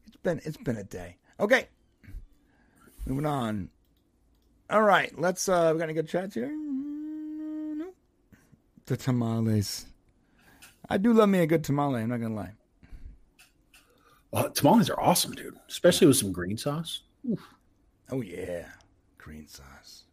It's 0.07 0.17
been 0.19 0.41
it's 0.45 0.57
been 0.57 0.77
a 0.77 0.85
day. 0.85 1.17
Okay. 1.41 1.67
Moving 3.07 3.27
on. 3.27 3.71
All 4.71 4.83
right, 4.83 5.13
let's 5.19 5.49
uh 5.49 5.71
we 5.73 5.81
got 5.81 5.87
any 5.87 5.95
good 5.95 6.09
chats 6.09 6.37
here? 6.37 6.53
No. 6.57 7.89
The 8.85 8.97
tamales. 8.97 9.87
I 10.89 10.99
do 10.99 11.13
love 11.13 11.29
me 11.29 11.41
a 11.41 11.47
good 11.49 11.65
tamale, 11.65 12.03
I'm 12.03 12.11
not 12.11 12.21
gonna 12.21 12.37
lie. 12.37 12.53
Well, 14.31 14.51
tamales 14.51 14.91
are 14.91 15.01
awesome, 15.01 15.33
dude, 15.33 15.59
especially 15.69 16.07
with 16.07 16.19
some 16.19 16.31
green 16.31 16.57
sauce. 16.57 17.03
Oh 18.13 18.21
yeah. 18.21 18.67
Green 19.19 19.49
sauce. 19.49 20.06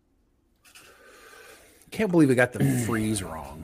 Can't 1.93 2.09
believe 2.09 2.29
we 2.29 2.33
got 2.33 2.51
the 2.51 2.65
freeze 2.87 3.21
wrong. 3.21 3.63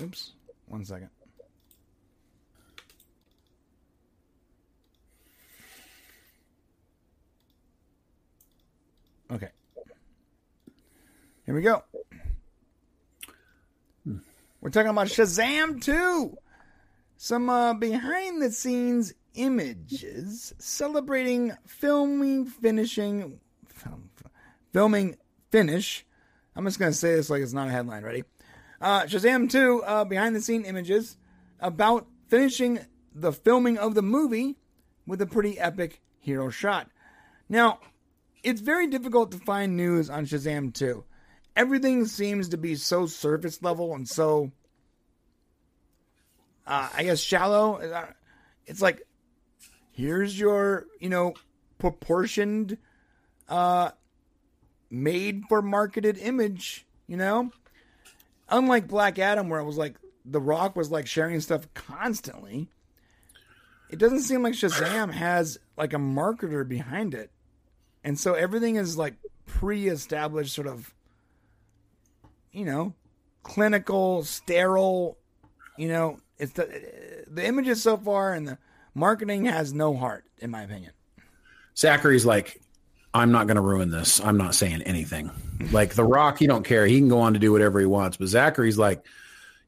Oops. 0.00 0.32
One 0.68 0.84
second. 0.84 1.10
Okay. 9.32 9.48
Here 11.44 11.54
we 11.56 11.60
go. 11.60 11.82
We're 14.60 14.70
talking 14.70 14.90
about 14.90 15.08
Shazam 15.08 15.82
2. 15.82 16.38
Some 17.16 17.50
uh, 17.50 17.74
behind 17.74 18.40
the 18.40 18.52
scenes 18.52 19.12
images 19.34 20.54
celebrating 20.58 21.52
filming 21.66 22.44
finishing 22.46 23.40
film, 23.66 24.10
filming 24.72 25.16
finish. 25.54 26.04
I'm 26.56 26.64
just 26.64 26.80
going 26.80 26.90
to 26.90 26.98
say 26.98 27.14
this 27.14 27.30
like 27.30 27.40
it's 27.40 27.52
not 27.52 27.68
a 27.68 27.70
headline. 27.70 28.02
Ready? 28.02 28.24
Uh, 28.80 29.02
Shazam 29.02 29.48
2 29.48 29.84
uh, 29.84 30.04
behind 30.04 30.34
the 30.34 30.40
scene 30.40 30.64
images 30.64 31.16
about 31.60 32.08
finishing 32.26 32.80
the 33.14 33.32
filming 33.32 33.78
of 33.78 33.94
the 33.94 34.02
movie 34.02 34.56
with 35.06 35.22
a 35.22 35.26
pretty 35.26 35.56
epic 35.60 36.02
hero 36.18 36.50
shot. 36.50 36.90
Now, 37.48 37.78
it's 38.42 38.60
very 38.60 38.88
difficult 38.88 39.30
to 39.30 39.38
find 39.38 39.76
news 39.76 40.10
on 40.10 40.26
Shazam 40.26 40.74
2. 40.74 41.04
Everything 41.54 42.04
seems 42.06 42.48
to 42.48 42.56
be 42.56 42.74
so 42.74 43.06
surface 43.06 43.62
level 43.62 43.94
and 43.94 44.08
so, 44.08 44.50
uh, 46.66 46.88
I 46.92 47.04
guess, 47.04 47.20
shallow. 47.20 47.76
Uh, 47.76 48.06
It's 48.66 48.82
like, 48.82 49.06
here's 49.92 50.36
your, 50.36 50.86
you 50.98 51.10
know, 51.10 51.34
proportioned, 51.78 52.76
uh, 53.48 53.92
made 54.90 55.44
for 55.48 55.62
marketed 55.62 56.18
image, 56.18 56.86
you 57.06 57.16
know? 57.16 57.50
unlike 58.48 58.88
Black 58.88 59.18
Adam, 59.18 59.48
where 59.48 59.60
it 59.60 59.64
was 59.64 59.78
like 59.78 59.96
The 60.24 60.40
Rock 60.40 60.76
was 60.76 60.90
like 60.90 61.06
sharing 61.06 61.40
stuff 61.40 61.66
constantly, 61.74 62.68
it 63.90 63.98
doesn't 63.98 64.22
seem 64.22 64.42
like 64.42 64.54
Shazam 64.54 65.12
has 65.12 65.58
like 65.76 65.92
a 65.92 65.98
marketer 65.98 66.66
behind 66.66 67.14
it. 67.14 67.30
And 68.02 68.18
so 68.18 68.34
everything 68.34 68.76
is 68.76 68.98
like 68.98 69.14
pre 69.46 69.88
established, 69.88 70.54
sort 70.54 70.66
of, 70.66 70.92
you 72.52 72.64
know, 72.64 72.94
clinical, 73.42 74.24
sterile, 74.24 75.18
you 75.76 75.88
know, 75.88 76.18
it's 76.38 76.52
the, 76.52 77.24
the 77.28 77.44
images 77.44 77.82
so 77.82 77.96
far 77.96 78.34
and 78.34 78.46
the 78.46 78.58
marketing 78.94 79.46
has 79.46 79.72
no 79.72 79.94
heart, 79.96 80.24
in 80.38 80.50
my 80.50 80.62
opinion. 80.62 80.92
Zachary's 81.76 82.26
like, 82.26 82.60
I'm 83.14 83.30
not 83.32 83.46
going 83.46 83.56
to 83.56 83.62
ruin 83.62 83.90
this. 83.90 84.20
I'm 84.20 84.36
not 84.36 84.54
saying 84.54 84.82
anything. 84.82 85.30
Like 85.70 85.94
The 85.94 86.04
Rock, 86.04 86.38
he 86.38 86.46
don't 86.46 86.64
care. 86.64 86.84
He 86.84 86.98
can 86.98 87.08
go 87.08 87.20
on 87.20 87.34
to 87.34 87.38
do 87.38 87.52
whatever 87.52 87.78
he 87.78 87.86
wants. 87.86 88.16
But 88.16 88.26
Zachary's 88.28 88.76
like, 88.76 89.06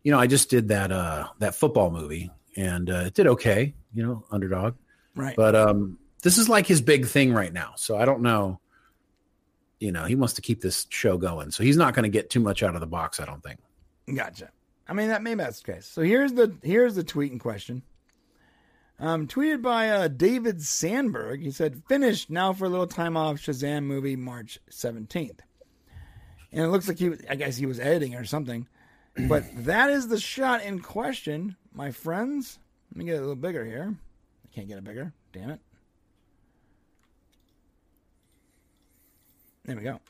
you 0.02 0.12
know, 0.12 0.18
I 0.18 0.26
just 0.26 0.50
did 0.50 0.68
that 0.68 0.92
uh 0.92 1.28
that 1.39 1.55
football 1.55 1.91
movie 1.91 2.31
and 2.57 2.91
uh, 2.91 3.05
it 3.07 3.15
did 3.15 3.26
okay. 3.26 3.75
You 3.94 4.02
know, 4.02 4.25
underdog. 4.31 4.75
Right. 5.15 5.36
But 5.36 5.55
um, 5.55 5.99
this 6.23 6.39
is 6.39 6.49
like 6.49 6.66
his 6.66 6.81
big 6.81 7.07
thing 7.07 7.33
right 7.33 7.52
now. 7.52 7.75
So 7.76 7.97
I 7.97 8.05
don't 8.05 8.23
know. 8.23 8.60
You 9.78 9.92
know, 9.92 10.05
he 10.05 10.15
wants 10.15 10.34
to 10.34 10.42
keep 10.42 10.62
this 10.62 10.86
show 10.89 11.18
going, 11.18 11.50
so 11.50 11.62
he's 11.62 11.76
not 11.76 11.94
going 11.94 12.05
to 12.05 12.08
get 12.08 12.31
too 12.31 12.41
much 12.41 12.62
out 12.62 12.75
of 12.75 12.81
the 12.81 12.86
box. 12.86 13.20
I 13.20 13.26
don't 13.26 13.42
think. 13.42 13.60
Gotcha. 14.12 14.50
I 14.89 14.94
mean 14.94 15.08
that 15.08 15.23
maybe 15.23 15.39
that's 15.39 15.60
the 15.60 15.73
case. 15.73 15.86
So 15.86 16.02
here's 16.02 16.33
the 16.33 16.55
here's 16.62 16.94
the 16.94 17.05
tweet 17.05 17.33
in 17.33 17.39
question. 17.39 17.83
Um, 18.99 19.26
tweeted 19.26 19.60
by 19.60 19.91
uh, 19.91 20.08
David 20.08 20.62
Sandberg. 20.62 21.42
He 21.42 21.50
said, 21.50 21.83
"Finished 21.89 22.31
now 22.31 22.52
for 22.52 22.65
a 22.65 22.68
little 22.68 22.86
time 22.86 23.16
off. 23.16 23.36
Shazam 23.36 23.84
movie 23.84 24.16
March 24.16 24.58
17th." 24.70 25.41
And 26.52 26.65
it 26.65 26.68
looks 26.68 26.89
like 26.89 26.99
he, 26.99 27.10
was, 27.10 27.20
I 27.28 27.34
guess 27.34 27.57
he 27.57 27.66
was 27.66 27.78
editing 27.78 28.15
or 28.15 28.25
something. 28.25 28.66
But 29.28 29.44
that 29.65 29.91
is 29.91 30.08
the 30.08 30.18
shot 30.18 30.62
in 30.62 30.81
question, 30.81 31.57
my 31.73 31.91
friends. 31.91 32.58
Let 32.91 32.99
me 32.99 33.05
get 33.05 33.15
it 33.15 33.18
a 33.18 33.20
little 33.20 33.36
bigger 33.36 33.65
here. 33.65 33.94
I 34.44 34.55
can't 34.55 34.68
get 34.68 34.78
it 34.78 34.84
bigger. 34.84 35.12
Damn 35.33 35.50
it. 35.50 35.60
There 39.65 39.76
we 39.76 39.83
go. 39.83 40.00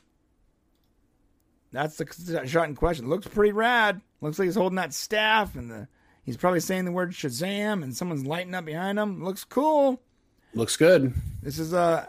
That's 1.71 1.97
the 1.97 2.47
shot 2.47 2.69
in 2.69 2.75
question. 2.75 3.09
Looks 3.09 3.27
pretty 3.27 3.51
rad. 3.51 4.01
Looks 4.21 4.39
like 4.39 4.45
he's 4.45 4.55
holding 4.55 4.77
that 4.77 4.93
staff, 4.93 5.55
and 5.55 5.69
the 5.69 5.87
he's 6.27 6.37
probably 6.37 6.59
saying 6.59 6.85
the 6.85 6.91
word 6.91 7.11
Shazam, 7.11 7.81
and 7.81 7.95
someone's 7.97 8.27
lighting 8.27 8.53
up 8.53 8.65
behind 8.65 8.99
him. 8.99 9.23
Looks 9.23 9.43
cool. 9.43 9.99
Looks 10.53 10.77
good. 10.77 11.15
This 11.41 11.57
is 11.57 11.73
uh 11.73 12.05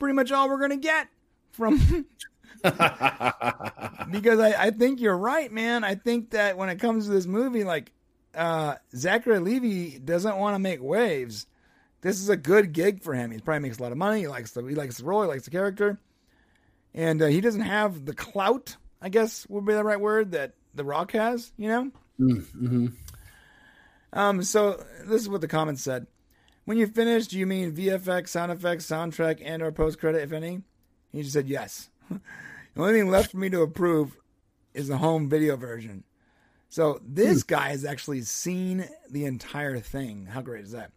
pretty 0.00 0.14
much 0.14 0.32
all 0.32 0.48
we're 0.48 0.60
gonna 0.60 0.76
get 0.76 1.06
from 1.52 1.76
because 2.62 4.40
I, 4.40 4.54
I 4.58 4.70
think 4.70 5.00
you're 5.00 5.16
right, 5.16 5.52
man. 5.52 5.84
I 5.84 5.94
think 5.94 6.30
that 6.30 6.56
when 6.56 6.68
it 6.68 6.80
comes 6.80 7.06
to 7.06 7.12
this 7.12 7.26
movie, 7.26 7.62
like 7.62 7.92
uh 8.34 8.76
Zachary 8.96 9.38
Levi 9.38 9.98
doesn't 9.98 10.36
want 10.36 10.56
to 10.56 10.58
make 10.58 10.82
waves. 10.82 11.46
This 12.00 12.20
is 12.20 12.30
a 12.30 12.36
good 12.36 12.72
gig 12.72 13.02
for 13.02 13.12
him. 13.12 13.30
He 13.30 13.38
probably 13.38 13.60
makes 13.60 13.78
a 13.78 13.82
lot 13.82 13.92
of 13.92 13.98
money. 13.98 14.20
He 14.20 14.28
likes 14.28 14.52
the 14.52 14.64
he 14.64 14.74
likes 14.74 14.96
the 14.96 15.04
role. 15.04 15.22
He 15.22 15.28
likes 15.28 15.44
the 15.44 15.50
character, 15.50 16.00
and 16.94 17.20
uh, 17.20 17.26
he 17.26 17.42
doesn't 17.42 17.60
have 17.60 18.06
the 18.06 18.14
clout. 18.14 18.76
I 19.02 19.10
guess 19.10 19.46
would 19.48 19.66
be 19.66 19.74
the 19.74 19.84
right 19.84 20.00
word 20.00 20.32
that 20.32 20.54
The 20.74 20.84
Rock 20.84 21.12
has. 21.12 21.52
You 21.58 21.68
know. 21.68 21.90
Mm-hmm. 22.18 22.86
Um. 24.12 24.42
So 24.42 24.84
this 25.04 25.22
is 25.22 25.28
what 25.28 25.40
the 25.40 25.48
comments 25.48 25.82
said. 25.82 26.06
When 26.64 26.78
you 26.78 26.86
finish, 26.86 27.26
do 27.26 27.38
you 27.38 27.46
mean 27.46 27.72
VFX, 27.72 28.28
sound 28.28 28.52
effects, 28.52 28.86
soundtrack, 28.86 29.40
and 29.44 29.62
or 29.62 29.72
post 29.72 29.98
credit, 29.98 30.22
if 30.22 30.32
any? 30.32 30.62
He 31.12 31.22
just 31.22 31.32
said 31.32 31.48
yes. 31.48 31.90
the 32.10 32.20
only 32.76 32.92
thing 32.92 33.10
left 33.10 33.32
for 33.32 33.38
me 33.38 33.50
to 33.50 33.62
approve 33.62 34.16
is 34.74 34.88
the 34.88 34.98
home 34.98 35.28
video 35.28 35.56
version. 35.56 36.04
So 36.68 37.00
this 37.04 37.42
guy 37.42 37.70
has 37.70 37.84
actually 37.84 38.22
seen 38.22 38.88
the 39.10 39.24
entire 39.24 39.80
thing. 39.80 40.26
How 40.26 40.40
great 40.40 40.64
is 40.64 40.70
that? 40.70 40.92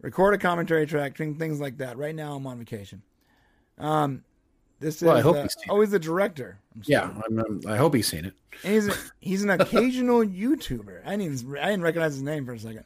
Record 0.00 0.34
a 0.34 0.38
commentary 0.38 0.86
track, 0.86 1.16
things 1.16 1.60
like 1.60 1.78
that. 1.78 1.96
Right 1.96 2.14
now, 2.14 2.34
I'm 2.34 2.46
on 2.46 2.58
vacation. 2.58 3.02
Um, 3.78 4.24
this 4.80 5.02
Well, 5.02 5.16
I 5.16 5.20
hope 5.20 5.36
uh, 5.36 5.42
he's 5.42 5.54
seen 5.54 5.64
oh, 5.68 5.80
he's 5.80 5.90
the 5.90 5.98
director. 5.98 6.58
I'm. 6.74 6.82
Yeah, 6.86 7.10
I'm, 7.26 7.38
I'm- 7.38 7.60
I 7.68 7.76
hope 7.76 7.94
he's 7.94 8.08
seen 8.08 8.24
it. 8.24 8.34
And 8.64 8.74
he's 8.74 8.88
a, 8.88 8.94
he's 9.20 9.42
an 9.44 9.50
occasional 9.50 10.24
YouTuber. 10.24 11.02
I 11.06 11.16
didn't 11.16 11.58
I 11.58 11.66
didn't 11.66 11.82
recognize 11.82 12.14
his 12.14 12.22
name 12.22 12.46
for 12.46 12.52
a 12.54 12.58
second. 12.58 12.84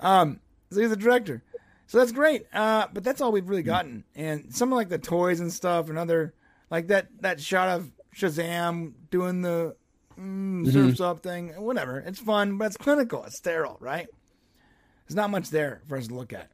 Um, 0.00 0.40
so 0.70 0.80
he's 0.80 0.92
a 0.92 0.96
director. 0.96 1.42
So 1.86 1.98
that's 1.98 2.12
great. 2.12 2.46
Uh, 2.52 2.86
but 2.92 3.02
that's 3.02 3.20
all 3.20 3.32
we've 3.32 3.48
really 3.48 3.62
gotten. 3.62 4.04
And 4.14 4.54
some 4.54 4.72
of 4.72 4.76
like 4.76 4.88
the 4.88 4.98
toys 4.98 5.40
and 5.40 5.52
stuff, 5.52 5.88
and 5.88 5.98
other 5.98 6.34
like 6.70 6.88
that 6.88 7.08
that 7.20 7.40
shot 7.40 7.68
of 7.68 7.90
Shazam 8.14 8.92
doing 9.10 9.42
the 9.42 9.76
mm, 10.18 10.72
surfs 10.72 11.00
up 11.00 11.20
thing, 11.20 11.48
whatever. 11.60 11.98
It's 12.00 12.20
fun, 12.20 12.58
but 12.58 12.66
it's 12.66 12.76
clinical. 12.76 13.24
It's 13.24 13.36
sterile, 13.36 13.76
right? 13.80 14.06
There's 15.06 15.16
not 15.16 15.30
much 15.30 15.50
there 15.50 15.82
for 15.88 15.96
us 15.96 16.08
to 16.08 16.14
look 16.14 16.32
at. 16.32 16.50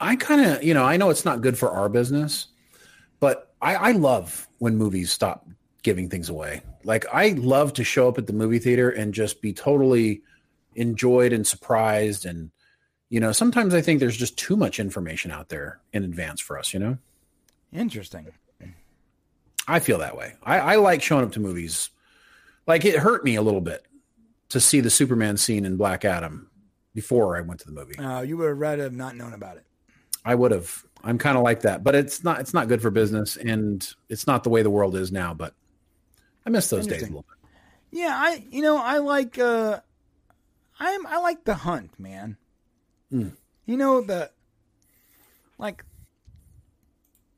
I 0.00 0.16
kind 0.16 0.40
of, 0.44 0.62
you 0.62 0.74
know, 0.74 0.84
I 0.84 0.96
know 0.96 1.10
it's 1.10 1.24
not 1.24 1.40
good 1.40 1.56
for 1.56 1.70
our 1.70 1.88
business, 1.88 2.48
but 3.22 3.54
I, 3.62 3.76
I 3.76 3.92
love 3.92 4.48
when 4.58 4.76
movies 4.76 5.12
stop 5.12 5.48
giving 5.84 6.08
things 6.08 6.28
away. 6.28 6.60
Like 6.82 7.06
I 7.14 7.28
love 7.28 7.72
to 7.74 7.84
show 7.84 8.08
up 8.08 8.18
at 8.18 8.26
the 8.26 8.32
movie 8.32 8.58
theater 8.58 8.90
and 8.90 9.14
just 9.14 9.40
be 9.40 9.52
totally 9.52 10.22
enjoyed 10.74 11.32
and 11.32 11.46
surprised. 11.46 12.26
And, 12.26 12.50
you 13.10 13.20
know, 13.20 13.30
sometimes 13.30 13.74
I 13.74 13.80
think 13.80 14.00
there's 14.00 14.16
just 14.16 14.36
too 14.36 14.56
much 14.56 14.80
information 14.80 15.30
out 15.30 15.50
there 15.50 15.78
in 15.92 16.02
advance 16.02 16.40
for 16.40 16.58
us, 16.58 16.74
you 16.74 16.80
know? 16.80 16.98
Interesting. 17.72 18.26
I 19.68 19.78
feel 19.78 19.98
that 19.98 20.16
way. 20.16 20.34
I, 20.42 20.58
I 20.58 20.76
like 20.76 21.00
showing 21.00 21.24
up 21.24 21.30
to 21.34 21.40
movies. 21.40 21.90
Like 22.66 22.84
it 22.84 22.96
hurt 22.96 23.22
me 23.22 23.36
a 23.36 23.42
little 23.42 23.60
bit 23.60 23.86
to 24.48 24.58
see 24.58 24.80
the 24.80 24.90
Superman 24.90 25.36
scene 25.36 25.64
in 25.64 25.76
Black 25.76 26.04
Adam 26.04 26.50
before 26.92 27.36
I 27.36 27.42
went 27.42 27.60
to 27.60 27.66
the 27.66 27.72
movie. 27.72 27.96
Uh, 27.96 28.22
you 28.22 28.36
would 28.38 28.48
have 28.48 28.58
rather 28.58 28.82
have 28.82 28.92
not 28.92 29.14
known 29.14 29.32
about 29.32 29.58
it. 29.58 29.66
I 30.24 30.34
would 30.34 30.50
have. 30.50 30.84
I'm 31.04 31.18
kind 31.18 31.36
of 31.36 31.42
like 31.42 31.62
that, 31.62 31.82
but 31.82 31.94
it's 31.94 32.22
not. 32.22 32.40
It's 32.40 32.54
not 32.54 32.68
good 32.68 32.80
for 32.80 32.90
business, 32.90 33.36
and 33.36 33.86
it's 34.08 34.26
not 34.26 34.44
the 34.44 34.50
way 34.50 34.62
the 34.62 34.70
world 34.70 34.96
is 34.96 35.10
now. 35.10 35.34
But 35.34 35.54
I 36.46 36.50
miss 36.50 36.68
those 36.70 36.86
days 36.86 37.02
a 37.02 37.06
little 37.06 37.22
bit. 37.28 37.50
Yeah, 37.90 38.14
I 38.14 38.44
you 38.50 38.62
know 38.62 38.78
I 38.78 38.98
like 38.98 39.38
uh 39.38 39.80
I'm 40.78 41.06
I 41.06 41.18
like 41.18 41.44
the 41.44 41.54
hunt, 41.54 41.98
man. 41.98 42.36
Mm. 43.12 43.32
You 43.66 43.76
know 43.76 44.00
the 44.00 44.30
like 45.58 45.84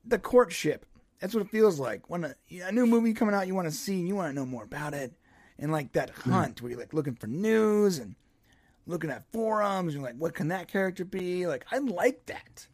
the 0.04 0.18
courtship. 0.18 0.86
That's 1.20 1.34
what 1.34 1.44
it 1.44 1.50
feels 1.50 1.80
like 1.80 2.10
when 2.10 2.24
a, 2.24 2.34
a 2.66 2.72
new 2.72 2.86
movie 2.86 3.14
coming 3.14 3.34
out. 3.34 3.46
You 3.46 3.54
want 3.54 3.68
to 3.68 3.74
see, 3.74 3.98
and 3.98 4.08
you 4.08 4.14
want 4.14 4.30
to 4.30 4.34
know 4.34 4.46
more 4.46 4.64
about 4.64 4.94
it, 4.94 5.12
and 5.58 5.72
like 5.72 5.92
that 5.92 6.10
hunt 6.10 6.60
where 6.60 6.70
you're 6.70 6.80
like 6.80 6.92
looking 6.92 7.14
for 7.14 7.26
news 7.26 7.98
and 7.98 8.14
looking 8.86 9.10
at 9.10 9.24
forums. 9.32 9.94
You're 9.94 10.02
like, 10.02 10.16
what 10.16 10.34
can 10.34 10.48
that 10.48 10.68
character 10.68 11.04
be? 11.04 11.46
Like, 11.46 11.64
I 11.72 11.78
like 11.78 12.26
that. 12.26 12.66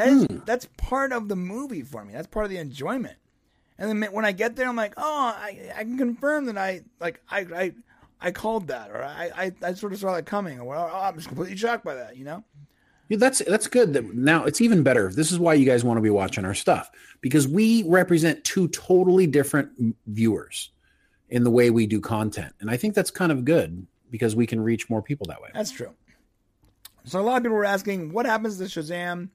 That 0.00 0.08
is 0.08 0.24
hmm. 0.24 0.38
that's 0.46 0.66
part 0.78 1.12
of 1.12 1.28
the 1.28 1.36
movie 1.36 1.82
for 1.82 2.02
me. 2.04 2.14
That's 2.14 2.26
part 2.26 2.46
of 2.46 2.50
the 2.50 2.56
enjoyment. 2.56 3.16
And 3.78 4.02
then 4.02 4.12
when 4.12 4.24
I 4.24 4.32
get 4.32 4.56
there, 4.56 4.66
I'm 4.66 4.76
like, 4.76 4.94
oh, 4.96 5.34
I, 5.36 5.72
I 5.76 5.84
can 5.84 5.98
confirm 5.98 6.46
that 6.46 6.56
I 6.56 6.80
like 7.00 7.20
I 7.30 7.40
I, 7.40 7.72
I 8.18 8.30
called 8.30 8.68
that, 8.68 8.90
or 8.90 9.04
I, 9.04 9.30
I 9.36 9.52
I 9.62 9.74
sort 9.74 9.92
of 9.92 9.98
saw 9.98 10.14
that 10.14 10.24
coming, 10.24 10.58
or 10.58 10.74
oh, 10.74 10.90
I'm 10.90 11.16
just 11.16 11.28
completely 11.28 11.56
shocked 11.56 11.84
by 11.84 11.94
that. 11.96 12.16
You 12.16 12.24
know? 12.24 12.44
Yeah, 13.10 13.18
that's 13.18 13.40
that's 13.44 13.66
good. 13.66 13.92
That 13.92 14.14
now 14.14 14.44
it's 14.44 14.62
even 14.62 14.82
better. 14.82 15.12
This 15.12 15.30
is 15.30 15.38
why 15.38 15.52
you 15.52 15.66
guys 15.66 15.84
want 15.84 15.98
to 15.98 16.02
be 16.02 16.10
watching 16.10 16.46
our 16.46 16.54
stuff 16.54 16.90
because 17.20 17.46
we 17.46 17.82
represent 17.82 18.42
two 18.44 18.68
totally 18.68 19.26
different 19.26 19.70
viewers 20.06 20.70
in 21.28 21.44
the 21.44 21.50
way 21.50 21.68
we 21.68 21.86
do 21.86 22.00
content, 22.00 22.54
and 22.60 22.70
I 22.70 22.78
think 22.78 22.94
that's 22.94 23.10
kind 23.10 23.32
of 23.32 23.44
good 23.44 23.86
because 24.10 24.34
we 24.34 24.46
can 24.46 24.62
reach 24.62 24.88
more 24.88 25.02
people 25.02 25.26
that 25.28 25.42
way. 25.42 25.50
That's 25.52 25.70
true. 25.70 25.94
So 27.04 27.20
a 27.20 27.22
lot 27.22 27.36
of 27.36 27.42
people 27.42 27.56
were 27.56 27.64
asking, 27.64 28.12
what 28.12 28.26
happens 28.26 28.58
to 28.58 28.64
Shazam 28.64 29.28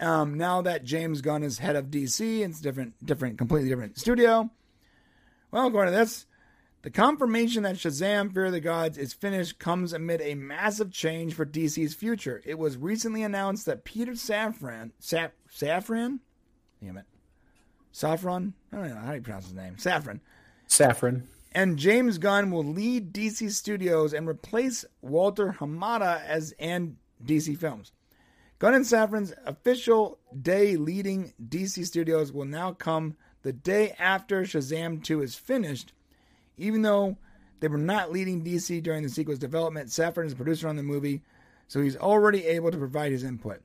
um, 0.00 0.36
now 0.36 0.62
that 0.62 0.84
James 0.84 1.20
Gunn 1.20 1.42
is 1.42 1.58
head 1.58 1.76
of 1.76 1.86
DC? 1.86 2.40
It's 2.40 2.60
different, 2.60 2.94
different, 3.04 3.38
completely 3.38 3.68
different 3.68 3.98
studio. 3.98 4.50
Well, 5.50 5.66
according 5.66 5.94
to 5.94 5.98
this, 5.98 6.26
the 6.82 6.90
confirmation 6.90 7.62
that 7.64 7.76
Shazam: 7.76 8.32
Fury 8.32 8.48
of 8.48 8.52
the 8.52 8.60
Gods 8.60 8.98
is 8.98 9.12
finished 9.12 9.58
comes 9.58 9.92
amid 9.92 10.20
a 10.20 10.34
massive 10.34 10.92
change 10.92 11.34
for 11.34 11.46
DC's 11.46 11.94
future. 11.94 12.42
It 12.44 12.58
was 12.58 12.76
recently 12.76 13.22
announced 13.22 13.66
that 13.66 13.84
Peter 13.84 14.12
Safran, 14.12 14.92
Saf, 15.00 15.30
Safran, 15.50 16.20
damn 16.82 16.98
it, 16.98 17.06
Safran, 17.92 18.52
I 18.72 18.76
don't 18.76 18.88
know 18.90 19.00
how 19.00 19.12
you 19.14 19.22
pronounce 19.22 19.46
his 19.46 19.54
name, 19.54 19.76
Safran, 19.76 20.20
Saffron. 20.68 21.26
and 21.52 21.78
James 21.78 22.18
Gunn 22.18 22.50
will 22.50 22.64
lead 22.64 23.12
DC 23.12 23.50
Studios 23.50 24.12
and 24.12 24.28
replace 24.28 24.84
Walter 25.00 25.56
Hamada 25.58 26.22
as 26.24 26.54
and 26.58 26.96
DC 27.24 27.56
Films. 27.58 27.92
Gunn 28.58 28.74
and 28.74 28.84
Safran's 28.84 29.34
official 29.44 30.18
day 30.40 30.76
leading 30.76 31.34
DC 31.44 31.84
Studios 31.84 32.32
will 32.32 32.46
now 32.46 32.72
come 32.72 33.16
the 33.42 33.52
day 33.52 33.94
after 33.98 34.42
Shazam 34.42 35.04
2 35.04 35.20
is 35.22 35.34
finished. 35.34 35.92
Even 36.56 36.80
though 36.80 37.18
they 37.60 37.68
were 37.68 37.76
not 37.76 38.12
leading 38.12 38.42
DC 38.42 38.82
during 38.82 39.02
the 39.02 39.10
sequel's 39.10 39.38
development, 39.38 39.90
Safran 39.90 40.26
is 40.26 40.32
a 40.32 40.36
producer 40.36 40.68
on 40.68 40.76
the 40.76 40.82
movie, 40.82 41.22
so 41.68 41.82
he's 41.82 41.96
already 41.96 42.46
able 42.46 42.70
to 42.70 42.78
provide 42.78 43.12
his 43.12 43.24
input. 43.24 43.60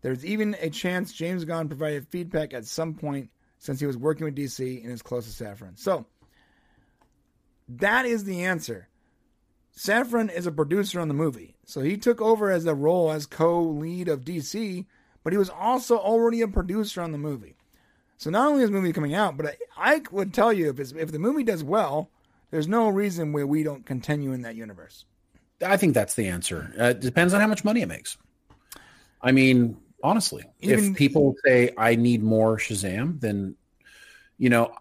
There's 0.00 0.24
even 0.24 0.56
a 0.60 0.70
chance 0.70 1.12
James 1.12 1.44
Gunn 1.44 1.68
provided 1.68 2.08
feedback 2.08 2.54
at 2.54 2.66
some 2.66 2.94
point 2.94 3.30
since 3.58 3.80
he 3.80 3.86
was 3.86 3.96
working 3.96 4.24
with 4.24 4.36
DC 4.36 4.82
and 4.82 4.92
is 4.92 5.02
close 5.02 5.26
to 5.26 5.44
Safran. 5.44 5.78
So, 5.78 6.06
that 7.68 8.04
is 8.04 8.24
the 8.24 8.44
answer. 8.44 8.88
Safran 9.76 10.32
is 10.32 10.46
a 10.46 10.52
producer 10.52 11.00
on 11.00 11.08
the 11.08 11.14
movie, 11.14 11.53
so 11.66 11.80
he 11.80 11.96
took 11.96 12.20
over 12.20 12.50
as 12.50 12.64
the 12.64 12.74
role 12.74 13.10
as 13.10 13.26
co-lead 13.26 14.08
of 14.08 14.24
DC, 14.24 14.84
but 15.22 15.32
he 15.32 15.38
was 15.38 15.50
also 15.50 15.98
already 15.98 16.42
a 16.42 16.48
producer 16.48 17.00
on 17.00 17.12
the 17.12 17.18
movie. 17.18 17.56
So 18.16 18.30
not 18.30 18.48
only 18.48 18.62
is 18.62 18.70
the 18.70 18.76
movie 18.76 18.92
coming 18.92 19.14
out, 19.14 19.36
but 19.36 19.46
I, 19.46 19.94
I 19.94 20.02
would 20.10 20.32
tell 20.32 20.52
you 20.52 20.70
if 20.70 20.78
it's, 20.78 20.92
if 20.92 21.12
the 21.12 21.18
movie 21.18 21.44
does 21.44 21.64
well, 21.64 22.10
there's 22.50 22.68
no 22.68 22.88
reason 22.88 23.32
where 23.32 23.46
we 23.46 23.62
don't 23.62 23.84
continue 23.84 24.32
in 24.32 24.42
that 24.42 24.54
universe. 24.54 25.04
I 25.64 25.76
think 25.76 25.94
that's 25.94 26.14
the 26.14 26.28
answer. 26.28 26.72
Uh, 26.78 26.84
it 26.84 27.00
depends 27.00 27.34
on 27.34 27.40
how 27.40 27.46
much 27.46 27.64
money 27.64 27.82
it 27.82 27.88
makes. 27.88 28.16
I 29.20 29.32
mean, 29.32 29.76
honestly, 30.02 30.44
Even- 30.60 30.92
if 30.92 30.96
people 30.96 31.34
say 31.44 31.70
I 31.76 31.96
need 31.96 32.22
more 32.22 32.58
Shazam, 32.58 33.20
then 33.20 33.56
you 34.38 34.50
know 34.50 34.74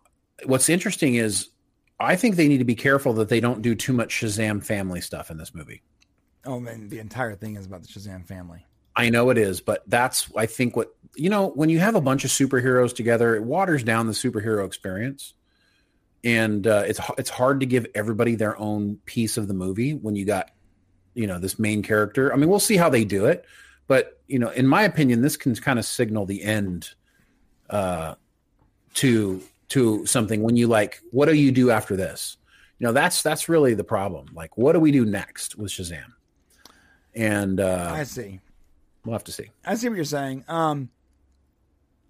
what's 0.45 0.69
interesting 0.69 1.15
is 1.15 1.49
I 1.99 2.15
think 2.15 2.35
they 2.35 2.47
need 2.47 2.57
to 2.57 2.65
be 2.65 2.75
careful 2.75 3.13
that 3.13 3.29
they 3.29 3.39
don't 3.39 3.61
do 3.61 3.75
too 3.75 3.93
much 3.93 4.13
Shazam 4.13 4.63
family 4.63 4.99
stuff 4.99 5.31
in 5.31 5.37
this 5.37 5.55
movie. 5.55 5.81
Oh 6.45 6.59
man, 6.59 6.89
the 6.89 6.99
entire 6.99 7.35
thing 7.35 7.55
is 7.55 7.65
about 7.65 7.83
the 7.83 7.87
Shazam 7.87 8.25
family. 8.25 8.65
I 8.95 9.09
know 9.09 9.29
it 9.29 9.37
is, 9.37 9.61
but 9.61 9.83
that's 9.87 10.29
I 10.35 10.45
think 10.45 10.75
what 10.75 10.95
you 11.15 11.29
know 11.29 11.49
when 11.49 11.69
you 11.69 11.79
have 11.79 11.95
a 11.95 12.01
bunch 12.01 12.23
of 12.25 12.31
superheroes 12.31 12.95
together, 12.95 13.35
it 13.35 13.43
waters 13.43 13.83
down 13.83 14.07
the 14.07 14.13
superhero 14.13 14.65
experience, 14.65 15.33
and 16.23 16.67
uh, 16.67 16.83
it's 16.85 16.99
it's 17.17 17.29
hard 17.29 17.59
to 17.61 17.65
give 17.65 17.87
everybody 17.95 18.35
their 18.35 18.57
own 18.59 18.97
piece 19.05 19.37
of 19.37 19.47
the 19.47 19.53
movie 19.53 19.93
when 19.93 20.15
you 20.15 20.25
got 20.25 20.51
you 21.13 21.27
know 21.27 21.39
this 21.39 21.57
main 21.57 21.81
character. 21.81 22.33
I 22.33 22.35
mean, 22.35 22.49
we'll 22.49 22.59
see 22.59 22.77
how 22.77 22.89
they 22.89 23.05
do 23.05 23.25
it, 23.25 23.45
but 23.87 24.21
you 24.27 24.39
know, 24.39 24.49
in 24.49 24.67
my 24.67 24.83
opinion, 24.83 25.21
this 25.21 25.37
can 25.37 25.55
kind 25.55 25.79
of 25.79 25.85
signal 25.85 26.25
the 26.25 26.43
end 26.43 26.89
uh, 27.69 28.15
to 28.95 29.41
to 29.69 30.05
something 30.05 30.43
when 30.43 30.55
you 30.55 30.67
like, 30.67 31.01
what 31.11 31.27
do 31.27 31.33
you 31.33 31.51
do 31.51 31.71
after 31.71 31.95
this? 31.95 32.37
You 32.77 32.87
know, 32.87 32.93
that's 32.93 33.23
that's 33.23 33.49
really 33.49 33.73
the 33.73 33.83
problem. 33.83 34.27
Like, 34.33 34.57
what 34.57 34.73
do 34.73 34.79
we 34.79 34.91
do 34.91 35.05
next 35.05 35.57
with 35.57 35.71
Shazam? 35.71 36.13
And 37.15 37.59
uh, 37.59 37.91
I 37.95 38.03
see. 38.03 38.39
we'll 39.05 39.13
have 39.13 39.23
to 39.25 39.31
see. 39.31 39.49
I 39.65 39.75
see 39.75 39.89
what 39.89 39.95
you're 39.95 40.05
saying. 40.05 40.45
Um, 40.47 40.89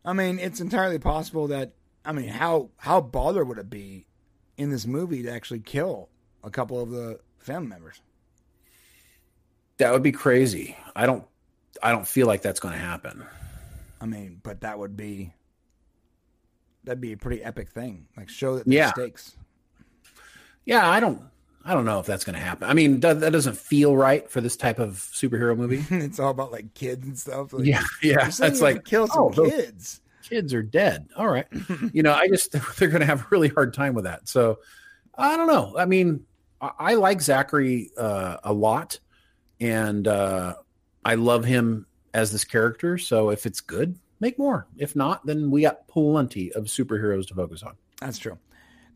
I 0.06 0.14
mean, 0.14 0.40
it's 0.40 0.60
entirely 0.62 1.00
possible 1.00 1.48
that 1.48 1.74
I 2.06 2.12
mean, 2.12 2.28
how 2.30 2.70
how 2.78 3.02
baller 3.02 3.46
would 3.48 3.58
it 3.58 3.70
be 3.70 4.06
in 4.58 4.70
this 4.70 4.86
movie 4.86 5.24
to 5.24 5.30
actually 5.32 5.60
kill 5.60 6.10
a 6.44 6.50
couple 6.50 6.82
of 6.82 6.90
the 6.90 7.20
family 7.40 7.68
members? 7.70 8.02
That 9.78 9.92
would 9.92 10.04
be 10.04 10.12
crazy. 10.12 10.78
I 10.96 11.06
don't. 11.06 11.26
I 11.82 11.92
don't 11.92 12.08
feel 12.08 12.28
like 12.28 12.42
that's 12.42 12.60
going 12.60 12.74
to 12.74 12.80
happen. 12.80 13.26
I 14.00 14.06
mean, 14.06 14.40
but 14.44 14.62
that 14.62 14.78
would 14.80 14.96
be 14.96 15.34
that'd 16.84 17.02
be 17.02 17.14
a 17.14 17.18
pretty 17.18 17.44
epic 17.44 17.70
thing. 17.70 18.08
Like 18.16 18.30
show 18.30 18.58
that 18.58 18.68
Yeah. 18.68 18.92
stakes. 18.92 19.36
Yeah, 20.66 20.90
I 20.90 21.00
don't. 21.00 21.22
I 21.66 21.74
don't 21.74 21.86
know 21.86 22.00
if 22.00 22.06
that's 22.06 22.26
going 22.26 22.36
to 22.36 22.42
happen. 22.42 22.70
I 22.70 22.74
mean, 22.74 23.00
that, 23.00 23.22
that 23.22 23.32
doesn't 23.32 23.58
feel 23.58 23.96
right 23.96 24.30
for 24.30 24.42
this 24.42 24.58
type 24.58 24.80
of 24.80 24.96
superhero 25.14 25.56
movie. 25.56 25.84
it's 25.96 26.20
all 26.20 26.32
about 26.32 26.52
like 26.52 26.74
kids 26.74 27.06
and 27.08 27.18
stuff. 27.18 27.54
Like, 27.54 27.66
yeah, 27.66 27.84
yeah. 28.02 28.16
That's 28.16 28.40
you 28.40 28.46
have 28.46 28.54
to 28.56 28.64
like 28.64 28.86
kill 28.86 29.08
some 29.08 29.24
oh, 29.24 29.30
kids. 29.30 30.02
kids 30.24 30.54
are 30.54 30.64
dead. 30.64 31.08
All 31.16 31.28
right, 31.28 31.48
you 31.94 32.04
know, 32.04 32.14
I 32.14 32.28
just 32.28 32.52
they're 32.78 32.90
going 32.90 33.02
to 33.02 33.06
have 33.06 33.22
a 33.22 33.28
really 33.30 33.48
hard 33.48 33.74
time 33.74 33.94
with 33.94 34.04
that. 34.04 34.28
So 34.28 34.60
I 35.18 35.38
don't 35.38 35.48
know. 35.48 35.76
I 35.78 35.86
mean, 35.86 36.26
I, 36.60 36.72
I 36.80 36.94
like 36.96 37.22
Zachary 37.22 37.92
uh, 37.98 38.38
a 38.44 38.52
lot, 38.52 39.00
and 39.62 40.06
uh, 40.06 40.56
I 41.06 41.16
love 41.16 41.46
him 41.46 41.86
as 42.14 42.32
this 42.32 42.44
character. 42.44 42.98
So 42.98 43.30
if 43.30 43.46
it's 43.46 43.62
good, 43.62 43.98
make 44.20 44.38
more. 44.38 44.68
If 44.78 44.98
not, 44.98 45.26
then 45.26 45.50
we 45.50 45.62
got 45.62 45.88
plenty 45.88 46.52
of 46.52 46.66
superheroes 46.66 47.28
to 47.28 47.36
focus 47.36 47.64
on. 47.64 47.76
That's 48.02 48.18
true. 48.18 48.38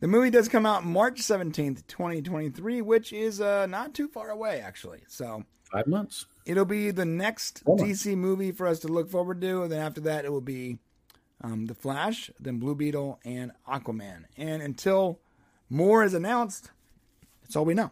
The 0.00 0.06
movie 0.06 0.30
does 0.30 0.48
come 0.48 0.64
out 0.64 0.84
March 0.84 1.20
17th, 1.20 1.86
2023, 1.88 2.82
which 2.82 3.12
is 3.12 3.40
uh, 3.40 3.66
not 3.66 3.94
too 3.94 4.06
far 4.08 4.30
away, 4.30 4.60
actually. 4.60 5.00
So 5.08 5.44
Five 5.72 5.86
months. 5.88 6.26
it'll 6.46 6.64
be 6.64 6.90
the 6.92 7.04
next. 7.04 7.64
DC 7.64 8.16
movie 8.16 8.52
for 8.52 8.66
us 8.66 8.78
to 8.80 8.88
look 8.88 9.10
forward 9.10 9.40
to. 9.40 9.62
And 9.64 9.72
then 9.72 9.80
after 9.80 10.00
that, 10.02 10.24
it 10.24 10.30
will 10.30 10.40
be 10.40 10.78
um, 11.42 11.66
The 11.66 11.74
Flash, 11.74 12.30
then 12.38 12.58
Blue 12.58 12.74
Beetle, 12.76 13.18
and 13.24 13.50
Aquaman. 13.68 14.24
And 14.36 14.62
until 14.62 15.18
more 15.68 16.04
is 16.04 16.14
announced, 16.14 16.70
that's 17.42 17.56
all 17.56 17.64
we 17.64 17.74
know. 17.74 17.90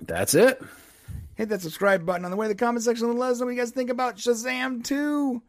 That's 0.00 0.34
it. 0.34 0.60
Hit 1.36 1.48
that 1.50 1.62
subscribe 1.62 2.04
button 2.04 2.24
on 2.24 2.30
the 2.32 2.36
way 2.36 2.46
to 2.46 2.52
the 2.52 2.58
comment 2.58 2.82
section 2.84 3.08
and 3.08 3.18
let 3.18 3.30
us 3.30 3.38
know 3.38 3.46
what 3.46 3.54
you 3.54 3.60
guys 3.60 3.70
think 3.70 3.90
about 3.90 4.16
Shazam 4.16 4.84
2 4.84 5.40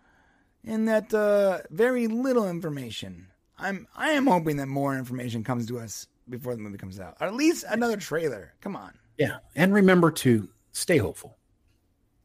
and 0.65 0.87
that 0.87 1.13
uh, 1.13 1.59
very 1.71 2.07
little 2.07 2.47
information. 2.47 3.27
I'm 3.57 3.87
I 3.95 4.11
am 4.11 4.27
hoping 4.27 4.57
that 4.57 4.67
more 4.67 4.97
information 4.97 5.43
comes 5.43 5.67
to 5.67 5.79
us 5.79 6.07
before 6.29 6.55
the 6.55 6.61
movie 6.61 6.77
comes 6.77 6.99
out. 6.99 7.17
Or 7.19 7.27
at 7.27 7.35
least 7.35 7.65
another 7.69 7.97
trailer. 7.97 8.53
Come 8.61 8.75
on. 8.75 8.93
Yeah, 9.17 9.37
and 9.55 9.73
remember 9.73 10.11
to 10.11 10.49
stay 10.71 10.97
hopeful. 10.97 11.37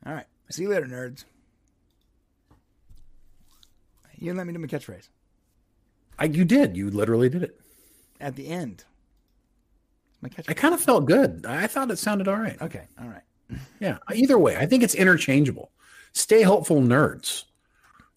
All 0.07 0.15
right. 0.15 0.27
See 0.51 0.63
you 0.63 0.71
later, 0.71 0.87
nerds. 0.87 1.25
You 4.17 4.27
didn't 4.27 4.39
let 4.39 4.47
me 4.47 4.53
do 4.53 4.59
my 4.59 4.67
catchphrase. 4.67 5.09
I, 6.19 6.25
you 6.25 6.45
did. 6.45 6.77
You 6.77 6.91
literally 6.91 7.29
did 7.29 7.43
it. 7.45 7.61
At 8.21 8.35
the 8.35 8.49
end. 8.49 8.85
My 10.21 10.29
catchphrase. 10.29 10.51
I 10.51 10.55
kind 10.55 10.75
of 10.75 10.81
felt 10.81 11.07
good. 11.07 11.47
I 11.47 11.67
thought 11.67 11.91
it 11.91 11.99
sounded 11.99 12.27
all 12.27 12.37
right. 12.37 12.61
Okay. 12.61 12.87
All 13.01 13.09
right. 13.09 13.23
Yeah. 13.81 13.97
Either 14.15 14.39
way, 14.39 14.57
I 14.59 14.67
think 14.67 14.83
it's 14.83 14.95
interchangeable. 14.95 15.71
Stay 16.13 16.43
hopeful, 16.43 16.83
nerds. 16.83 17.45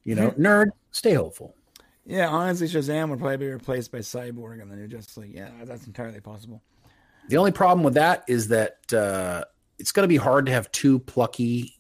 You 0.03 0.15
know, 0.15 0.31
mm-hmm. 0.31 0.45
nerd, 0.45 0.72
stay 0.91 1.14
hopeful. 1.14 1.56
Yeah, 2.05 2.30
honestly, 2.30 2.67
Shazam 2.67 3.09
would 3.09 3.19
probably 3.19 3.38
be 3.38 3.47
replaced 3.47 3.91
by 3.91 3.99
Cyborg 3.99 4.61
in 4.61 4.69
the 4.69 4.75
new 4.75 4.88
Justice 4.88 5.17
League. 5.17 5.35
Yeah, 5.35 5.49
that's 5.63 5.85
entirely 5.85 6.19
possible. 6.19 6.61
The 7.30 7.38
only 7.38 7.51
problem 7.51 7.83
with 7.83 7.93
that 7.93 8.23
is 8.27 8.47
that 8.47 8.91
uh, 8.91 9.45
it's 9.77 9.91
going 9.91 10.03
to 10.03 10.07
be 10.07 10.17
hard 10.17 10.47
to 10.47 10.51
have 10.51 10.71
two 10.71 10.99
plucky 10.99 11.75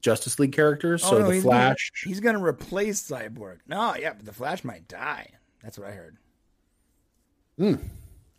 Justice 0.00 0.38
League 0.38 0.52
characters. 0.52 1.02
So 1.02 1.16
Oh, 1.16 1.18
no, 1.20 1.26
the 1.26 1.34
he's 1.34 1.42
Flash, 1.42 1.90
Gonna, 1.90 2.10
he's 2.10 2.20
going 2.20 2.36
to 2.36 2.42
replace 2.44 3.02
Cyborg. 3.02 3.58
No, 3.66 3.94
yeah, 3.96 4.14
but 4.14 4.24
the 4.24 4.32
Flash 4.32 4.64
might 4.64 4.88
die. 4.88 5.30
That's 5.62 5.78
what 5.78 5.88
I 5.88 5.92
heard. 5.92 6.16
Hmm. 7.58 7.74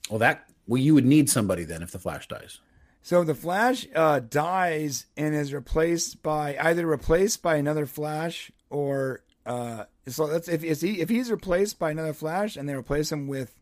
well, 0.10 0.20
that 0.20 0.46
well, 0.68 0.82
you 0.82 0.94
would 0.94 1.06
need 1.06 1.30
somebody 1.30 1.64
then 1.64 1.82
if 1.82 1.92
the 1.92 2.00
Flash 2.00 2.28
dies. 2.28 2.60
So 3.02 3.24
the 3.24 3.36
Flash 3.36 3.88
uh, 3.96 4.20
dies 4.20 5.06
and 5.16 5.34
is 5.34 5.54
replaced 5.54 6.22
by 6.22 6.58
either 6.60 6.86
replaced 6.86 7.42
by 7.42 7.56
another 7.56 7.86
Flash 7.86 8.52
or 8.70 9.24
uh, 9.46 9.86
so 10.10 10.28
that's 10.28 10.48
if 10.48 10.64
is 10.64 10.82
he 10.82 11.02
if 11.02 11.10
he's 11.10 11.30
replaced 11.32 11.80
by 11.80 11.92
another 11.92 12.14
Flash 12.14 12.56
and 12.56 12.68
they 12.68 12.74
replace 12.74 13.12
him 13.12 13.28
with 13.28 13.54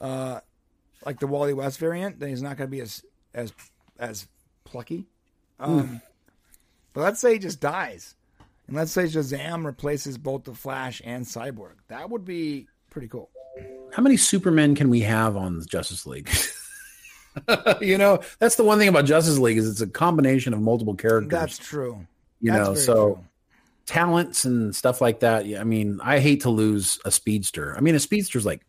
uh, 0.00 0.40
like 1.04 1.20
the 1.20 1.26
Wally 1.26 1.54
West 1.54 1.78
variant, 1.78 2.20
then 2.20 2.30
he's 2.30 2.42
not 2.42 2.56
going 2.56 2.68
to 2.68 2.70
be 2.70 2.80
as 2.80 3.02
as 3.34 3.52
as 3.98 4.26
plucky. 4.64 5.06
Um, 5.60 6.00
But 6.94 7.02
let's 7.02 7.20
say 7.20 7.34
he 7.34 7.38
just 7.38 7.60
dies, 7.60 8.14
and 8.66 8.76
let's 8.76 8.90
say 8.92 9.04
Shazam 9.04 9.64
replaces 9.64 10.18
both 10.18 10.44
the 10.44 10.54
Flash 10.54 11.00
and 11.04 11.24
Cyborg. 11.24 11.74
That 11.88 12.10
would 12.10 12.24
be 12.24 12.66
pretty 12.90 13.08
cool. 13.08 13.30
How 13.92 14.02
many 14.02 14.16
Supermen 14.16 14.74
can 14.74 14.90
we 14.90 15.00
have 15.00 15.36
on 15.36 15.58
the 15.58 15.64
Justice 15.64 16.06
League? 16.06 16.28
you 17.80 17.98
know, 17.98 18.20
that's 18.38 18.56
the 18.56 18.64
one 18.64 18.78
thing 18.78 18.88
about 18.88 19.04
Justice 19.04 19.38
League 19.38 19.58
is 19.58 19.68
it's 19.68 19.80
a 19.80 19.86
combination 19.86 20.52
of 20.54 20.60
multiple 20.60 20.94
characters. 20.94 21.30
That's 21.30 21.58
true. 21.58 22.06
you 22.40 22.52
That's 22.52 22.68
know, 22.68 22.74
so 22.74 23.14
true. 23.14 23.24
Talents 23.88 24.44
and 24.44 24.76
stuff 24.76 25.00
like 25.00 25.20
that. 25.20 25.46
Yeah, 25.46 25.60
I 25.60 25.64
mean, 25.64 25.98
I 26.02 26.20
hate 26.20 26.42
to 26.42 26.50
lose 26.50 27.00
a 27.04 27.10
speedster. 27.10 27.74
I 27.76 27.80
mean, 27.80 27.94
a 27.94 28.00
speedster's 28.00 28.44
like 28.44 28.64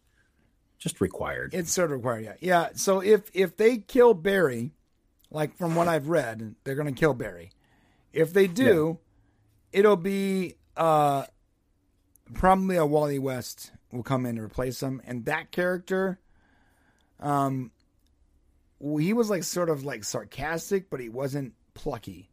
just 0.77 1.01
required. 1.01 1.53
It's 1.53 1.71
sort 1.71 1.91
of 1.91 1.97
required, 1.97 2.23
yeah. 2.23 2.33
Yeah. 2.39 2.69
So 2.75 3.01
if 3.01 3.29
if 3.33 3.57
they 3.57 3.77
kill 3.77 4.13
Barry, 4.13 4.71
like 5.29 5.57
from 5.57 5.75
what 5.75 5.87
I've 5.89 6.07
read, 6.07 6.55
they're 6.63 6.75
gonna 6.75 6.93
kill 6.93 7.13
Barry. 7.13 7.51
If 8.13 8.33
they 8.33 8.47
do, 8.47 8.99
it'll 9.73 9.97
be 9.97 10.55
uh 10.77 11.25
probably 12.33 12.77
a 12.77 12.85
Wally 12.85 13.19
West 13.19 13.71
will 13.91 14.03
come 14.03 14.25
in 14.25 14.37
to 14.37 14.41
replace 14.41 14.81
him, 14.81 15.01
and 15.05 15.25
that 15.25 15.51
character, 15.51 16.19
um, 17.19 17.71
he 18.79 19.11
was 19.13 19.29
like 19.29 19.43
sort 19.43 19.69
of 19.69 19.83
like 19.83 20.05
sarcastic, 20.05 20.89
but 20.89 21.01
he 21.01 21.09
wasn't 21.09 21.53
plucky. 21.73 22.29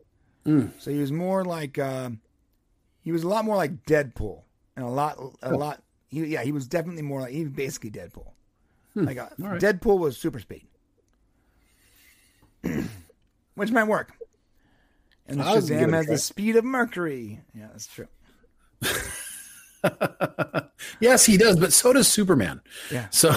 So 0.78 0.92
he 0.92 0.98
was 0.98 1.10
more 1.10 1.44
like 1.44 1.76
uh, 1.76 2.10
he 3.06 3.12
was 3.12 3.22
a 3.22 3.28
lot 3.28 3.44
more 3.44 3.54
like 3.54 3.84
Deadpool, 3.84 4.42
and 4.74 4.84
a 4.84 4.88
lot 4.88 5.16
a 5.40 5.54
lot. 5.54 5.80
He, 6.08 6.24
yeah, 6.24 6.42
he 6.42 6.50
was 6.50 6.66
definitely 6.66 7.02
more 7.02 7.20
like 7.20 7.32
he 7.32 7.44
was 7.44 7.52
basically 7.52 7.92
Deadpool. 7.92 8.32
Like 8.96 9.16
uh, 9.16 9.28
right. 9.38 9.60
Deadpool 9.60 10.00
was 10.00 10.16
super 10.16 10.40
speed, 10.40 10.66
which 13.54 13.70
might 13.70 13.86
work. 13.86 14.10
And 15.28 15.40
I 15.40 15.54
would 15.54 15.68
give 15.68 15.78
it 15.78 15.82
Shazam 15.82 15.92
has 15.92 16.06
the 16.06 16.18
speed 16.18 16.56
of 16.56 16.64
Mercury. 16.64 17.42
Yeah, 17.54 17.68
that's 17.70 17.86
true. 17.86 18.08
yes, 20.98 21.24
he 21.24 21.36
does, 21.36 21.60
but 21.60 21.72
so 21.72 21.92
does 21.92 22.08
Superman. 22.08 22.60
Yeah. 22.90 23.06
So 23.10 23.36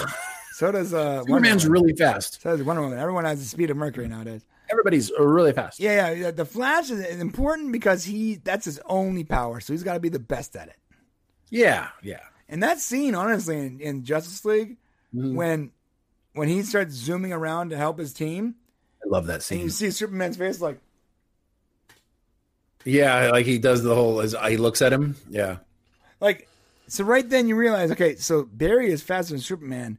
So 0.53 0.72
does 0.72 0.95
uh, 0.95 0.98
Wonder 1.27 1.27
Superman's 1.27 1.67
really 1.67 1.93
fast. 1.93 2.41
So 2.41 2.57
does 2.57 2.65
Wonder 2.65 2.81
Woman. 2.81 2.98
Everyone 2.98 3.25
has 3.25 3.38
the 3.39 3.45
speed 3.45 3.69
of 3.69 3.77
Mercury 3.77 4.07
nowadays. 4.07 4.43
Everybody's 4.72 5.11
really 5.17 5.53
fast. 5.53 5.80
Yeah, 5.80 6.11
yeah. 6.11 6.31
The 6.31 6.45
Flash 6.45 6.89
is 6.91 7.19
important 7.19 7.72
because 7.72 8.03
he 8.03 8.35
that's 8.35 8.65
his 8.65 8.80
only 8.85 9.23
power, 9.23 9.59
so 9.59 9.73
he's 9.73 9.83
got 9.83 9.93
to 9.95 9.99
be 9.99 10.09
the 10.09 10.19
best 10.19 10.56
at 10.56 10.67
it. 10.67 10.75
Yeah, 11.49 11.88
yeah. 12.03 12.19
And 12.48 12.61
that 12.64 12.80
scene, 12.80 13.15
honestly, 13.15 13.57
in, 13.57 13.80
in 13.80 14.03
Justice 14.03 14.43
League, 14.45 14.77
Mm-hmm. 15.15 15.33
when 15.35 15.72
when 16.33 16.48
he 16.49 16.61
starts 16.61 16.93
zooming 16.93 17.33
around 17.33 17.72
to 17.72 17.77
help 17.77 17.98
his 17.98 18.14
team, 18.14 18.53
I 19.03 19.09
love 19.09 19.25
that 19.25 19.41
scene. 19.41 19.61
you 19.61 19.69
see 19.69 19.89
Superman's 19.89 20.38
face, 20.38 20.61
like, 20.61 20.80
Yeah, 22.85 23.30
like 23.31 23.45
he 23.48 23.57
does 23.57 23.83
the 23.83 23.93
whole 23.95 24.22
as 24.22 24.35
he 24.48 24.57
looks 24.57 24.81
at 24.83 24.93
him. 24.93 25.15
Yeah. 25.30 25.57
like, 26.19 26.48
so 26.88 27.03
right 27.03 27.27
then 27.27 27.48
you 27.48 27.56
realize, 27.56 27.91
okay, 27.91 28.15
so 28.15 28.43
Barry 28.43 28.91
is 28.91 29.01
faster 29.01 29.33
than 29.33 29.41
Superman, 29.41 29.98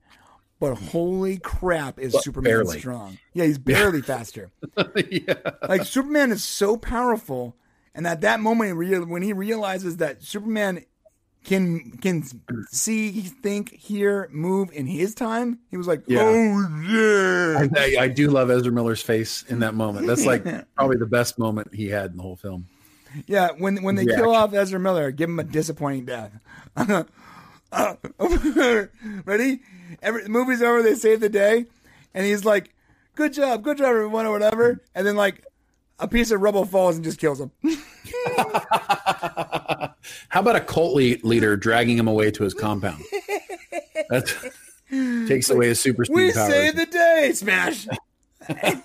but 0.60 0.76
holy 0.76 1.38
crap, 1.38 1.98
is 1.98 2.12
But 2.12 2.22
Superman 2.22 2.52
barely. 2.52 2.78
strong? 2.78 3.18
Yeah, 3.32 3.46
he's 3.46 3.58
barely 3.58 4.02
faster. 4.02 4.50
yeah. 5.10 5.34
Like 5.68 5.84
Superman 5.84 6.30
is 6.30 6.44
so 6.44 6.76
powerful, 6.76 7.56
and 7.94 8.06
at 8.06 8.20
that 8.20 8.38
moment, 8.40 8.76
when 8.76 9.22
he 9.22 9.32
realizes 9.32 9.96
that 9.96 10.22
Superman 10.22 10.84
can 11.44 11.92
can 12.02 12.22
see, 12.70 13.10
think, 13.22 13.72
hear, 13.72 14.28
move 14.30 14.70
in 14.72 14.86
his 14.86 15.14
time, 15.14 15.58
he 15.70 15.76
was 15.78 15.86
like, 15.88 16.02
Yeah. 16.06 16.20
"Oh 16.22 16.80
yeah!" 16.86 17.66
I, 17.80 18.04
I 18.04 18.08
do 18.08 18.28
love 18.30 18.50
Ezra 18.50 18.70
Miller's 18.70 19.02
face 19.02 19.42
in 19.48 19.60
that 19.60 19.74
moment. 19.74 20.06
That's 20.06 20.26
like 20.26 20.44
probably 20.76 20.98
the 20.98 21.06
best 21.06 21.38
moment 21.38 21.74
he 21.74 21.88
had 21.88 22.10
in 22.10 22.18
the 22.18 22.22
whole 22.22 22.36
film. 22.36 22.66
Yeah, 23.26 23.48
when 23.58 23.82
when 23.82 23.96
they 23.96 24.04
Reaction. 24.04 24.24
kill 24.24 24.34
off 24.34 24.52
Ezra 24.54 24.78
Miller, 24.78 25.10
give 25.10 25.28
him 25.30 25.40
a 25.40 25.44
disappointing 25.44 26.04
death. 26.04 26.30
Ready? 29.24 29.60
Every 30.02 30.22
the 30.24 30.28
movie's 30.28 30.62
over, 30.62 30.82
they 30.82 30.94
save 30.94 31.20
the 31.20 31.28
day, 31.28 31.66
and 32.14 32.26
he's 32.26 32.44
like, 32.44 32.74
"Good 33.14 33.32
job, 33.32 33.62
good 33.62 33.78
job, 33.78 33.88
everyone," 33.88 34.26
or 34.26 34.32
whatever. 34.32 34.80
And 34.94 35.06
then 35.06 35.16
like 35.16 35.44
a 35.98 36.08
piece 36.08 36.30
of 36.30 36.40
rubble 36.40 36.64
falls 36.64 36.96
and 36.96 37.04
just 37.04 37.18
kills 37.18 37.40
him. 37.40 37.50
How 40.28 40.40
about 40.40 40.56
a 40.56 40.60
cult 40.60 40.94
leader 40.94 41.56
dragging 41.56 41.96
him 41.98 42.08
away 42.08 42.30
to 42.32 42.42
his 42.44 42.54
compound? 42.54 43.02
That 44.08 44.26
takes 45.28 45.50
away 45.50 45.68
his 45.68 45.80
super 45.80 46.04
speed 46.04 46.14
we 46.14 46.32
powers. 46.32 46.50
saved 46.52 46.76
the 46.76 46.86
day, 46.86 47.32
smash. 47.34 47.86
and 48.48 48.82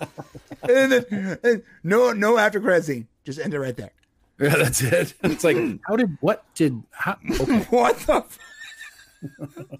then, 0.92 1.38
and 1.42 1.62
no, 1.82 2.12
no 2.12 2.38
after 2.38 2.60
credit 2.60 2.84
scene. 2.84 3.08
Just 3.24 3.38
end 3.40 3.54
it 3.54 3.60
right 3.60 3.76
there. 3.76 3.90
yeah, 4.40 4.54
that's 4.56 4.82
it. 4.82 5.14
It's 5.24 5.42
like, 5.44 5.56
how 5.86 5.96
did 5.96 6.16
what 6.20 6.44
did 6.54 6.82
how? 6.90 7.16
Okay. 7.40 7.58
What 7.70 7.98
the? 8.00 8.16
F- 8.16 8.38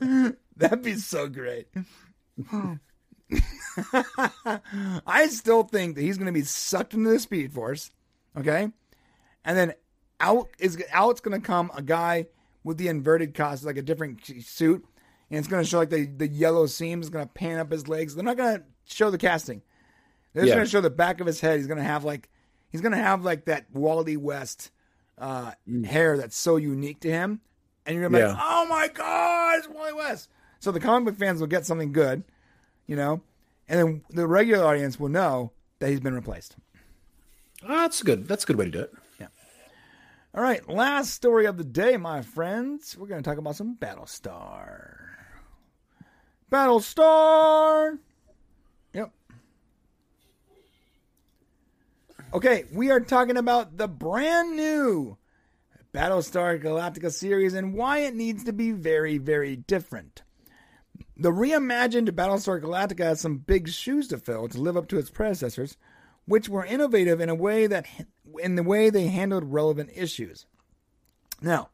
That'd 0.56 0.82
be 0.82 0.94
so 0.94 1.28
great. 1.28 1.68
I 5.06 5.26
still 5.30 5.64
think 5.64 5.96
that 5.96 6.02
he's 6.02 6.16
going 6.18 6.26
to 6.26 6.32
be 6.32 6.42
sucked 6.42 6.94
into 6.94 7.10
the 7.10 7.18
Speed 7.18 7.52
Force, 7.52 7.90
okay, 8.36 8.68
and 9.44 9.56
then 9.56 9.74
out 10.20 10.48
is 10.58 10.82
out's 10.92 11.20
going 11.20 11.38
to 11.40 11.44
come 11.46 11.70
a 11.74 11.82
guy 11.82 12.26
with 12.64 12.78
the 12.78 12.88
inverted 12.88 13.34
costume, 13.34 13.66
like 13.66 13.76
a 13.76 13.82
different 13.82 14.24
suit, 14.44 14.84
and 15.30 15.38
it's 15.38 15.48
going 15.48 15.62
to 15.62 15.68
show 15.68 15.78
like 15.78 15.90
the 15.90 16.06
the 16.06 16.28
yellow 16.28 16.66
seams. 16.66 17.08
going 17.10 17.26
to 17.26 17.32
pan 17.32 17.58
up 17.58 17.70
his 17.72 17.88
legs. 17.88 18.14
They're 18.14 18.24
not 18.24 18.36
going 18.36 18.58
to 18.58 18.64
show 18.86 19.10
the 19.10 19.18
casting. 19.18 19.62
They're 20.32 20.42
just 20.44 20.50
Yeah. 20.50 20.54
going 20.56 20.66
to 20.66 20.70
show 20.70 20.80
the 20.80 20.90
back 20.90 21.20
of 21.20 21.26
his 21.26 21.40
head. 21.40 21.58
He's 21.58 21.66
going 21.66 21.78
to 21.78 21.84
have 21.84 22.04
like 22.04 22.28
he's 22.70 22.80
going 22.80 22.92
to 22.92 22.98
have 22.98 23.24
like 23.24 23.46
that 23.46 23.66
Wally 23.72 24.16
West 24.16 24.70
uh, 25.18 25.52
hair 25.84 26.16
that's 26.16 26.36
so 26.36 26.56
unique 26.56 27.00
to 27.00 27.10
him, 27.10 27.40
and 27.86 27.94
you're 27.94 28.08
to 28.08 28.10
be 28.10 28.22
like, 28.22 28.36
oh 28.38 28.66
my 28.68 28.88
god, 28.88 29.58
it's 29.58 29.68
Wally 29.68 29.92
West. 29.92 30.28
So 30.58 30.72
the 30.72 30.80
comic 30.80 31.06
book 31.06 31.18
fans 31.18 31.40
will 31.40 31.46
get 31.46 31.64
something 31.64 31.92
good, 31.92 32.24
you 32.86 32.96
know, 32.96 33.22
and 33.68 33.78
then 33.78 34.02
the 34.10 34.26
regular 34.26 34.64
audience 34.64 34.98
will 34.98 35.08
know 35.08 35.52
that 35.78 35.90
he's 35.90 36.00
been 36.00 36.14
replaced. 36.14 36.56
That's 37.66 38.02
good. 38.02 38.26
That's 38.28 38.44
a 38.44 38.46
good 38.46 38.56
way 38.56 38.66
to 38.66 38.70
do 38.70 38.80
it. 38.80 38.92
Yeah. 39.20 39.28
All 40.34 40.42
right, 40.42 40.68
last 40.68 41.14
story 41.14 41.46
of 41.46 41.56
the 41.56 41.64
day, 41.64 41.96
my 41.96 42.22
friends. 42.22 42.96
We're 42.98 43.06
going 43.06 43.22
to 43.22 43.28
talk 43.28 43.38
about 43.38 43.56
some 43.56 43.76
Battlestar. 43.76 44.98
Battlestar. 46.50 47.98
Yep. 48.92 49.10
Okay, 52.34 52.64
we 52.72 52.90
are 52.90 53.00
talking 53.00 53.36
about 53.36 53.76
the 53.76 53.88
brand 53.88 54.56
new 54.56 55.16
Battlestar 55.96 56.62
Galactica 56.62 57.10
series 57.10 57.54
and 57.54 57.72
why 57.72 58.00
it 58.00 58.14
needs 58.14 58.44
to 58.44 58.52
be 58.52 58.70
very, 58.70 59.16
very 59.16 59.56
different. 59.56 60.22
The 61.16 61.30
reimagined 61.30 62.10
Battlestar 62.10 62.60
Galactica 62.60 63.04
has 63.04 63.22
some 63.22 63.38
big 63.38 63.70
shoes 63.70 64.06
to 64.08 64.18
fill 64.18 64.46
to 64.48 64.60
live 64.60 64.76
up 64.76 64.88
to 64.88 64.98
its 64.98 65.08
predecessors, 65.08 65.78
which 66.26 66.50
were 66.50 66.66
innovative 66.66 67.22
in 67.22 67.30
a 67.30 67.34
way 67.34 67.66
that 67.66 67.86
in 68.40 68.56
the 68.56 68.62
way 68.62 68.90
they 68.90 69.06
handled 69.06 69.50
relevant 69.50 69.88
issues. 69.94 70.44
Now, 71.40 71.70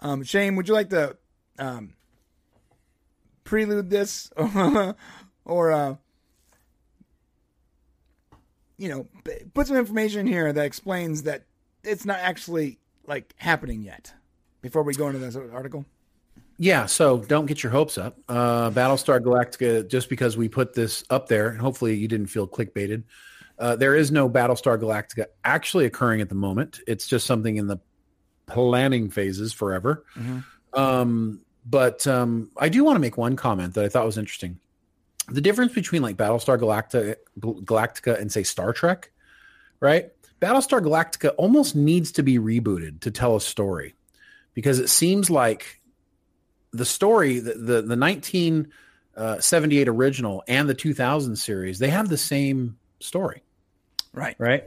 um, 0.00 0.22
Shane, 0.22 0.54
would 0.56 0.68
you 0.68 0.74
like 0.74 0.90
to 0.90 1.16
um, 1.58 1.94
prelude 3.44 3.88
this 3.88 4.30
or 5.46 5.72
uh, 5.72 5.96
you 8.76 8.90
know 8.90 9.08
put 9.54 9.68
some 9.68 9.78
information 9.78 10.26
here 10.26 10.52
that 10.52 10.66
explains 10.66 11.22
that 11.22 11.44
it's 11.82 12.04
not 12.04 12.18
actually 12.18 12.78
like 13.06 13.34
happening 13.36 13.82
yet 13.82 14.12
before 14.62 14.82
we 14.82 14.94
go 14.94 15.08
into 15.08 15.18
this 15.18 15.36
article? 15.36 15.84
Yeah, 16.58 16.86
so 16.86 17.18
don't 17.18 17.46
get 17.46 17.62
your 17.62 17.72
hopes 17.72 17.98
up. 17.98 18.18
Uh, 18.28 18.70
Battlestar 18.70 19.20
Galactica, 19.20 19.86
just 19.88 20.08
because 20.08 20.36
we 20.36 20.48
put 20.48 20.74
this 20.74 21.04
up 21.10 21.28
there, 21.28 21.48
and 21.48 21.60
hopefully 21.60 21.94
you 21.94 22.08
didn't 22.08 22.28
feel 22.28 22.48
clickbaited. 22.48 23.04
Uh, 23.58 23.76
there 23.76 23.94
is 23.94 24.10
no 24.10 24.28
Battlestar 24.28 24.78
Galactica 24.78 25.26
actually 25.44 25.84
occurring 25.84 26.20
at 26.20 26.28
the 26.28 26.34
moment. 26.34 26.80
It's 26.86 27.06
just 27.06 27.26
something 27.26 27.56
in 27.56 27.66
the 27.66 27.78
planning 28.46 29.10
phases 29.10 29.52
forever. 29.52 30.04
Um, 30.72 31.40
but 31.64 32.06
um, 32.06 32.50
I 32.56 32.68
do 32.68 32.84
want 32.84 32.96
to 32.96 33.00
make 33.00 33.16
one 33.16 33.36
comment 33.36 33.74
that 33.74 33.84
I 33.84 33.88
thought 33.88 34.06
was 34.06 34.18
interesting. 34.18 34.58
The 35.28 35.40
difference 35.40 35.72
between 35.72 36.02
like 36.02 36.16
Battlestar 36.16 36.58
Galactica, 36.58 37.16
Galactica 37.38 38.20
and 38.20 38.30
say 38.30 38.44
Star 38.44 38.72
Trek, 38.72 39.10
right? 39.80 40.10
Battlestar 40.40 40.80
Galactica 40.80 41.34
almost 41.38 41.74
needs 41.74 42.12
to 42.12 42.22
be 42.22 42.38
rebooted 42.38 43.00
to 43.00 43.10
tell 43.10 43.36
a 43.36 43.40
story 43.40 43.94
because 44.54 44.78
it 44.78 44.88
seems 44.88 45.30
like 45.30 45.80
the 46.72 46.84
story, 46.84 47.38
the 47.38 47.54
the, 47.54 47.82
the 47.82 47.96
1978 47.96 49.88
uh, 49.88 49.92
original 49.92 50.42
and 50.46 50.68
the 50.68 50.74
2000 50.74 51.36
series, 51.36 51.78
they 51.78 51.88
have 51.88 52.08
the 52.08 52.18
same 52.18 52.76
story, 53.00 53.42
Right. 54.12 54.36
right? 54.38 54.64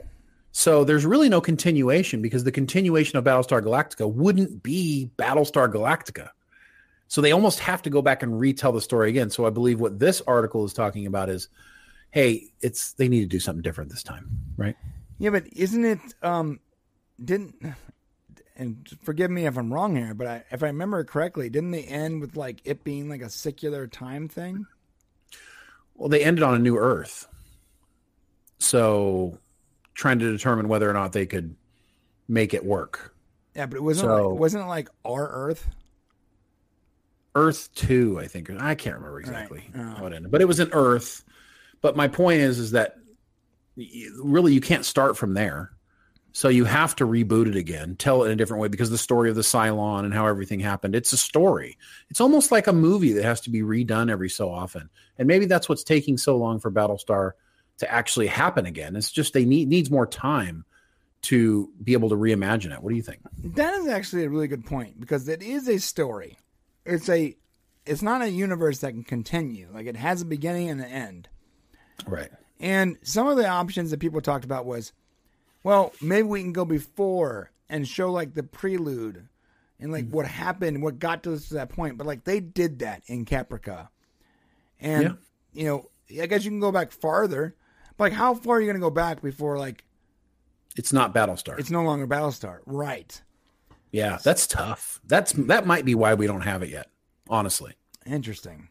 So 0.52 0.82
there's 0.82 1.06
really 1.06 1.28
no 1.28 1.40
continuation 1.40 2.22
because 2.22 2.42
the 2.42 2.50
continuation 2.52 3.18
of 3.18 3.24
Battlestar 3.24 3.62
Galactica 3.62 4.12
wouldn't 4.12 4.62
be 4.62 5.10
Battlestar 5.16 5.72
Galactica. 5.72 6.30
So 7.06 7.20
they 7.20 7.32
almost 7.32 7.60
have 7.60 7.82
to 7.82 7.90
go 7.90 8.02
back 8.02 8.22
and 8.22 8.38
retell 8.38 8.72
the 8.72 8.80
story 8.80 9.08
again. 9.10 9.30
So 9.30 9.46
I 9.46 9.50
believe 9.50 9.80
what 9.80 9.98
this 9.98 10.20
article 10.26 10.64
is 10.64 10.72
talking 10.72 11.06
about 11.06 11.28
is, 11.28 11.48
hey, 12.10 12.50
it's 12.60 12.92
they 12.94 13.08
need 13.08 13.20
to 13.20 13.26
do 13.26 13.38
something 13.40 13.62
different 13.62 13.90
this 13.90 14.02
time, 14.02 14.28
right? 14.56 14.76
Yeah, 15.20 15.30
but 15.30 15.44
isn't 15.54 15.84
it 15.84 16.00
um 16.22 16.58
didn't 17.22 17.54
and 18.56 18.88
forgive 19.02 19.30
me 19.30 19.46
if 19.46 19.56
I'm 19.56 19.72
wrong 19.72 19.94
here, 19.96 20.12
but 20.14 20.26
I, 20.26 20.44
if 20.50 20.62
I 20.62 20.66
remember 20.66 21.04
correctly, 21.04 21.48
didn't 21.50 21.70
they 21.70 21.84
end 21.84 22.20
with 22.20 22.36
like 22.36 22.60
it 22.64 22.82
being 22.84 23.08
like 23.08 23.20
a 23.22 23.30
secular 23.30 23.86
time 23.86 24.28
thing? 24.28 24.66
Well, 25.94 26.08
they 26.08 26.24
ended 26.24 26.42
on 26.42 26.54
a 26.54 26.58
new 26.58 26.76
Earth. 26.78 27.28
So 28.58 29.38
trying 29.94 30.18
to 30.20 30.30
determine 30.32 30.68
whether 30.68 30.88
or 30.88 30.92
not 30.94 31.12
they 31.12 31.26
could 31.26 31.54
make 32.28 32.54
it 32.54 32.64
work. 32.64 33.14
Yeah, 33.54 33.66
but 33.66 33.76
it 33.76 33.82
wasn't 33.82 34.08
So- 34.10 34.28
like, 34.30 34.40
wasn't 34.40 34.64
it 34.64 34.68
like 34.68 34.88
our 35.04 35.28
Earth? 35.28 35.66
Earth 37.34 37.68
2, 37.74 38.18
I 38.18 38.26
think. 38.26 38.50
I 38.50 38.74
can't 38.74 38.96
remember 38.96 39.20
exactly 39.20 39.70
Right. 39.74 39.84
Oh. 39.84 39.94
how 39.98 40.06
it 40.06 40.12
ended. 40.14 40.30
But 40.30 40.40
it 40.40 40.46
was 40.46 40.58
an 40.60 40.70
Earth. 40.72 41.24
But 41.80 41.96
my 41.96 42.08
point 42.08 42.40
is 42.40 42.58
is 42.58 42.70
that 42.72 42.96
really 43.76 44.52
you 44.52 44.60
can't 44.60 44.84
start 44.84 45.16
from 45.16 45.34
there. 45.34 45.70
So 46.32 46.48
you 46.48 46.64
have 46.64 46.94
to 46.96 47.06
reboot 47.06 47.48
it 47.48 47.56
again, 47.56 47.96
tell 47.96 48.22
it 48.22 48.26
in 48.26 48.32
a 48.32 48.36
different 48.36 48.62
way 48.62 48.68
because 48.68 48.90
the 48.90 48.98
story 48.98 49.30
of 49.30 49.36
the 49.36 49.42
Cylon 49.42 50.04
and 50.04 50.14
how 50.14 50.26
everything 50.26 50.60
happened, 50.60 50.94
it's 50.94 51.12
a 51.12 51.16
story. 51.16 51.76
It's 52.08 52.20
almost 52.20 52.52
like 52.52 52.68
a 52.68 52.72
movie 52.72 53.12
that 53.14 53.24
has 53.24 53.40
to 53.42 53.50
be 53.50 53.62
redone 53.62 54.10
every 54.10 54.30
so 54.30 54.48
often. 54.48 54.90
And 55.18 55.26
maybe 55.26 55.46
that's 55.46 55.68
what's 55.68 55.82
taking 55.82 56.16
so 56.18 56.36
long 56.36 56.60
for 56.60 56.70
Battlestar 56.70 57.32
to 57.78 57.90
actually 57.90 58.28
happen 58.28 58.64
again. 58.64 58.94
It's 58.94 59.10
just 59.10 59.32
they 59.32 59.44
need 59.44 59.68
needs 59.68 59.90
more 59.90 60.06
time 60.06 60.64
to 61.22 61.70
be 61.82 61.94
able 61.94 62.10
to 62.10 62.16
reimagine 62.16 62.72
it. 62.72 62.82
What 62.82 62.90
do 62.90 62.96
you 62.96 63.02
think? 63.02 63.20
That 63.42 63.74
is 63.74 63.88
actually 63.88 64.24
a 64.24 64.30
really 64.30 64.48
good 64.48 64.64
point 64.64 65.00
because 65.00 65.28
it 65.28 65.42
is 65.42 65.68
a 65.68 65.78
story. 65.78 66.38
It's 66.86 67.08
a 67.08 67.34
it's 67.86 68.02
not 68.02 68.22
a 68.22 68.30
universe 68.30 68.78
that 68.80 68.92
can 68.92 69.04
continue. 69.04 69.68
Like 69.72 69.86
it 69.86 69.96
has 69.96 70.22
a 70.22 70.26
beginning 70.26 70.70
and 70.70 70.80
an 70.80 70.90
end. 70.90 71.28
Right. 72.06 72.30
And 72.60 72.98
some 73.02 73.26
of 73.26 73.38
the 73.38 73.48
options 73.48 73.90
that 73.90 74.00
people 74.00 74.20
talked 74.20 74.44
about 74.44 74.66
was, 74.66 74.92
well, 75.64 75.92
maybe 76.00 76.28
we 76.28 76.42
can 76.42 76.52
go 76.52 76.66
before 76.66 77.50
and 77.70 77.88
show 77.88 78.12
like 78.12 78.34
the 78.34 78.42
prelude 78.42 79.28
and 79.80 79.90
like 79.90 80.04
hmm. 80.04 80.10
what 80.12 80.26
happened, 80.26 80.82
what 80.82 80.98
got 80.98 81.22
to 81.22 81.32
us 81.32 81.48
to 81.48 81.54
that 81.54 81.70
point. 81.70 81.96
But 81.96 82.06
like 82.06 82.24
they 82.24 82.38
did 82.40 82.80
that 82.80 83.02
in 83.06 83.24
Caprica. 83.24 83.88
And 84.78 85.02
Yeah. 85.02 85.12
you 85.52 85.64
know, 85.64 86.22
I 86.22 86.26
guess 86.26 86.44
you 86.44 86.50
can 86.50 86.60
go 86.60 86.70
back 86.72 86.92
farther. 86.92 87.56
But 87.96 88.04
like 88.04 88.12
how 88.12 88.34
far 88.34 88.56
are 88.56 88.60
you 88.60 88.66
gonna 88.66 88.78
go 88.78 88.90
back 88.90 89.22
before 89.22 89.58
like 89.58 89.84
It's 90.76 90.92
not 90.92 91.14
Battlestar. 91.14 91.58
it's 91.58 91.70
no 91.70 91.82
longer 91.82 92.06
Battlestar? 92.06 92.60
Right. 92.66 93.20
Yeah, 93.90 94.18
that's 94.22 94.46
tough. 94.46 95.00
That's 95.04 95.32
that 95.32 95.66
might 95.66 95.84
be 95.84 95.94
why 95.94 96.14
we 96.14 96.26
don't 96.26 96.42
have 96.42 96.62
it 96.62 96.68
yet. 96.68 96.88
Honestly, 97.28 97.74
Interesting. 98.06 98.69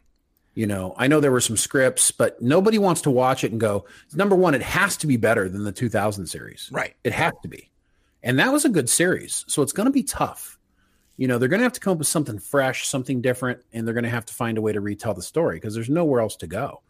You 0.54 0.66
know, 0.66 0.94
I 0.96 1.06
know 1.06 1.20
there 1.20 1.30
were 1.30 1.40
some 1.40 1.56
scripts, 1.56 2.10
but 2.10 2.40
nobody 2.42 2.78
wants 2.78 3.02
to 3.02 3.10
watch 3.10 3.44
it 3.44 3.52
and 3.52 3.60
go. 3.60 3.86
Number 4.14 4.34
one, 4.34 4.54
it 4.54 4.62
has 4.62 4.96
to 4.98 5.06
be 5.06 5.16
better 5.16 5.48
than 5.48 5.64
the 5.64 5.72
2000 5.72 6.26
series. 6.26 6.68
Right. 6.72 6.94
It 7.04 7.12
has 7.12 7.32
to 7.42 7.48
be, 7.48 7.70
and 8.22 8.38
that 8.38 8.52
was 8.52 8.64
a 8.64 8.68
good 8.68 8.88
series. 8.88 9.44
So 9.48 9.62
it's 9.62 9.72
going 9.72 9.86
to 9.86 9.92
be 9.92 10.02
tough. 10.02 10.58
You 11.16 11.28
know, 11.28 11.38
they're 11.38 11.48
going 11.48 11.60
to 11.60 11.64
have 11.64 11.74
to 11.74 11.80
come 11.80 11.92
up 11.92 11.98
with 11.98 12.08
something 12.08 12.38
fresh, 12.38 12.88
something 12.88 13.20
different, 13.20 13.60
and 13.72 13.86
they're 13.86 13.94
going 13.94 14.04
to 14.04 14.10
have 14.10 14.26
to 14.26 14.34
find 14.34 14.58
a 14.58 14.62
way 14.62 14.72
to 14.72 14.80
retell 14.80 15.14
the 15.14 15.22
story 15.22 15.56
because 15.56 15.74
there's 15.74 15.90
nowhere 15.90 16.20
else 16.20 16.36
to 16.36 16.46
go. 16.46 16.82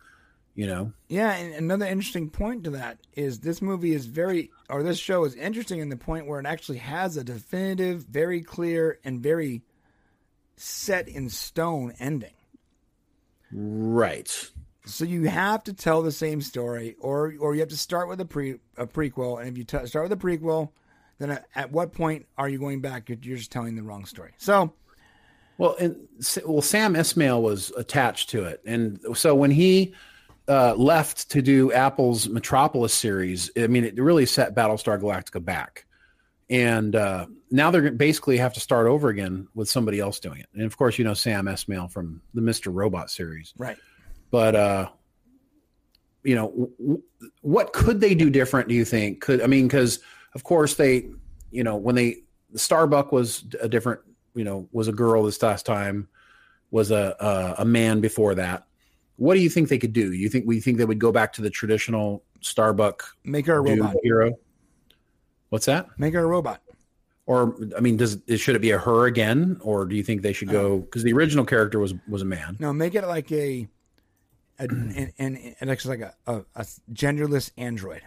You 0.54 0.66
know, 0.66 0.92
Yeah, 1.08 1.32
and 1.32 1.54
another 1.54 1.86
interesting 1.86 2.28
point 2.28 2.64
to 2.64 2.70
that 2.70 2.98
is 3.14 3.38
this 3.38 3.62
movie 3.62 3.94
is 3.94 4.06
very, 4.06 4.50
or 4.68 4.82
this 4.82 4.98
show 4.98 5.24
is 5.24 5.34
interesting 5.34 5.78
in 5.78 5.88
the 5.88 5.96
point 5.96 6.26
where 6.26 6.40
it 6.40 6.46
actually 6.46 6.78
has 6.78 7.16
a 7.16 7.24
definitive, 7.24 8.04
very 8.04 8.42
clear, 8.42 8.98
and 9.04 9.20
very 9.20 9.62
set 10.56 11.08
in 11.08 11.28
stone 11.28 11.94
ending. 11.98 12.32
Right? 13.52 14.50
So 14.86 15.04
you 15.04 15.28
have 15.28 15.62
to 15.64 15.72
tell 15.72 16.02
the 16.02 16.12
same 16.12 16.40
story, 16.40 16.96
or 17.00 17.34
or 17.38 17.54
you 17.54 17.60
have 17.60 17.68
to 17.68 17.76
start 17.76 18.08
with 18.08 18.20
a 18.20 18.24
pre 18.24 18.56
a 18.76 18.86
prequel. 18.86 19.38
And 19.38 19.48
if 19.48 19.58
you 19.58 19.64
t- 19.64 19.86
start 19.86 20.08
with 20.08 20.12
a 20.12 20.22
prequel, 20.22 20.70
then 21.18 21.30
at, 21.30 21.46
at 21.54 21.70
what 21.70 21.92
point 21.92 22.26
are 22.38 22.48
you 22.48 22.58
going 22.58 22.80
back? 22.80 23.08
You're, 23.08 23.18
you're 23.22 23.36
just 23.36 23.52
telling 23.52 23.76
the 23.76 23.82
wrong 23.82 24.04
story. 24.06 24.32
So 24.38 24.72
Well, 25.58 25.76
and 25.78 25.96
well, 26.46 26.62
Sam 26.62 26.94
Esmail 26.94 27.42
was 27.42 27.70
attached 27.76 28.30
to 28.30 28.44
it, 28.44 28.62
and 28.64 28.98
so 29.14 29.34
when 29.34 29.50
he 29.50 29.94
uh, 30.48 30.74
left 30.74 31.30
to 31.30 31.42
do 31.42 31.72
Apple's 31.72 32.28
Metropolis 32.28 32.92
series, 32.92 33.50
I 33.56 33.68
mean, 33.68 33.84
it 33.84 33.96
really 34.00 34.26
set 34.26 34.54
Battlestar 34.54 35.00
Galactica 35.00 35.44
back, 35.44 35.86
and 36.50 36.94
uh, 36.94 37.26
now 37.50 37.70
they're 37.70 37.90
basically 37.90 38.36
have 38.36 38.52
to 38.52 38.60
start 38.60 38.86
over 38.86 39.08
again 39.08 39.48
with 39.54 39.70
somebody 39.70 40.00
else 40.00 40.20
doing 40.20 40.40
it. 40.40 40.48
And 40.52 40.64
of 40.64 40.76
course, 40.76 40.98
you 40.98 41.04
know 41.04 41.14
Sam 41.14 41.46
Esmail 41.46 41.90
from 41.90 42.20
the 42.34 42.42
Mister 42.42 42.70
Robot 42.70 43.10
series, 43.10 43.54
right, 43.56 43.78
but 44.30 44.54
uh, 44.54 44.90
you 46.22 46.34
know, 46.34 46.48
w- 46.78 47.02
what 47.40 47.72
could 47.72 48.00
they 48.00 48.14
do 48.14 48.28
different? 48.28 48.68
Do 48.68 48.74
you 48.74 48.84
think? 48.84 49.22
Could 49.22 49.40
I 49.40 49.46
mean, 49.46 49.68
because 49.68 50.00
of 50.34 50.44
course 50.44 50.74
they, 50.74 51.08
you 51.50 51.64
know, 51.64 51.76
when 51.76 51.94
they 51.94 52.24
Starbuck 52.54 53.12
was 53.12 53.44
a 53.60 53.68
different, 53.68 54.00
you 54.34 54.44
know, 54.44 54.68
was 54.72 54.88
a 54.88 54.92
girl 54.92 55.22
this 55.22 55.42
last 55.42 55.64
time. 55.64 56.08
was 56.72 56.92
a, 56.92 57.16
a 57.18 57.62
a 57.62 57.64
man 57.64 58.00
before 58.00 58.32
that. 58.36 58.62
What 59.16 59.34
do 59.34 59.40
you 59.40 59.50
think 59.50 59.68
they 59.68 59.78
could 59.78 59.92
do? 59.92 60.12
You 60.12 60.28
think 60.28 60.46
we 60.46 60.60
think 60.60 60.78
they 60.78 60.84
would 60.84 61.00
go 61.00 61.10
back 61.10 61.32
to 61.32 61.42
the 61.42 61.50
traditional 61.50 62.22
Starbuck 62.42 63.02
Make 63.24 63.46
her 63.46 63.56
a 63.56 63.60
robot. 63.60 63.96
hero? 64.04 64.38
What's 65.50 65.66
that? 65.66 65.86
Make 65.98 66.14
her 66.14 66.20
a 66.20 66.26
robot. 66.26 66.62
Or 67.26 67.54
I 67.76 67.80
mean, 67.80 67.96
does 67.96 68.18
should 68.36 68.56
it 68.56 68.60
be 68.60 68.70
a 68.70 68.78
her 68.78 69.06
again, 69.06 69.58
or 69.60 69.84
do 69.84 69.94
you 69.94 70.02
think 70.02 70.22
they 70.22 70.32
should 70.32 70.48
go 70.48 70.78
because 70.78 71.04
the 71.04 71.12
original 71.12 71.44
character 71.44 71.78
was 71.78 71.94
was 72.08 72.22
a 72.22 72.24
man? 72.24 72.56
No, 72.58 72.72
make 72.72 72.94
it 72.94 73.06
like 73.06 73.30
a, 73.30 73.68
a 74.58 74.64
an, 74.64 75.12
an, 75.18 75.54
an 75.60 75.68
like 75.84 76.00
a, 76.00 76.14
a, 76.26 76.42
a 76.56 76.66
genderless 76.92 77.52
android. 77.56 78.02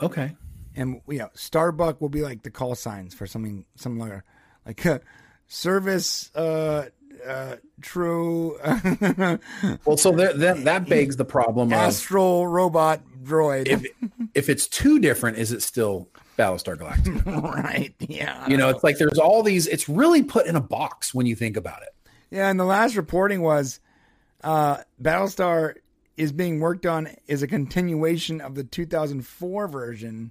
Okay, 0.00 0.36
and 0.74 1.02
you 1.08 1.18
know 1.18 1.28
starbuck 1.34 2.00
will 2.00 2.08
be 2.08 2.22
like 2.22 2.42
the 2.42 2.50
call 2.50 2.74
signs 2.74 3.14
for 3.14 3.26
something 3.26 3.66
something 3.76 4.08
like 4.08 4.22
like 4.64 5.02
service 5.48 6.34
uh 6.34 6.86
uh 7.26 7.56
true 7.80 8.58
well, 9.84 9.96
so 9.96 10.12
there, 10.12 10.32
that 10.34 10.64
that 10.64 10.88
begs 10.88 11.16
the 11.16 11.24
problem 11.24 11.68
of 11.68 11.78
astral 11.78 12.46
robot 12.46 13.00
droid 13.22 13.66
if 13.68 13.84
if 14.34 14.48
it's 14.48 14.66
too 14.68 14.98
different, 14.98 15.38
is 15.38 15.52
it 15.52 15.62
still 15.62 16.08
Battlestar 16.38 16.76
Galactica? 16.76 17.42
right 17.64 17.94
yeah 18.00 18.46
you 18.48 18.56
know, 18.56 18.68
it's 18.68 18.84
like 18.84 18.98
there's 18.98 19.18
all 19.18 19.42
these. 19.42 19.66
It's 19.66 19.88
really 19.88 20.22
put 20.22 20.46
in 20.46 20.54
a 20.56 20.60
box 20.60 21.12
when 21.12 21.26
you 21.26 21.34
think 21.34 21.56
about 21.56 21.82
it. 21.82 21.94
yeah 22.30 22.48
and 22.50 22.58
the 22.58 22.64
last 22.64 22.96
reporting 22.96 23.42
was 23.42 23.80
uh 24.44 24.78
battlestar 25.02 25.74
is 26.16 26.32
being 26.32 26.60
worked 26.60 26.86
on 26.86 27.08
is 27.26 27.42
a 27.42 27.46
continuation 27.46 28.40
of 28.40 28.54
the 28.54 28.64
2004 28.64 29.68
version 29.68 30.30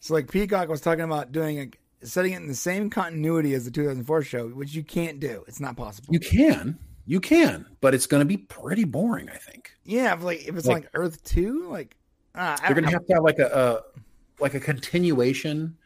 so 0.00 0.14
like 0.14 0.30
peacock 0.30 0.68
was 0.68 0.80
talking 0.80 1.04
about 1.04 1.32
doing 1.32 1.58
a 1.58 1.68
setting 2.02 2.32
it 2.32 2.36
in 2.36 2.46
the 2.48 2.54
same 2.54 2.90
continuity 2.90 3.54
as 3.54 3.64
the 3.64 3.70
2004 3.70 4.22
show 4.22 4.48
which 4.48 4.74
you 4.74 4.82
can't 4.82 5.18
do 5.20 5.44
it's 5.48 5.60
not 5.60 5.76
possible 5.76 6.08
You 6.12 6.20
can, 6.20 6.78
you 7.06 7.20
can, 7.20 7.66
but 7.80 7.94
it's 7.94 8.06
going 8.06 8.20
to 8.20 8.26
be 8.26 8.36
pretty 8.36 8.84
boring. 8.84 9.28
I 9.30 9.36
think 9.36 9.72
Yeah, 9.84 10.14
if 10.14 10.22
like 10.22 10.46
if 10.46 10.56
it's 10.56 10.66
Like- 10.66 10.84
like, 10.84 10.90
Earth 10.94 11.22
Two, 11.24 11.68
like 11.68 11.96
uh, 12.34 12.56
you're 12.62 12.74
going 12.74 12.84
to 12.84 12.90
have 12.90 13.06
to 13.06 13.14
have 13.14 13.22
like 13.24 13.38
a, 13.38 13.82
a 13.86 14.42
like 14.42 14.54
a 14.54 14.60
continuation 14.60 15.76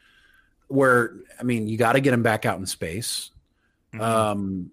where 0.68 1.14
I 1.38 1.42
mean, 1.44 1.68
you 1.68 1.78
got 1.78 1.92
to 1.92 2.00
get 2.00 2.10
them 2.10 2.22
back 2.22 2.44
out 2.44 2.58
in 2.58 2.66
space. 2.66 3.30
Mm-hmm. 3.94 4.02
Um, 4.02 4.70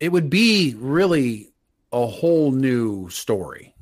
it 0.00 0.12
would 0.12 0.30
be 0.30 0.74
really 0.78 1.52
a 1.92 2.06
whole 2.06 2.52
new 2.52 3.08
story. 3.10 3.74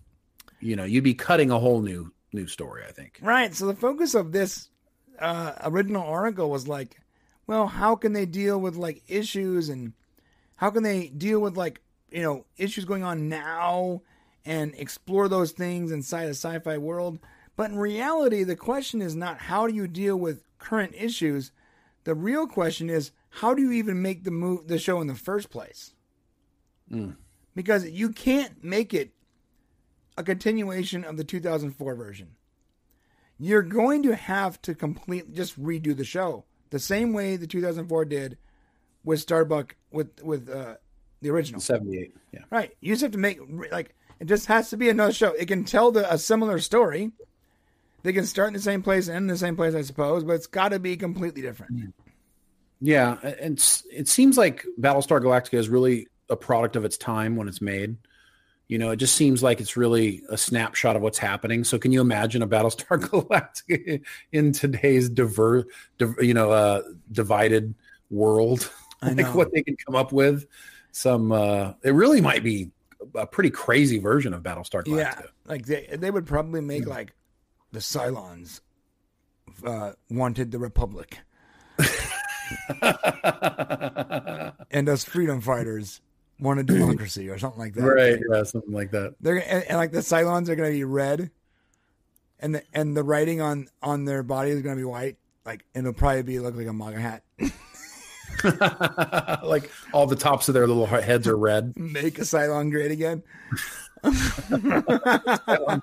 You 0.61 0.75
know, 0.77 0.85
you'd 0.85 1.05
be 1.05 1.15
cutting 1.15 1.51
a 1.51 1.59
whole 1.59 1.83
new 1.83 2.13
new 2.33 2.47
story. 2.47 2.83
I 2.89 2.93
think. 2.93 3.19
right. 3.23 3.55
So 3.55 3.67
the 3.67 3.75
focus 3.75 4.15
of 4.15 4.33
this 4.33 4.71
uh, 5.19 5.55
original 5.65 6.03
article 6.03 6.51
was 6.51 6.69
like, 6.69 7.01
well, 7.47 7.67
how 7.67 7.97
can 7.97 8.13
they 8.13 8.27
deal 8.27 8.59
with 8.59 8.77
like 8.77 9.03
issues 9.09 9.69
and 9.69 9.93
how 10.57 10.71
can 10.71 10.83
they 10.83 11.09
deal 11.09 11.41
with 11.41 11.57
like 11.57 11.81
you 12.11 12.23
know 12.23 12.47
issues 12.57 12.85
going 12.85 13.03
on 13.03 13.29
now 13.29 14.03
and 14.45 14.75
explore 14.77 15.29
those 15.29 15.53
things 15.53 15.91
inside 15.91 16.25
a 16.27 16.31
sci-fi 16.31 16.79
world. 16.79 17.19
But 17.57 17.71
in 17.71 17.79
reality, 17.79 18.45
the 18.45 18.57
question 18.57 19.03
is 19.03 19.17
not 19.17 19.39
how 19.39 19.67
do 19.67 19.75
you 19.75 19.89
deal 19.89 20.17
with 20.17 20.45
current 20.59 20.95
issues. 20.97 21.53
The 22.05 22.15
real 22.15 22.47
question 22.47 22.89
is 22.89 23.11
how 23.31 23.55
do 23.55 23.63
you 23.63 23.73
even 23.73 24.01
make 24.01 24.25
the 24.25 24.31
move 24.31 24.69
the 24.69 24.79
show 24.79 25.01
in 25.01 25.09
the 25.09 25.15
first 25.15 25.51
place? 25.51 25.93
Because 27.55 27.89
you 27.91 28.11
can't 28.11 28.63
make 28.63 28.95
it 28.95 29.11
a 30.17 30.23
continuation 30.23 31.05
of 31.05 31.17
the 31.17 31.25
2004 31.25 31.95
version. 31.95 32.37
You're 33.39 33.63
going 33.63 34.03
to 34.05 34.15
have 34.15 34.61
to 34.63 34.75
completely 34.75 35.35
just 35.35 35.61
redo 35.63 35.97
the 35.97 36.05
show 36.05 36.45
the 36.71 36.79
same 36.79 37.13
way 37.13 37.37
the 37.37 37.47
2004 37.47 38.05
did 38.07 38.39
with 39.05 39.21
Starbuck 39.21 39.77
with 39.91 40.23
with 40.23 40.49
uh, 40.51 40.75
the 41.23 41.31
original. 41.31 41.61
Seventy 41.61 41.99
eight. 41.99 42.17
Yeah. 42.33 42.41
Right. 42.51 42.77
You 42.81 42.93
just 42.93 43.03
have 43.03 43.13
to 43.13 43.19
make 43.19 43.39
like 43.71 43.95
it 44.21 44.27
just 44.27 44.47
has 44.47 44.71
to 44.71 44.77
be 44.77 44.89
another 44.89 45.13
show. 45.13 45.33
It 45.33 45.47
can 45.47 45.65
tell 45.65 45.93
the, 45.93 46.13
a 46.13 46.19
similar 46.19 46.59
story. 46.59 47.13
They 48.03 48.13
can 48.13 48.27
start 48.27 48.49
in 48.49 48.55
the 48.55 48.61
same 48.61 48.83
place 48.83 49.09
and 49.09 49.17
end 49.17 49.25
in 49.25 49.29
the 49.29 49.39
same 49.39 49.57
place, 49.57 49.75
I 49.75 49.83
suppose, 49.83 50.23
but 50.23 50.35
it's 50.35 50.47
got 50.47 50.69
to 50.71 50.79
be 50.79 50.97
completely 50.97 51.43
different. 51.43 51.95
Yeah, 52.81 53.17
and 53.41 53.59
it 53.91 54.07
seems 54.07 54.39
like 54.39 54.65
Battlestar 54.79 55.21
Galactica 55.21 55.55
is 55.55 55.69
really 55.69 56.07
a 56.29 56.37
product 56.37 56.77
of 56.77 56.85
its 56.85 56.97
time 56.97 57.35
when 57.37 57.49
it's 57.49 57.61
made. 57.61 57.97
You 58.69 58.79
know, 58.79 58.91
it 58.91 58.97
just 58.97 59.15
seems 59.15 59.43
like 59.43 59.61
it's 59.61 59.77
really 59.77 60.23
a 60.29 60.37
snapshot 60.37 60.97
of 60.97 61.03
what's 61.03 61.19
happening. 61.19 61.63
So, 61.63 61.79
can 61.79 61.93
you 61.93 62.01
imagine 62.01 62.43
a 62.43 62.49
Battlestar 62.49 62.99
Galactica 63.01 64.03
in 64.33 64.53
today's 64.53 65.09
diver, 65.09 65.67
div, 65.99 66.15
you 66.21 66.35
know, 66.35 66.51
uh, 66.51 66.83
divided 67.13 67.75
world? 68.11 68.71
I 69.03 69.13
like 69.13 69.35
what 69.35 69.53
they 69.53 69.63
can 69.63 69.77
come 69.77 69.95
up 69.95 70.11
with. 70.13 70.47
Some, 70.91 71.31
uh, 71.31 71.75
it 71.85 71.91
really 71.91 72.21
might 72.21 72.43
be 72.43 72.71
a 73.15 73.27
pretty 73.27 73.51
crazy 73.51 73.99
version 73.99 74.35
of 74.35 74.43
Battlestar 74.43 74.83
Galactica. 74.83 74.97
Yeah, 74.97 75.23
like 75.45 75.67
they 75.67 75.87
they 75.93 76.11
would 76.11 76.27
probably 76.27 76.61
make 76.61 76.87
like 76.87 77.15
the 77.73 77.79
Cylons 77.79 78.61
uh, 79.65 79.93
wanted 80.11 80.51
the 80.51 80.59
Republic, 80.59 81.19
and 84.71 84.89
us 84.89 85.05
freedom 85.05 85.41
fighters 85.41 86.01
wanted 86.39 86.67
democracy 86.67 87.29
or 87.29 87.39
something 87.39 87.61
like 87.61 87.75
that. 87.75 87.83
right? 87.83 88.21
Yeah, 88.31 88.43
something 88.43 88.73
like 88.73 88.91
that. 88.93 89.15
They're 89.21 89.37
and, 89.37 89.65
and 89.65 89.79
like 89.79 89.93
the 89.93 90.01
Cylons 90.01 90.49
are 90.49 90.57
going 90.57 90.71
to 90.71 90.77
be 90.77 90.85
red, 90.85 91.31
and 92.41 92.55
the 92.55 92.63
and 92.73 92.97
the 92.97 93.03
writing 93.03 93.41
on 93.41 93.69
on 93.83 94.05
their 94.05 94.23
body 94.23 94.51
is 94.51 94.63
going 94.63 94.77
to 94.77 94.81
be 94.81 94.85
white. 94.85 95.17
Like 95.45 95.65
and 95.75 95.87
it'll 95.87 95.97
probably 95.97 96.23
be 96.23 96.39
look 96.41 96.57
like 96.57 96.67
a 96.67 96.73
MAGA 96.73 97.01
hat. 97.01 97.23
like 99.45 99.71
all 99.93 100.07
the 100.07 100.17
tops 100.17 100.49
of 100.49 100.55
their 100.55 100.67
little 100.67 100.87
heads 100.87 101.27
are 101.27 101.37
red. 101.37 101.75
Make 101.77 102.19
a 102.19 102.23
Cylon 102.23 102.71
great 102.71 102.91
again. 102.91 103.23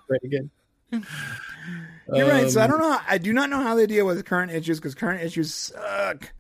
Great 0.08 0.24
again. 0.24 0.52
You're 2.14 2.28
right. 2.28 2.50
So 2.50 2.62
I 2.62 2.68
don't 2.68 2.80
know. 2.80 2.98
I 3.08 3.18
do 3.18 3.34
not 3.34 3.50
know 3.50 3.62
how 3.62 3.76
they 3.76 3.88
deal 3.88 4.06
with 4.06 4.24
current 4.26 4.52
issues 4.52 4.80
because 4.80 4.94
current 4.94 5.24
issues 5.24 5.54
suck. 5.54 6.34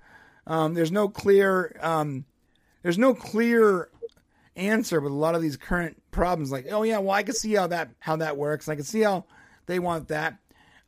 Um, 0.45 0.73
there's 0.73 0.91
no 0.91 1.07
clear. 1.07 1.75
Um, 1.81 2.25
there's 2.83 2.97
no 2.97 3.13
clear 3.13 3.89
answer 4.55 5.01
with 5.01 5.11
a 5.11 5.15
lot 5.15 5.35
of 5.35 5.41
these 5.41 5.57
current 5.57 6.01
problems. 6.11 6.51
Like, 6.51 6.67
oh 6.71 6.83
yeah, 6.83 6.99
well 6.99 7.11
I 7.11 7.23
can 7.23 7.35
see 7.35 7.53
how 7.53 7.67
that 7.67 7.89
how 7.99 8.17
that 8.17 8.37
works. 8.37 8.69
I 8.69 8.75
can 8.75 8.83
see 8.83 9.01
how 9.01 9.25
they 9.65 9.79
want 9.79 10.09
that. 10.09 10.37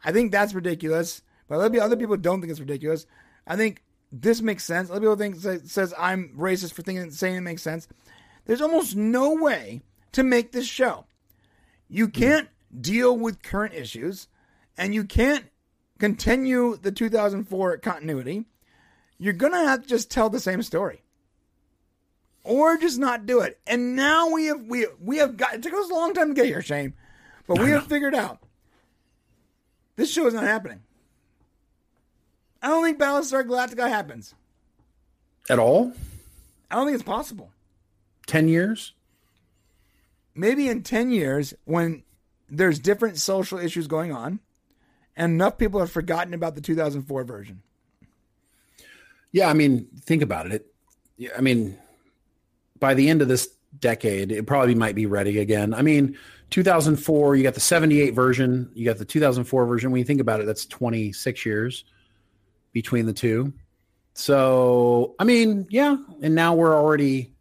I 0.04 0.12
think 0.12 0.32
that's 0.32 0.54
ridiculous. 0.54 1.22
But 1.48 1.60
other, 1.60 1.82
other 1.82 1.98
people 1.98 2.18
don't 2.18 2.42
think 2.42 2.52
it's 2.52 2.60
ridiculous. 2.60 3.06
I 3.46 3.56
think 3.56 3.84
this 4.12 4.42
makes 4.42 4.64
sense. 4.64 4.90
Other 4.90 5.02
people 5.02 5.16
think 5.16 5.36
says 5.68 5.94
I'm 5.98 6.34
racist 6.38 6.74
for 6.74 6.82
thinking 6.82 7.12
saying 7.12 7.36
it 7.36 7.42
makes 7.42 7.62
sense. 7.62 7.88
There's 8.46 8.62
almost 8.62 8.96
no 8.96 9.34
way 9.36 9.82
to 10.14 10.24
make 10.24 10.52
this 10.52 10.68
show. 10.68 11.06
You 11.88 12.06
hmm. 12.06 12.12
can't 12.12 12.50
deal 12.80 13.18
with 13.18 13.44
current 13.44 13.74
issues, 13.74 14.28
and 14.78 14.94
you 14.94 15.04
can't 15.04 15.46
continue 16.00 16.78
the 16.78 16.92
2004 16.92 17.78
continuity. 17.78 18.46
You're 19.18 19.34
gonna 19.34 19.66
have 19.66 19.84
to 19.84 19.88
just 19.88 20.12
tell 20.12 20.30
the 20.30 20.40
same 20.40 20.62
story, 20.62 21.02
or 22.46 22.78
just 22.78 22.98
not 23.00 23.26
do 23.26 23.42
it. 23.42 23.60
And 23.68 23.96
now 23.96 24.30
we 24.30 24.46
have 24.46 24.62
we 24.62 24.88
we 25.02 25.18
have 25.18 25.36
got. 25.36 25.56
It 25.56 25.64
took 25.64 25.74
us 25.74 25.90
a 25.90 25.94
long 25.94 26.14
time 26.14 26.30
to 26.30 26.34
get 26.34 26.46
here, 26.46 26.62
Shane, 26.62 26.94
but 27.48 27.60
we 27.60 27.72
have 27.72 27.88
figured 27.88 28.16
out 28.16 28.40
this 29.96 30.12
show 30.12 30.28
is 30.28 30.34
not 30.34 30.44
happening. 30.44 30.82
I 32.62 32.70
don't 32.70 32.84
think 32.84 32.98
Battlestar 32.98 33.44
Galactica 33.44 33.88
happens. 33.90 34.34
At 35.50 35.60
all? 35.60 35.94
I 36.72 36.76
don't 36.76 36.86
think 36.86 36.96
it's 36.96 37.04
possible. 37.04 37.52
10 38.28 38.48
years? 38.48 38.94
maybe 40.36 40.68
in 40.68 40.84
10 40.84 41.12
years 41.12 41.54
when 41.64 42.04
there's 42.50 42.78
different 42.78 43.18
social 43.18 43.58
issues 43.58 43.88
going 43.88 44.12
on 44.12 44.40
and 45.16 45.34
enough 45.34 45.58
people 45.58 45.80
have 45.80 45.90
forgotten 45.90 46.34
about 46.34 46.56
the 46.56 46.62
2004 46.62 47.24
version 47.24 47.62
Yeah, 49.32 49.48
I 49.48 49.54
mean, 49.54 49.88
think 50.02 50.22
about 50.22 50.48
it. 50.48 50.52
it 50.52 50.74
yeah, 51.18 51.30
I 51.38 51.42
mean, 51.42 51.78
by 52.80 52.94
the 52.94 53.10
end 53.10 53.22
of 53.22 53.28
this 53.28 53.48
decade, 53.80 54.32
it 54.32 54.46
probably 54.48 54.76
might 54.76 54.96
be 54.96 55.06
ready 55.06 55.40
again. 55.40 55.74
I 55.74 55.82
mean, 55.82 56.18
2004, 56.52 57.36
you 57.36 57.44
got 57.44 57.54
the 57.54 57.60
78 57.60 58.12
version, 58.14 58.70
you 58.74 58.86
got 58.86 58.98
the 58.98 59.06
2004 59.06 59.66
version. 59.66 59.92
When 59.92 60.00
you 60.00 60.06
think 60.06 60.22
about 60.22 60.40
it, 60.42 60.46
that's 60.46 60.66
26 60.66 61.46
years 61.46 61.86
between 62.74 63.06
the 63.06 63.14
two. 63.14 63.54
So, 64.14 65.16
I 65.20 65.24
mean, 65.26 65.68
yeah, 65.70 65.98
and 66.22 66.36
now 66.36 66.56
we're 66.56 66.76
already 66.76 67.34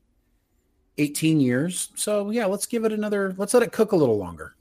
18 0.99 1.41
years. 1.41 1.91
So, 1.95 2.31
yeah, 2.31 2.47
let's 2.47 2.67
give 2.67 2.85
it 2.85 2.93
another, 2.93 3.35
let's 3.37 3.55
let 3.55 3.63
it 3.63 3.73
cook 3.73 3.93
a 3.93 3.97
little 3.97 4.19
longer 4.19 4.55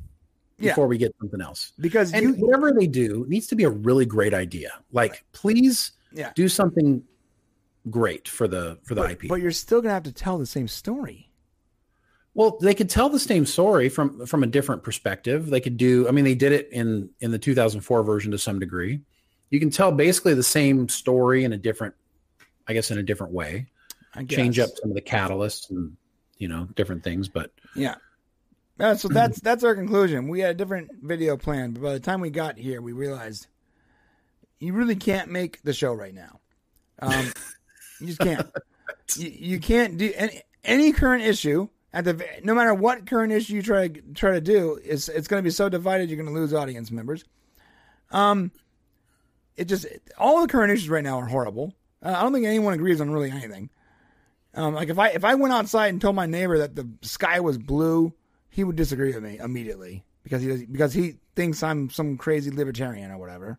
Yeah. 0.59 0.71
before 0.71 0.87
we 0.87 0.97
get 0.97 1.15
something 1.19 1.41
else. 1.41 1.71
because 1.79 2.13
And 2.13 2.23
you 2.23 2.33
whatever 2.45 2.71
they 2.71 2.87
do 2.87 3.25
needs 3.27 3.47
to 3.47 3.55
be 3.55 3.63
a 3.63 3.69
really 3.69 4.05
great 4.05 4.33
idea. 4.33 4.73
Like, 4.91 5.23
please 5.31 5.91
yeah 6.15 6.31
do 6.35 6.47
something 6.47 7.03
great 7.89 8.27
for 8.27 8.47
the 8.47 8.77
for 8.83 8.95
the 8.95 9.01
but, 9.01 9.11
IP. 9.11 9.27
but 9.29 9.41
you're 9.41 9.51
still 9.51 9.81
gonna 9.81 9.93
have 9.93 10.03
to 10.03 10.11
tell 10.11 10.37
the 10.37 10.45
same 10.45 10.67
story 10.67 11.29
well, 12.35 12.57
they 12.59 12.73
could 12.73 12.89
tell 12.89 13.09
the 13.09 13.19
same 13.19 13.45
story 13.45 13.89
from 13.89 14.25
from 14.25 14.43
a 14.43 14.47
different 14.47 14.83
perspective. 14.83 15.49
They 15.49 15.61
could 15.61 15.77
do. 15.77 16.07
I 16.07 16.11
mean, 16.11 16.25
they 16.25 16.35
did 16.35 16.51
it 16.51 16.69
in 16.71 17.09
in 17.19 17.31
the 17.31 17.37
2004 17.37 18.03
version 18.03 18.31
to 18.31 18.37
some 18.37 18.59
degree. 18.59 19.01
You 19.49 19.59
can 19.59 19.69
tell 19.69 19.91
basically 19.91 20.33
the 20.33 20.41
same 20.41 20.89
story 20.89 21.43
in 21.43 21.53
a 21.53 21.57
different, 21.57 21.93
I 22.67 22.73
guess, 22.73 22.89
in 22.89 22.97
a 22.97 23.03
different 23.03 23.33
way. 23.33 23.67
I 24.15 24.23
change 24.23 24.57
up 24.57 24.69
some 24.81 24.89
of 24.89 24.95
the 24.95 25.01
catalysts 25.01 25.69
and 25.69 25.95
you 26.37 26.47
know 26.47 26.67
different 26.75 27.03
things. 27.03 27.29
But 27.29 27.51
Yeah. 27.75 27.95
Uh, 28.79 28.95
so 28.95 29.07
that's 29.07 29.39
that's 29.39 29.63
our 29.63 29.75
conclusion. 29.75 30.27
We 30.27 30.39
had 30.39 30.51
a 30.51 30.55
different 30.55 30.89
video 31.03 31.37
plan, 31.37 31.71
but 31.71 31.83
by 31.83 31.93
the 31.93 31.99
time 31.99 32.19
we 32.19 32.31
got 32.31 32.57
here, 32.57 32.81
we 32.81 32.93
realized 32.93 33.45
you 34.59 34.73
really 34.73 34.95
can't 34.95 35.29
make 35.29 35.61
the 35.61 35.73
show 35.73 35.93
right 35.93 36.15
now. 36.15 36.39
Um, 36.97 37.31
you 38.03 38.07
just 38.07 38.19
can't. 38.19 38.47
you, 39.15 39.29
you 39.29 39.59
can't 39.59 39.97
do 39.97 40.11
any, 40.15 40.41
any 40.63 40.91
current 40.93 41.23
issue 41.23 41.67
at 41.93 42.05
the 42.05 42.25
no 42.43 42.53
matter 42.55 42.73
what 42.73 43.05
current 43.05 43.31
issue 43.31 43.53
you 43.55 43.61
try 43.61 43.87
to 43.87 44.01
try 44.13 44.31
to 44.31 44.41
do. 44.41 44.79
It's 44.83 45.09
it's 45.09 45.27
going 45.27 45.41
to 45.41 45.43
be 45.43 45.51
so 45.51 45.69
divided 45.69 46.09
you're 46.09 46.21
going 46.21 46.33
to 46.33 46.39
lose 46.39 46.53
audience 46.53 46.91
members. 46.91 47.23
Um, 48.11 48.51
it 49.55 49.65
just 49.65 49.85
all 50.17 50.41
the 50.41 50.47
current 50.47 50.71
issues 50.71 50.89
right 50.89 51.03
now 51.03 51.19
are 51.19 51.25
horrible. 51.25 51.73
Uh, 52.01 52.13
I 52.17 52.21
don't 52.21 52.33
think 52.33 52.45
anyone 52.45 52.73
agrees 52.73 52.99
on 53.01 53.11
really 53.11 53.31
anything. 53.31 53.69
Um, 54.55 54.73
like 54.75 54.89
if 54.89 54.99
I 54.99 55.09
if 55.09 55.23
I 55.23 55.35
went 55.35 55.53
outside 55.53 55.87
and 55.87 56.01
told 56.01 56.15
my 56.15 56.25
neighbor 56.25 56.59
that 56.59 56.75
the 56.75 56.87
sky 57.01 57.39
was 57.39 57.57
blue, 57.57 58.13
he 58.49 58.63
would 58.63 58.75
disagree 58.75 59.13
with 59.13 59.23
me 59.23 59.39
immediately 59.39 60.03
because 60.23 60.41
he 60.41 60.47
does, 60.47 60.63
because 60.63 60.93
he 60.93 61.15
thinks 61.35 61.63
I'm 61.63 61.89
some 61.89 62.17
crazy 62.17 62.51
libertarian 62.51 63.11
or 63.11 63.17
whatever. 63.17 63.57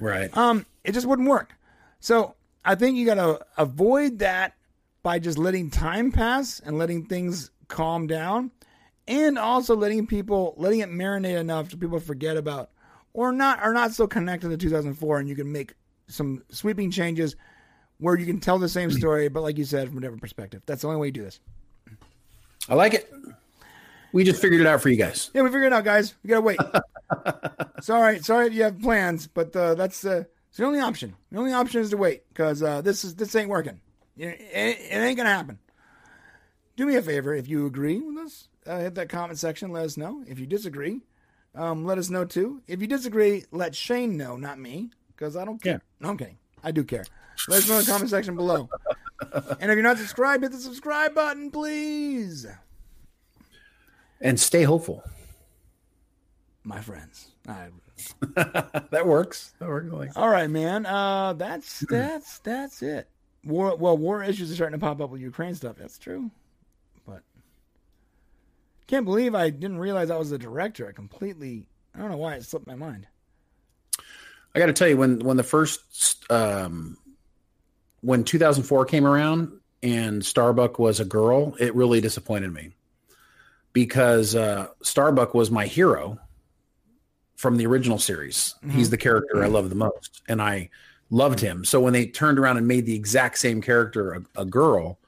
right, 0.00 0.34
Um, 0.36 0.66
it 0.84 0.92
just 0.92 1.06
wouldn't 1.06 1.28
work. 1.28 1.54
So 1.98 2.34
I 2.64 2.74
think 2.74 2.96
you 2.96 3.06
got 3.06 3.14
to 3.14 3.44
avoid 3.56 4.18
that 4.18 4.54
by 5.02 5.18
just 5.18 5.38
letting 5.38 5.70
time 5.70 6.12
pass 6.12 6.60
and 6.60 6.76
letting 6.78 7.06
things 7.06 7.50
calm 7.68 8.06
down, 8.06 8.50
and 9.08 9.38
also 9.38 9.74
letting 9.74 10.06
people 10.06 10.54
letting 10.56 10.80
it 10.80 10.90
marinate 10.90 11.38
enough 11.38 11.70
so 11.70 11.76
people 11.76 12.00
forget 12.00 12.36
about 12.36 12.70
or 13.12 13.32
not 13.32 13.60
are 13.60 13.72
not 13.72 13.92
so 13.92 14.06
connected 14.06 14.50
to 14.50 14.56
2004, 14.56 15.18
and 15.18 15.28
you 15.28 15.34
can 15.34 15.50
make 15.50 15.74
some 16.08 16.42
sweeping 16.50 16.90
changes 16.90 17.36
where 17.98 18.18
you 18.18 18.26
can 18.26 18.40
tell 18.40 18.58
the 18.58 18.68
same 18.68 18.90
story, 18.90 19.28
but 19.28 19.42
like 19.42 19.58
you 19.58 19.64
said, 19.64 19.88
from 19.88 19.98
a 19.98 20.00
different 20.00 20.22
perspective. 20.22 20.62
That's 20.66 20.82
the 20.82 20.88
only 20.88 21.00
way 21.00 21.08
you 21.08 21.12
do 21.12 21.22
this. 21.22 21.40
I 22.68 22.74
like 22.74 22.94
it. 22.94 23.12
We 24.12 24.24
just 24.24 24.40
figured 24.40 24.60
it 24.60 24.66
out 24.66 24.80
for 24.80 24.88
you 24.88 24.96
guys. 24.96 25.30
Yeah, 25.34 25.42
we 25.42 25.48
figured 25.48 25.66
it 25.66 25.72
out, 25.72 25.84
guys. 25.84 26.14
We 26.22 26.28
gotta 26.28 26.40
wait. 26.40 26.58
sorry, 27.80 28.18
sorry 28.20 28.52
you 28.52 28.64
have 28.64 28.80
plans, 28.80 29.26
but 29.26 29.54
uh, 29.54 29.74
that's 29.74 30.04
uh, 30.04 30.24
it's 30.50 30.58
the 30.58 30.64
only 30.64 30.80
option. 30.80 31.14
The 31.32 31.38
only 31.38 31.52
option 31.52 31.80
is 31.80 31.90
to 31.90 31.96
wait 31.96 32.28
because 32.28 32.62
uh, 32.62 32.82
this 32.82 33.04
is 33.04 33.14
this 33.14 33.34
ain't 33.34 33.48
working. 33.48 33.80
It, 34.18 34.40
it, 34.40 34.78
it 34.90 34.96
ain't 34.96 35.16
gonna 35.16 35.30
happen. 35.30 35.58
Do 36.76 36.86
me 36.86 36.96
a 36.96 37.02
favor 37.02 37.34
if 37.34 37.48
you 37.48 37.66
agree 37.66 38.00
with 38.00 38.18
us. 38.18 38.48
Uh, 38.66 38.80
hit 38.80 38.94
that 38.96 39.08
comment 39.08 39.38
section. 39.38 39.70
Let 39.70 39.84
us 39.84 39.96
know. 39.96 40.22
If 40.26 40.38
you 40.38 40.46
disagree, 40.46 41.00
um, 41.54 41.84
let 41.84 41.98
us 41.98 42.10
know 42.10 42.24
too. 42.24 42.62
If 42.66 42.80
you 42.80 42.86
disagree, 42.86 43.44
let 43.52 43.74
Shane 43.74 44.16
know, 44.16 44.36
not 44.36 44.58
me, 44.58 44.90
because 45.08 45.36
I 45.36 45.44
don't 45.44 45.62
care. 45.62 45.74
Yeah. 45.74 45.78
No, 46.00 46.10
I'm 46.10 46.16
kidding. 46.16 46.38
I 46.62 46.72
do 46.72 46.84
care. 46.84 47.04
Let 47.48 47.58
us 47.58 47.68
know 47.68 47.78
in 47.78 47.84
the 47.84 47.90
comment 47.90 48.10
section 48.10 48.36
below. 48.36 48.68
and 49.32 49.70
if 49.70 49.74
you're 49.76 49.82
not 49.82 49.98
subscribed, 49.98 50.42
hit 50.42 50.52
the 50.52 50.58
subscribe 50.58 51.14
button, 51.14 51.50
please, 51.50 52.46
And 54.20 54.38
stay 54.38 54.64
hopeful. 54.64 55.02
my 56.64 56.80
friends. 56.80 57.28
I, 57.48 57.68
that 58.34 59.06
works. 59.06 59.54
That 59.58 59.68
works. 59.68 59.92
Like 59.92 60.16
All 60.16 60.28
right, 60.28 60.50
man. 60.50 60.86
Uh, 60.86 61.34
that's 61.34 61.80
that's 61.88 62.38
that's 62.40 62.82
it. 62.82 63.08
War 63.44 63.76
well, 63.76 63.96
war 63.96 64.22
issues 64.22 64.50
are 64.50 64.54
starting 64.54 64.78
to 64.78 64.84
pop 64.84 65.00
up 65.00 65.10
with 65.10 65.20
Ukraine 65.20 65.54
stuff. 65.54 65.76
That's 65.78 65.98
true, 65.98 66.30
but 67.06 67.22
can't 68.86 69.04
believe 69.04 69.34
I 69.34 69.50
didn't 69.50 69.78
realize 69.78 70.10
I 70.10 70.16
was 70.16 70.30
the 70.30 70.38
director. 70.38 70.88
I 70.88 70.92
completely. 70.92 71.66
I 71.94 71.98
don't 71.98 72.10
know 72.10 72.18
why 72.18 72.34
it 72.34 72.44
slipped 72.44 72.66
my 72.66 72.74
mind. 72.74 73.06
I 74.54 74.58
got 74.58 74.66
to 74.66 74.72
tell 74.72 74.88
you, 74.88 74.96
when 74.96 75.20
when 75.20 75.36
the 75.36 75.42
first 75.42 76.30
um, 76.30 76.98
when 78.00 78.24
2004 78.24 78.84
came 78.84 79.06
around 79.06 79.52
and 79.82 80.24
Starbuck 80.24 80.78
was 80.78 81.00
a 81.00 81.04
girl, 81.04 81.54
it 81.58 81.74
really 81.74 82.00
disappointed 82.00 82.52
me 82.52 82.72
because 83.72 84.34
uh, 84.34 84.68
Starbuck 84.82 85.34
was 85.34 85.50
my 85.50 85.66
hero 85.66 86.18
from 87.40 87.56
the 87.56 87.64
original 87.66 87.98
series. 87.98 88.54
He's 88.70 88.90
the 88.90 88.98
character 88.98 89.42
I 89.42 89.46
love 89.46 89.70
the 89.70 89.74
most, 89.74 90.20
and 90.28 90.42
I 90.42 90.68
loved 91.08 91.40
him. 91.40 91.64
So 91.64 91.80
when 91.80 91.94
they 91.94 92.04
turned 92.04 92.38
around 92.38 92.58
and 92.58 92.68
made 92.68 92.84
the 92.84 92.94
exact 92.94 93.38
same 93.38 93.62
character 93.62 94.12
a, 94.12 94.42
a 94.42 94.44
girl, 94.44 94.98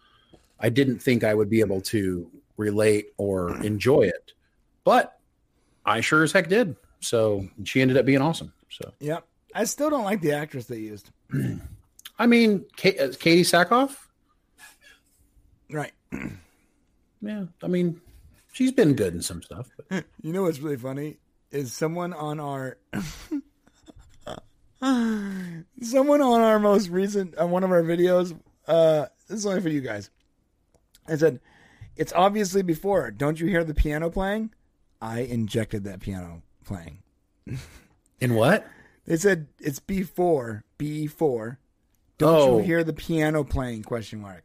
I 0.59 0.71
didn't 0.71 1.01
think 1.01 1.25
I 1.25 1.35
would 1.35 1.51
be 1.51 1.61
able 1.61 1.83
to 1.83 2.31
relate 2.57 3.09
or 3.19 3.63
enjoy 3.63 4.05
it, 4.05 4.33
but 4.83 5.19
I 5.85 6.01
sure 6.01 6.23
as 6.23 6.33
heck 6.33 6.49
did. 6.49 6.75
So 7.01 7.47
she 7.65 7.83
ended 7.83 7.99
up 7.99 8.07
being 8.07 8.23
awesome. 8.23 8.55
So. 8.71 8.95
Yep. 9.01 9.27
I 9.55 9.65
still 9.65 9.91
don't 9.91 10.05
like 10.05 10.23
the 10.23 10.33
actress 10.33 10.65
they 10.65 10.79
used. 10.79 11.11
I 12.19 12.27
mean, 12.27 12.65
Kate, 12.77 12.99
uh, 12.99 13.09
Katee 13.09 13.41
Sackhoff. 13.41 13.95
Right. 15.71 15.93
Yeah, 17.21 17.45
I 17.63 17.67
mean, 17.69 18.01
she's 18.53 18.73
been 18.73 18.95
good 18.95 19.13
in 19.13 19.21
some 19.21 19.43
stuff. 19.43 19.69
But 19.77 20.07
You 20.23 20.33
know 20.33 20.45
what's 20.45 20.61
really 20.61 20.79
funny 20.79 21.19
is 21.53 21.73
someone 21.73 22.13
on 22.13 22.41
our 22.41 22.79
someone 25.81 26.21
on 26.23 26.41
our 26.41 26.59
most 26.59 26.89
recent 26.89 27.37
on 27.37 27.51
one 27.51 27.65
of 27.65 27.71
our 27.71 27.83
videos. 27.83 28.39
Uh, 28.67 29.07
this 29.29 29.39
is 29.39 29.47
only 29.47 29.61
for 29.61 29.69
you 29.69 29.81
guys. 29.81 30.11
I 31.07 31.17
said, 31.17 31.41
"It's 31.97 32.13
obviously 32.13 32.63
before. 32.63 33.11
Don't 33.11 33.39
you 33.41 33.47
hear 33.47 33.65
the 33.65 33.75
piano 33.75 34.11
playing? 34.11 34.51
I 35.01 35.21
injected 35.21 35.85
that 35.85 36.01
piano 36.01 36.43
playing." 36.65 36.99
in 38.21 38.35
what? 38.35 38.67
They 39.05 39.17
said 39.17 39.49
it's 39.59 39.81
before 39.81 40.65
B 40.79 41.07
four. 41.07 41.59
Don't 42.19 42.35
Oh. 42.37 42.59
you 42.59 42.65
hear 42.65 42.85
the 42.85 42.93
piano 42.93 43.43
playing? 43.43 43.83
Question 43.83 44.21
mark. 44.21 44.45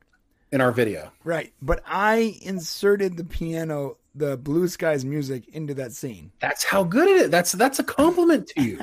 In 0.52 0.62
our 0.62 0.72
video. 0.72 1.12
Right, 1.24 1.54
but 1.62 1.84
I 1.86 2.38
inserted 2.42 3.18
the 3.18 3.26
piano, 3.26 3.98
the 4.18 4.38
Blue 4.38 4.68
Skies 4.68 5.06
music 5.06 5.48
into 5.50 5.74
that 5.76 5.92
scene. 5.94 6.32
That's 6.42 6.64
how 6.64 6.84
good 6.84 7.08
it 7.08 7.22
is. 7.22 7.30
That's 7.30 7.52
that's 7.54 7.80
a 7.80 7.84
compliment 7.84 8.48
to 8.50 8.62
you. 8.62 8.78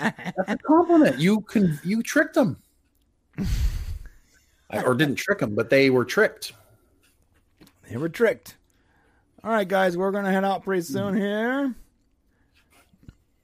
That's 0.00 0.38
a 0.46 0.58
compliment. 0.58 1.18
You 1.18 1.40
can 1.42 1.78
you 1.84 2.02
tricked 2.02 2.34
them, 2.34 2.56
I- 4.70 4.82
or 4.84 4.94
didn't 4.94 5.16
trick 5.16 5.38
them, 5.38 5.54
but 5.54 5.70
they 5.70 5.90
were 5.90 6.04
tricked. 6.04 6.52
They 7.88 7.96
were 7.96 8.08
tricked. 8.08 8.56
All 9.42 9.50
right, 9.50 9.66
guys, 9.66 9.96
we're 9.96 10.10
gonna 10.10 10.32
head 10.32 10.44
out 10.44 10.64
pretty 10.64 10.82
soon 10.82 11.16
here. 11.16 11.74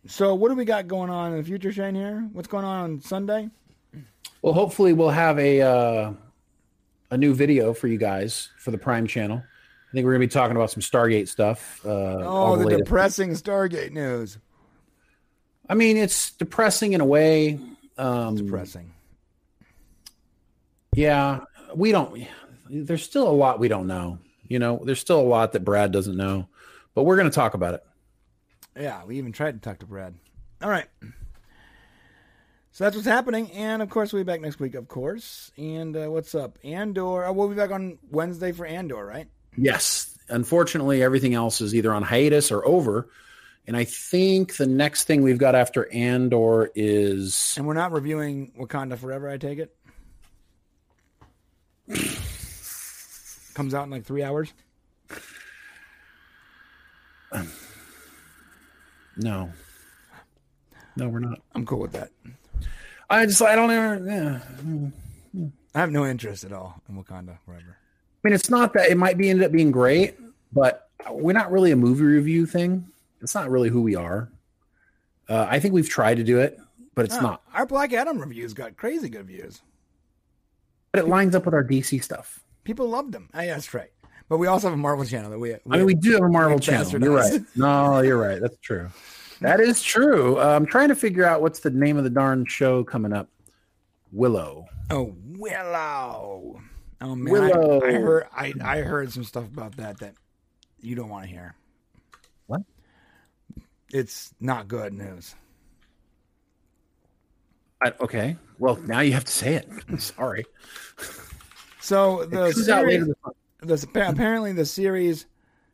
So, 0.07 0.35
what 0.35 0.51
do 0.51 0.55
we 0.55 0.67
got 0.67 0.87
going 0.87 1.09
on 1.09 1.33
in 1.33 1.39
the 1.39 1.45
future, 1.45 1.73
Shane? 1.73 1.95
Here, 1.95 2.29
what's 2.33 2.49
going 2.49 2.65
on 2.65 2.85
on 2.85 3.01
Sunday? 3.01 3.49
Well, 4.43 4.53
hopefully, 4.53 4.93
we'll 4.93 5.09
have 5.09 5.39
a 5.39 5.63
uh, 5.63 6.13
a 7.11 7.17
new 7.17 7.33
video 7.35 7.73
for 7.73 7.89
you 7.89 7.97
guys 7.97 8.51
for 8.59 8.71
the 8.71 8.77
Prime 8.77 9.07
channel. 9.07 9.43
I 9.95 9.97
think 9.97 10.07
we're 10.07 10.15
gonna 10.15 10.25
be 10.25 10.29
talking 10.29 10.57
about 10.57 10.73
some 10.73 10.81
Stargate 10.83 11.29
stuff. 11.29 11.81
Uh, 11.87 11.89
Oh, 11.89 12.27
all 12.27 12.57
the 12.57 12.79
depressing 12.79 13.31
Stargate 13.31 13.93
news. 13.93 14.39
I 15.69 15.75
mean, 15.75 15.97
it's 15.97 16.33
depressing 16.33 16.95
in 16.95 17.01
a 17.01 17.05
way. 17.05 17.61
Um, 17.97 18.35
Depressing. 18.35 18.93
Yeah, 20.97 21.45
we 21.77 21.93
don't. 21.93 22.27
There's 22.69 23.05
still 23.05 23.29
a 23.29 23.31
lot 23.31 23.61
we 23.61 23.69
don't 23.69 23.87
know. 23.87 24.19
You 24.49 24.59
know, 24.59 24.83
there's 24.85 24.99
still 24.99 25.21
a 25.21 25.23
lot 25.23 25.53
that 25.53 25.65
Brad 25.65 25.93
doesn't 25.93 26.17
know, 26.17 26.49
but 26.97 27.05
we're 27.05 27.17
going 27.17 27.31
to 27.31 27.35
talk 27.35 27.55
about 27.55 27.75
it. 27.75 27.87
Yeah, 28.77 29.05
we 29.05 29.19
even 29.19 29.31
tried 29.31 29.63
to 29.63 29.69
talk 29.69 29.79
to 29.79 29.87
Brad. 29.87 30.15
All 30.61 30.71
right. 30.71 30.89
So 32.73 32.83
that's 32.83 32.97
what's 32.97 33.07
happening, 33.07 33.53
and 33.53 33.81
of 33.81 33.91
course 33.91 34.13
we'll 34.13 34.25
be 34.25 34.27
back 34.27 34.41
next 34.41 34.59
week, 34.59 34.75
of 34.75 34.89
course. 34.89 35.53
And 35.57 35.97
uh, 35.97 36.11
what's 36.11 36.35
up, 36.35 36.59
Andor? 36.65 37.27
Oh, 37.27 37.33
we'll 37.33 37.49
be 37.49 37.55
back 37.55 37.71
on 37.71 37.99
Wednesday 38.11 38.51
for 38.51 38.67
Andor, 38.67 39.07
right? 39.07 39.29
Yes. 39.57 40.17
Unfortunately, 40.29 41.03
everything 41.03 41.35
else 41.35 41.61
is 41.61 41.75
either 41.75 41.93
on 41.93 42.03
hiatus 42.03 42.51
or 42.51 42.67
over. 42.67 43.09
And 43.67 43.77
I 43.77 43.85
think 43.85 44.57
the 44.57 44.67
next 44.67 45.05
thing 45.05 45.23
we've 45.23 45.39
got 45.39 45.55
after 45.55 45.91
Andor 45.93 46.71
is 46.75 47.55
And 47.57 47.67
we're 47.67 47.75
not 47.75 47.93
reviewing 47.93 48.53
Wakanda 48.59 48.99
Forever. 48.99 49.29
I 49.29 49.39
take 49.39 49.59
it. 49.59 49.75
Comes 53.55 53.75
out 53.75 53.85
in 53.85 53.91
like 53.91 54.05
three 54.05 54.23
hours. 54.23 54.53
no, 59.17 59.51
no, 60.97 61.09
we're 61.09 61.21
not. 61.21 61.41
I'm 61.55 61.67
cool 61.67 61.81
with 61.81 61.93
that. 61.93 62.11
I 63.11 63.27
just 63.27 63.43
I 63.43 63.55
don't 63.55 63.71
ever. 63.71 64.05
Yeah. 64.07 64.41
I 65.75 65.81
have 65.81 65.91
no 65.91 66.07
interest 66.07 66.45
at 66.45 66.53
all 66.53 66.81
in 66.89 67.03
Wakanda 67.03 67.39
Forever. 67.45 67.77
I 68.25 68.29
mean, 68.29 68.35
it's 68.35 68.49
not 68.49 68.73
that 68.73 68.91
it 68.91 68.97
might 68.97 69.19
be 69.19 69.29
ended 69.29 69.45
up 69.45 69.53
being 69.53 69.71
great, 69.71 70.17
but 70.53 70.89
we're 71.11 71.35
not 71.35 71.53
really 71.53 71.73
a 71.73 71.77
movie 71.77 72.05
review 72.05 72.47
thing. 72.47 72.87
It's 73.21 73.35
not 73.35 73.51
really 73.51 73.69
who 73.69 73.83
we 73.83 73.97
are. 73.97 74.31
Uh, 75.29 75.47
I 75.49 75.61
think 75.61 75.75
we've 75.75 75.89
tried 75.89 76.17
to 76.17 76.25
do 76.25 76.39
it, 76.39 76.59
but 76.95 77.05
it's 77.05 77.21
not. 77.21 77.43
Our 77.53 77.67
Black 77.67 77.93
Adam 77.93 78.19
reviews 78.19 78.55
got 78.55 78.77
crazy 78.77 79.11
good 79.11 79.27
views. 79.27 79.61
But 80.93 81.01
it 81.01 81.09
lines 81.09 81.35
up 81.35 81.45
with 81.45 81.55
our 81.55 81.65
DC 81.65 82.03
stuff. 82.03 82.41
People 82.65 82.89
loved 82.89 83.13
them. 83.13 83.29
Oh, 83.35 83.41
yeah, 83.41 83.55
that's 83.55 83.75
right. 83.75 83.91
But 84.29 84.39
we 84.39 84.47
also 84.47 84.69
have 84.69 84.75
a 84.75 84.81
Marvel 84.81 85.05
channel 85.05 85.31
that 85.31 85.39
we. 85.39 85.55
I 85.55 85.59
mean, 85.67 85.85
we 85.85 85.95
do 85.95 86.13
have 86.13 86.23
a 86.23 86.29
Marvel 86.29 86.57
we 86.57 86.61
channel. 86.61 86.91
You're 86.91 87.15
right. 87.15 87.41
No, 87.57 88.01
you're 88.01 88.19
right. 88.19 88.41
That's 88.41 88.57
true. 88.63 88.89
That 89.41 89.61
is 89.61 89.83
true. 89.83 90.39
Uh, 90.39 90.57
I'm 90.57 90.65
trying 90.65 90.89
to 90.89 90.95
figure 90.95 91.27
out 91.27 91.43
what's 91.43 91.61
the 91.61 91.71
name 91.71 91.99
of 91.99 92.05
the 92.05 92.11
darn 92.11 92.47
show 92.47 92.85
coming 92.85 93.13
up. 93.13 93.29
Willow. 94.13 94.67
Oh, 94.91 95.15
Willow. 95.27 96.61
All 97.05 97.11
Oh 97.11 97.17
man, 97.17 97.33
Willow. 97.33 97.81
I, 97.83 97.87
I 97.87 97.93
heard 97.93 98.27
I, 98.35 98.53
I 98.63 98.79
heard 98.79 99.13
some 99.13 99.25
stuff 99.25 99.45
about 99.45 99.77
that 99.77 99.99
that 99.99 100.15
you 100.81 100.97
don't 100.97 101.11
want 101.11 101.25
to 101.25 101.31
hear. 101.31 101.55
What? 102.47 102.63
It's 103.93 104.33
not 104.41 104.69
good 104.69 104.93
news. 104.95 105.35
I, 107.83 107.93
okay. 108.01 108.37
Well, 108.59 108.77
now 108.77 109.01
you 109.01 109.13
have 109.13 109.25
to 109.25 109.33
say 109.33 109.55
it. 109.55 109.69
Sorry. 110.01 110.47
So 111.81 112.25
the 112.25 112.53
Comes 112.53 112.69
out 112.71 112.87
later 112.87 113.05
series, 113.05 113.15
this 113.61 113.81
the, 113.83 114.09
apparently 114.09 114.53
the 114.53 114.65
series 114.65 115.27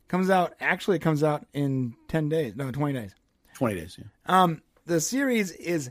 comes 0.09 0.29
out 0.29 0.53
actually 0.59 0.99
comes 0.99 1.23
out 1.23 1.45
in 1.53 1.95
10 2.09 2.27
days 2.27 2.53
no 2.57 2.69
20 2.69 2.99
days 2.99 3.15
20 3.55 3.75
days. 3.75 3.97
Yeah. 3.97 4.05
um 4.25 4.61
the 4.85 4.99
series 4.99 5.51
is 5.51 5.89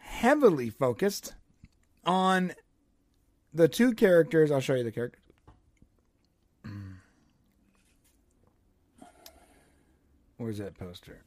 heavily 0.00 0.70
focused 0.70 1.34
on 2.04 2.52
the 3.56 3.68
two 3.68 3.92
characters 3.94 4.50
i'll 4.50 4.60
show 4.60 4.74
you 4.74 4.84
the 4.84 4.92
characters 4.92 5.20
where's 10.36 10.58
that 10.58 10.76
poster 10.78 11.22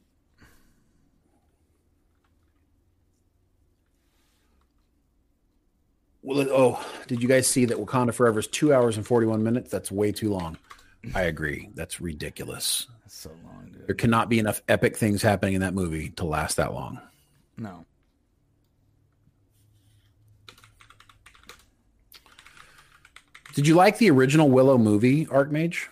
Well, 6.22 6.46
oh, 6.50 6.86
did 7.06 7.22
you 7.22 7.28
guys 7.28 7.46
see 7.46 7.64
that 7.66 7.78
Wakanda 7.78 8.12
Forever 8.12 8.40
is 8.40 8.46
two 8.46 8.74
hours 8.74 8.96
and 8.96 9.06
41 9.06 9.42
minutes? 9.42 9.70
That's 9.70 9.90
way 9.90 10.12
too 10.12 10.30
long. 10.30 10.58
I 11.14 11.22
agree. 11.22 11.70
That's 11.74 12.00
ridiculous. 12.00 12.86
that's 13.02 13.16
so 13.16 13.30
long 13.44 13.70
dude 13.72 13.86
There 13.86 13.94
cannot 13.94 14.28
be 14.28 14.38
enough 14.38 14.60
epic 14.68 14.98
things 14.98 15.22
happening 15.22 15.54
in 15.54 15.62
that 15.62 15.72
movie 15.72 16.10
to 16.10 16.24
last 16.26 16.58
that 16.58 16.74
long. 16.74 17.00
no 17.56 17.86
Did 23.54 23.66
you 23.66 23.74
like 23.74 23.98
the 23.98 24.10
original 24.10 24.48
Willow 24.48 24.78
movie, 24.78 25.26
Archmage, 25.26 25.88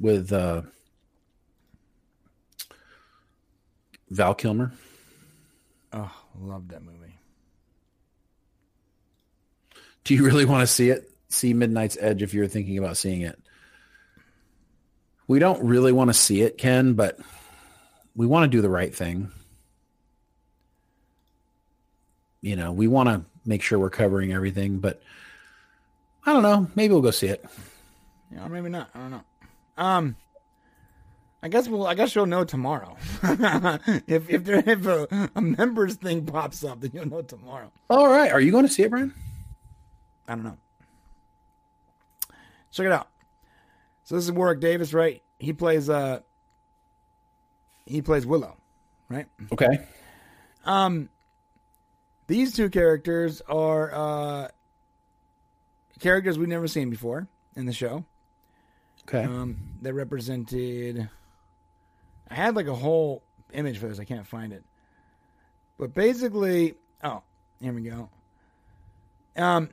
with 0.00 0.32
uh, 0.32 0.62
Val 4.10 4.34
Kilmer? 4.34 4.72
oh 5.92 6.12
love 6.40 6.68
that 6.68 6.82
movie 6.82 7.18
Do 10.04 10.14
you 10.14 10.24
really 10.24 10.44
want 10.44 10.62
to 10.62 10.66
see 10.66 10.90
it? 10.90 11.10
See 11.28 11.52
Midnight's 11.54 11.96
Edge 12.00 12.22
if 12.22 12.34
you're 12.34 12.48
thinking 12.48 12.78
about 12.78 12.96
seeing 12.96 13.20
it. 13.22 13.38
We 15.28 15.38
don't 15.38 15.62
really 15.62 15.92
want 15.92 16.10
to 16.10 16.14
see 16.14 16.42
it, 16.42 16.58
Ken, 16.58 16.94
but 16.94 17.20
we 18.16 18.26
want 18.26 18.50
to 18.50 18.56
do 18.56 18.62
the 18.62 18.68
right 18.68 18.92
thing. 18.92 19.30
You 22.40 22.56
know, 22.56 22.72
we 22.72 22.88
want 22.88 23.08
to 23.08 23.24
make 23.44 23.62
sure 23.62 23.78
we're 23.78 23.90
covering 23.90 24.32
everything, 24.32 24.78
but 24.78 25.00
I 26.24 26.32
don't 26.32 26.42
know. 26.42 26.70
Maybe 26.74 26.92
we'll 26.92 27.02
go 27.02 27.10
see 27.10 27.28
it. 27.28 27.44
Yeah, 28.32 28.46
or 28.46 28.48
maybe 28.48 28.68
not. 28.68 28.90
I 28.94 28.98
don't 28.98 29.10
know. 29.10 29.22
Um, 29.76 30.16
I 31.42 31.48
guess 31.48 31.68
we'll. 31.68 31.86
I 31.86 31.94
guess 31.94 32.14
you'll 32.14 32.26
know 32.26 32.44
tomorrow. 32.44 32.96
if 33.22 34.28
if 34.28 34.44
there 34.44 34.62
if 34.66 34.86
a, 34.86 35.30
a 35.34 35.40
members 35.40 35.94
thing 35.96 36.26
pops 36.26 36.62
up, 36.62 36.80
then 36.80 36.90
you'll 36.92 37.08
know 37.08 37.22
tomorrow. 37.22 37.72
All 37.88 38.08
right. 38.08 38.30
Are 38.30 38.40
you 38.40 38.52
going 38.52 38.66
to 38.66 38.72
see 38.72 38.82
it, 38.82 38.90
Brian? 38.90 39.14
I 40.28 40.34
don't 40.34 40.44
know. 40.44 40.56
Check 42.70 42.86
it 42.86 42.92
out. 42.92 43.08
So 44.04 44.14
this 44.14 44.24
is 44.24 44.32
Warwick 44.32 44.60
Davis, 44.60 44.92
right? 44.92 45.22
He 45.38 45.52
plays 45.52 45.88
uh 45.88 46.20
he 47.86 48.02
plays 48.02 48.26
Willow, 48.26 48.56
right? 49.08 49.26
Okay. 49.52 49.86
Um 50.64 51.08
these 52.26 52.54
two 52.54 52.70
characters 52.70 53.40
are 53.48 53.92
uh 53.92 54.48
characters 56.00 56.38
we've 56.38 56.48
never 56.48 56.66
seen 56.66 56.90
before 56.90 57.28
in 57.56 57.66
the 57.66 57.72
show. 57.72 58.04
Okay. 59.02 59.24
Um 59.24 59.56
that 59.82 59.94
represented 59.94 61.08
I 62.28 62.34
had 62.34 62.56
like 62.56 62.66
a 62.66 62.74
whole 62.74 63.22
image 63.52 63.78
for 63.78 63.88
this, 63.88 63.98
I 63.98 64.04
can't 64.04 64.26
find 64.26 64.52
it. 64.52 64.64
But 65.78 65.94
basically 65.94 66.74
oh, 67.02 67.22
here 67.60 67.72
we 67.72 67.82
go. 67.82 68.08
Um 69.36 69.70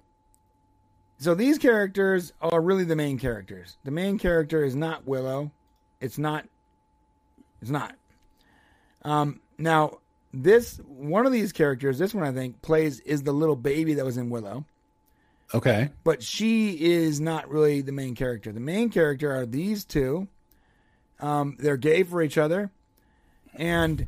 so 1.19 1.33
these 1.33 1.57
characters 1.57 2.31
are 2.41 2.61
really 2.61 2.83
the 2.83 2.95
main 2.95 3.17
characters. 3.17 3.77
The 3.83 3.91
main 3.91 4.19
character 4.19 4.63
is 4.63 4.75
not 4.75 5.07
Willow. 5.07 5.51
It's 5.99 6.17
not. 6.17 6.45
It's 7.59 7.71
not. 7.71 7.95
Um, 9.01 9.41
now 9.57 9.99
this 10.31 10.77
one 10.85 11.25
of 11.25 11.31
these 11.31 11.51
characters, 11.51 11.97
this 11.97 12.13
one 12.13 12.23
I 12.23 12.31
think 12.31 12.61
plays 12.61 12.99
is 12.99 13.23
the 13.23 13.31
little 13.31 13.55
baby 13.55 13.95
that 13.95 14.05
was 14.05 14.17
in 14.17 14.29
Willow, 14.29 14.65
okay. 15.53 15.89
but 16.03 16.23
she 16.23 16.71
is 16.71 17.19
not 17.19 17.49
really 17.49 17.81
the 17.81 17.91
main 17.91 18.15
character. 18.15 18.51
The 18.51 18.59
main 18.59 18.89
character 18.89 19.33
are 19.35 19.45
these 19.45 19.85
two. 19.85 20.27
Um, 21.19 21.57
they're 21.59 21.77
gay 21.77 22.03
for 22.03 22.21
each 22.21 22.37
other, 22.37 22.71
and 23.55 24.07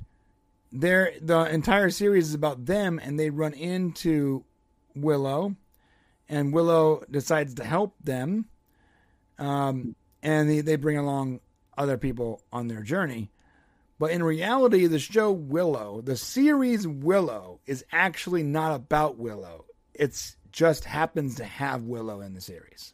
they're 0.72 1.14
the 1.22 1.46
entire 1.46 1.90
series 1.90 2.30
is 2.30 2.34
about 2.36 2.66
them, 2.66 3.00
and 3.02 3.20
they 3.20 3.30
run 3.30 3.54
into 3.54 4.44
Willow, 4.96 5.56
and 6.28 6.54
Willow 6.54 7.04
decides 7.10 7.56
to 7.56 7.64
help 7.64 7.96
them, 8.04 8.46
um, 9.40 9.96
and 10.22 10.50
they, 10.50 10.62
they 10.62 10.76
bring 10.76 10.98
along 10.98 11.40
other 11.78 11.98
people 11.98 12.44
on 12.52 12.68
their 12.68 12.84
journey. 12.84 13.32
But 13.98 14.12
in 14.12 14.24
reality, 14.24 14.86
the 14.88 15.00
show 15.00 15.32
Willow, 15.32 16.02
the 16.02 16.16
series 16.16 16.88
Willow, 16.88 17.60
is 17.66 17.84
actually 17.92 18.44
not 18.44 18.74
about 18.74 19.18
Willow. 19.18 19.66
It's 19.94 20.38
just 20.52 20.86
happens 20.86 21.36
to 21.36 21.44
have 21.46 21.84
Willow 21.84 22.22
in 22.22 22.34
the 22.34 22.42
series. 22.42 22.94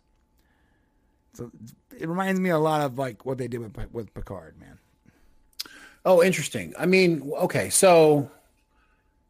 So 1.33 1.51
it 1.97 2.07
reminds 2.07 2.39
me 2.39 2.49
a 2.49 2.57
lot 2.57 2.81
of 2.81 2.97
like 2.97 3.25
what 3.25 3.37
they 3.37 3.47
did 3.47 3.59
with 3.59 3.91
with 3.91 4.13
Picard, 4.13 4.59
man. 4.59 4.77
Oh, 6.05 6.23
interesting. 6.23 6.73
I 6.77 6.85
mean, 6.85 7.31
okay, 7.35 7.69
so 7.69 8.29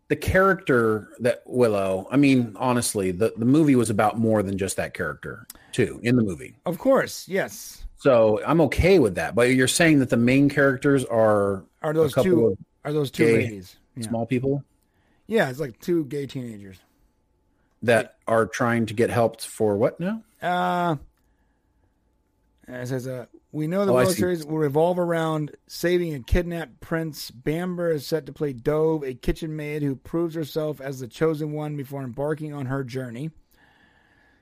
the 0.10 0.16
character 0.16 1.10
that 1.20 1.42
Willow, 1.46 2.08
I 2.12 2.18
mean, 2.18 2.56
honestly, 2.60 3.12
the, 3.12 3.34
the 3.38 3.46
movie 3.46 3.76
was 3.76 3.90
about 3.90 4.20
more 4.20 4.44
than 4.44 4.58
just 4.58 4.76
that 4.76 4.94
character, 4.94 5.48
too, 5.72 6.02
in 6.04 6.18
the 6.18 6.22
movie. 6.22 6.54
Of 6.66 6.78
course, 6.78 7.30
yes. 7.30 7.86
So 7.98 8.42
I'm 8.46 8.60
okay 8.62 9.00
with 9.00 9.16
that. 9.16 9.36
But 9.36 9.52
you're 9.52 9.70
saying 9.70 10.00
that 10.00 10.10
the 10.10 10.18
main 10.18 10.50
characters 10.50 11.06
are 11.06 11.64
Are 11.82 11.94
those 11.94 12.14
two? 12.14 12.58
Are 12.84 12.92
those 12.92 13.10
two 13.10 13.26
ladies? 13.26 13.78
Yeah. 13.96 14.10
small 14.10 14.26
people 14.26 14.64
yeah, 15.28 15.50
it's 15.50 15.60
like 15.60 15.80
two 15.80 16.06
gay 16.06 16.26
teenagers. 16.26 16.80
That 17.86 18.16
are 18.28 18.48
trying 18.48 18.88
to 18.88 18.94
get 18.94 19.10
helped 19.10 19.46
for 19.46 19.78
what 19.78 20.00
now? 20.00 20.24
Uh, 20.42 20.96
it 22.68 22.88
says, 22.88 23.08
uh, 23.08 23.28
we 23.52 23.68
know 23.68 23.86
the 23.86 23.94
Oh, 23.94 24.04
series 24.06 24.44
will 24.46 24.58
revolve 24.58 24.98
around 24.98 25.52
saving 25.68 26.14
a 26.16 26.20
kidnapped 26.20 26.82
prince. 26.82 27.30
Bamber 27.30 27.92
is 27.92 28.08
set 28.08 28.26
to 28.26 28.34
play 28.34 28.54
Dove, 28.54 29.04
a 29.04 29.14
kitchen 29.14 29.56
maid 29.56 29.84
who 29.84 29.96
proves 29.96 30.34
herself 30.34 30.82
as 30.82 31.00
the 31.00 31.08
chosen 31.08 31.52
one 31.52 31.78
before 31.78 32.02
embarking 32.02 32.54
on 32.54 32.66
her 32.66 32.84
journey. 32.84 33.30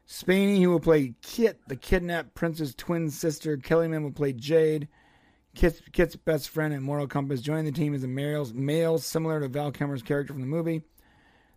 Spaeny, 0.06 0.62
who 0.62 0.70
will 0.70 0.80
play 0.80 1.14
Kit, 1.22 1.60
the 1.68 1.76
kidnapped 1.76 2.34
prince's 2.36 2.74
twin 2.76 3.10
sister. 3.10 3.58
Kellyman 3.58 4.04
will 4.04 4.12
play 4.12 4.34
Jade, 4.34 4.88
Kit's, 5.54 5.82
Kit's 5.92 6.16
best 6.16 6.50
friend 6.50 6.74
and 6.74 6.84
moral 6.84 7.08
compass. 7.08 7.42
Joining 7.42 7.66
the 7.66 7.72
team 7.72 7.94
is 7.94 8.04
a 8.04 8.08
male, 8.08 8.50
male 8.54 8.98
similar 8.98 9.40
to 9.42 9.48
Val 9.48 9.72
Kilmer's 9.72 10.02
character 10.02 10.34
from 10.34 10.42
the 10.42 10.48
movie. 10.48 10.82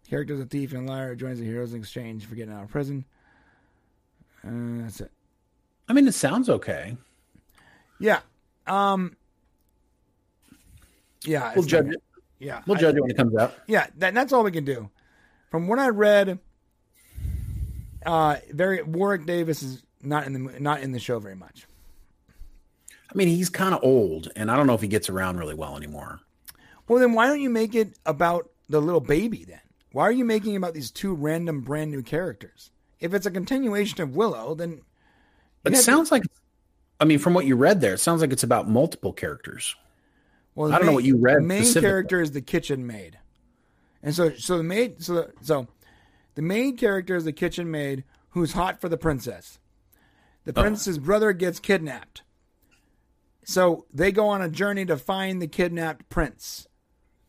The 0.07 0.11
character 0.11 0.35
is 0.35 0.41
a 0.41 0.47
thief 0.47 0.73
and 0.73 0.89
liar 0.89 1.17
joins 1.17 1.41
the 1.41 1.45
heroes 1.45 1.73
in 1.75 1.81
exchange 1.81 2.27
for 2.27 2.37
getting 2.37 2.55
out 2.55 2.63
of 2.63 2.71
prison. 2.71 3.05
Uh, 4.47 4.83
that's 4.83 5.01
it. 5.01 5.11
I 5.89 5.93
mean, 5.93 6.07
it 6.07 6.15
sounds 6.15 6.49
okay. 6.49 6.97
Yeah. 7.99 8.21
Um. 8.69 9.17
Yeah. 11.25 11.53
We'll 11.57 11.65
judge 11.65 11.89
it. 11.89 12.03
Yeah. 12.39 12.63
We'll 12.67 12.77
I- 12.77 12.81
judge 12.81 12.95
it 12.97 13.01
when 13.01 13.11
it 13.11 13.17
comes 13.17 13.37
out. 13.37 13.55
yeah. 13.67 13.89
That, 13.99 14.15
that's 14.15 14.33
all 14.33 14.45
we 14.45 14.53
can 14.53 14.65
do. 14.65 14.91
From 15.51 15.67
what 15.67 15.81
I 15.81 15.89
read, 15.89 16.39
uh, 18.05 18.37
very 18.53 18.83
Warwick 18.83 19.27
Davis 19.27 19.63
is 19.63 19.83
not 20.03 20.27
in 20.27 20.33
the 20.35 20.61
not 20.61 20.83
in 20.83 20.93
the 20.93 21.01
show 21.01 21.19
very 21.19 21.35
much. 21.37 21.67
I 23.11 23.17
mean, 23.17 23.29
he's 23.29 23.49
kind 23.49 23.75
of 23.75 23.81
old, 23.83 24.29
and 24.37 24.51
I 24.51 24.57
don't 24.57 24.67
know 24.69 24.75
if 24.75 24.83
he 24.83 24.89
gets 24.89 25.09
around 25.09 25.39
really 25.39 25.55
well 25.55 25.77
anymore. 25.77 26.21
Well, 26.87 27.01
then 27.01 27.13
why 27.13 27.27
don't 27.27 27.41
you 27.41 27.51
make 27.51 27.75
it 27.75 27.99
about 28.05 28.51
the 28.69 28.81
little 28.81 29.01
baby 29.01 29.45
then? 29.45 29.61
Why 29.97 30.03
are 30.03 30.13
you 30.13 30.27
making 30.27 30.57
about 30.57 30.75
these 30.75 30.91
two 30.91 31.15
random 31.15 31.63
brand 31.63 31.91
new 31.91 32.03
characters? 32.03 32.71
If 33.01 33.15
it's 33.15 33.25
a 33.25 33.31
continuation 33.31 34.03
of 34.03 34.15
Willow, 34.15 34.55
then 34.55 34.73
it 34.73 34.83
have 35.65 35.73
to- 35.73 35.79
sounds 35.79 36.13
like, 36.13 36.23
I 37.01 37.07
mean, 37.07 37.19
from 37.19 37.33
what 37.33 37.47
you 37.47 37.57
read 37.57 37.81
there, 37.81 37.95
it 37.95 38.01
sounds 38.01 38.21
like 38.21 38.31
it's 38.31 38.43
about 38.43 38.69
multiple 38.69 39.15
characters. 39.15 39.75
Well, 40.55 40.71
I 40.71 40.77
don't 40.77 40.85
know 40.85 40.93
what 40.93 41.05
you 41.05 41.17
read 41.17 41.39
The 41.39 41.41
main 41.47 41.73
character 41.73 42.21
is 42.21 42.33
the 42.33 42.43
kitchen 42.43 42.87
maid, 42.87 43.19
and 44.03 44.15
so 44.15 44.35
so 44.35 44.59
the 44.59 44.65
maid 44.65 45.03
so 45.03 45.31
so 45.41 45.67
the 46.35 46.43
main 46.43 46.77
character 46.77 47.17
is 47.17 47.25
the 47.25 47.33
kitchen 47.33 47.71
maid 47.71 48.05
who's 48.33 48.53
hot 48.53 48.83
for 48.83 48.91
the 48.91 48.99
princess. 48.99 49.59
The 50.45 50.53
Oh. 50.55 50.99
brother 50.99 51.33
gets 51.33 51.59
kidnapped, 51.59 52.21
so 53.45 53.87
they 53.95 54.13
go 54.13 54.29
on 54.29 54.43
a 54.43 54.51
journey 54.51 54.85
to 54.85 54.99
find 54.99 55.41
the 55.41 55.49
kidnapped 55.49 56.07
prince 56.11 56.67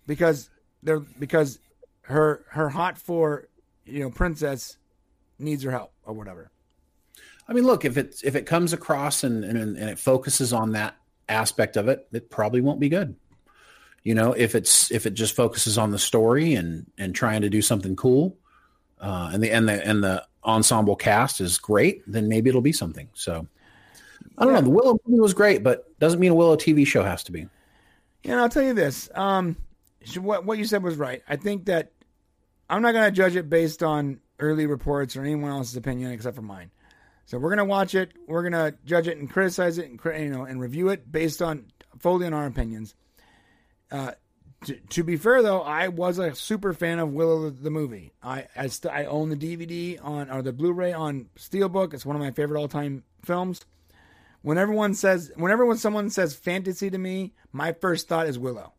because 0.05 0.49
they're 0.83 0.99
because 0.99 1.59
her 2.07 2.45
her 2.49 2.69
hot 2.69 2.97
for 2.97 3.47
you 3.85 3.99
know 3.99 4.09
princess 4.09 4.77
needs 5.39 5.63
her 5.63 5.71
help 5.71 5.91
or 6.05 6.13
whatever. 6.13 6.51
I 7.47 7.53
mean, 7.53 7.65
look, 7.65 7.85
if 7.85 7.97
it 7.97 8.21
if 8.23 8.35
it 8.35 8.45
comes 8.45 8.73
across 8.73 9.23
and, 9.23 9.43
and 9.43 9.77
and 9.77 9.89
it 9.89 9.99
focuses 9.99 10.53
on 10.53 10.71
that 10.71 10.95
aspect 11.29 11.75
of 11.77 11.87
it, 11.87 12.07
it 12.11 12.29
probably 12.29 12.61
won't 12.61 12.79
be 12.79 12.89
good. 12.89 13.15
You 14.03 14.15
know, 14.15 14.31
if 14.33 14.55
it's 14.55 14.89
if 14.91 15.05
it 15.05 15.13
just 15.13 15.35
focuses 15.35 15.77
on 15.77 15.91
the 15.91 15.99
story 15.99 16.55
and 16.55 16.89
and 16.97 17.13
trying 17.13 17.41
to 17.41 17.49
do 17.49 17.61
something 17.61 17.95
cool, 17.95 18.37
uh, 19.01 19.31
and 19.33 19.43
the 19.43 19.51
and 19.51 19.67
the 19.67 19.85
and 19.85 20.03
the 20.03 20.25
ensemble 20.45 20.95
cast 20.95 21.41
is 21.41 21.57
great, 21.57 22.03
then 22.07 22.29
maybe 22.29 22.49
it'll 22.49 22.61
be 22.61 22.71
something. 22.71 23.09
So 23.13 23.45
I 24.37 24.45
don't 24.45 24.53
know. 24.53 24.61
The 24.61 24.69
Willow 24.69 24.99
movie 25.05 25.19
was 25.19 25.33
great, 25.33 25.61
but 25.61 25.99
doesn't 25.99 26.21
mean 26.21 26.31
a 26.31 26.35
Willow 26.35 26.55
TV 26.55 26.87
show 26.87 27.03
has 27.03 27.23
to 27.25 27.33
be. 27.33 27.47
Know, 28.23 28.39
I'll 28.39 28.49
tell 28.49 28.63
you 28.63 28.73
this. 28.73 29.09
Um, 29.13 29.57
what 30.15 30.45
what 30.45 30.57
you 30.57 30.65
said 30.65 30.83
was 30.83 30.95
right. 30.95 31.21
I 31.27 31.35
think 31.35 31.65
that 31.65 31.91
I'm 32.69 32.81
not 32.81 32.93
going 32.93 33.05
to 33.05 33.15
judge 33.15 33.35
it 33.35 33.49
based 33.49 33.81
on 33.81 34.19
early 34.39 34.65
reports 34.65 35.15
or 35.15 35.21
anyone 35.21 35.51
else's 35.51 35.75
opinion 35.75 36.11
except 36.11 36.35
for 36.35 36.41
mine. 36.41 36.71
So 37.25 37.37
we're 37.37 37.49
going 37.49 37.57
to 37.57 37.65
watch 37.65 37.95
it. 37.95 38.13
We're 38.27 38.47
going 38.49 38.53
to 38.53 38.77
judge 38.85 39.07
it 39.07 39.17
and 39.17 39.29
criticize 39.29 39.77
it 39.77 39.89
and 39.89 39.99
you 40.23 40.29
know 40.29 40.43
and 40.43 40.61
review 40.61 40.89
it 40.89 41.11
based 41.11 41.41
on 41.41 41.65
fully 41.99 42.25
on 42.25 42.33
our 42.33 42.45
opinions. 42.45 42.95
Uh, 43.91 44.11
to, 44.65 44.75
to 44.75 45.03
be 45.03 45.17
fair 45.17 45.41
though, 45.41 45.61
I 45.61 45.89
was 45.89 46.19
a 46.19 46.33
super 46.35 46.73
fan 46.73 46.99
of 46.99 47.13
Willow 47.13 47.49
the, 47.49 47.69
movie. 47.69 48.13
I 48.23 48.47
I, 48.55 48.67
st- 48.67 48.93
I 48.93 49.05
own 49.05 49.29
the 49.29 49.35
DVD 49.35 50.03
on 50.03 50.31
or 50.31 50.41
the 50.41 50.53
Blu-ray 50.53 50.93
on 50.93 51.27
Steelbook. 51.37 51.93
It's 51.93 52.05
one 52.05 52.15
of 52.15 52.21
my 52.21 52.31
favorite 52.31 52.59
all-time 52.59 53.03
films. 53.23 53.61
When 54.41 54.57
everyone 54.57 54.93
says, 54.93 55.31
whenever 55.35 55.65
when 55.65 55.77
someone 55.77 56.09
says 56.09 56.35
fantasy 56.35 56.89
to 56.89 56.97
me, 56.97 57.33
my 57.51 57.73
first 57.73 58.07
thought 58.07 58.27
is 58.27 58.39
Willow. 58.39 58.73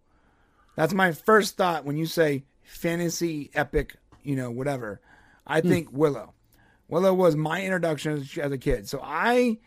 That's 0.74 0.94
my 0.94 1.12
first 1.12 1.56
thought 1.56 1.84
when 1.84 1.96
you 1.96 2.06
say 2.06 2.44
fantasy, 2.68 3.50
epic, 3.54 3.96
you 4.22 4.36
know, 4.36 4.50
whatever. 4.50 5.00
I 5.46 5.60
think 5.60 5.88
Willow. 5.90 6.34
Willow 6.88 7.12
was 7.14 7.34
my 7.36 7.62
introduction 7.62 8.12
as, 8.12 8.38
as 8.38 8.52
a 8.52 8.58
kid. 8.58 8.88
So 8.88 9.00
I 9.02 9.58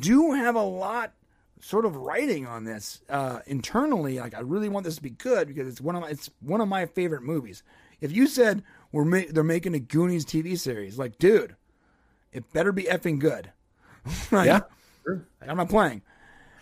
do 0.00 0.32
have 0.32 0.54
a 0.54 0.62
lot 0.62 1.12
sort 1.60 1.84
of 1.84 1.96
writing 1.96 2.46
on 2.46 2.64
this 2.64 3.00
uh, 3.08 3.40
internally. 3.46 4.18
Like 4.20 4.34
I 4.34 4.40
really 4.40 4.68
want 4.68 4.84
this 4.84 4.96
to 4.96 5.02
be 5.02 5.10
good 5.10 5.48
because 5.48 5.68
it's 5.68 5.80
one 5.80 5.96
of 5.96 6.02
my, 6.02 6.08
it's 6.08 6.30
one 6.40 6.60
of 6.60 6.68
my 6.68 6.86
favorite 6.86 7.22
movies. 7.22 7.62
If 8.00 8.12
you 8.12 8.26
said 8.26 8.62
we're 8.92 9.04
ma- 9.04 9.22
they're 9.30 9.42
making 9.44 9.74
a 9.74 9.80
Goonies 9.80 10.24
TV 10.24 10.58
series, 10.58 10.98
like 10.98 11.18
dude, 11.18 11.56
it 12.32 12.52
better 12.52 12.72
be 12.72 12.84
effing 12.84 13.18
good. 13.18 13.50
Like, 14.30 14.46
Yeah. 14.46 14.60
like, 15.06 15.48
I'm 15.48 15.56
not 15.56 15.68
playing. 15.70 16.02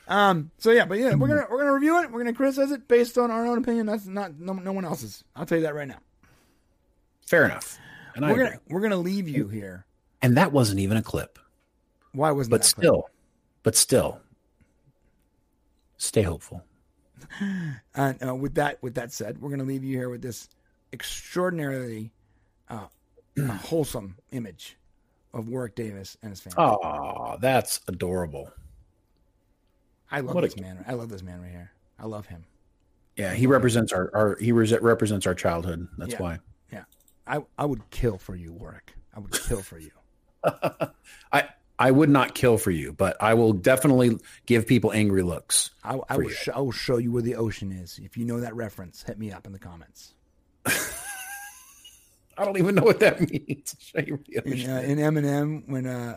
Um. 0.09 0.51
So 0.59 0.71
yeah, 0.71 0.85
but 0.85 0.99
yeah, 0.99 1.15
we're 1.15 1.29
gonna 1.29 1.47
we're 1.51 1.59
gonna 1.59 1.73
review 1.75 2.01
it. 2.03 2.11
We're 2.11 2.21
gonna 2.21 2.33
criticize 2.35 2.71
it 2.73 2.89
based 2.89 3.19
on 3.19 3.31
our 3.31 3.47
own 3.47 3.59
opinion. 3.59 3.87
That's 3.87 4.07
not 4.07 4.39
no, 4.39 4.53
no 4.55 4.73
one 4.73 4.85
else's. 4.85 5.23
I'll 5.37 5.47
tell 5.47 5.59
you 5.59 5.65
that 5.65 5.75
right 5.75 5.89
now. 5.89 6.01
Fair 7.27 7.45
enough. 7.45 7.79
And 8.15 8.25
We're 8.27 8.33
agree. 8.33 8.45
gonna 8.45 8.61
we're 8.69 8.81
gonna 8.81 8.97
leave 8.97 9.29
you 9.29 9.49
here. 9.49 9.87
And 10.21 10.37
that 10.37 10.53
wasn't 10.53 10.81
even 10.81 10.97
a 10.97 11.03
clip, 11.03 11.39
Why 12.13 12.31
wasn't 12.31 12.51
but 12.53 12.63
that? 12.63 12.69
still, 12.69 13.09
but 13.63 13.75
still, 13.75 14.21
stay 15.97 16.23
hopeful. 16.23 16.63
And 17.95 18.23
uh, 18.27 18.35
with 18.35 18.55
that 18.57 18.83
with 18.83 18.95
that 18.97 19.13
said, 19.13 19.41
we're 19.41 19.51
gonna 19.51 19.65
leave 19.65 19.85
you 19.85 19.97
here 19.97 20.09
with 20.11 20.21
this 20.23 20.49
extraordinarily 20.93 22.13
uh, 22.69 22.87
wholesome 23.63 24.17
image 24.33 24.77
of 25.33 25.49
Warwick 25.49 25.75
Davis 25.75 26.17
and 26.23 26.31
his 26.31 26.41
family. 26.41 26.57
Oh, 26.59 27.37
that's 27.41 27.81
adorable. 27.89 28.53
I 30.13 30.21
love 30.21 30.35
what 30.35 30.45
a 30.45 30.49
this 30.49 30.57
man. 30.59 30.85
I 30.87 30.93
love 30.95 31.09
this 31.09 31.23
man 31.23 31.41
right 31.41 31.51
here. 31.51 31.71
I 31.99 32.07
love 32.07 32.27
him. 32.27 32.45
Yeah, 33.17 33.35
he 33.35 33.47
represents 33.47 33.93
our, 33.93 34.11
our 34.15 34.37
he 34.41 34.53
res- 34.53 34.79
represents 34.81 35.27
our 35.27 35.35
childhood. 35.35 35.87
That's 35.99 36.13
Yeah. 36.13 36.23
why. 36.23 36.39
Yeah. 36.73 36.85
I 37.27 37.41
I 37.59 37.65
would 37.67 37.89
kill 37.91 38.19
for 38.19 38.35
you, 38.35 38.53
Warwick. 38.53 38.95
I 39.15 39.21
would 39.21 39.33
kill 39.33 39.63
for 39.63 39.79
you. 39.79 39.91
I 41.33 41.49
I 41.79 41.91
would 41.91 42.09
not 42.11 42.35
kill 42.35 42.59
for 42.59 42.71
you, 42.71 42.93
but 42.93 43.17
I 43.21 43.35
will 43.35 43.53
definitely 43.53 44.19
give 44.47 44.67
people 44.67 44.93
angry 44.93 45.23
looks. 45.23 45.71
I, 45.85 45.99
I 46.09 46.17
will 46.17 46.29
sh- 46.29 46.49
I 46.55 46.61
will 46.61 46.73
show 46.73 46.97
you 46.99 47.11
where 47.13 47.23
the 47.23 47.35
ocean 47.37 47.73
is. 47.73 47.99
If 48.03 48.17
you 48.17 48.25
know 48.25 48.41
that 48.41 48.55
reference, 48.55 49.03
hit 49.03 49.19
me 49.19 49.33
up 49.33 49.47
in 49.47 49.53
the 49.53 49.59
comments. 49.59 50.15
I 52.39 52.45
don't 52.45 52.59
even 52.59 52.75
know 52.75 52.83
what 52.83 53.01
that 53.01 53.21
means. 53.31 53.77
Show 53.79 54.01
you 54.01 54.19
the 54.27 54.43
In, 54.47 54.71
uh, 54.71 54.81
in 54.81 54.99
Eminem, 54.99 55.69
when 55.69 55.87
uh, 55.87 56.17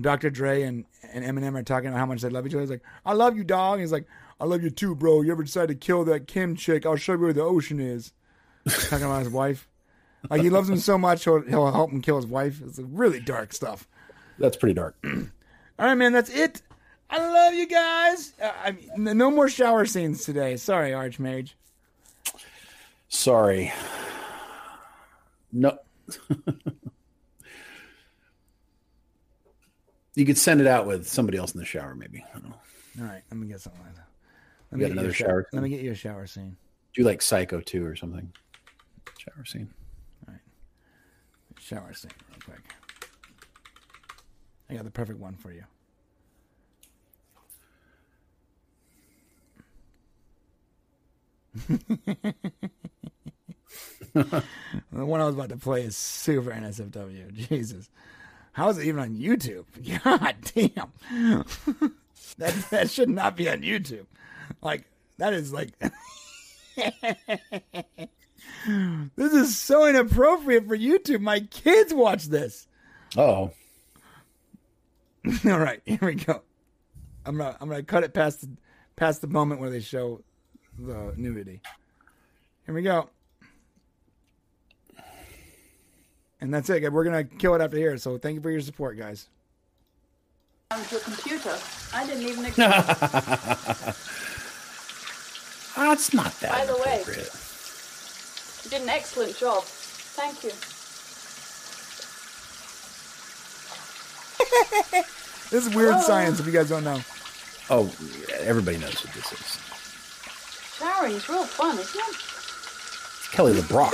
Dr. 0.00 0.30
Dre 0.30 0.62
and, 0.62 0.84
and 1.12 1.24
Eminem 1.24 1.56
are 1.56 1.62
talking 1.62 1.88
about 1.88 1.98
how 1.98 2.06
much 2.06 2.22
they 2.22 2.28
love 2.28 2.46
each 2.46 2.52
other, 2.52 2.62
he's 2.62 2.70
like, 2.70 2.82
"I 3.06 3.12
love 3.12 3.36
you, 3.36 3.44
dog." 3.44 3.80
He's 3.80 3.92
like, 3.92 4.06
"I 4.40 4.44
love 4.44 4.62
you 4.62 4.70
too, 4.70 4.94
bro. 4.94 5.22
You 5.22 5.32
ever 5.32 5.44
decide 5.44 5.68
to 5.68 5.74
kill 5.74 6.04
that 6.06 6.26
Kim 6.26 6.56
chick? 6.56 6.84
I'll 6.84 6.96
show 6.96 7.12
you 7.12 7.20
where 7.20 7.32
the 7.32 7.42
ocean 7.42 7.80
is." 7.80 8.12
talking 8.88 9.04
about 9.04 9.20
his 9.20 9.32
wife. 9.32 9.68
Like 10.30 10.40
he 10.40 10.50
loves 10.50 10.70
him 10.70 10.78
so 10.78 10.96
much, 10.96 11.24
he'll, 11.24 11.42
he'll 11.42 11.70
help 11.70 11.90
him 11.90 12.00
kill 12.00 12.16
his 12.16 12.26
wife. 12.26 12.60
It's 12.64 12.78
really 12.78 13.20
dark 13.20 13.52
stuff. 13.52 13.86
That's 14.38 14.56
pretty 14.56 14.74
dark. 14.74 14.96
All 15.04 15.86
right, 15.86 15.94
man, 15.94 16.12
that's 16.12 16.30
it. 16.30 16.62
I 17.10 17.18
love 17.18 17.54
you 17.54 17.66
guys. 17.66 18.32
Uh, 18.42 18.50
I 18.64 18.72
mean, 18.96 19.18
no 19.18 19.30
more 19.30 19.48
shower 19.48 19.84
scenes 19.84 20.24
today. 20.24 20.56
Sorry, 20.56 20.92
Archmage. 20.92 21.52
Sorry. 23.08 23.72
No. 25.52 25.78
you 30.14 30.24
could 30.26 30.38
send 30.38 30.60
it 30.60 30.66
out 30.66 30.86
with 30.86 31.08
somebody 31.08 31.38
else 31.38 31.52
in 31.52 31.60
the 31.60 31.66
shower, 31.66 31.94
maybe. 31.94 32.24
I 32.28 32.38
don't 32.38 32.48
know. 32.48 32.56
All 33.00 33.06
right, 33.06 33.22
let 33.30 33.36
me 33.38 33.48
get 33.48 33.60
something 33.60 33.82
like 33.82 33.94
that. 33.96 34.06
Let 34.70 34.78
You 34.78 34.78
me 34.78 34.82
got 34.82 34.88
get 34.88 34.92
another 34.92 35.08
a 35.10 35.14
shower 35.14 35.46
Let 35.52 35.62
me 35.62 35.68
get 35.68 35.80
you 35.80 35.92
a 35.92 35.96
shower 35.96 36.26
scene. 36.26 36.56
Do 36.92 37.02
you 37.02 37.06
like 37.06 37.22
Psycho 37.22 37.60
2 37.60 37.84
or 37.84 37.96
something. 37.96 38.32
Shower 39.18 39.44
scene. 39.44 39.68
All 40.28 40.34
right, 40.34 40.40
shower 41.58 41.92
scene, 41.92 42.12
real 42.30 42.38
quick. 42.44 42.74
I 44.70 44.74
got 44.74 44.84
the 44.84 44.90
perfect 44.90 45.18
one 45.18 45.34
for 45.36 45.52
you. 45.52 45.64
the 54.14 54.42
one 54.92 55.20
I 55.20 55.24
was 55.24 55.34
about 55.34 55.50
to 55.50 55.56
play 55.56 55.82
is 55.82 55.96
super 55.96 56.50
NSFW. 56.50 57.32
Jesus. 57.48 57.88
How 58.54 58.68
is 58.68 58.78
it 58.78 58.86
even 58.86 59.00
on 59.00 59.16
YouTube? 59.16 59.64
God 60.04 60.36
damn. 60.54 60.92
that 62.38 62.54
that 62.70 62.88
should 62.90 63.10
not 63.10 63.36
be 63.36 63.50
on 63.50 63.60
YouTube. 63.60 64.06
Like 64.62 64.84
that 65.18 65.34
is 65.34 65.52
like 65.52 65.72
This 69.16 69.32
is 69.32 69.58
so 69.58 69.86
inappropriate 69.86 70.66
for 70.66 70.76
YouTube. 70.76 71.20
My 71.20 71.40
kids 71.40 71.92
watch 71.92 72.24
this. 72.26 72.66
Oh. 73.16 73.50
All 75.44 75.58
right, 75.58 75.80
here 75.84 75.98
we 76.00 76.14
go. 76.14 76.42
I'm 77.26 77.36
gonna 77.36 77.56
I'm 77.60 77.68
gonna 77.68 77.82
cut 77.82 78.04
it 78.04 78.14
past 78.14 78.42
the 78.42 78.50
past 78.96 79.20
the 79.20 79.26
moment 79.26 79.60
where 79.60 79.70
they 79.70 79.80
show 79.80 80.22
the 80.78 81.12
nudity. 81.16 81.60
Here 82.66 82.74
we 82.74 82.82
go. 82.82 83.10
And 86.44 86.52
that's 86.52 86.68
it. 86.68 86.92
We're 86.92 87.04
gonna 87.04 87.24
kill 87.24 87.54
it 87.54 87.62
after 87.62 87.78
here. 87.78 87.96
So 87.96 88.18
thank 88.18 88.34
you 88.34 88.42
for 88.42 88.50
your 88.50 88.60
support, 88.60 88.98
guys. 88.98 89.28
onto 90.70 90.96
a 90.96 91.00
computer. 91.00 91.56
I 91.94 92.04
didn't 92.06 92.24
even 92.24 92.44
expect. 92.48 92.86
That's 95.74 96.12
not 96.12 96.38
that 96.40 96.52
By 96.52 96.66
the 96.66 96.76
way. 96.76 97.02
you 98.62 98.70
did 98.70 98.82
an 98.82 98.90
excellent 98.90 99.38
job. 99.38 99.62
Thank 99.64 100.44
you. 100.44 100.50
This 105.50 105.66
is 105.68 105.74
weird 105.74 105.94
oh. 105.94 106.00
science. 106.00 106.40
If 106.40 106.46
you 106.46 106.52
guys 106.52 106.68
don't 106.68 106.84
know, 106.84 107.00
Oh, 107.70 107.90
everybody 108.40 108.76
knows 108.76 109.02
what 109.04 109.14
this 109.14 109.32
is. 109.32 109.58
Showering 110.78 111.12
is 111.12 111.28
real 111.28 111.44
fun, 111.44 111.78
isn't 111.78 112.00
it? 112.00 112.33
It's 113.24 113.28
Kelly 113.34 113.52
LeBrock. 113.54 113.90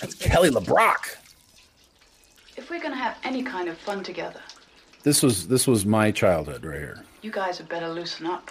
That's 0.00 0.14
Kelly 0.14 0.50
LeBrock. 0.50 1.16
If 2.56 2.70
we're 2.70 2.80
going 2.80 2.92
to 2.92 2.98
have 2.98 3.16
any 3.24 3.42
kind 3.42 3.68
of 3.68 3.78
fun 3.78 4.02
together, 4.04 4.40
This 5.02 5.22
was 5.22 5.48
this 5.48 5.66
was 5.66 5.84
my 5.86 6.10
childhood 6.10 6.64
right 6.64 6.78
here. 6.78 7.04
you 7.22 7.30
guys 7.30 7.58
had 7.58 7.68
better 7.68 7.88
loosen 7.88 8.26
up. 8.26 8.50